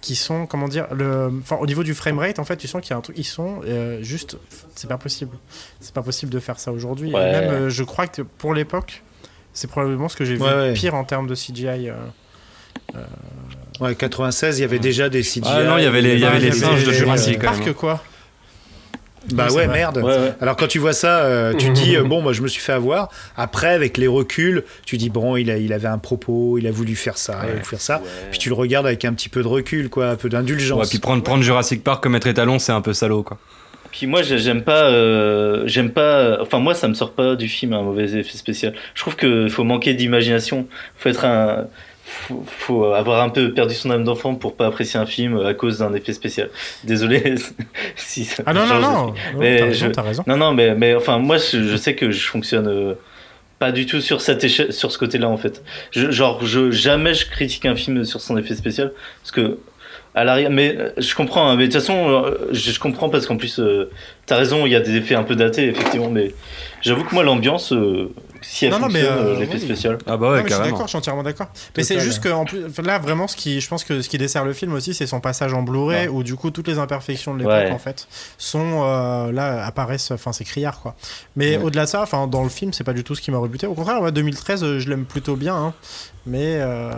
qui 0.00 0.16
sont 0.16 0.46
comment 0.46 0.68
dire 0.68 0.86
le, 0.94 1.30
enfin 1.42 1.56
au 1.60 1.66
niveau 1.66 1.82
du 1.84 1.92
framerate 1.92 2.38
en 2.38 2.44
fait 2.44 2.56
tu 2.56 2.66
sens 2.66 2.80
qu'il 2.80 2.92
y 2.92 2.94
a 2.94 2.96
un 2.96 3.02
truc 3.02 3.18
ils 3.18 3.24
sont 3.24 3.60
euh, 3.66 4.02
juste 4.02 4.38
c'est 4.74 4.88
pas 4.88 4.96
possible, 4.96 5.36
c'est 5.80 5.92
pas 5.92 6.00
possible 6.02 6.32
de 6.32 6.40
faire 6.40 6.58
ça 6.58 6.72
aujourd'hui. 6.72 7.10
Et 7.10 7.14
Ouais. 7.14 7.30
même 7.30 7.50
euh, 7.50 7.68
je 7.68 7.82
crois 7.82 8.06
que 8.06 8.22
pour 8.22 8.54
l'époque 8.54 9.02
c'est 9.52 9.68
probablement 9.68 10.08
ce 10.08 10.16
que 10.16 10.24
j'ai 10.24 10.36
vu 10.36 10.42
Ouais, 10.42 10.72
pire 10.72 10.94
en 10.94 11.04
termes 11.04 11.26
de 11.26 11.34
CGI. 11.34 11.90
euh. 11.90 11.94
Ouais, 13.80 13.94
96, 13.94 14.58
il 14.58 14.62
y 14.62 14.64
avait 14.64 14.78
déjà 14.78 15.10
des 15.10 15.20
CGI. 15.22 15.42
Ah 15.44 15.62
non, 15.64 15.76
il 15.76 15.84
y 15.84 15.86
avait 15.86 16.00
les- 16.00 16.14
il 16.14 16.20
y 16.20 16.24
avait 16.24 16.38
les 16.40 16.52
singes 16.52 16.84
de 16.84 16.92
Jurassic. 16.92 17.38
Parc 17.38 17.72
quoi. 17.74 18.02
Bah 19.32 19.48
Ouais, 19.52 19.66
merde. 19.66 19.98
Ouais, 19.98 20.04
ouais. 20.04 20.32
Alors 20.40 20.56
quand 20.56 20.66
tu 20.68 20.78
vois 20.78 20.92
ça, 20.92 21.20
euh, 21.24 21.52
tu 21.54 21.66
te 21.68 21.72
dis 21.72 21.96
euh, 21.96 22.02
bon, 22.04 22.22
moi 22.22 22.32
je 22.32 22.42
me 22.42 22.48
suis 22.48 22.60
fait 22.62 22.72
avoir. 22.72 23.10
Après, 23.36 23.68
avec 23.74 23.96
les 23.98 24.06
reculs, 24.06 24.64
tu 24.84 24.96
dis 24.96 25.10
bon, 25.10 25.36
il, 25.36 25.50
a, 25.50 25.56
il 25.56 25.72
avait 25.72 25.88
un 25.88 25.98
propos, 25.98 26.58
il 26.58 26.66
a 26.66 26.70
voulu 26.70 26.94
faire 26.96 27.18
ça, 27.18 27.40
il 27.44 27.48
a 27.48 27.52
voulu 27.52 27.64
faire 27.64 27.80
ça. 27.80 28.00
Puis 28.30 28.38
tu 28.38 28.48
le 28.48 28.54
regardes 28.54 28.86
avec 28.86 29.04
un 29.04 29.12
petit 29.12 29.28
peu 29.28 29.42
de 29.42 29.48
recul, 29.48 29.88
quoi, 29.88 30.08
un 30.08 30.16
peu 30.16 30.28
d'indulgence. 30.28 30.80
Ouais, 30.80 30.88
puis 30.88 30.98
prendre, 30.98 31.22
prendre 31.22 31.42
Jurassic 31.42 31.82
Park 31.82 32.02
comme 32.02 32.14
être 32.14 32.26
étalon, 32.26 32.58
c'est 32.58 32.72
un 32.72 32.80
peu 32.80 32.92
salaud, 32.92 33.22
quoi. 33.22 33.38
Puis 33.92 34.06
moi, 34.06 34.22
j'ai- 34.22 34.38
j'aime 34.38 34.62
pas, 34.62 34.90
euh, 34.90 35.62
j'aime 35.66 35.90
pas. 35.90 36.38
Enfin, 36.42 36.58
moi, 36.58 36.74
ça 36.74 36.86
me 36.86 36.92
sort 36.94 37.12
pas 37.12 37.34
du 37.34 37.48
film 37.48 37.72
un 37.72 37.82
mauvais 37.82 38.04
effet 38.18 38.36
spécial. 38.36 38.74
Je 38.94 39.00
trouve 39.00 39.16
que 39.16 39.48
faut 39.48 39.64
manquer 39.64 39.94
d'imagination. 39.94 40.66
Faut 40.98 41.08
être 41.08 41.24
un, 41.24 41.64
faut, 42.08 42.44
faut 42.46 42.84
avoir 42.94 43.20
un 43.22 43.28
peu 43.30 43.52
perdu 43.52 43.74
son 43.74 43.90
âme 43.90 44.04
d'enfant 44.04 44.34
pour 44.36 44.54
pas 44.56 44.66
apprécier 44.66 44.98
un 45.00 45.06
film 45.06 45.38
à 45.44 45.54
cause 45.54 45.78
d'un 45.80 45.92
effet 45.92 46.12
spécial. 46.12 46.50
Désolé. 46.84 47.34
si 47.96 48.24
ça- 48.24 48.42
Ah 48.46 48.54
non 48.54 48.64
non 48.66 48.80
non, 48.80 49.14
mais 49.38 49.62
raison, 49.62 49.90
je- 49.94 50.00
raison. 50.00 50.24
Non, 50.26 50.36
non, 50.36 50.54
mais, 50.54 50.74
mais 50.74 50.94
enfin, 50.94 51.18
moi, 51.18 51.36
je, 51.38 51.62
je 51.64 51.76
sais 51.76 51.94
que 51.94 52.10
je 52.10 52.26
fonctionne 52.28 52.68
euh, 52.68 52.94
pas 53.58 53.72
du 53.72 53.86
tout 53.86 54.00
sur 54.00 54.20
cette 54.20 54.44
échelle, 54.44 54.72
sur 54.72 54.92
ce 54.92 54.98
côté-là, 54.98 55.28
en 55.28 55.36
fait. 55.36 55.62
Je, 55.90 56.10
genre, 56.10 56.44
je, 56.46 56.70
jamais 56.70 57.14
je 57.14 57.26
critique 57.28 57.66
un 57.66 57.74
film 57.74 58.04
sur 58.04 58.20
son 58.20 58.36
effet 58.38 58.54
spécial, 58.54 58.92
parce 59.22 59.32
que, 59.32 59.58
à 60.14 60.24
l'arrière, 60.24 60.50
mais 60.50 60.74
euh, 60.78 60.90
je 60.98 61.14
comprends, 61.14 61.48
hein, 61.48 61.56
mais 61.56 61.66
de 61.68 61.72
toute 61.72 61.80
façon, 61.80 62.08
euh, 62.24 62.48
je, 62.52 62.70
je 62.70 62.78
comprends 62.80 63.08
parce 63.10 63.26
qu'en 63.26 63.36
plus, 63.36 63.58
euh, 63.58 63.90
t'as 64.26 64.36
raison, 64.36 64.66
il 64.66 64.72
y 64.72 64.76
a 64.76 64.80
des 64.80 64.96
effets 64.96 65.14
un 65.14 65.22
peu 65.24 65.36
datés, 65.36 65.68
effectivement, 65.68 66.10
mais 66.10 66.34
j'avoue 66.82 67.04
que 67.04 67.14
moi, 67.14 67.22
l'ambiance, 67.24 67.72
euh, 67.72 68.12
si 68.42 68.66
elle 68.66 68.72
Non, 68.72 68.80
non, 68.80 68.88
mais, 68.88 69.00
fonctionne, 69.02 69.18
euh, 69.26 69.34
euh, 69.34 69.40
l'effet 69.40 69.54
oui. 69.54 69.60
spécial. 69.60 69.98
Ah 70.06 70.16
bah 70.16 70.26
Non, 70.26 70.32
ouais, 70.34 70.42
mais 70.42 70.48
je 70.50 70.54
suis 70.54 70.62
d'accord, 70.64 70.82
je 70.82 70.88
suis 70.88 70.98
entièrement 70.98 71.22
d'accord. 71.22 71.46
Mais 71.76 71.82
c'est 71.82 71.98
juste 72.00 72.22
que 72.22 72.28
en 72.28 72.44
plus, 72.44 72.60
là 72.84 72.98
vraiment, 72.98 73.26
ce 73.26 73.34
qui, 73.36 73.60
je 73.60 73.68
pense 73.68 73.82
que 73.82 74.02
ce 74.02 74.08
qui 74.08 74.18
dessert 74.18 74.44
le 74.44 74.52
film 74.52 74.72
aussi, 74.74 74.94
c'est 74.94 75.06
son 75.06 75.20
passage 75.20 75.54
en 75.54 75.62
Blu-ray, 75.62 76.02
Ouais. 76.02 76.08
où 76.08 76.22
du 76.22 76.34
coup 76.36 76.50
toutes 76.50 76.68
les 76.68 76.78
imperfections 76.78 77.32
de 77.34 77.38
l'époque 77.38 77.54
Ouais. 77.54 77.70
en 77.70 77.78
fait 77.78 78.06
sont 78.38 78.82
euh, 78.84 79.32
là 79.32 79.64
apparaissent. 79.66 80.10
Enfin, 80.10 80.32
c'est 80.32 80.44
criard 80.44 80.80
quoi. 80.80 80.94
Mais 81.34 81.56
Ouais. 81.56 81.62
au-delà 81.64 81.84
de 81.86 81.90
ça, 81.90 82.02
enfin 82.02 82.26
dans 82.26 82.42
le 82.42 82.48
film, 82.50 82.72
c'est 82.72 82.84
pas 82.84 82.92
du 82.92 83.02
tout 83.04 83.14
ce 83.14 83.22
qui 83.22 83.30
m'a 83.30 83.38
rebuté. 83.38 83.66
Au 83.66 83.74
contraire, 83.74 84.00
ouais, 84.02 84.12
2013, 84.12 84.62
euh, 84.62 84.78
je 84.78 84.88
l'aime 84.90 85.06
plutôt 85.06 85.36
bien. 85.36 85.54
hein. 85.56 85.74
Mais, 86.28 86.56
euh, 86.58 86.90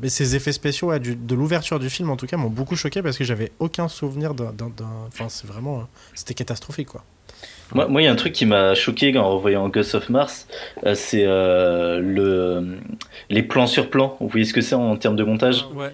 mais 0.00 0.08
ces 0.08 0.36
effets 0.36 0.52
spéciaux 0.52 0.88
ouais, 0.88 0.98
du- 1.00 1.14
de 1.14 1.34
l'ouverture 1.34 1.78
du 1.78 1.90
film, 1.90 2.08
en 2.08 2.16
tout 2.16 2.26
cas, 2.26 2.38
m'ont 2.38 2.48
beaucoup 2.48 2.76
choqué 2.76 3.02
parce 3.02 3.18
que 3.18 3.24
j'avais 3.24 3.52
aucun 3.58 3.88
souvenir 3.88 4.32
d'un. 4.32 4.54
Enfin, 5.08 5.26
c'est 5.28 5.46
vraiment. 5.46 5.86
C'était 6.14 6.32
catastrophique 6.32 6.69
quoi. 6.84 7.04
Moi, 7.74 7.86
moi, 7.86 8.02
il 8.02 8.06
y 8.06 8.08
a 8.08 8.12
un 8.12 8.16
truc 8.16 8.32
qui 8.32 8.46
m'a 8.46 8.74
choqué 8.74 9.16
en 9.16 9.30
revoyant 9.36 9.68
Ghost 9.68 9.94
of 9.94 10.08
Mars, 10.08 10.48
euh, 10.86 10.94
c'est 10.96 11.22
euh, 11.24 12.00
le, 12.02 12.78
les 13.28 13.42
plans 13.44 13.68
sur 13.68 13.90
plans. 13.90 14.16
Vous 14.20 14.28
voyez 14.28 14.44
ce 14.44 14.52
que 14.52 14.60
c'est 14.60 14.74
en 14.74 14.96
termes 14.96 15.14
de 15.16 15.22
montage 15.24 15.66
Ouais. 15.74 15.92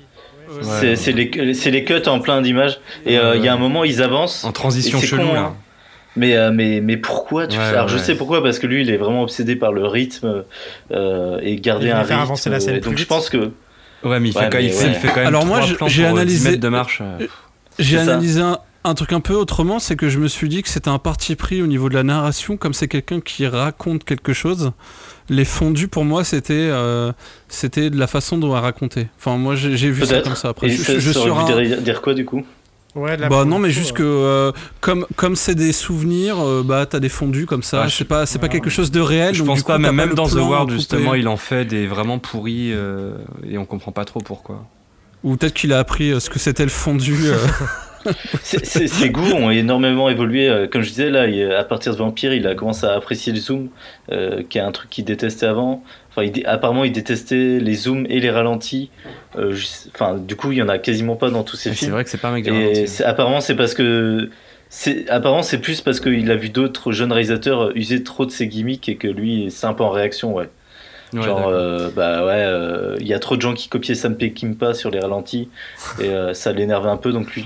C'est 0.63 0.95
c'est 0.97 1.11
les, 1.13 1.25
les 1.29 1.85
cuts 1.85 2.07
en 2.07 2.21
plein 2.21 2.41
d'images. 2.41 2.79
Et 3.05 3.19
euh, 3.19 3.37
il 3.37 3.45
y 3.45 3.49
a 3.49 3.53
un 3.53 3.59
moment, 3.59 3.83
ils 3.85 4.01
avancent. 4.01 4.45
En 4.45 4.53
transition 4.53 5.01
chelou, 5.01 5.27
con, 5.27 5.35
là. 5.35 5.41
hein. 5.41 5.55
Mais, 6.15 6.35
euh, 6.37 6.51
mais, 6.51 6.81
mais 6.81 6.97
pourquoi 6.97 7.47
tu 7.47 7.59
Ouais, 7.59 7.65
fais 7.65 7.71
Alors, 7.73 7.89
je 7.89 7.99
sais 7.99 8.15
pourquoi, 8.15 8.43
parce 8.43 8.59
que 8.59 8.67
lui, 8.67 8.81
il 8.83 8.89
est 8.89 8.97
vraiment 8.97 9.23
obsédé 9.23 9.55
par 9.57 9.73
le 9.73 9.87
rythme 9.87 10.45
euh, 10.93 11.39
et 11.43 11.57
garder 11.57 11.87
Il 11.89 11.91
un 11.93 12.01
rythme. 12.01 12.15
avancer 12.21 12.49
la 12.49 12.61
scène 12.61 12.79
donc, 12.81 12.93
je 12.95 12.99
vite. 13.01 13.09
pense 13.09 13.29
que. 13.29 13.51
Ouais, 14.03 14.19
mais 14.21 14.29
il 14.29 14.33
fait, 14.33 14.39
Ouais, 14.39 14.49
quand, 14.51 14.59
il 14.59 14.71
fait, 14.71 14.85
ouais. 14.85 14.91
il 14.93 14.95
fait 14.95 15.09
quand 15.09 15.17
même 15.17 15.27
Alors 15.27 15.45
moi, 15.45 15.59
trois 15.59 15.69
j'ai- 15.69 15.75
plans 15.75 15.89
j'ai 15.89 16.05
pour 16.07 16.15
10 16.15 16.21
analysé- 16.23 16.49
mètres 16.51 16.63
de 16.63 16.69
marche. 16.69 17.03
euh. 17.03 17.27
J'ai 17.79 17.99
analysé 17.99 18.41
un, 18.41 18.59
un 18.87 18.95
truc 18.95 19.13
un 19.13 19.21
peu 19.21 19.35
autrement, 19.35 19.79
c'est 19.79 19.97
que 19.97 20.09
je 20.09 20.19
me 20.19 20.29
suis 20.29 20.49
dit 20.49 20.63
que 20.63 20.69
c'était 20.69 20.89
un 20.89 20.99
parti 20.99 21.37
pris 21.37 21.63
au 21.63 21.67
niveau 21.67 21.89
de 21.89 21.95
la 21.95 22.03
narration, 22.03 22.57
comme 22.57 22.75
c'est 22.75 22.89
quelqu'un 22.89 23.21
qui 23.21 23.47
raconte 23.47 24.05
quelque 24.05 24.33
chose. 24.33 24.73
Les 25.29 25.45
fondus 25.45 25.89
pour 25.89 26.05
moi 26.05 26.23
c'était 26.25 26.55
euh, 26.55 27.13
c'était 27.49 27.91
de 27.91 27.99
la 27.99 28.07
façon 28.07 28.39
dont 28.39 28.55
elle 28.57 28.63
racontait. 28.63 29.09
Enfin 29.19 29.37
moi 29.39 29.57
j'ai 29.57 29.91
vu 29.91 30.07
ça 30.07 30.21
comme 30.21 30.37
ça. 30.37 30.49
Après 30.51 30.69
Et 30.69 30.71
je, 30.71 30.83
ça, 30.83 30.99
je 30.99 31.11
suis 31.11 31.29
un- 31.31 31.35
voulu 31.35 31.67
dire, 31.67 31.83
dire 31.83 32.03
quoi, 32.03 32.15
du 32.15 32.25
coup? 32.25 32.45
Ouais, 32.95 33.17
là, 33.19 33.29
bah 33.29 33.45
non 33.45 33.59
mais 33.59 33.71
juste 33.71 33.91
euh, 33.91 33.95
que 33.95 34.03
euh, 34.03 34.53
comme 34.81 35.05
comme 35.17 35.37
c'est 35.37 35.55
des 35.55 35.73
souvenirs, 35.73 36.39
euh, 36.41 36.63
bah 36.65 36.87
t'as 36.87 36.99
des 37.01 37.11
fondus 37.11 37.45
comme 37.45 37.63
ça. 37.63 37.83
Ouais, 37.83 37.89
je- 37.89 37.95
c'est 37.97 38.05
pas 38.07 38.25
c'est 38.25 38.39
pas 38.39 38.47
ouais. 38.47 38.53
quelque 38.53 38.71
chose 38.71 38.91
de 38.91 39.01
réel. 39.01 39.35
Je 39.35 39.41
donc 39.41 39.49
pense 39.49 39.63
coup, 39.63 39.67
pas, 39.69 39.79
même, 39.79 39.95
même 39.97 40.15
dans 40.15 40.27
The 40.29 40.35
World, 40.37 40.69
coupé. 40.69 40.75
justement, 40.79 41.13
il 41.15 41.29
en 41.29 41.37
fait 41.37 41.65
des 41.67 41.87
vraiment 41.89 42.19
pourris 42.19 42.73
euh, 42.73 43.17
et 43.47 43.59
on 43.59 43.67
comprend 43.67 43.93
pas 43.93 44.05
trop 44.07 44.21
pourquoi. 44.21 44.65
Ou 45.25 45.37
peut-être 45.37 45.53
qu'il 45.55 45.73
a 45.75 45.79
appris 45.79 46.11
euh, 46.13 46.21
ce 46.21 46.31
que 46.31 46.39
c'était 46.39 46.63
le 46.65 46.71
fondu. 46.71 47.17
Ses- 48.43 49.11
goûts 49.11 49.33
ont 49.33 49.51
énormément 49.51 50.09
évolué. 50.09 50.49
euh, 50.49 50.67
Comme 50.67 50.83
je 50.83 50.89
disais, 50.89 51.11
là, 51.11 51.27
il- 51.27 51.53
à 51.53 51.65
partir 51.65 51.93
de 51.93 51.99
Vampire, 51.99 52.33
il 52.35 52.47
a 52.47 52.55
commencé 52.55 52.87
à 52.87 52.93
apprécier 52.93 53.33
le 53.33 53.39
zoom, 53.39 53.69
euh, 54.13 54.43
qui 54.49 54.59
est 54.59 54.63
un 54.63 54.73
truc 54.73 54.91
qu'il 54.91 55.05
détestait 55.05 55.47
avant. 55.47 55.83
Enfin, 56.11 56.23
il 56.25 56.33
dé- 56.33 56.45
apparemment, 56.47 56.85
il 56.85 56.93
détestait 56.93 57.59
les 57.61 57.75
zooms 57.75 58.07
et 58.09 58.21
les 58.21 58.31
ralentis. 58.31 58.91
Euh, 59.39 59.55
Enfin, 59.95 60.17
du 60.17 60.37
coup, 60.37 60.53
il 60.53 60.59
y 60.59 60.63
en 60.63 60.69
a 60.69 60.79
quasiment 60.79 61.17
pas 61.17 61.31
dans 61.31 61.43
tous 61.43 61.57
ses 61.57 61.71
C'est 61.71 61.75
films. 61.77 61.93
vrai 61.93 62.05
que 62.05 62.11
c'est 62.11 62.21
pas 62.21 62.29
un 62.29 62.33
mec 62.33 62.45
de 62.45 62.87
c'est- 62.87 63.05
apparemment, 63.05 63.41
c'est 63.41 63.57
parce 63.57 63.75
que. 63.75 64.31
C'est, 64.69 65.09
apparemment, 65.09 65.45
c'est 65.45 65.59
plus 65.59 65.81
parce 65.81 66.01
qu'il 66.01 66.29
a 66.29 66.35
vu 66.35 66.49
d'autres 66.49 66.91
jeunes 66.91 67.13
réalisateurs 67.13 67.71
user 67.77 68.03
trop 68.03 68.27
de 68.27 68.33
ses 68.33 68.49
gimmicks 68.49 68.89
et 68.89 68.97
que 68.97 69.07
lui, 69.07 69.47
c'est 69.49 69.67
un 69.69 69.75
peu 69.75 69.85
en 69.85 69.91
réaction, 69.91 70.35
ouais. 70.35 70.49
Ouais, 71.13 71.23
Genre, 71.23 71.47
euh, 71.49 71.89
bah 71.95 72.25
ouais, 72.27 72.33
euh, 72.35 72.97
il 73.01 73.07
y 73.07 73.15
a 73.15 73.19
trop 73.21 73.37
de 73.37 73.43
gens 73.43 73.55
qui 73.55 73.69
copiaient 73.69 73.95
Sam 73.95 74.17
Peckinpah 74.17 74.75
sur 74.75 74.91
les 74.91 74.99
ralentis 75.01 75.49
et 76.01 76.09
euh, 76.09 76.35
ça 76.35 76.53
l'énervait 76.53 76.91
un 76.91 76.97
peu, 76.97 77.13
donc 77.13 77.33
lui, 77.35 77.45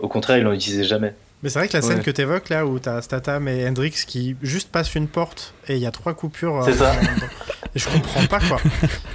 au 0.00 0.08
contraire, 0.08 0.38
il 0.38 0.44
n'en 0.44 0.52
utilisait 0.52 0.84
jamais. 0.84 1.14
Mais 1.42 1.48
c'est 1.50 1.58
vrai 1.58 1.66
que 1.68 1.72
la 1.76 1.82
scène 1.82 1.98
Ouais. 1.98 2.04
que 2.04 2.10
tu 2.12 2.20
évoques 2.20 2.48
là 2.50 2.64
où 2.64 2.78
t'as 2.78 3.02
Statham 3.02 3.48
et 3.48 3.66
Hendrix 3.68 3.90
qui 4.06 4.36
juste 4.42 4.70
passent 4.70 4.94
une 4.94 5.08
porte 5.08 5.54
et 5.68 5.74
il 5.74 5.80
y 5.80 5.86
a 5.86 5.90
trois 5.90 6.14
coupures. 6.14 6.58
euh, 6.58 6.62
C'est 6.64 6.74
ça. 6.74 6.92
je 7.74 7.88
comprends 7.88 8.24
pas 8.26 8.38
quoi. 8.38 8.58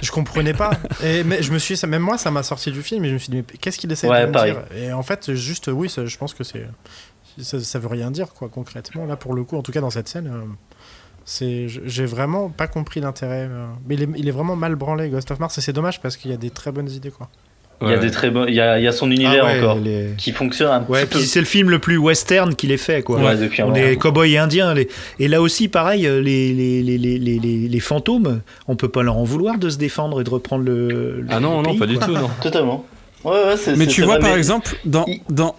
Je 0.02 0.10
comprenais 0.10 0.52
pas. 0.52 0.72
Et 1.02 1.24
mais 1.24 1.42
je 1.42 1.50
me 1.52 1.58
suis, 1.58 1.74
même 1.86 2.02
moi, 2.02 2.18
ça 2.18 2.30
m'a 2.30 2.42
sorti 2.42 2.70
du 2.70 2.82
film 2.82 3.02
et 3.06 3.08
je 3.08 3.14
me 3.14 3.18
suis 3.18 3.30
dit 3.30 3.36
mais 3.38 3.44
qu'est-ce 3.58 3.78
qu'il 3.78 3.90
essaie 3.90 4.08
Ouais, 4.08 4.26
de 4.26 4.30
me 4.30 4.44
dire? 4.44 4.60
Et 4.76 4.92
en 4.92 5.02
fait, 5.02 5.32
juste 5.34 5.68
oui, 5.72 5.88
ça- 5.88 6.04
je 6.04 6.18
pense 6.18 6.34
que 6.34 6.44
c'est 6.44 6.66
ça, 7.40 7.58
ça 7.60 7.78
veut 7.78 7.88
rien 7.88 8.10
dire 8.10 8.28
quoi 8.34 8.50
concrètement. 8.52 9.06
Là 9.06 9.16
pour 9.16 9.32
le 9.34 9.42
coup, 9.44 9.56
en 9.56 9.62
tout 9.62 9.72
cas 9.72 9.80
dans 9.80 9.90
cette 9.90 10.08
scène. 10.08 10.30
C'est, 11.30 11.66
j'ai 11.68 12.06
vraiment 12.06 12.48
pas 12.48 12.66
compris 12.66 13.00
l'intérêt. 13.00 13.46
euh, 13.50 13.66
Mais 13.86 13.96
il 13.96 14.02
est, 14.02 14.08
il 14.16 14.28
est 14.28 14.32
vraiment 14.32 14.56
mal 14.56 14.76
branlé, 14.76 15.10
Ghost 15.10 15.30
of 15.30 15.38
Mars, 15.40 15.58
et 15.58 15.60
c'est 15.60 15.74
dommage 15.74 16.00
parce 16.00 16.16
qu'il 16.16 16.30
y 16.30 16.34
a 16.34 16.38
des 16.38 16.48
très 16.50 16.72
bonnes 16.72 16.90
idées, 16.90 17.10
quoi. 17.10 17.28
Il 17.80 17.88
y 17.90 17.92
a 17.92 17.98
des 17.98 18.10
très 18.10 18.30
bons, 18.30 18.44
il 18.48 18.54
y 18.54 18.60
a, 18.60 18.76
il 18.80 18.82
y 18.82 18.88
a 18.88 18.92
son 18.92 19.08
univers 19.08 19.44
Ah 19.46 19.52
ouais, 19.52 19.58
encore 19.60 19.78
les- 19.78 20.08
qui 20.16 20.32
fonctionne 20.32 20.68
un 20.72 20.84
Ouais, 20.88 21.06
petit 21.06 21.18
peu. 21.18 21.24
c'est 21.24 21.38
le 21.38 21.46
film 21.46 21.70
le 21.70 21.78
plus 21.78 21.96
western 21.96 22.56
qu'il 22.56 22.72
ait 22.72 22.76
fait, 22.76 23.02
quoi. 23.02 23.20
Ouais, 23.20 23.36
depuis 23.36 23.62
un 23.62 23.66
On 23.66 23.74
est 23.74 23.94
cow-boys 23.96 24.26
et 24.26 24.36
indiens. 24.38 24.74
les- 24.74 24.88
Et 25.20 25.28
là 25.28 25.40
aussi, 25.40 25.68
pareil, 25.68 26.04
euh, 26.06 26.20
les, 26.20 26.52
les, 26.54 26.82
les, 26.82 26.98
les, 26.98 27.18
les, 27.18 27.38
les- 27.38 27.68
les 27.68 27.80
fantômes, 27.80 28.40
on 28.66 28.74
peut 28.74 28.88
pas 28.88 29.04
leur 29.04 29.16
en 29.16 29.22
vouloir 29.22 29.58
de 29.58 29.68
se 29.68 29.76
défendre 29.78 30.20
et 30.20 30.24
de 30.24 30.30
reprendre 30.30 30.64
le. 30.64 31.20
le- 31.20 31.26
Ah 31.28 31.38
non, 31.38 31.58
le 31.58 31.62
non, 31.66 31.70
pays, 31.70 31.78
pas 31.78 31.86
du 31.86 31.98
tout, 31.98 32.10
non. 32.10 32.30
Totalement. 32.42 32.84
Ouais, 33.24 33.30
ouais, 33.32 33.56
c'est, 33.56 33.76
Mais 33.76 33.86
tu 33.86 34.02
vois, 34.02 34.14
vrai, 34.14 34.20
par 34.22 34.30
mais- 34.32 34.38
exemple, 34.38 34.74
dans, 34.84 35.06
dans 35.28 35.54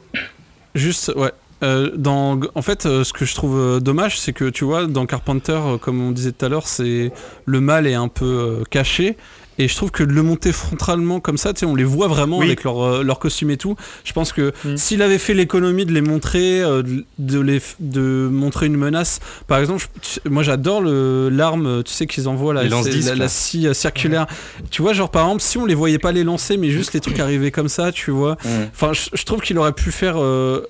juste, 0.76 1.14
ouais, 1.16 1.32
euh, 1.64 1.92
dans, 1.96 2.40
en 2.56 2.62
fait, 2.62 2.86
euh, 2.86 3.04
ce 3.04 3.12
que 3.14 3.26
je 3.26 3.36
trouve 3.36 3.58
euh, 3.60 3.80
dommage, 3.80 4.20
c'est 4.20 4.34
que 4.34 4.50
tu 4.50 4.64
vois, 4.66 4.86
dans 4.88 5.06
Carpenter, 5.06 5.60
comme 5.82 6.02
on 6.02 6.12
disait 6.12 6.32
tout 6.32 6.46
à 6.46 6.50
l'heure, 6.50 6.68
c'est 6.68 7.12
le 7.46 7.60
mal 7.62 7.86
est 7.88 7.96
un 7.96 8.08
peu 8.08 8.64
caché. 8.70 9.18
Et 9.62 9.68
je 9.68 9.76
trouve 9.76 9.92
que 9.92 10.04
de 10.06 10.14
le 10.14 10.24
monter 10.24 10.54
frontalement 10.54 11.20
comme 11.20 11.38
ça, 11.38 11.52
tu 11.52 11.60
sais, 11.60 11.66
on 11.66 11.76
les 11.76 11.84
voit 11.84 12.08
vraiment 12.08 12.38
Oui. 12.38 12.46
avec 12.46 12.64
leur, 12.64 13.04
leur 13.04 13.20
costume 13.20 13.50
et 13.52 13.58
tout. 13.58 13.76
Je 14.06 14.14
pense 14.14 14.32
que 14.32 14.54
Mm. 14.64 14.78
s'il 14.78 15.02
avait 15.02 15.18
fait 15.18 15.34
l'économie 15.34 15.86
de 15.86 15.92
les 15.92 16.00
montrer, 16.00 16.62
de, 16.62 17.40
les, 17.42 17.62
de 17.82 18.30
montrer 18.32 18.68
une 18.68 18.78
menace, 18.78 19.20
par 19.48 19.60
exemple, 19.60 19.86
je- 20.02 20.30
moi 20.30 20.44
j'adore 20.44 20.82
l'arme, 20.82 21.84
tu 21.84 21.92
sais, 21.92 22.08
qu'ils 22.08 22.30
envoient 22.30 22.54
là, 22.54 22.64
la, 22.64 23.28
scie 23.28 23.68
circulaire. 23.76 24.28
Tu 24.72 24.82
vois, 24.82 24.94
genre 24.94 25.12
par 25.12 25.24
exemple, 25.26 25.42
si 25.42 25.58
on 25.58 25.66
les 25.66 25.76
voyait 25.76 26.00
pas 26.00 26.14
les 26.14 26.24
lancer, 26.24 26.56
mais 26.56 26.70
juste 26.70 26.94
les 26.94 27.02
trucs 27.02 27.20
arriver 27.20 27.52
comme 27.52 27.68
ça, 27.70 27.92
tu 27.92 28.12
vois, 28.12 28.38
Mm. 28.46 28.48
Enfin, 28.74 28.94
je, 28.94 29.10
je 29.14 29.26
trouve 29.26 29.42
qu'il 29.42 29.58
aurait 29.58 29.74
pu 29.74 29.92
faire 29.92 30.16
euh, 30.22 30.62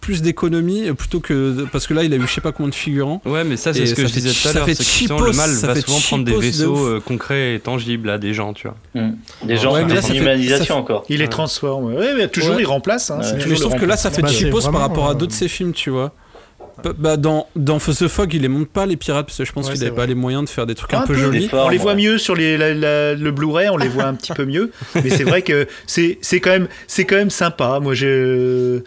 plus 0.00 0.22
d'économies 0.22 0.88
euh, 0.88 0.94
plutôt 0.94 1.20
que. 1.20 1.66
Parce 1.72 1.86
que 1.86 1.94
là, 1.94 2.04
il 2.04 2.12
a 2.12 2.16
eu 2.16 2.22
je 2.26 2.32
sais 2.32 2.40
pas 2.40 2.52
combien 2.52 2.70
de 2.70 2.74
figurants. 2.74 3.20
Ouais, 3.24 3.44
mais 3.44 3.56
ça, 3.56 3.72
c'est 3.72 3.86
ce 3.86 3.94
que 3.94 4.02
ça 4.02 4.08
je 4.08 4.12
fait 4.14 4.20
disais 4.20 4.32
tout 4.40 4.48
à 4.48 4.52
ça 4.52 4.58
l'heure. 4.58 4.66
fait 4.66 4.74
c'est 4.74 5.08
le 5.08 5.32
mal 5.32 5.50
ça 5.50 5.66
va 5.68 5.74
fait 5.74 5.80
souvent 5.82 6.00
prendre 6.00 6.24
des 6.24 6.36
vaisseaux 6.36 6.86
euh, 6.86 7.00
concrets 7.00 7.54
et 7.54 7.60
tangibles 7.60 8.10
à 8.10 8.18
des 8.18 8.34
gens, 8.34 8.52
tu 8.52 8.68
vois. 8.68 8.76
Mm. 8.94 9.12
Des 9.44 9.56
gens 9.56 9.76
l'humanisation 9.76 10.58
ça 10.58 10.64
fait- 10.64 10.72
encore. 10.72 11.04
Il 11.08 11.18
les 11.18 11.28
transforme. 11.28 11.94
Ouais, 11.94 12.14
mais 12.16 12.28
toujours 12.28 12.56
Ouais. 12.56 12.62
il 12.62 12.66
remplace. 12.66 13.10
Hein, 13.10 13.20
c'est 13.22 13.40
je 13.40 13.48
le 13.48 13.56
trouve 13.56 13.76
que 13.76 13.84
là, 13.86 13.96
ça 13.96 14.10
fait 14.10 14.22
Bah, 14.22 14.28
c'est 14.28 14.34
cheapos 14.46 14.62
par 14.70 14.80
rapport 14.80 15.06
à 15.06 15.10
euh, 15.10 15.14
d'autres 15.14 15.32
de 15.32 15.36
ses 15.36 15.48
films, 15.48 15.72
tu 15.72 15.90
vois. 15.90 16.12
Bah, 16.84 16.92
bah, 16.96 17.16
dans, 17.16 17.46
dans 17.56 17.78
The 17.78 18.06
Fog, 18.08 18.34
il 18.34 18.42
les 18.42 18.48
monte 18.48 18.68
pas 18.68 18.84
les 18.86 18.96
pirates 18.96 19.26
parce 19.26 19.38
que 19.38 19.44
je 19.44 19.52
pense 19.52 19.64
Ouais, 19.66 19.72
qu'il 19.72 19.80
c'est 19.80 19.86
avait 19.86 19.96
pas 19.96 20.06
les 20.06 20.14
moyens 20.14 20.44
de 20.44 20.48
faire 20.50 20.66
des 20.66 20.74
trucs 20.74 20.92
Un 20.94 20.98
un, 21.00 21.06
peu 21.06 21.14
peu. 21.14 21.20
jolis. 21.20 21.48
Formes, 21.48 21.66
on 21.66 21.68
les 21.70 21.78
voit 21.78 21.92
ouais. 21.94 22.02
mieux 22.02 22.18
sur 22.18 22.34
les, 22.34 22.56
la- 22.58 22.74
la- 22.74 23.14
le 23.14 23.30
Blu-ray, 23.30 23.68
on 23.70 23.76
les 23.76 23.88
voit 23.88 24.04
un 24.04 24.14
petit 24.14 24.32
peu 24.32 24.44
mieux. 24.44 24.70
Mais 24.94 25.08
c'est 25.10 25.24
vrai 25.24 25.42
que 25.42 25.66
c'est 25.86 26.18
c'est 26.20 26.40
quand 26.40 26.50
même 26.50 26.68
c'est 26.86 27.04
quand 27.04 27.16
même 27.16 27.30
sympa. 27.30 27.78
Moi, 27.80 27.94
je, 27.94 28.80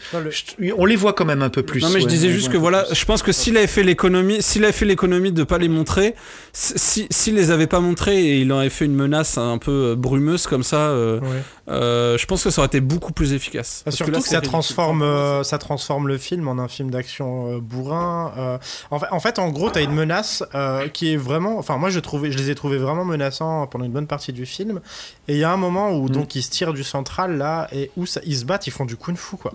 on 0.78 0.86
les 0.86 0.96
voit 0.96 1.14
quand 1.14 1.26
même 1.26 1.42
un 1.42 1.50
peu 1.50 1.64
plus. 1.64 1.82
Non 1.82 1.90
mais 1.90 2.00
je 2.00 2.06
ouais. 2.06 2.12
disais 2.12 2.30
juste 2.30 2.52
que 2.52 2.58
voilà, 2.58 2.86
je 2.92 3.06
pense 3.06 3.22
que 3.24 3.32
s'il 3.32 3.58
avait 3.58 3.68
fait 3.68 3.84
l'économie, 3.84 4.42
s'il 4.42 4.64
avait 4.64 4.74
fait 4.74 4.86
l'économie 4.86 5.32
de 5.32 5.44
pas 5.44 5.58
les 5.58 5.70
montrer, 5.70 6.16
si 6.54 7.08
s'il 7.10 7.36
les 7.36 7.52
avait 7.52 7.68
pas 7.68 7.80
montrés 7.80 8.18
et 8.24 8.40
il 8.42 8.52
en 8.54 8.60
avait 8.60 8.70
fait 8.70 8.86
une 8.86 8.96
menace 8.96 9.38
un 9.38 9.58
peu 9.58 9.72
euh, 9.92 9.96
brumeuse 9.96 10.48
comme 10.48 10.64
ça, 10.64 10.90
euh, 10.90 11.20
Ouais. 11.20 11.28
euh, 11.70 12.18
je 12.18 12.26
pense 12.26 12.44
que 12.44 12.50
ça 12.50 12.62
aurait 12.62 12.68
été 12.68 12.80
beaucoup 12.82 13.14
plus 13.14 13.34
efficace. 13.34 13.80
Ah, 13.80 13.86
Parce 13.86 13.98
Surtout 13.98 14.12
là, 14.12 14.20
que, 14.20 14.28
ça 14.28 14.42
transforme, 14.42 15.02
euh, 15.02 15.44
ça 15.44 15.58
transforme 15.58 16.08
le 16.08 16.18
film 16.18 16.48
en 16.48 16.58
un 16.60 16.68
film 16.68 16.90
d'action 16.92 17.56
euh, 17.56 17.60
bourrin. 17.82 18.32
euh. 18.38 18.58
en, 18.92 19.00
fait, 19.00 19.08
en 19.12 19.20
fait, 19.20 19.40
en 19.40 19.50
gros, 19.50 19.70
t'as 19.70 19.82
une 19.82 19.94
menace 19.94 20.44
euh, 20.56 20.88
qui 20.88 21.14
est 21.14 21.18
vraiment. 21.18 21.58
Enfin, 21.58 21.78
moi, 21.78 21.90
je, 21.90 22.00
trouvais, 22.00 22.32
je 22.32 22.38
les 22.38 22.50
ai 22.50 22.56
trouvés 22.56 22.78
vraiment 22.78 23.06
menaçants 23.06 23.66
pendant 23.68 23.86
une 23.86 23.92
bonne 23.92 24.08
partie 24.08 24.34
du 24.34 24.46
film. 24.46 24.82
Et 25.28 25.34
il 25.34 25.40
y 25.40 25.44
a 25.44 25.52
un 25.52 25.58
moment 25.58 25.92
où 25.92 26.10
donc 26.10 26.36
ils 26.36 26.42
se 26.44 26.50
tirent 26.50 26.74
du 26.74 26.84
central 26.84 27.38
là 27.38 27.68
et 27.72 27.92
où 27.98 28.06
ça- 28.06 28.22
ils 28.26 28.36
se 28.38 28.46
battent, 28.46 28.68
ils 28.68 28.72
font 28.72 28.86
du 28.86 28.96
kung-fu 28.98 29.38
quoi. 29.38 29.54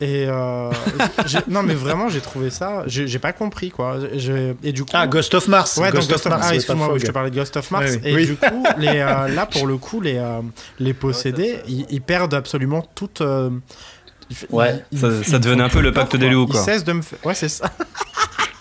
Et 0.00 0.26
euh, 0.28 0.70
non, 1.48 1.62
mais 1.62 1.74
vraiment, 1.74 2.08
j'ai 2.08 2.20
trouvé 2.20 2.50
ça. 2.50 2.82
J'ai 2.86 3.18
pas 3.20 3.32
compris 3.32 3.70
quoi. 3.70 3.96
Et 4.62 4.72
du 4.72 4.82
coup. 4.84 4.90
Ah, 4.92 5.06
Ghost 5.06 5.32
of 5.34 5.46
Mars. 5.48 5.76
Ouais, 5.76 5.90
Ghost 5.92 6.10
Ghost 6.10 6.26
of 6.26 6.32
Mars. 6.32 6.46
Ah, 6.50 6.54
excuse-moi, 6.54 6.92
oui, 6.92 6.98
je 7.00 7.06
te 7.06 7.12
parlais 7.12 7.30
de 7.30 7.36
Ghost 7.36 7.56
of 7.56 7.70
Mars. 7.70 7.92
Et 8.04 8.14
oui. 8.14 8.26
du 8.26 8.36
coup, 8.36 8.64
les, 8.76 8.88
euh, 8.98 9.28
là, 9.28 9.46
pour 9.46 9.66
le 9.68 9.76
coup, 9.78 10.00
les, 10.00 10.16
euh, 10.18 10.40
les 10.80 10.94
possédés, 10.94 11.60
ils, 11.68 11.86
ils 11.90 12.02
perdent 12.02 12.34
absolument 12.34 12.82
toute. 12.96 13.22
Ouais, 14.50 14.82
ça- 14.94 15.08
me 15.08 15.38
devenait 15.38 15.62
un 15.62 15.68
peu 15.68 15.80
le 15.80 15.92
pacte 15.92 16.16
des 16.16 16.28
loups, 16.30 16.46
Ils 16.48 16.52
quoi. 16.52 16.60
cessent 16.60 16.84
de 16.84 16.92
me 16.92 17.02
faire. 17.02 17.18
Ouais, 17.24 17.34
c'est 17.34 17.48
ça. 17.48 17.70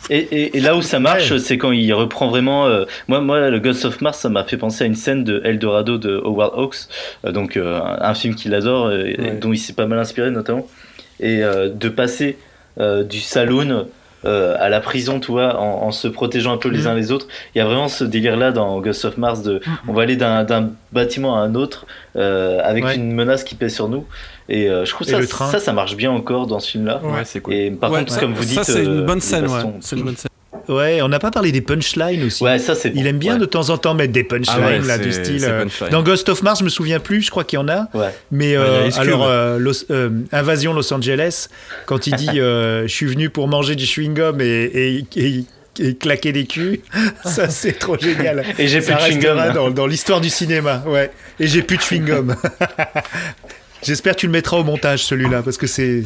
Et, 0.10 0.18
et, 0.18 0.58
et 0.58 0.60
là 0.60 0.76
où 0.76 0.82
ça 0.82 1.00
marche, 1.00 1.38
c'est 1.38 1.58
quand 1.58 1.72
il 1.72 1.94
reprend 1.94 2.28
vraiment. 2.28 2.68
euh, 2.68 2.84
moi, 3.08 3.22
moi, 3.22 3.50
le 3.50 3.58
Ghost 3.62 3.86
of 3.86 4.02
Mars, 4.02 4.20
ça 4.20 4.28
m'a 4.28 4.44
fait 4.44 4.58
penser 4.58 4.84
à 4.84 4.88
une 4.88 4.96
scène 4.96 5.24
de 5.24 5.42
Eldorado 5.46 5.98
de 5.98 6.18
Howard 6.26 6.52
Hawks, 6.58 6.76
euh, 7.26 7.32
donc 7.32 7.56
euh, 7.56 7.80
un 7.82 8.14
film 8.14 8.36
qu'il 8.36 8.54
adore, 8.54 8.92
et 8.92 9.16
Ouais. 9.18 9.38
dont 9.40 9.54
il 9.54 9.58
s'est 9.58 9.72
pas 9.72 9.86
mal 9.86 10.00
inspiré 10.00 10.30
notamment, 10.30 10.68
et 11.22 11.42
euh, 11.42 11.70
de 11.70 11.88
passer 11.88 12.38
euh, 12.82 13.04
du 13.06 13.22
saloon 13.22 13.88
euh, 14.26 14.56
à 14.60 14.68
la 14.68 14.82
prison, 14.82 15.22
tu 15.22 15.32
vois, 15.32 15.58
en, 15.58 15.84
en 15.84 15.92
se 15.92 16.10
protégeant 16.10 16.52
un 16.54 16.58
peu 16.58 16.68
les 16.70 16.82
Mhm. 16.82 16.88
uns 16.88 16.94
les 16.96 17.12
autres. 17.14 17.28
Il 17.56 17.60
y 17.60 17.62
a 17.62 17.66
vraiment 17.66 17.88
ce 17.88 18.04
délire-là 18.04 18.52
dans 18.52 18.80
Ghost 18.82 19.06
of 19.06 19.18
Mars 19.18 19.42
de, 19.42 19.62
on 19.88 19.94
va 19.94 20.02
aller 20.04 20.18
d'un 20.18 20.44
d'un 20.44 20.70
bâtiment 20.92 21.38
à 21.38 21.40
un 21.40 21.56
autre 21.56 21.86
euh, 22.18 22.60
avec 22.64 22.84
Ouais. 22.84 22.96
une 22.96 23.14
menace 23.14 23.44
qui 23.46 23.56
pèse 23.56 23.74
sur 23.74 23.88
nous. 23.88 24.06
Et 24.50 24.68
euh, 24.70 24.86
je 24.86 24.92
trouve 24.92 25.08
Et 25.08 25.12
ça, 25.12 25.20
le 25.20 25.28
train. 25.28 25.50
ça, 25.52 25.60
ça 25.60 25.72
marche 25.74 25.96
bien 25.96 26.12
encore 26.12 26.48
dans 26.48 26.60
ce 26.60 26.72
film-là. 26.72 27.00
Ouais, 27.04 27.22
c'est 27.24 27.40
cool. 27.40 27.54
Et 27.54 27.72
par 27.72 27.92
Ouais, 27.92 28.00
contre, 28.00 28.14
ça- 28.14 28.20
comme 28.20 28.34
vous 28.34 28.44
dites, 28.44 28.56
ça 28.56 28.64
c'est 28.64 28.84
une 28.84 29.02
euh, 29.02 29.06
bonne 29.06 29.16
les 29.16 29.22
scène, 29.22 29.44
ouais. 29.48 29.54
bastons. 29.54 29.76
C'est 29.82 29.96
une 29.96 30.04
bonne 30.04 30.18
scène. 30.18 30.30
Ouais, 30.70 31.02
on 31.02 31.10
n'a 31.10 31.20
pas 31.20 31.32
parlé 31.32 31.52
des 31.52 31.60
punchlines 31.62 32.24
aussi. 32.24 32.42
Ouais, 32.44 32.58
ça 32.58 32.74
c'est 32.74 32.90
bon. 32.92 33.00
Il 33.00 33.06
aime 33.08 33.18
bien 33.18 33.34
Ouais. 33.34 33.40
de 33.40 33.46
temps 33.46 33.70
en 33.70 33.78
temps 33.78 33.96
mettre 33.96 34.14
des 34.14 34.24
punchlines 34.24 34.56
Ah 34.64 34.66
ouais, 34.66 34.80
là 34.80 34.98
du 34.98 35.12
style. 35.12 35.40
c'est 35.42 35.50
euh, 35.50 35.64
punchline. 35.64 35.90
dans 35.90 36.04
Ghost 36.04 36.30
of 36.30 36.42
Mars, 36.42 36.60
je 36.60 36.64
me 36.64 36.70
souviens 36.70 37.00
plus, 37.00 37.22
je 37.22 37.32
crois 37.32 37.44
qu'il 37.44 37.58
y 37.60 37.62
en 37.62 37.68
a. 37.68 37.88
Ouais. 37.94 38.14
Mais 38.32 38.56
a 38.56 38.62
euh, 38.62 38.90
alors, 38.98 39.26
euh, 39.26 39.58
Los- 39.60 39.86
euh, 39.92 40.10
Invasion 40.32 40.74
Los 40.74 40.94
Angeles, 40.94 41.48
quand 41.86 42.08
il 42.08 42.16
dit 42.16 42.30
euh, 42.40 42.84
je 42.84 42.94
suis 42.94 43.08
venu 43.08 43.30
pour 43.30 43.48
manger 43.50 43.76
du 43.76 43.86
chewing 43.86 44.14
gum 44.14 44.40
et, 44.40 44.46
et, 44.46 45.06
et- 45.18 45.44
et 45.80 45.96
claquer 45.96 46.32
des 46.32 46.46
culs, 46.46 46.80
ça 47.26 47.50
c'est 47.50 47.74
trop 47.74 47.98
génial. 47.98 48.44
Et 48.60 48.68
j'ai 48.70 48.80
plus 48.80 48.94
de 48.94 49.00
chewing 49.00 49.16
restera 49.26 49.46
gum. 49.48 49.54
dans, 49.56 49.70
dans 49.72 49.88
l'histoire 49.88 50.22
du 50.22 50.30
cinéma, 50.30 50.84
ouais. 50.86 51.12
Et 51.42 51.48
j'ai 51.48 51.62
plus 51.64 51.78
de 51.78 51.82
chewing 51.82 52.06
gum. 52.06 52.36
J'espère 53.84 54.16
que 54.16 54.22
tu 54.22 54.26
le 54.28 54.32
mettras 54.32 54.58
au 54.58 54.64
montage 54.64 55.04
celui-là 55.04 55.42
parce 55.44 55.58
que 55.58 55.68
c'est 55.68 56.04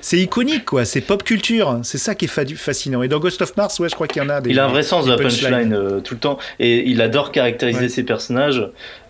c'est 0.00 0.18
iconique 0.18 0.64
quoi, 0.64 0.84
c'est 0.84 1.00
pop 1.00 1.22
culture, 1.22 1.80
c'est 1.82 1.98
ça 1.98 2.14
qui 2.14 2.24
est 2.26 2.28
fa- 2.28 2.44
fascinant. 2.46 3.02
Et 3.02 3.08
dans 3.08 3.18
Ghost 3.18 3.40
of 3.42 3.56
Mars, 3.56 3.78
ouais, 3.80 3.88
je 3.88 3.94
crois 3.94 4.06
qu'il 4.08 4.22
y 4.22 4.24
en 4.24 4.28
a 4.28 4.40
des. 4.40 4.50
Il 4.50 4.58
a 4.58 4.64
un 4.66 4.68
vrai 4.68 4.82
sens 4.82 5.06
de 5.06 5.10
la 5.10 5.16
punchline 5.16 5.72
euh, 5.72 6.00
tout 6.00 6.14
le 6.14 6.20
temps 6.20 6.38
et 6.58 6.88
il 6.88 7.00
adore 7.00 7.32
caractériser 7.32 7.72
Ouais. 7.82 7.88
ses 7.88 8.02
personnages 8.02 8.62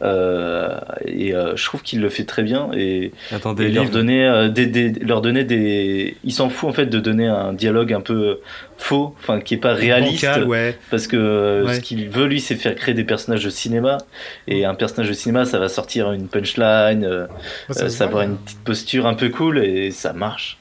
euh, 0.03 0.79
et 1.07 1.35
euh, 1.35 1.57
je 1.57 1.65
trouve 1.65 1.83
qu'il 1.83 2.01
le 2.01 2.09
fait 2.09 2.25
très 2.25 2.43
bien 2.43 2.71
et, 2.77 3.13
Attends, 3.33 3.55
et 3.57 3.69
leur 3.69 3.89
donner 3.91 4.25
euh, 4.27 4.49
des, 4.49 4.67
des- 4.67 4.91
leur 5.01 5.21
donner 5.21 5.45
des 5.45 6.17
il 6.25 6.33
s'en 6.33 6.49
fout 6.49 6.69
en 6.69 6.73
fait 6.73 6.87
de 6.87 6.99
donner 7.01 7.27
un 7.27 7.53
dialogue 7.53 7.93
un 7.93 8.01
peu 8.01 8.39
faux 8.83 9.15
enfin 9.21 9.41
qui 9.41 9.55
est 9.55 9.59
pas 9.59 9.75
réaliste 9.75 10.25
Bancal, 10.25 10.45
ouais. 10.45 10.79
parce 10.91 11.07
que 11.07 11.17
euh, 11.17 11.65
Ouais. 11.67 11.75
ce 11.77 11.81
qu'il 11.81 12.09
veut 12.11 12.27
lui 12.27 12.41
c'est 12.41 12.57
faire 12.57 12.75
créer 12.75 12.95
des 12.95 13.05
personnages 13.05 13.45
de 13.45 13.51
cinéma 13.51 13.99
et 14.49 14.65
un 14.65 14.75
personnage 14.75 15.09
de 15.09 15.15
cinéma 15.15 15.45
ça 15.45 15.59
va 15.59 15.69
sortir 15.69 16.13
une 16.13 16.29
punchline 16.29 17.05
euh, 17.05 17.27
Bah, 17.69 17.75
ça 17.75 17.85
euh, 17.85 17.89
ça 17.89 18.05
va 18.05 18.11
avoir 18.11 18.23
une 18.25 18.37
petite 18.37 18.59
posture 18.65 19.07
un 19.07 19.15
peu 19.15 19.29
cool 19.31 19.59
et 19.65 19.91
ça 19.91 20.13
marche 20.13 20.59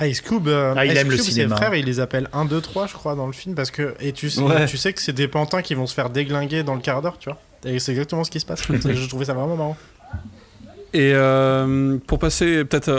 Ice 0.00 0.20
Cube, 0.20 0.48
euh, 0.48 0.74
Ah, 0.76 0.84
il 0.84 0.92
Ice 0.92 0.98
aime 0.98 1.10
le 1.10 1.16
Cube, 1.16 1.24
cinéma. 1.24 1.54
Ses 1.56 1.62
frères, 1.62 1.74
il 1.76 1.84
les 1.84 2.00
appelle 2.00 2.28
1, 2.32 2.46
2, 2.46 2.60
3, 2.60 2.88
je 2.88 2.94
crois, 2.94 3.14
dans 3.14 3.26
le 3.26 3.32
film, 3.32 3.54
parce 3.54 3.70
que. 3.70 3.94
Et 4.00 4.10
tu 4.12 4.26
Ouais. 4.40 4.64
tu 4.66 4.76
sais 4.76 4.92
que 4.92 5.00
c'est 5.00 5.12
des 5.12 5.28
pantins 5.28 5.62
qui 5.62 5.74
vont 5.74 5.86
se 5.86 5.94
faire 5.94 6.10
déglinguer 6.10 6.64
dans 6.64 6.74
le 6.74 6.80
quart 6.80 7.02
d'heure, 7.02 7.18
tu 7.20 7.28
vois. 7.28 7.38
Et 7.64 7.78
c'est 7.78 7.92
exactement 7.92 8.24
ce 8.24 8.30
qui 8.32 8.40
se 8.40 8.46
passe. 8.46 8.62
je 8.68 9.08
trouvais 9.08 9.26
ça 9.26 9.34
vraiment 9.34 9.54
marrant. 9.54 9.76
Et 10.94 11.12
euh, 11.14 11.96
pour 12.06 12.18
passer 12.18 12.64
peut-être 12.64 12.90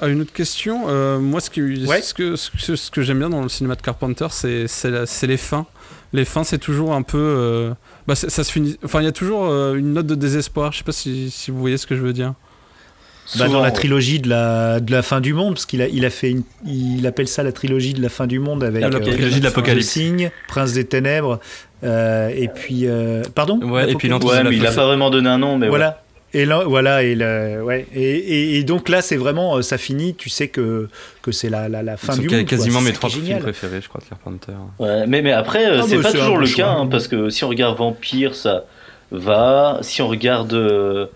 à, 0.00 0.04
à 0.04 0.08
une 0.08 0.20
autre 0.20 0.32
question, 0.32 0.84
euh, 0.88 1.18
moi 1.18 1.40
ce, 1.40 1.50
qui, 1.50 1.60
Ouais. 1.86 2.00
ce 2.00 2.14
que, 2.14 2.36
ce 2.36 2.50
que, 2.50 2.76
ce 2.76 2.90
que 2.90 3.02
j'aime 3.02 3.18
bien 3.18 3.28
dans 3.30 3.42
le 3.42 3.48
cinéma 3.48 3.74
de 3.74 3.82
Carpenter, 3.82 4.26
c'est 4.30 5.26
les 5.26 5.36
fins. 5.36 5.66
Les 6.12 6.24
fins, 6.24 6.44
c'est 6.44 6.58
toujours 6.58 6.94
un 6.94 7.02
peu. 7.02 7.18
euh, 7.18 7.70
bah, 8.06 8.14
ça 8.14 8.28
se 8.44 8.50
finit. 8.50 8.76
Enfin, 8.84 9.00
il 9.00 9.04
y 9.04 9.08
a 9.08 9.12
toujours 9.12 9.46
euh, 9.48 9.74
une 9.74 9.92
note 9.92 10.06
de 10.06 10.14
désespoir. 10.16 10.72
Je 10.72 10.78
sais 10.78 10.84
pas 10.84 10.92
si, 10.92 11.30
si 11.30 11.50
vous 11.50 11.58
voyez 11.60 11.76
ce 11.76 11.86
que 11.86 11.94
je 11.96 12.02
veux 12.02 12.12
dire. 12.12 12.34
Bah, 13.38 13.46
dans 13.46 13.60
la 13.60 13.70
trilogie 13.70 14.18
de 14.18 14.28
la, 14.28 14.80
de 14.80 14.90
la 14.90 15.02
fin 15.02 15.20
du 15.20 15.34
monde, 15.34 15.54
parce 15.54 15.64
qu'il 15.66 15.82
a, 15.82 15.86
il 15.86 16.04
a 16.04 16.10
fait 16.10 16.30
une, 16.30 16.42
il 16.66 17.06
appelle 17.06 17.28
ça 17.28 17.44
la 17.44 17.52
trilogie 17.52 17.94
de 17.94 18.02
la 18.02 18.08
fin 18.08 18.26
du 18.26 18.40
monde 18.40 18.64
avec 18.64 18.82
La 18.82 18.88
euh, 18.88 18.98
trilogie 18.98 19.38
de 19.38 19.44
l'Apocalypse. 19.44 19.86
Le 19.86 19.90
Signe, 20.02 20.30
Prince 20.48 20.72
des 20.72 20.84
Ténèbres, 20.84 21.38
euh, 21.84 22.28
et 22.34 22.48
puis 22.48 22.88
euh, 22.88 23.22
pardon? 23.32 23.60
Ouais, 23.62 23.92
et 23.92 23.94
puis 23.94 24.12
ouais 24.12 24.42
mais 24.42 24.56
il 24.56 24.66
a 24.66 24.72
pas 24.72 24.84
vraiment 24.86 25.10
donné 25.10 25.28
un 25.28 25.38
nom 25.38 25.58
mais 25.58 25.68
Voilà. 25.68 26.02
Et 26.32 26.44
là, 26.44 26.62
voilà, 26.64 27.02
et, 27.02 27.14
le- 27.16 27.62
ouais, 27.64 27.86
et, 27.92 28.00
et- 28.02 28.58
et 28.58 28.62
donc 28.64 28.88
là, 28.88 29.02
c'est 29.02 29.16
vraiment, 29.16 29.56
euh, 29.56 29.62
ça 29.62 29.78
finit, 29.78 30.14
tu 30.14 30.28
sais 30.28 30.46
que, 30.48 30.88
que 31.22 31.32
c'est 31.32 31.50
la, 31.50 31.68
la, 31.68 31.82
la 31.82 31.96
fin 31.96 32.16
du 32.16 32.28
monde. 32.28 32.44
quasiment 32.46 32.80
mes 32.80 32.92
trois 32.92 33.10
films 33.10 33.38
préférés, 33.40 33.80
je 33.82 33.88
crois, 33.88 34.00
de 34.00 34.08
Carpenter. 34.08 34.52
Ouais, 34.78 35.06
mais, 35.08 35.22
mais 35.22 35.32
après, 35.32 35.66
euh, 35.66 35.80
Ah, 35.82 35.84
c'est 35.88 35.96
bah, 35.96 36.02
pas 36.04 36.12
toujours 36.12 36.38
le 36.38 36.46
cas, 36.46 36.68
hein, 36.70 36.86
parce 36.86 37.08
que 37.08 37.30
si 37.30 37.42
on 37.42 37.48
regarde 37.48 37.76
Vampire, 37.76 38.34
ça 38.36 38.64
va. 39.10 39.78
Si 39.82 40.02
on 40.02 40.06
regarde 40.08 40.52
euh, 40.54 41.06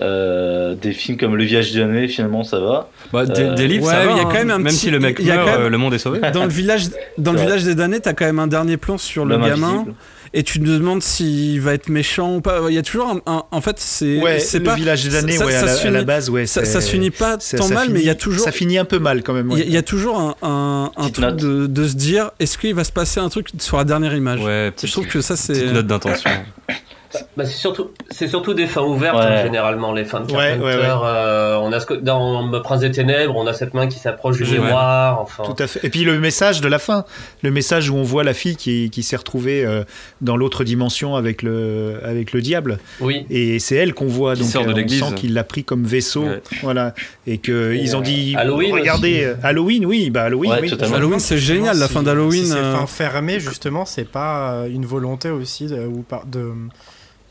euh, 0.00 0.74
des 0.74 0.92
films 0.92 1.16
comme 1.18 1.34
Le 1.34 1.44
Village 1.44 1.72
des 1.72 1.80
damnés, 1.80 2.06
finalement, 2.08 2.44
ça 2.44 2.60
va. 2.60 2.90
Bah, 3.12 3.24
des, 3.24 3.40
Euh, 3.40 3.54
des 3.54 3.66
livres, 3.66 3.86
ouais, 3.86 3.92
ça 3.92 4.04
va, 4.04 4.12
il 4.12 4.16
y 4.16 4.20
a 4.20 4.22
hein. 4.22 4.24
quand 4.26 4.34
même 4.34 4.50
un 4.50 4.58
même 4.58 4.66
petit- 4.66 4.76
si 4.76 4.90
le 4.90 5.00
mec 5.00 5.16
il 5.18 5.26
y 5.26 5.30
a 5.30 5.36
meurt, 5.36 5.46
quand 5.48 5.56
même- 5.56 5.66
euh, 5.66 5.70
le 5.70 5.78
monde 5.78 5.94
est 5.94 5.98
sauvé. 5.98 6.20
Dans 6.32 6.44
le 6.44 6.50
village, 6.50 6.84
dans 7.16 7.32
le 7.32 7.40
village 7.40 7.64
des 7.64 7.74
damnés, 7.74 8.00
t'as 8.00 8.12
quand 8.12 8.26
même 8.26 8.38
un 8.38 8.46
dernier 8.46 8.76
plan 8.76 8.98
sur 8.98 9.24
le 9.24 9.36
gamin, 9.38 9.68
invisible. 9.68 9.94
Et 10.34 10.42
tu 10.42 10.58
te 10.60 10.64
demandes 10.64 11.02
s'il 11.02 11.60
va 11.60 11.74
être 11.74 11.88
méchant 11.88 12.36
ou 12.36 12.40
pas. 12.40 12.60
Il 12.68 12.74
y 12.74 12.78
a 12.78 12.82
toujours 12.82 13.08
un. 13.08 13.20
un- 13.26 13.44
en 13.50 13.60
fait, 13.60 13.76
c'est. 13.78 14.20
Ouais, 14.20 14.38
c'est 14.40 14.58
le 14.58 14.64
pas. 14.64 14.74
village 14.74 15.04
des 15.04 15.14
années, 15.16 15.32
ça- 15.32 15.44
ouais, 15.46 15.52
ça 15.52 15.60
à, 15.60 15.64
la, 15.66 15.74
se 15.74 15.86
à 15.86 15.90
la 15.90 15.98
finit- 16.00 16.04
base, 16.06 16.30
ouais. 16.30 16.46
Ça, 16.46 16.64
ça 16.64 16.80
se 16.80 16.90
finit 16.90 17.10
pas 17.10 17.36
tant 17.38 17.68
mal, 17.68 17.88
mais 17.90 18.00
il 18.00 18.06
y 18.06 18.10
a 18.10 18.12
finit- 18.12 18.18
toujours. 18.22 18.44
Ça 18.44 18.52
finit 18.52 18.78
un 18.78 18.84
peu 18.84 18.98
mal 18.98 19.22
quand 19.22 19.32
même. 19.32 19.48
Il 19.50 19.54
ouais. 19.54 19.58
y, 19.60 19.62
a- 19.62 19.66
il 19.66 19.72
y 19.72 19.76
a 19.76 19.82
toujours 19.82 20.18
un, 20.20 20.34
un, 20.42 20.90
un 20.96 21.02
Petite 21.02 21.14
truc 21.14 21.26
note. 21.26 21.36
de, 21.36 21.66
de 21.66 21.88
se 21.88 21.94
dire 21.94 22.30
est-ce 22.40 22.58
qu'il 22.58 22.74
va 22.74 22.84
se 22.84 22.92
passer 22.92 23.20
un 23.20 23.28
truc 23.28 23.48
sur 23.58 23.76
la 23.76 23.84
dernière 23.84 24.14
image? 24.14 24.40
Ouais, 24.42 24.72
Je 24.82 24.90
trouve 24.90 25.06
que 25.06 25.20
ça 25.20 25.36
c'est. 25.36 25.52
petite 25.54 25.72
note 25.72 25.86
d'intention. 25.86 26.30
Bah, 27.36 27.44
c'est 27.44 27.52
surtout, 27.56 27.90
c'est 28.10 28.28
surtout 28.28 28.54
des 28.54 28.66
fins 28.66 28.82
ouvertes 28.82 29.16
Ouais. 29.18 29.24
hein, 29.24 29.42
généralement 29.42 29.92
les 29.92 30.04
fins 30.04 30.20
de 30.20 30.30
Carpenter. 30.30 30.58
ouais, 30.62 30.76
ouais. 30.76 30.82
euh, 30.84 31.56
on 31.60 31.72
a 31.72 31.80
ce 31.80 31.86
que, 31.86 31.94
dans 31.94 32.50
Prince 32.62 32.80
des 32.80 32.90
Ténèbres, 32.90 33.34
on 33.36 33.46
a 33.46 33.52
cette 33.52 33.74
main 33.74 33.86
qui 33.86 33.98
s'approche 33.98 34.36
du 34.38 34.44
Ouais. 34.44 34.58
miroir. 34.58 35.20
Enfin, 35.20 35.44
Tout 35.44 35.62
à 35.62 35.66
fait. 35.66 35.80
Et 35.84 35.90
puis 35.90 36.04
le 36.04 36.18
message 36.18 36.60
de 36.60 36.68
la 36.68 36.78
fin, 36.78 37.04
le 37.42 37.50
message 37.50 37.90
où 37.90 37.96
on 37.96 38.02
voit 38.02 38.24
la 38.24 38.34
fille 38.34 38.56
qui, 38.56 38.90
qui 38.90 39.02
s'est 39.02 39.16
retrouvée 39.16 39.64
euh, 39.64 39.84
dans 40.20 40.36
l'autre 40.36 40.64
dimension 40.64 41.14
avec 41.16 41.42
le, 41.42 42.00
avec 42.04 42.32
le 42.32 42.40
diable. 42.40 42.78
oui. 43.00 43.26
Et 43.30 43.58
c'est 43.58 43.76
elle 43.76 43.94
qu'on 43.94 44.06
voit, 44.06 44.34
Qui 44.34 44.40
donc 44.42 44.50
sort 44.50 44.64
de 44.66 44.70
euh, 44.72 44.84
on 44.84 44.88
sent 45.08 45.14
qu'il 45.16 45.34
l'a 45.34 45.44
pris 45.44 45.64
comme 45.64 45.84
vaisseau, 45.84 46.22
Ouais. 46.24 46.42
voilà, 46.62 46.94
et 47.26 47.38
que 47.38 47.72
Et, 47.74 47.78
ils 47.78 47.96
ont 47.96 48.00
dit, 48.00 48.34
Halloween 48.36 48.72
regardez, 48.72 49.26
aussi. 49.32 49.40
Halloween, 49.42 49.86
oui, 49.86 50.10
bah 50.10 50.24
Halloween, 50.24 50.50
Ouais, 50.52 50.58
oui. 50.62 50.70
totalement. 50.70 50.96
Halloween 50.96 51.18
c'est 51.20 51.38
génial, 51.38 51.78
la 51.78 51.88
fin 51.88 52.02
d'Halloween. 52.02 52.44
Si 52.44 52.50
c'est 52.52 52.56
euh, 52.58 52.86
fermée, 52.86 53.38
justement, 53.40 53.84
c'est 53.84 54.08
pas 54.08 54.64
une 54.70 54.86
volonté 54.86 55.30
aussi 55.30 55.66
de, 55.66 55.86
ou 55.86 56.02
par- 56.02 56.26
de, 56.26 56.50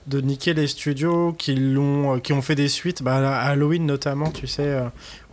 de 0.08 0.22
niquer 0.22 0.54
les 0.54 0.68
studios 0.68 1.34
qui, 1.38 1.56
l'ont, 1.56 2.16
euh, 2.16 2.20
qui 2.20 2.34
ont 2.34 2.42
fait 2.42 2.56
des 2.56 2.68
suites. 2.70 3.04
Bah, 3.04 3.16
à 3.18 3.50
Halloween, 3.50 3.86
notamment, 3.86 4.32
tu 4.32 4.48
sais, 4.48 4.64
euh, 4.64 4.84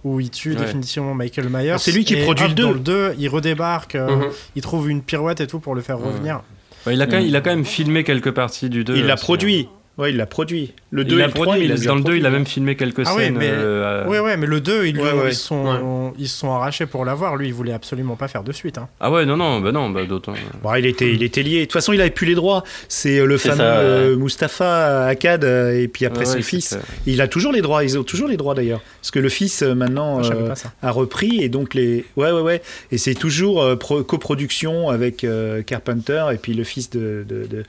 où 0.02 0.20
il 0.20 0.30
tue 0.30 0.50
Ouais. 0.50 0.56
définitivement 0.56 1.14
Michael 1.14 1.48
Myers. 1.48 1.76
C'est 1.78 1.92
lui 1.92 2.04
qui 2.04 2.14
Et 2.14 2.22
produit 2.24 2.44
hop, 2.44 2.50
le 2.50 2.54
deux. 2.54 2.62
Dans 2.64 2.72
le 2.72 2.78
2, 2.80 3.14
il 3.18 3.28
redébarque, 3.28 3.94
euh, 3.94 4.16
Mhm. 4.16 4.24
il 4.56 4.62
trouve 4.62 4.90
une 4.90 5.02
pirouette 5.02 5.40
et 5.40 5.46
tout 5.46 5.60
pour 5.60 5.74
le 5.74 5.80
faire 5.80 6.00
Ouais. 6.00 6.06
revenir. 6.08 6.42
Ouais, 6.86 6.94
il, 6.94 7.00
a 7.02 7.06
quand 7.06 7.16
même, 7.16 7.26
il 7.26 7.34
a 7.36 7.40
quand 7.40 7.50
même 7.50 7.64
filmé 7.64 8.04
quelques 8.04 8.32
parties 8.32 8.68
du 8.68 8.84
2. 8.84 8.96
Il 8.96 9.06
l'a 9.06 9.16
produit. 9.16 9.68
Ouais, 9.96 10.10
il 10.10 10.16
l'a 10.16 10.26
produit. 10.26 10.72
Le 10.90 11.04
2 11.04 11.14
il 11.14 11.18
l'a 11.18 11.26
le 11.26 11.32
3, 11.32 11.44
produit, 11.46 11.60
mais 11.60 11.66
il 11.66 11.70
a 11.70 11.74
il- 11.74 11.78
déjà 11.78 11.88
dans 11.90 11.94
le 11.94 12.00
2, 12.00 12.04
produit. 12.04 12.20
il 12.20 12.26
a 12.26 12.30
même 12.30 12.46
filmé 12.46 12.74
quelques 12.74 13.06
Ah 13.06 13.12
oui, 13.16 13.22
scènes. 13.24 13.36
mais- 13.38 13.48
euh, 13.52 14.04
Ouais, 14.08 14.18
ouais, 14.18 14.36
mais 14.36 14.46
le 14.46 14.60
2, 14.60 14.86
ils, 14.86 14.98
Ouais, 14.98 15.10
ils, 15.28 15.34
sont, 15.34 16.12
ils 16.18 16.28
se 16.28 16.36
sont 16.38 16.50
arrachés 16.52 16.86
pour 16.86 17.04
l'avoir. 17.04 17.36
Lui, 17.36 17.46
il 17.46 17.54
voulait 17.54 17.72
absolument 17.72 18.16
pas 18.16 18.26
faire 18.26 18.42
de 18.42 18.50
suite. 18.50 18.76
Hein. 18.78 18.88
Ah 18.98 19.12
ouais, 19.12 19.24
non, 19.24 19.36
non, 19.36 19.60
bah 19.60 19.70
non, 19.70 19.90
bah 19.90 20.04
d'autant. 20.04 20.34
Bon, 20.64 20.74
il 20.74 20.86
était, 20.86 21.12
il 21.12 21.22
était 21.22 21.44
lié. 21.44 21.60
De 21.60 21.64
toute 21.66 21.74
façon, 21.74 21.92
il 21.92 22.00
avait 22.00 22.10
plus 22.10 22.26
les 22.26 22.34
droits. 22.34 22.64
C'est 22.88 23.20
euh, 23.20 23.24
le 23.26 23.38
fameux 23.38 23.56
ça, 23.58 23.76
euh, 23.78 24.16
Mustapha 24.16 25.06
Akkad, 25.06 25.44
euh, 25.44 25.80
et 25.80 25.86
puis 25.86 26.06
après 26.06 26.24
le 26.34 26.42
fils. 26.42 26.76
Il 27.06 27.20
a 27.20 27.28
toujours 27.28 27.52
les 27.52 27.60
droits. 27.62 27.84
Ils 27.84 27.96
ont 27.96 28.02
toujours 28.02 28.26
les 28.26 28.36
droits 28.36 28.54
d'ailleurs, 28.54 28.80
parce 29.00 29.12
que 29.12 29.20
le 29.20 29.28
fils 29.28 29.62
euh, 29.62 29.74
maintenant 29.76 30.22
euh, 30.24 30.54
ça. 30.56 30.72
a 30.82 30.90
repris 30.90 31.40
et 31.42 31.48
donc 31.48 31.72
les. 31.74 32.04
Ouais, 32.16 32.32
ouais, 32.32 32.40
ouais. 32.40 32.62
Et 32.90 32.98
c'est 32.98 33.14
toujours 33.14 33.62
euh, 33.62 33.76
pro- 33.76 34.02
coproduction 34.02 34.88
avec 34.90 35.22
euh, 35.22 35.62
Carpenter 35.62 36.24
et 36.32 36.36
puis 36.36 36.54
le 36.54 36.64
fils 36.64 36.90
de. 36.90 37.24
de, 37.28 37.46
de, 37.46 37.62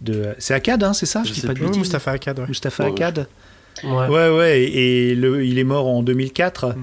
de- 0.00 0.34
C'est 0.38 0.54
Akkad, 0.54 0.82
hein, 0.82 0.92
c'est 0.92 1.06
ça 1.06 1.22
Je 1.24 1.32
dis 1.32 1.40
sais 1.40 1.46
pas 1.46 1.54
de 1.54 1.60
bêtises? 1.60 1.78
Mustapha 1.78 2.12
Akkad, 2.12 2.38
ouais. 2.38 2.46
Mustapha 2.48 2.84
Ouais, 2.84 2.90
ouais. 2.90 2.94
Akkad. 3.02 3.26
Ouais. 3.84 4.06
Ouais, 4.08 4.28
ouais, 4.30 4.62
et 4.62 5.14
le, 5.14 5.44
il 5.44 5.56
est 5.58 5.64
mort 5.64 5.86
en 5.86 6.02
2004, 6.02 6.68
Mm. 6.70 6.74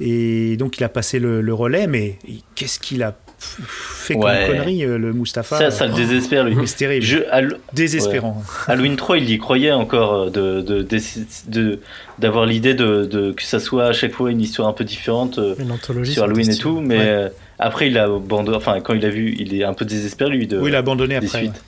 et 0.00 0.56
donc 0.56 0.78
il 0.78 0.84
a 0.84 0.88
passé 0.88 1.18
le, 1.18 1.40
le 1.40 1.52
relais, 1.54 1.88
mais 1.88 2.16
qu'est-ce 2.54 2.78
qu'il 2.78 3.02
a 3.02 3.16
fait 3.40 4.14
comme 4.14 4.22
Ouais. 4.24 4.46
connerie, 4.46 4.84
euh, 4.84 4.96
le 4.96 5.12
Mustapha? 5.12 5.58
Ça, 5.58 5.70
ça 5.72 5.86
le 5.88 5.94
désespère, 5.94 6.44
lui. 6.44 6.56
C'est 6.68 6.76
terrible, 6.76 7.04
Je, 7.04 7.18
Hall- 7.32 7.58
désespérant. 7.72 8.40
Halloween 8.68 8.94
3, 8.94 9.18
il 9.18 9.30
y 9.30 9.38
croyait 9.38 9.72
encore 9.72 10.14
euh, 10.14 10.30
de, 10.30 10.60
de, 10.60 10.82
d'essayer 10.82 11.26
de- 11.48 11.80
d'avoir 12.20 12.46
l'idée 12.46 12.74
de, 12.74 13.04
de, 13.04 13.32
que 13.32 13.42
ça 13.42 13.58
soit 13.58 13.86
à 13.86 13.92
chaque 13.92 14.12
fois 14.12 14.30
une 14.30 14.40
histoire 14.40 14.68
un 14.68 14.72
peu 14.72 14.84
différente 14.84 15.38
euh, 15.38 15.56
Une 15.58 15.72
anthologie. 15.72 16.12
sur 16.12 16.22
Halloween 16.22 16.50
et 16.52 16.56
tout, 16.56 16.80
mais 16.80 16.98
Ouais. 16.98 17.32
après, 17.58 17.88
il 17.88 17.98
a 17.98 18.04
abandonné, 18.04 18.56
enfin, 18.56 18.80
quand 18.80 18.94
il 18.94 19.04
a 19.04 19.10
vu, 19.10 19.34
il 19.40 19.60
est 19.60 19.64
un 19.64 19.74
peu 19.74 19.84
désespéré, 19.84 20.30
lui, 20.30 20.46
de. 20.46 20.58
Oui, 20.60 20.70
il 20.70 20.74
a 20.76 20.78
abandonné 20.78 21.16
après. 21.16 21.38
suites. 21.40 21.62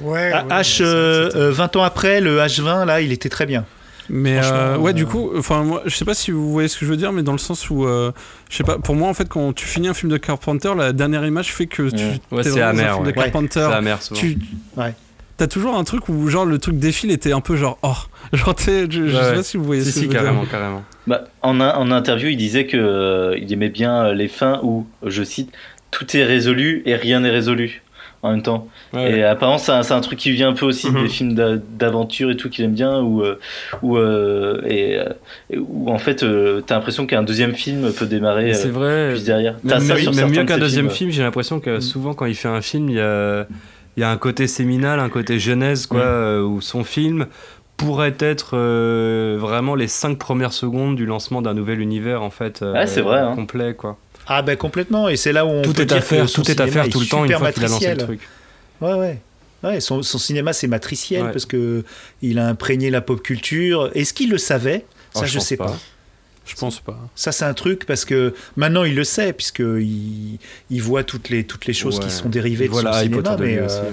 Ouais. 0.00 0.08
Ouais, 0.10 0.30
Ah, 0.34 0.44
ouais, 0.44 0.62
H, 0.62 0.82
euh, 0.82 1.26
c'était- 1.26 1.38
euh, 1.38 1.50
20 1.52 1.76
ans 1.76 1.82
après, 1.82 2.20
le 2.20 2.38
H20, 2.38 2.84
là, 2.86 3.00
il 3.00 3.12
était 3.12 3.28
très 3.28 3.46
bien. 3.46 3.64
Mais 4.10 4.40
euh, 4.42 4.78
ouais, 4.78 4.90
euh, 4.90 4.94
du 4.94 5.04
coup, 5.04 5.32
enfin 5.36 5.62
moi, 5.64 5.82
je 5.84 5.94
sais 5.94 6.06
pas 6.06 6.14
si 6.14 6.30
vous 6.30 6.50
voyez 6.50 6.66
ce 6.68 6.78
que 6.78 6.86
je 6.86 6.90
veux 6.90 6.96
dire, 6.96 7.12
mais 7.12 7.22
dans 7.22 7.32
le 7.32 7.38
sens 7.38 7.68
où, 7.68 7.84
euh, 7.84 8.10
je 8.48 8.56
sais 8.56 8.64
pas, 8.64 8.78
pour 8.78 8.94
moi 8.94 9.06
en 9.06 9.12
fait, 9.12 9.28
quand 9.28 9.52
tu 9.52 9.66
finis 9.66 9.86
un 9.88 9.92
film 9.92 10.10
de 10.10 10.16
Carpenter, 10.16 10.72
la 10.74 10.94
dernière 10.94 11.26
image 11.26 11.52
fait 11.52 11.66
que 11.66 11.90
tu. 11.90 11.96
Ouais. 11.96 12.20
Ouais, 12.30 12.42
c'est 12.42 12.48
vraiment 12.50 12.54
dans 12.54 12.62
un 12.62 12.68
amer, 12.70 12.94
film 12.94 13.06
ouais. 13.06 13.12
de 13.12 13.16
Carpenter. 13.20 13.66
C'est 13.70 13.76
amer 13.76 13.98
tu. 14.14 14.38
Ouais. 14.78 14.94
T'as 15.36 15.46
toujours 15.46 15.76
un 15.76 15.84
truc 15.84 16.08
où 16.08 16.26
genre 16.28 16.46
le 16.46 16.58
truc 16.58 16.78
défile 16.78 17.10
était 17.10 17.32
un 17.32 17.40
peu 17.42 17.54
genre 17.56 17.78
oh 17.82 17.92
genre 18.32 18.54
je, 18.58 18.88
je 18.90 19.02
Ouais, 19.02 19.10
sais 19.12 19.28
ouais. 19.28 19.34
pas 19.36 19.42
si 19.42 19.56
vous 19.58 19.64
voyez 19.64 19.82
Si, 19.82 19.90
ce 19.90 19.94
que 19.96 20.00
si, 20.00 20.00
je 20.00 20.06
veux 20.06 20.12
dire. 20.14 20.22
carrément, 20.22 20.46
carrément. 20.46 20.82
Bah, 21.06 21.24
en, 21.42 21.60
un- 21.60 21.74
en 21.74 21.90
interview, 21.90 22.28
il 22.30 22.36
disait 22.38 22.64
que 22.66 22.78
euh, 22.78 23.36
il 23.38 23.52
aimait 23.52 23.68
bien 23.68 24.06
euh, 24.06 24.14
les 24.14 24.28
fins 24.28 24.58
où, 24.62 24.86
je 25.04 25.22
cite, 25.22 25.52
tout 25.90 26.16
est 26.16 26.24
résolu 26.24 26.82
et 26.86 26.96
rien 26.96 27.20
n'est 27.20 27.30
résolu 27.30 27.82
en 28.22 28.32
même 28.32 28.42
temps. 28.42 28.66
Ouais. 28.92 29.18
Et 29.18 29.22
apparemment, 29.24 29.58
c'est 29.58 29.72
un, 29.92 30.00
truc 30.00 30.18
qui 30.18 30.30
vient 30.32 30.48
un 30.48 30.52
peu 30.54 30.66
aussi 30.66 30.90
Mhm. 30.90 31.02
des 31.02 31.08
films 31.08 31.34
d'a- 31.34 31.56
d'aventure 31.56 32.30
et 32.30 32.36
tout 32.36 32.48
qu'il 32.50 32.64
aime 32.64 32.72
bien, 32.74 33.00
où, 33.00 33.22
euh, 33.22 33.38
où, 33.82 33.96
euh, 33.96 34.60
et, 34.66 34.98
euh, 34.98 35.04
où 35.56 35.90
en 35.90 35.98
fait, 35.98 36.22
euh, 36.22 36.60
t'as 36.60 36.74
l'impression 36.76 37.06
qu'un 37.06 37.22
deuxième 37.22 37.54
film 37.54 37.92
peut 37.92 38.06
démarrer 38.06 38.54
c'est 38.54 38.68
euh, 38.68 38.72
vrai. 38.72 39.08
plus 39.12 39.24
derrière. 39.24 39.54
Même, 39.62 39.78
ça 39.80 39.94
même- 39.94 39.96
sur 40.02 40.10
même 40.12 40.14
certains 40.14 40.40
mieux 40.40 40.44
qu'un 40.46 40.58
deuxième 40.58 40.86
films. 40.86 40.96
film, 40.96 41.10
j'ai 41.12 41.22
l'impression 41.22 41.60
que 41.60 41.76
Mm. 41.76 41.80
souvent 41.80 42.14
quand 42.14 42.26
il 42.26 42.34
fait 42.34 42.48
un 42.48 42.60
film, 42.60 42.88
il 42.90 42.96
y 42.96 43.00
a, 43.00 43.46
il 43.96 44.00
y 44.00 44.04
a 44.04 44.10
un 44.10 44.16
côté 44.16 44.46
séminal, 44.46 45.00
un 45.00 45.08
côté 45.08 45.38
genèse, 45.38 45.86
quoi, 45.86 46.00
Mm. 46.00 46.02
euh, 46.08 46.42
où 46.42 46.60
son 46.60 46.82
film 46.84 47.26
pourrait 47.76 48.14
être 48.18 48.56
euh, 48.56 49.36
vraiment 49.38 49.76
les 49.76 49.86
cinq 49.86 50.18
premières 50.18 50.52
secondes 50.52 50.96
du 50.96 51.06
lancement 51.06 51.42
d'un 51.42 51.54
nouvel 51.54 51.78
univers, 51.80 52.22
en 52.22 52.30
fait. 52.30 52.62
euh, 52.62 52.72
Ouais, 52.72 52.86
c'est 52.88 53.02
vrai, 53.02 53.20
hein. 53.20 53.34
Complet, 53.36 53.74
quoi. 53.74 53.96
Ah, 54.28 54.42
ben 54.42 54.56
complètement, 54.56 55.08
et 55.08 55.16
c'est 55.16 55.32
là 55.32 55.46
où 55.46 55.48
on 55.48 55.62
tout 55.62 55.72
peut 55.72 55.80
est 55.82 55.92
à 55.92 55.96
dire 55.96 56.04
faire, 56.04 56.30
tout 56.30 56.48
est 56.50 56.60
à 56.60 56.66
faire 56.66 56.88
tout 56.88 57.00
le 57.00 57.06
temps 57.06 57.24
une 57.24 57.32
fois 57.32 57.50
qu'il 57.50 57.64
a 57.64 57.68
lancé 57.68 57.90
le 57.90 57.96
truc. 57.96 58.20
Ouais, 58.80 58.92
ouais. 58.94 59.18
Ouais, 59.64 59.80
son, 59.80 60.02
son 60.02 60.18
cinéma 60.18 60.52
c'est 60.52 60.68
matriciel 60.68 61.24
Ouais. 61.24 61.32
parce 61.32 61.46
que 61.46 61.82
il 62.22 62.38
a 62.38 62.46
imprégné 62.46 62.90
la 62.90 63.00
pop 63.00 63.20
culture. 63.22 63.90
Est-ce 63.94 64.14
qu'il 64.14 64.30
le 64.30 64.38
savait? 64.38 64.84
Ça, 65.14 65.22
Oh, 65.22 65.24
je, 65.24 65.32
je 65.32 65.38
sais 65.40 65.56
pas. 65.56 65.66
pas. 65.66 65.78
Je 66.46 66.54
pense 66.54 66.78
pas. 66.80 66.98
Ça, 67.14 67.32
c'est 67.32 67.44
un 67.44 67.54
truc 67.54 67.84
parce 67.84 68.04
que 68.04 68.34
maintenant 68.56 68.84
il 68.84 68.94
le 68.94 69.02
sait, 69.04 69.32
puisque 69.32 69.58
il, 69.58 70.38
il 70.70 70.80
voit 70.82 71.02
toutes 71.04 71.28
les, 71.28 71.44
toutes 71.44 71.66
les 71.66 71.74
choses 71.74 71.98
qui 71.98 72.10
sont 72.10 72.28
dérivées 72.28 72.66
de 72.66 72.70
Voilà, 72.72 72.92
son 72.92 73.00
cinéma. 73.02 73.36
Mais, 73.40 73.58
euh, 73.58 73.66
aussi. 73.66 73.76
Ouais. 73.80 73.90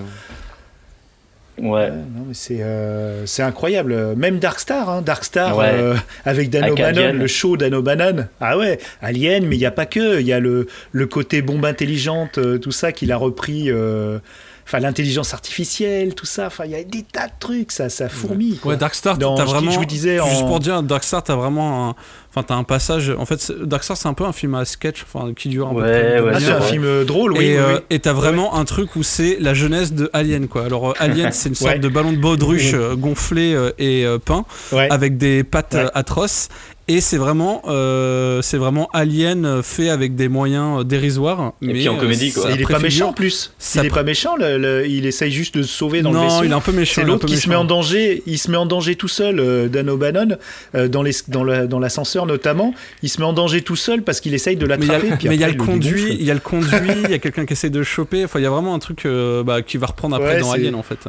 Ouais, 1.57 1.89
non, 1.91 2.25
mais 2.27 2.33
c'est 2.33 2.61
euh, 2.61 3.25
c'est 3.25 3.43
incroyable. 3.43 4.15
Même 4.15 4.39
Darkstar, 4.39 4.89
hein, 4.89 5.01
Darkstar 5.01 5.57
Ouais. 5.57 5.69
euh, 5.71 5.95
avec 6.25 6.49
Dan 6.49 6.63
Avec 6.63 6.73
O'Bannon, 6.79 7.01
Alien. 7.01 7.17
le 7.17 7.27
show 7.27 7.57
Dan 7.57 7.73
O'Bannon. 7.73 8.27
Ah 8.41 8.57
ouais, 8.57 8.79
Alien, 9.01 9.45
mais 9.47 9.55
il 9.55 9.59
n'y 9.59 9.65
a 9.65 9.71
pas 9.71 9.85
que. 9.85 10.19
Il 10.19 10.27
y 10.27 10.33
a 10.33 10.39
le, 10.39 10.67
le 10.91 11.07
côté 11.07 11.41
bombe 11.41 11.65
intelligente, 11.65 12.37
euh, 12.37 12.57
tout 12.57 12.71
ça 12.71 12.91
qu'il 12.91 13.11
a 13.11 13.17
repris. 13.17 13.71
euh, 13.71 14.19
Enfin, 14.67 14.79
l'intelligence 14.79 15.31
artificielle, 15.35 16.15
tout 16.15 16.25
ça. 16.25 16.47
Enfin, 16.47 16.65
il 16.65 16.71
y 16.71 16.75
a 16.75 16.83
des 16.83 17.03
tas 17.03 17.27
de 17.27 17.33
trucs, 17.39 17.71
ça, 17.71 17.87
ça 17.89 18.09
fourmille. 18.09 18.57
quoi. 18.57 18.71
Ouais, 18.71 18.77
Darkstar, 18.79 19.15
t'as 19.19 19.43
vraiment. 19.45 19.69
je 19.69 19.77
vous 19.77 19.85
disais 19.85 20.15
Juste 20.17 20.41
en- 20.41 20.47
pour 20.47 20.59
dire, 20.59 20.81
Darkstar, 20.81 21.21
t'as 21.23 21.35
vraiment 21.35 21.89
un. 21.89 21.95
Enfin, 22.35 22.43
t'as 22.45 22.55
un 22.55 22.63
passage. 22.63 23.13
En 23.17 23.25
fait, 23.25 23.39
c'est- 23.39 23.55
Darkstar, 23.65 23.95
c'est 23.95 24.09
un 24.09 24.13
peu 24.13 24.25
un 24.25 24.33
film 24.33 24.55
à 24.55 24.65
sketch, 24.65 25.05
enfin, 25.07 25.31
qui 25.33 25.47
dure 25.47 25.67
un 25.69 25.73
peu 25.73 25.81
Ouais, 25.83 26.17
une 26.17 26.23
ouais, 26.25 26.31
Ah, 26.35 26.39
c'est 26.41 26.51
un 26.51 26.59
ouais. 26.59 26.67
film 26.67 26.83
euh, 26.83 27.05
drôle, 27.05 27.31
oui. 27.31 27.45
et 27.45 27.51
oui, 27.53 27.57
euh, 27.57 27.75
oui. 27.75 27.81
et 27.91 27.99
t'as 27.99 28.11
vraiment 28.13 28.55
un 28.57 28.65
truc 28.65 28.95
où 28.97 29.03
c'est 29.03 29.37
la 29.39 29.53
jeunesse 29.53 29.93
de 29.93 30.09
Alien, 30.11 30.47
quoi. 30.49 30.65
Alors, 30.65 30.89
euh, 30.89 30.93
Alien, 30.99 31.31
c'est 31.31 31.47
une 31.49 31.55
sorte 31.55 31.71
Ouais. 31.73 31.79
de 31.79 31.87
ballon 31.87 32.11
de 32.11 32.17
baudruche 32.17 32.71
euh, 32.73 32.95
gonflé 32.95 33.53
euh, 33.53 33.71
et 33.79 34.05
euh, 34.05 34.17
peint 34.17 34.45
Ouais. 34.73 34.89
avec 34.91 35.17
des 35.17 35.43
pattes 35.45 35.75
Ouais. 35.75 35.85
euh, 35.85 35.89
atroces. 35.93 36.49
Et 36.87 37.01
c'est 37.01 37.17
vraiment, 37.17 37.63
euh, 37.67 38.43
c'est 38.43 38.57
vraiment 38.59 38.89
Alien 38.93 39.43
euh, 39.43 39.63
fait 39.63 39.89
avec 39.89 40.13
des 40.13 40.27
moyens 40.27 40.81
euh, 40.81 40.83
dérisoires. 40.83 41.53
Et 41.63 41.65
mais, 41.65 41.73
puis 41.73 41.89
en 41.89 41.97
euh, 41.97 41.99
comédie, 41.99 42.31
quoi. 42.31 42.51
il 42.53 42.61
est 42.61 42.65
pas 42.69 42.77
méchant 42.77 43.07
en 43.09 43.13
plus. 43.13 43.53
ça 43.57 43.81
il 43.81 43.87
est 43.87 43.89
pas 43.89 44.03
méchant. 44.03 44.35
le- 44.35 44.59
le- 44.59 44.87
il 44.87 45.07
essaye 45.07 45.31
juste 45.31 45.57
de 45.57 45.63
se 45.63 45.69
sauver 45.73 46.03
dans 46.03 46.11
le 46.11 46.17
Non, 46.17 46.23
vaisseau. 46.27 46.43
il 46.43 46.51
est 46.51 46.53
un 46.53 46.59
peu 46.61 46.71
méchant. 46.73 47.01
C'est 47.01 47.07
l'autre 47.07 47.21
peu 47.21 47.27
qui 47.27 47.37
se 47.37 47.49
met 47.49 47.55
en 47.55 47.65
danger. 47.65 48.21
Il 48.27 48.37
se 48.37 48.51
met 48.51 48.57
en 48.57 48.67
danger 48.67 48.95
tout 48.95 49.07
seul, 49.07 49.39
euh, 49.39 49.67
Dan 49.67 49.89
O'Bannon, 49.89 50.37
euh, 50.75 50.87
dans 50.87 51.01
les 51.01 51.13
dans 51.27 51.43
le- 51.43 51.67
dans 51.67 51.79
l'ascenseur 51.79 52.24
notamment. 52.25 52.73
Il 53.03 53.09
se 53.09 53.19
met 53.19 53.25
en 53.25 53.33
danger 53.33 53.61
tout 53.61 53.75
seul 53.75 54.01
parce 54.03 54.19
qu'il 54.19 54.33
essaye 54.33 54.55
de 54.55 54.65
l'attraper. 54.65 55.09
mais 55.23 55.35
il 55.35 55.41
y 55.41 55.43
a 55.43 55.47
le 55.49 55.55
conduit, 55.55 56.13
il 56.19 56.23
y 56.25 56.31
a 56.31 56.33
le 56.33 56.39
conduit, 56.39 56.69
il 57.05 57.11
y 57.11 57.13
a 57.13 57.19
quelqu'un 57.19 57.45
qui 57.45 57.53
essaie 57.53 57.69
de 57.69 57.83
choper. 57.83 58.25
Enfin, 58.25 58.39
il 58.39 58.43
y 58.43 58.47
a 58.47 58.49
vraiment 58.49 58.73
un 58.75 58.79
truc 58.79 59.05
euh, 59.05 59.43
bah, 59.43 59.61
qui 59.61 59.77
va 59.77 59.87
reprendre 59.87 60.15
après 60.15 60.35
Ouais, 60.35 60.39
dans 60.41 60.51
Alien 60.51 60.75
en 60.75 60.83
fait. 60.83 60.99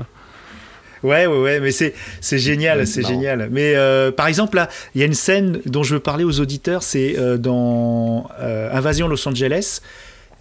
Ouais, 1.03 1.27
ouais, 1.27 1.39
ouais, 1.39 1.61
mais 1.61 1.73
c'est 1.73 1.95
c'est 2.21 2.39
génial, 2.39 2.87
c'est 2.87 3.07
génial. 3.07 3.49
Mais 3.53 3.75
euh, 3.77 4.11
par 4.11 4.27
exemple, 4.29 4.57
là, 4.57 4.69
il 4.95 5.01
y 5.01 5.05
a 5.05 5.07
une 5.07 5.15
scène 5.15 5.61
dont 5.67 5.83
je 5.83 5.95
veux 5.95 6.01
parler 6.01 6.25
aux 6.25 6.41
auditeurs, 6.41 6.83
c'est 6.83 7.17
euh, 7.19 7.37
dans 7.37 8.29
euh, 8.41 8.71
Invasion 8.73 9.07
Los 9.07 9.29
Angeles. 9.29 9.81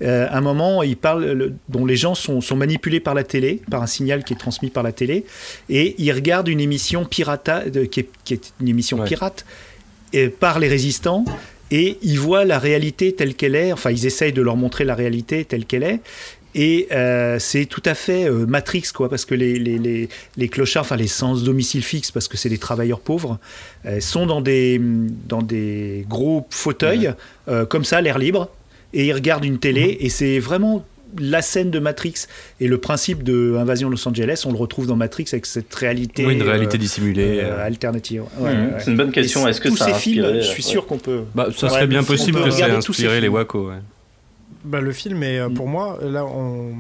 Un 0.02 0.42
moment, 0.42 0.84
il 0.84 0.98
parle, 0.98 1.24
le- 1.26 1.54
dont 1.70 1.86
les 1.86 1.96
gens 1.96 2.16
sont, 2.16 2.42
sont 2.42 2.58
manipulés 2.58 3.00
par 3.00 3.14
la 3.14 3.24
télé, 3.24 3.62
par 3.72 3.82
un 3.82 3.86
signal 3.88 4.26
qui 4.26 4.34
est 4.34 4.38
transmis 4.38 4.70
par 4.70 4.84
la 4.84 4.92
télé, 4.92 5.26
et 5.70 5.96
ils 5.98 6.12
regardent 6.12 6.50
une 6.50 6.60
émission 6.60 7.06
pirata, 7.06 7.70
de- 7.70 7.86
qui, 7.86 8.02
est, 8.02 8.10
qui 8.26 8.34
est 8.34 8.52
une 8.60 8.68
émission 8.68 9.00
Ouais. 9.00 9.06
pirate, 9.08 9.46
par 10.40 10.60
les 10.60 10.68
résistants, 10.68 11.26
et 11.72 11.98
ils 12.02 12.20
voient 12.20 12.46
la 12.46 12.60
réalité 12.60 13.14
telle 13.14 13.36
qu'elle 13.36 13.56
est. 13.56 13.74
Enfin, 13.74 13.92
ils 13.92 14.06
essayent 14.06 14.34
de 14.34 14.42
leur 14.42 14.56
montrer 14.56 14.86
la 14.86 14.96
réalité 14.96 15.46
telle 15.46 15.66
qu'elle 15.66 15.84
est. 15.84 16.00
Et 16.58 16.88
euh, 16.94 17.38
c'est 17.38 17.66
tout 17.66 17.84
à 17.86 17.96
fait 17.96 18.30
euh, 18.30 18.46
Matrix, 18.46 18.86
quoi, 18.94 19.10
parce 19.10 19.26
que 19.26 19.36
les, 19.36 19.60
les, 19.60 19.78
les, 19.78 20.08
les 20.38 20.48
clochards, 20.48 20.84
enfin 20.84 20.96
les 20.96 21.08
sans 21.08 21.44
domicile 21.44 21.84
fixe, 21.84 22.12
parce 22.12 22.30
que 22.30 22.38
c'est 22.38 22.48
des 22.48 22.58
travailleurs 22.58 23.02
pauvres, 23.02 23.40
euh, 23.86 24.00
sont 24.00 24.26
dans 24.26 24.40
des, 24.40 24.80
dans 25.28 25.42
des 25.42 26.06
gros 26.08 26.48
fauteuils, 26.50 27.14
comme 27.70 27.84
ça, 27.84 28.00
l'air 28.00 28.18
libre, 28.18 28.50
et 28.94 29.08
ils 29.08 29.14
regardent 29.14 29.44
une 29.44 29.60
télé, 29.60 29.98
et 30.00 30.10
c'est 30.10 30.40
vraiment 30.40 30.86
la 31.20 31.42
scène 31.42 31.72
de 31.72 31.80
Matrix. 31.80 32.28
Et 32.60 32.68
le 32.68 32.78
principe 32.78 33.24
de 33.24 33.56
Invasion 33.58 33.90
Los 33.90 34.08
Angeles, 34.08 34.44
on 34.46 34.52
le 34.52 34.58
retrouve 34.58 34.88
dans 34.88 34.96
Matrix 34.96 35.26
avec 35.34 35.46
cette 35.46 35.74
réalité, 35.76 36.26
Oui, 36.26 36.36
une 36.36 36.44
réalité 36.44 36.76
euh, 36.78 36.80
dissimulée. 36.80 37.40
euh, 37.42 37.52
euh. 37.58 37.66
alternative. 37.66 38.24
Ouais, 38.38 38.50
ouais, 38.50 38.56
ouais. 38.56 38.74
C'est 38.80 38.92
une 38.92 38.98
bonne 38.98 39.12
question. 39.12 39.48
Est-ce 39.48 39.62
que 39.62 39.70
tous 39.70 39.78
ça 39.78 39.86
a 39.86 39.94
ces 39.94 40.00
films, 40.00 40.24
inspiré, 40.26 40.42
je 40.42 40.48
suis 40.48 40.64
sûr 40.64 40.86
qu'on 40.86 40.98
peut. 40.98 41.24
Bah, 41.34 41.48
ça 41.56 41.70
serait 41.70 41.88
bien 41.88 42.04
possible 42.04 42.44
que 42.44 42.52
ça 42.52 42.68
ait 42.70 42.72
inspiré 42.72 43.22
les. 43.22 43.28
Waco, 43.28 43.70
ouais. 43.70 43.80
Bah, 44.64 44.82
le 44.82 44.92
film 44.94 45.22
est, 45.22 45.40
pour 45.54 45.68
moi, 45.68 46.00
là, 46.02 46.26
on... 46.26 46.74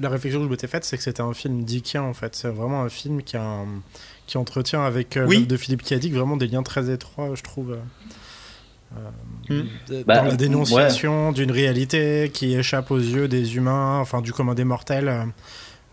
la 0.00 0.08
réflexion 0.08 0.38
que 0.40 0.46
je 0.46 0.50
m'étais 0.50 0.68
faite, 0.68 0.84
c'est 0.84 0.96
que 0.96 1.02
c'était 1.02 1.20
un 1.20 1.34
film 1.34 1.64
dickien, 1.64 2.02
en 2.02 2.14
fait. 2.14 2.36
C'est 2.36 2.48
vraiment 2.48 2.82
un 2.82 2.88
film 2.88 3.22
qui, 3.24 3.36
a 3.36 3.42
un- 3.42 3.66
qui 4.28 4.38
entretient 4.38 4.84
avec 4.84 5.16
euh, 5.16 5.26
Oui. 5.26 5.44
de 5.44 5.56
Philippe 5.56 5.82
Cadic 5.82 6.12
vraiment 6.14 6.36
des 6.36 6.46
liens 6.46 6.62
très 6.62 6.90
étroits, 6.90 7.30
je 7.34 7.42
trouve. 7.42 7.76
Euh, 8.96 9.00
euh, 9.50 9.62
Mm. 9.62 9.66
d- 9.88 10.04
Bah, 10.06 10.16
dans 10.18 10.24
la 10.24 10.36
dénonciation 10.36 11.32
d'une 11.32 11.50
réalité 11.50 12.30
qui 12.32 12.54
échappe 12.54 12.90
aux 12.90 12.98
yeux 12.98 13.28
des 13.28 13.56
humains, 13.56 13.98
enfin 14.00 14.20
du 14.20 14.32
commun 14.32 14.54
des 14.54 14.64
mortels. 14.64 15.08
euh, 15.08 15.24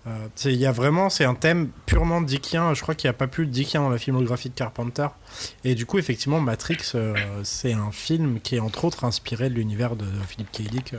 euh, 0.07 0.27
c'est- 0.35 0.51
Il 0.53 0.59
y 0.59 0.65
a 0.65 0.71
vraiment, 0.71 1.09
c'est 1.09 1.23
un 1.25 1.35
thème 1.35 1.69
purement 1.85 2.21
dickien. 2.21 2.73
Je 2.73 2.81
crois 2.81 2.95
qu'il 2.95 3.07
n'y 3.07 3.11
a 3.11 3.17
pas 3.17 3.27
plus 3.27 3.45
de 3.47 3.51
dickien 3.51 3.81
dans 3.81 3.89
la 3.89 3.97
filmographie 3.97 4.49
de 4.49 4.53
Carpenter. 4.55 5.07
Et 5.63 5.73
du 5.75 5.85
coup, 5.85 5.97
effectivement, 5.97 6.39
Matrix, 6.41 6.77
euh, 6.95 7.15
c'est 7.43 7.73
un 7.73 7.91
film 7.91 8.39
qui 8.41 8.55
est 8.55 8.59
entre 8.59 8.85
autres 8.85 9.03
inspiré 9.05 9.49
de 9.49 9.55
l'univers 9.55 9.95
de, 9.95 10.05
de 10.05 10.11
Philippe 10.27 10.51
K. 10.51 10.61
Dick. 10.69 10.93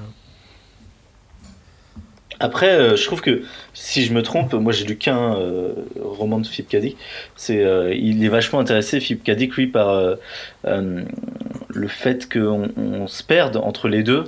Après, 2.41 2.71
euh, 2.71 2.97
je 2.97 3.05
trouve 3.07 3.21
que 3.23 3.43
si 3.75 4.05
je 4.05 4.13
me 4.13 4.23
trompe, 4.23 4.53
moi 4.55 4.73
j'ai 4.73 4.85
lu 4.85 4.97
qu'un 4.97 5.37
euh, 5.37 5.73
roman 6.01 6.39
de 6.41 6.47
Philippe 6.47 6.69
Cadic. 6.71 6.97
C'est, 7.37 7.63
euh, 7.65 7.95
il 7.95 8.25
est 8.25 8.29
vachement 8.29 8.61
intéressé, 8.61 9.01
Philippe 9.01 9.25
Cadic, 9.25 9.55
lui, 9.57 9.67
par 9.67 9.89
euh, 9.91 10.17
le 10.65 11.89
fait 11.89 12.31
qu'on 12.31 12.69
on 12.77 13.07
se 13.07 13.23
perde 13.23 13.57
entre 13.57 13.89
les 13.89 14.03
deux 14.03 14.25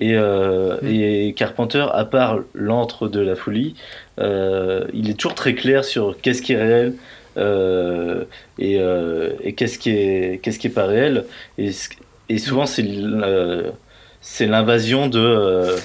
Et, 0.00 0.14
euh, 0.16 0.78
et 0.82 1.34
Carpenter, 1.36 1.86
à 1.92 2.04
part 2.04 2.40
l'antre 2.54 3.08
de 3.08 3.20
la 3.20 3.36
folie, 3.36 3.74
il 4.18 5.10
est 5.10 5.14
toujours 5.18 5.34
très 5.34 5.54
clair 5.54 5.84
sur 5.84 6.16
qu'est-ce 6.20 6.42
qui 6.42 6.52
est 6.54 6.62
réel 6.62 6.94
euh, 7.36 8.24
et, 8.58 8.78
euh, 8.80 9.32
et 9.40 9.54
qu'est-ce 9.54 9.78
qui 9.78 9.90
est 9.90 10.40
qu'est-ce 10.42 10.58
qui 10.58 10.68
est 10.68 10.70
pas 10.70 10.86
réel. 10.86 11.26
Et, 11.58 11.70
et 12.28 12.38
souvent 12.38 12.66
c'est 12.66 14.46
l'invasion 14.46 15.08
de 15.08 15.76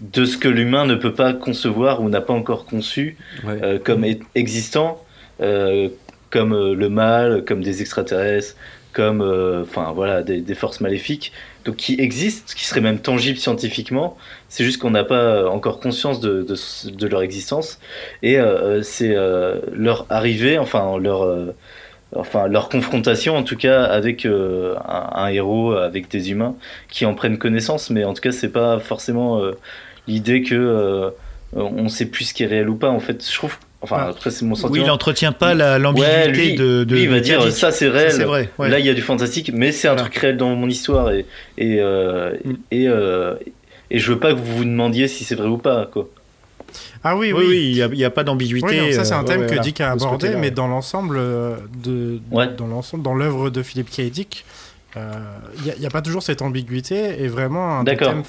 de 0.00 0.24
ce 0.24 0.38
que 0.38 0.48
l'humain 0.48 0.86
ne 0.86 0.94
peut 0.94 1.14
pas 1.14 1.32
concevoir 1.32 2.00
ou 2.02 2.08
n'a 2.08 2.20
pas 2.20 2.32
encore 2.34 2.64
conçu 2.66 3.16
Ouais. 3.44 3.58
euh, 3.62 3.78
comme 3.82 4.04
existant, 4.34 5.02
euh, 5.40 5.88
comme 6.30 6.52
euh, 6.54 6.74
le 6.74 6.88
mal, 6.88 7.44
comme 7.44 7.62
des 7.62 7.80
extraterrestres, 7.80 8.54
comme 8.92 9.20
enfin 9.62 9.92
voilà 9.94 10.22
des, 10.22 10.40
des 10.40 10.54
forces 10.54 10.80
maléfiques, 10.80 11.32
donc 11.64 11.76
qui 11.76 12.00
existent, 12.00 12.52
qui 12.56 12.64
seraient 12.64 12.80
même 12.80 12.98
tangibles 12.98 13.38
scientifiquement. 13.38 14.16
C'est 14.48 14.64
juste 14.64 14.80
qu'on 14.80 14.90
n'a 14.90 15.04
pas 15.04 15.48
encore 15.48 15.78
conscience 15.78 16.20
de, 16.20 16.42
de, 16.42 16.56
de 16.90 17.06
leur 17.06 17.22
existence 17.22 17.78
et 18.22 18.38
c'est 18.82 19.14
leur 19.72 20.06
arrivée, 20.10 20.58
enfin 20.58 20.98
leur 20.98 21.28
enfin 22.16 22.48
leur 22.48 22.68
confrontation 22.70 23.36
en 23.36 23.42
tout 23.44 23.56
cas 23.56 23.84
avec 23.84 24.26
un, 24.26 24.74
un 25.14 25.28
héros, 25.28 25.72
avec 25.74 26.08
des 26.10 26.32
humains 26.32 26.56
qui 26.90 27.04
en 27.06 27.14
prennent 27.14 27.38
connaissance, 27.38 27.90
mais 27.90 28.02
en 28.04 28.14
tout 28.14 28.22
cas 28.22 28.32
c'est 28.32 28.48
pas 28.52 28.80
forcément 28.80 29.40
l'idée 30.08 30.42
que 30.42 30.54
euh, 30.56 31.10
on 31.54 31.88
sait 31.88 32.06
plus 32.06 32.24
ce 32.24 32.34
qui 32.34 32.42
est 32.42 32.46
réel 32.46 32.68
ou 32.68 32.74
pas. 32.74 32.88
En 32.90 32.98
fait, 33.00 33.24
je 33.24 33.34
trouve, 33.34 33.54
enfin 33.82 33.96
Ah. 34.00 34.08
après 34.08 34.30
c'est 34.30 34.44
mon 34.44 34.54
Oui, 34.54 34.60
sentiment. 34.60 34.84
il 34.84 34.86
n'entretient 34.88 35.32
pas 35.32 35.54
la- 35.54 35.78
l'ambiguïté 35.78 36.50
Ouais, 36.50 36.52
de, 36.56 36.84
de. 36.84 36.94
lui, 36.94 37.02
il 37.04 37.08
va 37.10 37.20
dire 37.20 37.50
ça 37.52 37.70
c'est 37.70 37.88
réel. 37.88 38.10
Ça, 38.10 38.16
c'est 38.18 38.24
vrai, 38.24 38.50
ouais. 38.58 38.68
Là, 38.68 38.78
il 38.80 38.86
y 38.86 38.90
a 38.90 38.94
du 38.94 39.02
fantastique, 39.02 39.50
mais 39.54 39.70
c'est 39.72 39.86
un 39.88 39.92
Voilà. 39.92 40.08
truc 40.08 40.16
réel 40.20 40.36
dans 40.36 40.54
mon 40.56 40.68
histoire 40.68 41.10
et 41.12 41.24
et 41.56 41.76
euh, 41.80 42.32
Mm. 42.44 42.52
et, 42.72 42.88
euh, 42.88 43.34
et 43.90 43.98
je 43.98 44.12
veux 44.12 44.18
pas 44.18 44.32
que 44.34 44.38
vous 44.38 44.56
vous 44.58 44.64
demandiez 44.64 45.06
si 45.08 45.24
c'est 45.24 45.34
vrai 45.36 45.46
ou 45.48 45.58
pas 45.58 45.86
quoi. 45.92 46.08
Ah 47.02 47.16
oui, 47.16 47.32
Oui, 47.32 47.38
oui. 47.38 47.46
oui, 47.48 47.66
il 47.70 47.74
n'y 47.76 47.82
a, 47.82 47.86
il 47.86 47.98
y 47.98 48.04
a 48.04 48.10
pas 48.10 48.24
d'ambiguïté. 48.24 48.66
Oui, 48.82 48.92
ça 48.92 49.04
c'est 49.04 49.14
euh, 49.14 49.18
un 49.18 49.24
thème 49.24 49.42
ouais, 49.42 49.46
que 49.46 49.58
Dick 49.62 49.80
a 49.80 49.92
abordé, 49.92 50.34
mais 50.36 50.50
dans 50.50 50.66
l'ensemble 50.66 51.16
euh, 51.18 51.54
de, 51.82 52.20
Ouais. 52.30 52.48
dans 52.58 52.66
l'ensemble, 52.66 53.02
dans 53.02 53.14
l'œuvre 53.14 53.48
de 53.48 53.62
Philippe 53.62 53.88
K. 53.90 54.02
Dick, 54.10 54.44
euh, 54.44 54.57
il 55.64 55.80
n'y 55.80 55.86
a, 55.86 55.90
pas 55.90 56.02
toujours 56.02 56.22
cette 56.22 56.42
ambiguïté 56.42 57.22
et 57.22 57.28
vraiment 57.28 57.78
un 57.78 57.84
des 57.84 57.96
thèmes 57.96 58.22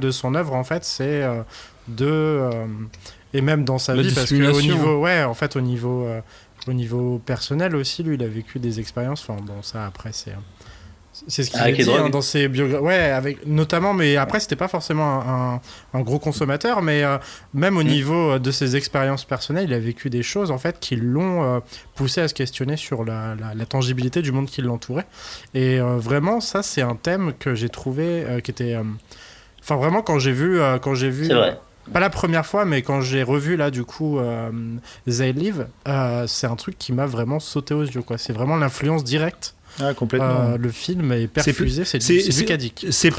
de 0.00 0.10
son 0.10 0.34
œuvre 0.34 0.54
en 0.54 0.64
fait, 0.64 0.84
c'est 0.84 1.22
euh, 1.22 1.42
de 1.88 2.06
euh, 2.06 2.66
et 3.32 3.40
même 3.40 3.64
dans 3.64 3.78
sa 3.78 3.94
La 3.94 4.02
vie 4.02 4.14
parce 4.14 4.30
que 4.30 4.34
au 4.34 4.38
dissimulation. 4.38 4.74
niveau, 4.74 5.00
ouais, 5.00 5.22
en 5.22 5.34
fait 5.34 5.56
au 5.56 5.60
niveau 5.60 6.04
euh, 6.06 6.20
au 6.66 6.72
niveau 6.72 7.20
personnel 7.24 7.74
aussi, 7.74 8.02
lui, 8.02 8.16
il 8.16 8.22
a 8.22 8.28
vécu 8.28 8.58
des 8.58 8.80
expériences. 8.80 9.24
Enfin 9.26 9.40
bon, 9.42 9.62
ça 9.62 9.86
après 9.86 10.10
c'est 10.12 10.34
c'est 11.28 11.44
ce 11.44 11.50
qu'il 11.50 11.60
a 11.60 11.70
dit 11.72 11.90
hein, 11.90 12.08
dans 12.10 12.20
ses 12.20 12.48
biographies. 12.48 12.84
Ouais, 12.84 12.94
avec 13.10 13.46
notamment, 13.46 13.92
mais 13.94 14.16
après 14.16 14.40
c'était 14.40 14.56
pas 14.56 14.68
forcément 14.68 15.60
un, 15.94 16.00
gros 16.00 16.18
consommateur, 16.18 16.82
mais 16.82 17.04
euh, 17.04 17.18
même 17.54 17.76
au 17.76 17.82
Mm. 17.82 17.86
niveau 17.88 18.30
euh, 18.32 18.38
de 18.38 18.50
ses 18.50 18.76
expériences 18.76 19.24
personnelles, 19.24 19.64
il 19.68 19.74
a 19.74 19.78
vécu 19.78 20.10
des 20.10 20.22
choses 20.22 20.50
en 20.50 20.58
fait 20.58 20.78
qui 20.80 20.96
l'ont 20.96 21.42
euh, 21.44 21.60
poussé 21.94 22.20
à 22.20 22.28
se 22.28 22.34
questionner 22.34 22.76
sur 22.76 23.04
la, 23.04 23.34
la- 23.34 23.54
la 23.54 23.66
tangibilité 23.66 24.22
du 24.22 24.32
monde 24.32 24.46
qui 24.46 24.62
l'entourait. 24.62 25.06
Et 25.54 25.80
euh, 25.80 25.96
vraiment, 25.96 26.40
ça 26.40 26.62
c'est 26.62 26.82
un 26.82 26.96
thème 26.96 27.32
que 27.38 27.54
j'ai 27.54 27.68
trouvé 27.68 28.24
qui 28.44 28.50
était, 28.50 28.76
enfin 29.62 29.76
vraiment 29.76 30.02
quand 30.02 30.18
j'ai 30.18 30.32
vu, 30.32 30.58
quand 30.82 30.94
j'ai 30.94 31.10
vu, 31.10 31.28
pas 31.92 31.98
la 32.00 32.10
première 32.10 32.46
fois, 32.46 32.64
mais 32.64 32.82
quand 32.82 33.00
j'ai 33.00 33.22
revu 33.22 33.56
là 33.56 33.70
du 33.70 33.84
coup 33.84 34.18
euh, 34.18 34.50
They 35.08 35.32
Live, 35.32 35.66
euh, 35.88 36.26
c'est 36.28 36.46
un 36.46 36.54
truc 36.56 36.78
qui 36.78 36.92
m'a 36.92 37.06
vraiment 37.06 37.40
sauté 37.40 37.74
aux 37.74 37.82
yeux 37.82 38.02
quoi. 38.02 38.16
C'est 38.18 38.32
vraiment 38.32 38.56
l'influence 38.56 39.02
directe. 39.02 39.54
Ah, 39.78 39.94
complètement. 39.94 40.52
Euh, 40.52 40.56
le 40.58 40.70
film 40.70 41.12
est 41.12 41.26
perfusé, 41.28 41.84
c'est 41.84 41.98
du, 41.98 42.44
cadique. 42.44 42.86
c'est 42.90 43.10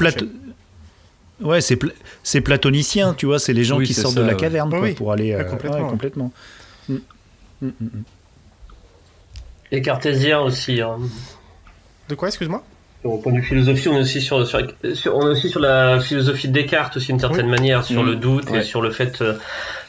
Ouais, 1.40 1.60
c'est 1.60 1.76
pla- 1.76 1.92
c'est 2.22 2.40
platonicien, 2.40 3.14
tu 3.14 3.26
vois, 3.26 3.38
c'est 3.40 3.52
les 3.52 3.64
gens 3.64 3.78
Oui, 3.78 3.86
qui 3.86 3.94
sortent 3.94 4.14
ça, 4.14 4.20
de 4.20 4.26
la 4.26 4.34
ouais. 4.34 4.38
caverne 4.38 4.70
quoi, 4.70 4.80
Oui, 4.80 4.92
pour 4.92 5.10
aller 5.12 5.34
ouais, 5.34 5.40
euh, 5.40 5.44
complètement. 5.44 5.80
ouais, 5.84 5.90
complètement. 5.90 6.32
Mm. 6.88 6.94
Mm, 7.62 7.66
mm. 7.80 7.86
Et 9.72 9.82
cartésien 9.82 10.40
aussi. 10.40 10.80
Hein. 10.80 10.98
De 12.08 12.14
quoi, 12.14 12.28
excuse-moi? 12.28 12.62
Au 13.04 13.18
point 13.18 13.32
de 13.32 13.38
vue 13.38 13.42
philosophie, 13.44 13.88
on 13.88 13.96
est 13.96 14.00
aussi 14.02 14.20
sur, 14.20 14.46
sur, 14.46 14.60
sur- 14.94 15.16
on 15.16 15.22
est 15.26 15.30
aussi 15.30 15.48
sur 15.48 15.58
la 15.58 15.98
philosophie 16.00 16.46
de 16.46 16.52
Descartes 16.52 16.96
aussi 16.96 17.08
d'une 17.08 17.18
certaine 17.18 17.48
manière, 17.48 17.82
sur 17.84 18.04
le 18.04 18.14
doute 18.14 18.48
Ouais. 18.50 18.60
et 18.60 18.62
sur 18.62 18.80
le 18.80 18.92
fait 18.92 19.20
euh, 19.22 19.34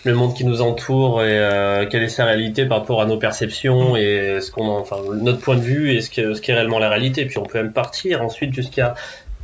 le 0.06 0.14
monde 0.16 0.34
qui 0.36 0.44
nous 0.46 0.62
entoure 0.62 1.24
et 1.24 1.28
euh, 1.30 1.86
quelle 1.86 2.04
est 2.04 2.10
sa 2.10 2.26
réalité 2.26 2.66
par 2.66 2.80
rapport 2.80 3.02
à 3.02 3.06
nos 3.06 3.18
perceptions 3.18 3.96
et 3.96 4.40
ce 4.42 4.52
qu'on, 4.52 4.68
en- 4.68 4.80
enfin 4.80 4.98
notre 5.14 5.40
point 5.40 5.56
de 5.56 5.62
vue 5.62 5.94
et 5.96 6.02
ce 6.02 6.10
qui, 6.10 6.22
ce 6.22 6.42
qui 6.42 6.52
est 6.52 6.54
réellement 6.56 6.80
la 6.80 6.90
réalité. 6.90 7.26
Puis 7.26 7.38
on 7.38 7.44
peut 7.44 7.60
même 7.60 7.72
partir 7.72 8.22
ensuite 8.22 8.54
jusqu'à 8.54 8.96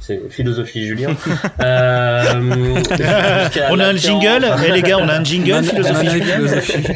c'est 0.01 0.19
philosophie 0.29 0.85
Julien. 0.87 1.09
Euh, 1.61 2.23
On 3.69 3.79
a 3.79 3.87
un 3.87 3.95
jingle 3.97 4.45
Eh 4.65 4.71
les 4.71 4.81
gars, 4.81 4.97
on 4.97 5.07
a 5.09 5.15
un 5.15 5.23
jingle, 5.23 5.61
Julien 5.63 6.23
philosophie. 6.37 6.87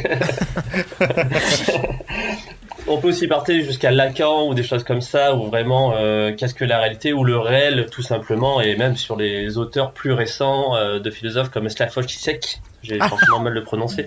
On 2.86 2.98
peut 2.98 3.08
aussi 3.08 3.26
partir 3.28 3.64
jusqu'à 3.64 3.90
Lacan 3.90 4.46
ou 4.46 4.52
des 4.52 4.62
choses 4.62 4.84
comme 4.84 5.00
ça, 5.00 5.34
ou 5.34 5.44
vraiment 5.44 5.94
euh, 5.96 6.32
qu'est-ce 6.36 6.52
que 6.52 6.66
la 6.66 6.78
réalité 6.78 7.14
ou 7.14 7.24
le 7.24 7.38
réel, 7.38 7.86
tout 7.90 8.02
simplement, 8.02 8.60
et 8.60 8.76
même 8.76 8.94
sur 8.94 9.16
les 9.16 9.56
auteurs 9.56 9.92
plus 9.92 10.12
récents 10.12 10.76
euh, 10.76 10.98
de 11.00 11.10
philosophes 11.10 11.48
comme 11.48 11.66
Slavoj 11.70 12.06
Zizek, 12.06 12.60
j'ai 12.82 12.98
forcément 12.98 13.40
mal 13.40 13.54
le 13.54 13.64
prononcer, 13.64 14.06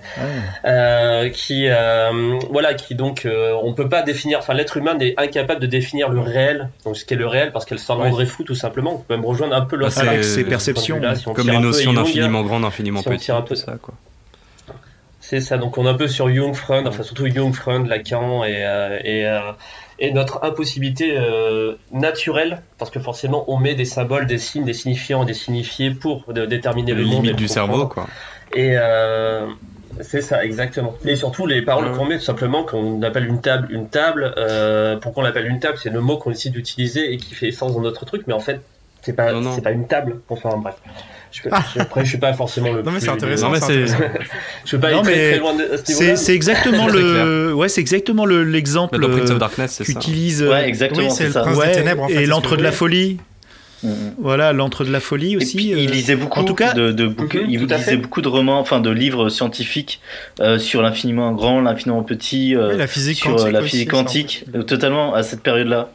euh, 0.65 1.27
qui, 1.29 1.65
euh, 1.67 2.37
voilà, 2.51 2.75
qui 2.75 2.93
donc, 2.93 3.25
euh, 3.25 3.57
on 3.63 3.73
peut 3.73 3.89
pas 3.89 4.03
définir, 4.03 4.37
enfin 4.37 4.53
l'être 4.53 4.77
humain 4.77 4.95
est 4.99 5.19
incapable 5.19 5.59
de 5.59 5.65
définir 5.65 6.09
le 6.09 6.19
réel, 6.19 6.69
donc 6.85 6.97
ce 6.97 7.03
qu'est 7.03 7.15
le 7.15 7.25
réel, 7.25 7.51
parce 7.51 7.65
qu'elle 7.65 7.79
s'en 7.79 7.97
Ouais. 7.97 8.09
rendrait 8.09 8.27
fou 8.27 8.43
tout 8.43 8.53
simplement. 8.53 8.93
On 8.93 8.97
peut 8.99 9.15
même 9.15 9.25
rejoindre 9.25 9.55
un 9.55 9.61
peu 9.61 9.75
l'autre 9.75 9.95
Bah, 9.95 10.01
c'est- 10.03 10.07
Avec 10.07 10.19
euh, 10.19 10.23
ses 10.23 10.43
perceptions. 10.43 11.01
si 11.15 11.23
Comme 11.33 11.49
les 11.49 11.57
notions 11.57 11.93
d'infiniment 11.93 12.43
grand, 12.43 12.59
d'infiniment 12.59 13.01
si 13.01 13.07
on 13.07 13.11
petit, 13.11 13.31
un 13.31 13.41
peu- 13.41 13.55
ça 13.55 13.73
quoi. 13.81 13.95
C'est 15.29 15.41
ça, 15.41 15.57
donc 15.57 15.77
on 15.77 15.85
est 15.85 15.89
un 15.89 15.93
peu 15.95 16.07
sur 16.07 16.29
Jung, 16.33 16.53
Freud, 16.55 16.87
enfin 16.87 17.03
surtout 17.03 17.27
Jung, 17.27 17.53
Freud, 17.53 17.85
Lacan 17.87 18.45
et, 18.45 18.63
euh, 18.65 18.97
et, 19.03 19.27
euh, 19.27 19.39
et 19.99 20.11
notre 20.13 20.43
impossibilité 20.45 21.17
euh, 21.17 21.73
naturelle, 21.91 22.61
parce 22.77 22.89
que 22.91 22.99
forcément 23.01 23.43
on 23.51 23.57
met 23.57 23.75
des 23.75 23.83
symboles, 23.83 24.25
des 24.25 24.37
signes, 24.37 24.63
des 24.63 24.73
signifiants 24.73 25.23
et 25.23 25.25
des 25.25 25.33
signifiés 25.33 25.91
pour 25.91 26.31
de- 26.31 26.45
déterminer 26.45 26.93
Les 26.93 27.01
le 27.01 27.07
monde. 27.07 27.25
le 27.25 27.33
du 27.33 27.49
cerveau 27.49 27.87
quoi. 27.87 28.07
Et 28.53 28.75
euh, 28.77 29.47
c'est 29.99 30.21
ça, 30.21 30.45
exactement. 30.45 30.93
Et 31.03 31.17
surtout 31.17 31.45
les 31.45 31.61
paroles 31.61 31.87
Ouais. 31.91 31.97
qu'on 31.97 32.05
met, 32.05 32.17
tout 32.19 32.23
simplement, 32.23 32.63
qu'on 32.63 33.01
appelle 33.01 33.25
une 33.25 33.41
table, 33.41 33.67
une 33.69 33.89
table, 33.89 34.33
euh, 34.37 34.95
pourquoi 34.95 35.23
on 35.23 35.25
l'appelle 35.25 35.47
une 35.47 35.59
table? 35.59 35.77
C'est 35.77 35.89
le 35.89 35.99
mot 35.99 36.17
qu'on 36.17 36.29
décide 36.29 36.53
d'utiliser 36.53 37.11
et 37.13 37.17
qui 37.17 37.33
fait 37.33 37.51
sens 37.51 37.73
dans 37.73 37.81
notre 37.81 38.05
truc, 38.05 38.23
mais 38.27 38.33
en 38.33 38.39
fait, 38.39 38.61
c'est 39.01 39.11
pas, 39.13 39.33
Non, 39.33 39.41
non. 39.41 39.51
c'est 39.53 39.61
pas 39.61 39.71
une 39.71 39.87
table. 39.87 40.21
Enfin 40.29 40.51
bref. 40.57 40.75
Je, 41.31 41.41
peux- 41.41 41.49
je- 41.75 41.79
après, 41.81 42.03
je 42.05 42.09
suis 42.09 42.17
pas 42.17 42.33
forcément 42.33 42.71
le 42.71 42.81
Non, 42.81 42.91
mais 42.91 42.99
c'est 42.99 43.09
intéressant. 43.09 43.47
Non 43.47 43.53
mais 43.53 43.59
c'est 43.59 43.85
Je 43.87 43.93
suis 44.67 44.77
pas 44.77 44.91
Non, 44.91 44.99
aller 45.01 45.11
très, 45.13 45.29
très 45.31 45.39
loin 45.39 45.53
de 45.55 45.63
à 45.63 45.77
ce 45.77 45.91
niveau-là. 45.91 46.15
C'est 46.15 46.33
exactement 46.35 46.87
le, 46.89 47.53
ouais, 47.53 47.69
c'est 47.69 47.81
exactement 47.81 48.25
le- 48.25 48.43
l'exemple 48.43 48.99
dans 48.99 49.09
Prince 49.09 49.29
euh, 49.29 49.33
of 49.33 49.39
Darkness, 49.39 49.71
c'est 49.71 49.83
ça. 49.83 49.93
qu'utilise. 49.93 50.41
euh, 50.43 50.49
Ouais, 50.51 50.67
exactement, 50.67 51.07
oui, 51.07 51.13
c'est 51.15 51.25
le 51.25 51.31
ça. 51.31 51.41
prince 51.41 51.53
des 51.55 51.59
ouais, 51.61 51.71
ténèbres 51.71 52.03
en 52.03 52.07
fait. 52.07 52.13
et 52.23 52.27
que 52.27 52.55
de 52.55 52.63
la 52.63 52.71
folie. 52.71 53.17
Mhm. 53.83 53.91
Voilà, 54.17 54.53
l'antre 54.53 54.83
de 54.85 54.91
la 54.91 54.99
folie 54.99 55.37
aussi. 55.37 55.55
puis, 55.57 55.73
euh, 55.73 55.77
il 55.77 55.91
lisait 55.91 56.15
beaucoup 56.15 56.39
en 56.39 56.43
tout 56.43 56.55
cas- 56.55 56.73
de, 56.73 56.91
de 56.91 57.05
bouquins, 57.05 57.41
Mhm, 57.41 57.49
il 57.49 57.65
lisait 57.67 57.97
beaucoup 57.97 58.23
de 58.23 58.27
romans, 58.27 58.59
enfin 58.59 58.79
de 58.79 58.89
livres 58.89 59.29
scientifiques 59.29 60.01
euh, 60.39 60.57
sur 60.57 60.81
l'infiniment 60.81 61.31
grand, 61.33 61.61
l'infiniment 61.61 62.01
petit, 62.01 62.55
euh, 62.55 62.71
Oui, 62.71 62.77
la 62.77 62.87
physique 62.87 63.17
sur 63.19 63.29
euh, 63.29 63.33
quantique 63.35 63.51
la 63.53 63.59
aussi, 63.59 63.69
physique 63.69 63.93
en 63.93 63.97
quantique, 63.97 64.45
euh, 64.55 64.63
totalement 64.63 65.13
à 65.13 65.21
cette 65.21 65.41
période-là. 65.43 65.91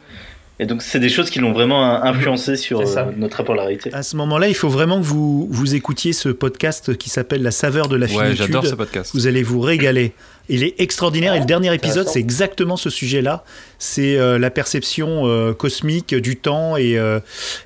Et 0.59 0.65
donc 0.67 0.83
c'est 0.83 0.99
des 0.99 1.09
choses 1.09 1.31
qui 1.31 1.39
l'ont 1.39 1.51
vraiment 1.51 1.83
influencé 2.03 2.55
sur 2.57 2.81
euh, 2.81 3.05
notre 3.17 3.37
rapport 3.37 3.53
à 3.55 3.57
la 3.57 3.63
réalité. 3.63 3.91
À 3.93 4.03
ce 4.03 4.15
moment-là, 4.17 4.47
il 4.47 4.53
faut 4.55 4.69
vraiment 4.69 4.99
que 4.99 5.05
vous, 5.05 5.47
vous 5.49 5.73
écoutiez 5.75 6.13
ce 6.13 6.29
podcast 6.29 6.95
qui 6.95 7.09
s'appelle 7.09 7.41
La 7.41 7.49
saveur 7.51 7.87
de 7.87 7.95
la 7.95 8.05
Ouais, 8.05 8.11
finitude. 8.11 8.37
j'adore 8.37 8.65
ce 8.67 8.75
podcast. 8.75 9.11
Vous 9.15 9.25
allez 9.25 9.41
vous 9.41 9.59
régaler. 9.59 10.13
Il 10.49 10.63
est 10.63 10.79
extraordinaire 10.79 11.33
et 11.33 11.39
le 11.39 11.45
dernier 11.45 11.73
épisode, 11.73 12.07
c'est 12.07 12.19
exactement 12.19 12.77
ce 12.77 12.89
sujet-là. 12.91 13.43
C'est 13.79 14.17
euh, 14.17 14.37
la 14.37 14.51
perception 14.51 15.25
euh, 15.25 15.53
cosmique 15.53 16.13
du 16.13 16.35
temps 16.35 16.77
et, 16.77 16.97
euh, 16.99 17.19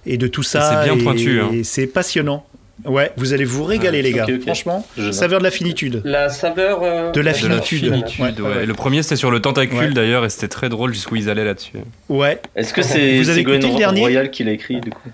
et 0.06 0.18
de 0.18 0.28
tout 0.28 0.44
ça. 0.44 0.70
c'est 0.84 0.90
bien 0.90 0.98
Et- 1.00 1.04
pointu, 1.04 1.42
hein. 1.42 1.50
Et 1.54 1.64
c'est 1.66 1.88
passionnant. 1.88 2.46
Ouais, 2.86 3.12
vous 3.18 3.34
allez 3.34 3.44
vous 3.44 3.64
régaler, 3.64 4.02
les 4.02 4.14
gars. 4.14 4.26
Franchement, 4.44 4.86
Je 4.98 5.12
saveur 5.12 5.40
de 5.40 5.44
la 5.44 5.52
finitude. 5.52 6.02
La 6.06 6.30
saveur 6.30 6.80
euh, 6.84 7.12
De 7.12 7.20
la 7.22 7.32
De 7.34 7.48
la 7.48 7.62
finitude. 7.62 7.80
finitude, 7.94 8.40
Ouais, 8.40 8.48
ouais. 8.50 8.56
ouais. 8.58 8.66
Le 8.66 8.74
premier 8.76 9.02
c'était 9.04 9.16
sur 9.16 9.32
le 9.32 9.42
tentacule 9.42 9.78
Ouais. 9.80 9.94
d'ailleurs 9.94 10.24
et 10.26 10.30
c'était 10.30 10.48
très 10.48 10.70
drôle 10.70 10.94
jusqu'où 10.94 11.16
ils 11.16 11.30
allaient 11.30 11.44
là-dessus. 11.46 11.78
Ouais. 12.08 12.40
Est-ce 12.56 12.74
que 12.74 12.82
c'est 12.84 13.18
Vous 13.18 13.30
avez 13.30 13.40
Ségolène 13.40 13.60
écouté 13.62 13.74
le 13.74 13.80
dernier 13.80 14.00
Royal 14.02 14.30
qui 14.32 14.44
l'a 14.44 14.52
écrit 14.52 14.80
du 14.80 14.92
coup? 14.92 15.10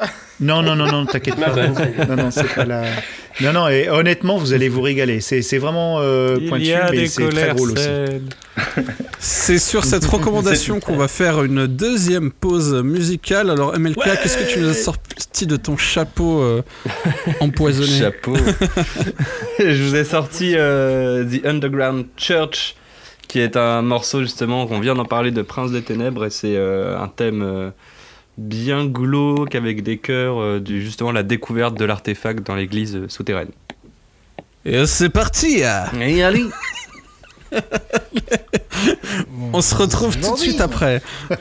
Non, 0.40 0.62
non, 0.62 0.74
non, 0.74 0.86
non, 0.86 1.06
t'inquiète 1.06 1.36
pas. 1.36 1.54
Non, 2.08 2.16
non, 2.16 2.30
c'est 2.30 2.48
pas 2.54 2.64
la. 2.64 2.84
Non, 3.42 3.52
non, 3.52 3.68
et 3.68 3.88
honnêtement, 3.88 4.38
vous 4.38 4.52
allez 4.52 4.68
vous 4.68 4.80
régaler. 4.80 5.20
C'est 5.20 5.42
c'est 5.42 5.58
vraiment 5.58 5.98
euh, 6.00 6.36
pointu, 6.48 6.72
mais 6.92 7.06
c'est 7.06 7.28
très 7.28 7.54
drôle 7.54 7.72
aussi. 7.72 7.88
C'est 9.22 9.58
sur 9.58 9.84
cette 9.84 10.04
recommandation 10.04 10.80
qu'on 10.80 10.96
va 10.96 11.06
faire 11.08 11.42
une 11.44 11.66
deuxième 11.66 12.30
pause 12.30 12.74
musicale. 12.82 13.50
Alors 13.50 13.78
MLK, 13.78 13.96
Ouais. 13.98 14.04
qu'est-ce 14.22 14.38
que 14.38 14.50
tu 14.52 14.60
nous 14.60 14.68
as 14.70 14.74
sorti 14.74 15.46
de 15.46 15.56
ton 15.56 15.76
chapeau 15.76 16.40
euh, 16.40 16.62
empoisonné? 17.40 17.98
Chapeau. 17.98 18.34
Je 19.58 19.82
vous 19.82 19.94
ai 19.94 20.04
sorti 20.04 20.54
euh, 20.56 21.24
The 21.24 21.44
Underground 21.46 22.06
Church, 22.16 22.74
qui 23.28 23.40
est 23.40 23.56
un 23.56 23.82
morceau 23.82 24.20
justement 24.22 24.66
qu'on 24.66 24.80
vient 24.80 24.94
d'en 24.94 25.04
parler 25.04 25.30
de 25.30 25.42
Prince 25.42 25.70
des 25.70 25.82
Ténèbres, 25.82 26.24
et 26.26 26.30
c'est 26.30 26.56
euh, 26.56 26.98
un 26.98 27.08
thème 27.08 27.42
euh, 27.42 27.70
bien 28.38 28.86
glauque 28.86 29.54
avec 29.54 29.82
des 29.82 29.98
chœurs, 29.98 30.40
euh, 30.40 30.60
du, 30.60 30.82
justement 30.82 31.12
la 31.12 31.22
découverte 31.22 31.76
de 31.76 31.84
l'artefact 31.84 32.46
dans 32.46 32.54
l'église 32.54 32.96
euh, 32.96 33.08
souterraine. 33.08 33.50
Et 34.64 34.86
c'est 34.86 35.10
parti 35.10 35.64
hein. 35.64 35.84
Et 36.00 36.22
allez 36.22 36.44
On 39.52 39.60
se 39.60 39.74
retrouve 39.74 40.16
tout 40.18 40.32
de 40.34 40.38
suite 40.38 40.60
après. 40.60 41.02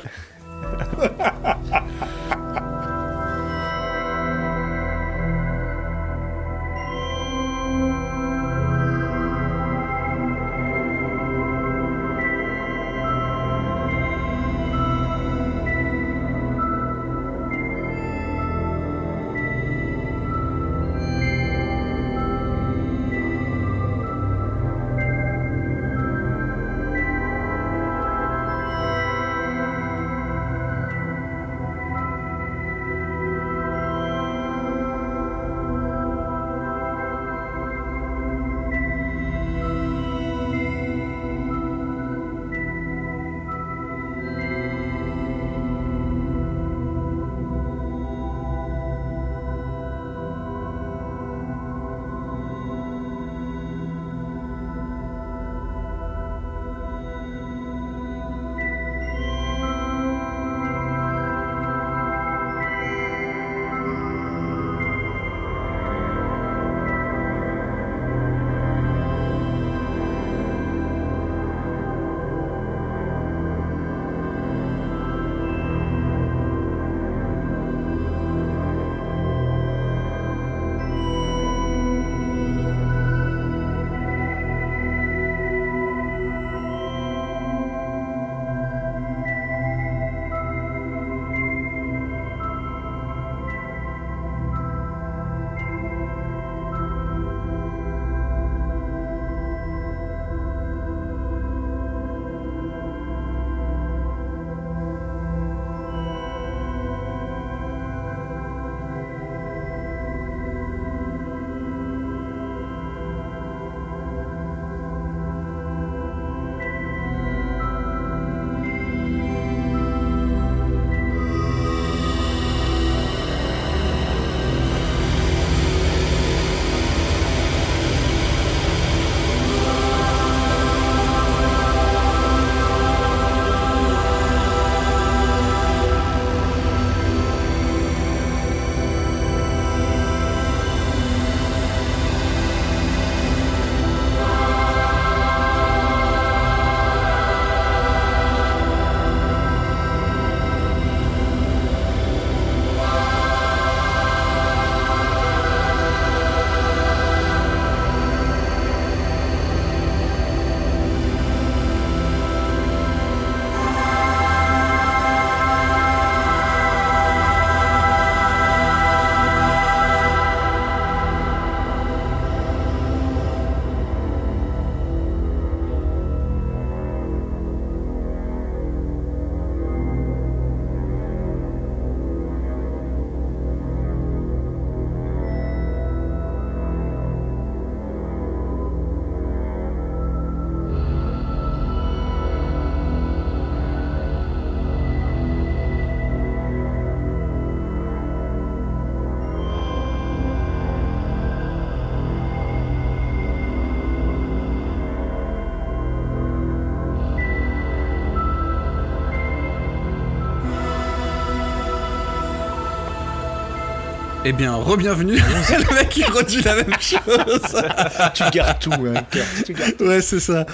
Eh 214.30 214.32
bien, 214.32 214.54
re-bienvenue. 214.54 215.16
le 215.50 215.74
mec 215.74 215.90
qui 215.90 216.04
redit 216.04 216.44
la 216.44 216.58
même 216.58 216.74
chose. 216.80 217.02
tu 218.14 218.24
gardes 218.32 218.60
tout, 218.60 218.72
hein, 218.72 219.02
Kurt, 219.10 219.44
tu 219.44 219.54
gardes 219.54 219.76
tout. 219.76 219.86
Ouais, 219.86 220.04
c'est 220.04 220.20
ça. 220.20 220.46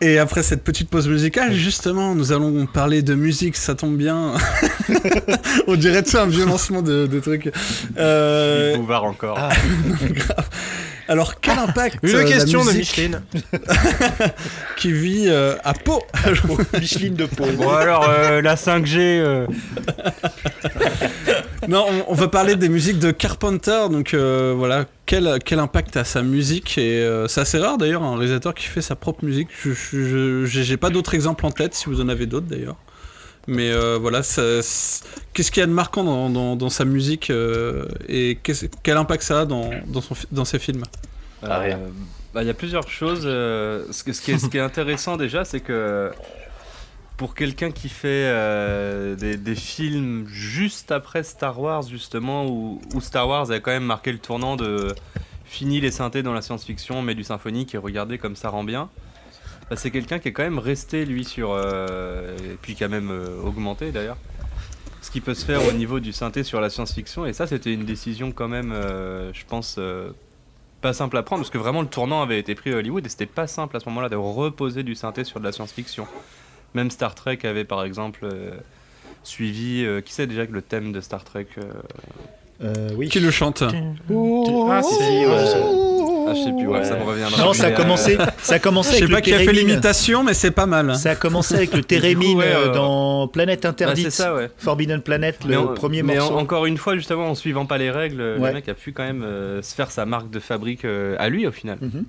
Et 0.00 0.18
après 0.18 0.42
cette 0.42 0.64
petite 0.64 0.90
pause 0.90 1.06
musicale, 1.06 1.52
justement, 1.52 2.16
nous 2.16 2.32
allons 2.32 2.66
parler 2.66 3.02
de 3.02 3.14
musique, 3.14 3.56
ça 3.56 3.76
tombe 3.76 3.96
bien. 3.96 4.32
On 5.68 5.76
dirait 5.76 6.02
tout 6.02 6.16
un 6.16 6.26
vieux 6.26 6.46
lancement 6.46 6.82
de, 6.82 7.06
de 7.06 7.20
trucs. 7.20 7.52
Euh, 7.96 8.76
Bouvard 8.76 9.04
encore. 9.04 9.38
Ah, 9.38 9.50
grave. 10.02 10.48
Alors, 11.06 11.40
quel 11.40 11.58
impact 11.58 11.98
Une 12.02 12.16
euh, 12.16 12.18
la 12.18 12.24
question 12.24 12.64
de 12.64 12.72
musique 12.72 12.96
Micheline. 12.96 13.22
qui 14.76 14.92
vit 14.92 15.26
euh, 15.28 15.54
à 15.62 15.74
Pau? 15.74 16.02
Micheline 16.80 17.14
de 17.14 17.26
Pau. 17.26 17.46
Bon 17.56 17.70
alors, 17.70 18.08
euh, 18.08 18.42
la 18.42 18.56
5G... 18.56 19.46
Non, 21.72 21.86
on, 22.06 22.12
va 22.12 22.28
parler 22.28 22.54
des 22.56 22.68
musiques 22.68 22.98
de 22.98 23.12
Carpenter, 23.12 23.86
donc 23.90 24.12
euh, 24.12 24.52
voilà, 24.54 24.84
quel, 25.06 25.26
impact 25.58 25.96
a 25.96 26.04
sa 26.04 26.20
musique, 26.20 26.76
et 26.76 27.00
euh, 27.00 27.28
c'est 27.28 27.40
assez 27.40 27.58
rare 27.58 27.78
d'ailleurs, 27.78 28.02
un 28.02 28.12
réalisateur 28.16 28.54
qui 28.54 28.66
fait 28.66 28.82
sa 28.82 28.94
propre 28.94 29.24
musique, 29.24 29.48
je, 29.64 30.44
j'ai 30.44 30.76
pas 30.76 30.90
d'autres 30.90 31.14
exemples 31.14 31.46
en 31.46 31.50
tête, 31.50 31.72
si 31.72 31.86
vous 31.86 32.02
en 32.02 32.10
avez 32.10 32.26
d'autres 32.26 32.46
d'ailleurs. 32.46 32.76
Mais 33.46 33.70
euh, 33.70 33.96
voilà, 33.98 34.20
qu'est-ce 34.20 35.50
qu'il 35.50 35.60
y 35.60 35.64
a 35.64 35.66
de 35.66 35.72
marquant 35.72 36.28
dans, 36.28 36.68
sa 36.68 36.84
musique, 36.84 37.32
et 38.06 38.38
quel 38.82 38.96
impact 38.98 39.22
ça 39.22 39.40
a 39.40 39.44
dans, 39.46 40.44
ses 40.44 40.58
films? 40.58 40.84
Bah, 41.40 41.62
Il 42.42 42.46
y 42.46 42.50
a 42.50 42.54
plusieurs 42.54 42.90
choses. 42.90 43.26
qui 44.04 44.12
ce 44.12 44.46
qui 44.46 44.58
est 44.58 44.60
intéressant 44.60 45.16
déjà, 45.16 45.46
c'est 45.46 45.60
que 45.60 46.10
pour 47.22 47.36
quelqu'un 47.36 47.70
qui 47.70 47.88
fait 47.88 48.08
euh, 48.08 49.14
des, 49.14 49.54
films 49.54 50.26
juste 50.26 50.90
après 50.90 51.22
Star 51.22 51.60
Wars, 51.60 51.84
justement, 51.84 52.46
où, 52.48 52.80
Star 52.98 53.28
Wars 53.28 53.48
a 53.52 53.60
quand 53.60 53.70
même 53.70 53.84
marqué 53.84 54.10
le 54.10 54.18
tournant 54.18 54.56
de 54.56 54.92
fini 55.44 55.80
les 55.80 55.92
synthés 55.92 56.24
dans 56.24 56.32
la 56.32 56.42
science-fiction, 56.42 57.00
mais 57.00 57.14
du 57.14 57.22
symphonique 57.22 57.76
et 57.76 57.78
regardez 57.78 58.18
comme 58.18 58.34
ça 58.34 58.48
rend 58.48 58.64
bien. 58.64 58.90
bah, 59.70 59.76
c'est 59.76 59.92
quelqu'un 59.92 60.18
qui 60.18 60.30
est 60.30 60.32
quand 60.32 60.42
même 60.42 60.58
resté 60.58 61.04
lui 61.04 61.24
sur 61.24 61.52
euh, 61.52 62.36
et 62.38 62.56
puis 62.60 62.74
qui 62.74 62.82
a 62.82 62.88
même 62.88 63.12
euh, 63.12 63.40
augmenté 63.44 63.92
d'ailleurs 63.92 64.16
ce 65.00 65.12
qui 65.12 65.20
peut 65.20 65.34
se 65.34 65.44
faire 65.44 65.64
au 65.68 65.72
niveau 65.72 66.00
du 66.00 66.12
synthé 66.12 66.42
sur 66.42 66.60
la 66.60 66.70
science-fiction. 66.70 67.24
Et 67.24 67.32
ça, 67.32 67.46
c'était 67.46 67.72
une 67.72 67.84
décision 67.84 68.32
quand 68.32 68.48
même, 68.48 68.72
je 68.72 69.44
pense, 69.46 69.78
pas 70.80 70.92
simple 70.92 71.16
à 71.16 71.22
prendre, 71.22 71.42
parce 71.42 71.50
que 71.50 71.58
vraiment 71.58 71.82
le 71.82 71.88
tournant 71.88 72.20
avait 72.20 72.40
été 72.40 72.56
pris 72.56 72.72
à 72.72 72.76
Hollywood 72.78 73.06
et 73.06 73.08
c'était 73.08 73.26
pas 73.26 73.46
simple 73.46 73.76
à 73.76 73.80
ce 73.80 73.88
moment-là 73.88 74.08
de 74.08 74.16
reposer 74.16 74.82
du 74.82 74.96
synthé 74.96 75.22
sur 75.22 75.38
de 75.38 75.44
la 75.44 75.52
science-fiction. 75.52 76.06
Même 76.74 76.90
Star 76.90 77.14
Trek 77.14 77.38
avait 77.44 77.64
par 77.64 77.84
exemple 77.84 78.20
euh, 78.24 78.52
suivi. 79.24 79.84
euh, 79.84 80.00
qui 80.00 80.12
sait 80.12 80.26
déjà 80.26 80.46
que 80.46 80.52
le 80.52 80.62
thème 80.62 80.92
de 80.92 81.00
Star 81.00 81.24
Trek 81.24 81.46
euh, 81.58 81.62
Euh, 82.64 82.90
oui. 82.96 83.08
Qui 83.08 83.18
le 83.20 83.30
chante 83.32 83.62
Ah, 83.62 83.70
si, 84.82 84.94
si, 84.94 85.02
ouais, 85.26 85.38
je 85.40 85.46
sais. 85.46 85.62
Ah, 86.24 86.34
je 86.34 86.44
sais 86.44 86.52
plus, 86.52 86.68
ouais, 86.68 86.78
Ouais. 86.78 86.84
ça 86.84 86.96
me 86.96 87.02
reviendra. 87.02 87.42
Non, 87.44 87.52
ça 87.52 87.66
a 87.66 87.70
commencé, 87.72 88.16
ça 88.40 88.54
a 88.54 88.58
commencé 88.60 88.96
Je 89.00 89.06
sais 89.06 89.12
pas 89.12 89.20
qui 89.20 89.34
a 89.34 89.38
fait 89.40 89.52
l'imitation, 89.52 90.22
mais 90.22 90.34
c'est 90.34 90.52
pas 90.52 90.66
mal. 90.66 90.94
Ça 90.94 91.10
a 91.10 91.14
commencé 91.16 91.56
avec 91.56 91.74
le 91.74 91.82
Térémine 91.82 92.38
ouais, 92.38 92.44
euh, 92.46 92.72
dans 92.72 93.26
Planète 93.26 93.64
ah, 93.64 93.70
Interdite. 93.70 94.04
c'est 94.04 94.22
ça, 94.22 94.34
ouais. 94.34 94.48
Forbidden 94.58 95.00
Planet, 95.02 95.36
Mais 95.44 95.54
le 95.54 95.58
en- 95.60 95.74
premier 95.74 96.02
mais 96.04 96.18
en- 96.20 96.22
morceau. 96.30 96.38
encore 96.38 96.66
une 96.66 96.76
fois, 96.78 96.94
justement, 96.94 97.26
en 97.26 97.34
suivant 97.34 97.66
pas 97.66 97.76
les 97.78 97.90
règles, 97.90 98.20
Ouais. 98.38 98.48
le 98.48 98.54
mec 98.54 98.68
a 98.68 98.74
pu 98.74 98.92
quand 98.92 99.02
même 99.02 99.24
euh, 99.24 99.60
se 99.62 99.74
faire 99.74 99.90
sa 99.90 100.06
marque 100.06 100.30
de 100.30 100.38
fabrique 100.38 100.84
euh, 100.84 101.16
à 101.18 101.28
lui 101.28 101.44
au 101.48 101.52
final. 101.52 101.78
Mhm. 101.80 102.04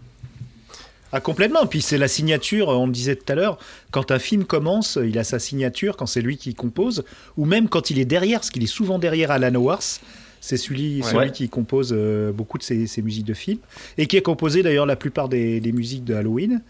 Ah, 1.15 1.21
complètement. 1.21 1.65
Puis 1.67 1.81
c'est 1.81 1.99
la 1.99 2.07
signature, 2.07 2.69
on 2.69 2.87
le 2.87 2.91
disait 2.91 3.15
tout 3.15 3.31
à 3.31 3.35
l'heure, 3.35 3.59
quand 3.91 4.09
un 4.09 4.17
film 4.19 4.45
commence, 4.45 4.97
il 5.01 5.17
a 5.19 5.23
sa 5.23 5.37
signature, 5.37 5.95
quand 5.95 6.07
c'est 6.07 6.21
lui 6.21 6.37
qui 6.37 6.55
compose, 6.55 7.03
ou 7.37 7.45
même 7.45 7.69
quand 7.69 7.91
il 7.91 7.99
est 7.99 8.05
derrière, 8.05 8.39
parce 8.39 8.49
qu'il 8.49 8.63
est 8.63 8.67
souvent 8.67 8.97
derrière 8.97 9.29
Alan 9.29 9.53
Howarth. 9.53 10.01
C'est 10.41 10.57
celui, 10.57 11.01
Ouais. 11.03 11.09
celui 11.11 11.31
qui 11.31 11.47
compose 11.47 11.93
euh, 11.95 12.33
beaucoup 12.33 12.57
de 12.57 12.63
ses, 12.63 12.85
ses 12.87 13.01
musiques 13.01 13.25
de 13.25 13.33
films, 13.33 13.59
et 13.97 14.07
qui 14.07 14.17
a 14.17 14.21
composé 14.21 14.61
d'ailleurs 14.63 14.85
la 14.87 14.95
plupart 14.97 15.29
des, 15.29 15.61
des 15.61 15.71
musiques 15.71 16.03
de 16.03 16.15
Halloween, 16.15 16.61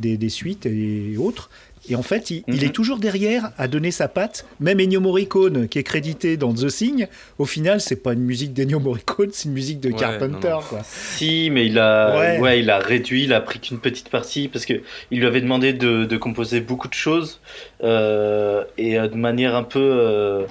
des, 0.00 0.18
des 0.18 0.28
suites 0.28 0.66
et 0.66 1.16
autres. 1.16 1.48
Et 1.90 1.96
en 1.96 2.02
fait, 2.02 2.30
il, 2.30 2.44
il 2.46 2.56
Mhm. 2.58 2.64
est 2.64 2.72
toujours 2.72 2.98
derrière 2.98 3.50
à 3.58 3.66
donner 3.66 3.90
sa 3.90 4.06
patte. 4.06 4.46
Même 4.60 4.78
Ennio 4.80 5.00
Morricone, 5.00 5.66
qui 5.68 5.78
est 5.80 5.82
crédité 5.82 6.36
dans 6.36 6.54
The 6.54 6.68
Thing, 6.68 7.06
au 7.38 7.44
final, 7.44 7.80
c'est 7.80 7.96
pas 8.02 8.12
une 8.12 8.20
musique 8.22 8.52
d'Ennio 8.52 8.78
Morricone, 8.78 9.30
c'est 9.32 9.46
une 9.48 9.54
musique 9.54 9.80
de 9.80 9.90
Ouais, 9.90 9.98
Carpenter. 9.98 10.48
non, 10.48 10.56
non. 10.56 10.60
Quoi. 10.60 10.78
Si, 10.84 11.48
mais 11.50 11.66
il 11.66 11.78
a, 11.80 12.16
Ouais. 12.16 12.38
ouais. 12.38 12.60
il 12.60 12.70
a 12.70 12.78
réduit, 12.78 13.24
il 13.24 13.32
a 13.32 13.40
pris 13.40 13.58
qu'une 13.58 13.78
petite 13.80 14.10
partie 14.10 14.46
parce 14.48 14.64
que 14.64 14.74
il 15.10 15.18
lui 15.18 15.26
avait 15.26 15.40
demandé 15.40 15.72
de, 15.72 16.04
de 16.04 16.16
composer 16.16 16.60
beaucoup 16.60 16.86
de 16.88 16.94
choses 16.94 17.40
euh, 17.82 18.64
et 18.78 18.98
euh, 18.98 19.08
de 19.08 19.16
manière 19.16 19.54
un 19.56 19.64
peu, 19.64 19.80
euh, 19.80 20.44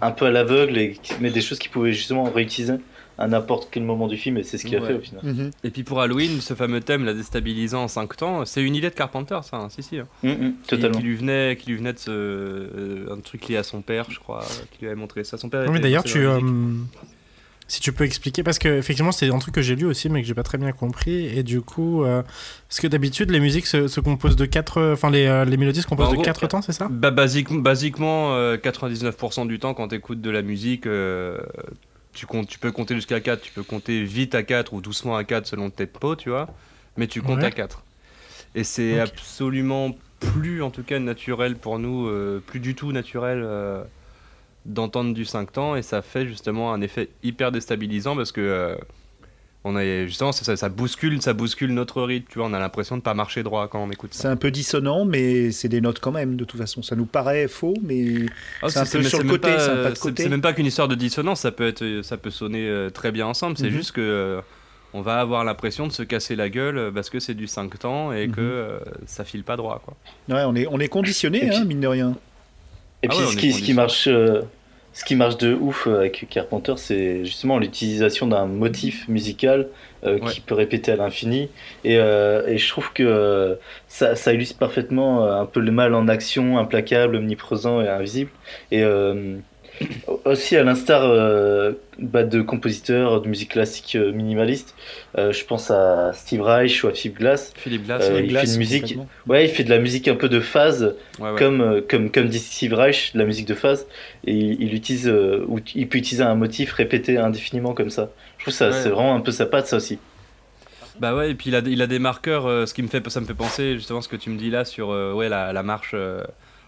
un 0.00 0.10
peu 0.12 0.26
à 0.26 0.30
l'aveugle 0.30 0.78
et 0.78 0.94
mais 1.20 1.30
des 1.30 1.40
choses 1.40 1.58
qu'il 1.58 1.70
pouvait 1.70 1.92
justement 1.92 2.24
réutiliser 2.24 2.74
à 3.18 3.26
n'importe 3.28 3.68
quel 3.70 3.82
moment 3.82 4.08
du 4.08 4.16
film 4.16 4.36
et 4.36 4.42
c'est 4.42 4.58
ce 4.58 4.66
qu'il 4.66 4.76
a 4.76 4.80
fait 4.82 4.94
au 4.94 5.00
final. 5.00 5.20
Mhm. 5.24 5.50
Et 5.64 5.70
puis 5.70 5.84
pour 5.84 6.00
Halloween, 6.00 6.40
ce 6.40 6.52
fameux 6.54 6.80
thème, 6.80 7.04
la 7.04 7.14
déstabilisant 7.14 7.84
en 7.84 7.88
5 7.88 8.16
temps, 8.16 8.44
c'est 8.44 8.62
une 8.62 8.74
idée 8.74 8.90
de 8.90 8.94
Carpenter, 8.94 9.38
ça, 9.42 9.56
hein, 9.56 9.68
si, 9.70 9.82
si. 9.82 9.98
hein. 9.98 10.06
Mm, 10.22 10.28
mm, 10.28 10.52
Qui- 10.62 10.68
totalement. 10.68 10.98
Qui, 10.98 11.04
lui 11.04 11.16
venait, 11.16 11.56
qui 11.58 11.70
lui 11.70 11.76
venait 11.78 11.92
de 11.94 11.98
ce, 11.98 12.10
euh, 12.10 13.06
un 13.16 13.20
truc 13.20 13.48
lié 13.48 13.56
à 13.56 13.62
son 13.62 13.80
père, 13.80 14.06
je 14.10 14.18
crois, 14.18 14.42
euh, 14.42 14.64
qui 14.70 14.80
lui 14.82 14.86
avait 14.88 14.96
montré 14.96 15.24
ça. 15.24 15.38
Son 15.38 15.48
père. 15.48 15.62
Oui, 15.66 15.70
mais 15.72 15.80
d'ailleurs, 15.80 16.04
tu, 16.04 16.18
euh, 16.26 16.38
si 17.68 17.80
tu 17.80 17.92
peux 17.92 18.04
expliquer, 18.04 18.42
parce 18.44 18.58
que 18.60 18.68
effectivement, 18.68 19.10
c'est 19.12 19.28
un 19.28 19.38
truc 19.38 19.54
que 19.54 19.62
j'ai 19.62 19.74
lu 19.74 19.86
aussi, 19.86 20.08
mais 20.08 20.20
que 20.22 20.28
j'ai 20.28 20.34
pas 20.34 20.44
très 20.44 20.58
bien 20.58 20.70
compris. 20.72 21.26
Et 21.26 21.42
du 21.42 21.62
coup, 21.62 22.04
euh, 22.04 22.22
parce 22.68 22.80
que 22.80 22.86
d'habitude, 22.86 23.30
les 23.32 23.40
musiques 23.40 23.66
se, 23.66 23.88
se 23.88 23.98
composent 24.00 24.36
de 24.36 24.46
quatre, 24.46 24.92
enfin 24.92 25.10
les, 25.10 25.26
euh, 25.26 25.44
les 25.44 25.56
mélodies 25.56 25.82
se 25.82 25.86
composent 25.88 26.06
En 26.08 26.10
de 26.10 26.14
gros, 26.16 26.22
quatre 26.24 26.46
temps, 26.46 26.62
c'est 26.62 26.72
ça? 26.72 26.86
Bah, 26.90 27.10
basique- 27.10 27.50
basiquement, 27.50 28.34
euh, 28.34 28.56
99% 28.56 29.46
du 29.46 29.58
temps, 29.58 29.74
quand 29.74 29.88
tu 29.88 29.96
écoutes 29.96 30.20
de 30.20 30.30
la 30.30 30.42
musique, 30.42 30.86
euh, 30.86 31.38
tu, 32.16 32.26
comptes, 32.26 32.48
tu 32.48 32.58
peux 32.58 32.72
compter 32.72 32.94
jusqu'à 32.94 33.20
4, 33.20 33.40
tu 33.40 33.52
peux 33.52 33.62
compter 33.62 34.02
vite 34.02 34.34
à 34.34 34.42
4 34.42 34.72
ou 34.72 34.80
doucement 34.80 35.16
à 35.16 35.22
4 35.24 35.46
selon 35.46 35.70
tes 35.70 35.86
tempo, 35.86 36.16
tu 36.16 36.30
vois, 36.30 36.48
mais 36.96 37.06
tu 37.06 37.22
comptes 37.22 37.38
Ouais. 37.38 37.44
à 37.44 37.50
4. 37.50 37.82
Et 38.54 38.64
c'est 38.64 38.98
absolument 38.98 39.94
plus, 40.18 40.62
en 40.62 40.70
tout 40.70 40.82
cas, 40.82 40.98
naturel 40.98 41.56
pour 41.56 41.78
nous, 41.78 42.06
euh, 42.08 42.42
plus 42.44 42.58
du 42.60 42.74
tout 42.74 42.90
naturel 42.90 43.42
euh, 43.44 43.84
d'entendre 44.64 45.12
du 45.14 45.24
5 45.24 45.52
temps, 45.52 45.76
et 45.76 45.82
ça 45.82 46.00
fait 46.02 46.26
justement 46.26 46.72
un 46.72 46.80
effet 46.80 47.10
hyper 47.22 47.52
déstabilisant 47.52 48.16
parce 48.16 48.32
que. 48.32 48.76
On 49.68 49.74
a, 49.76 50.06
justement, 50.06 50.30
ça, 50.32 50.44
ça- 50.44 50.56
ça 50.56 50.68
bouscule, 50.68 51.20
ça 51.20 51.32
bouscule 51.32 51.74
notre 51.74 52.02
rythme, 52.02 52.26
tu 52.30 52.38
vois, 52.38 52.46
on 52.48 52.52
a 52.52 52.58
l'impression 52.58 52.96
de 52.96 53.02
pas 53.02 53.14
marcher 53.14 53.42
droit 53.42 53.66
quand 53.68 53.82
on 53.82 53.90
écoute 53.90 54.14
ça. 54.14 54.22
C'est 54.22 54.28
un 54.28 54.36
peu 54.36 54.50
dissonant, 54.50 55.04
mais 55.04 55.50
c'est 55.50 55.68
des 55.68 55.80
notes 55.80 55.98
quand 56.00 56.12
même, 56.12 56.36
de 56.36 56.44
toute 56.44 56.60
façon. 56.60 56.82
Ça 56.82 56.94
nous 56.94 57.06
paraît 57.06 57.48
faux, 57.48 57.74
mais 57.82 58.26
Ah, 58.62 58.68
C'est 58.68 58.78
un 58.78 58.84
peu 58.86 58.98
mais 58.98 59.04
sur 59.04 59.18
le 59.18 59.24
même 59.24 59.32
côté, 59.38 59.48
pas, 59.54 59.94
c'est 60.16 60.28
même 60.28 60.40
pas 60.40 60.52
qu'une 60.52 60.66
histoire 60.66 60.88
de 60.88 60.94
dissonance, 60.94 61.40
ça 61.40 61.50
peut, 61.52 61.66
être, 61.66 62.00
ça 62.02 62.16
peut 62.16 62.30
sonner 62.30 62.68
euh, 62.68 62.90
très 62.90 63.10
bien 63.12 63.26
ensemble. 63.26 63.58
C'est 63.58 63.64
Mhm. 63.64 63.70
juste 63.76 63.92
que 63.92 64.00
euh, 64.00 64.40
on 64.94 65.00
va 65.02 65.20
avoir 65.20 65.44
l'impression 65.44 65.86
de 65.86 65.92
se 65.92 66.02
casser 66.04 66.36
la 66.36 66.48
gueule 66.48 66.78
euh, 66.78 66.90
parce 66.92 67.10
que 67.10 67.18
c'est 67.18 67.34
du 67.34 67.46
5 67.48 67.76
temps 67.78 68.12
et 68.12 68.28
Mhm. 68.28 68.34
que 68.34 68.40
euh, 68.40 68.78
ça 69.06 69.24
file 69.24 69.42
pas 69.44 69.56
droit. 69.56 69.82
Quoi. 69.84 69.96
ouais, 70.34 70.44
on 70.46 70.54
est, 70.54 70.66
on 70.70 70.78
est 70.78 70.88
conditionné, 70.88 71.50
hein, 71.54 71.64
mine 71.64 71.80
de 71.80 71.88
rien. 71.88 72.16
Et 73.02 73.08
Ah 73.08 73.10
puis 73.10 73.18
ouais, 73.18 73.26
ce, 73.26 73.36
est 73.36 73.40
qui, 73.40 73.52
ce 73.52 73.62
qui 73.62 73.74
marche, 73.74 74.06
euh, 74.08 74.40
ce 74.96 75.04
qui 75.04 75.14
marche 75.14 75.36
de 75.36 75.52
ouf 75.52 75.86
euh, 75.86 75.98
avec 75.98 76.26
Carpenter, 76.30 76.72
c'est 76.78 77.22
justement 77.22 77.58
l'utilisation 77.58 78.26
d'un 78.26 78.46
motif 78.46 79.06
musical 79.08 79.68
euh, 80.04 80.18
Ouais. 80.18 80.30
qui 80.32 80.40
peut 80.40 80.54
répéter 80.54 80.90
à 80.92 80.96
l'infini. 80.96 81.50
Et, 81.84 81.98
euh, 81.98 82.46
et 82.46 82.56
je 82.56 82.66
trouve 82.68 82.90
que 82.94 83.58
ça, 83.88 84.16
ça 84.16 84.32
illustre 84.32 84.58
parfaitement 84.58 85.30
un 85.30 85.44
peu 85.44 85.60
le 85.60 85.70
mal 85.70 85.94
en 85.94 86.08
action, 86.08 86.56
implacable, 86.58 87.16
omniprésent 87.16 87.82
et 87.82 87.88
invisible. 87.88 88.30
Et 88.70 88.82
euh, 88.82 89.36
aussi 90.24 90.56
à 90.56 90.64
l'instar 90.64 91.02
euh, 91.04 91.72
bah, 91.98 92.24
de 92.24 92.42
compositeurs 92.42 93.20
de 93.20 93.28
musique 93.28 93.50
classique 93.52 93.96
euh, 93.96 94.12
minimaliste, 94.12 94.74
euh, 95.18 95.32
je 95.32 95.44
pense 95.44 95.70
à 95.70 96.12
Steve 96.14 96.42
Reich 96.42 96.82
ou 96.84 96.88
à 96.88 96.92
Philip 96.92 97.18
Glass. 97.18 97.52
Philippe 97.56 97.84
Glass, 97.86 98.08
Euh, 98.10 98.20
il 98.20 98.28
Glass, 98.28 98.44
fait 98.46 98.52
une 98.52 98.58
musique-. 98.58 98.98
Ouais, 99.26 99.44
il 99.44 99.50
fait 99.50 99.64
de 99.64 99.70
la 99.70 99.78
musique 99.78 100.08
un 100.08 100.14
peu 100.16 100.28
de 100.28 100.40
phase 100.40 100.94
Ouais, 101.18 101.30
ouais. 101.30 101.38
comme, 101.38 101.60
euh, 101.60 101.80
comme, 101.88 102.10
comme 102.10 102.28
dit 102.28 102.38
Steve 102.38 102.74
Reich, 102.74 103.12
la 103.14 103.24
musique 103.24 103.46
de 103.46 103.54
phase, 103.54 103.86
et 104.24 104.32
il, 104.32 104.62
il 104.62 104.74
utilise, 104.74 105.08
euh, 105.08 105.44
ou 105.48 105.60
il 105.74 105.88
peut 105.88 105.98
utiliser 105.98 106.22
un 106.24 106.34
motif 106.34 106.72
répété 106.72 107.18
indéfiniment 107.18 107.74
comme 107.74 107.90
ça. 107.90 108.10
Je 108.38 108.44
trouve 108.44 108.54
ça, 108.54 108.68
Ouais. 108.68 108.72
c'est 108.82 108.88
vraiment 108.90 109.14
un 109.14 109.20
peu 109.20 109.30
sa 109.32 109.46
patte, 109.46 109.66
ça 109.66 109.76
aussi. 109.76 109.98
Bah 110.98 111.14
ouais, 111.14 111.30
et 111.30 111.34
puis 111.34 111.50
il 111.50 111.54
a, 111.54 111.58
il 111.66 111.82
a 111.82 111.86
des 111.86 111.98
marqueurs, 111.98 112.46
euh, 112.46 112.64
ce 112.64 112.72
qui 112.72 112.82
me 112.82 112.88
fait, 112.88 113.06
ça 113.10 113.20
me 113.20 113.26
fait 113.26 113.34
penser 113.34 113.74
justement 113.74 114.00
ce 114.00 114.08
que 114.08 114.16
tu 114.16 114.30
me 114.30 114.38
dis 114.38 114.48
là 114.48 114.64
sur 114.64 114.90
euh, 114.92 115.12
ouais, 115.12 115.28
la, 115.28 115.52
la 115.52 115.62
marche, 115.62 115.90
euh, 115.92 116.24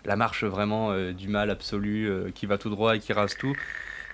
la 0.08 0.16
marche 0.16 0.42
vraiment 0.42 0.90
euh, 0.90 1.12
du 1.12 1.28
mal 1.28 1.50
absolu 1.50 2.08
euh, 2.08 2.30
qui 2.34 2.46
va 2.46 2.58
tout 2.58 2.70
droit 2.70 2.96
et 2.96 2.98
qui 2.98 3.12
rase 3.12 3.36
tout. 3.36 3.54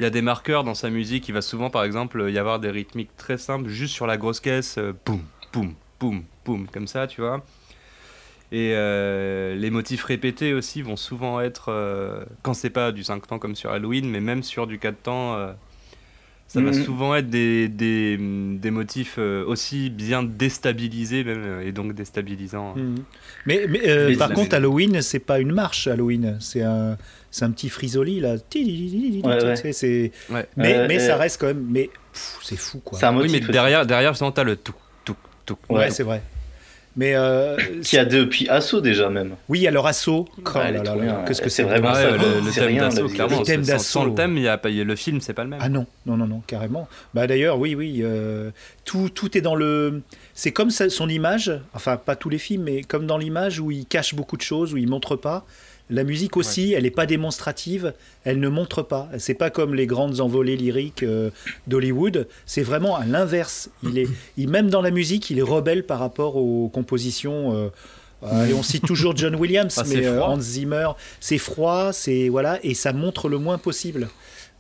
Il 0.01 0.03
y 0.03 0.07
a 0.07 0.11
des 0.11 0.23
marqueurs 0.23 0.65
dans 0.65 0.75
sa 0.75 0.91
musique, 0.91 1.29
il 1.29 1.33
va 1.33 1.41
souvent 1.41 1.71
par 1.71 1.85
exemple 1.85 2.29
y 2.31 2.39
avoir 2.39 2.59
des 2.59 2.71
rythmiques 2.71 3.17
très 3.17 3.39
simples 3.39 3.69
juste 3.69 3.95
sur 3.95 4.07
la 4.07 4.17
grosse 4.17 4.41
caisse, 4.41 4.77
euh, 4.77 4.93
boum, 5.07 5.23
boum, 5.53 5.75
boum, 6.01 6.25
boum, 6.45 6.67
comme 6.67 6.89
ça, 6.89 7.07
tu 7.07 7.21
vois. 7.21 7.45
Et 8.51 8.73
euh, 8.75 9.55
les 9.55 9.71
motifs 9.71 10.05
répétés 10.05 10.53
aussi 10.53 10.83
vont 10.83 10.97
souvent 10.97 11.41
être, 11.41 11.71
euh, 11.71 12.25
quand 12.43 12.55
c'est 12.55 12.71
pas 12.71 12.93
du 12.93 13.03
5 13.03 13.27
temps 13.27 13.39
comme 13.39 13.55
sur 13.55 13.71
Halloween, 13.71 14.09
mais 14.09 14.21
même 14.21 14.43
sur 14.43 14.67
du 14.67 14.79
4 14.79 15.03
temps, 15.03 15.35
euh, 15.35 15.53
ça 16.47 16.61
va 16.61 16.71
Mhm. 16.71 16.85
souvent 16.85 17.15
être 17.17 17.29
des, 17.31 17.69
des, 17.69 18.17
des 18.19 18.71
motifs 18.71 19.17
euh, 19.19 19.45
aussi 19.47 19.91
bien 19.91 20.23
déstabilisés 20.23 21.25
même, 21.25 21.43
euh, 21.45 21.67
et 21.67 21.73
donc 21.73 21.95
déstabilisants. 21.95 22.75
Mais, 23.47 23.67
mais, 23.69 23.81
euh, 23.89 24.09
Mais 24.11 24.17
par 24.17 24.33
contre, 24.33 24.55
Halloween, 24.55 25.03
c'est 25.03 25.19
pas 25.19 25.41
une 25.41 25.53
marche, 25.53 25.87
Halloween. 25.89 26.37
C'est 26.41 26.63
un, 26.63 26.97
c'est 27.31 27.45
un 27.45 27.51
petit 27.51 27.69
frisoli, 27.69 28.21
là. 28.21 28.37
Ouais, 29.25 29.45
ouais. 29.45 29.57
Ouais. 30.31 30.47
Mais, 30.57 30.75
Euh, 30.75 30.87
mais 30.89 30.97
euh, 31.01 31.07
ça 31.07 31.17
reste 31.17 31.41
quand 31.41 31.49
même. 31.49 31.67
Mais 31.69 31.91
pff, 32.13 32.39
c'est 32.43 32.57
fou, 32.57 32.79
quoi. 32.85 32.99
Un 33.05 33.17
Oui, 33.17 33.29
mais 33.33 33.41
derrière, 33.41 33.85
derrière 33.87 34.13
justement, 34.13 34.31
t'as 34.33 34.45
le 34.45 34.57
tout, 34.57 34.75
tout, 35.05 35.17
tout. 35.45 35.57
Ouais. 35.69 35.91
c'est 35.91 36.05
vrai. 36.05 36.23
Mais 36.97 37.15
euh, 37.17 37.57
qui 37.83 37.99
a 37.99 38.05
depuis 38.05 38.49
Assaut 38.49 38.81
déjà 38.81 39.09
même. 39.11 39.35
oui, 39.49 39.67
alors 39.67 39.89
là, 40.95 40.95
bien. 40.95 41.25
Qu'est-ce 41.27 41.43
que 41.43 41.49
C'est 41.49 41.65
vraiment 41.65 41.93
Ouais, 41.93 42.13
le, 42.13 42.53
thème 42.53 42.67
rien, 42.67 42.89
musique. 42.89 43.15
clairement. 43.15 43.41
Le 43.41 43.45
thème 43.45 43.65
sans, 43.79 44.05
le 44.05 44.15
thème, 44.15 44.37
il 44.37 44.45
y 44.45 44.49
a 44.49 44.57
pas, 44.59 44.71
il 44.71 44.77
y 44.77 44.81
a- 44.81 44.85
le 44.85 44.95
film, 44.97 45.21
c'est 45.21 45.33
pas 45.35 45.43
le 45.43 45.51
même. 45.51 45.59
Ah 45.61 45.69
non, 45.69 45.87
non, 46.07 46.17
non, 46.17 46.27
non, 46.29 46.41
carrément. 46.47 46.89
Bah 47.13 47.27
d'ailleurs, 47.27 47.59
oui, 47.59 47.75
oui, 47.75 48.01
euh, 48.03 48.51
tout, 48.85 49.09
tout 49.09 49.37
est 49.37 49.41
dans 49.41 49.57
le. 49.57 50.03
C'est 50.35 50.53
comme 50.53 50.71
ça- 50.71 50.89
son 50.89 51.09
image, 51.09 51.53
enfin 51.75 51.97
pas 51.97 52.15
tous 52.15 52.29
les 52.29 52.39
films, 52.39 52.63
mais 52.63 52.83
comme 52.83 53.07
dans 53.07 53.19
l'image 53.19 53.59
où 53.59 53.73
il 53.73 53.87
cache 53.87 54.15
beaucoup 54.15 54.37
de 54.37 54.43
choses, 54.43 54.73
où 54.73 54.77
il 54.77 54.89
montre 54.89 55.17
pas. 55.17 55.45
La 55.91 56.03
musique 56.03 56.39
aussi, 56.39 56.73
elle 56.73 56.85
n'est 56.85 56.91
pas 56.91 57.05
démonstrative, 57.05 57.93
elle 58.25 58.41
ne 58.41 58.49
montre 58.49 58.83
pas. 58.83 59.09
C'est 59.19 59.35
pas 59.35 59.51
comme 59.51 59.75
les 59.75 59.87
grandes 59.87 60.21
envolées 60.21 60.57
lyriques 60.57 61.03
euh, 61.03 61.31
d'Hollywood. 61.67 62.27
C'est 62.47 62.63
vraiment 62.63 62.97
à 62.97 63.05
l'inverse. 63.05 63.69
Il 63.83 63.99
est, 63.99 64.09
il, 64.39 64.49
même 64.49 64.71
dans 64.71 64.81
la 64.81 64.91
musique, 64.91 65.29
il 65.29 65.39
est 65.39 65.43
rebelle 65.43 65.85
par 65.85 65.99
rapport 65.99 66.37
aux 66.37 66.69
compositions. 66.69 67.55
euh, 67.55 67.69
euh, 68.23 68.47
et 68.47 68.55
on 68.55 68.63
cite 68.63 68.87
toujours 68.87 69.15
John 69.15 69.35
Williams, 69.35 69.75
Ah, 69.79 69.85
mais. 69.87 70.09
Hans 70.09 70.41
Zimmer, 70.41 70.89
c'est 71.21 71.37
froid, 71.37 71.93
c'est 71.93 72.31
voilà, 72.31 72.59
et 72.63 72.73
ça 72.73 72.95
montre 72.95 73.29
le 73.29 73.37
moins 73.37 73.59
possible. 73.59 74.09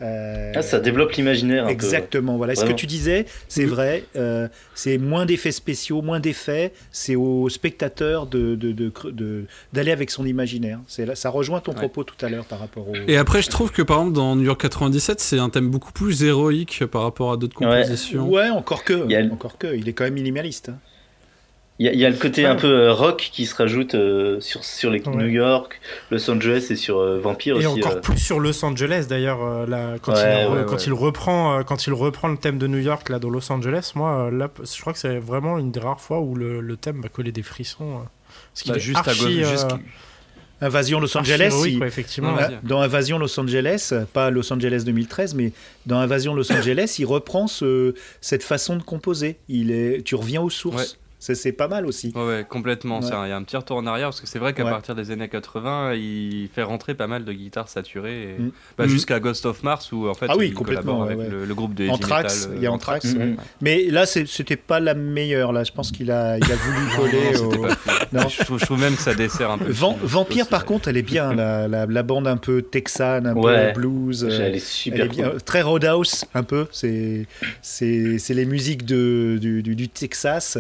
Euh, 0.02 0.52
Ah, 0.56 0.62
ça 0.62 0.80
développe 0.80 1.12
l'imaginaire 1.12 1.68
Exactement, 1.68 2.36
voilà. 2.36 2.54
Ce 2.54 2.64
que 2.64 2.72
tu 2.72 2.86
disais, 2.86 3.26
c'est 3.48 3.64
vrai. 3.64 4.04
euh, 4.16 4.48
c'est 4.74 4.98
moins 4.98 5.24
d'effets 5.24 5.52
spéciaux, 5.52 6.02
moins 6.02 6.20
d'effets. 6.20 6.72
C'est 6.90 7.14
au 7.16 7.48
spectateur 7.48 8.26
de, 8.26 8.54
de, 8.56 8.72
de, 8.72 9.44
d'aller 9.72 9.92
avec 9.92 10.10
son 10.10 10.26
imaginaire. 10.26 10.80
Là, 10.98 11.14
ça 11.14 11.30
rejoint 11.30 11.60
ton 11.60 11.72
Ouais. 11.72 11.78
propos 11.78 12.04
tout 12.04 12.16
à 12.24 12.28
l'heure 12.28 12.44
par 12.44 12.58
rapport 12.58 12.88
au. 12.88 12.94
Et 13.08 13.16
après, 13.16 13.40
je 13.42 13.50
trouve 13.50 13.70
que 13.72 13.82
par 13.82 13.98
exemple, 13.98 14.14
dans 14.16 14.34
New 14.36 14.44
York 14.44 14.60
97, 14.60 15.20
c'est 15.20 15.38
un 15.38 15.48
thème 15.48 15.68
beaucoup 15.70 15.92
plus 15.92 16.22
héroïque 16.24 16.84
par 16.86 17.02
rapport 17.02 17.32
à 17.32 17.36
d'autres 17.36 17.54
compositions. 17.54 18.28
Ouais, 18.28 18.50
encore 18.50 18.84
que, 18.84 19.04
Il 19.08 19.14
a- 19.16 19.32
encore 19.32 19.58
que. 19.58 19.74
Il 19.76 19.88
est 19.88 19.92
quand 19.92 20.04
même 20.04 20.14
minimaliste. 20.14 20.70
hein. 20.70 20.78
Il 21.80 21.86
y, 21.86 21.88
a- 21.88 21.92
il 21.92 21.98
y 21.98 22.04
a 22.04 22.10
le 22.10 22.16
côté 22.16 22.42
Ouais. 22.44 22.48
un 22.50 22.54
peu 22.54 22.68
euh, 22.68 22.92
rock 22.92 23.30
qui 23.32 23.46
se 23.46 23.54
rajoute 23.56 23.96
euh, 23.96 24.38
sur, 24.40 24.62
sur 24.62 24.90
les 24.92 25.00
Ouais. 25.02 25.16
New 25.16 25.26
York, 25.26 25.80
Los 26.12 26.30
Angeles 26.30 26.68
et 26.70 26.76
sur 26.76 26.98
euh, 27.00 27.18
Vampire 27.18 27.56
Et 27.60 27.66
aussi. 27.66 27.80
encore 27.82 27.96
euh. 27.96 28.00
plus 28.00 28.16
sur 28.18 28.38
Los 28.38 28.64
Angeles 28.64 29.06
d'ailleurs, 29.08 29.40
quand, 30.00 30.12
Ouais, 30.12 30.44
il, 30.44 30.64
quand 30.66 30.94
reprend, 30.94 31.58
euh, 31.58 31.62
quand 31.64 31.86
il 31.88 31.92
reprend 31.92 32.28
le 32.28 32.36
thème 32.36 32.58
de 32.58 32.68
New 32.68 32.78
York 32.78 33.08
là 33.08 33.18
dans 33.18 33.28
Los 33.30 33.50
Angeles, 33.50 33.90
moi, 33.96 34.30
là, 34.30 34.48
je 34.62 34.80
crois 34.80 34.92
que 34.92 35.00
c'est 35.00 35.18
vraiment 35.18 35.58
une 35.58 35.72
des 35.72 35.80
rares 35.80 36.00
fois 36.00 36.20
où 36.20 36.36
le, 36.36 36.60
le 36.60 36.76
thème 36.76 36.98
m'a 36.98 37.08
collé 37.08 37.32
des 37.32 37.42
frissons. 37.42 38.02
parce 38.52 38.62
qu'il 38.62 38.70
Bah, 38.70 38.78
est 38.78 38.80
juste 38.80 38.98
à 38.98 39.10
archi, 39.10 39.42
euh, 39.42 39.50
juste- 39.50 39.74
Invasion 40.60 41.00
Los 41.00 41.16
Angeles, 41.18 41.52
il- 41.66 41.78
quoi, 41.78 41.88
effectivement. 41.88 42.36
Dans 42.62 42.80
Invasion 42.80 43.18
Los 43.18 43.38
Angeles, 43.40 43.92
pas 44.12 44.30
Los 44.30 44.50
Angeles 44.52 44.84
2013, 44.86 45.34
mais 45.34 45.50
dans 45.86 45.98
Invasion 45.98 46.34
Los 46.34 46.50
Angeles, 46.52 46.96
il 47.00 47.04
reprend 47.04 47.48
ce- 47.48 47.94
cette 48.20 48.44
façon 48.44 48.76
de 48.76 48.82
composer. 48.84 49.38
Il 49.48 49.72
est, 49.72 50.02
tu 50.04 50.14
reviens 50.14 50.40
aux 50.40 50.50
sources. 50.50 50.98
C'est 51.32 51.52
pas 51.52 51.68
mal 51.68 51.86
aussi. 51.86 52.12
Ouais, 52.14 52.26
ouais, 52.26 52.46
complètement. 52.48 53.00
Ouais. 53.00 53.06
Il 53.24 53.28
y 53.28 53.32
a 53.32 53.36
un 53.36 53.42
petit 53.42 53.56
retour 53.56 53.76
en 53.78 53.86
arrière 53.86 54.08
parce 54.08 54.20
que 54.20 54.26
c'est 54.26 54.38
vrai 54.38 54.52
qu'à 54.52 54.64
Ouais. 54.64 54.70
partir 54.70 54.94
des 54.94 55.10
années 55.10 55.28
80, 55.28 55.94
il 55.94 56.48
fait 56.54 56.62
rentrer 56.62 56.94
pas 56.94 57.06
mal 57.06 57.24
de 57.24 57.32
guitares 57.32 57.68
saturées. 57.68 58.34
et- 58.38 58.42
Mm. 58.42 58.50
bah, 58.76 58.84
Mm. 58.86 58.88
Jusqu'à 58.88 59.20
Ghost 59.20 59.46
of 59.46 59.62
Mars 59.62 59.90
où 59.92 60.08
en 60.08 60.14
fait 60.14 60.26
Ah 60.28 60.36
oui, 60.36 60.48
il 60.48 60.54
complètement, 60.54 60.98
collabore 60.98 61.20
avec. 61.22 61.30
Le, 61.32 61.44
le 61.46 61.54
groupe 61.54 61.74
de 61.74 61.88
Anthrax, 61.88 62.46
euh, 62.50 62.54
il 62.56 62.62
y 62.62 62.66
a 62.66 62.72
Anthrax. 62.72 63.12
Ouais. 63.14 63.34
Mais 63.60 63.84
là, 63.84 64.04
c'est- 64.06 64.26
c'était 64.26 64.56
pas 64.56 64.80
la 64.80 64.94
meilleure. 64.94 65.52
Là, 65.52 65.64
je 65.64 65.72
pense 65.72 65.90
qu'il 65.92 66.10
a, 66.10 66.36
il 66.36 66.44
a 66.44 66.56
voulu 66.56 66.78
Non, 66.86 66.96
coller. 66.96 67.32
non, 67.32 67.50
c'était 67.50 67.58
au-. 67.58 67.66
Non. 68.12 68.28
Je, 68.28 68.44
trouve, 68.44 68.58
je 68.60 68.64
trouve 68.66 68.80
même 68.80 68.94
que 68.96 69.02
ça 69.02 69.14
dessert 69.14 69.50
un 69.50 69.58
peu. 69.58 69.70
Van- 69.70 69.98
Vampire, 70.02 70.42
aussi, 70.42 70.50
par 70.50 70.60
ouais. 70.60 70.66
contre, 70.66 70.88
elle 70.88 70.96
est 70.96 71.02
bien. 71.02 71.32
la, 71.34 71.66
la, 71.68 71.86
la 71.86 72.02
bande 72.02 72.26
un 72.28 72.36
peu 72.36 72.62
texane, 72.62 73.26
un 73.26 73.34
Ouais. 73.34 73.72
peu 73.72 73.80
blues. 73.80 74.24
euh, 74.24 74.28
Elle 74.30 74.42
est 74.42 74.54
Elle 74.54 74.60
super 74.60 75.04
est 75.06 75.08
bien, 75.08 75.30
cool. 75.30 75.42
très 75.42 75.62
Roadhouse 75.62 76.24
un 76.34 76.42
peu, 76.42 76.66
c'est 76.70 77.26
c'est 77.62 78.18
c'est 78.18 78.34
les 78.34 78.46
musiques 78.46 78.84
de, 78.84 79.38
du, 79.40 79.62
du, 79.62 79.74
du 79.76 79.88
Texas. 79.88 80.58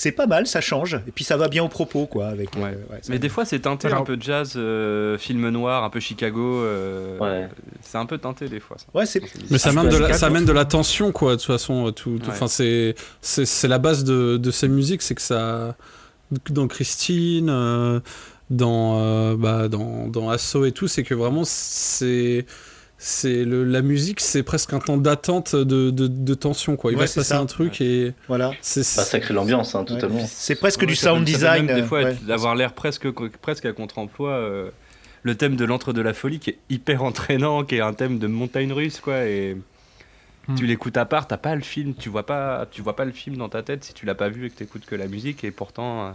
C'est 0.00 0.12
pas 0.12 0.28
mal, 0.28 0.46
ça 0.46 0.60
change 0.60 0.94
et 1.08 1.10
puis 1.12 1.24
ça 1.24 1.36
va 1.36 1.48
bien 1.48 1.64
au 1.64 1.68
propos 1.68 2.06
quoi 2.06 2.28
avec. 2.28 2.54
Ouais. 2.54 2.66
euh, 2.66 2.92
ouais, 2.94 3.00
Mais 3.08 3.18
des 3.18 3.28
fois, 3.28 3.44
c'est 3.44 3.58
teinté 3.58 3.88
Alors- 3.88 4.02
un 4.02 4.04
peu 4.04 4.16
de 4.16 4.22
jazz, 4.22 4.52
euh, 4.54 5.18
film 5.18 5.48
noir, 5.48 5.82
un 5.82 5.90
peu 5.90 5.98
Chicago. 5.98 6.62
euh, 6.62 7.18
Ouais. 7.18 7.48
C'est 7.82 7.98
un 7.98 8.06
peu 8.06 8.16
teinté 8.16 8.48
des 8.48 8.60
fois. 8.60 8.76
Ça. 8.78 8.84
ouais 8.94 9.06
c'est 9.06 9.20
Mais 9.50 9.58
ça 9.58 9.70
amène, 9.70 9.88
de 9.88 9.96
la, 9.96 10.12
ça 10.12 10.26
amène 10.26 10.44
de 10.44 10.52
la 10.52 10.64
tension, 10.66 11.10
quoi, 11.10 11.32
de 11.32 11.36
toute 11.38 11.46
façon. 11.46 11.90
Tout, 11.90 12.18
tout- 12.20 12.26
Ouais. 12.26 12.28
enfin, 12.30 12.46
c'est, 12.46 12.94
c'est, 13.22 13.44
c'est 13.44 13.66
la 13.66 13.78
base 13.78 14.04
de, 14.04 14.36
de 14.36 14.50
ces 14.52 14.68
musiques, 14.68 15.02
c'est 15.02 15.16
que 15.16 15.22
ça. 15.22 15.74
Dans 16.50 16.68
Christine, 16.68 17.48
euh, 17.50 17.98
dans, 18.50 19.00
euh, 19.00 19.36
bah, 19.36 19.66
dans, 19.66 20.06
dans 20.06 20.30
Asso 20.30 20.64
et 20.64 20.70
tout, 20.70 20.86
c'est 20.86 21.02
que 21.02 21.14
vraiment, 21.14 21.42
c'est. 21.44 22.46
C'est 23.00 23.44
le, 23.44 23.62
la 23.62 23.80
musique, 23.80 24.18
c'est 24.20 24.42
presque 24.42 24.72
un 24.72 24.80
temps 24.80 24.96
d'attente 24.96 25.54
de, 25.54 25.90
de, 25.90 26.08
de 26.08 26.34
tension, 26.34 26.76
quoi. 26.76 26.90
Il 26.90 26.96
Ouais, 26.96 27.02
va 27.02 27.06
se 27.06 27.12
c'est 27.14 27.20
passer 27.20 27.28
ça. 27.34 27.38
un 27.38 27.46
truc 27.46 27.80
et 27.80 28.12
voilà, 28.26 28.50
c'est. 28.60 28.80
Bah, 28.80 29.04
ça 29.04 29.20
crée 29.20 29.34
l'ambiance, 29.34 29.76
hein, 29.76 29.84
totalement. 29.84 30.26
c'est 30.26 30.56
presque 30.56 30.80
Ouais, 30.80 30.86
du 30.88 30.96
sound 30.96 31.24
design. 31.24 31.66
même 31.66 31.76
des 31.76 31.84
fois 31.84 32.02
ouais. 32.02 32.10
être- 32.12 32.24
d'avoir 32.24 32.56
l'air 32.56 32.72
presque, 32.72 33.08
presque 33.40 33.66
à 33.66 33.72
contre-emploi. 33.72 34.30
euh, 34.30 34.70
le 35.22 35.34
thème 35.36 35.56
de 35.56 35.64
l'entre 35.64 35.92
de 35.92 36.00
la 36.00 36.14
folie 36.14 36.38
qui 36.40 36.50
est 36.50 36.58
hyper 36.70 37.02
entraînant, 37.02 37.64
qui 37.64 37.74
est 37.76 37.80
un 37.80 37.92
thème 37.92 38.18
de 38.18 38.26
montagne 38.28 38.72
russe, 38.72 39.00
quoi. 39.00 39.24
Et 39.26 39.56
Hmm. 40.48 40.54
tu 40.54 40.64
l'écoutes 40.66 40.96
à 40.96 41.04
part, 41.04 41.26
t'as 41.28 41.36
pas 41.36 41.54
le 41.54 41.60
film, 41.60 41.92
tu 41.94 42.08
vois 42.08 42.24
pas, 42.24 42.66
tu 42.70 42.80
vois 42.80 42.96
pas 42.96 43.04
le 43.04 43.12
film 43.12 43.36
dans 43.36 43.50
ta 43.50 43.62
tête 43.62 43.84
si 43.84 43.92
tu 43.92 44.06
l'as 44.06 44.14
pas 44.14 44.30
vu 44.30 44.46
et 44.46 44.50
que 44.50 44.54
t'écoutes 44.56 44.86
que 44.86 44.94
la 44.96 45.06
musique. 45.06 45.44
Et 45.44 45.50
pourtant, 45.50 46.06
euh, 46.06 46.10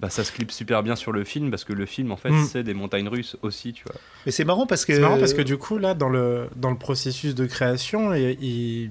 bah, 0.00 0.10
ça 0.10 0.22
se 0.24 0.32
clip 0.32 0.50
super 0.52 0.82
bien 0.82 0.94
sur 0.96 1.12
le 1.12 1.24
film 1.24 1.50
parce 1.50 1.64
que 1.64 1.72
le 1.72 1.86
film, 1.86 2.12
en 2.12 2.16
fait, 2.16 2.30
Hmm. 2.30 2.44
c'est 2.44 2.62
des 2.62 2.74
montagnes 2.74 3.08
russes 3.08 3.36
aussi, 3.42 3.72
tu 3.72 3.84
vois. 3.84 3.96
Mais 4.26 4.32
c'est 4.32 4.44
marrant 4.44 4.66
parce 4.66 4.84
que 4.84 4.94
C'est 4.94 5.00
marrant 5.00 5.18
parce 5.18 5.34
que 5.34 5.42
du 5.42 5.56
coup, 5.58 5.78
là, 5.78 5.94
dans 5.94 6.08
le, 6.08 6.48
dans 6.56 6.70
le 6.70 6.78
processus 6.78 7.34
de 7.34 7.46
création, 7.46 8.14
il- 8.14 8.90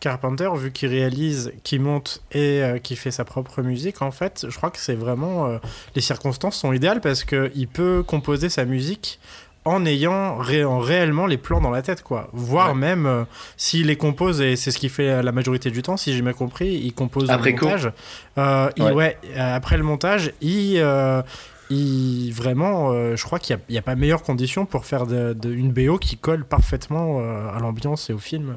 Carpenter, 0.00 0.50
vu 0.56 0.70
qu'il 0.70 0.90
réalise, 0.90 1.52
qu'il 1.62 1.80
monte 1.80 2.22
et 2.32 2.62
euh, 2.62 2.78
qu'il 2.78 2.98
fait 2.98 3.10
sa 3.10 3.24
propre 3.24 3.62
musique, 3.62 4.02
en 4.02 4.10
fait, 4.10 4.44
je 4.50 4.54
crois 4.54 4.70
que 4.70 4.76
c'est 4.78 4.94
vraiment. 4.94 5.46
euh, 5.46 5.58
les 5.94 6.02
circonstances 6.02 6.56
sont 6.56 6.74
idéales 6.74 7.00
parce 7.00 7.24
qu'il 7.24 7.68
peut 7.68 8.02
composer 8.06 8.50
sa 8.50 8.66
musique 8.66 9.18
en 9.64 9.84
ayant 9.86 10.36
ré- 10.36 10.64
en 10.64 10.78
réellement 10.78 11.26
les 11.26 11.36
plans 11.38 11.60
dans 11.60 11.70
la 11.70 11.82
tête, 11.82 12.02
quoi. 12.02 12.28
Voire 12.32 12.68
Ouais. 12.72 12.78
même 12.78 13.06
euh, 13.06 13.24
s'il 13.56 13.86
les 13.86 13.96
compose, 13.96 14.40
et 14.42 14.56
c'est 14.56 14.70
ce 14.70 14.78
qu'il 14.78 14.90
fait 14.90 15.22
la 15.22 15.32
majorité 15.32 15.70
du 15.70 15.82
temps, 15.82 15.96
si 15.96 16.12
j'ai 16.12 16.20
bien 16.22 16.32
compris, 16.34 16.74
il 16.74 16.92
compose 16.92 17.30
Après 17.30 17.50
le 17.52 17.56
montage. 17.60 17.90
Euh, 18.38 18.68
il- 18.76 18.82
Ouais. 18.92 19.16
après 19.38 19.76
le 19.76 19.82
montage, 19.84 20.32
il. 20.40 20.76
euh, 20.78 21.22
il 21.70 22.30
vraiment, 22.32 22.92
je 23.16 23.24
crois 23.24 23.38
qu'il 23.38 23.58
n'y 23.70 23.78
a, 23.78 23.82
pas 23.82 23.94
meilleure 23.94 24.22
condition 24.22 24.66
pour 24.66 24.84
faire 24.84 25.06
de, 25.06 25.32
de- 25.32 25.50
une 25.52 25.72
BO 25.72 25.96
qui 25.96 26.18
colle 26.18 26.44
parfaitement 26.44 27.20
à 27.20 27.58
l'ambiance 27.58 28.10
et 28.10 28.12
au 28.12 28.18
film. 28.18 28.56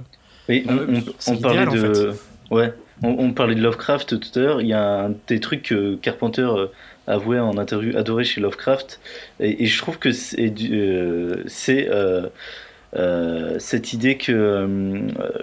Oui, 0.49 0.65
Ah 0.67 0.73
on, 1.27 1.38
parlait 1.38 1.65
en 1.67 1.71
de. 1.71 2.13
Ouais, 2.51 2.73
on, 3.03 3.09
on 3.17 3.31
parlait 3.31 3.55
de 3.55 3.61
Lovecraft 3.61 4.19
tout 4.19 4.39
à 4.39 4.41
l'heure. 4.43 4.61
Il 4.61 4.67
y 4.67 4.73
a 4.73 5.05
un 5.05 5.11
des 5.27 5.39
trucs 5.39 5.63
que 5.63 5.95
Carpenter 5.95 6.47
avouait 7.07 7.39
en 7.39 7.57
interview 7.57 7.97
adoré 7.97 8.23
chez 8.23 8.41
Lovecraft. 8.41 8.99
Et, 9.39 9.63
et 9.63 9.65
je 9.65 9.77
trouve 9.79 9.97
que 9.97 10.11
c'est 10.11 10.53
euh, 10.71 11.43
euh, 11.69 12.29
euh, 12.95 13.59
cette 13.59 13.93
idée 13.93 14.17
que 14.17 14.67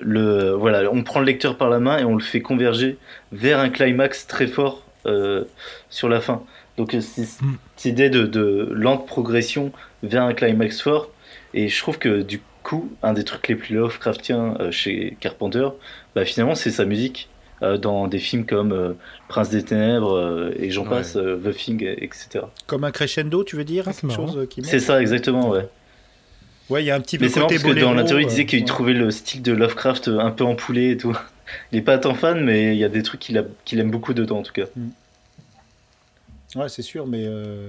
le, 0.00 0.50
voilà, 0.52 0.90
on 0.92 1.02
prend 1.02 1.20
le 1.20 1.26
lecteur 1.26 1.56
par 1.56 1.70
la 1.70 1.80
main 1.80 1.98
et 1.98 2.04
on 2.04 2.14
le 2.14 2.22
fait 2.22 2.40
converger 2.40 2.98
vers 3.32 3.58
un 3.58 3.70
climax 3.70 4.26
très 4.26 4.46
fort 4.46 4.82
sur 5.90 6.08
la 6.08 6.20
fin. 6.20 6.42
Donc 6.76 6.96
c'est 7.00 7.24
cette 7.24 7.84
idée 7.84 8.10
de, 8.10 8.24
de 8.24 8.68
lente 8.72 9.06
progression 9.06 9.72
vers 10.02 10.22
un 10.22 10.34
climax 10.34 10.80
fort. 10.80 11.10
Et 11.52 11.68
je 11.68 11.78
trouve 11.78 11.98
que 11.98 12.22
du 12.22 12.40
coup, 12.62 12.90
un 13.02 13.12
des 13.12 13.24
trucs 13.24 13.46
les 13.48 13.54
plus 13.54 13.74
Lovecraftiens 13.74 14.56
chez 14.70 15.16
Carpenter, 15.20 15.68
bah, 16.14 16.24
finalement, 16.24 16.54
c'est 16.54 16.70
sa 16.70 16.84
musique. 16.84 17.28
Euh, 17.64 17.78
dans 17.78 18.08
des 18.08 18.18
films 18.18 18.46
comme 18.46 18.72
euh, 18.72 18.94
Prince 19.34 19.50
des 19.50 19.64
Ténèbres 19.64 20.12
euh, 20.12 20.50
et 20.56 20.70
j'en 20.70 20.84
Ouais. 20.84 20.90
passe, 20.90 21.16
euh, 21.16 21.36
The 21.36 21.52
Thing, 21.56 21.82
etc. 21.84 22.44
comme 22.68 22.84
un 22.84 22.92
crescendo, 22.92 23.42
tu 23.42 23.56
veux 23.56 23.64
dire 23.64 23.82
Ah, 23.88 23.92
c'est 23.92 24.08
chose 24.08 24.36
euh, 24.36 24.46
qui 24.46 24.60
monte 24.60 24.70
C'est 24.70 24.78
ça, 24.78 25.00
exactement, 25.02 25.50
ouais. 25.50 25.66
Ouais, 26.70 26.84
il 26.84 26.86
y 26.86 26.90
a 26.92 26.94
un 26.94 27.00
petit 27.00 27.18
peu 27.18 27.24
Mais 27.24 27.30
c'est 27.30 27.40
parce 27.40 27.60
que 27.60 27.80
dans 27.80 27.92
l'interview, 27.92 28.24
il 28.24 28.28
disait 28.28 28.46
qu'il 28.46 28.60
ouais. 28.60 28.64
trouvait 28.64 28.92
le 28.92 29.10
style 29.10 29.42
de 29.42 29.50
Lovecraft 29.52 30.06
un 30.06 30.30
peu 30.30 30.44
empoulé 30.44 30.92
et 30.92 30.96
tout. 30.96 31.16
Il 31.72 31.78
est 31.78 31.82
pas 31.82 31.98
tant 31.98 32.14
fan, 32.14 32.42
mais 32.42 32.74
il 32.74 32.78
y 32.78 32.84
a 32.84 32.88
des 32.88 33.02
trucs 33.02 33.20
qu'il 33.20 33.36
a- 33.36 33.44
aime 33.72 33.90
beaucoup 33.90 34.14
dedans, 34.14 34.38
en 34.38 34.42
tout 34.42 34.52
cas. 34.54 34.64
Ouais, 36.56 36.68
c'est 36.68 36.82
sûr, 36.82 37.06
mais 37.06 37.24
euh, 37.26 37.68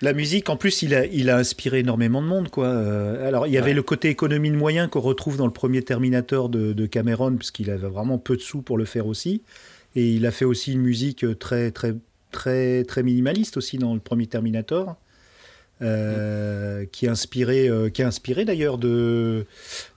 la 0.00 0.12
musique, 0.14 0.48
en 0.48 0.56
plus, 0.56 0.80
il 0.82 0.94
a, 0.94 1.04
il 1.06 1.28
a 1.28 1.36
inspiré 1.36 1.80
énormément 1.80 2.22
de 2.22 2.26
monde, 2.26 2.48
quoi. 2.48 2.66
Euh, 2.68 3.26
alors, 3.28 3.46
il 3.46 3.52
y 3.52 3.58
avait 3.58 3.74
le 3.74 3.82
côté 3.82 4.08
économie 4.08 4.50
de 4.50 4.56
moyens 4.56 4.88
qu'on 4.88 5.00
retrouve 5.00 5.36
dans 5.36 5.46
le 5.46 5.52
premier 5.52 5.82
Terminator 5.82 6.48
de, 6.48 6.72
de 6.72 6.86
Cameron, 6.86 7.36
puisqu'il 7.36 7.70
avait 7.70 7.88
vraiment 7.88 8.16
peu 8.16 8.36
de 8.36 8.40
sous 8.40 8.62
pour 8.62 8.78
le 8.78 8.84
faire 8.86 9.06
aussi. 9.06 9.42
Et 9.96 10.10
il 10.12 10.26
a 10.26 10.30
fait 10.30 10.44
aussi 10.44 10.72
une 10.72 10.80
musique 10.82 11.24
très, 11.38 11.70
très, 11.70 11.94
très, 12.30 12.84
très 12.84 13.02
minimaliste 13.02 13.56
aussi 13.56 13.76
dans 13.78 13.94
le 13.94 14.00
premier 14.00 14.26
Terminator. 14.26 14.96
euh, 15.82 16.84
qui 16.92 17.06
est 17.06 17.08
inspiré, 17.08 17.66
euh, 17.68 17.88
qui 17.88 18.02
est 18.02 18.04
inspiré 18.04 18.44
d'ailleurs 18.44 18.76
de, 18.76 19.46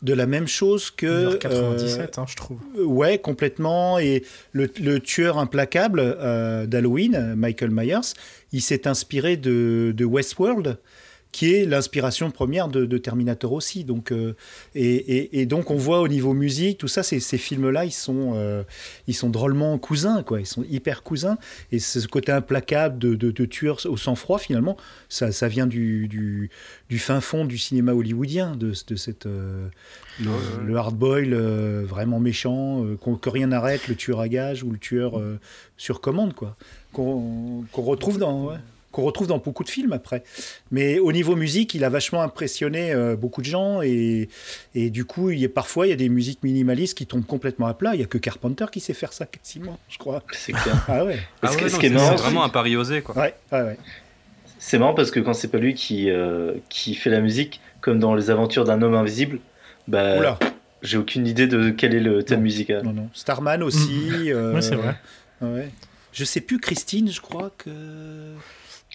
de 0.02 0.14
la 0.14 0.26
même 0.26 0.48
chose 0.48 0.90
que 0.92 1.36
97, 1.36 2.18
hein, 2.20 2.26
je 2.26 2.36
trouve. 2.38 2.58
euh, 2.78 2.86
Ouais, 2.86 3.18
complètement. 3.18 4.00
Et 4.00 4.24
le, 4.54 4.70
le 4.82 5.00
tueur 5.02 5.38
implacable 5.40 6.00
euh, 6.02 6.66
d'Halloween, 6.68 7.34
Michael 7.36 7.72
Myers, 7.72 8.14
il 8.54 8.62
s'est 8.62 8.88
inspiré 8.88 9.36
de, 9.36 9.94
de 9.94 10.06
Westworld, 10.06 10.78
qui 11.34 11.54
est 11.54 11.66
l'inspiration 11.66 12.32
première 12.32 12.70
de, 12.70 12.86
de 12.86 12.98
Terminator 12.98 13.52
aussi. 13.52 13.84
Donc, 13.84 14.12
euh, 14.14 14.36
et, 14.76 14.86
et- 14.96 15.42
et 15.42 15.46
donc, 15.46 15.70
on 15.72 15.76
voit 15.76 16.00
au 16.00 16.08
niveau 16.08 16.34
musique, 16.34 16.78
tout 16.78 16.88
ça, 16.88 17.04
ces, 17.04 17.20
ces 17.20 17.38
films-là, 17.38 17.84
ils 17.84 17.92
sont, 17.92 18.34
euh, 18.36 18.64
ils 19.08 19.16
sont 19.16 19.30
drôlement 19.30 19.78
cousins, 19.80 20.24
quoi. 20.24 20.40
Ils 20.40 20.46
sont 20.46 20.64
hyper 20.70 21.04
cousins. 21.04 21.38
Et 21.74 21.80
ce 21.80 22.08
côté 22.08 22.32
implacable 22.32 23.00
de, 23.00 23.16
de, 23.16 23.32
de 23.32 23.46
tueur 23.46 23.80
au 23.86 23.98
sang-froid, 23.98 24.38
finalement, 24.40 24.78
ça, 25.10 25.32
ça 25.34 25.48
vient 25.50 25.68
du, 25.68 26.08
du, 26.08 26.50
du 26.90 27.00
fin 27.00 27.20
fond 27.20 27.44
du 27.46 27.58
cinéma 27.58 27.94
hollywoodien, 27.94 28.56
de, 28.56 28.72
cette. 28.74 29.26
euh, 29.26 29.68
le, 30.22 30.30
le 30.68 30.76
hard-boil 30.78 31.34
euh, 31.34 31.84
vraiment 31.86 32.20
méchant, 32.20 32.86
que 33.20 33.30
rien 33.30 33.48
n'arrête, 33.48 33.88
le 33.88 33.96
tueur 33.96 34.20
à 34.20 34.28
gage 34.30 34.62
ou 34.64 34.70
le 34.72 34.78
tueur 34.78 35.20
sur 35.78 36.00
commande, 36.00 36.34
quoi. 36.36 36.56
Qu'on 36.94 37.66
retrouve 37.76 38.20
dans. 38.20 38.46
ouais, 38.46 38.58
qu'on 38.94 39.02
retrouve 39.04 39.28
dans 39.28 39.40
beaucoup 39.40 39.66
de 39.66 39.70
films 39.70 39.92
après. 39.92 40.24
Mais 40.72 41.00
au 41.00 41.12
niveau 41.12 41.36
musique, 41.36 41.74
il 41.74 41.84
a 41.84 41.90
vachement 41.90 42.22
impressionné 42.22 42.94
euh, 42.94 43.18
beaucoup 43.18 43.42
de 43.42 43.46
gens 43.48 43.82
et, 43.82 44.30
et 44.76 44.90
du 44.90 45.04
coup, 45.04 45.32
il 45.32 45.40
y 45.40 45.46
a, 45.46 45.50
parfois, 45.50 45.86
il 45.88 45.90
y 45.90 45.94
a 45.94 45.98
des 45.98 46.08
musiques 46.08 46.42
minimalistes 46.44 46.98
qui 46.98 47.06
tombent 47.06 47.26
complètement 47.26 47.68
à 47.68 47.74
plat. 47.74 47.96
Il 47.96 48.00
y 48.00 48.04
a 48.04 48.08
que 48.08 48.18
Carpenter 48.18 48.66
qui 48.72 48.80
sait 48.80 48.94
faire 48.94 49.12
ça 49.12 49.26
quasiment, 49.26 49.78
je 49.90 49.98
crois. 49.98 50.24
C'est 50.32 50.54
clair. 50.54 50.86
Ah 50.88 51.04
ouais. 51.04 51.20
Ah 51.42 51.52
ouais, 51.52 51.70
ce 51.70 51.78
c'est- 51.80 51.90
vraiment 51.90 52.44
un 52.46 52.50
pari 52.50 52.78
osé, 52.78 53.02
quoi. 53.02 53.18
Ouais, 53.18 53.34
ouais, 53.52 53.62
ouais. 53.64 53.78
C'est 54.60 54.78
marrant 54.80 54.94
parce 54.94 55.12
que 55.12 55.20
quand 55.20 55.34
c'est 55.34 55.50
pas 55.50 55.58
lui 55.58 55.74
qui, 55.74 56.10
euh, 56.10 56.54
qui 56.70 56.96
fait 56.96 57.10
la 57.10 57.20
musique, 57.20 57.60
comme 57.82 58.00
dans 58.00 58.16
Les 58.16 58.30
Aventures 58.30 58.64
d'un 58.64 58.82
homme 58.82 58.94
invisible, 58.96 59.40
bah, 59.90 60.18
Oula, 60.18 60.40
j'ai 60.82 60.98
aucune 60.98 61.28
idée 61.28 61.48
de 61.48 61.70
quel 61.72 61.94
est 61.94 62.00
le 62.00 62.24
thème 62.24 62.38
Non. 62.40 62.44
musical. 62.44 62.84
non, 62.84 62.94
non. 62.94 63.10
Starman 63.14 63.62
aussi. 63.64 64.32
euh, 64.32 64.54
Ouais, 64.54 64.62
c'est 64.62 64.76
vrai. 64.76 64.96
ouais. 65.42 65.70
Je 66.14 66.24
sais 66.24 66.42
plus, 66.42 66.60
Christine, 66.60 67.12
je 67.12 67.20
crois 67.20 67.52
que. 67.58 67.72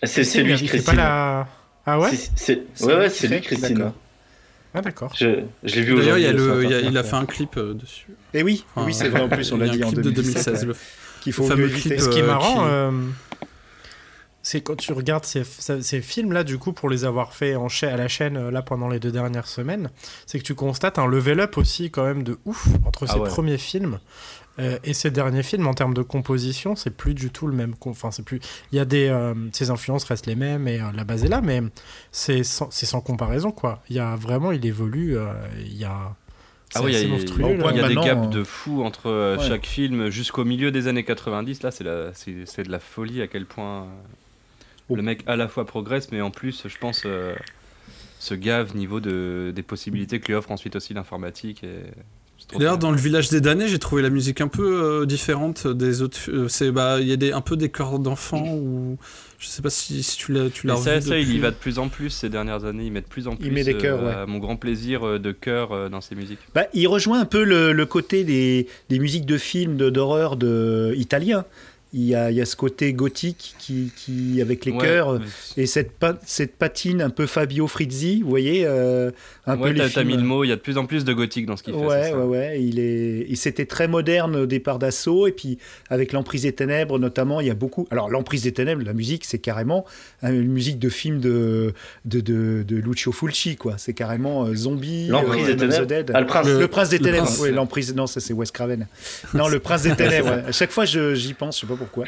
C'est 0.04 0.42
lui, 0.42 0.54
Christine. 0.56 0.82
pas 0.82 0.94
la... 0.94 1.48
Ah 1.86 1.98
ouais 1.98 2.10
C'est- 2.36 2.62
Ouais, 2.80 2.94
lui 2.94 2.94
ouais, 3.00 3.10
qui 3.10 3.16
c'est 3.18 3.26
lui, 3.28 3.34
fait 3.36 3.40
Christine. 3.40 3.74
D'accord. 3.78 3.94
Ah 4.74 4.82
d'accord. 4.82 5.12
Je, 5.16 5.40
je 5.64 5.74
l'ai 5.76 5.82
vu 5.82 5.96
D'ailleurs, 5.96 6.18
il, 6.18 6.26
a 6.26 6.34
aujourd'hui, 6.34 6.68
il, 6.82 6.92
il 6.94 7.02
fait 7.02 7.14
un 7.14 7.24
clip 7.26 7.56
euh, 7.56 7.72
dessus. 7.74 8.08
Et 8.34 8.42
oui, 8.42 8.64
Enfin, 8.76 8.86
oui, 8.86 8.94
c'est 8.94 9.08
vrai, 9.08 9.20
en 9.22 9.28
plus, 9.28 9.50
on 9.52 9.56
l'a 9.58 9.68
dit 9.68 9.82
en 9.82 9.90
de 9.90 10.02
2017. 10.02 10.44
2016. 10.44 10.60
ouais. 10.60 10.66
le- 10.66 10.76
qu'il 11.22 11.32
faut 11.32 11.42
Le 11.44 11.48
fameux 11.48 11.68
clip, 11.68 11.98
Ce 11.98 12.08
qui 12.10 12.18
est 12.18 12.22
euh, 12.22 12.26
marrant, 12.26 12.54
qui- 12.56 12.70
euh, 12.70 12.90
c'est 14.42 14.60
quand 14.60 14.76
tu 14.76 14.92
regardes 14.92 15.24
ces, 15.24 15.42
ces- 15.44 16.00
films-là, 16.00 16.44
du 16.44 16.58
coup, 16.58 16.72
pour 16.72 16.88
les 16.88 17.04
avoir 17.04 17.34
fait 17.34 17.56
en 17.56 17.68
cha- 17.68 17.92
à 17.92 17.96
la 17.96 18.08
chaîne 18.08 18.36
euh, 18.36 18.50
là 18.50 18.62
pendant 18.62 18.88
les 18.88 19.00
deux 19.00 19.10
dernières 19.10 19.48
semaines, 19.48 19.90
c'est 20.26 20.38
que 20.38 20.44
tu 20.44 20.54
constates 20.54 20.98
un 20.98 21.06
level 21.06 21.40
up 21.40 21.58
aussi 21.58 21.90
quand 21.90 22.04
même 22.04 22.22
de 22.22 22.38
ouf 22.44 22.66
entre 22.86 23.06
Ah 23.08 23.14
ces 23.14 23.18
ouais. 23.18 23.28
premiers 23.28 23.58
films 23.58 23.98
euh, 24.58 24.78
et 24.84 24.92
ces 24.94 25.10
derniers 25.10 25.42
films 25.42 25.66
en 25.66 25.74
termes 25.74 25.94
de 25.94 26.02
composition. 26.02 26.76
C'est 26.76 26.90
plus 26.96 27.14
du 27.14 27.30
tout 27.30 27.46
le 27.46 27.54
même. 27.54 27.74
Enfin, 27.86 28.10
c'est 28.10 28.24
plus. 28.24 28.40
Il 28.72 28.76
y 28.76 28.80
a 28.80 28.84
des. 28.84 29.08
euh, 29.08 29.34
ces 29.52 29.70
influences 29.70 30.04
restent 30.04 30.26
les 30.26 30.34
mêmes 30.36 30.66
et 30.68 30.80
euh, 30.80 30.92
la 30.94 31.04
base 31.04 31.24
est 31.24 31.28
là, 31.28 31.40
mais 31.40 31.62
c'est 32.12 32.42
sans, 32.44 32.70
c'est 32.70 32.86
sans 32.86 33.00
comparaison 33.00 33.50
quoi. 33.52 33.82
Il 33.88 33.96
y 33.96 34.00
a 34.00 34.16
vraiment, 34.16 34.52
il 34.52 34.64
évolue. 34.66 35.16
euh, 35.16 35.32
il 35.60 35.76
y 35.76 35.84
a. 35.84 36.14
Ah 36.74 36.80
c'est 36.80 36.84
oui, 36.84 36.90
il 36.92 37.08
y 37.08 37.14
a- 37.14 37.86
y 37.86 37.88
des 37.88 37.94
gaps 37.94 38.26
euh, 38.26 38.30
de 38.30 38.44
fou 38.44 38.82
entre 38.82 39.06
euh, 39.08 39.38
ouais. 39.38 39.48
chaque 39.48 39.64
film 39.64 40.10
jusqu'au 40.10 40.44
milieu 40.44 40.70
des 40.70 40.86
années 40.86 41.04
90. 41.04 41.62
Là, 41.62 41.70
c'est 41.70 41.84
la- 41.84 42.12
c'est 42.12 42.44
c'est 42.44 42.62
de 42.64 42.70
la 42.70 42.78
folie 42.78 43.22
à 43.22 43.26
quel 43.26 43.46
point 43.46 43.82
euh, 43.84 43.86
Oh. 44.90 44.96
le 44.96 45.02
mec 45.02 45.22
à 45.26 45.36
la 45.36 45.48
fois 45.48 45.66
progresse, 45.66 46.10
mais 46.12 46.20
en 46.22 46.30
plus, 46.30 46.66
je 46.66 46.78
pense, 46.78 47.02
euh, 47.04 47.34
se 48.20 48.34
gave 48.34 48.74
niveau 48.74 49.00
de, 49.00 49.52
des 49.54 49.62
possibilités 49.62 50.18
que 50.18 50.26
lui 50.28 50.34
offre 50.34 50.50
ensuite 50.50 50.76
aussi 50.76 50.94
l'informatique. 50.94 51.62
Et... 51.62 51.82
D'ailleurs, 52.56 52.78
dans 52.78 52.90
le 52.90 52.96
village 52.96 53.28
des 53.28 53.40
damnés, 53.40 53.68
j'ai 53.68 53.78
trouvé 53.78 54.00
la 54.02 54.10
musique 54.10 54.40
un 54.40 54.48
peu 54.48 55.02
euh, 55.02 55.06
différente 55.06 55.66
des 55.66 56.02
autres. 56.02 56.18
euh, 56.28 56.48
c'est 56.48 56.70
bah, 56.70 56.98
il 57.00 57.06
y 57.08 57.12
a 57.12 57.16
des 57.16 57.32
un 57.32 57.40
peu 57.40 57.56
des 57.56 57.68
chœurs 57.68 57.98
d'enfants 57.98 58.54
ou 58.54 58.96
je 59.38 59.46
sais 59.46 59.62
pas 59.62 59.70
si, 59.70 60.02
si 60.02 60.16
tu 60.16 60.32
l'as 60.32 60.50
tu 60.50 60.66
l'as 60.66 60.76
ça, 60.76 61.00
ça, 61.00 61.16
il 61.18 61.32
y 61.32 61.38
va 61.38 61.50
de 61.50 61.56
plus 61.56 61.78
en 61.78 61.88
plus 61.88 62.10
ces 62.10 62.28
dernières 62.28 62.64
années. 62.64 62.86
Il 62.86 62.92
met 62.92 63.02
de 63.02 63.06
plus 63.06 63.28
en 63.28 63.36
plus. 63.36 63.50
met 63.50 63.62
des 63.62 63.74
euh, 63.74 63.80
chœurs, 63.80 64.02
ouais. 64.02 64.12
à 64.12 64.26
mon 64.26 64.38
grand 64.38 64.56
plaisir 64.56 65.06
euh, 65.06 65.18
de 65.18 65.30
chœur 65.30 65.72
euh, 65.72 65.88
dans 65.88 66.00
ses 66.00 66.16
musiques. 66.16 66.40
Bah, 66.54 66.64
il 66.74 66.88
rejoint 66.88 67.20
un 67.20 67.24
peu 67.24 67.44
le, 67.44 67.72
le 67.72 67.86
côté 67.86 68.24
des, 68.24 68.66
des 68.88 68.98
musiques 68.98 69.26
de 69.26 69.38
films 69.38 69.76
d'horreur 69.76 70.36
de, 70.36 70.92
italiens. 70.96 71.44
Il 71.94 72.04
y, 72.04 72.14
a, 72.14 72.30
il 72.30 72.36
y 72.36 72.40
a 72.42 72.44
ce 72.44 72.54
côté 72.54 72.92
gothique 72.92 73.54
qui, 73.58 73.90
qui 73.96 74.42
avec 74.42 74.66
les 74.66 74.72
Ouais. 74.72 74.78
chœurs 74.78 75.20
et 75.56 75.64
cette, 75.64 75.92
pa- 75.92 76.18
cette 76.26 76.54
patine 76.56 77.00
un 77.00 77.08
peu 77.08 77.24
Fabio 77.26 77.66
Frizzi, 77.66 78.20
vous 78.22 78.28
voyez, 78.28 78.64
euh, 78.66 79.10
un 79.46 79.56
Ouais, 79.58 79.72
peu 79.72 79.82
les 79.82 79.88
t'as 79.88 80.04
mis 80.04 80.14
le 80.16 80.22
mot. 80.22 80.44
Il 80.44 80.48
y 80.48 80.52
a 80.52 80.56
de 80.56 80.60
plus 80.60 80.76
en 80.76 80.84
plus 80.84 81.06
de 81.06 81.14
gothique 81.14 81.46
dans 81.46 81.56
ce 81.56 81.62
qu'il 81.62 81.72
fait. 81.72 81.80
Ouais, 81.80 82.12
ouais, 82.12 82.22
ouais. 82.24 82.62
Il 82.62 82.78
est, 82.78 83.24
il 83.30 83.38
c'était 83.38 83.64
très 83.64 83.88
moderne 83.88 84.36
au 84.36 84.44
départ 84.44 84.78
d'assaut, 84.78 85.26
et 85.26 85.32
puis 85.32 85.56
avec 85.88 86.12
l'emprise 86.12 86.42
des 86.42 86.52
ténèbres 86.52 86.98
notamment, 86.98 87.40
il 87.40 87.46
y 87.46 87.50
a 87.50 87.54
beaucoup. 87.54 87.88
Alors 87.90 88.10
l'emprise 88.10 88.42
des 88.42 88.52
ténèbres, 88.52 88.82
la 88.84 88.92
musique, 88.92 89.24
c'est 89.24 89.38
carrément 89.38 89.86
une 90.22 90.42
musique 90.52 90.78
de 90.78 90.90
film 90.90 91.20
de 91.20 91.72
de, 92.04 92.20
de, 92.20 92.64
de 92.68 92.76
Lucio 92.76 93.12
Fulci, 93.12 93.56
quoi. 93.56 93.76
C'est 93.78 93.94
carrément 93.94 94.44
euh, 94.44 94.54
zombie. 94.54 95.06
L'emprise 95.08 95.48
euh, 95.48 95.54
des 95.54 95.64
of 95.64 95.68
the 95.70 95.72
ténèbres. 95.72 95.86
Dead. 95.86 96.10
Ah, 96.12 96.20
le 96.20 96.26
prince. 96.26 96.46
Le, 96.46 96.68
prince 96.68 96.88
des 96.90 96.98
ténèbres. 96.98 97.30
Oui, 97.40 97.50
l'emprise. 97.50 97.94
Non, 97.94 98.06
ça 98.06 98.20
c'est 98.20 98.34
Wes 98.34 98.50
Craven. 98.50 98.86
Non, 99.32 99.48
le 99.48 99.58
prince 99.58 99.84
des 99.84 99.96
ténèbres. 99.96 100.42
À 100.48 100.52
chaque 100.52 100.70
fois, 100.70 100.84
je- 100.84 101.14
j'y 101.14 101.32
pense, 101.32 101.56
je 101.56 101.60
sais 101.62 101.66
pas 101.66 101.77
pourquoi. 101.78 102.04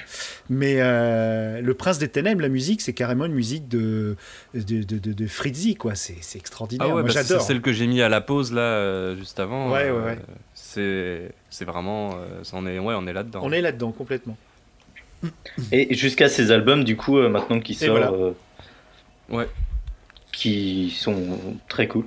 Mais 0.50 0.76
euh, 0.80 1.60
le 1.62 1.74
prince 1.74 1.98
des 1.98 2.08
ténèbres, 2.08 2.42
la 2.42 2.48
musique, 2.48 2.80
c'est 2.82 2.92
carrément 2.92 3.24
une 3.24 3.32
musique 3.34 3.68
de 3.68 4.16
de 4.54 4.82
de, 4.82 4.98
de, 4.98 5.12
de 5.12 5.26
Frizzi, 5.26 5.76
quoi. 5.76 5.94
C'est 5.94 6.16
c'est 6.20 6.38
extraordinaire. 6.38 6.86
Ah 6.90 6.94
ouais, 6.94 7.02
Moi, 7.02 7.12
bah, 7.14 7.22
c'est 7.22 7.40
celle 7.40 7.60
que 7.62 7.72
j'ai 7.72 7.86
mis 7.86 8.02
à 8.02 8.08
la 8.08 8.20
pause 8.20 8.52
là 8.52 8.60
euh, 8.60 9.16
juste 9.16 9.40
avant. 9.40 9.70
Ouais, 9.72 9.84
euh, 9.88 9.98
ouais, 9.98 10.04
ouais. 10.12 10.18
C'est 10.54 11.30
c'est 11.48 11.64
vraiment 11.64 12.10
euh, 12.16 12.42
on 12.52 12.66
est 12.66 12.78
ouais 12.78 12.94
on 12.96 13.06
est 13.06 13.12
là 13.12 13.22
dedans. 13.22 13.40
On 13.42 13.52
est 13.52 13.62
là-dedans 13.62 13.92
complètement. 13.92 14.36
Et 15.72 15.94
jusqu'à 15.94 16.28
ces 16.28 16.50
albums, 16.50 16.82
du 16.84 16.96
coup, 16.96 17.18
euh, 17.18 17.28
maintenant 17.28 17.60
qui 17.60 17.72
Et 17.72 17.74
sortent, 17.74 17.90
voilà. 17.90 18.10
euh, 18.12 18.32
Ouais. 19.28 19.48
qui 20.32 20.90
sont 20.90 21.38
très 21.68 21.86
cool. 21.88 22.04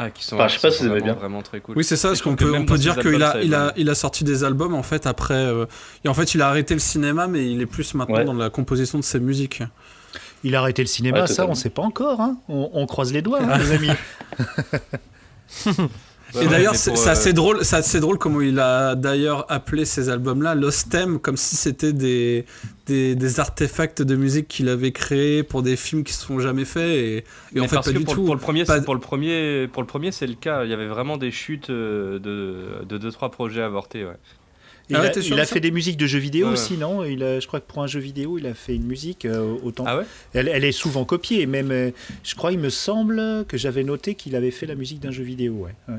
Ah 0.00 0.10
qui 0.10 0.24
sont, 0.24 0.36
Enfin, 0.36 0.46
je 0.48 0.54
sais 0.54 0.60
pas 0.60 0.70
si 0.70 0.86
vraiment, 0.86 1.04
bien. 1.04 1.14
vraiment 1.14 1.42
très 1.42 1.60
cool. 1.60 1.76
Oui, 1.76 1.82
c'est 1.82 1.96
ça, 1.96 2.08
parce 2.08 2.22
qu'on 2.22 2.36
peut, 2.36 2.54
on 2.56 2.64
peut 2.64 2.78
dire 2.78 2.96
qu'il 2.98 3.20
a, 3.22 3.42
il 3.42 3.52
a, 3.54 3.62
évolue. 3.64 3.72
il 3.78 3.90
a 3.90 3.94
sorti 3.96 4.22
des 4.22 4.44
albums 4.44 4.74
en 4.74 4.84
fait 4.84 5.06
après. 5.08 5.34
euh, 5.34 5.66
et 6.04 6.08
en 6.08 6.14
fait, 6.14 6.34
il 6.34 6.40
a 6.42 6.48
arrêté 6.48 6.72
le 6.74 6.80
cinéma, 6.80 7.26
mais 7.26 7.50
il 7.50 7.60
est 7.60 7.66
plus 7.66 7.94
maintenant 7.94 8.18
Ouais. 8.18 8.24
dans 8.24 8.32
la 8.34 8.48
composition 8.48 8.96
de 8.98 9.04
ses 9.04 9.18
musiques. 9.18 9.62
Il 10.44 10.54
a 10.54 10.60
arrêté 10.60 10.82
le 10.82 10.86
cinéma, 10.88 11.22
Ouais, 11.22 11.26
ça, 11.26 11.46
on 11.48 11.54
sait 11.56 11.68
pas 11.70 11.82
encore. 11.82 12.20
Hein. 12.20 12.38
On, 12.48 12.70
on 12.72 12.86
croise 12.86 13.12
les 13.12 13.22
doigts, 13.22 13.40
hein, 13.42 13.58
les 13.58 13.72
amis. 13.72 13.90
Ouais, 16.34 16.42
et 16.42 16.44
ouais, 16.46 16.50
d'ailleurs, 16.50 16.74
c'est 16.76 16.90
pour, 16.90 16.98
c'est 16.98 17.08
euh, 17.08 17.12
assez 17.12 17.32
drôle, 17.32 17.64
c'est 17.64 17.76
assez 17.76 18.00
drôle 18.00 18.18
comment 18.18 18.40
il 18.42 18.58
a 18.58 18.94
d'ailleurs 18.94 19.46
appelé 19.50 19.84
ces 19.86 20.10
albums-là 20.10 20.54
Lost 20.54 20.90
Theme, 20.90 21.18
comme 21.18 21.38
si 21.38 21.56
c'était 21.56 21.94
des, 21.94 22.44
des, 22.86 23.14
des 23.14 23.40
artefacts 23.40 24.02
de 24.02 24.14
musique 24.14 24.46
qu'il 24.46 24.68
avait 24.68 24.92
créés 24.92 25.42
pour 25.42 25.62
des 25.62 25.76
films 25.76 26.04
qui 26.04 26.12
se 26.12 26.26
sont 26.26 26.38
jamais 26.38 26.66
faits. 26.66 27.24
Et, 27.54 27.60
en 27.60 27.66
fait, 27.66 27.76
pas 27.76 27.92
du 27.92 28.00
pour, 28.00 28.14
tout. 28.14 28.24
pour 28.24 28.34
le 28.34 28.40
premier, 28.40 28.64
Pas- 28.64 28.80
pour 28.82 28.94
le 28.94 29.00
premier, 29.00 29.68
pour 29.72 29.80
le 29.82 29.86
premier, 29.86 30.12
c'est 30.12 30.26
le 30.26 30.34
cas. 30.34 30.64
Il 30.64 30.70
y 30.70 30.74
avait 30.74 30.86
vraiment 30.88 31.16
des 31.16 31.30
chutes 31.30 31.70
euh, 31.70 32.18
de 32.18 32.84
de 32.86 32.98
deux 32.98 33.10
trois 33.10 33.30
projets 33.30 33.62
avortés. 33.62 34.04
Ouais. 34.04 34.12
Il 34.90 34.96
Ah 34.96 35.00
ouais, 35.02 35.18
a, 35.18 35.20
il 35.20 35.38
a 35.40 35.44
fait 35.44 35.60
des 35.60 35.70
musiques 35.70 35.98
de 35.98 36.06
jeux 36.06 36.18
vidéo 36.18 36.46
Ouais. 36.46 36.52
aussi, 36.54 36.76
non? 36.78 37.04
Il 37.04 37.22
a, 37.22 37.40
Je 37.40 37.46
crois 37.46 37.60
que 37.60 37.66
pour 37.70 37.82
un 37.82 37.86
jeu 37.86 38.00
vidéo, 38.00 38.38
il 38.38 38.46
a 38.46 38.54
fait 38.54 38.74
une 38.74 38.86
musique 38.86 39.24
euh, 39.26 39.54
autant. 39.62 39.84
Ah 39.86 39.98
ouais? 39.98 40.04
elle, 40.34 40.48
elle 40.48 40.64
est 40.64 40.72
souvent 40.72 41.04
copiée, 41.04 41.44
même. 41.46 41.92
je 42.24 42.34
crois, 42.34 42.52
il 42.52 42.58
me 42.58 42.70
semble 42.70 43.44
que 43.48 43.56
j'avais 43.58 43.84
noté 43.84 44.14
qu'il 44.14 44.34
avait 44.36 44.50
fait 44.50 44.64
la 44.66 44.74
musique 44.74 45.00
d'un 45.00 45.10
jeu 45.10 45.24
vidéo. 45.24 45.66
Ouais. 45.88 45.94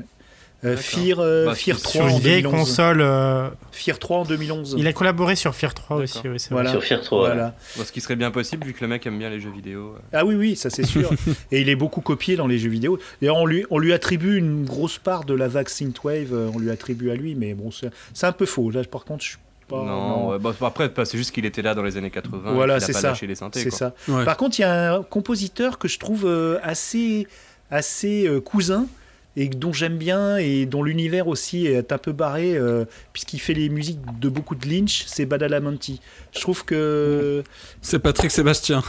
Euh. 0.62 0.76
Fear, 0.76 1.20
euh, 1.20 1.46
Bah, 1.46 1.54
Fear 1.54 1.78
sur 1.78 1.82
3 1.90 1.92
Sur 1.92 2.04
en 2.04 2.08
une 2.16 2.22
vieille 2.22 2.42
2011. 2.42 2.60
console. 2.68 3.00
euh, 3.00 3.48
Fear 3.72 3.98
3 3.98 4.18
en 4.18 4.24
2011. 4.24 4.74
Il 4.76 4.86
a 4.86 4.92
collaboré 4.92 5.34
sur 5.36 5.54
Fear 5.54 5.72
3 5.72 5.96
aussi, 5.96 6.16
D'accord. 6.16 6.32
oui, 6.32 6.40
c'est 6.40 6.50
Voilà. 6.50 6.70
Sur 6.70 6.84
Fear 6.84 7.00
3. 7.00 7.18
ouais. 7.22 7.26
Voilà. 7.28 7.54
Bon, 7.78 7.84
ce 7.84 7.92
qui 7.92 8.00
serait 8.02 8.16
bien 8.16 8.30
possible 8.30 8.66
vu 8.66 8.74
que 8.74 8.82
le 8.82 8.88
mec 8.88 9.06
aime 9.06 9.18
bien 9.18 9.30
les 9.30 9.40
jeux 9.40 9.50
vidéo. 9.50 9.94
euh. 9.96 10.00
Ah 10.12 10.26
oui, 10.26 10.34
oui, 10.34 10.56
ça 10.56 10.68
c'est 10.68 10.84
sûr. 10.84 11.10
Et 11.50 11.62
il 11.62 11.68
est 11.70 11.76
beaucoup 11.76 12.02
copié 12.02 12.36
dans 12.36 12.46
les 12.46 12.58
jeux 12.58 12.68
vidéo. 12.68 12.98
D'ailleurs, 13.22 13.38
on 13.38 13.46
lui, 13.46 13.64
on 13.70 13.78
lui 13.78 13.92
attribue 13.94 14.36
une 14.36 14.64
grosse 14.66 14.98
part 14.98 15.24
de 15.24 15.32
la 15.34 15.48
vague 15.48 15.68
Synthwave, 15.70 16.32
on 16.54 16.58
lui 16.58 16.70
attribue 16.70 17.10
à 17.10 17.14
lui, 17.14 17.34
mais 17.34 17.54
bon, 17.54 17.70
c'est 17.70 18.26
un 18.26 18.32
peu 18.32 18.44
faux. 18.46 18.70
Là, 18.70 18.84
par 18.84 19.04
contre, 19.06 19.24
je 19.24 19.28
suis 19.30 19.38
pas. 19.66 19.82
non, 19.84 20.36
bah, 20.38 20.52
après 20.62 20.88
bah, 20.90 21.04
c'est 21.06 21.16
juste 21.16 21.30
qu'il 21.30 21.46
était 21.46 21.62
là 21.62 21.74
dans 21.74 21.82
les 21.84 21.96
années 21.96 22.10
80. 22.10 22.52
Voilà, 22.52 22.80
c'est 22.80 22.92
pas 22.92 22.98
ça. 23.00 23.08
lâché 23.08 23.26
les 23.26 23.36
synthés. 23.36 23.60
C'est 23.60 23.70
quoi. 23.70 23.78
ça. 23.78 23.94
Ouais. 24.08 24.24
Par 24.26 24.36
contre, 24.36 24.58
il 24.58 24.62
y 24.62 24.64
a 24.66 24.96
un 24.96 25.02
compositeur 25.04 25.78
que 25.78 25.88
je 25.88 25.98
trouve 25.98 26.26
euh, 26.26 26.58
assez, 26.62 27.26
assez 27.70 28.26
euh, 28.26 28.40
cousin 28.40 28.86
et 29.36 29.48
dont 29.48 29.72
j'aime 29.72 29.96
bien 29.96 30.36
et 30.38 30.66
dont 30.66 30.82
l'univers 30.82 31.28
aussi 31.28 31.66
est 31.66 31.92
un 31.92 31.98
peu 31.98 32.12
barré 32.12 32.56
euh, 32.56 32.84
puisqu'il 33.12 33.38
fait 33.38 33.54
les 33.54 33.68
musiques 33.68 34.00
de 34.20 34.28
beaucoup 34.28 34.54
de 34.56 34.66
Lynch, 34.68 35.04
c'est 35.06 35.24
Badalamenti. 35.24 36.00
Je 36.34 36.40
trouve 36.40 36.64
que 36.64 37.42
C'est 37.80 38.00
Patrick 38.00 38.30
Sébastien. 38.30 38.82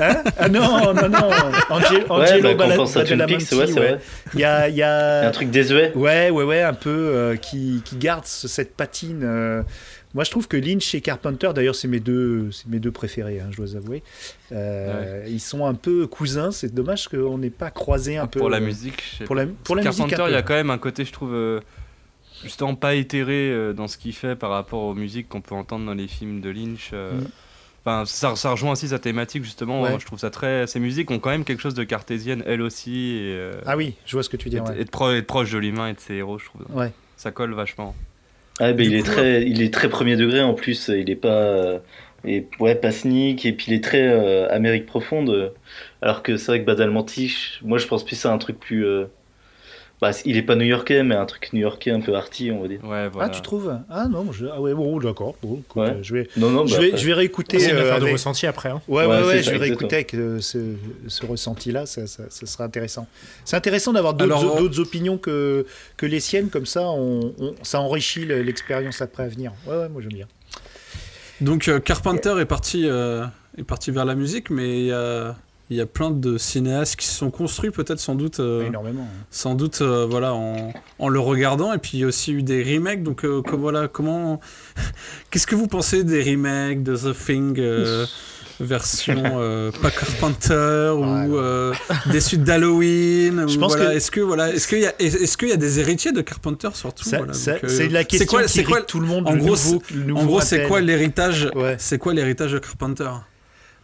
Hein? 0.00 0.22
Ah 0.38 0.48
non 0.48 0.94
non 0.94 1.08
non 1.08 1.30
Ange- 1.70 1.90
Ouais, 1.90 2.04
Angelo 2.08 2.54
bah, 2.56 2.64
à 2.66 2.76
Twin 2.76 2.94
Badalamenti, 2.94 3.54
ouais, 3.54 3.66
c'est 3.66 3.72
ouais. 3.72 3.88
vrai. 3.92 3.98
Il 4.34 4.40
y 4.40 4.44
a 4.44 4.68
il 4.68 4.76
y 4.76 4.82
a 4.82 5.20
a 5.22 5.28
un 5.28 5.30
truc 5.32 5.50
désuet. 5.50 5.92
Ouais, 5.94 6.30
ouais, 6.30 6.44
ouais, 6.44 6.62
un 6.62 6.72
peu 6.74 6.90
euh, 6.90 7.36
qui, 7.36 7.82
qui 7.84 7.96
garde 7.96 8.24
ce- 8.26 8.48
cette 8.48 8.76
patine. 8.76 9.22
euh. 9.24 9.62
Moi, 10.14 10.24
je 10.24 10.30
trouve 10.30 10.48
que 10.48 10.56
Lynch 10.56 10.92
et 10.94 11.00
Carpenter, 11.00 11.50
d'ailleurs, 11.54 11.76
c'est 11.76 11.86
mes 11.86 12.00
deux, 12.00 12.50
c'est 12.50 12.66
mes 12.66 12.80
deux 12.80 12.90
préférés, 12.90 13.38
hein, 13.40 13.46
je 13.52 13.56
dois 13.58 13.76
avouer. 13.76 14.02
Euh, 14.52 15.24
Ils 15.28 15.40
sont 15.40 15.64
un 15.66 15.74
peu 15.74 16.06
cousins. 16.08 16.50
C'est 16.50 16.74
dommage 16.74 17.06
qu'on 17.08 17.38
n'ait 17.38 17.50
pas 17.50 17.70
croisé 17.70 18.16
un 18.16 18.26
peu. 18.26 18.40
Pour 18.40 18.50
la 18.50 18.56
euh, 18.58 18.60
musique, 18.60 19.20
Pour 19.24 19.34
la, 19.36 19.46
pour 19.46 19.76
la 19.76 19.82
musique, 19.84 20.06
Carpenter, 20.08 20.30
il 20.30 20.32
y 20.34 20.36
a 20.36 20.42
quand 20.42 20.54
même 20.54 20.70
un 20.70 20.78
côté, 20.78 21.04
je 21.04 21.12
trouve, 21.12 21.32
euh, 21.34 21.60
justement 22.42 22.74
pas 22.74 22.94
éthéré 22.96 23.50
euh, 23.52 23.72
dans 23.72 23.86
ce 23.86 23.98
qu'il 23.98 24.12
fait 24.14 24.34
par 24.34 24.50
rapport 24.50 24.82
aux 24.82 24.94
musiques 24.94 25.28
qu'on 25.28 25.40
peut 25.42 25.54
entendre 25.54 25.86
dans 25.86 25.94
les 25.94 26.08
films 26.08 26.40
de 26.40 26.50
Lynch. 26.50 26.90
euh. 26.92 27.12
Mm. 27.20 27.26
Enfin, 27.84 28.04
ça, 28.04 28.36
ça 28.36 28.50
rejoint 28.50 28.72
aussi 28.72 28.88
sa 28.88 28.98
thématique, 28.98 29.42
justement. 29.44 29.80
Ouais. 29.80 29.96
Je 29.98 30.04
trouve 30.04 30.18
ça 30.18 30.28
très. 30.30 30.66
Ces 30.66 30.80
musiques 30.80 31.10
ont 31.12 31.18
quand 31.18 31.30
même 31.30 31.44
quelque 31.44 31.62
chose 31.62 31.72
de 31.74 31.84
cartésienne, 31.84 32.42
elles 32.46 32.60
aussi. 32.60 33.12
Et, 33.16 33.32
euh, 33.38 33.52
Ah 33.64 33.76
oui, 33.76 33.94
je 34.04 34.12
vois 34.16 34.22
ce 34.22 34.28
que 34.28 34.36
tu 34.36 34.50
dis. 34.50 34.56
et, 34.56 34.60
ouais. 34.60 34.80
et 34.80 34.84
de 34.84 34.90
pro- 34.90 35.12
et 35.12 35.20
de 35.22 35.26
proche 35.26 35.50
de 35.52 35.58
l'humain 35.58 35.86
et 35.88 35.94
de 35.94 36.00
ses 36.00 36.14
héros, 36.14 36.38
je 36.38 36.44
trouve. 36.46 36.62
Ouais. 36.76 36.92
Ça 37.16 37.30
colle 37.30 37.54
vachement. 37.54 37.94
Ah, 38.60 38.72
bah, 38.74 38.82
il, 38.84 38.94
est 38.94 39.04
très, 39.06 39.42
il 39.48 39.62
est 39.62 39.72
très 39.72 39.88
premier 39.88 40.16
degré 40.16 40.42
en 40.42 40.54
plus. 40.54 40.88
Il 40.88 41.10
est 41.10 41.16
pas. 41.16 41.28
euh, 41.30 41.80
Et, 42.24 42.50
ouais, 42.60 42.74
pas 42.76 42.92
sneak. 42.92 43.46
Et 43.46 43.52
puis 43.54 43.66
il 43.72 43.74
est 43.74 43.84
très 43.84 44.06
euh, 44.08 44.48
Amérique 44.50 44.86
profonde. 44.86 45.30
euh, 45.30 45.50
Alors 46.02 46.22
que 46.22 46.36
c'est 46.36 46.46
vrai 46.52 46.60
que 46.60 46.66
Badalamenti, 46.66 47.58
moi 47.62 47.78
je 47.78 47.86
pense 47.86 48.04
plus 48.04 48.24
à 48.26 48.32
un 48.32 48.38
truc 48.38 48.58
plus. 48.60 48.84
euh, 48.86 49.06
Bah, 50.00 50.12
il 50.24 50.38
est 50.38 50.42
pas 50.42 50.54
new-yorkais, 50.56 51.02
mais 51.02 51.14
un 51.14 51.26
truc 51.26 51.50
new-yorkais 51.52 51.90
un 51.90 52.00
peu 52.00 52.14
arty, 52.14 52.50
on 52.52 52.62
va 52.62 52.68
dire. 52.68 52.80
Ouais, 52.82 53.08
voilà. 53.10 53.28
Ah, 53.28 53.28
tu 53.28 53.42
trouves? 53.42 53.78
Ah 53.90 54.06
non, 54.08 54.32
je... 54.32 54.46
ah 54.46 54.58
ouais, 54.58 54.72
bon, 54.72 54.98
d'accord. 54.98 55.34
Bon, 55.42 55.58
écoute, 55.60 55.82
Ouais. 55.82 55.90
euh, 55.90 56.02
je 56.02 56.14
vais, 56.14 56.28
Non, 56.38 56.48
non, 56.48 56.60
bah, 56.64 56.66
je 56.68 56.76
vais, 56.80 56.86
après- 56.88 56.98
je 56.98 57.06
vais 57.06 57.12
réécouter. 57.12 57.58
C'est 57.58 57.70
une 57.72 57.76
euh, 57.76 57.98
de 57.98 58.10
ressenti 58.10 58.46
après. 58.46 58.70
hein. 58.70 58.80
Ouais, 58.88 59.04
Ouais, 59.04 59.22
ouais, 59.24 59.42
je 59.42 59.50
vais 59.50 59.58
réécouter 59.58 59.96
avec 59.96 60.14
euh, 60.14 60.40
ce, 60.40 60.58
ce 61.06 61.26
ressenti-là, 61.26 61.84
ça, 61.84 62.06
ça, 62.06 62.22
ça 62.30 62.46
sera 62.46 62.64
intéressant. 62.64 63.06
C'est 63.44 63.56
intéressant 63.56 63.92
d'avoir 63.92 64.14
d'autres 64.14 64.36
Alors, 64.38 64.56
d'autres 64.56 64.80
opinions 64.80 65.18
que, 65.18 65.66
que 65.98 66.06
les 66.06 66.20
siennes, 66.20 66.48
comme 66.48 66.64
ça, 66.66 66.82
on, 66.88 67.34
on- 67.38 67.54
ça 67.62 67.80
enrichit 67.80 68.24
le- 68.24 68.40
l'expérience 68.42 69.02
après 69.02 69.24
à 69.24 69.28
venir. 69.28 69.52
Ouais, 69.66 69.76
ouais, 69.76 69.88
moi 69.90 70.00
j'aime 70.00 70.14
bien. 70.14 70.26
Donc 71.42 71.68
euh, 71.68 71.78
Carpenter 71.78 72.34
est 72.40 72.44
parti, 72.46 72.86
euh, 72.88 73.24
est 73.58 73.64
parti 73.64 73.90
vers 73.90 74.04
la 74.06 74.14
musique, 74.14 74.50
mais 74.50 74.78
il 74.80 74.86
y 74.86 74.92
a, 74.92 75.36
il 75.70 75.76
y 75.76 75.80
a 75.80 75.86
plein 75.86 76.10
de 76.10 76.36
cinéastes 76.36 76.96
qui 76.96 77.06
se 77.06 77.14
sont 77.14 77.30
construits 77.30 77.70
peut-être 77.70 78.00
sans 78.00 78.14
doute, 78.16 78.40
euh, 78.40 78.66
Énormément. 78.66 79.02
hein. 79.02 79.24
sans 79.30 79.54
doute 79.54 79.80
euh, 79.82 80.06
voilà 80.10 80.34
en, 80.34 80.72
en 80.98 81.08
le 81.08 81.20
regardant. 81.20 81.72
Et 81.72 81.78
puis 81.78 81.92
il 81.94 82.00
y 82.00 82.04
a 82.04 82.06
aussi 82.08 82.32
eu 82.32 82.42
des 82.42 82.62
remakes. 82.62 83.02
Donc 83.04 83.24
euh, 83.24 83.40
comme, 83.42 83.60
voilà 83.60 83.86
comment, 83.88 84.40
qu'est-ce 85.30 85.46
que 85.46 85.54
vous 85.54 85.68
pensez 85.68 86.02
des 86.04 86.22
remakes 86.22 86.82
de 86.82 86.96
The 86.96 87.14
Thing 87.16 87.60
version 88.60 89.22
pas 89.82 89.90
Carpenter 89.90 90.90
ou 90.94 92.12
des 92.12 92.20
suites 92.20 92.44
d'Halloween 92.44 93.44
Je 93.48 93.58
pense 93.58 93.74
voilà. 93.74 93.92
que- 93.92 93.96
Est-ce 93.96 94.10
que 94.10 94.20
voilà, 94.20 94.52
est-ce 94.52 94.68
qu'il 94.68 94.80
y 94.80 94.86
a 94.86 94.92
est-ce 94.98 95.36
qu'il 95.36 95.48
y 95.48 95.52
a 95.52 95.56
des 95.56 95.78
héritiers 95.80 96.12
de 96.12 96.20
Carpenter 96.20 96.68
surtout 96.74 97.08
voilà, 97.08 97.32
c'est 97.32 97.88
la 97.88 98.04
question 98.04 98.26
quoi, 98.38 98.44
qui 98.46 98.64
quoi, 98.64 98.82
tout 98.82 99.00
le 99.00 99.06
monde. 99.06 99.26
en 99.28 99.32
le 99.32 99.38
gros, 99.38 99.50
nouveau- 99.50 99.82
le 99.94 100.02
nouveau 100.04 100.20
en 100.20 100.24
gros, 100.26 100.40
c'est 100.40 100.64
quoi 100.66 100.80
l'héritage 100.80 101.48
Ouais. 101.54 101.76
C'est 101.78 101.98
quoi 101.98 102.12
l'héritage 102.12 102.52
de 102.52 102.58
Carpenter? 102.58 103.10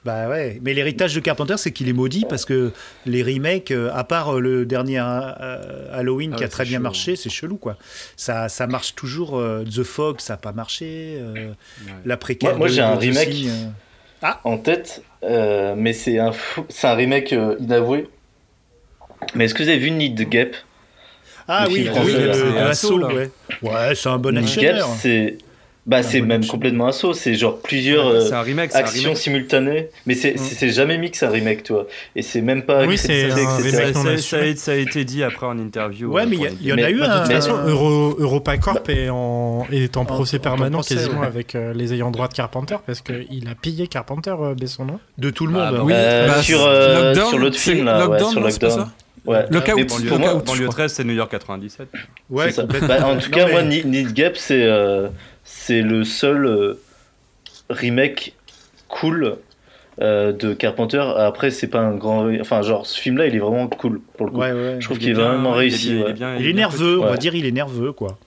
Bah 0.06 0.28
ouais, 0.28 0.60
mais 0.62 0.72
l'héritage 0.72 1.14
de 1.14 1.20
Carpenter, 1.20 1.56
c'est 1.58 1.72
qu'il 1.72 1.88
est 1.88 1.92
maudit 1.92 2.24
parce 2.28 2.44
que 2.44 2.72
les 3.06 3.22
remakes, 3.24 3.72
euh, 3.72 3.90
à 3.92 4.04
part 4.04 4.36
euh, 4.36 4.40
le 4.40 4.64
dernier 4.64 5.00
euh, 5.02 5.88
Halloween 5.92 6.30
Ah 6.32 6.36
qui 6.36 6.42
a 6.44 6.46
ouais, 6.46 6.50
très 6.50 6.62
bien 6.64 6.74
chelou. 6.78 6.82
marché, 6.84 7.16
c'est 7.16 7.28
chelou 7.28 7.56
quoi. 7.56 7.76
Ça, 8.16 8.48
ça 8.48 8.66
marche 8.68 8.94
toujours. 8.94 9.36
euh, 9.36 9.64
The 9.64 9.82
Fog, 9.82 10.20
ça 10.20 10.34
n'a 10.34 10.36
pas 10.38 10.52
marché. 10.52 11.18
euh, 11.20 11.50
La 12.04 12.16
préquelle. 12.16 12.50
Moi- 12.50 12.58
moi, 12.58 12.68
j'ai 12.68 12.82
un 12.82 12.94
remake. 12.94 13.34
Euh. 14.22 14.28
en 14.44 14.58
tête, 14.58 15.02
euh, 15.24 15.74
mais 15.76 15.92
c'est 15.92 16.18
un, 16.20 16.30
fou- 16.32 16.64
c'est 16.68 16.86
un 16.86 16.94
remake 16.94 17.32
euh, 17.32 17.56
inavoué. 17.58 18.08
Mais 19.34 19.46
est-ce 19.46 19.54
que 19.54 19.62
vous 19.64 19.68
avez 19.68 19.78
vu 19.78 19.90
Need 19.90 20.16
the 20.24 20.28
Gap? 20.28 20.54
Ah 21.48 21.64
Le 21.66 21.72
oui, 21.72 21.82
film 21.82 21.94
oui, 22.04 22.12
le, 22.12 22.26
le 22.52 22.58
Assaut, 22.60 22.98
là. 22.98 23.08
ouais. 23.08 23.30
Ouais, 23.62 23.94
c'est 23.94 24.08
un 24.08 24.18
bon 24.18 24.34
Need 24.34 24.44
the 24.44 24.58
action. 24.58 24.62
Gap, 24.62 24.86
c'est 25.00 25.38
bah, 25.86 26.02
c'est 26.02 26.20
bon 26.20 26.26
même 26.26 26.40
action. 26.40 26.52
complètement 26.54 26.86
assaut. 26.88 27.12
C'est 27.14 27.34
genre 27.34 27.58
plusieurs 27.60 28.06
euh, 28.08 28.20
c'est 28.26 28.34
un 28.34 28.40
remake, 28.42 28.72
c'est 28.72 28.78
un 28.78 28.80
actions 28.80 29.02
remake. 29.10 29.16
simultanées. 29.18 29.88
Mais 30.06 30.14
c'est 30.14 30.34
Mm. 30.34 30.38
c'est 30.38 30.54
c'est 30.56 30.70
jamais 30.70 30.98
mis 30.98 31.10
que 31.10 31.16
c'est 31.16 31.26
un 31.26 31.30
remake, 31.30 31.62
toi. 31.62 31.86
Et 32.16 32.22
c'est 32.22 32.40
même 32.40 32.62
pas. 32.62 32.84
Oui, 32.86 32.98
c'est 32.98 33.30
Ça, 33.30 33.36
ça, 33.36 33.42
assumé. 34.10 34.56
ça 34.56 34.72
a, 34.72 34.74
été 34.74 35.04
dit 35.04 35.22
après 35.22 35.46
en 35.46 35.58
interview. 35.58 36.10
Ouais, 36.12 36.22
euh, 36.22 36.26
mais 36.28 36.36
il 36.60 36.66
y, 36.66 36.72
en 36.72 36.78
a 36.78 36.90
eu 36.90 36.98
bah, 36.98 37.06
De 37.06 37.12
un. 37.12 37.20
toute 37.22 37.32
façon, 37.32 37.56
EuropaCorp 38.18 38.88
est 38.88 39.08
en, 39.10 39.66
est 39.70 39.96
en 39.96 40.04
procès 40.04 40.38
en 40.38 40.40
permanent 40.40 40.78
procès, 40.78 40.94
quasiment 40.96 41.20
ouais. 41.20 41.26
avec 41.26 41.54
euh, 41.54 41.72
les 41.72 41.92
ayants 41.94 42.10
droit 42.10 42.28
de 42.28 42.34
Carpenter 42.34 42.76
parce 42.86 43.00
qu'il 43.00 43.48
a 43.50 43.54
pillé 43.54 43.86
Carpenter, 43.86 44.34
euh, 44.40 44.54
Besson, 44.54 44.84
non 44.84 44.98
de 45.18 45.30
tout 45.30 45.46
le 45.46 45.54
Ah, 45.58 45.70
monde. 45.70 45.78
bah 45.78 45.82
Oui, 45.84 45.92
Euh, 45.94 46.26
bah, 46.28 46.42
sur, 46.42 46.58
c'est- 46.60 46.66
euh, 46.68 47.14
l'autre 47.38 47.56
c'est 47.56 47.72
film, 47.72 47.84
là, 47.84 48.06
ouais, 48.08 48.18
Lockdown, 48.20 48.32
sur 48.32 48.50
c'est 48.50 48.62
Lockdown. 48.62 48.88
Ouais. 49.26 49.44
Mais 49.50 49.56
Lockout, 49.56 50.06
pour 50.06 50.18
moi- 50.20 50.34
Banlieue 50.34 50.64
crois. 50.66 50.74
13, 50.74 50.92
c'est 50.92 51.04
New 51.04 51.14
York 51.14 51.30
97. 51.30 51.88
Ouais, 52.30 52.52
C'est. 52.52 52.64
Bah, 52.86 53.08
en 53.08 53.16
tout 53.18 53.30
cas, 53.30 53.46
mais- 53.46 53.52
moi, 53.52 53.62
Need 53.62 53.86
Need 53.86 54.12
Gap, 54.12 54.36
c'est 54.36 54.62
euh, 54.62 55.08
c'est 55.66 55.82
le 55.82 56.04
seul 56.04 56.46
euh, 56.46 56.80
remake 57.70 58.34
cool 58.88 59.36
euh, 60.00 60.32
de 60.32 60.54
Carpenter. 60.54 61.02
Après, 61.16 61.50
c'est 61.50 61.66
pas 61.66 61.80
un 61.80 61.94
grand. 61.94 62.28
Enfin, 62.40 62.62
genre, 62.62 62.86
ce 62.86 62.98
film-là, 63.00 63.26
il 63.26 63.34
est 63.34 63.38
vraiment 63.40 63.66
cool 63.68 64.00
pour 64.16 64.26
le 64.26 64.32
coup. 64.32 64.38
Ouais, 64.38 64.52
ouais. 64.52 64.76
Je 64.78 64.84
trouve 64.84 64.98
Il 64.98 65.00
qu'il 65.00 65.10
est 65.10 65.14
bien- 65.14 65.28
vraiment 65.28 65.50
il 65.54 65.56
est 65.56 65.58
réussi. 65.60 65.96
ouais. 65.96 66.02
Il 66.06 66.10
est 66.10 66.12
bien- 66.12 66.34
Il 66.36 66.40
il 66.42 66.46
est 66.48 66.52
bien 66.52 66.60
nerveux, 66.68 67.00
on 67.00 67.06
va 67.06 67.16
dire, 67.16 67.34
il 67.34 67.46
est 67.46 67.50
nerveux, 67.52 67.92
quoi. 67.92 68.18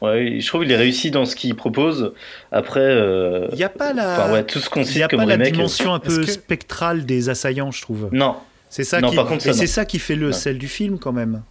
Ouais, 0.00 0.38
je 0.40 0.46
trouve 0.46 0.62
qu'il 0.62 0.72
est 0.72 0.76
réussi 0.76 1.10
dans 1.10 1.26
ce 1.26 1.36
qu'il 1.36 1.54
propose. 1.54 2.12
Après, 2.52 2.80
euh, 2.80 3.48
Il 3.52 3.56
n'y 3.56 3.64
a 3.64 3.68
pas 3.68 3.92
la. 3.92 4.12
enfin, 4.24 4.32
ouais, 4.32 4.44
tout 4.44 4.58
ce 4.60 4.70
qu'on 4.70 4.80
Il 4.80 4.86
n'y 4.86 4.92
cite 4.92 5.02
a 5.02 5.08
comme 5.08 5.18
pas 5.20 5.26
la 5.26 5.32
remake. 5.34 5.48
euh, 5.48 5.50
dimension 5.52 5.92
un 5.92 5.98
peu 5.98 6.18
que- 6.24 6.30
spectrale 6.30 7.04
des 7.04 7.28
assaillants, 7.28 7.70
je 7.70 7.82
trouve. 7.82 8.08
Non, 8.12 8.36
C'est 8.70 8.84
ça, 8.84 9.00
Non, 9.00 9.10
qui... 9.10 9.16
par 9.16 9.26
contre, 9.26 9.42
ça, 9.42 9.50
et 9.50 9.52
c'est 9.52 9.60
non. 9.62 9.66
ça 9.66 9.84
qui 9.84 9.98
fait 9.98 10.14
le 10.14 10.30
sel 10.32 10.56
du 10.56 10.68
film, 10.68 10.98
quand 10.98 11.12
même. 11.12 11.42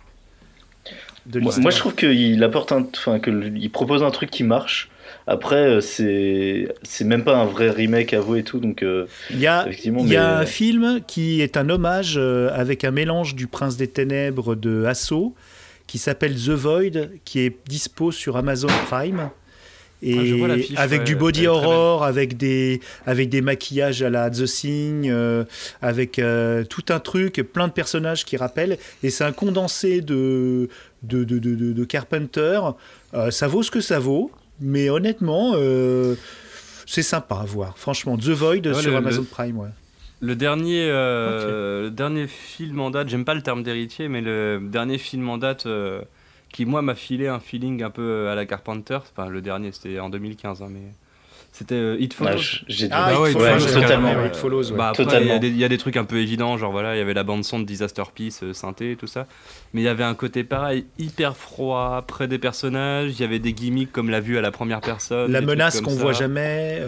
De 1.25 1.39
moi, 1.41 1.51
je 1.69 1.77
trouve 1.77 1.93
qu'il 1.93 2.43
apporte 2.43 2.71
un, 2.71 2.87
enfin 2.95 3.19
que 3.19 3.29
le- 3.29 3.51
il 3.55 3.69
propose 3.69 4.01
un 4.03 4.09
truc 4.09 4.31
qui 4.31 4.43
marche. 4.43 4.89
Après, 5.27 5.55
euh, 5.55 5.81
c'est 5.81 6.67
c'est 6.83 7.03
même 7.05 7.23
pas 7.23 7.35
un 7.37 7.45
vrai 7.45 7.69
remake 7.69 8.13
à 8.13 8.19
vous 8.19 8.35
et 8.35 8.43
tout, 8.43 8.59
donc 8.59 8.83
euh, 8.83 9.05
Il 9.29 9.39
y 9.39 9.47
a, 9.47 9.63
effectivement. 9.67 10.01
il 10.03 10.09
y 10.09 10.15
a 10.17 10.35
mais- 10.37 10.43
un 10.43 10.45
film 10.45 10.99
qui 11.07 11.41
est 11.41 11.57
un 11.57 11.69
hommage 11.69 12.15
euh, 12.17 12.49
avec 12.53 12.83
un 12.83 12.91
mélange 12.91 13.35
du 13.35 13.47
Prince 13.47 13.77
des 13.77 13.87
Ténèbres 13.87 14.55
de 14.55 14.85
Assaut, 14.85 15.33
qui 15.87 15.97
s'appelle 15.97 16.35
The 16.35 16.49
Void, 16.49 17.09
qui 17.25 17.39
est 17.41 17.55
dispo 17.67 18.11
sur 18.11 18.37
Amazon 18.37 18.67
Prime. 18.89 19.29
Et 20.01 20.15
Ah, 20.77 20.81
avec 20.83 20.99
ouais, 20.99 21.05
du 21.05 21.15
body 21.17 21.45
horror, 21.47 22.05
avec 22.05 22.37
des, 22.37 22.79
avec 23.05 23.27
des 23.27 23.41
maquillages 23.41 24.01
à 24.01 24.09
la 24.09 24.29
The 24.29 24.45
Thing, 24.45 25.09
euh, 25.09 25.43
avec 25.81 26.19
euh, 26.19 26.63
tout 26.63 26.85
un 26.87 27.01
truc, 27.01 27.43
plein 27.51 27.67
de 27.67 27.73
personnages 27.73 28.23
qui 28.23 28.37
rappellent. 28.37 28.77
Et 29.03 29.09
c'est 29.09 29.25
un 29.25 29.33
condensé 29.33 29.99
de, 29.99 30.69
de, 31.03 31.25
de, 31.25 31.37
de, 31.39 31.53
de- 31.53 31.73
de 31.73 31.83
Carpenter. 31.83 32.61
Euh, 33.13 33.29
ça 33.29 33.47
vaut 33.49 33.61
ce 33.61 33.71
que 33.71 33.81
ça 33.81 33.99
vaut, 33.99 34.31
mais 34.61 34.89
honnêtement, 34.89 35.53
euh, 35.55 36.15
c'est 36.85 37.03
sympa 37.03 37.35
à 37.35 37.45
voir. 37.45 37.77
Franchement, 37.77 38.17
The 38.17 38.29
Void 38.29 38.67
Ouais, 38.67 38.73
sur 38.73 38.91
le- 38.91 38.97
Amazon 38.97 39.21
le- 39.21 39.27
Prime, 39.27 39.57
ouais. 39.57 39.69
Le 40.21 40.35
dernier, 40.35 40.83
euh, 40.89 41.83
le 41.83 41.91
dernier 41.91 42.27
film 42.27 42.79
en 42.81 42.91
date, 42.91 43.07
j'aime 43.07 43.23
pas 43.23 43.35
le 43.35 43.41
terme 43.41 43.63
d'héritier, 43.63 44.09
mais 44.09 44.19
le 44.21 44.59
dernier 44.61 44.97
film 44.97 45.29
en 45.29 45.37
date 45.37 45.65
euh, 45.65 46.01
qui, 46.51 46.65
moi, 46.65 46.81
m'a 46.81 46.95
filé 46.95 47.27
un 47.27 47.39
feeling 47.39 47.83
un 47.83 47.89
peu 47.89 48.27
à 48.27 48.35
la 48.35 48.45
Carpenter. 48.45 48.97
Enfin, 48.97 49.29
le 49.29 49.41
dernier, 49.41 49.71
c'était 49.71 49.99
en 49.99 50.09
2015, 50.09 50.61
hein, 50.61 50.67
mais 50.69 50.81
c'était 51.51 51.75
euh, 51.75 51.97
It 51.99 52.15
Ah, 52.19 52.23
Follows. 52.23 52.41
Ah, 52.91 53.11
Bah 53.11 53.21
ouais, 53.21 53.31
It 53.31 53.37
ouais, 53.37 53.59
Follows, 53.59 53.81
totalement. 53.81 54.13
ouais, 54.15 54.27
It 54.27 54.35
Follows, 54.35 54.71
ouais. 54.71 54.77
Bah, 54.77 54.89
après, 54.89 55.03
il 55.03 55.05
y, 55.07 55.09
Totalement. 55.09 55.35
a 55.35 55.39
des- 55.39 55.47
il 55.49 55.57
y 55.57 55.63
a 55.63 55.67
des 55.69 55.77
trucs 55.77 55.97
un 55.97 56.05
peu 56.05 56.17
évidents, 56.19 56.57
genre 56.57 56.71
voilà, 56.71 56.95
il 56.95 56.99
y 56.99 57.01
avait 57.01 57.13
la 57.13 57.23
bande-son 57.23 57.59
de 57.59 57.65
Disaster 57.65 58.03
Peace, 58.15 58.39
euh, 58.43 58.53
synthé, 58.53 58.95
tout 58.99 59.07
ça. 59.07 59.25
Mais 59.73 59.81
il 59.81 59.83
y 59.83 59.87
avait 59.87 60.03
un 60.03 60.15
côté 60.15 60.43
pareil, 60.43 60.85
hyper 60.97 61.35
froid, 61.35 62.03
près 62.07 62.27
des 62.27 62.39
personnages. 62.39 63.11
Il 63.13 63.19
y 63.19 63.23
avait 63.23 63.39
des 63.39 63.53
gimmicks 63.53 63.91
comme 63.91 64.09
la 64.09 64.19
vue 64.19 64.37
à 64.37 64.41
la 64.41 64.51
première 64.51 64.81
personne. 64.81 65.31
La 65.31 65.41
menace 65.41 65.81
qu'on 65.81 65.91
ça. 65.91 66.01
voit 66.01 66.13
jamais. 66.13 66.79
euh, 66.81 66.87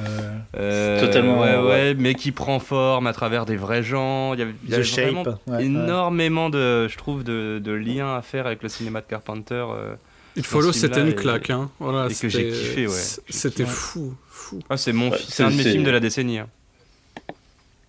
Euh, 0.58 1.00
Totalement, 1.02 1.40
Ouais, 1.42 1.56
ouais. 1.58 1.64
ouais, 1.68 1.94
mais 1.98 2.14
qui 2.16 2.32
prend 2.32 2.60
forme 2.60 3.08
à 3.08 3.14
travers 3.14 3.46
des 3.46 3.56
vrais 3.58 3.84
gens. 3.84 4.34
Il 4.34 4.40
y 4.40 4.44
avait, 4.44 4.54
il 4.64 4.70
y 4.70 4.72
The 4.72 4.76
avait 4.76 4.84
Shape. 4.84 5.06
vraiment 5.06 5.24
ouais, 5.48 5.56
ouais. 5.58 5.66
énormément 5.66 6.50
de, 6.50 6.88
je 6.88 6.98
trouve, 6.98 7.24
de, 7.24 7.60
de 7.64 7.72
liens 7.72 8.16
à 8.16 8.22
faire 8.22 8.48
avec 8.48 8.64
le 8.64 8.70
cinéma 8.70 9.02
de 9.02 9.06
Carpenter. 9.08 9.66
euh. 9.76 9.94
It 10.38 10.46
Follow, 10.46 10.72
c'était 10.72 11.02
une 11.02 11.14
claque. 11.14 11.50
Hein. 11.50 11.70
Voilà, 11.80 12.08
et 12.10 12.14
que 12.16 12.30
j'ai 12.30 12.50
kiffé, 12.52 12.88
ouais. 12.88 12.94
C'était 13.30 13.66
fou, 13.66 14.14
fou. 14.52 14.60
Ah, 14.70 14.78
c'est 14.78 14.94
mon, 14.94 15.10
Ouais, 15.10 15.18
c'est 15.28 15.44
un 15.44 15.50
de 15.52 15.56
mes 15.56 15.64
films 15.64 15.84
de 15.84 15.92
la 15.92 16.00
décennie. 16.00 16.40
hein. 16.40 16.48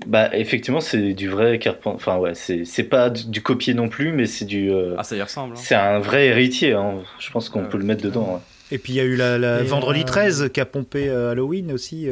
Bah, 0.07 0.31
effectivement, 0.37 0.81
c'est 0.81 1.13
du 1.13 1.29
vrai 1.29 1.59
Carpenter. 1.61 1.95
Enfin, 1.95 2.17
ouais, 2.19 2.35
c'est 2.35 2.65
c'est 2.65 2.83
pas 2.83 3.09
du, 3.09 3.25
du 3.27 3.41
copier 3.41 3.73
non 3.73 3.89
plus, 3.89 4.11
mais 4.13 4.27
c'est 4.27 4.45
du. 4.45 4.71
euh, 4.71 4.97
Ah, 4.99 5.05
ça 5.05 5.15
y 5.17 5.23
ressemble. 5.23 5.55
hein. 5.55 5.61
c'est 5.63 5.77
un 5.77 6.01
vrai 6.01 6.27
héritier. 6.27 6.73
hein. 6.73 6.95
Je 7.21 7.31
pense 7.31 7.49
qu'on 7.49 7.63
Ouais. 7.63 7.69
peut 7.69 7.79
le 7.79 7.85
mettre 7.85 8.03
dedans. 8.03 8.35
ouais. 8.35 8.41
Et 8.73 8.79
puis 8.79 8.95
il 8.95 8.97
y 8.97 9.01
a 9.01 9.05
eu 9.05 9.15
la, 9.17 9.63
Vendredi 9.63 10.01
euh, 10.01 10.05
13 10.05 10.51
qui 10.53 10.61
a 10.61 10.65
pompé 10.67 11.09
euh, 11.09 11.31
Halloween 11.33 11.71
aussi. 11.73 12.07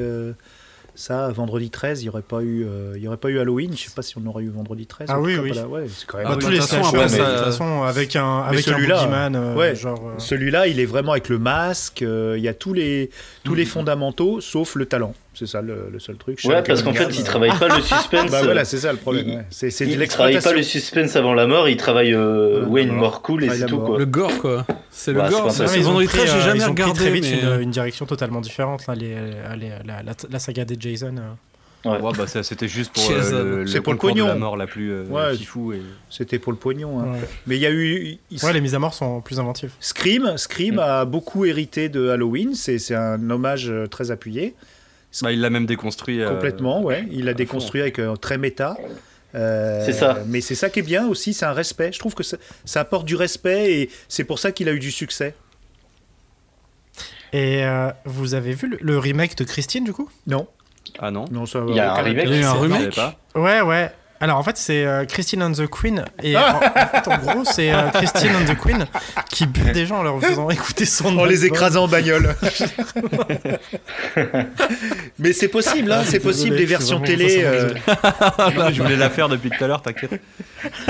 Euh, 1.01 1.29
ça, 1.29 1.29
Vendredi 1.33 1.71
13, 1.71 2.01
il 2.03 2.05
n'y 2.05 2.09
aurait, 2.11 2.23
pas 2.23 2.43
eu, 2.43 2.65
euh, 2.65 2.93
il 2.97 3.03
y 3.03 3.09
aurait 3.09 3.17
pas 3.17 3.29
eu 3.31 3.39
Halloween. 3.39 3.73
Je 3.77 3.85
sais 3.85 3.91
pas 3.95 4.03
si 4.03 4.15
on 4.19 4.27
aurait 4.29 4.45
eu 4.45 4.51
Vendredi 4.51 4.87
13. 4.87 5.09
Ah 5.11 5.21
oui, 5.21 5.37
oui. 5.39 5.53
là. 5.53 5.67
Ouais, 5.67 5.87
c'est 5.89 6.07
quand 6.07 6.19
même 6.19 6.27
Ah 6.29 6.35
Bah, 6.35 6.37
tous 6.41 6.47
de 6.49 6.53
les 6.53 6.59
toute 6.59 6.69
façon, 6.69 6.97
ouais, 6.97 7.09
c'est- 7.09 7.19
mais- 7.19 7.25
de 7.25 7.31
toute 7.37 7.45
façon, 7.45 7.83
avec 7.83 8.17
un, 8.17 8.39
avec 8.41 8.69
un 8.69 9.35
euh, 9.35 9.55
ouais. 9.57 9.75
genre... 9.75 10.01
euh, 10.07 10.19
Celui-là, 10.19 10.67
il 10.67 10.79
est 10.81 10.87
vraiment 10.87 11.13
avec 11.13 11.29
le 11.29 11.39
masque. 11.39 12.03
euh, 12.03 12.35
Il 12.37 12.45
y 12.45 12.49
a 12.49 12.55
tous 12.55 12.73
les, 12.75 13.11
tous 13.45 13.53
Mm. 13.53 13.57
les 13.57 13.65
fondamentaux, 13.65 14.41
sauf 14.41 14.75
le 14.77 14.87
talent. 14.87 15.15
C'est 15.33 15.47
ça 15.47 15.63
le, 15.63 15.89
le 15.93 15.99
seul 16.01 16.17
truc. 16.17 16.41
Ouais, 16.45 16.61
parce 16.63 16.83
qu'en 16.83 16.93
fait, 16.93 17.05
Cunningham, 17.05 17.15
il 17.15 17.21
euh, 17.21 17.25
travaille 17.25 17.59
pas 17.59 17.69
le 17.77 17.83
suspense. 17.83 18.31
Bah 18.33 18.43
voilà, 18.43 18.65
c'est 18.65 18.79
ça 18.79 18.91
le 18.93 18.99
problème. 18.99 19.29
il- 19.29 19.35
ouais. 19.37 19.45
C'est 19.51 19.71
c'est 19.71 19.87
il, 19.87 19.97
de 19.97 20.03
il 20.03 20.09
travaille 20.09 20.41
pas 20.41 20.53
le 20.53 20.63
suspense 20.65 21.15
avant 21.15 21.35
la 21.35 21.47
mort, 21.47 21.69
il 21.69 21.77
travaille 21.77 22.13
euh, 22.15 22.59
Voilà, 22.65 22.69
ouais, 22.69 22.83
une 22.83 22.89
la 22.89 22.95
mort. 22.95 23.03
mort 23.13 23.23
cool 23.23 23.45
et 23.45 23.51
c'est 23.51 23.67
tout 23.67 23.79
quoi. 23.79 23.97
Le 23.99 24.07
gore, 24.07 24.39
quoi. 24.41 24.67
C'est 24.91 25.13
le 25.13 25.19
Bah, 25.21 25.31
gore. 25.31 25.51
c'est 25.53 25.65
ils 25.79 25.87
ont 25.89 25.95
pris, 25.95 26.07
13, 26.09 26.25
j'ai 26.27 26.31
euh, 26.37 26.41
jamais 26.41 26.59
ils 26.59 26.63
ont 26.63 26.75
pris 26.75 26.83
regardé. 26.83 26.99
très 27.01 27.11
vite 27.13 27.27
mais... 27.31 27.55
une, 27.57 27.61
une 27.63 27.71
direction 27.71 28.07
totalement 28.07 28.41
différente, 28.41 28.87
là, 28.89 28.95
les, 28.97 29.15
les- 29.57 29.69
la, 29.87 30.03
la, 30.03 30.13
la 30.29 30.39
saga 30.41 30.65
des 30.65 30.77
Jason. 30.79 31.15
euh. 31.17 31.31
Ouais. 31.89 31.99
Ouais, 31.99 32.13
bah, 32.19 32.27
ça, 32.27 32.43
c'était 32.43 32.69
juste 32.69 32.93
pour 32.93 33.09
euh, 33.11 33.61
le, 33.63 33.67
C'est 33.67 33.81
pour 33.81 33.93
le 33.95 33.99
de 33.99 34.01
pognon. 34.03 34.27
la 34.27 34.35
mort 34.35 34.57
la 34.59 34.67
plus 34.67 34.91
euh, 34.93 35.05
Ouais. 35.05 35.35
fifou. 35.35 35.73
Et... 35.73 35.81
C'était 36.11 36.39
pour 36.39 36.53
le 36.53 36.59
pognon. 36.59 37.01
hein. 37.01 37.13
Ouais. 37.13 37.19
Mais 37.47 37.57
il 37.57 37.61
y 37.63 37.67
a 37.67 37.71
eu. 37.71 38.19
il- 38.31 38.45
Ouais, 38.45 38.53
les 38.53 38.61
mises 38.61 38.75
à 38.75 38.79
mort 38.79 38.93
sont 38.93 39.23
plus 39.23 39.41
inventives. 39.41 39.71
Scream, 39.81 40.37
Scream 40.37 40.75
Mm. 40.75 40.79
a 40.81 41.05
beaucoup 41.07 41.47
hérité 41.47 41.89
de 41.89 42.09
Halloween. 42.09 42.55
C'est 42.55 42.79
c'est 42.79 42.95
un 42.97 43.31
hommage 43.31 43.71
euh, 43.71 43.87
très 43.87 44.11
appuyé. 44.11 44.55
Bah, 45.23 45.33
il 45.33 45.41
l'a 45.41 45.51
même 45.51 45.67
déconstruit. 45.67 46.23
euh, 46.23 46.29
Complètement, 46.31 46.83
ouais. 46.83 47.07
Il 47.11 47.25
l'a 47.25 47.33
fond. 47.33 47.37
déconstruit 47.39 47.81
avec 47.81 47.99
un 47.99 48.17
très 48.17 48.39
méta. 48.39 48.77
Euh, 49.35 49.85
C'est 49.87 49.93
ça. 49.93 50.19
Mais 50.27 50.41
c'est 50.41 50.55
ça 50.55 50.71
qui 50.71 50.81
est 50.81 50.83
bien 50.83 51.07
aussi, 51.07 51.35
c'est 51.35 51.45
un 51.47 51.53
respect. 51.53 51.91
Je 51.93 51.99
trouve 51.99 52.15
que 52.15 52.23
ça, 52.23 52.37
ça 52.65 52.81
apporte 52.81 53.07
du 53.07 53.15
respect 53.17 53.73
et 53.81 53.91
c'est 54.09 54.25
pour 54.25 54.39
ça 54.39 54.53
qu'il 54.53 54.69
a 54.69 54.73
eu 54.73 54.79
du 54.79 54.91
succès. 54.91 55.35
Et 57.33 57.65
euh, 57.65 57.91
vous 58.05 58.35
avez 58.35 58.53
vu 58.55 58.69
le, 58.69 58.79
le 58.81 58.99
remake 58.99 59.37
de 59.37 59.45
Christine, 59.45 59.85
du 59.85 59.93
coup? 59.93 60.09
Non, 60.27 60.49
Ah 60.99 61.11
non 61.13 61.27
non, 61.31 61.47
ça 61.47 61.63
Il 61.69 61.77
y 61.77 61.81
a 61.81 61.93
un 61.95 62.03
remake 62.03 62.25
Il 62.27 62.33
y 62.35 62.37
a 62.39 62.41
eu 62.41 62.45
un 62.45 62.53
remake? 62.55 62.99
Ouais, 63.37 63.61
ouais. 63.61 63.93
Alors 64.23 64.37
en 64.37 64.43
fait, 64.43 64.59
c'est 64.59 64.85
euh, 64.85 65.07
Christine 65.07 65.43
and 65.43 65.53
the 65.53 65.67
Queen. 65.67 66.05
Et 66.23 66.37
en, 66.37 66.57
en 66.57 66.61
fait, 66.61 67.09
en 67.09 67.17
gros, 67.19 67.45
c'est 67.45 67.73
euh, 67.73 67.89
Christine 67.89 68.33
and 68.37 68.53
the 68.53 68.57
Queen 68.59 68.85
qui 69.31 69.47
bute 69.47 69.73
des 69.73 69.87
gens 69.87 70.01
en 70.01 70.03
leur 70.03 70.21
faisant 70.21 70.51
écouter 70.51 70.85
son 70.85 71.17
En 71.19 71.25
les 71.25 71.47
écrasant 71.47 71.85
en 71.85 71.89
bagnole. 71.89 72.35
mais 75.19 75.33
c'est 75.33 75.49
possible, 75.49 75.93
hein, 75.93 75.99
Ah, 76.03 76.05
c'est 76.07 76.21
possible, 76.21 76.57
des 76.57 76.65
versions 76.67 77.01
télé. 77.01 77.43
euh, 77.45 77.73
Non, 78.57 78.71
je 78.73 78.83
voulais 78.83 78.97
la 78.97 79.11
faire 79.11 79.29
depuis 79.29 79.51
tout 79.51 79.63
à 79.65 79.67
l'heure, 79.67 79.83
t'inquiète. 79.83 80.11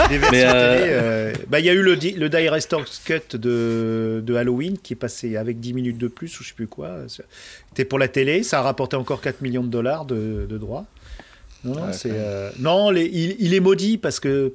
des 0.09 0.19
versions 0.19 0.31
Mais, 0.33 0.45
euh, 0.45 0.79
télé, 0.79 0.89
euh, 0.93 1.33
bah, 1.49 1.61
il 1.61 1.67
y 1.67 1.71
a 1.71 1.75
eu 1.75 1.83
le, 1.83 1.97
di- 1.97 2.13
le 2.13 2.29
Director's 2.29 3.01
Cut 3.05 3.37
de, 3.37 4.23
de 4.25 4.35
Halloween 4.35 4.79
qui 4.79 4.95
est 4.95 4.97
passé 4.97 5.37
avec 5.37 5.61
10 5.61 5.75
minutes 5.75 5.99
de 5.99 6.09
plus 6.09 6.39
ou 6.41 6.43
je 6.43 6.49
sais 6.49 6.55
plus 6.55 6.67
quoi. 6.67 6.91
C'était 7.69 7.85
pour 7.85 7.99
la 7.99 8.09
télé, 8.09 8.43
ça 8.43 8.59
a 8.59 8.63
rapporté 8.63 8.97
encore 8.97 9.21
4 9.21 9.41
millions 9.43 9.63
de 9.63 9.69
dollars 9.69 10.05
de, 10.05 10.47
de 10.49 10.59
droits. 10.59 10.85
Non, 11.65 11.75
non, 11.75 11.87
Ouais, 11.87 11.93
c'est, 11.93 12.11
euh, 12.13 12.51
non 12.59 12.91
les- 12.91 13.07
il, 13.07 13.37
il 13.39 13.55
est 13.55 13.61
maudit 13.61 13.99
parce 13.99 14.19
que 14.21 14.53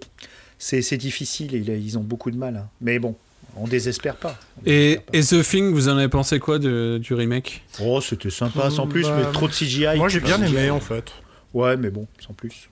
c'est 0.58 0.82
c'est 0.82 0.98
difficile, 0.98 1.54
il- 1.54 1.70
ils 1.70 1.98
ont 1.98 2.02
beaucoup 2.04 2.32
de 2.32 2.38
mal. 2.38 2.56
hein. 2.58 2.68
Mais 2.82 2.98
bon, 3.00 3.16
on 3.56 3.68
désespère 3.68 4.16
pas. 4.16 4.38
On 4.58 4.62
Et, 4.66 5.00
désespère 5.12 5.40
et 5.40 5.44
The 5.44 5.48
Thing, 5.48 5.72
vous 5.74 5.88
en 5.90 5.98
avez 5.98 6.08
pensé 6.10 6.40
quoi 6.40 6.58
de- 6.60 7.00
du 7.02 7.14
remake? 7.14 7.64
Pas. 7.78 7.84
Oh, 7.86 8.02
c'était 8.02 8.30
sympa, 8.30 8.70
sans 8.72 8.88
plus, 8.88 9.04
Bah, 9.04 9.16
mais 9.18 9.32
trop 9.32 9.48
de 9.48 9.54
CGI. 9.54 9.98
Moi, 9.98 10.10
j'ai 10.10 10.20
bien 10.20 10.42
aimé 10.42 10.70
en 10.70 10.80
fait. 10.80 11.06
Ouais, 11.54 11.78
mais 11.78 11.90
bon, 11.90 12.08
sans 12.26 12.34
plus. 12.34 12.70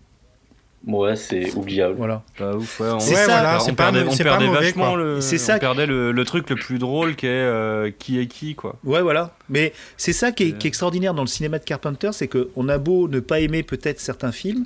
Ouais, 0.86 1.16
c'est 1.16 1.54
oubliable. 1.56 1.96
Voilà. 1.98 2.24
Pas 2.38 2.56
ouf, 2.56 2.80
ouais. 2.82 2.90
On, 2.92 3.00
C'est 3.00 3.12
ouais, 3.12 3.16
ça, 3.16 3.26
voilà, 3.42 3.60
c'est 3.60 3.72
on 3.72 3.76
pas 3.76 3.92
perdait, 3.92 4.04
on 4.10 4.18
pas 4.18 4.40
mauvais, 4.40 4.60
vachement 4.60 4.96
le, 4.96 5.22
C'est 5.22 5.38
on 5.38 5.40
ça. 5.40 5.58
perdait 5.60 5.86
le, 5.86 6.12
le 6.12 6.26
truc 6.26 6.50
le 6.50 6.58
plus 6.58 6.78
drôle 6.78 7.16
qui 7.16 7.26
est 7.26 7.30
euh, 7.30 7.90
qui 7.98 8.20
est 8.20 8.28
qui, 8.28 8.54
quoi. 8.54 8.76
Ouais, 8.84 9.02
voilà. 9.02 9.34
Mais 9.50 9.72
c'est 9.96 10.12
ça 10.12 10.32
qui 10.34 10.44
est, 10.44 10.54
Euh. 10.54 10.58
qui 10.58 10.68
est 10.68 10.70
extraordinaire 10.70 11.14
dans 11.14 11.24
le 11.24 11.28
cinéma 11.28 11.60
de 11.60 11.64
Carpenter, 11.64 12.10
c'est 12.12 12.28
qu'on 12.28 12.68
a 12.68 12.78
beau 12.78 13.08
ne 13.08 13.22
pas 13.22 13.40
aimer 13.40 13.64
peut-être 13.64 14.02
certains 14.02 14.34
films, 14.34 14.64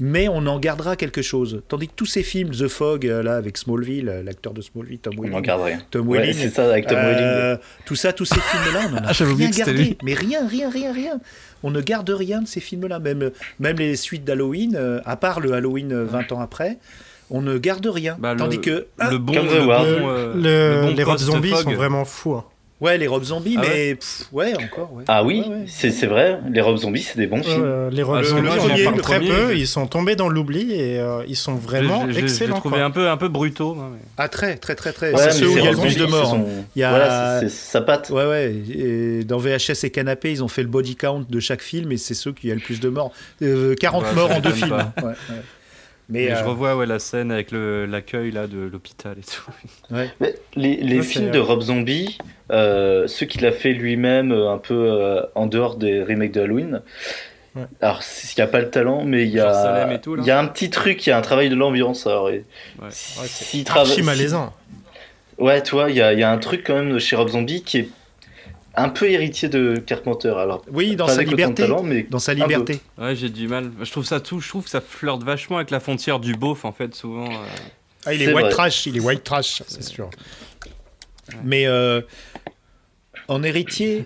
mais 0.00 0.28
on 0.28 0.46
en 0.46 0.58
gardera 0.58 0.96
quelque 0.96 1.20
chose. 1.20 1.62
Tandis 1.68 1.88
que 1.88 1.92
tous 1.94 2.06
ces 2.06 2.22
films, 2.22 2.50
The 2.50 2.66
Fog, 2.66 3.06
euh, 3.06 3.22
là, 3.22 3.36
avec 3.36 3.58
Smallville, 3.58 4.22
l'acteur 4.24 4.54
de 4.54 4.62
Smallville, 4.62 4.98
Tom 4.98 5.12
On 5.18 5.20
Welling, 5.20 5.34
n'en 5.36 5.40
garde 5.42 5.60
rien. 5.62 5.78
Tom 5.90 6.08
Ouais, 6.08 6.20
Welling, 6.20 6.34
c'est 6.40 6.54
ça, 6.54 6.70
avec 6.70 6.86
Tom 6.86 6.96
Welling. 6.96 7.18
euh, 7.22 7.56
tout 7.84 7.96
ça, 7.96 8.14
tous 8.14 8.24
ces 8.24 8.40
films-là, 8.40 8.88
on 8.90 8.94
en 8.94 9.04
a 9.04 9.08
Ah, 9.10 9.12
rien 9.12 9.50
gardé. 9.50 9.98
Mais 10.02 10.14
rien, 10.14 10.48
rien, 10.48 10.70
rien, 10.70 10.92
rien. 10.92 11.20
On 11.64 11.70
ne 11.72 11.80
garde 11.80 12.10
rien 12.10 12.42
de 12.42 12.46
ces 12.46 12.60
films-là. 12.60 12.98
Même, 13.00 13.30
même 13.58 13.76
les 13.78 13.96
suites 13.96 14.24
d'Halloween, 14.24 14.76
euh, 14.76 15.00
à 15.04 15.16
part 15.16 15.40
le 15.40 15.52
Halloween 15.54 15.92
euh, 15.92 16.04
20 16.04 16.30
ans 16.32 16.40
après, 16.40 16.78
on 17.30 17.40
ne 17.42 17.56
garde 17.58 17.86
rien. 17.86 18.16
Bah, 18.20 18.34
le- 18.34 18.38
Tandis 18.38 18.60
que, 18.60 18.86
ah, 18.98 19.10
le 19.10 19.18
bon, 19.18 19.32
Ward. 19.66 19.84
bon, 19.86 20.08
euh, 20.08 20.34
Le- 20.34 20.40
le 20.42 20.80
bon 20.90 20.94
les 20.96 21.02
robes 21.02 21.18
zombies 21.18 21.50
sont 21.50 21.70
vraiment 21.72 22.04
fous. 22.04 22.34
hein. 22.34 22.44
Ouais, 22.80 22.98
les 22.98 23.06
robes 23.06 23.24
zombies, 23.24 23.56
Ah 23.58 23.62
mais 23.62 23.94
pff, 23.94 24.24
ouais, 24.32 24.52
encore. 24.62 24.92
Ouais. 24.92 25.04
Ah 25.08 25.24
oui, 25.24 25.40
Ouais, 25.46 25.48
ouais. 25.54 25.64
c'est 25.66 25.90
c'est 25.90 26.06
vrai, 26.06 26.38
les 26.50 26.60
robes 26.60 26.76
zombies, 26.76 27.02
c'est 27.02 27.16
des 27.18 27.26
bons 27.26 27.42
films. 27.42 27.62
Euh, 27.64 27.90
les 27.90 28.02
robes 28.02 28.16
Ah, 28.18 28.20
le- 28.22 28.26
zombies, 28.26 28.42
le 28.84 28.90
le 28.90 29.00
très 29.00 29.16
premier, 29.20 29.28
peu. 29.30 29.48
je- 29.50 29.54
Ils 29.58 29.66
sont 29.66 29.86
tombés 29.86 30.16
dans 30.16 30.28
l'oubli 30.28 30.72
et 30.72 30.98
euh, 31.00 31.22
ils 31.28 31.36
sont 31.36 31.56
Je- 31.56 31.60
vraiment 31.62 32.06
je- 32.06 32.12
je- 32.12 32.18
Je 32.18 32.24
excellents. 32.24 32.56
trouvé 32.58 32.76
quoi. 32.76 32.84
un 32.84 32.90
peu 32.90 33.08
un 33.08 33.16
peu 33.16 33.28
brutaux. 33.28 33.76
hein, 33.80 33.90
mais- 33.92 33.98
Ah, 34.18 34.28
très, 34.28 34.56
très, 34.56 34.74
très, 34.74 34.92
très. 34.92 35.12
Ouais, 35.12 35.18
c'est 35.18 35.30
ceux 35.32 35.48
où 35.48 35.56
il 35.58 35.64
y 35.64 35.68
a 35.68 35.70
le 35.72 35.76
plus 35.78 35.96
de 35.96 36.04
hein. 36.04 36.24
sont- 36.24 36.46
Il 36.76 36.80
y 36.80 36.82
a- 36.82 36.90
Voilà, 36.90 37.40
c'est 37.40 37.48
c'est 37.48 37.70
sa 37.72 37.80
patte. 37.80 38.10
Ouais, 38.10 38.26
ouais. 38.26 38.54
Et 38.74 39.24
dans 39.24 39.38
VHS 39.38 39.84
et 39.84 39.90
Canapé, 39.90 40.30
ils 40.32 40.42
ont 40.44 40.48
fait 40.48 40.62
le 40.62 40.68
body 40.68 40.96
count 40.96 41.24
de 41.28 41.40
chaque 41.40 41.62
film 41.62 41.92
et 41.92 41.96
c'est 41.96 42.14
ceux 42.14 42.32
qui 42.32 42.50
a 42.50 42.54
le 42.54 42.60
plus 42.60 42.80
de 42.80 42.88
morts. 42.88 43.12
Euh, 43.42 43.74
40 43.76 44.04
Ouais, 44.04 44.12
morts 44.14 44.30
en 44.32 44.40
deux 44.40 44.50
films. 44.52 44.76
Mais 46.08 46.24
Et 46.24 46.32
euh, 46.32 46.36
je 46.38 46.44
revois 46.44 46.76
ouais, 46.76 46.86
la 46.86 46.98
scène 46.98 47.32
avec 47.32 47.48
l'accueil 47.50 48.30
là 48.30 48.46
de 48.46 48.58
l'hôpital 48.70 49.16
et 49.18 49.22
tout. 49.22 49.50
ouais. 49.94 50.10
Mais 50.20 50.34
les 50.54 50.76
les 50.76 50.96
Ouais, 50.98 51.02
films 51.02 51.26
c'est, 51.26 51.30
de 51.30 51.38
euh, 51.38 51.42
Rob 51.42 51.62
Zombie, 51.62 52.18
euh, 52.52 53.06
ceux 53.06 53.26
qu'il 53.26 53.46
a 53.46 53.52
fait 53.52 53.72
lui-même 53.72 54.30
euh, 54.32 54.50
un 54.52 54.58
peu 54.58 54.74
euh, 54.74 55.22
en 55.34 55.46
dehors 55.46 55.76
des 55.76 56.02
remakes 56.02 56.32
de 56.32 56.42
Halloween. 56.42 56.82
Ouais. 57.56 57.62
Alors, 57.80 58.00
il 58.02 58.34
n'y 58.36 58.42
a 58.42 58.46
pas 58.48 58.60
le 58.60 58.68
talent, 58.68 59.04
mais 59.04 59.22
il 59.22 59.30
y 59.30 59.38
a, 59.40 59.98
tout, 60.02 60.16
il 60.18 60.24
y 60.24 60.30
a 60.30 60.38
un 60.40 60.46
petit 60.46 60.70
truc, 60.70 61.06
il 61.06 61.10
y 61.10 61.12
a 61.12 61.16
un 61.16 61.22
travail 61.22 61.48
de 61.48 61.54
l'ambiance. 61.54 62.06
Alors, 62.06 62.28
et 62.28 62.44
Ouais. 62.82 62.88
si- 62.90 63.64
Ouais, 63.70 63.84
si- 63.86 64.02
malaisant. 64.02 64.52
Ouais, 65.38 65.62
tu 65.62 65.70
vois, 65.72 65.88
il 65.90 65.96
y 65.96 66.02
a, 66.02 66.12
il 66.12 66.18
y 66.18 66.22
a 66.24 66.30
un 66.30 66.38
truc 66.38 66.64
quand 66.66 66.74
même 66.74 66.98
chez 66.98 67.16
Rob 67.16 67.28
Zombie 67.28 67.62
qui 67.62 67.78
est 67.78 67.88
un 68.76 68.88
peu 68.88 69.08
héritier 69.10 69.48
de 69.48 69.76
Carpenter. 69.76 70.34
Alors, 70.36 70.62
Oui, 70.72 70.96
dans 70.96 71.08
sa 71.08 71.22
liberté. 71.22 71.62
talent, 71.62 71.82
mais 71.82 72.04
Dans 72.10 72.18
sa 72.18 72.34
liberté. 72.34 72.80
Ouais, 72.98 73.14
j'ai 73.14 73.28
du 73.30 73.46
mal. 73.48 73.70
Je 73.82 73.90
trouve 73.90 74.04
ça 74.04 74.20
tout. 74.20 74.40
Je 74.40 74.48
trouve 74.48 74.64
que 74.64 74.70
ça 74.70 74.80
flirte 74.80 75.22
vachement 75.22 75.56
avec 75.56 75.70
la 75.70 75.80
frontière 75.80 76.18
du 76.20 76.34
beauf 76.34 76.64
en 76.64 76.72
fait 76.72 76.94
souvent. 76.94 77.30
euh. 77.30 77.36
Ah, 78.06 78.12
il 78.14 78.20
est, 78.22 78.26
white 78.32 78.40
vrai. 78.46 78.50
trash. 78.50 78.86
Il 78.86 78.96
est 78.96 79.00
white 79.00 79.24
trash, 79.24 79.62
c'est 79.66 79.82
sûr. 79.82 80.10
Mais 81.42 81.66
euh, 81.66 82.00
en 83.28 83.42
héritier. 83.42 84.04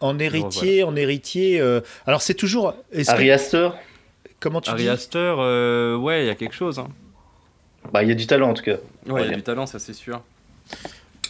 En 0.00 0.18
héritier, 0.18 0.82
en 0.84 0.94
héritier. 0.96 1.60
euh, 1.60 1.80
alors 2.06 2.22
c'est 2.22 2.34
toujours. 2.34 2.74
est-ce 2.92 3.08
que- 3.10 3.14
Ari 3.16 3.30
Aster, 3.32 3.70
comment 4.40 4.60
tu 4.60 4.70
Ari 4.70 4.84
dis 4.84 4.88
Aster, 4.88 5.34
euh, 5.38 5.96
ouais, 5.96 6.22
il 6.24 6.26
y 6.28 6.30
a 6.30 6.36
quelque 6.36 6.54
chose. 6.54 6.78
Hein. 6.78 6.86
bah, 7.92 8.02
il 8.04 8.08
y 8.08 8.12
a 8.12 8.14
du 8.14 8.26
talent 8.26 8.50
en 8.50 8.54
tout 8.54 8.62
cas. 8.62 8.76
Ouais, 9.08 9.20
il 9.22 9.24
y 9.24 9.24
a 9.24 9.28
dire. 9.28 9.36
du 9.38 9.42
talent, 9.42 9.66
ça 9.66 9.78
c'est 9.80 9.92
sûr. 9.92 10.22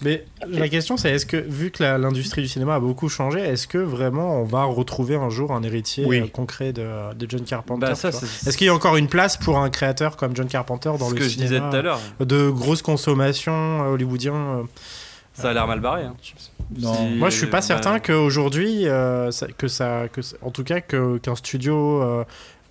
Mais 0.03 0.25
la 0.49 0.69
question, 0.69 0.97
c'est 0.97 1.11
est-ce 1.11 1.27
que, 1.27 1.37
vu 1.37 1.71
que 1.71 1.83
l'industrie 1.83 2.43
du 2.43 2.49
cinéma 2.49 2.77
a 2.77 2.81
beaucoup 2.81 3.09
changé, 3.09 3.41
est-ce 3.41 3.67
que 3.67 3.79
vraiment 3.79 4.41
on 4.41 4.45
va 4.45 4.65
retrouver 4.65 5.17
un 5.17 5.31
jour 5.31 5.53
un 5.53 5.63
héritier 5.63 6.05
Oui. 6.07 6.21
euh, 6.21 6.27
concret 6.27 6.73
de, 6.73 6.87
de 7.15 7.27
John 7.29 7.43
Carpenter 7.43 7.87
Bah, 7.87 7.93
Est-ce 7.93 8.57
qu'il 8.57 8.67
y 8.67 8.71
a 8.71 8.75
encore 8.75 8.97
une 8.97 9.09
place 9.09 9.37
pour 9.37 9.59
un 9.59 9.71
créateur 9.71 10.17
comme 10.17 10.35
John 10.37 10.47
Carpenter 10.49 10.93
dans 10.99 11.11
le 11.11 11.15
que 11.17 11.25
je 11.29 11.37
disais 11.37 11.59
tout 11.59 11.65
à 11.77 11.83
l'heure. 11.83 12.01
de 12.21 12.49
grosse 12.51 12.83
consommation 12.83 13.53
euh, 13.53 13.93
hollywoodien 13.93 14.35
euh, 14.35 14.63
Ça 15.35 15.51
a 15.51 15.53
l'air 15.53 15.67
mal 15.67 15.81
barré. 15.81 16.05
Hein. 16.05 16.15
Non. 16.77 17.09
Moi, 17.11 17.31
je 17.31 17.37
suis 17.37 17.47
pas 17.47 17.59
bah, 17.59 17.63
certain 17.63 17.99
qu'aujourd'hui, 17.99 18.83
euh, 18.87 19.31
que 19.57 19.69
ça, 19.69 20.03
que, 20.13 20.21
en 20.43 20.51
tout 20.51 20.65
cas, 20.65 20.81
que- 20.81 21.17
qu'un 21.19 21.35
studio 21.35 22.03
euh, 22.03 22.25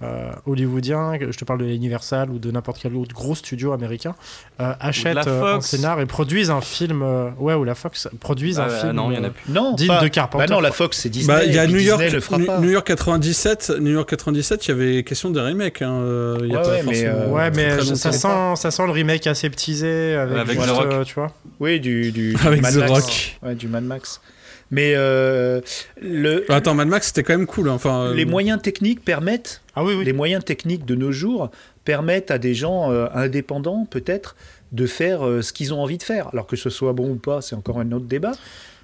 euh, 0.04 0.32
hollywoodien, 0.46 1.18
que 1.18 1.32
je 1.32 1.38
te 1.38 1.44
parle 1.46 1.60
de 1.60 1.66
Universal 1.66 2.30
ou 2.30 2.38
de 2.38 2.52
n'importe 2.52 2.80
quel 2.82 2.96
autre 2.96 3.16
gros 3.16 3.34
studio 3.34 3.72
américain, 3.74 4.14
euh, 4.62 4.74
achète 4.80 5.16
la 5.16 5.28
euh, 5.28 5.56
un 5.56 5.62
scénar 5.62 6.00
et 6.00 6.06
produise 6.06 6.52
un 6.52 6.62
film, 6.62 7.02
euh, 7.02 7.30
ouais, 7.40 7.56
ou 7.56 7.64
la 7.64 7.74
Fox 7.76 8.08
produise 8.20 8.60
Ah, 8.60 8.66
un 8.66 8.68
bah, 8.68 8.80
film. 8.80 8.92
non, 8.94 9.12
il 9.12 9.16
y 9.16 9.18
en 9.20 9.24
a 9.24 9.28
euh, 9.28 9.30
plus. 9.32 9.52
Non, 9.52 9.74
digne 9.74 9.88
pas- 9.88 10.02
de 10.02 10.08
Carpenter, 10.08 10.46
Bah 10.48 10.54
non, 10.54 10.62
la. 10.62 10.72
Fox 10.72 11.00
c'est 11.00 11.10
Disney. 11.10 11.34
Bah, 11.36 11.44
il 11.46 11.54
y 11.54 11.58
a 11.60 11.66
New 11.66 11.80
York, 11.80 12.00
Disney 12.02 12.16
le 12.16 12.22
fera 12.22 12.38
pas. 12.40 12.60
New 12.60 12.70
York 12.70 12.86
97, 12.86 13.74
New 13.80 13.92
York 13.92 14.08
97, 14.10 14.66
il 14.66 14.70
y 14.70 14.72
avait 14.72 15.04
question 15.04 15.32
de 15.32 15.40
remake. 15.40 15.82
Hein. 15.82 16.04
il 16.44 16.48
y 16.52 16.56
a 16.56 16.60
Ouais, 16.60 16.64
pas 16.64 16.70
ouais, 16.70 16.84
mais, 16.86 17.06
euh, 17.06 17.28
Ouais, 17.30 17.52
mais 17.52 17.80
ça 17.96 18.12
sent, 18.12 18.56
ça 18.56 18.70
sent 18.72 18.86
le 18.86 18.92
remake 18.92 19.26
aseptisé 19.26 20.16
avec, 20.16 20.38
Avec 20.38 20.60
juste, 20.62 20.72
The 20.74 20.78
Rock. 20.78 20.88
euh, 20.94 21.04
tu 21.04 21.14
vois. 21.16 21.32
Oui, 21.60 21.80
du, 21.80 22.12
du, 22.12 22.34
du 22.34 22.38
Avec 22.46 22.62
Mad 22.62 22.74
The 22.74 22.78
Max. 22.78 22.92
Rock. 22.92 23.38
Ouais, 23.42 23.56
du 23.56 23.68
Mad 23.68 23.84
Max. 23.84 24.22
Mais 24.72 24.94
euh, 24.96 25.62
le, 26.02 26.46
Bah, 26.48 26.56
Attends, 26.56 26.74
Mad 26.74 26.88
Max, 26.88 27.08
c'était 27.08 27.24
quand 27.24 27.38
même 27.38 27.48
cool. 27.48 27.70
hein. 27.70 27.74
Enfin, 27.74 28.14
les 28.14 28.26
euh, 28.26 28.28
moyens 28.28 28.62
techniques 28.62 29.04
permettent 29.04 29.62
Ah 29.76 29.84
oui, 29.84 29.94
oui. 29.98 30.04
les 30.06 30.14
moyens 30.14 30.44
techniques 30.44 30.86
de 30.86 30.96
nos 30.96 31.12
jours 31.12 31.50
permettent 31.86 32.32
à 32.32 32.38
des 32.38 32.54
gens 32.54 32.92
euh, 32.92 33.08
indépendants, 33.14 33.86
peut-être, 33.90 34.36
de 34.74 34.86
faire 34.86 35.26
euh, 35.26 35.42
ce 35.42 35.54
qu'ils 35.54 35.74
ont 35.74 35.82
envie 35.82 35.98
de 35.98 36.04
faire. 36.04 36.28
Alors 36.34 36.48
que 36.48 36.58
ce 36.58 36.70
soit 36.70 36.92
bon 36.94 37.12
ou 37.12 37.16
pas, 37.16 37.42
c'est 37.42 37.56
encore 37.56 37.80
un 37.80 37.92
autre 37.94 38.06
débat. 38.06 38.34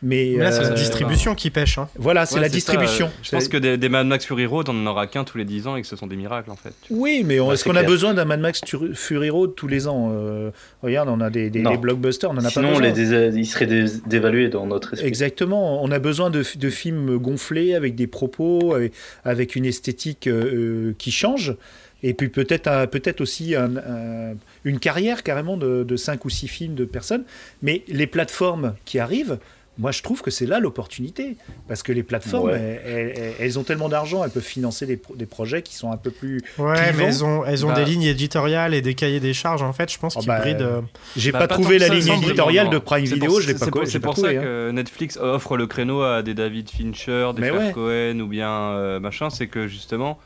Mais, 0.05 0.33
Mais 0.37 0.43
là, 0.43 0.51
c'est 0.51 0.65
euh, 0.65 0.69
la 0.69 0.75
distribution 0.75 1.33
qui 1.33 1.49
pêche. 1.49 1.77
Hein. 1.77 1.87
Voilà, 1.95 2.25
c'est 2.25 2.35
Ouais, 2.35 2.41
la 2.41 2.47
ça, 2.49 2.53
distribution. 2.53 3.05
euh, 3.07 3.23
je 3.23 3.31
pense 3.31 3.47
que 3.47 3.55
des, 3.57 3.77
des 3.77 3.87
Mad 3.87 4.05
Max 4.05 4.25
Fury 4.25 4.45
Road, 4.45 4.67
on 4.69 4.73
en 4.73 4.85
aura 4.85 5.07
qu'un 5.07 5.23
tous 5.23 5.37
les 5.37 5.45
10 5.45 5.65
ans 5.67 5.75
et 5.77 5.81
que 5.81 5.87
ce 5.87 5.95
sont 5.95 6.07
des 6.07 6.17
miracles 6.17 6.51
en 6.51 6.57
fait. 6.57 6.73
Oui, 6.89 7.23
mais 7.25 7.39
on- 7.39 7.47
Ouais, 7.47 7.53
est-ce 7.53 7.63
qu'on 7.63 7.75
a 7.77 7.83
besoin 7.83 8.13
d'un 8.13 8.25
Mad 8.25 8.41
Max 8.41 8.61
Fury 8.93 9.29
Road 9.29 9.53
tous 9.55 9.67
les 9.67 9.87
ans 9.87 10.11
Euh, 10.13 10.51
Regarde, 10.81 11.07
on 11.09 11.21
a 11.21 11.29
des, 11.29 11.49
des- 11.49 11.61
Non. 11.61 11.71
des 11.71 11.77
blockbusters, 11.77 12.29
on 12.31 12.33
en 12.37 12.43
a 12.43 12.49
Sinon, 12.49 12.73
pas 12.73 12.79
besoin. 12.81 13.29
dés- 13.31 13.37
ils 13.39 13.45
seraient 13.45 13.65
dé- 13.65 13.85
dévalués 14.05 14.49
dans 14.49 14.65
notre 14.67 14.93
esprit. 14.93 15.07
Exactement, 15.07 15.81
on 15.81 15.89
a 15.91 15.99
besoin 15.99 16.29
de, 16.29 16.43
de 16.57 16.69
films 16.69 17.17
gonflés 17.17 17.73
avec 17.73 17.95
des 17.95 18.07
propos, 18.07 18.73
avec, 18.75 18.91
avec 19.23 19.55
une 19.55 19.65
esthétique 19.65 20.27
euh, 20.27 20.89
euh, 20.89 20.95
qui 20.97 21.11
change, 21.11 21.55
et 22.03 22.13
puis 22.13 22.27
peut-être 22.27 22.67
un- 22.67 22.87
peut-être 22.87 23.21
aussi 23.21 23.55
un- 23.55 23.77
un- 23.77 24.35
une 24.65 24.79
carrière 24.79 25.23
carrément 25.23 25.55
de, 25.55 25.83
de 25.83 25.95
5 25.95 26.25
ou 26.25 26.29
6 26.29 26.49
films 26.49 26.75
de 26.75 26.83
personnes. 26.83 27.23
Mais 27.61 27.83
les 27.87 28.07
plateformes 28.07 28.73
qui 28.83 28.99
arrivent, 28.99 29.37
moi 29.79 29.91
je 29.91 30.03
trouve 30.03 30.21
que 30.21 30.29
c'est 30.29 30.45
là 30.45 30.59
l'opportunité, 30.59 31.35
parce 31.67 31.81
que 31.81 31.91
les 31.91 32.03
plateformes, 32.03 32.49
Ouais. 32.49 32.81
elles, 32.85 33.13
elles- 33.17 33.33
elles 33.39 33.59
ont 33.59 33.63
tellement 33.63 33.89
d'argent, 33.89 34.23
elles 34.23 34.29
peuvent 34.29 34.43
financer 34.43 34.85
des, 34.85 34.97
pro- 34.97 35.15
des 35.15 35.25
projets 35.25 35.61
qui 35.63 35.75
sont 35.75 35.91
un 35.91 35.97
peu 35.97 36.11
plus... 36.11 36.41
Ouais, 36.59 36.73
clivants. 36.75 36.91
mais 36.97 37.03
elles 37.05 37.25
ont, 37.25 37.45
elles 37.45 37.65
ont 37.65 37.69
Bah. 37.69 37.75
des 37.75 37.85
lignes 37.85 38.03
éditoriales 38.03 38.73
et 38.75 38.81
des 38.81 38.93
cahiers 38.93 39.19
des 39.19 39.33
charges, 39.33 39.63
en 39.63 39.73
fait, 39.73 39.91
je 39.91 39.97
pense 39.97 40.15
Oh, 40.15 40.19
qu'ils 40.19 40.27
bah, 40.27 40.39
brident. 40.39 40.61
euh, 40.61 40.81
J'ai 41.17 41.31
Bah, 41.31 41.39
pas, 41.39 41.47
pas 41.47 41.55
trouvé 41.55 41.79
la 41.79 41.89
que 41.89 41.99
ça, 42.01 42.13
ligne 42.13 42.23
éditoriale 42.23 42.69
de 42.69 42.77
Prime 42.77 43.05
Video, 43.05 43.39
je 43.39 43.47
l'ai 43.47 43.53
c'est 43.57 43.71
pas, 43.71 43.85
C'est 43.85 43.99
pas 43.99 44.07
pour 44.09 44.15
ça 44.17 44.21
trouvé. 44.23 44.37
hein. 44.37 44.41
que 44.43 44.71
Netflix 44.71 45.17
offre 45.17 45.57
le 45.57 45.65
créneau 45.65 46.03
à 46.03 46.21
des 46.21 46.33
David 46.35 46.69
Fincher, 46.69 47.31
des 47.35 47.49
ouais. 47.49 47.71
Cohen 47.73 48.19
ou 48.19 48.27
bien 48.27 48.49
euh, 48.51 48.99
machin. 48.99 49.29
C'est 49.31 49.47
que 49.47 49.65
justement, 49.67 50.19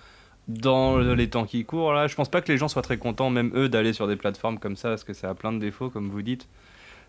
dans 0.50 0.98
les 0.98 1.30
temps 1.30 1.46
qui 1.46 1.64
courent, 1.64 1.94
là, 1.94 2.08
je 2.08 2.16
pense 2.16 2.30
pas 2.30 2.42
que 2.42 2.52
les 2.52 2.58
gens 2.58 2.68
soient 2.68 2.82
très 2.82 2.98
contents, 2.98 3.30
même 3.30 3.52
eux, 3.56 3.70
d'aller 3.70 3.94
sur 3.94 4.08
des 4.08 4.16
plateformes 4.18 4.60
comme 4.60 4.76
ça 4.76 4.90
parce 4.90 5.04
que 5.06 5.14
ça 5.14 5.30
a 5.30 5.34
plein 5.36 5.54
de 5.54 5.60
défauts, 5.60 5.90
comme 5.90 6.10
vous 6.10 6.22
dites. 6.22 6.48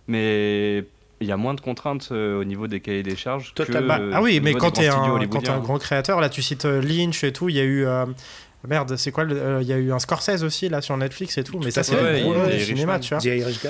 Mais 0.07 0.85
il 1.21 1.27
y 1.27 1.33
a 1.33 1.37
moins 1.37 1.55
de 1.55 1.61
contraintes 1.61 2.09
euh, 2.13 2.41
au 2.41 2.45
niveau 2.45 2.67
des 2.67 2.81
cahiers 2.81 3.03
des 3.03 3.17
charges. 3.17 3.53
que, 3.55 3.65
Totalement. 3.65 3.99
Bah, 3.99 4.01
ah 4.15 4.23
oui, 4.23 4.41
mais 4.43 4.53
quand 4.53 4.71
grands 4.71 4.83
studios 4.83 5.53
un, 5.53 5.59
grand 5.59 5.79
créateur, 5.79 6.21
là 6.21 6.29
tu 6.29 6.43
cites 6.43 6.65
euh, 6.65 6.81
Lynch 6.81 7.25
et 7.25 7.33
tout, 7.33 7.49
il 7.49 7.57
y 7.57 7.61
a 7.61 7.65
eu. 7.65 7.87
euh, 7.87 8.07
Merde, 8.67 8.97
c'est 8.97 9.13
quoi 9.13 9.23
le- 9.23 9.37
euh, 9.37 9.63
Il 9.63 9.69
y 9.69 9.73
a 9.73 9.77
eu 9.77 9.93
un 9.93 10.01
Scorsese 10.01 10.43
aussi 10.43 10.69
là 10.69 10.81
sur 10.81 10.97
Netflix 10.97 11.39
et 11.39 11.45
tout, 11.45 11.61
mais 11.63 11.71
ça 11.71 11.85
c'est 11.85 11.95
Ouais, 11.95 12.21
il 12.21 12.59
y 12.59 12.61
a 12.61 12.65
cinéma, 12.65 12.99
tu 12.99 13.15
vois. 13.15 13.23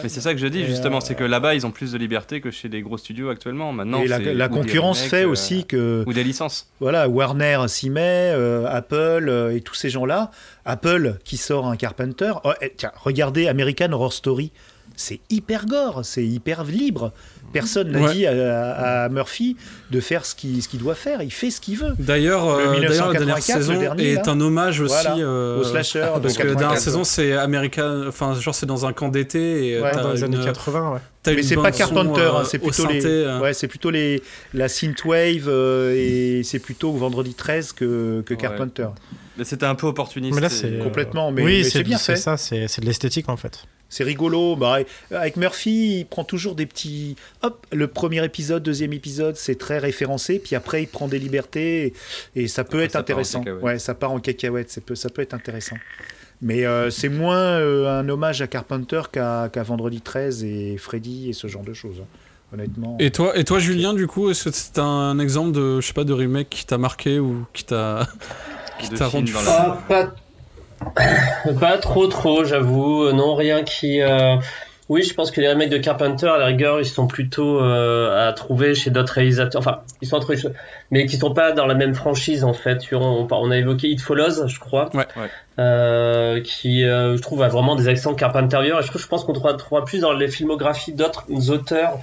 Mais 0.02 0.09
c'est 0.09 0.23
ça 0.23 0.33
que 0.33 0.41
je 0.41 0.47
dis 0.47 0.60
Et, 0.60 0.67
justement, 0.67 1.01
c'est 1.01 1.15
que 1.15 1.25
là-bas 1.25 1.55
ils 1.55 1.67
ont 1.67 1.70
plus 1.70 1.93
de 1.93 1.99
liberté 1.99 2.41
que 2.41 2.51
chez 2.51 2.70
des 2.70 2.81
gros 2.81 2.97
studios 2.97 3.28
actuellement. 3.28 3.73
Maintenant, 3.73 4.01
et 4.01 4.09
la, 4.09 4.49
concurrence 4.49 4.99
remakes, 4.99 5.10
fait 5.10 5.25
euh, 5.25 5.28
aussi 5.28 5.67
que 5.67 6.05
ou 6.07 6.12
des 6.15 6.25
licences. 6.25 6.68
voilà, 6.81 7.07
Warner 7.07 7.65
s'y 7.68 7.91
met, 7.91 8.33
euh, 8.33 8.67
Apple 8.67 9.27
euh, 9.28 9.55
et 9.55 9.60
tous 9.60 9.75
ces 9.75 9.91
gens-là. 9.91 10.31
Apple 10.65 11.18
qui 11.23 11.36
sort 11.36 11.67
un 11.67 11.77
Carpenter. 11.77 12.33
Oh, 12.44 12.52
eh, 12.62 12.73
tiens, 12.75 12.93
regardez 12.97 13.47
American 13.47 13.93
Horror 13.93 14.12
Story. 14.15 14.52
C'est 14.97 15.20
hyper 15.31 15.67
gore, 15.67 16.01
c'est 16.05 16.27
hyper 16.27 16.65
libre. 16.65 17.12
Personne 17.52 17.91
n'a 17.91 18.01
Ouais. 18.01 18.12
dit 18.12 18.27
à, 18.27 19.05
à 19.05 19.09
Murphy 19.09 19.57
de 19.91 20.01
faire 20.01 20.25
ce 20.27 20.35
qu'il 20.35 20.62
doit 20.75 20.94
faire. 20.94 21.23
Il 21.23 21.33
fait 21.33 21.51
ce 21.51 21.60
qu'il 21.60 21.77
veut. 21.78 21.94
D'ailleurs, 21.99 22.44
Le 22.59 22.62
euh, 22.62 22.89
d'ailleurs, 22.89 23.12
la 23.12 23.18
dernière 23.18 23.36
1984, 23.36 23.57
le 23.59 23.62
saison 23.65 23.81
dernier, 23.81 24.12
est 24.12 24.15
là. 24.17 24.23
un 24.33 24.41
hommage 24.41 24.81
aussi 24.81 24.94
Voilà, 25.02 25.17
euh, 25.18 25.60
au 25.60 25.65
slasher 25.65 26.07
Parce 26.23 26.35
que 26.36 26.43
la 26.43 26.55
dernière 26.55 26.68
84. 26.75 26.81
saison, 26.81 27.05
c'est 27.05 27.33
américain. 27.33 28.05
Enfin, 28.07 28.35
genre, 28.39 28.55
c'est 28.55 28.67
dans 28.67 28.85
un 28.86 28.93
camp 28.93 29.09
d'été. 29.09 29.81
Ouais, 29.83 29.91
t'as 29.93 30.02
Dans 30.02 30.12
les 30.12 30.18
une- 30.25 30.35
années 30.35 30.44
80, 30.44 30.93
ouais. 30.93 30.99
T'as 31.31 31.35
Mais 31.37 31.43
c'est 31.43 31.55
pas 31.57 31.71
Carpenter, 31.73 32.21
euh, 32.21 32.33
hein, 32.37 32.45
c'est 32.45 32.61
au 32.63 32.67
plutôt 32.69 32.87
les, 32.89 33.25
hein. 33.25 33.41
ouais, 33.41 33.53
c'est 33.55 33.69
plutôt 33.69 33.91
les 33.91 34.23
la 34.55 34.69
synthwave 34.69 35.49
euh, 35.49 35.95
et 35.97 36.43
c'est 36.45 36.59
plutôt 36.59 36.93
Vendredi 36.93 37.35
13 37.35 37.73
que, 37.73 38.23
que 38.27 38.35
Ouais. 38.35 38.41
Carpenter. 38.41 38.89
Mais 39.37 39.45
c'était 39.45 39.67
un 39.67 39.75
peu 39.75 39.87
opportuniste. 39.87 40.35
Mais 40.35 40.41
là, 40.41 40.49
et- 40.49 40.51
c'est. 40.51 40.67
euh, 40.73 40.83
complètement, 40.83 41.31
mais- 41.31 41.43
oui, 41.43 41.59
mais 41.59 41.65
c'est 41.65 41.83
bien 41.83 41.97
c'est 41.99 42.13
fait. 42.17 42.21
ça, 42.21 42.37
c'est 42.37 42.67
c'est 42.69 42.81
de 42.81 42.87
l'esthétique 42.87 43.29
en 43.29 43.37
fait. 43.37 43.65
C'est 43.91 44.05
rigolo. 44.05 44.55
Bah, 44.55 44.81
avec 45.13 45.37
Murphy, 45.39 46.01
il 46.01 46.05
prend 46.07 46.23
toujours 46.23 46.55
des 46.55 46.67
petits. 46.67 47.17
Hop, 47.43 47.67
le 47.73 47.87
premier 47.89 48.23
épisode, 48.23 48.63
deuxième 48.63 48.93
épisode, 48.93 49.37
c'est 49.37 49.55
très 49.57 49.79
référencé. 49.79 50.39
Puis 50.45 50.55
après, 50.57 50.83
il 50.83 50.89
prend 50.89 51.09
des 51.09 51.19
libertés 51.19 51.95
et, 52.37 52.43
et 52.43 52.49
ça 52.49 52.65
peut 52.65 52.77
Après, 52.79 52.85
être 52.85 52.93
ça 52.93 52.99
intéressant. 52.99 53.43
Ouais, 53.63 53.79
ça 53.79 53.95
part 53.95 54.11
en 54.13 54.21
cacahuète. 54.21 54.71
Ça 54.71 54.83
peut, 54.83 54.95
ça 54.95 55.09
peut 55.09 55.23
être 55.23 55.33
intéressant. 55.33 55.77
Mais 56.41 56.65
euh, 56.67 56.89
c'est 56.91 57.08
moins 57.08 57.36
euh, 57.36 58.00
un 58.00 58.08
hommage 58.08 58.42
à 58.42 58.47
Carpenter 58.47 59.02
qu'à 59.12 59.50
Vendredi 59.57 60.00
13 60.00 60.44
et 60.44 60.76
Freddy 60.78 61.28
et 61.31 61.33
ce 61.33 61.47
genre 61.49 61.62
de 61.65 61.73
choses. 61.75 61.97
hein. 62.02 62.07
Honnêtement. 62.55 62.97
Et 62.99 63.10
toi, 63.10 63.36
et 63.36 63.44
toi, 63.44 63.58
Julien, 63.58 63.92
du 63.92 64.07
coup, 64.07 64.31
est-ce 64.31 64.49
que 64.49 64.55
c'est 64.55 64.78
un 64.78 65.18
exemple 65.18 65.52
de, 65.52 65.81
je 65.83 65.86
sais 65.86 65.92
pas, 65.92 66.05
de 66.05 66.15
remake 66.15 66.49
qui 66.49 66.65
t'a 66.65 66.78
marqué 66.78 67.18
ou 67.18 67.44
qui 67.52 67.65
t'a, 67.65 68.07
rendu 69.00 69.33
dans 69.33 69.39
fou 69.41 69.47
la- 69.47 69.78
Ah, 69.91 70.12
pas... 70.84 71.52
pas 71.60 71.76
trop 71.78 72.07
trop, 72.07 72.44
j'avoue. 72.44 73.02
Euh, 73.05 73.12
Non, 73.12 73.34
rien 73.34 73.65
qui. 73.65 74.00
euh, 74.00 74.36
Oui, 74.89 75.02
je 75.02 75.12
pense 75.12 75.31
que 75.31 75.41
les 75.42 75.49
remakes 75.50 75.68
de 75.68 75.76
Carpenter, 75.76 76.26
à 76.28 76.39
la 76.39 76.47
rigueur, 76.47 76.81
ils 76.81 76.86
sont 76.86 77.07
plutôt 77.07 77.60
euh, 77.62 78.28
à 78.28 78.33
trouver 78.33 78.75
chez 78.75 78.91
d'autres 78.91 79.12
réalisateurs. 79.12 79.60
Enfin, 79.60 79.81
ils 80.00 80.08
sont 80.08 80.17
à 80.17 80.20
trouver 80.20 80.39
chez- 80.39 80.49
mais 80.91 81.05
qui 81.05 81.18
sont 81.18 81.34
pas 81.34 81.52
dans 81.52 81.67
la 81.67 81.75
même 81.75 81.94
franchise 81.94 82.42
en 82.42 82.55
fait. 82.55 82.78
On, 82.92 83.26
on 83.31 83.50
a 83.50 83.57
évoqué 83.58 83.89
It 83.89 84.00
Follows, 84.00 84.47
je 84.47 84.58
crois, 84.58 84.89
Ouais. 84.94 85.07
Ouais. 85.17 85.28
Euh, 85.58 86.41
qui, 86.41 86.84
euh, 86.84 87.17
je 87.17 87.23
trouve, 87.23 87.42
a 87.42 87.49
vraiment 87.49 87.76
des 87.76 87.89
accents 87.89 88.15
Carpenteriens. 88.15 88.78
Et 88.78 88.83
je, 88.83 88.89
trouve, 88.89 89.02
je 89.02 89.08
pense 89.08 89.25
qu'on 89.25 89.33
trouvera, 89.34 89.55
trouvera 89.55 89.84
plus 89.84 90.00
dans 90.00 90.12
les 90.12 90.28
filmographies 90.28 90.94
d'autres 90.94 91.50
auteurs 91.50 91.99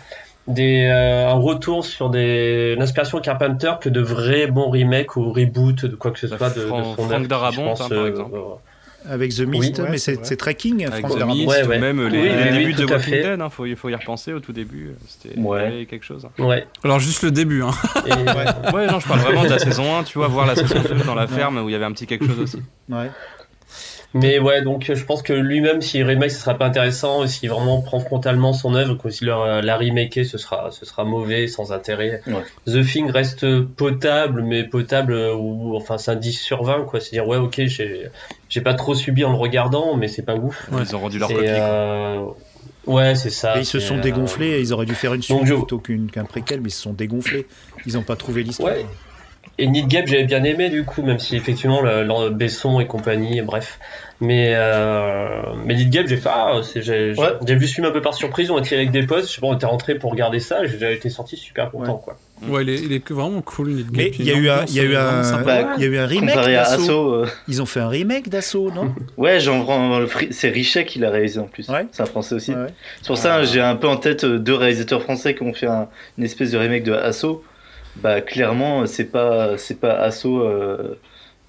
des, 0.47 0.85
euh, 0.85 1.27
un 1.27 1.33
retour 1.39 1.83
sur 1.85 2.11
des, 2.11 2.73
une 2.75 2.83
inspiration 2.83 3.19
Carpenter 3.19 3.71
que 3.81 3.89
de 3.89 3.99
vrais 4.01 4.45
bons 4.45 4.69
remakes 4.69 5.15
ou 5.15 5.31
reboots 5.33 5.85
de 5.85 5.95
quoi 5.95 6.11
que 6.11 6.19
ce 6.19 6.27
Bah, 6.27 6.37
soit 6.37 6.49
de, 6.51 6.61
de 6.61 6.67
Fran- 6.67 6.83
son 6.83 6.93
Frank 7.03 7.11
œuvre, 7.13 7.27
Darabont, 7.27 7.71
hein, 7.71 7.75
par 7.75 7.91
euh, 7.93 8.07
exemple. 8.09 8.37
Euh, 9.07 9.13
Avec 9.13 9.33
The 9.35 9.41
Mist, 9.41 9.77
Oui, 9.77 9.83
mais 9.85 9.89
ouais, 9.91 9.97
c'est 9.97 9.99
c'est 9.99 10.13
vrai. 10.15 10.23
c'est 10.25 10.35
très 10.37 10.55
King, 10.55 10.85
Avec 10.85 11.05
The 11.05 11.09
Darabont. 11.17 11.33
Mist, 11.35 11.47
Ouais, 11.47 11.63
ou 11.63 11.67
ouais. 11.69 11.79
même 11.79 12.07
les, 12.07 12.17
Oui, 12.21 12.23
les 12.23 12.29
oui, 12.29 12.37
oui, 12.51 12.57
débuts 12.59 12.73
de 12.73 12.85
Walking. 12.85 13.13
Dead, 13.13 13.41
hein, 13.41 13.49
faut, 13.49 13.65
faut 13.75 13.89
y 13.89 13.95
repenser 13.95 14.33
au 14.33 14.39
tout 14.39 14.53
début. 14.53 14.91
C'était 15.07 15.39
Ouais. 15.39 15.67
il 15.67 15.71
y 15.71 15.75
avait 15.77 15.85
quelque 15.85 16.05
chose. 16.05 16.27
Ouais. 16.39 16.65
Alors 16.83 16.99
juste 16.99 17.23
le 17.23 17.31
début, 17.31 17.61
hein. 17.63 17.71
Et, 18.05 18.11
Ouais, 18.73 18.87
non, 18.87 18.99
je 18.99 19.07
parle 19.07 19.19
vraiment 19.21 19.43
de 19.43 19.49
la 19.49 19.59
saison 19.59 19.97
1, 19.97 20.03
tu 20.03 20.17
vois, 20.17 20.27
voir 20.27 20.45
la 20.47 20.55
saison 20.55 20.75
2 20.81 21.03
dans 21.05 21.15
la 21.15 21.27
ferme 21.27 21.57
où 21.59 21.69
il 21.69 21.71
y 21.71 21.75
avait 21.75 21.85
un 21.85 21.91
petit 21.91 22.07
quelque 22.07 22.25
chose 22.27 22.39
aussi. 22.39 22.61
Ouais. 22.89 23.09
Mais 24.15 24.39
ouais, 24.39 24.61
donc 24.61 24.89
euh, 24.89 24.95
je 24.95 25.03
pense 25.05 25.21
que 25.21 25.33
lui-même, 25.33 25.81
s'il 25.81 26.03
remake, 26.03 26.31
ce 26.31 26.39
sera 26.39 26.53
pas 26.55 26.65
intéressant. 26.67 27.23
Et 27.23 27.27
s'il 27.27 27.49
vraiment 27.49 27.81
prend 27.81 27.99
frontalement 27.99 28.53
son 28.53 28.73
œuvre, 28.73 28.95
que 28.95 29.09
s'il 29.09 29.27
la, 29.27 29.61
la 29.61 29.77
remaker, 29.77 30.25
ce 30.25 30.37
sera, 30.37 30.71
ce 30.71 30.85
sera 30.85 31.03
mauvais, 31.03 31.47
sans 31.47 31.71
intérêt. 31.73 32.21
Ouais. 32.25 32.33
The 32.65 32.81
Thing 32.85 33.09
reste 33.11 33.61
potable, 33.61 34.41
mais 34.41 34.63
potable, 34.63 35.13
euh, 35.13 35.35
ou 35.35 35.75
enfin, 35.75 35.97
c'est 35.97 36.11
un 36.11 36.15
10 36.15 36.31
sur 36.33 36.63
20, 36.63 36.85
quoi. 36.85 36.99
C'est-à-dire, 37.01 37.27
ouais, 37.27 37.37
ok, 37.37 37.61
j'ai, 37.65 38.07
j'ai 38.49 38.61
pas 38.61 38.73
trop 38.73 38.95
subi 38.95 39.23
en 39.25 39.31
le 39.31 39.37
regardant, 39.37 39.95
mais 39.97 40.07
c'est 40.07 40.23
pas 40.23 40.35
ouf. 40.35 40.67
Ouais. 40.71 40.81
Ils 40.87 40.95
ont 40.95 40.99
rendu 40.99 41.19
leur 41.19 41.29
copie. 41.29 41.43
euh, 41.45 42.23
Ouais, 42.87 43.15
c'est 43.15 43.31
ça. 43.31 43.57
Et 43.57 43.61
ils 43.61 43.65
se 43.65 43.79
sont 43.79 43.97
euh, 43.97 44.01
dégonflés 44.01 44.51
et 44.51 44.59
ils 44.61 44.71
auraient 44.71 44.85
dû 44.85 44.93
faire 44.95 45.13
une 45.15 45.21
suite 45.23 45.35
donc, 45.37 45.47
plutôt 45.47 45.79
qu'une- 45.79 46.09
qu'un 46.11 46.23
préquel, 46.25 46.61
mais 46.61 46.69
ils 46.69 46.71
se 46.73 46.81
sont 46.83 46.93
dégonflés. 46.93 47.47
Ils 47.87 47.93
n'ont 47.95 48.03
pas 48.03 48.15
trouvé 48.15 48.43
l'histoire. 48.43 48.71
Ouais. 48.73 48.85
Et 49.57 49.67
Need 49.67 49.87
Gap, 49.87 50.05
j'avais 50.05 50.25
bien 50.25 50.43
aimé 50.43 50.69
du 50.69 50.83
coup, 50.83 51.01
même 51.01 51.17
si 51.17 51.35
effectivement 51.35 51.81
le, 51.81 52.03
le- 52.03 52.29
Besson 52.29 52.79
et 52.79 52.85
compagnie, 52.87 53.41
bref. 53.41 53.79
Mais 54.21 54.53
euh, 54.55 55.41
mais 55.65 55.75
Gap, 55.87 56.07
j'ai 56.07 56.15
fait 56.15 56.29
ah, 56.31 56.61
j'ai 56.75 57.13
Ouais. 57.17 57.55
vu 57.55 57.67
ce 57.67 57.73
film 57.73 57.85
un 57.85 57.91
peu 57.91 58.01
par 58.01 58.13
surprise. 58.13 58.49
On 58.49 58.57
était 58.59 58.75
avec 58.75 58.91
des 58.91 59.05
potes, 59.05 59.27
je 59.27 59.33
sais 59.33 59.41
pas, 59.41 59.47
on 59.47 59.55
était 59.55 59.65
rentré 59.65 59.95
pour 59.95 60.11
regarder 60.11 60.39
ça. 60.39 60.65
J'ai 60.65 60.73
déjà 60.73 60.91
été 60.91 61.09
sorti 61.09 61.35
super 61.35 61.69
content 61.71 61.95
Ouais. 61.95 61.99
quoi. 62.03 62.17
Ouais, 62.47 62.63
il 62.63 62.69
est, 62.69 62.79
il 62.79 62.93
est 62.93 63.11
vraiment 63.11 63.41
cool. 63.41 63.83
Mais 63.91 64.11
il 64.17 64.25
y 64.25 64.31
a 64.31 64.35
eu 64.35 64.49
un, 64.49 64.63
y 64.65 64.79
a 64.79 64.83
eu 64.83 64.91
est 64.91 64.95
vraiment 64.95 65.17
un, 65.19 65.23
sympa. 65.23 65.73
Il 65.77 65.83
y 65.83 65.85
a 65.85 65.89
eu 65.89 65.97
un 65.97 66.05
remake 66.05 66.35
d'Assaut. 66.35 67.13
Euh, 67.13 67.27
Ils 67.49 67.61
ont 67.61 67.65
fait 67.65 67.81
un 67.81 67.89
remake 67.89 68.29
d'Assaut, 68.29 68.71
non? 68.71 68.93
Ouais, 69.17 69.37
c'est 70.31 70.49
Richet 70.49 70.85
qui 70.85 70.99
l'a 70.99 71.09
réalisé 71.09 71.39
en 71.39 71.47
plus. 71.47 71.67
Ouais. 71.67 71.85
C'est 71.91 72.03
un 72.03 72.05
français 72.05 72.35
aussi. 72.35 72.53
C'est 73.01 73.07
pour 73.07 73.17
ça 73.17 73.43
j'ai 73.43 73.59
un 73.61 73.75
peu 73.75 73.87
en 73.87 73.97
tête 73.97 74.23
euh, 74.23 74.39
deux 74.39 74.55
réalisateurs 74.55 75.01
français 75.01 75.35
qui 75.35 75.43
ont 75.43 75.53
fait 75.53 75.67
un- 75.67 75.89
une 76.17 76.23
espèce 76.23 76.51
de 76.51 76.57
remake 76.57 76.83
de 76.83 76.93
Asso. 76.93 77.43
Bah 77.97 78.21
clairement 78.21 78.85
c'est 78.85 79.05
pas 79.11 79.57
c'est 79.57 79.79
pas 79.79 79.93
Asso 79.93 80.25
euh, 80.27 80.97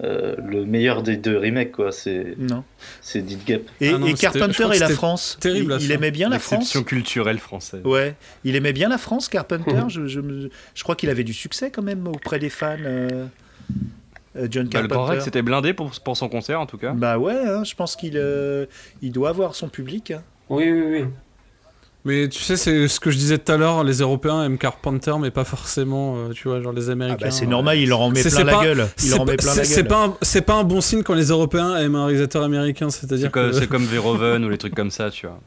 euh, 0.04 0.36
le 0.46 0.64
meilleur 0.66 1.02
des 1.02 1.16
deux 1.16 1.38
remakes 1.38 1.72
quoi. 1.72 1.90
C'est 1.92 2.34
Non. 2.38 2.64
c'est 3.00 3.24
Gap. 3.46 3.62
Et, 3.80 3.90
Ah 3.90 3.98
non, 3.98 4.06
et 4.06 4.14
Carpenter 4.14 4.68
et 4.74 4.78
la 4.78 4.88
France 4.90 5.38
terrible, 5.40 5.76
il, 5.80 5.86
il 5.86 5.92
aimait 5.92 6.10
bien 6.10 6.28
la 6.28 6.38
France 6.38 6.76
culturelle 6.84 7.38
française. 7.38 7.80
Ouais, 7.84 8.14
il 8.44 8.56
aimait 8.56 8.72
bien 8.74 8.88
la 8.88 8.98
France, 8.98 9.28
Carpenter. 9.28 9.84
Je, 9.88 10.06
je, 10.06 10.20
me- 10.20 10.50
je 10.74 10.82
crois 10.82 10.96
qu'il 10.96 11.08
avait 11.10 11.24
du 11.24 11.32
succès 11.32 11.70
quand 11.70 11.82
même 11.82 12.06
auprès 12.08 12.38
des 12.38 12.50
fans. 12.50 12.76
euh, 12.80 13.26
euh, 14.36 14.48
John 14.50 14.68
Bah, 14.68 14.82
le 14.82 14.88
Grand 14.88 14.96
Carpenter. 14.98 15.12
Rex 15.14 15.24
c'était 15.24 15.40
blindé 15.42 15.72
pour, 15.72 15.90
pour 16.04 16.16
son 16.16 16.28
concert 16.28 16.60
en 16.60 16.66
tout 16.66 16.76
cas. 16.78 16.92
Bah 16.92 17.18
ouais, 17.18 17.32
hein, 17.34 17.64
je 17.64 17.74
pense 17.74 17.96
qu'il 17.96 18.16
euh, 18.16 18.66
il 19.00 19.12
doit 19.12 19.30
avoir 19.30 19.54
son 19.54 19.68
public. 19.68 20.10
hein. 20.10 20.22
Oui, 20.50 20.70
oui, 20.70 20.82
oui. 20.90 21.04
Mais 22.06 22.28
tu 22.28 22.40
sais, 22.40 22.56
c'est 22.56 22.86
ce 22.86 23.00
que 23.00 23.10
je 23.10 23.16
disais 23.16 23.36
tout 23.36 23.50
à 23.50 23.56
l'heure, 23.56 23.82
les 23.82 23.98
Européens 23.98 24.44
aiment 24.44 24.58
Carpenter, 24.58 25.12
mais 25.20 25.32
pas 25.32 25.42
forcément, 25.42 26.16
euh, 26.16 26.32
tu 26.32 26.46
vois, 26.46 26.62
genre 26.62 26.72
les 26.72 26.88
Ah 26.88 26.92
Américains. 26.92 27.26
bah 27.26 27.30
c'est 27.32 27.46
normal, 27.46 27.78
il 27.78 27.88
leur 27.88 28.00
en 28.00 28.10
met 28.10 28.22
plein 28.22 28.44
la 28.44 28.62
gueule. 28.62 28.86
Il 29.04 29.12
en 29.14 29.18
pas, 29.18 29.24
met 29.32 29.36
plein 29.36 29.54
la 29.56 29.56
gueule. 29.56 29.66
c'est 30.22 30.42
pas 30.42 30.54
un 30.54 30.62
bon 30.62 30.80
signe 30.80 31.02
quand 31.02 31.14
les 31.14 31.26
Européens 31.30 31.76
aiment 31.76 31.96
un 31.96 32.06
réalisateur 32.06 32.44
américain, 32.44 32.90
C'est 32.90 33.00
c'est-à-dire 33.00 33.30
c'est 33.52 33.66
comme 33.68 33.84
Verhoeven 33.84 34.44
ou 34.44 34.48
les 34.48 34.56
trucs 34.58 34.74
comme 34.76 34.92
ça, 34.92 35.10
tu 35.10 35.26
vois. 35.26 35.40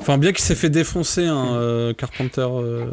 Enfin, 0.00 0.16
bien 0.16 0.32
qu'il 0.32 0.42
s'est 0.42 0.54
fait 0.54 0.70
défoncer, 0.70 1.26
hein, 1.26 1.48
euh, 1.52 1.92
Carpenter, 1.92 2.46
euh, 2.50 2.86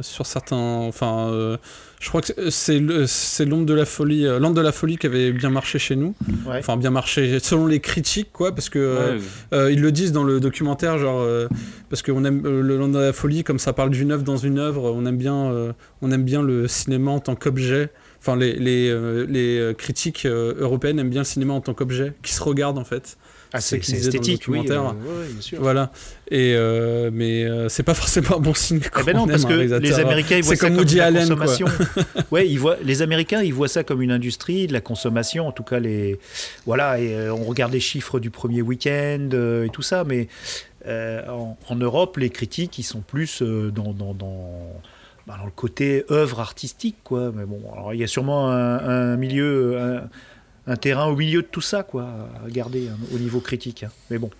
sur 0.00 0.24
certains... 0.24 0.56
Enfin, 0.56 1.28
euh, 1.30 1.58
je 2.00 2.08
crois 2.08 2.22
que 2.22 2.50
c'est 2.50 2.78
le- 2.78 3.06
c'est 3.06 3.44
l'ombre 3.44 3.66
de 3.66 3.74
la 3.74 3.84
folie, 3.84 4.26
euh, 4.26 4.38
l'ombre 4.38 4.54
de 4.54 4.60
la 4.62 4.72
folie 4.72 4.96
qui 4.96 5.06
avait 5.06 5.32
bien 5.32 5.50
marché 5.50 5.78
chez 5.78 5.96
nous. 5.96 6.14
Ouais. 6.46 6.58
Enfin, 6.58 6.76
bien 6.78 6.90
marché 6.90 7.38
selon 7.40 7.66
les 7.66 7.80
critiques, 7.80 8.30
quoi, 8.32 8.54
parce 8.54 8.70
que... 8.70 8.78
euh, 8.78 9.16
Ouais, 9.16 9.22
Euh, 9.52 9.70
ils 9.72 9.80
le 9.82 9.92
disent 9.92 10.12
dans 10.12 10.24
le 10.24 10.40
documentaire, 10.40 10.98
genre 10.98 11.20
euh, 11.20 11.46
parce 11.90 12.02
qu'on 12.02 12.24
aime 12.24 12.42
euh, 12.46 12.62
le 12.62 12.78
Land 12.78 12.88
de 12.88 12.98
la 12.98 13.12
folie, 13.12 13.44
comme 13.44 13.58
ça 13.58 13.72
parle 13.74 13.90
d'une 13.90 14.10
œuvre 14.10 14.22
dans 14.24 14.36
une 14.38 14.58
œuvre, 14.58 14.90
on 14.92 15.04
aime 15.04 15.18
bien, 15.18 15.50
euh, 15.52 15.72
on 16.00 16.10
aime 16.10 16.24
bien 16.24 16.42
le 16.42 16.68
cinéma 16.68 17.10
en 17.10 17.20
tant 17.20 17.34
qu'objet. 17.36 17.90
Enfin, 18.20 18.34
les, 18.34 18.54
les, 18.54 18.88
euh, 18.90 19.26
les 19.28 19.74
critiques 19.76 20.24
euh, 20.24 20.54
européennes 20.58 20.98
aiment 20.98 21.10
bien 21.10 21.20
le 21.20 21.26
cinéma 21.26 21.52
en 21.52 21.60
tant 21.60 21.74
qu'objet, 21.74 22.14
qui 22.22 22.32
se 22.32 22.42
regarde 22.42 22.78
en 22.78 22.84
fait. 22.84 23.18
C'est 23.60 23.76
esthétique, 23.78 24.44
oui. 24.48 24.58
documentaire. 24.58 24.90
euh, 24.90 25.22
ouais, 25.22 25.28
bien 25.32 25.40
sûr. 25.40 25.60
Voilà. 25.60 25.90
Et 26.30 26.54
euh, 26.54 27.10
mais 27.12 27.44
euh, 27.44 27.68
c'est 27.68 27.82
pas 27.82 27.94
forcément 28.02 28.36
un 28.36 28.40
bon 28.40 28.54
signe. 28.54 28.80
Eh 28.98 29.02
ben 29.04 29.16
non, 29.16 29.22
on 29.22 29.26
parce 29.26 29.44
aime 29.44 29.48
que 29.48 29.54
les 29.78 29.98
Américains, 29.98 30.36
ils 30.36 30.42
voient 30.42 30.54
c'est 30.54 30.60
ça 30.60 30.66
comme 30.68 30.76
comme 30.76 30.78
Woody 30.78 30.94
de 30.94 30.98
la 30.98 31.06
Allen, 31.06 31.26
quoi. 31.28 31.36
consommation. 31.46 31.66
ouais, 32.30 32.48
ils 32.48 32.58
voient, 32.58 32.76
les 32.82 33.02
Américains, 33.02 33.42
ils 33.42 33.54
voient 33.54 33.68
ça 33.68 33.84
comme 33.84 34.02
une 34.02 34.10
industrie, 34.10 34.66
de 34.66 34.72
la 34.72 34.80
consommation. 34.80 35.46
En 35.46 35.52
tout 35.52 35.62
cas, 35.62 35.78
les, 35.78 36.18
voilà, 36.66 36.98
et 37.00 37.14
euh, 37.14 37.32
on 37.34 37.44
regarde 37.44 37.72
les 37.72 37.80
chiffres 37.80 38.18
du 38.20 38.30
premier 38.30 38.62
week-end 38.62 39.28
euh, 39.32 39.64
et 39.64 39.70
tout 39.70 39.82
ça, 39.82 40.04
mais 40.04 40.28
euh, 40.86 41.26
en, 41.28 41.56
en 41.68 41.74
Europe, 41.76 42.16
les 42.16 42.30
critiques, 42.30 42.78
ils 42.78 42.84
sont 42.84 43.00
plus 43.00 43.42
euh, 43.42 43.70
dans, 43.70 43.92
dans, 43.92 44.14
dans, 44.14 44.66
bah, 45.26 45.36
dans 45.38 45.44
le 45.46 45.50
côté 45.50 46.04
œuvre 46.10 46.40
artistique, 46.40 46.96
quoi. 47.04 47.32
Mais 47.34 47.44
bon, 47.44 47.60
alors 47.72 47.92
il 47.94 48.00
y 48.00 48.04
a 48.04 48.06
sûrement 48.06 48.50
un, 48.50 49.12
un 49.12 49.16
milieu, 49.16 49.78
un, 49.80 50.08
un 50.66 50.76
terrain 50.76 51.06
au 51.06 51.16
milieu 51.16 51.42
de 51.42 51.46
tout 51.46 51.60
ça, 51.60 51.82
quoi, 51.82 52.08
à 52.44 52.50
garder 52.50 52.88
hein, 52.88 52.96
au 53.14 53.18
niveau 53.18 53.40
critique. 53.40 53.82
hein. 53.84 53.90
Mais 54.10 54.18
bon. 54.18 54.30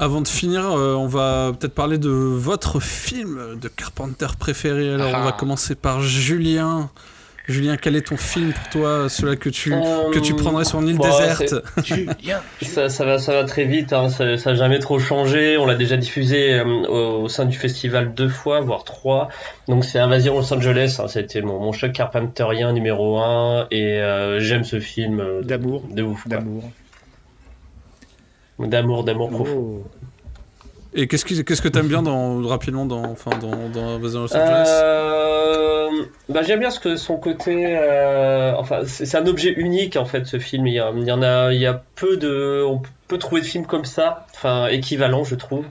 Avant 0.00 0.20
de 0.20 0.28
finir, 0.28 0.64
euh, 0.64 0.94
on 0.94 1.08
va 1.08 1.52
peut-être 1.58 1.74
parler 1.74 1.98
de 1.98 2.08
votre 2.08 2.78
film 2.80 3.58
de 3.60 3.66
Carpenter 3.68 4.28
préféré. 4.38 4.94
Alors, 4.94 5.08
on 5.08 5.24
va 5.24 5.30
Ah. 5.34 5.36
commencer 5.38 5.74
par 5.74 6.00
Julien. 6.02 6.88
Julien, 7.48 7.78
quel 7.78 7.96
est 7.96 8.06
ton 8.08 8.18
film 8.18 8.52
pour 8.52 8.68
toi, 8.68 9.08
celui 9.08 9.38
que 9.38 9.48
tu, 9.48 9.72
Euh, 9.72 10.10
que 10.12 10.18
tu 10.18 10.34
prendrais 10.34 10.66
sur 10.66 10.80
une 10.82 10.88
île 10.88 10.96
bon, 10.98 11.04
déserte 11.08 11.54
Julien, 11.82 12.12
Ça, 12.62 12.90
ça 12.90 13.04
va, 13.06 13.18
ça 13.18 13.32
va 13.32 13.44
très 13.44 13.64
vite. 13.64 13.94
Hein. 13.94 14.10
Ça, 14.10 14.36
ça 14.36 14.50
a 14.50 14.54
jamais 14.54 14.78
trop 14.80 14.98
changé. 14.98 15.56
On 15.56 15.64
l'a 15.64 15.74
déjà 15.74 15.96
diffusé 15.96 16.54
euh, 16.54 16.64
au, 16.64 17.22
au 17.22 17.28
sein 17.28 17.46
du 17.46 17.56
festival 17.56 18.12
deux 18.12 18.28
fois, 18.28 18.60
voire 18.60 18.84
trois. 18.84 19.28
Donc 19.66 19.84
c'est 19.84 19.98
Invasion 19.98 20.36
Los 20.36 20.52
Angeles. 20.52 20.98
Hein. 21.02 21.08
C'était 21.08 21.40
mon, 21.40 21.58
mon 21.58 21.72
choc 21.72 21.92
carpenterien 21.92 22.72
numéro 22.72 23.18
un. 23.18 23.66
Et 23.70 23.98
euh, 23.98 24.40
j'aime 24.40 24.64
ce 24.64 24.78
film 24.78 25.20
euh, 25.20 25.40
D'amour. 25.42 25.84
de 25.90 26.02
ouf. 26.02 26.28
d'amour. 26.28 26.64
D'amour, 28.58 29.04
d'amour 29.04 29.30
profond. 29.30 29.82
Et 30.94 31.06
qu'est-ce 31.06 31.24
que 31.24 31.40
qu'est-ce 31.42 31.60
que 31.62 31.68
t'aimes 31.68 31.88
bien 31.88 32.02
dans 32.02 32.40
rapidement 32.46 32.86
dans 32.86 33.04
enfin 33.04 33.30
dans 33.40 33.68
dans 33.68 33.88
Invasion 33.96 34.22
Los 34.22 34.34
Angeles 34.34 34.68
Euh, 34.82 35.90
bah, 36.28 36.42
j'aime 36.42 36.60
bien 36.60 36.70
ce 36.70 36.80
que 36.80 36.96
son 36.96 37.16
côté. 37.18 37.76
euh, 37.76 38.54
enfin, 38.56 38.80
c'est 38.86 39.16
un 39.16 39.26
objet 39.26 39.52
unique 39.52 39.96
en 39.96 40.04
fait 40.06 40.26
ce 40.26 40.38
film. 40.38 40.66
Il 40.66 40.74
y, 40.74 40.80
en 40.80 41.22
a, 41.22 41.52
il 41.52 41.60
y 41.60 41.66
a 41.66 41.82
peu 41.94 42.16
de. 42.16 42.64
On 42.66 42.80
peut 43.06 43.18
trouver 43.18 43.42
de 43.42 43.46
films 43.46 43.66
comme 43.66 43.84
ça, 43.84 44.26
enfin 44.34 44.68
équivalent 44.68 45.24
je 45.24 45.34
trouve. 45.34 45.64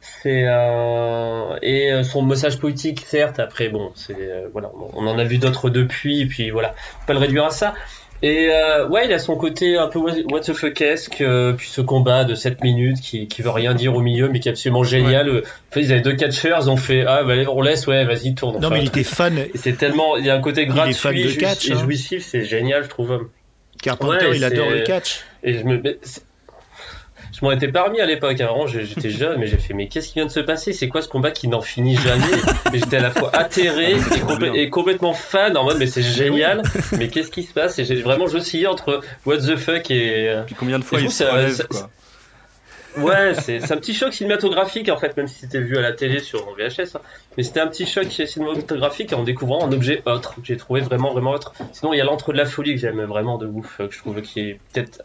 C'est 0.00 0.44
euh, 0.46 1.56
et 1.62 1.92
euh, 1.92 2.02
son 2.02 2.22
message 2.22 2.58
politique 2.58 3.04
certes. 3.06 3.38
Après 3.38 3.68
bon, 3.68 3.92
c'est 3.94 4.16
euh, 4.18 4.48
voilà, 4.52 4.70
on 4.94 5.06
en 5.06 5.18
a 5.18 5.24
vu 5.24 5.38
d'autres 5.38 5.70
depuis. 5.70 6.22
Et 6.22 6.26
puis 6.26 6.50
voilà, 6.50 6.74
pas 7.06 7.12
le 7.12 7.20
réduire 7.20 7.44
à 7.44 7.50
ça. 7.50 7.74
Et 8.24 8.50
euh, 8.50 8.86
ouais, 8.88 9.06
il 9.06 9.12
a 9.12 9.18
son 9.18 9.34
côté 9.36 9.76
un 9.76 9.88
peu 9.88 9.98
what 9.98 10.40
the 10.40 10.52
fuck-esque, 10.52 11.20
euh, 11.22 11.54
puis 11.54 11.68
ce 11.68 11.80
combat 11.80 12.22
de 12.24 12.36
7 12.36 12.62
minutes 12.62 13.00
qui, 13.00 13.26
qui 13.26 13.42
veut 13.42 13.50
rien 13.50 13.74
dire 13.74 13.96
au 13.96 14.00
milieu, 14.00 14.28
mais 14.28 14.38
qui 14.38 14.48
est 14.48 14.52
absolument 14.52 14.84
génial. 14.84 15.28
Euh, 15.28 15.42
En 15.70 15.74
fait, 15.74 15.80
ils 15.80 15.92
avaient 15.92 16.02
deux 16.02 16.14
catcheurs, 16.14 16.60
ils 16.62 16.70
ont 16.70 16.76
fait 16.76 17.04
ah 17.04 17.24
bah 17.24 17.34
on 17.48 17.62
laisse, 17.62 17.86
ouais, 17.88 18.04
vas-y 18.04 18.34
tourne. 18.36 18.60
Non, 18.60 18.68
Enfin, 18.68 18.76
mais 18.76 18.82
il 18.82 18.86
était 18.88 19.02
fan. 19.02 19.36
et 19.38 19.50
c'est 19.56 19.72
tellement, 19.76 20.16
il 20.16 20.24
y 20.24 20.30
a 20.30 20.36
un 20.36 20.40
côté 20.40 20.62
est 20.62 20.66
gratuit 20.66 20.94
fan 20.94 21.16
de 21.16 21.32
catch, 21.32 21.68
et 21.68 21.72
hein. 21.72 21.78
jouissif, 21.80 22.24
c'est 22.24 22.44
génial, 22.44 22.84
je 22.84 22.88
trouve. 22.88 23.26
Carpenter, 23.82 24.28
Ouais, 24.28 24.36
il 24.36 24.44
adore 24.44 24.70
le 24.70 24.82
catch. 24.82 25.24
Et 25.42 25.54
je 25.54 25.64
me, 25.64 25.82
je 27.42 27.46
m'en 27.46 27.52
étais 27.52 27.68
pas 27.68 27.82
remis 27.82 28.00
à 28.00 28.06
l'époque. 28.06 28.40
hein. 28.40 28.48
J'étais 28.66 29.10
jeune, 29.10 29.38
mais 29.40 29.46
j'ai 29.48 29.58
fait, 29.58 29.74
mais 29.74 29.88
qu'est-ce 29.88 30.08
qui 30.08 30.14
vient 30.14 30.26
de 30.26 30.30
se 30.30 30.40
passer? 30.40 30.72
C'est 30.72 30.86
quoi 30.88 31.02
ce 31.02 31.08
combat 31.08 31.32
qui 31.32 31.48
n'en 31.48 31.60
finit 31.60 31.96
jamais? 31.96 32.22
Et 32.72 32.78
j'étais 32.78 32.98
à 32.98 33.02
la 33.02 33.10
fois 33.10 33.30
atterré 33.34 33.96
Ah, 34.28 34.46
et, 34.54 34.70
complètement 34.70 35.12
fan 35.12 35.56
en 35.56 35.64
mode, 35.64 35.78
mais 35.78 35.86
c'est 35.88 36.02
génial. 36.02 36.62
mais 36.96 37.08
qu'est-ce 37.08 37.30
qui 37.32 37.42
se 37.42 37.52
passe? 37.52 37.78
Et 37.80 37.84
j'ai 37.84 37.96
vraiment 38.00 38.26
j'oscillais 38.28 38.68
entre 38.68 39.00
what 39.26 39.38
the 39.38 39.56
fuck 39.56 39.90
et. 39.90 40.28
euh, 40.28 40.42
Puis 40.46 40.54
combien 40.54 40.78
de 40.78 40.84
fois 40.84 40.98
Et 40.98 41.02
je 41.02 41.06
il 41.06 41.08
trouve 41.10 41.18
se 41.18 41.24
que 41.24 41.28
ça- 41.30 41.34
relève 41.36 41.54
ça- 41.56 41.64
quoi. 41.64 41.90
Ouais, 42.96 43.32
c'est 43.34 43.72
un 43.72 43.76
petit 43.76 43.94
choc 43.94 44.12
cinématographique 44.12 44.90
en 44.90 44.98
fait, 44.98 45.16
même 45.16 45.26
si 45.26 45.40
c'était 45.40 45.60
vu 45.60 45.78
à 45.78 45.80
la 45.80 45.92
télé 45.92 46.18
sur 46.20 46.54
VHS. 46.54 46.96
hein. 46.96 47.00
Mais 47.36 47.42
c'était 47.42 47.60
un 47.60 47.66
petit 47.66 47.86
choc 47.86 48.06
cinématographique 48.10 49.12
en 49.14 49.22
découvrant 49.22 49.66
un 49.66 49.72
objet 49.72 50.02
autre 50.04 50.34
que 50.34 50.40
j'ai 50.44 50.58
trouvé 50.58 50.82
vraiment 50.82 51.10
vraiment 51.12 51.30
autre. 51.30 51.54
Sinon, 51.72 51.94
il 51.94 51.98
y 51.98 52.00
a 52.00 52.04
l'entre 52.04 52.32
de 52.32 52.38
la 52.38 52.44
folie 52.44 52.74
que 52.74 52.80
j'aime 52.80 53.02
vraiment 53.04 53.38
de 53.38 53.46
ouf, 53.46 53.80
euh, 53.80 53.88
que 53.88 53.94
je 53.94 53.98
trouve 53.98 54.20
qui 54.20 54.40
est 54.40 54.60
peut-être 54.72 55.02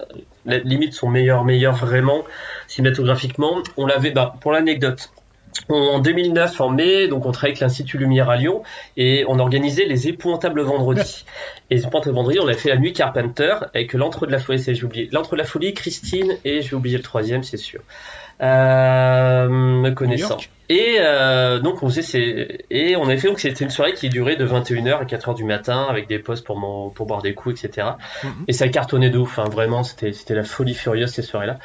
euh, 0.48 0.60
limite 0.66 0.94
son 0.94 1.08
meilleur 1.10 1.46
meilleur 1.46 1.76
vraiment 1.76 2.26
cinématographiquement. 2.68 3.62
On 3.78 3.86
l'avait, 3.86 4.12
bah, 4.12 4.36
pour 4.42 4.52
l'anecdote. 4.52 5.12
En 5.70 6.00
2009, 6.00 6.62
en 6.62 6.70
mai, 6.70 7.08
donc 7.08 7.26
on 7.26 7.32
travaillait 7.32 7.54
avec 7.54 7.60
l'Institut 7.60 7.98
Lumière 7.98 8.30
à 8.30 8.38
Lyon 8.38 8.64
et 8.96 9.26
on 9.28 9.40
organisait 9.40 9.86
les 9.86 10.08
épouvantables 10.08 10.62
vendredis. 10.62 11.26
Et 11.70 11.76
les 11.76 11.82
épouvantables 11.82 12.16
vendredis, 12.16 12.40
on 12.40 12.48
a 12.48 12.54
fait 12.54 12.70
la 12.70 12.78
nuit 12.78 12.94
Carpenter 12.94 13.56
avec 13.74 13.94
l'entre 13.94 14.26
de 14.26 14.32
la 14.32 14.40
folie, 14.40 14.60
c'est 14.60 14.76
j'ai 14.76 14.84
oublié. 14.84 15.10
L'entre 15.12 15.32
de 15.32 15.38
la 15.38 15.46
folie, 15.46 15.74
Christine 15.74 16.38
et 16.46 16.62
je 16.62 16.70
vais 16.70 16.76
oublier 16.76 16.98
le 16.98 17.04
troisième, 17.04 17.44
c'est 17.44 17.58
sûr. 17.58 17.82
Euh, 18.42 19.50
me 19.50 19.90
connaissant. 19.92 20.38
Et 20.70 20.98
euh, 21.00 21.60
donc 21.60 21.82
on 21.82 21.90
faisait 21.90 22.02
ces... 22.02 22.66
et 22.70 22.96
on 22.98 23.08
a 23.08 23.18
fait 23.18 23.30
donc 23.30 23.40
c'était 23.40 23.64
une 23.64 23.72
soirée 23.72 23.94
qui 23.94 24.10
durait 24.10 24.36
de 24.36 24.46
21h 24.46 25.00
à 25.00 25.06
4h 25.06 25.34
du 25.34 25.44
matin 25.44 25.88
avec 25.90 26.08
des 26.08 26.20
postes 26.20 26.46
pour 26.46 26.60
mon... 26.60 26.90
pour 26.90 27.08
boire 27.08 27.22
des 27.22 27.34
coups 27.34 27.64
etc. 27.64 27.88
Mhm. 28.24 28.32
Et 28.48 28.54
ça 28.54 28.68
cartonnait 28.68 29.10
de 29.10 29.18
ouf, 29.18 29.40
hein, 29.40 29.46
vraiment 29.50 29.84
c'était 29.84 30.12
c'était 30.12 30.36
la 30.36 30.44
folie 30.44 30.76
furieuse 30.76 31.10
ces 31.10 31.22
soirées-là. 31.22 31.58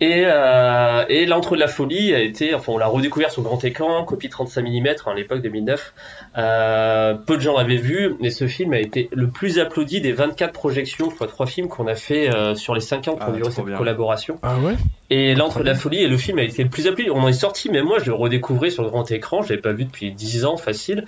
Et, 0.00 0.24
euh, 0.26 1.04
et 1.08 1.24
l'entre 1.24 1.54
de 1.54 1.60
la 1.60 1.68
folie 1.68 2.12
a 2.14 2.20
été, 2.20 2.52
enfin 2.54 2.72
on 2.72 2.78
l'a 2.78 2.88
redécouvert 2.88 3.30
sur 3.30 3.42
grand 3.42 3.64
écran, 3.64 4.04
copie 4.04 4.28
35 4.28 4.62
mm 4.62 4.88
à 5.06 5.14
l'époque 5.14 5.40
2009. 5.40 5.94
Euh, 6.36 7.14
peu 7.14 7.36
de 7.36 7.40
gens 7.40 7.56
l'avaient 7.56 7.76
vu, 7.76 8.14
mais 8.20 8.30
ce 8.30 8.48
film 8.48 8.72
a 8.72 8.80
été 8.80 9.08
le 9.12 9.28
plus 9.28 9.60
applaudi 9.60 10.00
des 10.00 10.12
24 10.12 10.52
projections, 10.52 11.10
fois 11.10 11.28
trois 11.28 11.46
films 11.46 11.68
qu'on 11.68 11.86
a 11.86 11.94
fait 11.94 12.28
euh, 12.34 12.54
sur 12.56 12.74
les 12.74 12.80
5 12.80 13.06
ans 13.08 13.12
qui 13.14 13.18
Ah, 13.22 13.28
ont 13.30 13.32
duré 13.32 13.42
trop 13.42 13.50
cette 13.52 13.64
bien. 13.66 13.76
collaboration. 13.78 14.38
Ah 14.42 14.58
ouais? 14.58 14.74
Et 15.10 15.34
l'entre 15.36 15.60
de 15.60 15.64
la 15.64 15.76
folie 15.76 16.02
et 16.02 16.08
le 16.08 16.16
film 16.18 16.38
a 16.38 16.42
été 16.42 16.64
le 16.64 16.70
plus 16.70 16.86
applaudi. 16.88 17.10
On 17.10 17.20
en 17.20 17.28
est 17.28 17.32
sorti, 17.32 17.70
mais 17.70 17.82
moi 17.82 17.98
je 18.00 18.06
le 18.06 18.14
redécouvrais 18.14 18.70
sur 18.70 18.82
le 18.82 18.90
grand 18.90 19.08
écran, 19.12 19.42
je 19.42 19.50
l'avais 19.50 19.62
pas 19.62 19.72
vu 19.72 19.84
depuis 19.84 20.10
10 20.10 20.44
ans 20.44 20.56
facile. 20.56 21.04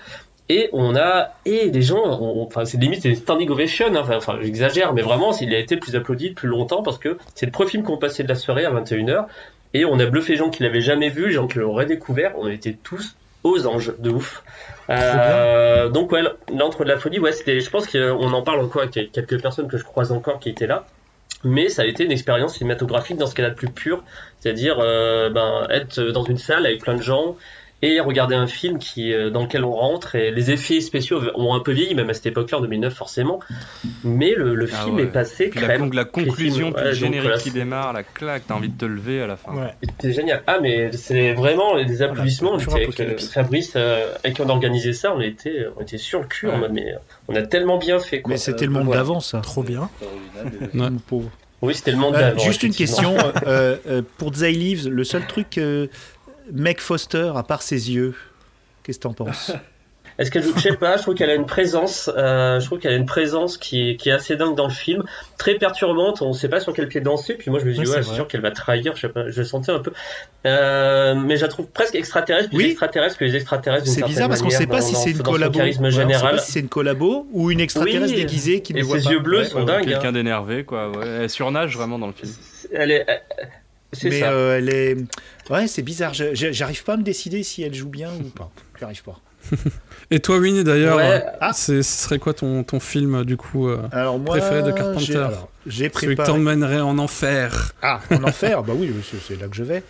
Et 0.49 0.69
on 0.73 0.95
a 0.95 1.33
et 1.45 1.71
les 1.71 1.83
gens, 1.83 2.05
enfin 2.05 2.65
c'est 2.65 2.79
limite 2.79 3.03
c'est 3.03 3.15
standing 3.17 3.51
ovation, 3.51 3.87
hein. 3.89 4.01
enfin, 4.01 4.17
enfin, 4.17 4.39
j'exagère, 4.41 4.93
mais 4.93 5.03
vraiment 5.03 5.37
il 5.37 5.53
a 5.53 5.59
été 5.59 5.75
le 5.75 5.81
plus 5.81 5.97
applaudi 5.97 6.29
le 6.29 6.35
plus 6.35 6.49
longtemps 6.49 6.85
parce 6.85 6.99
que 6.99 7.19
c'est 7.35 7.47
le 7.47 7.53
premier 7.53 7.71
film 7.71 7.83
qu'on 7.83 7.97
passait 7.97 8.23
de 8.23 8.29
la 8.29 8.37
soirée 8.37 8.65
à 8.65 8.71
21h 8.71 9.27
et 9.75 9.85
on 9.85 9.99
a 9.99 10.07
bluffé 10.07 10.35
les 10.35 10.39
gens 10.39 10.51
qui 10.51 10.63
l'avaient 10.63 10.81
jamais 10.81 11.09
vu, 11.09 11.27
les 11.27 11.33
gens 11.33 11.49
qui 11.49 11.59
l'ont 11.59 11.73
redécouvert, 11.73 12.35
on 12.39 12.49
était 12.49 12.77
tous 12.81 13.17
aux 13.43 13.67
anges 13.67 13.93
de 13.99 14.11
ouf. 14.11 14.43
Euh, 14.89 15.89
donc 15.89 16.13
ouais, 16.13 16.23
l'entre 16.53 16.85
de 16.85 16.89
la 16.89 16.99
folie, 16.99 17.19
ouais, 17.19 17.33
c'était, 17.33 17.59
je 17.61 17.71
pense 17.71 17.87
qu'on 17.87 18.33
en 18.33 18.43
parle 18.43 18.61
encore 18.61 18.83
avec 18.83 19.13
quelques 19.13 19.41
personnes 19.41 19.69
que 19.69 19.79
je 19.79 19.85
croise 19.85 20.13
encore 20.13 20.39
qui 20.39 20.49
étaient 20.49 20.67
là. 20.67 20.87
Mais 21.45 21.69
ça 21.69 21.83
a 21.83 21.85
été 21.85 22.05
une 22.05 22.13
expérience 22.13 22.55
cinématographique 22.55 23.19
dans 23.19 23.27
ce 23.27 23.35
qu'elle 23.35 23.45
a 23.45 23.51
de 23.51 23.55
plus 23.55 23.69
pur, 23.69 24.03
c'est-à-dire 24.41 24.79
euh, 24.81 25.29
ben, 25.31 25.67
être 25.71 26.01
dans 26.01 26.25
une 26.25 26.39
salle 26.39 26.67
avec 26.67 26.81
plein 26.81 26.95
de 26.95 27.03
gens 27.03 27.37
et 27.83 28.01
regarder 28.01 28.35
un 28.35 28.47
film 28.47 28.79
qui, 28.79 29.13
euh, 29.13 29.29
dans 29.29 29.43
lequel 29.43 29.63
on 29.65 29.73
rentre 29.73 30.15
et 30.15 30.31
les 30.31 30.51
effets 30.51 30.81
spéciaux 30.81 31.21
ont 31.35 31.55
un 31.55 31.61
peu 31.61 31.73
vieilli, 31.73 31.95
même 31.95 32.09
à 32.09 32.15
cette 32.15 32.27
époque-là 32.27 32.59
en 32.59 32.61
2009 32.63 32.95
forcément. 32.95 33.41
Mais 34.03 34.33
le, 34.35 34.55
le 34.55 34.69
Ah 34.73 34.85
film 34.85 34.97
ouais. 34.97 35.03
est 35.03 35.07
passé 35.07 35.49
Puis 35.49 35.61
la, 35.61 35.69
crème. 35.75 35.93
la 35.93 36.05
conclusion, 36.07 36.69
ouais, 36.69 36.73
puis 36.73 36.85
le 36.85 36.91
donc 36.93 36.99
générique 36.99 37.39
qui 37.43 37.51
démarre, 37.51 37.93
la 37.93 38.03
claque, 38.03 38.45
t'as 38.49 38.55
envie 38.55 38.71
de 38.71 38.79
te 38.79 38.87
lever 38.87 39.21
à 39.21 39.27
la 39.27 39.37
fin. 39.37 39.53
Ouais. 39.55 39.75
C'était 39.83 40.13
génial. 40.15 40.43
Ah, 40.47 40.59
mais 40.63 40.91
c'est 40.93 41.35
vraiment 41.35 41.83
des 41.85 42.01
applaudissements. 42.03 42.53
on 42.55 42.59
était 42.59 42.73
avec 42.73 43.01
euh. 43.01 43.19
Fabrice, 43.19 43.75
euh, 43.77 44.11
avec 44.25 44.37
qui 44.37 44.41
on 44.43 44.49
organisait 44.49 44.95
ça, 44.95 45.13
on 45.15 45.21
était, 45.21 45.67
on 45.79 45.83
était 45.83 45.99
sur 45.99 46.21
le 46.21 46.27
cul 46.27 46.49
en 46.49 46.57
mode, 46.57 46.73
mais 46.73 46.95
euh, 46.95 46.99
on 47.29 47.35
a 47.37 47.43
tellement 47.43 47.77
bien 47.79 47.99
fait. 47.99 48.23
Quoi. 48.23 48.31
Mais 48.33 48.39
c'était 48.39 48.65
Euh, 48.65 48.69
le 48.69 48.73
monde 48.73 48.91
d'avant, 48.93 49.21
ça. 49.21 49.41
Trop 49.41 49.63
bien. 49.63 49.91
Pauvre. 51.07 51.31
Oui, 51.63 51.75
c'était 51.75 51.93
le 51.93 51.97
monde 51.97 52.15
d'avant. 52.15 52.39
juste 52.39 52.63
une 52.63 52.75
question. 52.75 53.17
euh, 53.47 53.77
euh, 53.87 54.03
pour 54.19 54.35
Zay 54.35 54.53
Leaves, 54.53 54.89
le 54.89 55.05
seul 55.05 55.27
truc, 55.27 55.57
euh, 55.59 55.87
Meg 56.53 56.81
Foster, 56.81 57.33
à 57.37 57.43
part 57.43 57.63
ses 57.63 57.93
yeux, 57.93 58.15
qu'est-ce 58.83 58.99
que 58.99 59.03
t'en 59.05 59.13
penses? 59.15 59.53
Est-ce 60.19 60.31
qu'elle 60.31 60.45
joue 60.45 60.55
Je 60.57 60.61
sais 60.63 60.77
pas. 60.77 60.97
Je 60.97 61.03
trouve 61.03 61.15
qu'elle 61.15 61.29
a 61.29 61.35
une 61.35 61.45
présence. 61.45 62.11
euh, 62.17 62.59
je 62.59 62.65
trouve 62.65 62.79
qu'elle 62.79 62.95
a 62.95 62.97
une 62.97 63.05
présence 63.05 63.59
qui, 63.59 63.91
est- 63.91 63.97
qui 63.97 64.09
est 64.09 64.13
assez 64.13 64.35
dingue 64.37 64.55
dans 64.57 64.67
le 64.67 64.73
film, 64.73 65.05
très 65.37 65.57
perturbante. 65.57 66.23
On 66.23 66.33
sait 66.33 66.49
pas 66.49 66.59
sur 66.59 66.73
quel 66.73 66.89
pied 66.89 67.03
danser. 67.03 67.35
Puis 67.35 67.51
moi, 67.51 67.61
je 67.61 67.67
me 67.67 67.73
dis 67.75 67.81
Oui, 67.81 67.87
ouais, 67.89 68.03
c'est 68.03 68.15
sûr 68.15 68.27
qu'elle 68.27 68.41
va 68.41 68.51
trahir. 68.51 68.97
Je 68.97 69.03
sais 69.03 69.09
pas. 69.11 69.29
Je 69.29 69.39
le 69.41 69.45
sentais 69.45 69.73
un 69.73 69.81
peu. 69.81 69.93
Euh, 70.47 71.15
mais 71.17 71.37
je 71.37 71.43
la 71.43 71.49
trouve 71.49 71.67
presque 71.67 71.97
extraterrestre. 71.97 72.49
Plus 72.49 72.57
Oui. 72.57 72.65
extraterrestre 72.71 73.19
que 73.19 73.27
les 73.27 73.37
extraterrestres. 73.37 73.89
C'est 73.89 74.05
bizarre 74.07 74.29
parce 74.29 74.41
qu'on 74.41 74.47
manière, 74.47 74.61
sait 74.61 74.67
pas 74.67 74.81
si 74.81 74.95
c'est 74.95 75.11
une 75.11 75.23
collabo. 75.23 75.59
Ouais, 75.59 75.73
général. 75.91 76.37
pas 76.37 76.39
si 76.39 76.53
c'est 76.53 76.61
une 76.61 76.71
collabo 76.71 77.27
ou 77.33 77.51
une 77.51 77.61
extraterrestre 77.61 78.15
Oui. 78.15 78.21
déguisée 78.21 78.63
qui 78.63 78.73
ne 78.73 78.79
Et 78.79 78.83
voit 78.83 78.99
ses 79.01 79.05
pas. 79.05 79.11
yeux 79.11 79.19
bleus 79.21 79.39
Ouais, 79.41 79.45
sont 79.45 79.57
ouais, 79.57 79.61
ouais. 79.65 79.67
dingues. 79.81 79.85
Quelqu'un 79.89 80.09
hein. 80.09 80.13
d'énervé, 80.13 80.65
quoi. 80.65 80.93
Ouais. 80.97 81.07
Elle 81.25 81.29
surnage 81.31 81.77
vraiment 81.77 81.99
dans 81.99 82.07
le 82.07 82.15
film. 82.15 82.33
Elle 82.73 82.91
est. 82.91 83.07
C'est 83.93 84.11
Mais 84.11 84.21
ça. 84.21 84.31
euh, 84.33 84.59
elle 84.59 84.69
est. 84.69 84.97
Ouais, 85.51 85.67
c'est 85.69 85.83
bizarre. 85.83 86.13
Je- 86.15 86.35
je- 86.35 86.53
J'arrive 86.53 86.83
pas 86.85 86.95
à 86.95 86.97
me 86.97 87.03
décider 87.03 87.43
si 87.43 87.63
elle 87.63 87.75
joue 87.75 87.89
bien 87.89 88.11
ou 88.13 88.25
pas. 88.31 88.51
J'arrive 88.81 89.03
pas. 89.03 89.21
Et 90.11 90.19
toi, 90.21 90.39
Winnie, 90.39 90.65
d'ailleurs, 90.65 90.97
Ouais. 90.97 91.25
euh, 91.43 91.47
c'est- 91.53 91.83
ce 91.83 92.03
serait 92.05 92.19
quoi 92.19 92.35
ton, 92.35 92.65
ton 92.65 92.81
film, 92.81 93.25
du 93.25 93.37
coup, 93.37 93.69
euh, 93.69 93.79
Alors 93.93 94.19
moi, 94.19 94.37
Préféré 94.37 94.63
de 94.65 94.73
Carpenter. 94.73 95.05
j'ai- 95.05 95.17
alors, 95.17 95.49
J'ai 95.67 95.77
celui 95.85 95.91
qui 95.91 96.07
préparé. 96.07 96.27
t'emmènerait 96.29 96.81
en 96.81 96.99
enfer 96.99 97.73
Ah, 97.83 98.01
en 98.11 98.25
enfer? 98.25 98.63
Bah 98.65 98.73
oui, 98.77 98.93
c'est- 99.09 99.19
c'est 99.27 99.41
là 99.41 99.47
que 99.49 99.57
je 99.57 99.63
vais. 99.63 99.83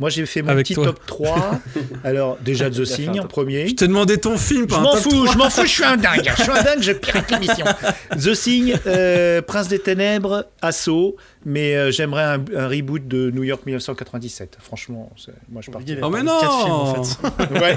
Moi, 0.00 0.10
j'ai 0.10 0.26
fait 0.26 0.42
mon 0.42 0.48
Avec 0.48 0.66
petit 0.66 0.74
toi. 0.74 0.86
top 0.86 1.06
3. 1.06 1.60
Alors, 2.04 2.36
déjà 2.44 2.68
The 2.70 2.82
Thing 2.82 3.20
en 3.20 3.26
premier. 3.26 3.68
Je 3.68 3.74
t'ai 3.74 3.86
demandé 3.86 4.18
ton 4.18 4.36
film, 4.36 4.62
Je 4.62 4.74
pas 4.74 4.78
un 4.78 4.80
m'en 4.80 4.96
fous, 4.96 5.10
3. 5.10 5.32
je 5.32 5.38
m'en 5.38 5.50
fous, 5.50 5.62
je 5.62 5.66
suis 5.68 5.84
un 5.84 5.96
dingue. 5.96 6.30
Je 6.36 6.42
suis 6.42 6.50
un 6.50 6.62
dingue, 6.62 6.80
je 6.82 6.92
pirate 7.04 7.30
l'émission. 7.30 7.64
The 8.10 8.32
Thing, 8.34 8.74
euh, 8.86 9.40
Prince 9.42 9.68
des 9.68 9.78
Ténèbres, 9.78 10.46
Assaut, 10.62 11.16
mais 11.44 11.76
euh, 11.76 11.90
j'aimerais 11.92 12.24
un, 12.24 12.44
un 12.56 12.68
reboot 12.68 13.06
de 13.06 13.30
New 13.30 13.44
York 13.44 13.62
1997. 13.66 14.58
Franchement, 14.60 15.12
moi 15.50 15.62
je 15.62 15.70
avait 15.70 16.00
Oh, 16.02 16.10
mais 16.10 16.22
non 16.22 16.38
films, 16.40 16.72
en 16.72 17.04
fait. 17.04 17.18
Ouais. 17.60 17.76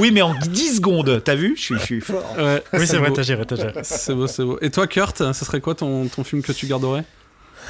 oui, 0.00 0.10
mais 0.12 0.22
en 0.22 0.34
10 0.34 0.76
secondes, 0.76 1.22
t'as 1.24 1.34
vu? 1.34 1.54
Je 1.56 1.62
suis, 1.62 1.74
je 1.78 1.84
suis 1.84 2.00
fort. 2.00 2.34
Ouais, 2.38 2.62
Oui, 2.74 2.86
c'est 2.86 2.98
vrai, 2.98 3.10
t'as 3.14 3.22
géré, 3.22 3.44
t'as 3.46 3.56
géré. 3.56 3.72
C'est 3.82 4.14
beau, 4.14 4.26
c'est 4.26 4.44
beau. 4.44 4.58
Et 4.60 4.70
toi, 4.70 4.86
Kurt, 4.86 5.18
ce 5.32 5.44
serait 5.44 5.60
quoi 5.60 5.74
ton, 5.74 6.06
ton 6.08 6.24
film 6.24 6.42
que 6.42 6.52
tu 6.52 6.66
garderais? 6.66 7.04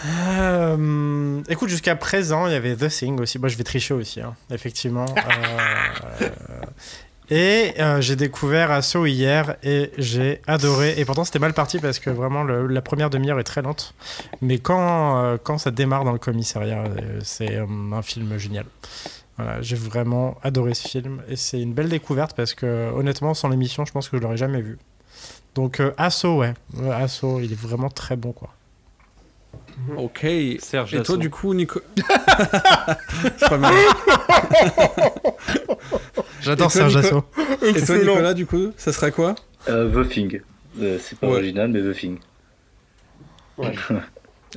Euh, 0.04 1.40
écoute, 1.48 1.68
jusqu'à 1.68 1.96
présent, 1.96 2.46
il 2.46 2.52
y 2.52 2.56
avait 2.56 2.76
The 2.76 2.88
Thing 2.88 3.20
aussi. 3.20 3.38
Moi, 3.38 3.48
je 3.48 3.56
vais 3.56 3.64
tricher 3.64 3.94
aussi, 3.94 4.20
hein, 4.20 4.34
effectivement. 4.50 5.06
Euh, 6.20 6.28
et 7.28 7.74
euh, 7.80 8.00
j'ai 8.00 8.14
découvert 8.14 8.70
Asso 8.70 9.04
hier 9.04 9.56
et 9.64 9.90
j'ai 9.98 10.40
adoré. 10.46 10.94
Et 10.96 11.04
pourtant, 11.04 11.24
c'était 11.24 11.40
mal 11.40 11.54
parti 11.54 11.80
parce 11.80 11.98
que 11.98 12.08
vraiment, 12.08 12.44
le- 12.44 12.68
la 12.68 12.80
première 12.82 13.10
demi-heure 13.10 13.40
est 13.40 13.44
très 13.44 13.62
lente. 13.62 13.94
Mais 14.42 14.58
quand, 14.58 15.36
quand 15.42 15.58
ça 15.58 15.72
démarre 15.72 16.04
dans 16.04 16.12
le 16.12 16.20
commissariat, 16.20 16.84
c'est 17.24 17.56
un 17.58 18.02
film 18.02 18.38
génial. 18.38 18.66
Voilà, 19.38 19.60
j'ai 19.60 19.74
vraiment 19.76 20.38
adoré 20.44 20.74
ce 20.74 20.86
film 20.86 21.20
et 21.28 21.34
c'est 21.34 21.60
une 21.60 21.74
belle 21.74 21.88
découverte 21.88 22.36
parce 22.36 22.54
que 22.54 22.92
honnêtement, 22.94 23.34
sans 23.34 23.48
l'émission, 23.48 23.84
je 23.84 23.90
pense 23.92 24.08
que 24.08 24.16
je 24.16 24.22
l'aurais 24.22 24.36
jamais 24.36 24.60
vu. 24.62 24.78
Donc, 25.56 25.82
Asso. 25.98 26.26
Ouais, 26.26 26.54
Asso, 26.92 27.40
il 27.42 27.50
est 27.52 27.60
vraiment 27.60 27.90
très 27.90 28.14
bon, 28.14 28.30
quoi. 28.30 28.50
Ok. 29.96 30.26
Serge 30.58 30.94
Et 30.94 30.96
toi, 30.96 31.02
Dassault. 31.04 31.16
du 31.18 31.30
coup, 31.30 31.54
Nico. 31.54 31.80
C'est 33.38 33.48
pas 33.48 33.58
mal. 33.58 33.74
J'adore 36.42 36.70
Serge 36.70 36.96
Nico 36.96 37.08
Asso. 37.08 37.24
Et 37.76 37.82
toi, 37.84 37.98
Nicolas, 37.98 38.34
du 38.34 38.46
coup, 38.46 38.72
ça 38.76 38.92
serait 38.92 39.12
quoi 39.12 39.34
Euh, 39.68 40.04
The 40.04 40.08
Thing. 40.08 40.40
Euh, 40.80 40.98
c'est 41.00 41.18
pas 41.18 41.26
Ouais. 41.28 41.34
original, 41.34 41.70
mais 41.70 41.80
The 41.82 41.92
Thing. 41.96 42.18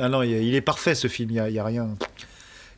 Ah 0.01 0.07
non, 0.07 0.21
il 0.23 0.55
est 0.55 0.61
parfait 0.61 0.95
ce 0.95 1.07
film, 1.07 1.29
il 1.31 1.33
n'y 1.33 1.39
a, 1.41 1.49
il 1.49 1.55
y 1.55 1.59
a 1.59 1.63
rien. 1.65 1.89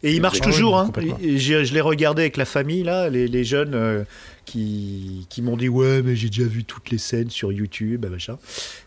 Et 0.01 0.13
il 0.15 0.21
marche 0.21 0.39
Ah 0.41 0.45
toujours. 0.45 0.79
hein. 0.79 0.89
Et 1.21 1.37
j'ai- 1.37 1.65
Je 1.65 1.73
l'ai 1.73 1.81
regardé 1.81 2.23
avec 2.23 2.35
la 2.37 2.45
famille, 2.45 2.81
là, 2.81 3.09
les, 3.09 3.27
les 3.27 3.43
jeunes 3.43 3.75
euh, 3.75 4.03
qui, 4.51 5.25
qui 5.29 5.41
m'ont 5.41 5.57
dit 5.57 5.69
Ouais, 5.69 6.01
mais 6.01 6.15
j'ai 6.15 6.27
déjà 6.29 6.43
vu 6.47 6.63
toutes 6.63 6.89
les 6.89 6.97
scènes 6.97 7.29
sur 7.29 7.51
YouTube, 7.51 8.05
machin. 8.05 8.37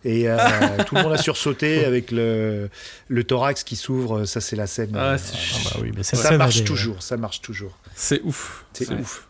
Et 0.05 0.29
euh, 0.29 0.37
tout 0.87 0.95
le 0.95 1.03
monde 1.03 1.13
a 1.13 1.19
sursauté 1.19 1.85
avec 1.85 2.11
le, 2.11 2.69
le 3.09 3.25
thorax 3.25 3.65
qui 3.65 3.77
s'ouvre. 3.77 4.25
Ça, 4.27 4.41
c'est 4.41 4.57
la 4.57 4.67
scène. 4.67 4.91
Ah, 4.95 5.13
euh, 5.13 5.19
c'est 5.19 5.37
Ah 5.37 5.71
bah 5.75 5.81
oui, 5.83 5.93
mais 5.97 6.03
cette 6.03 6.19
ça 6.21 6.29
scène, 6.29 6.39
marche 6.39 6.65
toujours, 6.65 7.03
ça 7.03 7.17
marche 7.17 7.41
toujours. 7.41 7.79
c'est 7.95 8.21
ouf. 8.23 8.65
C'est 8.73 8.91
ouf. 8.93 9.29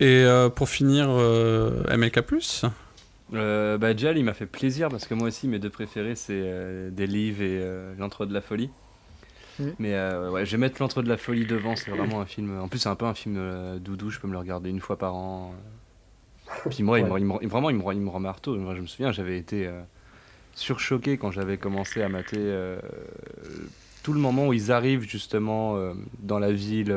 Et 0.00 0.24
euh, 0.24 0.48
pour 0.48 0.68
finir, 0.68 1.06
euh, 1.10 1.84
MLK+, 1.96 2.18
Euh, 3.34 3.78
bah, 3.78 3.96
Jal, 3.96 4.18
il 4.18 4.24
m'a 4.24 4.34
fait 4.34 4.46
plaisir 4.46 4.88
parce 4.88 5.06
que 5.06 5.14
moi 5.14 5.28
aussi, 5.28 5.46
mes 5.48 5.58
deux 5.60 5.70
préférés, 5.70 6.16
c'est 6.16 6.32
euh, 6.34 6.90
Des 6.90 7.06
Livres 7.06 7.42
et 7.42 7.58
euh, 7.60 7.94
L'Entre 7.98 8.26
de 8.26 8.34
la 8.34 8.40
Folie. 8.40 8.70
Mm. 9.62 9.74
Mais 9.78 9.94
euh, 9.94 10.30
ouais, 10.30 10.44
je 10.46 10.52
vais 10.52 10.58
mettre 10.58 10.80
L'Entre 10.80 11.02
de 11.02 11.08
la 11.08 11.16
Folie 11.16 11.46
devant, 11.46 11.76
c'est 11.76 11.90
vraiment 11.90 12.20
un 12.20 12.26
film. 12.26 12.58
En 12.60 12.68
plus, 12.68 12.78
c'est 12.80 12.88
un 12.88 12.94
peu 12.96 13.06
un 13.06 13.14
film 13.14 13.36
euh, 13.38 13.78
doudou, 13.78 14.10
je 14.10 14.18
peux 14.20 14.26
me 14.28 14.32
le 14.32 14.38
regarder 14.38 14.70
une 14.70 14.80
fois 14.80 14.96
par 14.98 15.14
an. 15.14 15.54
Puis 16.70 16.82
moi, 16.82 16.98
il 17.00 17.06
me- 17.06 17.18
il 17.18 17.24
me- 17.24 17.46
vraiment, 17.48 17.70
il 17.70 17.76
me, 17.76 17.82
rend- 17.82 17.92
il 17.92 18.00
me 18.00 18.10
rend 18.10 18.20
marteau. 18.20 18.56
Moi, 18.56 18.74
je 18.74 18.80
me 18.82 18.86
souviens, 18.86 19.10
j'avais 19.12 19.38
été 19.38 19.66
euh, 19.66 19.80
surchoqué 20.54 21.16
quand 21.16 21.30
j'avais 21.30 21.56
commencé 21.56 22.02
à 22.02 22.08
mater 22.08 22.36
euh, 22.38 22.78
tout 24.02 24.12
le 24.12 24.20
moment 24.20 24.48
où 24.48 24.52
ils 24.52 24.70
arrivent 24.72 25.08
justement 25.08 25.78
dans 26.20 26.38
la 26.38 26.52
ville 26.52 26.94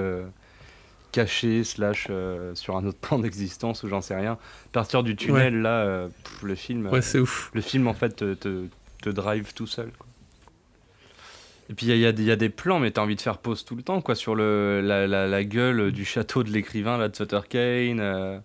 cachée, 1.12 1.64
slash 1.64 2.08
euh, 2.10 2.54
sur 2.56 2.76
un 2.76 2.86
autre 2.86 2.98
plan 3.02 3.20
d'existence 3.20 3.84
ou 3.84 3.88
j'en 3.88 4.02
sais 4.02 4.16
rien. 4.16 4.34
À 4.34 4.38
partir 4.74 5.04
du 5.04 5.16
tunnel, 5.16 5.62
là, 5.62 5.70
euh, 5.86 6.08
pff, 6.24 6.44
le 6.44 6.56
film, 6.56 6.88
Ouais, 6.88 7.02
c'est 7.02 7.20
ouf. 7.20 7.52
le 7.54 7.62
film 7.62 7.88
en 7.88 7.94
fait 7.94 8.16
te, 8.18 8.34
te, 8.34 8.66
te 9.02 9.10
drive 9.10 9.54
tout 9.54 9.68
seul. 9.68 9.92
quoi. 9.98 10.05
Et 11.70 11.74
puis 11.74 11.88
il 11.88 11.98
y 11.98 12.06
a, 12.06 12.10
y 12.10 12.14
des- 12.14 12.22
il 12.24 12.28
y 12.28 12.32
a 12.32 12.36
des 12.36 12.50
plans, 12.50 12.80
mais 12.80 12.92
t'as 12.92 13.02
envie 13.02 13.16
de 13.16 13.22
faire 13.22 13.38
pause 13.40 13.66
tout 13.66 13.76
le 13.76 13.82
temps, 13.82 14.00
quoi, 14.02 14.14
sur 14.16 14.36
le, 14.36 14.82
la, 14.82 15.08
la, 15.08 15.26
la 15.28 15.44
gueule 15.44 15.92
du 15.92 16.06
château 16.06 16.44
de 16.44 16.52
l'écrivain 16.52 16.98
là 16.98 17.08
de 17.10 17.16
Sutter 17.16 17.40
Kane. 17.50 18.00
euh, 18.00 18.38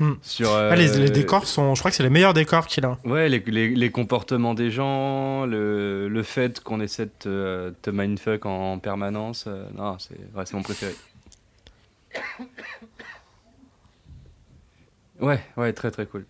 Hmm. 0.00 0.12
Sur 0.22 0.54
Ah, 0.54 0.76
les, 0.76 0.96
euh, 0.96 1.00
les 1.02 1.10
décors 1.10 1.44
sont, 1.44 1.74
je 1.74 1.80
crois 1.80 1.90
que 1.90 1.96
c'est 1.96 2.04
les 2.04 2.08
meilleurs 2.08 2.32
décors 2.32 2.68
qu'il 2.68 2.84
a. 2.84 2.96
Ouais, 3.04 3.28
les, 3.28 3.40
les, 3.40 3.70
les 3.74 3.90
comportements 3.90 4.54
des 4.54 4.70
gens, 4.70 5.44
le, 5.44 6.08
le 6.08 6.22
fait 6.22 6.60
qu'on 6.60 6.80
essaie 6.80 7.06
de 7.06 7.10
te, 7.18 7.70
te 7.82 7.90
mindfuck 7.90 8.46
en, 8.46 8.74
en 8.74 8.78
permanence. 8.78 9.46
euh, 9.48 9.64
non, 9.76 9.98
c'est 9.98 10.14
ouais, 10.36 10.44
c'est 10.46 10.54
mon 10.54 10.62
préféré. 10.62 10.94
Ouais, 15.20 15.40
ouais, 15.56 15.72
très 15.72 15.90
très 15.90 16.06
cool. 16.06 16.26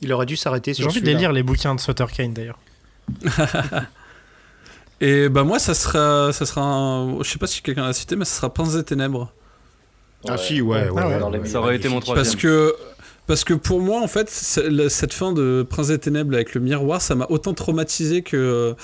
Il 0.00 0.12
aurait 0.14 0.24
dû 0.24 0.36
s'arrêter 0.36 0.72
J'ai 0.72 0.82
sur 0.82 0.88
envie 0.90 1.02
de 1.02 1.06
les 1.06 1.14
lire 1.14 1.32
les 1.32 1.42
bouquins 1.42 1.74
de 1.74 1.80
Sutter 1.80 2.06
Kane 2.14 2.32
d'ailleurs. 2.32 2.58
Et 5.00 5.28
bah 5.28 5.44
moi, 5.44 5.58
ça 5.58 5.74
sera, 5.74 6.32
ça 6.32 6.44
sera 6.44 6.62
un... 6.62 7.22
Je 7.22 7.30
sais 7.30 7.38
pas 7.38 7.46
si 7.46 7.62
quelqu'un 7.62 7.86
l'a 7.86 7.92
cité, 7.92 8.16
mais 8.16 8.24
ça 8.26 8.36
sera 8.36 8.52
Prince 8.52 8.74
des 8.74 8.84
Ténèbres. 8.84 9.32
Ah 10.28 10.36
si, 10.36 10.60
ouais, 10.60 10.90
ouais. 10.90 11.00
Ah 11.02 11.08
ouais. 11.08 11.14
ouais, 11.14 11.20
Dans 11.20 11.30
les- 11.30 11.38
ouais, 11.38 11.46
Ça 11.48 11.60
aurait 11.60 11.76
été 11.76 11.88
mon 11.88 12.00
troisième. 12.00 12.24
Parce 12.24 12.36
que, 12.36 12.74
parce 13.26 13.44
que 13.44 13.54
pour 13.54 13.80
moi, 13.80 14.02
en 14.02 14.08
fait, 14.08 14.28
cette 14.28 15.14
fin 15.14 15.32
de 15.32 15.66
Prince 15.68 15.88
des 15.88 15.98
Ténèbres 15.98 16.34
avec 16.34 16.54
le 16.54 16.60
miroir, 16.60 17.00
ça 17.00 17.14
m'a 17.14 17.26
autant 17.30 17.54
traumatisé 17.54 18.22
que. 18.22 18.74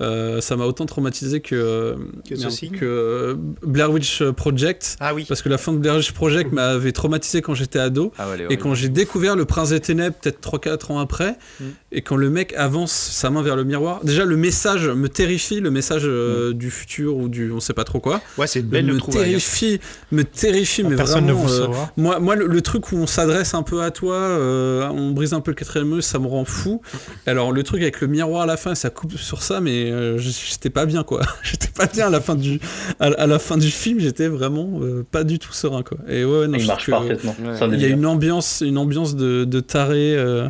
Euh, 0.00 0.40
ça 0.40 0.56
m'a 0.56 0.64
autant 0.66 0.86
traumatisé 0.86 1.40
que. 1.40 1.96
Que 2.28 2.34
merde, 2.34 2.40
ceci 2.50 2.70
que 2.70 2.84
euh, 2.84 3.34
Blair 3.64 3.90
Witch 3.92 4.22
Project. 4.32 4.96
Ah 5.00 5.14
oui. 5.14 5.24
Parce 5.28 5.42
que 5.42 5.48
la 5.48 5.58
fin 5.58 5.72
de 5.72 5.78
Blair 5.78 5.96
Witch 5.96 6.12
Project 6.12 6.52
m'avait 6.52 6.92
traumatisé 6.92 7.42
quand 7.42 7.54
j'étais 7.54 7.78
ado. 7.78 8.12
Ah 8.18 8.28
ouais, 8.30 8.46
Et 8.50 8.56
quand 8.56 8.74
j'ai 8.74 8.88
découvert 8.88 9.36
le 9.36 9.44
Prince 9.44 9.70
des 9.70 9.80
Ténèbres, 9.80 10.16
peut-être 10.20 10.40
3-4 10.40 10.92
ans 10.92 10.98
après, 10.98 11.36
Mm. 11.60 11.64
et 11.92 12.02
quand 12.02 12.16
le 12.16 12.30
mec 12.30 12.52
avance 12.56 12.92
sa 12.92 13.30
main 13.30 13.42
vers 13.42 13.54
le 13.56 13.64
miroir, 13.64 14.00
déjà 14.04 14.24
le 14.24 14.36
message 14.36 14.88
me 14.88 15.08
terrifie, 15.08 15.60
le 15.60 15.70
message 15.70 16.02
euh, 16.04 16.50
Mm. 16.50 16.54
du 16.54 16.70
futur 16.70 17.16
ou 17.16 17.28
du 17.28 17.52
on 17.52 17.60
sait 17.60 17.72
pas 17.74 17.84
trop 17.84 18.00
quoi, 18.00 18.20
Ouais, 18.38 18.46
c'est 18.46 18.60
une 18.60 18.66
belle 18.66 18.86
me 18.86 18.98
terrifie, 19.00 19.78
me 20.10 20.24
terrifie, 20.24 20.82
mais 20.82 20.96
Personne 20.96 21.26
ne 21.26 21.32
vraiment. 21.32 21.46
vous 21.46 21.52
euh, 21.54 21.64
saura. 21.66 21.92
moi, 21.96 22.18
moi 22.18 22.34
le, 22.34 22.46
le 22.46 22.60
truc 22.62 22.90
où 22.92 22.96
on 22.96 23.06
s'adresse 23.06 23.54
un 23.54 23.62
peu 23.62 23.82
à 23.82 23.90
toi, 23.90 24.16
euh, 24.16 24.88
on 24.88 25.10
brise 25.12 25.32
un 25.34 25.40
peu 25.40 25.50
le 25.52 25.54
quatrième 25.54 25.88
mur, 25.88 26.02
ça 26.02 26.18
me 26.18 26.26
rend 26.26 26.44
fou. 26.44 26.80
Alors 27.26 27.52
le 27.52 27.62
truc 27.62 27.82
avec 27.82 28.00
le 28.00 28.06
miroir 28.08 28.42
à 28.42 28.46
la 28.46 28.56
fin, 28.56 28.74
ça 28.74 28.90
coupe 28.90 29.16
sur 29.16 29.42
ça, 29.42 29.60
mais 29.60 29.83
euh, 29.90 30.18
j'étais 30.18 30.70
pas 30.70 30.86
bien 30.86 31.02
quoi. 31.02 31.20
j'étais 31.42 31.68
pas 31.74 31.86
bien 31.86 32.06
à 32.06 32.10
la 32.10 32.20
fin 32.20 32.34
du, 32.34 32.60
à, 33.00 33.06
à 33.06 33.26
la 33.26 33.38
fin 33.38 33.56
du 33.56 33.70
film, 33.70 33.98
j'étais 34.00 34.28
vraiment 34.28 34.80
euh, 34.82 35.04
pas 35.10 35.24
du 35.24 35.38
tout 35.38 35.52
serein 35.52 35.82
quoi. 35.82 35.98
Et 36.08 36.24
ouais, 36.24 36.46
non, 36.46 36.54
Il 36.58 36.60
je 36.62 36.66
marche 36.66 36.86
que- 36.86 36.90
parfaitement. 36.90 37.34
Ouais. 37.44 37.58
Il 37.72 37.80
y 37.80 37.84
a 37.84 37.88
une 37.88 38.06
ambiance, 38.06 38.62
une 38.64 38.78
ambiance 38.78 39.16
de, 39.16 39.44
de 39.44 39.60
taré. 39.60 40.14
euh, 40.16 40.48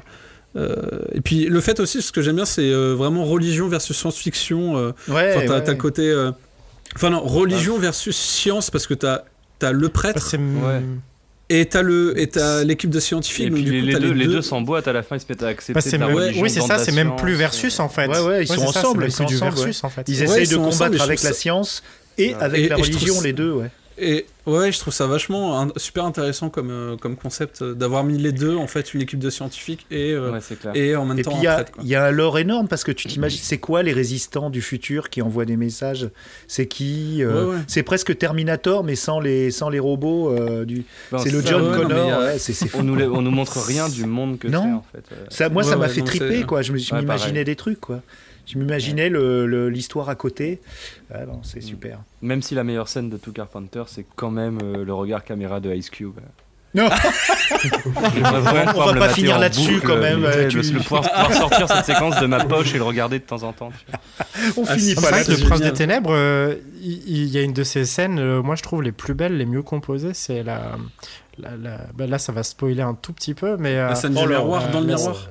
euh, 0.57 0.77
et 1.13 1.21
puis 1.21 1.47
le 1.47 1.61
fait 1.61 1.81
aussi, 1.81 2.01
ce 2.01 2.13
que 2.13 2.23
j'aime 2.23 2.37
bien, 2.37 2.45
c'est 2.45 2.71
euh, 2.71 2.95
vraiment 2.95 3.25
religion 3.25 3.69
versus 3.69 3.97
science-fiction. 3.97 4.77
euh, 4.77 4.93
Ouais, 5.09 5.35
Enfin, 5.37 5.47
t'as 5.47 5.59
ouais. 5.61 5.71
le 5.71 5.75
côté. 5.75 6.03
euh, 6.09 6.31
Enfin, 6.97 7.11
non, 7.11 7.21
religion 7.23 7.77
versus 7.79 8.17
science, 8.17 8.71
parce 8.71 8.87
que 8.87 8.95
t'as 8.95 9.23
as 9.63 9.73
le 9.73 9.89
prêtre 9.89 10.31
Ouais. 10.37 10.81
Et 11.51 11.67
t'as 11.67 11.83
le 11.83 12.19
et 12.19 12.27
t'as 12.29 12.65
l'équipe 12.65 12.91
de 12.91 13.01
scientifiques. 13.01 13.47
Et 13.49 13.51
puis 13.51 13.63
les, 13.65 13.81
coup, 13.81 13.87
les 13.87 13.93
t'as 13.93 13.99
deux, 13.99 14.13
les 14.13 14.27
deux 14.27 14.43
s'emboîtent 14.43 14.89
à 14.89 14.93
la 14.93 15.03
fin, 15.03 15.17
ils 15.17 15.21
se 15.21 15.27
mettent 15.29 15.43
à 15.43 15.49
accepter 15.49 15.75
bah, 15.75 15.83
ta 15.83 15.99
même- 15.99 16.15
oui, 16.41 16.51
c'est 16.51 16.61
ça, 16.61 16.79
c'est 16.79 16.93
même 16.93 17.09
science, 17.09 17.21
plus 17.21 17.35
versus 17.35 17.81
en 17.81 17.89
fait. 17.89 18.07
Ouais, 18.09 18.21
ouais, 18.21 18.43
ils 18.45 18.49
sont 18.49 18.67
ça, 18.73 18.81
ensemble, 18.81 19.03
ils 19.03 19.07
plus 19.07 19.13
sont 19.13 19.25
du 19.25 19.37
ensemble, 19.37 19.55
versus 19.57 19.85
en 19.85 19.89
fait. 19.91 20.09
Ils 20.09 20.19
Ouais, 20.19 20.25
essayent 20.25 20.45
ils 20.45 20.51
de 20.51 20.57
ensemble, 20.57 20.91
combattre 20.91 21.03
avec 21.05 21.23
la 21.23 21.33
science 21.33 21.83
et 22.19 22.35
avec 22.35 22.69
la 22.69 22.77
religion, 22.77 23.21
les 23.21 23.33
deux, 23.33 23.53
ouais. 23.53 23.71
Et 23.97 24.27
ouais, 24.47 24.73
je 24.73 24.81
trouve 24.81 24.93
ça 24.93 25.07
vachement 25.07 25.61
un- 25.61 25.69
super 25.77 26.05
intéressant 26.05 26.51
comme, 26.51 26.71
euh, 26.71 26.97
comme 26.97 27.15
concept 27.15 27.63
euh, 27.63 27.75
d'avoir 27.75 28.03
mis 28.03 28.19
les 28.19 28.33
deux, 28.33 28.57
en 28.57 28.67
fait, 28.67 28.93
une 28.93 29.03
équipe 29.03 29.21
de 29.21 29.31
scientifiques 29.31 29.87
et, 29.91 30.11
euh, 30.13 30.33
Ouais, 30.33 30.41
et 30.75 30.97
en 30.97 31.05
même 31.05 31.19
Et 31.19 31.23
temps 31.23 31.37
il 31.37 31.45
y, 31.89 31.95
a- 31.95 32.05
un 32.05 32.11
lore 32.11 32.39
énorme 32.39 32.67
parce 32.67 32.83
que 32.83 32.91
tu 32.91 33.07
t'imagines, 33.07 33.39
c'est 33.41 33.59
quoi 33.59 33.85
les 33.85 33.93
résistants 33.93 34.51
du 34.51 34.63
futur 34.63 35.11
qui 35.11 35.23
envoient 35.23 35.45
des 35.45 35.57
messages? 35.57 36.11
C'est 36.49 36.67
qui 36.67 37.23
euh, 37.23 37.47
Ouais, 37.51 37.55
ouais. 37.57 37.63
C'est 37.69 37.85
presque 37.85 38.19
Terminator, 38.19 38.83
mais 38.83 38.97
sans 38.97 39.21
les, 39.21 39.53
sans 39.53 39.69
les 39.69 39.79
robots. 39.79 40.31
euh, 40.37 40.65
du... 40.65 40.85
Ben, 41.13 41.19
c'est 41.19 41.31
le 41.31 41.41
ça, 41.41 41.51
John 41.51 41.73
Connor. 41.77 42.13
a- 42.15 42.19
ouais, 42.25 42.39
c'est 42.39 42.53
c'est 42.53 42.67
fou. 42.67 42.79
On 42.81 42.83
nous, 42.83 43.01
on 43.01 43.23
nous 43.23 43.31
montre 43.31 43.61
rien 43.61 43.89
du 43.89 44.07
monde 44.07 44.39
que 44.41 44.49
c'est 44.49 44.55
Non. 44.55 44.75
en 44.79 44.85
fait. 44.93 45.05
euh. 45.13 45.25
Ça, 45.29 45.49
moi, 45.49 45.63
Ouais, 45.63 45.69
ça 45.71 45.77
m'a 45.77 45.87
ouais, 45.87 45.89
fait 45.93 46.01
non, 46.01 46.07
triper, 46.07 46.39
c'est- 46.41 46.47
quoi. 46.47 46.63
Je 46.63 46.73
me- 46.73 46.79
je 46.79 46.93
Ouais, 46.93 47.01
m'imaginais 47.01 47.31
pareil. 47.31 47.45
des 47.45 47.57
trucs, 47.57 47.81
quoi. 47.81 48.01
Je 48.47 48.59
m'imaginais 48.59 49.11
l'histoire 49.71 50.09
à 50.09 50.15
côté. 50.15 50.61
Ah, 51.13 51.21
c'est 51.43 51.61
Mm. 51.61 51.63
super. 51.63 51.99
Même 52.23 52.43
si 52.43 52.55
la 52.55 52.65
meilleure 52.65 52.89
scène 52.89 53.09
de 53.11 53.17
tout 53.17 53.33
Carpenter, 53.33 53.83
c'est 53.87 54.05
quand 54.17 54.31
même 54.31 54.59
euh, 54.63 54.85
le 54.85 54.93
regard 54.95 55.25
caméra 55.25 55.61
de 55.61 55.73
Ice 55.75 55.91
Cube. 55.91 56.19
Non. 56.75 56.89
On 58.75 58.85
va 58.85 58.95
pas 58.95 59.09
finir 59.11 59.39
là-dessus, 59.39 59.81
quand 59.81 59.97
même, 59.99 60.25
euh, 60.25 60.49
tu 60.49 60.61
le, 60.61 60.79
pouvoir, 60.81 61.03
pouvoir 61.03 61.33
sortir 61.33 61.69
cette 61.69 61.85
séquence 61.85 62.19
de 62.21 62.27
ma 62.27 62.45
poche 62.45 62.75
et 62.75 62.79
le 62.79 62.83
regarder 62.85 63.19
de 63.21 63.25
temps 63.25 63.43
en 63.45 63.53
temps. 63.53 63.71
On 64.57 64.65
Ah, 64.67 64.77
finit 64.77 64.95
pas 64.97 65.01
C'est 65.03 65.11
là. 65.11 65.23
vrai 65.23 65.25
que 65.25 65.41
le 65.41 65.47
Prince 65.47 65.61
des 65.61 65.73
Ténèbres, 65.73 66.11
euh, 66.13 66.57
il 66.83 67.27
y, 67.27 67.39
a 67.39 67.43
une 67.43 67.53
de 67.53 67.63
ces 67.63 67.85
scènes, 67.85 68.19
euh, 68.19 68.43
moi 68.43 68.57
je 68.57 68.63
trouve 68.63 68.83
les 68.83 68.93
plus 68.93 69.15
belles, 69.15 69.37
les 69.37 69.47
mieux 69.47 69.63
composées, 69.63 70.15
c'est 70.15 70.43
la, 70.43 70.73
la, 71.39 71.57
la- 71.57 71.79
bah, 71.95 72.07
là 72.07 72.19
ça 72.19 72.33
va 72.33 72.43
spoiler 72.43 72.83
un 72.83 72.95
tout 72.95 73.13
petit 73.13 73.35
peu, 73.35 73.57
mais 73.57 73.77
euh, 73.77 73.89
La 73.91 73.95
scène 73.95 74.15
Oh 74.19 74.23
du 74.27 74.33
là, 74.33 74.39
miroir 74.41 74.65
euh, 74.65 74.73
dans 74.73 74.81
le 74.81 74.87
miroir. 74.87 75.29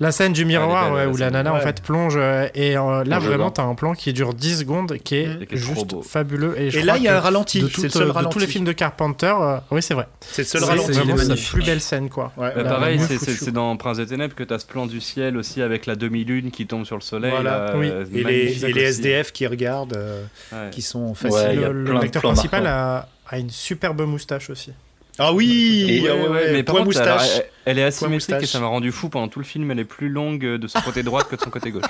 La 0.00 0.12
scène 0.12 0.32
du 0.32 0.44
miroir 0.44 0.86
belle, 0.86 0.94
ouais, 0.94 1.04
la 1.04 1.10
où 1.10 1.16
la 1.16 1.30
nana 1.30 1.54
en 1.54 1.60
fait 1.60 1.82
plonge 1.82 2.14
euh, 2.16 2.48
et 2.54 2.76
euh, 2.76 3.04
là 3.04 3.18
vraiment 3.18 3.50
t'as 3.50 3.62
un 3.62 3.74
plan 3.74 3.94
qui 3.94 4.12
dure 4.12 4.34
10 4.34 4.58
secondes 4.60 4.96
qui 4.98 5.16
est, 5.16 5.42
Et 5.42 5.46
qui 5.46 5.54
est 5.54 5.58
trop 5.60 5.74
juste 5.74 6.02
fabuleux 6.04 6.54
et, 6.58 6.70
je 6.70 6.78
Et 6.78 6.82
là, 6.82 6.96
il 6.96 7.02
y 7.04 7.08
a 7.08 7.16
un 7.16 7.20
ralenti. 7.20 7.60
de, 7.60 7.66
C'est 7.66 7.72
toutes, 7.72 7.84
le 7.84 7.90
seul 7.90 8.02
euh, 8.02 8.06
de 8.06 8.10
ralenti. 8.10 8.32
tous 8.32 8.38
les 8.38 8.46
films 8.46 8.64
de 8.64 8.72
Carpenter, 8.72 9.34
euh, 9.40 9.56
oui 9.70 9.82
c'est 9.82 9.94
vrai. 9.94 10.08
C'est 10.20 10.42
le 10.42 10.46
seul 10.46 10.64
ralenti. 10.64 10.94
c'est- 10.94 11.04
magnifique. 11.04 11.52
plus 11.52 11.64
belle 11.64 11.80
scène 11.80 12.08
quoi. 12.08 12.32
Ouais. 12.36 12.52
Bah, 12.54 12.62
La- 12.62 12.70
pareil, 12.70 12.98
la 12.98 13.06
c'est- 13.06 13.50
dans 13.50 13.76
Prince 13.76 13.96
des 13.98 14.06
Ténèbres 14.06 14.34
que 14.34 14.42
tu 14.44 14.52
as 14.54 14.58
ce 14.58 14.66
plan 14.66 14.86
du 14.86 15.00
ciel 15.00 15.36
aussi 15.36 15.62
avec 15.62 15.86
la 15.86 15.94
demi-lune 15.96 16.50
qui 16.50 16.66
tombe 16.66 16.84
sur 16.84 16.96
le 16.96 17.02
soleil. 17.02 17.30
Voilà. 17.30 17.72
là, 17.72 17.76
Oui. 17.76 17.90
Et 18.14 18.24
les, 18.24 18.64
et. 18.64 18.82
SDF 18.82 19.32
qui 19.32 19.46
regardent, 19.46 19.96
euh, 19.96 20.24
Ouais. 20.52 20.70
qui 20.70 20.82
sont 20.82 21.14
faciles. 21.14 21.60
le 21.60 21.92
l'acteur 21.92 22.22
principal 22.22 22.66
a 22.66 23.06
une 23.38 23.50
superbe 23.50 24.02
moustache 24.02 24.50
aussi. 24.50 24.72
Ah 25.18 25.32
oui, 25.32 25.86
Et- 25.88 26.08
ah 26.08 26.14
ouais, 26.16 26.28
ouais, 26.28 26.52
mais 26.52 26.62
par 26.62 26.76
point 26.76 26.84
contre, 26.84 27.00
alors, 27.00 27.18
moustache. 27.18 27.38
elle, 27.38 27.44
elle 27.66 27.78
est 27.78 27.82
asymétrique 27.84 28.14
moustache. 28.14 28.42
et 28.42 28.46
ça 28.46 28.60
m'a 28.60 28.66
rendu 28.66 28.90
fou 28.92 29.08
pendant 29.10 29.28
tout 29.28 29.38
le 29.40 29.44
film. 29.44 29.70
Elle 29.70 29.78
est 29.80 29.84
plus 29.84 30.08
longue 30.08 30.40
de 30.44 30.66
son 30.66 30.80
côté 30.80 31.02
droit 31.02 31.22
que 31.24 31.36
de 31.36 31.40
son 31.40 31.50
côté 31.50 31.70
gauche. 31.70 31.82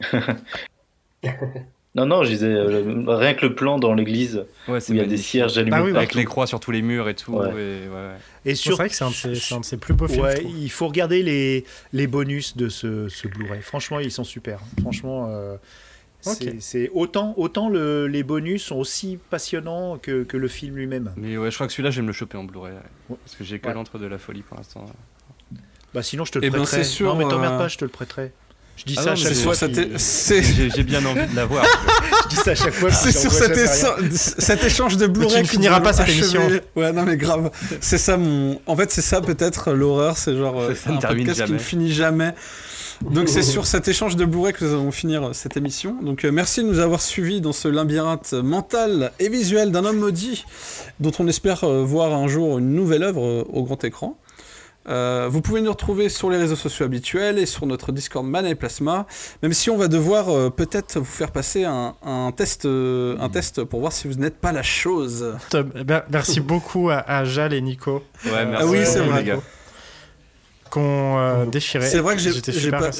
Non, 1.94 2.04
non, 2.04 2.24
je 2.24 2.28
disais, 2.28 2.46
euh, 2.48 3.04
rien 3.06 3.32
que 3.32 3.46
le 3.46 3.54
plan 3.54 3.78
dans 3.78 3.94
l'église 3.94 4.44
Ouais, 4.68 4.76
où 4.76 4.80
c'est 4.80 4.92
il 4.92 4.98
y 4.98 5.00
a 5.00 5.06
des 5.06 5.16
cierges 5.16 5.56
allumés 5.56 5.76
Ah 5.78 5.82
oui, 5.82 5.96
Avec 5.96 6.14
les 6.14 6.26
croix 6.26 6.46
sur 6.46 6.60
tous 6.60 6.70
les 6.70 6.82
murs 6.82 7.08
et 7.08 7.14
tout. 7.14 7.32
Ouais. 7.32 7.48
et 7.48 7.52
ouais, 7.52 7.88
ouais. 7.88 8.16
Et 8.44 8.54
C'est 8.54 8.68
vrai 8.72 8.90
que 8.90 8.94
c'est 8.94 9.04
un, 9.04 9.08
de 9.08 9.14
ses- 9.14 9.34
c'est 9.34 9.54
un 9.54 9.60
de 9.60 9.64
ses 9.64 9.78
plus 9.78 9.94
beaux 9.94 10.06
films. 10.06 10.26
il 10.44 10.70
faut 10.70 10.88
regarder 10.88 11.22
les, 11.22 11.64
les 11.94 12.06
bonus 12.06 12.54
de 12.54 12.68
ce, 12.68 13.08
ce 13.08 13.26
Blu-ray. 13.28 13.62
Franchement, 13.62 13.98
ils 13.98 14.12
sont 14.12 14.24
super. 14.24 14.60
Franchement, 14.82 15.28
euh, 15.30 15.56
c'est- 16.20 16.56
c'est 16.60 16.90
autant, 16.94 17.34
autant 17.36 17.68
le- 17.68 18.06
les 18.08 18.22
bonus 18.22 18.64
sont 18.64 18.76
aussi 18.76 19.18
passionnants 19.30 19.98
que, 19.98 20.24
que 20.24 20.36
le 20.36 20.48
film 20.48 20.76
lui-même. 20.76 21.12
Mais 21.16 21.36
ouais, 21.36 21.50
je 21.50 21.54
crois 21.56 21.66
que 21.66 21.72
celui-là, 21.72 21.90
je 21.90 21.96
vais 21.96 22.02
me 22.02 22.08
le 22.08 22.12
choper 22.12 22.36
en 22.38 22.44
Blu-ray. 22.44 22.72
ouais. 22.74 23.16
Parce 23.24 23.36
que 23.36 23.44
j'ai 23.44 23.58
que 23.58 23.68
Ouais. 23.68 23.74
l'entre 23.74 23.98
de 23.98 24.06
la 24.06 24.18
folie 24.18 24.42
pour 24.42 24.56
l'instant. 24.56 24.84
Bah 25.94 26.02
sinon, 26.02 26.24
je 26.24 26.32
te 26.32 26.38
le 26.38 26.44
Eh 26.44 26.50
ben, 26.50 26.58
prêterai. 26.62 26.84
c'est 26.84 26.90
sûr, 26.90 27.14
non, 27.14 27.16
mais 27.24 27.24
t'emmerdes 27.30 27.54
euh, 27.54 27.58
pas, 27.58 27.68
je 27.68 27.78
te 27.78 27.84
le 27.84 27.90
prêterai. 27.90 28.32
Je 28.76 28.84
dis 28.84 28.94
Ah 28.98 29.02
ça 29.02 29.08
à 29.08 29.14
non, 29.14 29.16
chaque 29.16 29.32
C'est 29.34 29.42
fois. 29.42 29.54
c'est- 29.54 30.42
J'ai 30.76 30.82
bien 30.82 31.02
envie 31.06 31.26
de 31.26 31.34
la 31.34 31.46
voir. 31.46 31.64
Je 32.24 32.28
dis 32.28 32.36
ça 32.36 32.50
à 32.50 32.54
chaque 32.54 32.74
fois. 32.74 32.90
C'est 32.90 33.12
sur 33.12 33.32
cet, 33.32 33.56
échange- 33.56 34.10
cet 34.12 34.62
échange 34.64 34.96
de 34.98 35.06
Blu-ray 35.06 35.36
tu 35.36 35.42
ne 35.42 35.46
finiras 35.46 35.80
pas 35.80 35.94
cette 35.94 36.10
émission. 36.10 36.42
Ouais, 36.74 36.92
non 36.92 37.04
mais 37.04 37.16
grave. 37.16 37.50
C'est 37.80 37.96
ça 37.96 38.18
mon. 38.18 38.60
En 38.66 38.76
fait, 38.76 38.90
c'est 38.90 39.00
ça 39.00 39.22
peut-être 39.22 39.72
l'horreur, 39.72 40.18
c'est 40.18 40.36
genre 40.36 40.60
euh, 40.60 40.74
Ça 40.74 40.90
ne 40.90 40.96
un 40.96 40.98
termine 40.98 41.24
podcast 41.26 41.46
qui 41.46 41.52
ne 41.54 41.58
finit 41.58 41.90
jamais. 41.92 42.34
Donc 43.02 43.28
c'est 43.28 43.42
sur 43.42 43.66
cet 43.66 43.88
échange 43.88 44.16
de 44.16 44.24
Blu-ray 44.24 44.52
que 44.52 44.64
nous 44.64 44.72
allons 44.72 44.90
finir 44.90 45.22
euh, 45.28 45.32
cette 45.32 45.56
émission. 45.56 45.96
Donc 46.02 46.24
euh, 46.24 46.30
merci 46.32 46.62
de 46.62 46.68
nous 46.68 46.78
avoir 46.78 47.00
suivis 47.00 47.40
dans 47.40 47.52
ce 47.52 47.68
labyrinthe 47.68 48.32
mental 48.32 49.12
et 49.18 49.28
visuel 49.28 49.70
d'un 49.70 49.84
homme 49.84 49.98
maudit, 49.98 50.44
dont 51.00 51.12
on 51.18 51.26
espère 51.28 51.64
euh, 51.64 51.82
voir 51.84 52.12
un 52.14 52.26
jour 52.28 52.58
une 52.58 52.72
nouvelle 52.74 53.02
œuvre 53.02 53.24
euh, 53.24 53.44
au 53.52 53.62
grand 53.64 53.82
écran. 53.84 54.18
Euh, 54.88 55.26
vous 55.28 55.40
pouvez 55.40 55.60
nous 55.62 55.70
retrouver 55.72 56.08
sur 56.08 56.30
les 56.30 56.36
réseaux 56.38 56.54
sociaux 56.54 56.84
habituels 56.86 57.38
et 57.40 57.46
sur 57.46 57.66
notre 57.66 57.90
Discord 57.90 58.24
Mana 58.24 58.50
et 58.50 58.54
Plasma, 58.54 59.06
même 59.42 59.52
si 59.52 59.68
on 59.68 59.76
va 59.76 59.88
devoir 59.88 60.28
euh, 60.28 60.48
peut-être 60.48 61.00
vous 61.00 61.04
faire 61.04 61.32
passer 61.32 61.64
un, 61.64 61.96
un 62.04 62.30
test, 62.30 62.66
euh, 62.66 63.16
un 63.18 63.28
test 63.28 63.64
pour 63.64 63.80
voir 63.80 63.92
si 63.92 64.06
vous 64.06 64.14
n'êtes 64.14 64.38
pas 64.38 64.52
la 64.52 64.62
chose. 64.62 65.34
Eh 65.54 65.82
ben, 65.82 66.02
Merci 66.08 66.38
beaucoup 66.40 66.88
à, 66.90 66.98
à 66.98 67.24
Jal 67.24 67.52
et 67.52 67.60
Nico 67.60 68.04
Ouais, 68.26 68.46
merci. 68.46 68.56
Ah 68.60 68.66
oui, 68.66 68.78
c'est 68.84 68.98
beaucoup, 69.00 69.10
vrai. 69.10 69.20
les 69.22 69.26
gars. 69.30 69.38
Qu'on 70.70 71.18
euh, 71.18 71.46
déchirait. 71.46 71.86
C'est 71.86 71.98
vrai 72.00 72.14
que 72.16 72.20
j'ai- 72.20 72.70
pas- 72.70 72.90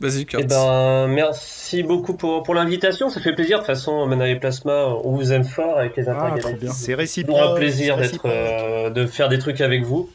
Vas-y, 0.00 0.26
Kurt. 0.26 0.42
Eh 0.42 0.46
ben, 0.46 1.06
merci 1.08 1.82
beaucoup 1.82 2.14
pour, 2.14 2.42
pour 2.42 2.54
l'invitation. 2.54 3.08
Ça 3.10 3.20
fait 3.20 3.32
plaisir. 3.32 3.58
De 3.58 3.62
toute 3.62 3.68
façon, 3.68 4.06
Mana 4.06 4.28
et 4.28 4.36
Plasma, 4.36 4.86
on 5.04 5.12
vous 5.12 5.32
aime 5.32 5.44
fort 5.44 5.78
avec 5.78 5.96
les 5.96 6.08
Ah, 6.08 6.12
intergalactiques. 6.12 6.60
bien. 6.60 6.72
C'est 6.72 6.86
C'est 6.86 6.94
réciproque. 6.94 7.36
toujours 7.36 7.52
un 7.52 7.56
plaisir 7.56 7.96
c'est 8.02 8.10
d'être, 8.12 8.26
euh, 8.26 8.90
de 8.90 9.06
faire 9.06 9.28
des 9.28 9.38
trucs 9.38 9.60
avec 9.60 9.84
vous. 9.84 10.10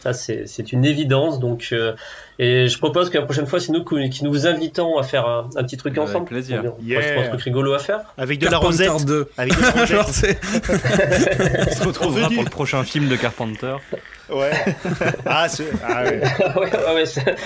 Ça, 0.00 0.12
c'est 0.12 0.46
c'est 0.46 0.72
une 0.72 0.84
évidence. 0.84 1.40
Donc, 1.40 1.70
euh, 1.72 1.94
et 2.38 2.68
je 2.68 2.78
propose 2.78 3.10
que 3.10 3.18
la 3.18 3.24
prochaine 3.24 3.46
fois, 3.46 3.58
c'est 3.58 3.72
nous 3.72 3.82
qui 3.84 4.22
nous 4.24 4.46
invitons 4.46 4.96
à 4.96 5.02
faire 5.02 5.26
un, 5.26 5.50
un 5.56 5.64
petit 5.64 5.76
truc 5.76 5.98
Avec 5.98 6.08
ensemble. 6.08 6.26
plaisir. 6.26 6.62
On 6.78 6.82
Yeah. 6.84 7.02
trouve 7.12 7.24
un 7.24 7.28
truc 7.30 7.42
rigolo 7.42 7.72
à 7.74 7.80
faire. 7.80 8.00
Avec 8.16 8.38
de 8.38 8.44
la 8.44 8.52
Carpenter 8.52 8.88
rosette. 8.88 9.06
2. 9.08 9.28
Avec 9.36 9.56
de 9.56 9.60
la 9.62 9.70
rosette. 9.72 9.88
Genre, 9.88 10.08
c'est- 10.12 10.38
On 11.68 11.72
se 11.74 11.84
retrouvera 11.84 12.28
pour 12.30 12.44
le 12.44 12.50
prochain 12.50 12.84
film 12.84 13.08
de 13.08 13.16
Carpenter. 13.16 13.76
Ouais. 14.30 14.50
Ah, 15.26 15.48
c'est 15.48 15.66
ah 15.84 16.02
ouais. 16.04 16.20
ouais, 16.56 16.56
ouais, 16.56 16.94
ouais, 16.94 17.06
c'est 17.06 17.36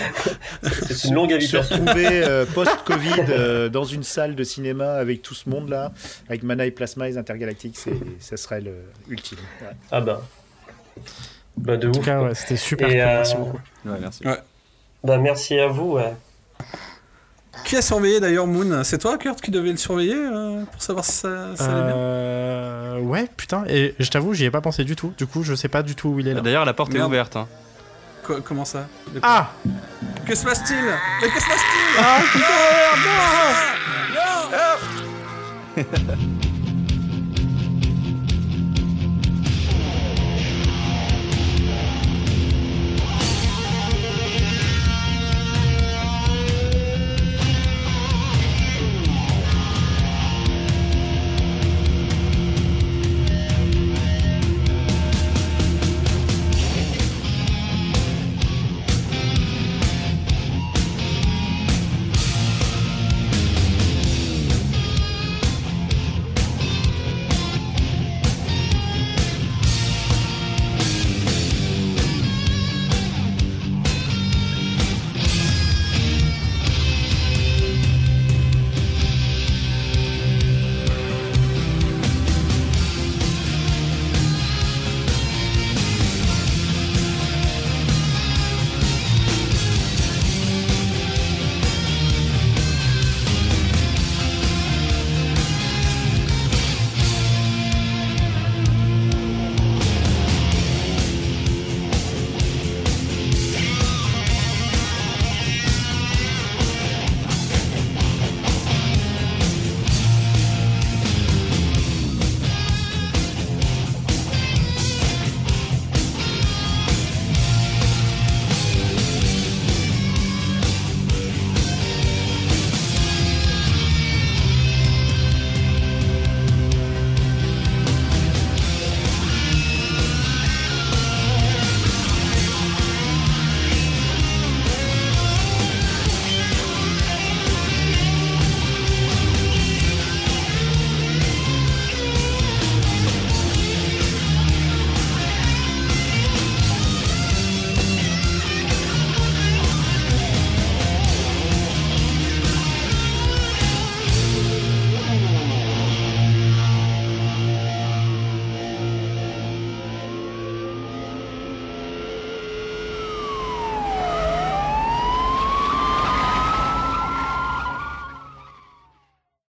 c'est 0.62 1.08
une 1.08 1.14
longue 1.14 1.30
Se 1.30 1.34
invitation. 1.36 1.76
retrouver 1.78 2.06
euh, 2.24 2.46
post-Covid 2.54 3.24
euh, 3.28 3.68
dans 3.68 3.84
une 3.84 4.02
salle 4.02 4.34
de 4.34 4.44
cinéma 4.44 4.94
avec 4.94 5.22
tout 5.22 5.34
ce 5.34 5.48
monde-là, 5.48 5.92
avec 6.28 6.42
Mana 6.42 6.66
et 6.66 6.70
Plasma 6.70 7.08
et 7.08 7.16
c'est, 7.74 7.92
ça 8.18 8.36
serait 8.36 8.60
le 8.60 8.74
ultime. 9.08 9.38
Ouais. 9.62 9.68
Ah 9.90 10.00
bah. 10.00 10.22
Bah 11.56 11.76
de 11.76 11.88
En 11.88 11.92
tout 11.92 11.98
ouf. 12.00 12.04
cas, 12.04 12.22
ouais, 12.22 12.34
c'était 12.34 12.56
super. 12.56 12.88
Et, 12.88 12.92
cool, 12.92 13.00
euh, 13.00 13.04
Merci 13.16 13.36
beaucoup. 13.36 13.60
Ouais, 13.84 13.98
merci. 14.00 14.24
Bah 15.04 15.18
merci 15.18 15.58
à 15.58 15.66
vous. 15.66 15.98
Qui 17.64 17.76
a 17.76 17.82
surveillé 17.82 18.18
d'ailleurs 18.20 18.46
Moon 18.46 18.82
C'est 18.84 18.98
toi, 18.98 19.16
Kurt, 19.18 19.40
qui 19.40 19.50
devais 19.50 19.70
le 19.70 19.76
surveiller 19.76 20.14
euh, 20.16 20.64
pour 20.64 20.82
savoir 20.82 21.04
si 21.04 21.12
ça, 21.12 21.28
ça 21.56 21.64
allait 21.66 21.82
bien 21.82 21.94
Euh, 21.96 22.98
ouais, 23.00 23.28
putain. 23.36 23.64
Et 23.68 23.94
je 23.98 24.10
t'avoue, 24.10 24.34
j'y 24.34 24.44
ai 24.44 24.50
pas 24.50 24.60
pensé 24.60 24.82
du 24.84 24.96
tout. 24.96 25.12
Du 25.16 25.26
coup, 25.26 25.42
je 25.44 25.54
sais 25.54 25.68
pas 25.68 25.82
du 25.82 25.94
tout 25.94 26.08
où 26.08 26.18
il 26.20 26.26
est 26.28 26.34
là. 26.34 26.40
D'ailleurs, 26.40 26.64
la 26.64 26.72
porte 26.74 26.94
est 26.94 27.00
ouverte. 27.00 27.36
Hein. 27.36 27.46
Co- 28.24 28.40
Comment 28.44 28.64
ça 28.64 28.86
Ah 29.22 29.50
Que 30.26 30.34
se 30.34 30.44
passe-t-il 30.44 30.84
Mais 31.22 31.28
que 31.28 31.40
se 31.40 31.46
passe-t-il 31.46 32.04
Ah 32.04 32.18
putain, 32.32 32.46
non 35.76 36.20